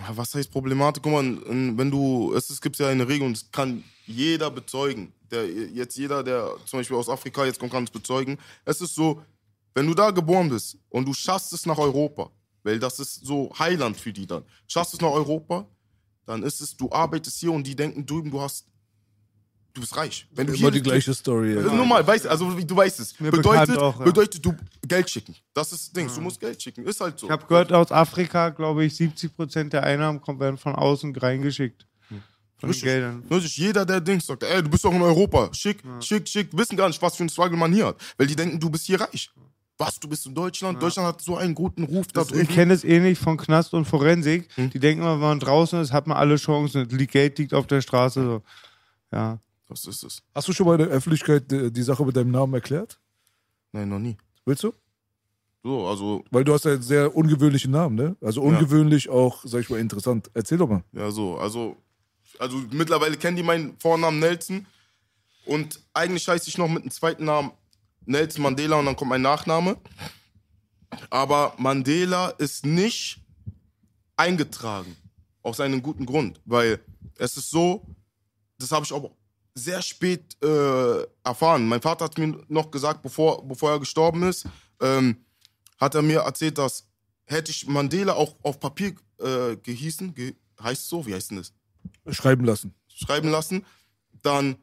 Was 0.09 0.35
heißt 0.35 0.51
Problematik? 0.51 1.01
Guck 1.03 1.11
mal, 1.13 1.37
wenn 1.47 1.89
du, 1.89 2.33
es 2.35 2.61
gibt 2.61 2.77
ja 2.77 2.87
eine 2.89 3.07
Regel 3.07 3.27
und 3.27 3.37
es 3.37 3.51
kann 3.51 3.83
jeder 4.05 4.51
bezeugen. 4.51 5.11
Der, 5.31 5.49
jetzt 5.49 5.97
jeder, 5.97 6.23
der 6.23 6.49
zum 6.65 6.79
Beispiel 6.79 6.95
aus 6.97 7.09
Afrika 7.09 7.45
jetzt 7.45 7.59
kommt, 7.59 7.71
kann 7.71 7.83
es 7.85 7.89
bezeugen. 7.89 8.37
Es 8.65 8.79
ist 8.81 8.93
so, 8.93 9.21
wenn 9.73 9.87
du 9.87 9.93
da 9.93 10.11
geboren 10.11 10.49
bist 10.49 10.77
und 10.89 11.07
du 11.07 11.13
schaffst 11.13 11.51
es 11.53 11.65
nach 11.65 11.77
Europa, 11.77 12.29
weil 12.63 12.77
das 12.79 12.99
ist 12.99 13.25
so 13.25 13.51
Heiland 13.57 13.97
für 13.97 14.13
die 14.13 14.27
dann, 14.27 14.43
schaffst 14.67 14.93
es 14.93 15.01
nach 15.01 15.11
Europa, 15.11 15.65
dann 16.25 16.43
ist 16.43 16.61
es, 16.61 16.77
du 16.77 16.91
arbeitest 16.91 17.39
hier 17.39 17.51
und 17.51 17.65
die 17.65 17.75
denken 17.75 18.05
drüben, 18.05 18.29
du 18.29 18.39
hast, 18.39 18.67
du 19.73 19.81
bist 19.81 19.95
reich. 19.97 20.27
Wenn 20.31 20.47
du 20.47 20.53
Immer 20.53 20.59
hier 20.61 20.71
die 20.71 20.81
gleiche 20.81 21.13
Story. 21.13 21.53
Ist 21.53 21.65
Ja. 21.65 21.73
normal, 21.73 22.05
weißt, 22.05 22.27
also 22.27 22.57
wie- 22.57 22.65
du 22.65 22.75
weißt 22.75 22.99
es. 22.99 23.19
Mir 23.19 23.31
Bedeutet, 23.31 23.77
auch, 23.77 23.97
ja. 23.99 24.05
bedeutet 24.05 24.45
du 24.45 24.53
Geld 24.87 25.09
schicken. 25.09 25.35
Das 25.53 25.71
ist 25.71 25.87
das 25.87 25.91
Ding. 25.93 26.07
Du 26.13 26.21
musst 26.21 26.39
Geld 26.39 26.61
schicken. 26.61 26.85
Ist 26.85 26.99
halt 27.01 27.17
so. 27.19 27.25
Ich 27.27 27.31
habe 27.31 27.45
gehört, 27.47 27.71
aus 27.73 27.91
Afrika, 27.91 28.49
glaube 28.49 28.85
ich, 28.85 28.95
70 28.95 29.35
Prozent 29.35 29.73
der 29.73 29.83
Einnahmen 29.83 30.21
kommen 30.21 30.39
werden 30.39 30.57
von 30.57 30.75
außen 30.75 31.15
reingeschickt. 31.15 31.85
Von 32.59 32.71
den 32.71 33.09
Richtig. 33.29 33.57
Jeder, 33.57 33.85
der 33.85 33.99
Dings 33.99 34.25
sagt, 34.25 34.43
ey, 34.43 34.63
du 34.63 34.69
bist 34.69 34.85
doch 34.85 34.93
in 34.93 35.01
Europa. 35.01 35.49
Schick, 35.53 35.83
schick, 35.99 36.29
schick. 36.29 36.47
Wissen 36.55 36.77
gar 36.77 36.87
nicht, 36.87 37.01
was 37.01 37.15
für 37.17 37.23
ein 37.23 37.29
Struggle 37.29 37.57
man 37.57 37.73
hier 37.73 37.87
hat. 37.87 37.97
Weil 38.17 38.27
die 38.27 38.35
denken, 38.37 38.57
du 38.59 38.69
bist 38.69 38.85
hier 38.85 39.01
reich. 39.01 39.29
Was, 39.77 39.99
du 39.99 40.07
bist 40.07 40.25
in 40.27 40.35
Deutschland? 40.35 40.81
Deutschland 40.81 41.07
hat 41.09 41.21
so 41.21 41.35
einen 41.35 41.55
guten 41.55 41.83
Ruf 41.83 42.07
da 42.13 42.21
Das, 42.21 42.29
drüben. 42.29 42.43
ich 42.43 42.49
kenne 42.49 42.73
es 42.73 42.83
ähnlich 42.85 43.17
von 43.19 43.35
Knast 43.37 43.73
und 43.73 43.83
Forensik. 43.85 44.47
Hm. 44.55 44.69
Die 44.69 44.79
denken 44.79 45.01
immer, 45.01 45.13
wenn 45.15 45.19
man 45.27 45.39
draußen 45.41 45.81
ist, 45.81 45.91
hat 45.91 46.07
man 46.07 46.15
alle 46.15 46.37
Chancen. 46.37 46.87
Die 46.87 47.07
Geld 47.07 47.37
liegt 47.39 47.53
auf 47.53 47.67
der 47.67 47.81
Straße. 47.81 48.21
So. 48.23 48.41
Ja. 49.11 49.39
Das 49.73 49.85
ist 49.85 50.03
es. 50.03 50.21
Hast 50.35 50.47
du 50.47 50.53
schon 50.53 50.67
mal 50.67 50.73
in 50.79 50.87
der 50.87 50.95
Öffentlichkeit 50.95 51.49
die, 51.49 51.71
die 51.71 51.81
Sache 51.83 52.05
mit 52.05 52.15
deinem 52.15 52.29
Namen 52.29 52.53
erklärt? 52.53 52.99
Nein, 53.71 53.89
noch 53.89 53.99
nie. 53.99 54.15
Willst 54.45 54.63
du? 54.63 54.71
So, 55.63 55.87
also, 55.87 56.23
Weil 56.29 56.43
du 56.43 56.53
hast 56.53 56.65
ja 56.65 56.73
einen 56.73 56.81
sehr 56.83 57.15
ungewöhnlichen 57.15 57.71
Namen, 57.71 57.95
ne? 57.95 58.15
Also 58.21 58.41
ungewöhnlich 58.41 59.09
auch, 59.09 59.43
sag 59.45 59.61
ich 59.61 59.69
mal, 59.69 59.79
interessant. 59.79 60.29
Erzähl 60.33 60.57
doch 60.57 60.69
mal. 60.69 60.83
ja, 60.91 61.09
so. 61.09 61.37
Also, 61.37 61.77
also 62.37 62.61
mittlerweile 62.71 63.17
kennen 63.17 63.37
die 63.37 63.43
meinen 63.43 63.77
Vornamen 63.79 64.19
Nelson. 64.19 64.65
Und 65.45 65.79
eigentlich 65.93 66.27
heiße 66.27 66.49
ich 66.49 66.57
noch 66.57 66.67
mit 66.67 66.83
einem 66.83 66.91
zweiten 66.91 67.25
Namen 67.25 67.51
Nelson 68.05 68.43
Mandela 68.43 68.77
und 68.77 68.85
dann 68.85 68.95
kommt 68.95 69.09
mein 69.09 69.21
Nachname. 69.21 69.77
Aber 71.09 71.53
Mandela 71.57 72.29
ist 72.29 72.65
nicht 72.65 73.21
eingetragen. 74.17 74.95
Aus 75.41 75.59
einem 75.59 75.81
guten 75.81 76.05
Grund. 76.05 76.39
Weil 76.45 76.79
es 77.17 77.37
ist 77.37 77.49
so, 77.49 77.85
das 78.59 78.71
habe 78.71 78.85
ich 78.85 78.93
auch 78.93 79.11
sehr 79.55 79.81
spät 79.81 80.35
äh, 80.43 81.03
erfahren. 81.23 81.67
Mein 81.67 81.81
Vater 81.81 82.05
hat 82.05 82.17
mir 82.17 82.43
noch 82.47 82.71
gesagt, 82.71 83.01
bevor, 83.01 83.47
bevor 83.47 83.71
er 83.71 83.79
gestorben 83.79 84.23
ist, 84.23 84.47
ähm, 84.81 85.17
hat 85.77 85.95
er 85.95 86.01
mir 86.01 86.21
erzählt, 86.21 86.57
dass 86.57 86.87
hätte 87.25 87.51
ich 87.51 87.67
Mandela 87.67 88.13
auch 88.13 88.35
auf 88.43 88.59
Papier 88.59 88.95
äh, 89.19 89.55
gehießen, 89.57 90.13
ge 90.13 90.35
heißt 90.61 90.87
so, 90.87 91.05
wie 91.05 91.13
heißt 91.13 91.31
denn 91.31 91.37
das? 91.37 91.53
Schreiben 92.15 92.45
lassen. 92.45 92.73
Schreiben 92.87 93.29
lassen, 93.29 93.65
dann 94.21 94.55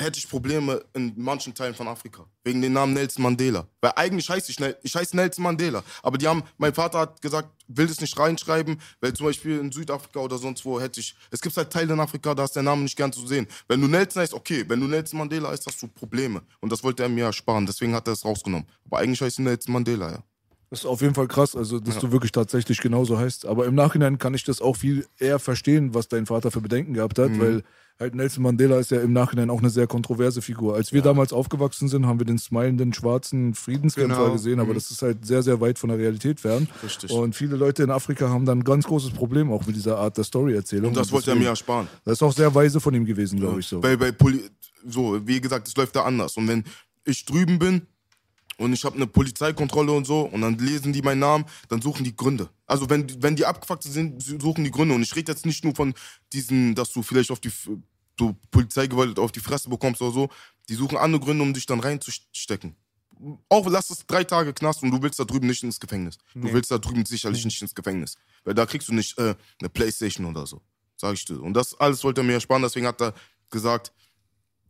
hätte 0.00 0.18
ich 0.18 0.28
Probleme 0.28 0.84
in 0.94 1.12
manchen 1.16 1.54
Teilen 1.54 1.74
von 1.74 1.86
Afrika. 1.86 2.24
Wegen 2.42 2.60
dem 2.60 2.72
Namen 2.72 2.94
Nelson 2.94 3.22
Mandela. 3.22 3.66
Weil 3.80 3.92
eigentlich 3.96 4.28
heiße 4.28 4.50
ich, 4.50 4.58
ich 4.82 4.94
heiße 4.94 5.14
Nelson 5.14 5.44
Mandela. 5.44 5.84
Aber 6.02 6.18
die 6.18 6.26
haben, 6.26 6.42
mein 6.58 6.74
Vater 6.74 6.98
hat 6.98 7.22
gesagt, 7.22 7.48
will 7.68 7.86
das 7.86 8.00
nicht 8.00 8.18
reinschreiben, 8.18 8.80
weil 9.00 9.12
zum 9.14 9.26
Beispiel 9.26 9.58
in 9.58 9.70
Südafrika 9.70 10.18
oder 10.20 10.36
sonst 10.36 10.64
wo 10.64 10.80
hätte 10.80 11.00
ich, 11.00 11.14
es 11.30 11.40
gibt 11.40 11.56
halt 11.56 11.70
Teile 11.70 11.92
in 11.94 12.00
Afrika, 12.00 12.34
da 12.34 12.44
ist 12.44 12.56
der 12.56 12.62
Name 12.64 12.82
nicht 12.82 12.96
gern 12.96 13.12
zu 13.12 13.26
sehen. 13.26 13.46
Wenn 13.68 13.80
du 13.80 13.86
Nelson 13.86 14.22
heißt, 14.22 14.34
okay. 14.34 14.64
Wenn 14.66 14.80
du 14.80 14.88
Nelson 14.88 15.18
Mandela 15.18 15.50
heißt, 15.50 15.66
hast 15.66 15.80
du 15.80 15.86
Probleme. 15.88 16.42
Und 16.60 16.72
das 16.72 16.82
wollte 16.82 17.04
er 17.04 17.08
mir 17.08 17.26
ersparen, 17.26 17.64
deswegen 17.64 17.94
hat 17.94 18.08
er 18.08 18.14
es 18.14 18.24
rausgenommen. 18.24 18.66
Aber 18.86 18.98
eigentlich 18.98 19.20
heißt 19.22 19.38
ich 19.38 19.44
Nelson 19.44 19.72
Mandela, 19.72 20.10
ja. 20.10 20.18
Das 20.70 20.80
ist 20.80 20.86
auf 20.86 21.02
jeden 21.02 21.14
Fall 21.14 21.28
krass, 21.28 21.54
also 21.54 21.78
dass 21.78 21.94
Ja. 21.94 22.00
du 22.00 22.10
wirklich 22.10 22.32
tatsächlich 22.32 22.80
genauso 22.80 23.16
heißt. 23.16 23.46
Aber 23.46 23.64
im 23.66 23.76
Nachhinein 23.76 24.18
kann 24.18 24.34
ich 24.34 24.42
das 24.42 24.60
auch 24.60 24.76
viel 24.76 25.06
eher 25.18 25.38
verstehen, 25.38 25.94
was 25.94 26.08
dein 26.08 26.26
Vater 26.26 26.50
für 26.50 26.60
Bedenken 26.60 26.94
gehabt 26.94 27.16
hat, 27.20 27.30
Mhm. 27.30 27.40
weil 27.40 27.62
halt 28.00 28.14
Nelson 28.14 28.42
Mandela 28.42 28.78
ist 28.78 28.90
ja 28.90 29.00
im 29.00 29.12
Nachhinein 29.12 29.50
auch 29.50 29.60
eine 29.60 29.70
sehr 29.70 29.86
kontroverse 29.86 30.42
Figur. 30.42 30.74
Als 30.74 30.92
wir 30.92 31.00
damals 31.02 31.32
aufgewachsen 31.32 31.88
sind, 31.88 32.06
haben 32.06 32.18
wir 32.18 32.26
den 32.26 32.38
smilenden 32.38 32.92
schwarzen 32.92 33.54
Friedenskämpfer 33.54 34.16
Genau. 34.16 34.32
gesehen, 34.32 34.60
aber 34.60 34.74
das 34.74 34.90
ist 34.90 35.02
halt 35.02 35.24
sehr, 35.24 35.42
sehr 35.42 35.60
weit 35.60 35.78
von 35.78 35.88
der 35.90 35.98
Realität 35.98 36.40
fern. 36.40 36.62
Mhm. 36.62 36.68
Richtig. 36.82 37.10
Und 37.10 37.34
viele 37.34 37.56
Leute 37.56 37.82
in 37.82 37.90
Afrika 37.90 38.28
haben 38.28 38.44
dann 38.44 38.58
ein 38.58 38.64
ganz 38.64 38.86
großes 38.86 39.10
Problem 39.10 39.52
auch 39.52 39.66
mit 39.66 39.76
dieser 39.76 39.98
Art 39.98 40.16
der 40.18 40.24
Storyerzählung. 40.24 40.88
Und 40.88 40.96
das 40.96 41.12
wollte 41.12 41.30
er 41.30 41.36
mir 41.36 41.48
ersparen. 41.48 41.88
Das 42.04 42.14
ist 42.14 42.22
auch 42.22 42.32
sehr 42.32 42.54
weise 42.54 42.80
von 42.80 42.94
ihm 42.94 43.04
gewesen, 43.04 43.38
glaube 43.38 43.60
ich 43.60 43.66
so. 43.66 43.80
Bei, 43.80 43.96
bei 43.96 44.12
Poli 44.12 44.40
so, 44.86 45.26
wie 45.26 45.40
gesagt, 45.40 45.68
es 45.68 45.76
läuft 45.76 45.96
da 45.96 46.02
anders. 46.02 46.36
Und 46.36 46.48
wenn 46.48 46.64
ich 47.04 47.24
drüben 47.24 47.58
bin 47.58 47.82
und 48.58 48.72
ich 48.72 48.84
habe 48.84 48.96
eine 48.96 49.06
Polizeikontrolle 49.06 49.92
und 49.92 50.06
so 50.06 50.22
und 50.22 50.40
dann 50.40 50.58
lesen 50.58 50.92
die 50.92 51.02
meinen 51.02 51.20
Namen, 51.20 51.44
dann 51.68 51.82
suchen 51.82 52.04
die 52.04 52.16
Gründe. 52.16 52.48
Also 52.66 52.88
wenn, 52.90 53.22
wenn 53.22 53.36
die 53.36 53.46
abgefuckt 53.46 53.82
sind, 53.82 54.22
suchen 54.22 54.64
die 54.64 54.70
Gründe. 54.70 54.94
Und 54.94 55.02
ich 55.02 55.14
rede 55.14 55.32
jetzt 55.32 55.46
nicht 55.46 55.64
nur 55.64 55.74
von 55.74 55.94
diesen, 56.32 56.74
dass 56.74 56.92
du 56.92 57.02
vielleicht 57.02 57.30
auf 57.30 57.40
die 57.40 57.50
so 58.18 58.36
Polizeigewalt 58.50 59.18
auf 59.18 59.32
die 59.32 59.40
Fresse 59.40 59.68
bekommst 59.68 60.00
oder 60.00 60.12
so. 60.12 60.28
Die 60.68 60.74
suchen 60.74 60.96
andere 60.96 61.20
Gründe, 61.20 61.42
um 61.42 61.52
dich 61.52 61.66
dann 61.66 61.80
reinzustecken. 61.80 62.76
Auch 63.48 63.66
lass 63.68 63.90
es 63.90 64.06
drei 64.06 64.24
Tage 64.24 64.52
Knast 64.52 64.82
und 64.82 64.90
du 64.90 65.02
willst 65.02 65.18
da 65.18 65.24
drüben 65.24 65.46
nicht 65.46 65.62
ins 65.62 65.78
Gefängnis. 65.78 66.18
Du 66.34 66.52
willst 66.52 66.70
da 66.70 66.78
drüben 66.78 67.04
sicherlich 67.06 67.44
nicht 67.44 67.60
ins 67.62 67.74
Gefängnis. 67.74 68.16
Weil 68.44 68.54
da 68.54 68.66
kriegst 68.66 68.88
du 68.88 68.94
nicht 68.94 69.18
äh, 69.18 69.34
eine 69.60 69.68
Playstation 69.68 70.26
oder 70.26 70.46
so. 70.46 70.60
Sag 70.96 71.14
ich 71.14 71.24
dir. 71.24 71.40
Und 71.40 71.54
das 71.54 71.74
alles 71.78 72.02
wollte 72.04 72.20
er 72.20 72.24
mir 72.24 72.34
ersparen, 72.34 72.62
deswegen 72.62 72.86
hat 72.86 73.00
er 73.00 73.14
gesagt, 73.50 73.92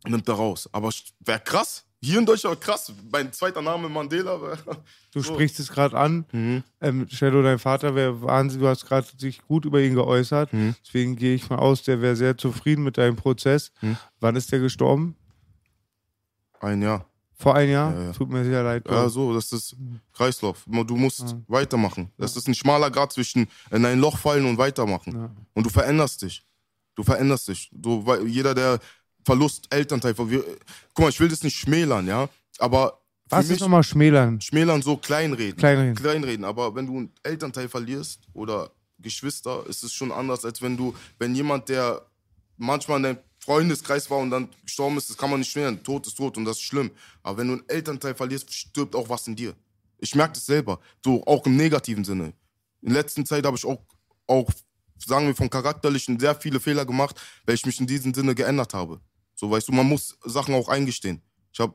nimmt 0.05 0.27
er 0.27 0.35
raus. 0.35 0.69
Aber 0.71 0.91
wäre 1.19 1.39
krass. 1.39 1.85
Hier 2.05 2.19
in 2.19 2.25
Deutschland 2.25 2.61
krass. 2.61 2.93
Mein 3.11 3.33
zweiter 3.33 3.61
Name 3.61 3.89
Mandela. 3.89 4.37
Du 5.11 5.21
So. 5.21 5.33
sprichst 5.33 5.59
es 5.61 5.69
gerade 5.71 5.97
an. 5.97 6.25
Mhm. 6.33 6.63
Ähm, 6.81 7.07
Shadow, 7.09 7.41
dein 7.41 7.57
Vater 7.57 7.95
wäre 7.95 8.21
Wahnsinn. 8.21 8.59
Du 8.59 8.67
hast 8.67 8.85
gerade 8.85 9.07
sich 9.17 9.41
gut 9.47 9.63
über 9.65 9.81
ihn 9.81 9.95
geäußert. 9.95 10.51
Mhm. 10.51 10.75
Deswegen 10.85 11.15
gehe 11.15 11.33
ich 11.35 11.49
mal 11.49 11.57
aus, 11.57 11.83
der 11.83 12.01
wäre 12.01 12.15
sehr 12.17 12.37
zufrieden 12.37 12.83
mit 12.83 12.97
deinem 12.97 13.15
Prozess. 13.15 13.71
Mhm. 13.81 13.95
Wann 14.19 14.35
ist 14.35 14.51
der 14.51 14.59
gestorben? 14.59 15.15
Ein 16.59 16.81
Jahr. 16.81 17.05
Vor 17.37 17.55
ein 17.55 17.69
Jahr? 17.69 17.93
Ja, 17.93 18.01
ja. 18.07 18.11
Tut 18.13 18.29
mir 18.29 18.43
sehr 18.43 18.61
leid. 18.63 18.83
Bro. 18.83 18.93
Ja, 18.93 19.09
so, 19.09 19.33
das 19.33 19.51
ist 19.51 19.75
Kreislauf. 20.13 20.63
Du 20.67 20.95
musst 20.95 21.35
weitermachen. 21.47 22.11
Das 22.17 22.35
ist 22.37 22.47
ein 22.47 22.53
schmaler 22.55 22.91
Grad 22.91 23.11
zwischen 23.13 23.47
in 23.71 23.85
ein 23.85 23.99
Loch 23.99 24.17
fallen 24.17 24.45
und 24.45 24.57
weitermachen. 24.57 25.29
Und 25.53 25.65
du 25.65 25.69
veränderst 25.69 26.21
dich. 26.21 26.43
Du 26.95 27.03
veränderst 27.03 27.47
dich. 27.49 27.69
Du, 27.73 28.05
weil 28.05 28.25
jeder, 28.27 28.53
der 28.53 28.79
Verlust, 29.25 29.67
Elternteil, 29.69 30.17
wir, 30.17 30.43
guck 30.93 31.03
mal, 31.05 31.09
ich 31.09 31.19
will 31.19 31.27
das 31.29 31.43
nicht 31.43 31.57
schmälern, 31.57 32.07
ja, 32.07 32.29
aber 32.59 33.01
Was 33.29 33.47
mich, 33.47 33.55
ist 33.55 33.61
nochmal 33.61 33.83
Schmälern? 33.83 34.39
schmälern 34.39 34.81
so 34.81 34.97
kleinreden. 34.97 35.57
Kleinreden. 35.57 35.95
Kleinreden, 35.95 36.45
aber 36.45 36.75
wenn 36.75 36.85
du 36.85 36.97
einen 36.97 37.11
Elternteil 37.23 37.67
verlierst 37.67 38.21
oder 38.33 38.71
Geschwister, 38.99 39.65
ist 39.67 39.83
es 39.83 39.93
schon 39.93 40.11
anders, 40.11 40.45
als 40.45 40.61
wenn 40.61 40.77
du, 40.77 40.95
wenn 41.19 41.35
jemand, 41.35 41.69
der 41.69 42.05
manchmal 42.57 42.97
in 42.97 43.03
deinem 43.03 43.17
Freundeskreis 43.39 44.09
war 44.09 44.19
und 44.19 44.31
dann 44.31 44.49
gestorben 44.63 44.97
ist, 44.97 45.09
das 45.09 45.17
kann 45.17 45.29
man 45.29 45.39
nicht 45.39 45.51
schmälern. 45.51 45.83
Tod 45.83 46.07
ist 46.07 46.15
tot 46.15 46.37
und 46.37 46.45
das 46.45 46.57
ist 46.57 46.63
schlimm. 46.63 46.89
Aber 47.21 47.37
wenn 47.37 47.47
du 47.47 47.53
einen 47.53 47.69
Elternteil 47.69 48.15
verlierst, 48.15 48.51
stirbt 48.51 48.95
auch 48.95 49.07
was 49.09 49.27
in 49.27 49.35
dir. 49.35 49.53
Ich 49.99 50.15
merke 50.15 50.33
das 50.33 50.45
selber, 50.45 50.79
so 51.03 51.23
auch 51.25 51.45
im 51.45 51.55
negativen 51.55 52.03
Sinne. 52.03 52.33
In 52.81 52.93
letzter 52.93 53.23
Zeit 53.25 53.45
habe 53.45 53.57
ich 53.57 53.65
auch, 53.65 53.81
auch, 54.27 54.49
sagen 54.97 55.27
wir 55.27 55.35
vom 55.35 55.49
Charakterlichen, 55.49 56.19
sehr 56.19 56.35
viele 56.35 56.59
Fehler 56.59 56.85
gemacht, 56.85 57.19
weil 57.45 57.55
ich 57.55 57.65
mich 57.65 57.79
in 57.79 57.87
diesem 57.87 58.13
Sinne 58.13 58.33
geändert 58.33 58.73
habe. 58.73 58.99
So, 59.35 59.51
weißt 59.51 59.67
du, 59.67 59.73
man 59.73 59.87
muss 59.87 60.17
Sachen 60.23 60.55
auch 60.55 60.69
eingestehen. 60.69 61.21
Ich 61.51 61.59
habe, 61.59 61.73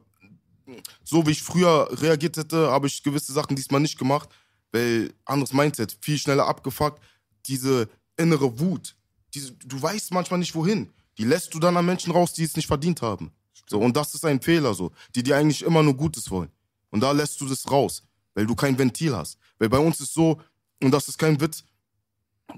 so 1.04 1.26
wie 1.26 1.32
ich 1.32 1.42
früher 1.42 1.88
reagiert 2.00 2.36
hätte, 2.36 2.70
habe 2.70 2.86
ich 2.86 3.02
gewisse 3.02 3.32
Sachen 3.32 3.54
diesmal 3.54 3.80
nicht 3.80 3.98
gemacht, 3.98 4.28
weil 4.72 5.12
anderes 5.24 5.52
Mindset, 5.52 5.96
viel 6.00 6.18
schneller 6.18 6.46
abgefuckt. 6.46 7.02
Diese 7.46 7.88
innere 8.16 8.58
Wut, 8.58 8.96
diese, 9.34 9.52
du 9.52 9.80
weißt 9.80 10.12
manchmal 10.12 10.40
nicht 10.40 10.54
wohin. 10.54 10.90
Die 11.18 11.24
lässt 11.24 11.52
du 11.54 11.58
dann 11.58 11.76
an 11.76 11.86
Menschen 11.86 12.12
raus, 12.12 12.32
die 12.32 12.44
es 12.44 12.56
nicht 12.56 12.66
verdient 12.66 13.02
haben. 13.02 13.30
So, 13.68 13.78
und 13.78 13.96
das 13.96 14.14
ist 14.14 14.24
ein 14.24 14.40
Fehler, 14.40 14.74
so, 14.74 14.90
die 15.14 15.22
dir 15.22 15.36
eigentlich 15.36 15.62
immer 15.62 15.82
nur 15.82 15.94
Gutes 15.94 16.30
wollen. 16.30 16.50
Und 16.90 17.00
da 17.00 17.12
lässt 17.12 17.40
du 17.40 17.46
das 17.46 17.70
raus, 17.70 18.02
weil 18.34 18.46
du 18.46 18.54
kein 18.54 18.76
Ventil 18.76 19.14
hast. 19.14 19.38
Weil 19.58 19.68
bei 19.68 19.78
uns 19.78 20.00
ist 20.00 20.14
so, 20.14 20.40
und 20.82 20.90
das 20.90 21.08
ist 21.08 21.18
kein 21.18 21.40
Witz, 21.40 21.64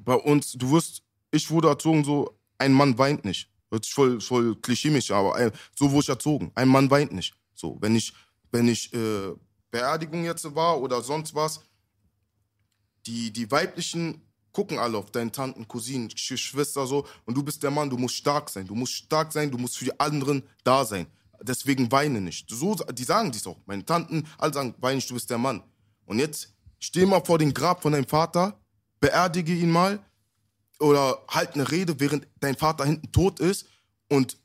bei 0.05 0.15
uns, 0.15 0.53
du 0.53 0.71
wirst, 0.71 1.03
ich 1.31 1.51
wurde 1.51 1.69
erzogen 1.69 2.05
so, 2.05 2.39
ein 2.57 2.73
Mann 2.73 2.97
weint 2.97 3.25
nicht. 3.25 3.52
Hört 3.73 3.87
sich 3.87 3.95
voll, 3.95 4.21
voll 4.21 4.55
klischeemisch, 4.57 5.11
aber 5.11 5.35
ein, 5.35 5.51
so 5.75 5.91
wurde 5.91 6.03
ich 6.03 6.09
erzogen. 6.11 6.53
Ein 6.55 6.69
Mann 6.69 6.91
weint 6.91 7.11
nicht. 7.13 7.35
So, 7.55 7.79
wenn 7.81 7.97
ich, 7.97 8.13
wenn 8.51 8.69
ich 8.69 8.93
äh, 8.93 9.33
Beerdigung 9.71 10.25
jetzt 10.25 10.55
war 10.55 10.79
oder 10.79 11.01
sonst 11.01 11.35
was, 11.35 11.61
die, 13.07 13.33
die 13.33 13.51
weiblichen 13.51 14.21
gucken 14.53 14.79
alle 14.79 14.99
auf 14.99 15.11
deinen 15.11 15.33
Tanten, 15.33 15.67
Cousinen, 15.67 16.09
Geschwister 16.09 16.87
so 16.87 17.07
und 17.25 17.35
du 17.35 17.43
bist 17.43 17.63
der 17.63 17.71
Mann, 17.71 17.89
du 17.89 17.97
musst 17.97 18.17
stark 18.17 18.51
sein, 18.51 18.67
du 18.67 18.75
musst 18.75 18.93
stark 18.93 19.33
sein, 19.33 19.51
du 19.51 19.57
musst 19.57 19.79
für 19.79 19.87
die 19.87 19.99
anderen 19.99 20.43
da 20.63 20.85
sein. 20.85 21.07
Deswegen 21.41 21.91
weine 21.91 22.21
nicht. 22.21 22.51
So, 22.51 22.75
die 22.75 23.05
sagen 23.05 23.33
dies 23.33 23.47
auch. 23.47 23.59
Meine 23.65 23.87
Tanten, 23.87 24.29
alle 24.37 24.53
sagen, 24.53 24.75
weine 24.81 24.97
nicht, 24.97 25.09
du 25.09 25.15
bist 25.15 25.31
der 25.31 25.39
Mann. 25.39 25.63
Und 26.05 26.19
jetzt 26.19 26.53
steh 26.79 27.07
mal 27.07 27.25
vor 27.25 27.39
dem 27.39 27.55
Grab 27.55 27.81
von 27.81 27.93
deinem 27.93 28.07
Vater, 28.07 28.61
beerdige 29.01 29.55
ihn 29.55 29.71
mal 29.71 30.05
oder 30.79 31.23
halt 31.29 31.55
eine 31.55 31.71
Rede, 31.71 32.01
während 32.01 32.27
dein 32.41 32.57
Vater 32.57 32.85
hinten 32.85 33.11
tot 33.13 33.41
ist 33.41 33.67
und, 34.09 34.37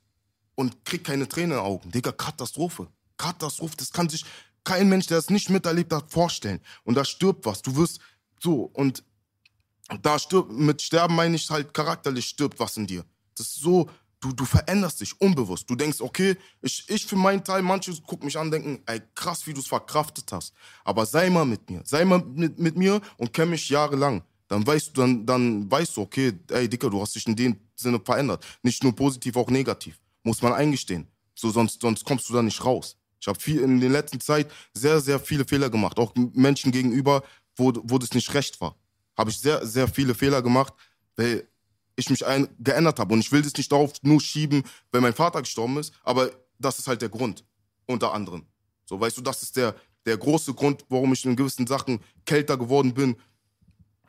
und 0.56 0.86
krieg 0.86 1.04
keine 1.04 1.28
Tränen 1.28 1.52
in 1.52 1.58
den 1.58 1.66
Augen. 1.66 1.92
Digga, 1.92 2.12
Katastrophe. 2.12 2.88
Katastrophe. 3.18 3.76
Das 3.78 3.92
kann 3.92 4.10
sich 4.10 4.26
kein 4.64 4.90
Mensch, 4.90 5.08
der 5.08 5.18
es 5.18 5.30
nicht 5.30 5.50
miterlebt 5.50 5.94
hat, 5.94 6.12
vorstellen. 6.12 6.60
Und 6.84 6.96
da 6.96 7.06
stirbt 7.06 7.46
was. 7.46 7.62
Du 7.62 7.76
wirst 7.76 8.00
so 8.40 8.70
und 8.74 9.04
da 10.02 10.20
stirbt, 10.20 10.52
mit 10.52 10.82
Sterben 10.82 11.16
meine 11.16 11.36
ich 11.36 11.50
halt 11.50 11.74
charakterlich 11.74 12.28
stirbt 12.28 12.60
was 12.60 12.78
in 12.78 12.86
dir. 12.86 13.06
Das 13.36 13.48
ist 13.48 13.62
so, 13.62 13.90
du, 14.20 14.34
du 14.34 14.46
veränderst 14.46 15.00
dich 15.00 15.20
unbewusst. 15.22 15.70
Du 15.70 15.76
denkst, 15.76 16.02
okay, 16.02 16.36
ich, 16.62 16.84
ich 16.90 17.06
für 17.06 17.16
meinen 17.16 17.44
Teil, 17.44 17.62
manche 17.62 17.94
gucken 18.02 18.26
mich 18.26 18.38
an 18.38 18.52
denken, 18.52 18.82
ey, 18.86 19.02
krass, 19.16 19.48
wie 19.48 19.54
du 19.54 19.62
es 19.62 19.68
verkraftet 19.68 20.32
hast. 20.32 20.54
Aber 20.84 21.06
sei 21.06 21.30
mal 21.30 21.46
mit 21.46 21.70
mir, 21.70 21.82
sei 21.86 22.04
mal 22.04 22.20
mit, 22.20 22.60
mit 22.60 22.76
mir 22.76 23.02
und 23.18 23.32
kenn 23.32 23.50
mich 23.50 23.70
jahrelang. 23.70 24.24
Dann 24.48 24.66
weißt 24.66 24.90
du, 24.90 25.02
dann, 25.02 25.26
dann 25.26 25.70
weißt 25.70 25.98
du, 25.98 26.02
okay, 26.02 26.34
ey, 26.50 26.70
Dicker, 26.70 26.90
du 26.90 27.02
hast 27.02 27.16
dich 27.16 27.28
in 27.28 27.36
dem 27.36 27.58
Sinne 27.76 28.00
verändert. 28.04 28.46
Nicht 28.64 28.84
nur 28.84 28.96
positiv, 28.96 29.36
auch 29.36 29.50
negativ. 29.50 30.00
Muss 30.24 30.42
man 30.42 30.54
eingestehen. 30.54 31.08
So, 31.36 31.50
sonst, 31.50 31.82
sonst 31.82 32.06
kommst 32.06 32.30
du 32.30 32.34
da 32.34 32.42
nicht 32.42 32.64
raus. 32.64 32.98
Ich 33.20 33.28
habe 33.28 33.40
viel 33.40 33.60
in 33.60 33.80
der 33.80 33.90
letzten 33.90 34.20
Zeit 34.20 34.50
sehr, 34.74 35.02
sehr 35.02 35.20
viele 35.20 35.46
Fehler 35.46 35.70
gemacht. 35.70 36.00
Auch 36.00 36.14
Menschen 36.16 36.72
gegenüber, 36.72 37.24
wo, 37.56 37.74
wo 37.84 37.98
das 37.98 38.14
nicht 38.14 38.34
recht 38.34 38.62
war 38.62 38.76
habe 39.18 39.32
ich 39.32 39.40
sehr, 39.40 39.66
sehr 39.66 39.88
viele 39.88 40.14
Fehler 40.14 40.42
gemacht, 40.42 40.74
weil 41.16 41.48
ich 41.96 42.10
mich 42.10 42.26
ein, 42.26 42.48
geändert 42.60 43.00
habe. 43.00 43.14
Und 43.14 43.20
ich 43.20 43.32
will 43.32 43.42
das 43.42 43.54
nicht 43.54 43.72
darauf 43.72 43.92
nur 44.04 44.22
schieben, 44.22 44.64
wenn 44.92 45.02
mein 45.02 45.14
Vater 45.14 45.42
gestorben 45.42 45.78
ist, 45.78 45.94
aber 46.04 46.30
das 46.60 46.78
ist 46.78 46.88
halt 46.88 47.02
der 47.02 47.10
Grund, 47.10 47.44
unter 47.88 48.14
anderem. 48.14 48.46
So, 48.86 49.00
weißt 49.00 49.18
du, 49.18 49.22
das 49.22 49.42
ist 49.42 49.58
der, 49.58 49.76
der 50.06 50.18
große 50.18 50.54
Grund, 50.54 50.86
warum 50.90 51.14
ich 51.14 51.26
in 51.26 51.36
gewissen 51.36 51.68
Sachen 51.68 52.00
kälter 52.26 52.58
geworden 52.58 52.94
bin. 52.94 53.18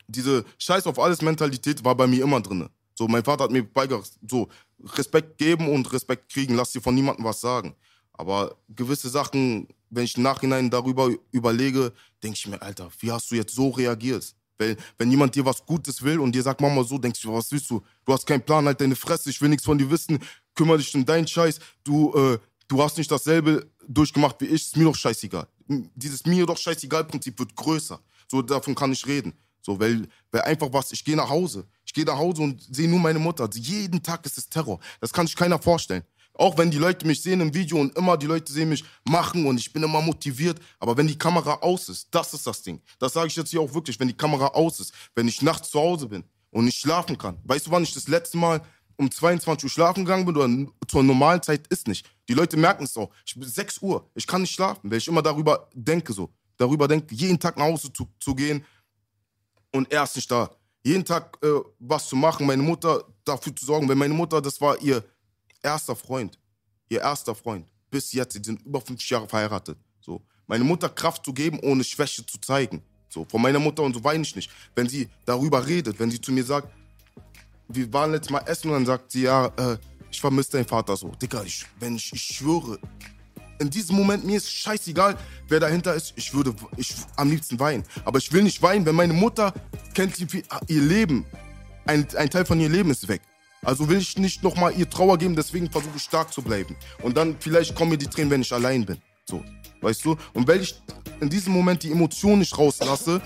Diese 0.09 0.43
Scheiß 0.57 0.87
auf 0.87 0.99
alles 0.99 1.21
Mentalität 1.21 1.83
war 1.83 1.95
bei 1.95 2.07
mir 2.07 2.23
immer 2.23 2.41
drin. 2.41 2.69
So, 2.95 3.07
mein 3.07 3.23
Vater 3.23 3.45
hat 3.45 3.51
mir 3.51 3.63
beigebracht, 3.63 4.11
so, 4.27 4.49
Respekt 4.83 5.37
geben 5.37 5.69
und 5.69 5.91
Respekt 5.93 6.31
kriegen, 6.31 6.55
lass 6.55 6.71
dir 6.71 6.81
von 6.81 6.95
niemandem 6.95 7.25
was 7.25 7.41
sagen. 7.41 7.75
Aber 8.13 8.57
gewisse 8.67 9.09
Sachen, 9.09 9.67
wenn 9.89 10.03
ich 10.03 10.17
im 10.17 10.23
Nachhinein 10.23 10.69
darüber 10.69 11.09
überlege, 11.31 11.93
denke 12.21 12.35
ich 12.37 12.47
mir, 12.47 12.61
Alter, 12.61 12.89
wie 12.99 13.11
hast 13.11 13.31
du 13.31 13.35
jetzt 13.35 13.55
so 13.55 13.69
reagiert? 13.69 14.35
Weil, 14.57 14.75
wenn 14.97 15.09
jemand 15.09 15.35
dir 15.35 15.45
was 15.45 15.65
Gutes 15.65 16.03
will 16.03 16.19
und 16.19 16.33
dir 16.33 16.43
sagt, 16.43 16.59
Mama, 16.59 16.83
so, 16.83 16.97
denkst 16.97 17.21
du, 17.21 17.33
was 17.33 17.51
willst 17.51 17.69
du? 17.69 17.81
Du 18.05 18.13
hast 18.13 18.25
keinen 18.25 18.41
Plan, 18.41 18.65
halt 18.65 18.81
deine 18.81 18.95
Fresse, 18.95 19.29
ich 19.29 19.41
will 19.41 19.49
nichts 19.49 19.65
von 19.65 19.77
dir 19.77 19.89
wissen, 19.89 20.19
kümmere 20.53 20.79
dich 20.79 20.93
um 20.95 21.05
deinen 21.05 21.27
Scheiß, 21.27 21.59
du, 21.85 22.13
äh, 22.13 22.37
du 22.67 22.83
hast 22.83 22.97
nicht 22.97 23.09
dasselbe 23.09 23.69
durchgemacht 23.87 24.35
wie 24.41 24.45
ich, 24.45 24.65
ist 24.65 24.75
mir 24.75 24.83
doch 24.83 24.95
scheißegal. 24.95 25.47
Dieses 25.67 26.25
mir 26.25 26.45
doch 26.45 26.57
scheißegal 26.57 27.05
Prinzip 27.05 27.39
wird 27.39 27.55
größer. 27.55 28.01
So, 28.27 28.41
davon 28.41 28.75
kann 28.75 28.91
ich 28.91 29.05
reden. 29.07 29.33
So, 29.61 29.79
weil, 29.79 30.07
weil 30.31 30.41
einfach 30.41 30.67
was, 30.71 30.91
ich 30.91 31.03
gehe 31.03 31.15
nach 31.15 31.29
Hause. 31.29 31.65
Ich 31.85 31.93
gehe 31.93 32.05
nach 32.05 32.17
Hause 32.17 32.41
und 32.41 32.61
sehe 32.73 32.87
nur 32.87 32.99
meine 32.99 33.19
Mutter. 33.19 33.49
Jeden 33.53 34.01
Tag 34.01 34.25
ist 34.25 34.37
es 34.37 34.47
Terror. 34.47 34.79
Das 35.01 35.11
kann 35.11 35.27
sich 35.27 35.35
keiner 35.35 35.59
vorstellen. 35.59 36.03
Auch 36.33 36.57
wenn 36.57 36.71
die 36.71 36.77
Leute 36.77 37.05
mich 37.05 37.21
sehen 37.21 37.41
im 37.41 37.53
Video 37.53 37.77
und 37.79 37.97
immer 37.97 38.15
die 38.15 38.25
Leute 38.25 38.51
sehen 38.51 38.69
mich 38.69 38.85
machen 39.03 39.45
und 39.45 39.59
ich 39.59 39.73
bin 39.73 39.83
immer 39.83 40.01
motiviert. 40.01 40.57
Aber 40.79 40.95
wenn 40.95 41.07
die 41.07 41.17
Kamera 41.17 41.55
aus 41.55 41.89
ist, 41.89 42.07
das 42.11 42.33
ist 42.33 42.47
das 42.47 42.61
Ding. 42.61 42.81
Das 42.97 43.13
sage 43.13 43.27
ich 43.27 43.35
jetzt 43.35 43.49
hier 43.49 43.59
auch 43.59 43.73
wirklich, 43.73 43.99
wenn 43.99 44.07
die 44.07 44.15
Kamera 44.15 44.47
aus 44.47 44.79
ist. 44.79 44.93
Wenn 45.15 45.27
ich 45.27 45.41
nachts 45.41 45.69
zu 45.69 45.79
Hause 45.79 46.07
bin 46.07 46.23
und 46.51 46.65
nicht 46.65 46.79
schlafen 46.79 47.17
kann. 47.17 47.37
Weißt 47.43 47.67
du, 47.67 47.71
wann 47.71 47.83
ich 47.83 47.93
das 47.93 48.07
letzte 48.07 48.37
Mal 48.37 48.61
um 48.95 49.09
22 49.09 49.63
Uhr 49.63 49.69
schlafen 49.69 50.05
gegangen 50.05 50.25
bin 50.25 50.35
oder 50.35 50.71
zur 50.87 51.03
normalen 51.03 51.41
Zeit 51.41 51.67
ist 51.67 51.87
nicht. 51.87 52.05
Die 52.27 52.33
Leute 52.33 52.57
merken 52.57 52.83
es 52.83 52.95
auch. 52.97 53.09
Ich 53.25 53.33
bin 53.33 53.47
6 53.47 53.81
Uhr, 53.81 54.09
ich 54.13 54.27
kann 54.27 54.41
nicht 54.41 54.53
schlafen, 54.53 54.91
weil 54.91 54.97
ich 54.97 55.07
immer 55.07 55.21
darüber 55.21 55.69
denke 55.73 56.13
so. 56.13 56.29
Darüber 56.57 56.87
denke, 56.87 57.15
jeden 57.15 57.39
Tag 57.39 57.57
nach 57.57 57.65
Hause 57.65 57.91
zu, 57.93 58.07
zu 58.19 58.35
gehen 58.35 58.63
und 59.71 59.91
er 59.91 60.03
ist 60.03 60.15
nicht 60.15 60.29
da. 60.29 60.49
Jeden 60.83 61.03
Tag 61.03 61.37
äh, 61.43 61.47
was 61.79 62.07
zu 62.07 62.15
machen, 62.15 62.45
meine 62.45 62.63
Mutter 62.63 63.03
dafür 63.25 63.55
zu 63.55 63.65
sorgen. 63.65 63.87
Weil 63.87 63.95
meine 63.95 64.13
Mutter, 64.13 64.41
das 64.41 64.59
war 64.61 64.79
ihr 64.81 65.03
erster 65.61 65.95
Freund. 65.95 66.39
Ihr 66.87 67.01
erster 67.01 67.35
Freund. 67.35 67.67
Bis 67.91 68.11
jetzt, 68.13 68.33
sie 68.33 68.41
sind 68.43 68.61
über 68.65 68.81
50 68.81 69.09
Jahre 69.09 69.27
verheiratet. 69.27 69.77
So. 69.99 70.21
Meine 70.47 70.63
Mutter 70.63 70.89
Kraft 70.89 71.25
zu 71.25 71.33
geben, 71.33 71.59
ohne 71.61 71.83
Schwäche 71.83 72.25
zu 72.25 72.39
zeigen. 72.39 72.81
So, 73.09 73.25
von 73.25 73.41
meiner 73.41 73.59
Mutter 73.59 73.83
und 73.83 73.93
so 73.93 74.03
weine 74.03 74.23
ich 74.23 74.35
nicht. 74.35 74.51
Wenn 74.75 74.87
sie 74.87 75.09
darüber 75.25 75.65
redet, 75.65 75.99
wenn 75.99 76.11
sie 76.11 76.21
zu 76.21 76.31
mir 76.31 76.43
sagt, 76.43 76.71
wir 77.67 77.91
waren 77.91 78.11
letztes 78.11 78.31
Mal 78.31 78.39
essen 78.47 78.69
und 78.69 78.75
dann 78.75 78.85
sagt 78.85 79.11
sie, 79.11 79.23
ja, 79.23 79.47
äh, 79.57 79.77
ich 80.11 80.21
vermisse 80.21 80.51
deinen 80.51 80.65
Vater 80.65 80.95
so. 80.95 81.09
Digga, 81.21 81.43
ich, 81.43 81.65
wenn 81.79 81.95
ich, 81.95 82.11
ich 82.13 82.21
schwöre, 82.21 82.79
in 83.59 83.69
diesem 83.69 83.95
Moment, 83.95 84.25
mir 84.25 84.37
ist 84.37 84.51
scheißegal, 84.51 85.17
wer 85.47 85.59
dahinter 85.59 85.93
ist. 85.93 86.13
Ich 86.15 86.33
würde 86.33 86.55
ich, 86.77 86.95
am 87.15 87.29
liebsten 87.29 87.59
weinen. 87.59 87.83
Aber 88.05 88.17
ich 88.17 88.31
will 88.31 88.43
nicht 88.43 88.61
weinen, 88.61 88.85
wenn 88.85 88.95
meine 88.95 89.13
Mutter 89.13 89.53
kennt 89.93 90.15
ihr 90.19 90.81
Leben. 90.81 91.25
Ein, 91.85 92.07
ein 92.15 92.29
Teil 92.29 92.45
von 92.45 92.59
ihr 92.59 92.69
Leben 92.69 92.89
ist 92.91 93.07
weg. 93.07 93.21
Also 93.61 93.89
will 93.89 93.97
ich 93.97 94.17
nicht 94.17 94.41
nochmal 94.41 94.73
ihr 94.77 94.89
Trauer 94.89 95.17
geben, 95.17 95.35
deswegen 95.35 95.69
versuche 95.69 95.97
ich 95.97 96.03
stark 96.03 96.31
zu 96.31 96.41
bleiben. 96.41 96.75
Und 97.01 97.17
dann 97.17 97.35
vielleicht 97.39 97.75
kommen 97.75 97.91
mir 97.91 97.97
die 97.97 98.07
Tränen, 98.07 98.31
wenn 98.31 98.41
ich 98.41 98.53
allein 98.53 98.85
bin. 98.85 98.97
So, 99.25 99.43
weißt 99.81 100.05
du? 100.05 100.15
Und 100.33 100.47
weil 100.47 100.61
ich 100.61 100.81
in 101.19 101.29
diesem 101.29 101.53
Moment 101.53 101.83
die 101.83 101.91
Emotionen 101.91 102.39
nicht 102.39 102.57
rauslasse, 102.57 103.21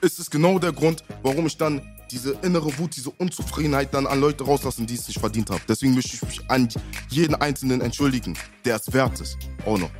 ist 0.00 0.18
es 0.18 0.30
genau 0.30 0.58
der 0.58 0.72
Grund, 0.72 1.04
warum 1.22 1.46
ich 1.46 1.56
dann 1.58 1.82
diese 2.10 2.32
innere 2.42 2.76
Wut, 2.78 2.96
diese 2.96 3.10
Unzufriedenheit 3.10 3.92
dann 3.92 4.06
an 4.06 4.20
Leute 4.20 4.44
rauslassen, 4.44 4.86
die 4.86 4.94
es 4.94 5.06
nicht 5.06 5.20
verdient 5.20 5.50
haben. 5.50 5.62
Deswegen 5.68 5.94
möchte 5.94 6.14
ich 6.14 6.22
mich 6.22 6.40
an 6.48 6.68
jeden 7.08 7.34
Einzelnen 7.36 7.80
entschuldigen, 7.80 8.36
der 8.64 8.76
es 8.76 8.92
wert 8.92 9.20
ist. 9.20 9.38
Auch 9.64 9.78
noch. 9.78 9.90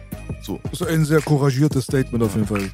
So. 0.43 0.61
Das 0.65 0.81
ist 0.81 0.87
ein 0.87 1.05
sehr 1.05 1.20
couragiertes 1.20 1.85
Statement 1.85 2.23
auf 2.24 2.35
jeden 2.35 2.47
Fall. 2.47 2.70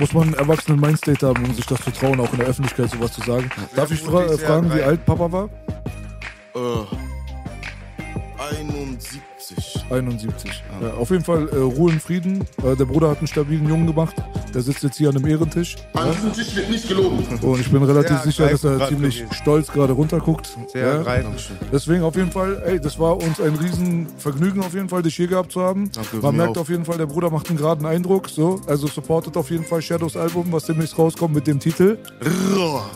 Muss 0.00 0.12
man 0.12 0.24
einen 0.24 0.34
erwachsenen 0.34 0.80
Mindstate 0.80 1.26
haben, 1.26 1.44
um 1.44 1.54
sich 1.54 1.66
das 1.66 1.80
zu 1.82 1.90
trauen, 1.92 2.18
auch 2.20 2.32
in 2.32 2.38
der 2.38 2.48
Öffentlichkeit 2.48 2.90
sowas 2.90 3.12
zu 3.12 3.22
sagen. 3.22 3.50
Darf 3.76 3.90
ich 3.90 4.00
fra 4.00 4.26
fragen, 4.36 4.72
wie 4.74 4.82
alt 4.82 5.04
Papa 5.06 5.30
war? 5.30 5.48
Äh, 6.54 6.84
71 8.58 9.22
71. 9.90 10.24
71. 10.24 10.62
Ja, 10.80 10.94
auf 10.94 11.10
jeden 11.10 11.24
Fall 11.24 11.48
äh, 11.48 11.56
Ruhe 11.56 11.92
in 11.92 12.00
Frieden. 12.00 12.44
Äh, 12.62 12.76
der 12.76 12.84
Bruder 12.84 13.10
hat 13.10 13.18
einen 13.18 13.26
stabilen 13.26 13.68
Jungen 13.68 13.86
gemacht. 13.86 14.14
Der 14.54 14.62
sitzt 14.62 14.82
jetzt 14.82 14.96
hier 14.96 15.08
an 15.08 15.16
einem 15.16 15.26
Ehrentisch. 15.26 15.76
An 15.94 16.12
diesem 16.12 16.32
Tisch 16.32 16.54
wird 16.54 16.70
nicht 16.70 16.88
gelogen. 16.88 17.24
Und 17.42 17.60
ich 17.60 17.70
bin 17.70 17.82
relativ 17.82 18.16
Sehr 18.18 18.24
sicher, 18.24 18.48
dass 18.48 18.64
er 18.64 18.88
ziemlich 18.88 19.18
gewesen. 19.18 19.34
stolz 19.34 19.68
gerade 19.68 19.92
runterguckt. 19.92 20.56
Sehr 20.72 20.86
ja. 20.86 20.92
ergreifend. 20.94 21.50
Deswegen 21.72 22.02
auf 22.02 22.16
jeden 22.16 22.30
Fall, 22.30 22.62
ey, 22.66 22.80
das 22.80 22.98
war 22.98 23.16
uns 23.16 23.40
ein 23.40 23.54
Riesenvergnügen 23.54 24.62
auf 24.62 24.74
jeden 24.74 24.88
Fall, 24.88 25.02
dich 25.02 25.16
hier 25.16 25.26
gehabt 25.26 25.52
zu 25.52 25.60
haben. 25.60 25.90
Danke, 25.92 26.16
Man 26.16 26.36
merkt 26.36 26.56
auch. 26.56 26.62
auf 26.62 26.68
jeden 26.68 26.84
Fall, 26.84 26.98
der 26.98 27.06
Bruder 27.06 27.30
macht 27.30 27.48
einen 27.48 27.58
geraden 27.58 27.86
Eindruck. 27.86 28.28
So, 28.28 28.60
also 28.66 28.86
supportet 28.86 29.36
auf 29.36 29.50
jeden 29.50 29.64
Fall 29.64 29.82
Shadows 29.82 30.16
Album, 30.16 30.46
was 30.50 30.64
demnächst 30.64 30.98
rauskommt 30.98 31.34
mit 31.34 31.46
dem 31.46 31.58
Titel. 31.58 31.98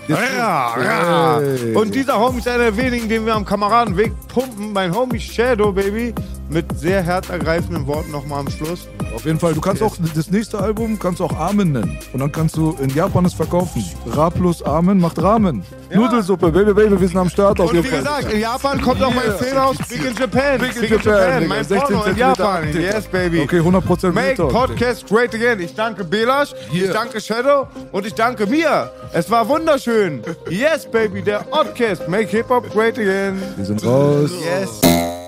Ja, 0.08 0.18
ja. 0.36 1.40
Hey. 1.40 1.74
Und 1.74 1.94
dieser 1.94 2.18
Homie 2.18 2.38
ist 2.38 2.48
einer 2.48 2.64
der 2.64 2.76
wenigen, 2.76 3.08
den 3.08 3.26
wir 3.26 3.34
am 3.34 3.44
Kameradenweg 3.44 4.12
pumpen. 4.28 4.72
Mein 4.72 4.94
Homie 4.94 5.20
Shadow, 5.20 5.72
Baby. 5.72 6.14
Mit 6.50 6.78
sehr 6.78 7.02
herzergreifenden 7.02 7.86
Worten 7.86 8.10
nochmal 8.10 8.40
am 8.40 8.50
Schluss. 8.50 8.88
Auf 9.14 9.26
jeden 9.26 9.38
Fall, 9.38 9.52
du 9.52 9.60
kannst 9.60 9.82
auch 9.82 9.94
das 10.14 10.30
nächste 10.30 10.58
Album 10.58 10.98
kannst 10.98 11.20
auch 11.20 11.36
Amen 11.38 11.72
nennen. 11.72 11.98
Und 12.12 12.20
dann 12.20 12.32
kannst 12.32 12.56
du 12.56 12.74
in 12.80 12.88
Japan 12.90 13.24
es 13.26 13.34
verkaufen. 13.34 13.84
Ra 14.06 14.30
plus 14.30 14.62
Amen 14.62 14.98
macht 14.98 15.20
Ramen. 15.22 15.62
Nudelsuppe, 15.92 16.50
Baby, 16.50 16.72
Baby, 16.72 16.98
wir 17.00 17.08
sind 17.08 17.18
am 17.18 17.28
Start 17.28 17.60
auf 17.60 17.68
Und 17.70 17.76
jeden 17.76 17.86
wie 17.86 17.90
Fall. 17.90 17.98
gesagt, 17.98 18.32
in 18.32 18.40
Japan 18.40 18.80
kommt 18.80 19.02
auch 19.02 19.12
mein 19.14 19.24
Yeah. 19.26 19.34
Film 19.36 19.56
aus 19.58 19.76
Big 19.88 20.04
in 20.04 20.14
Japan. 20.14 20.58
Big 20.58 20.76
in 20.76 20.82
Japan, 20.90 21.40
Digga. 21.42 21.48
Mein 21.48 21.64
16 21.64 21.94
Porno 21.96 22.04
in 22.10 22.16
Japan. 22.16 22.68
Yes, 22.72 23.06
baby. 23.06 23.40
Okay, 23.42 23.60
100% 23.60 24.12
Make 24.12 24.34
Talk. 24.36 24.50
Podcast 24.52 25.06
great 25.06 25.34
again. 25.34 25.60
Ich 25.60 25.74
danke 25.74 26.04
Belash, 26.04 26.54
ich 26.72 26.82
Yeah. 26.82 26.92
danke 26.94 27.20
Shadow 27.20 27.66
und 27.92 28.06
ich 28.06 28.14
danke 28.14 28.46
mir. 28.46 28.90
Es 29.12 29.30
war 29.30 29.46
wunderschön. 29.48 30.22
Yes, 30.48 30.86
baby, 30.90 31.20
der 31.22 31.44
Oddcast. 31.52 32.08
Make 32.08 32.28
Hip-Hop 32.28 32.70
great 32.72 32.98
again. 32.98 33.36
Wir 33.56 33.64
sind 33.66 33.84
raus. 33.84 34.30
Yes. 34.42 35.27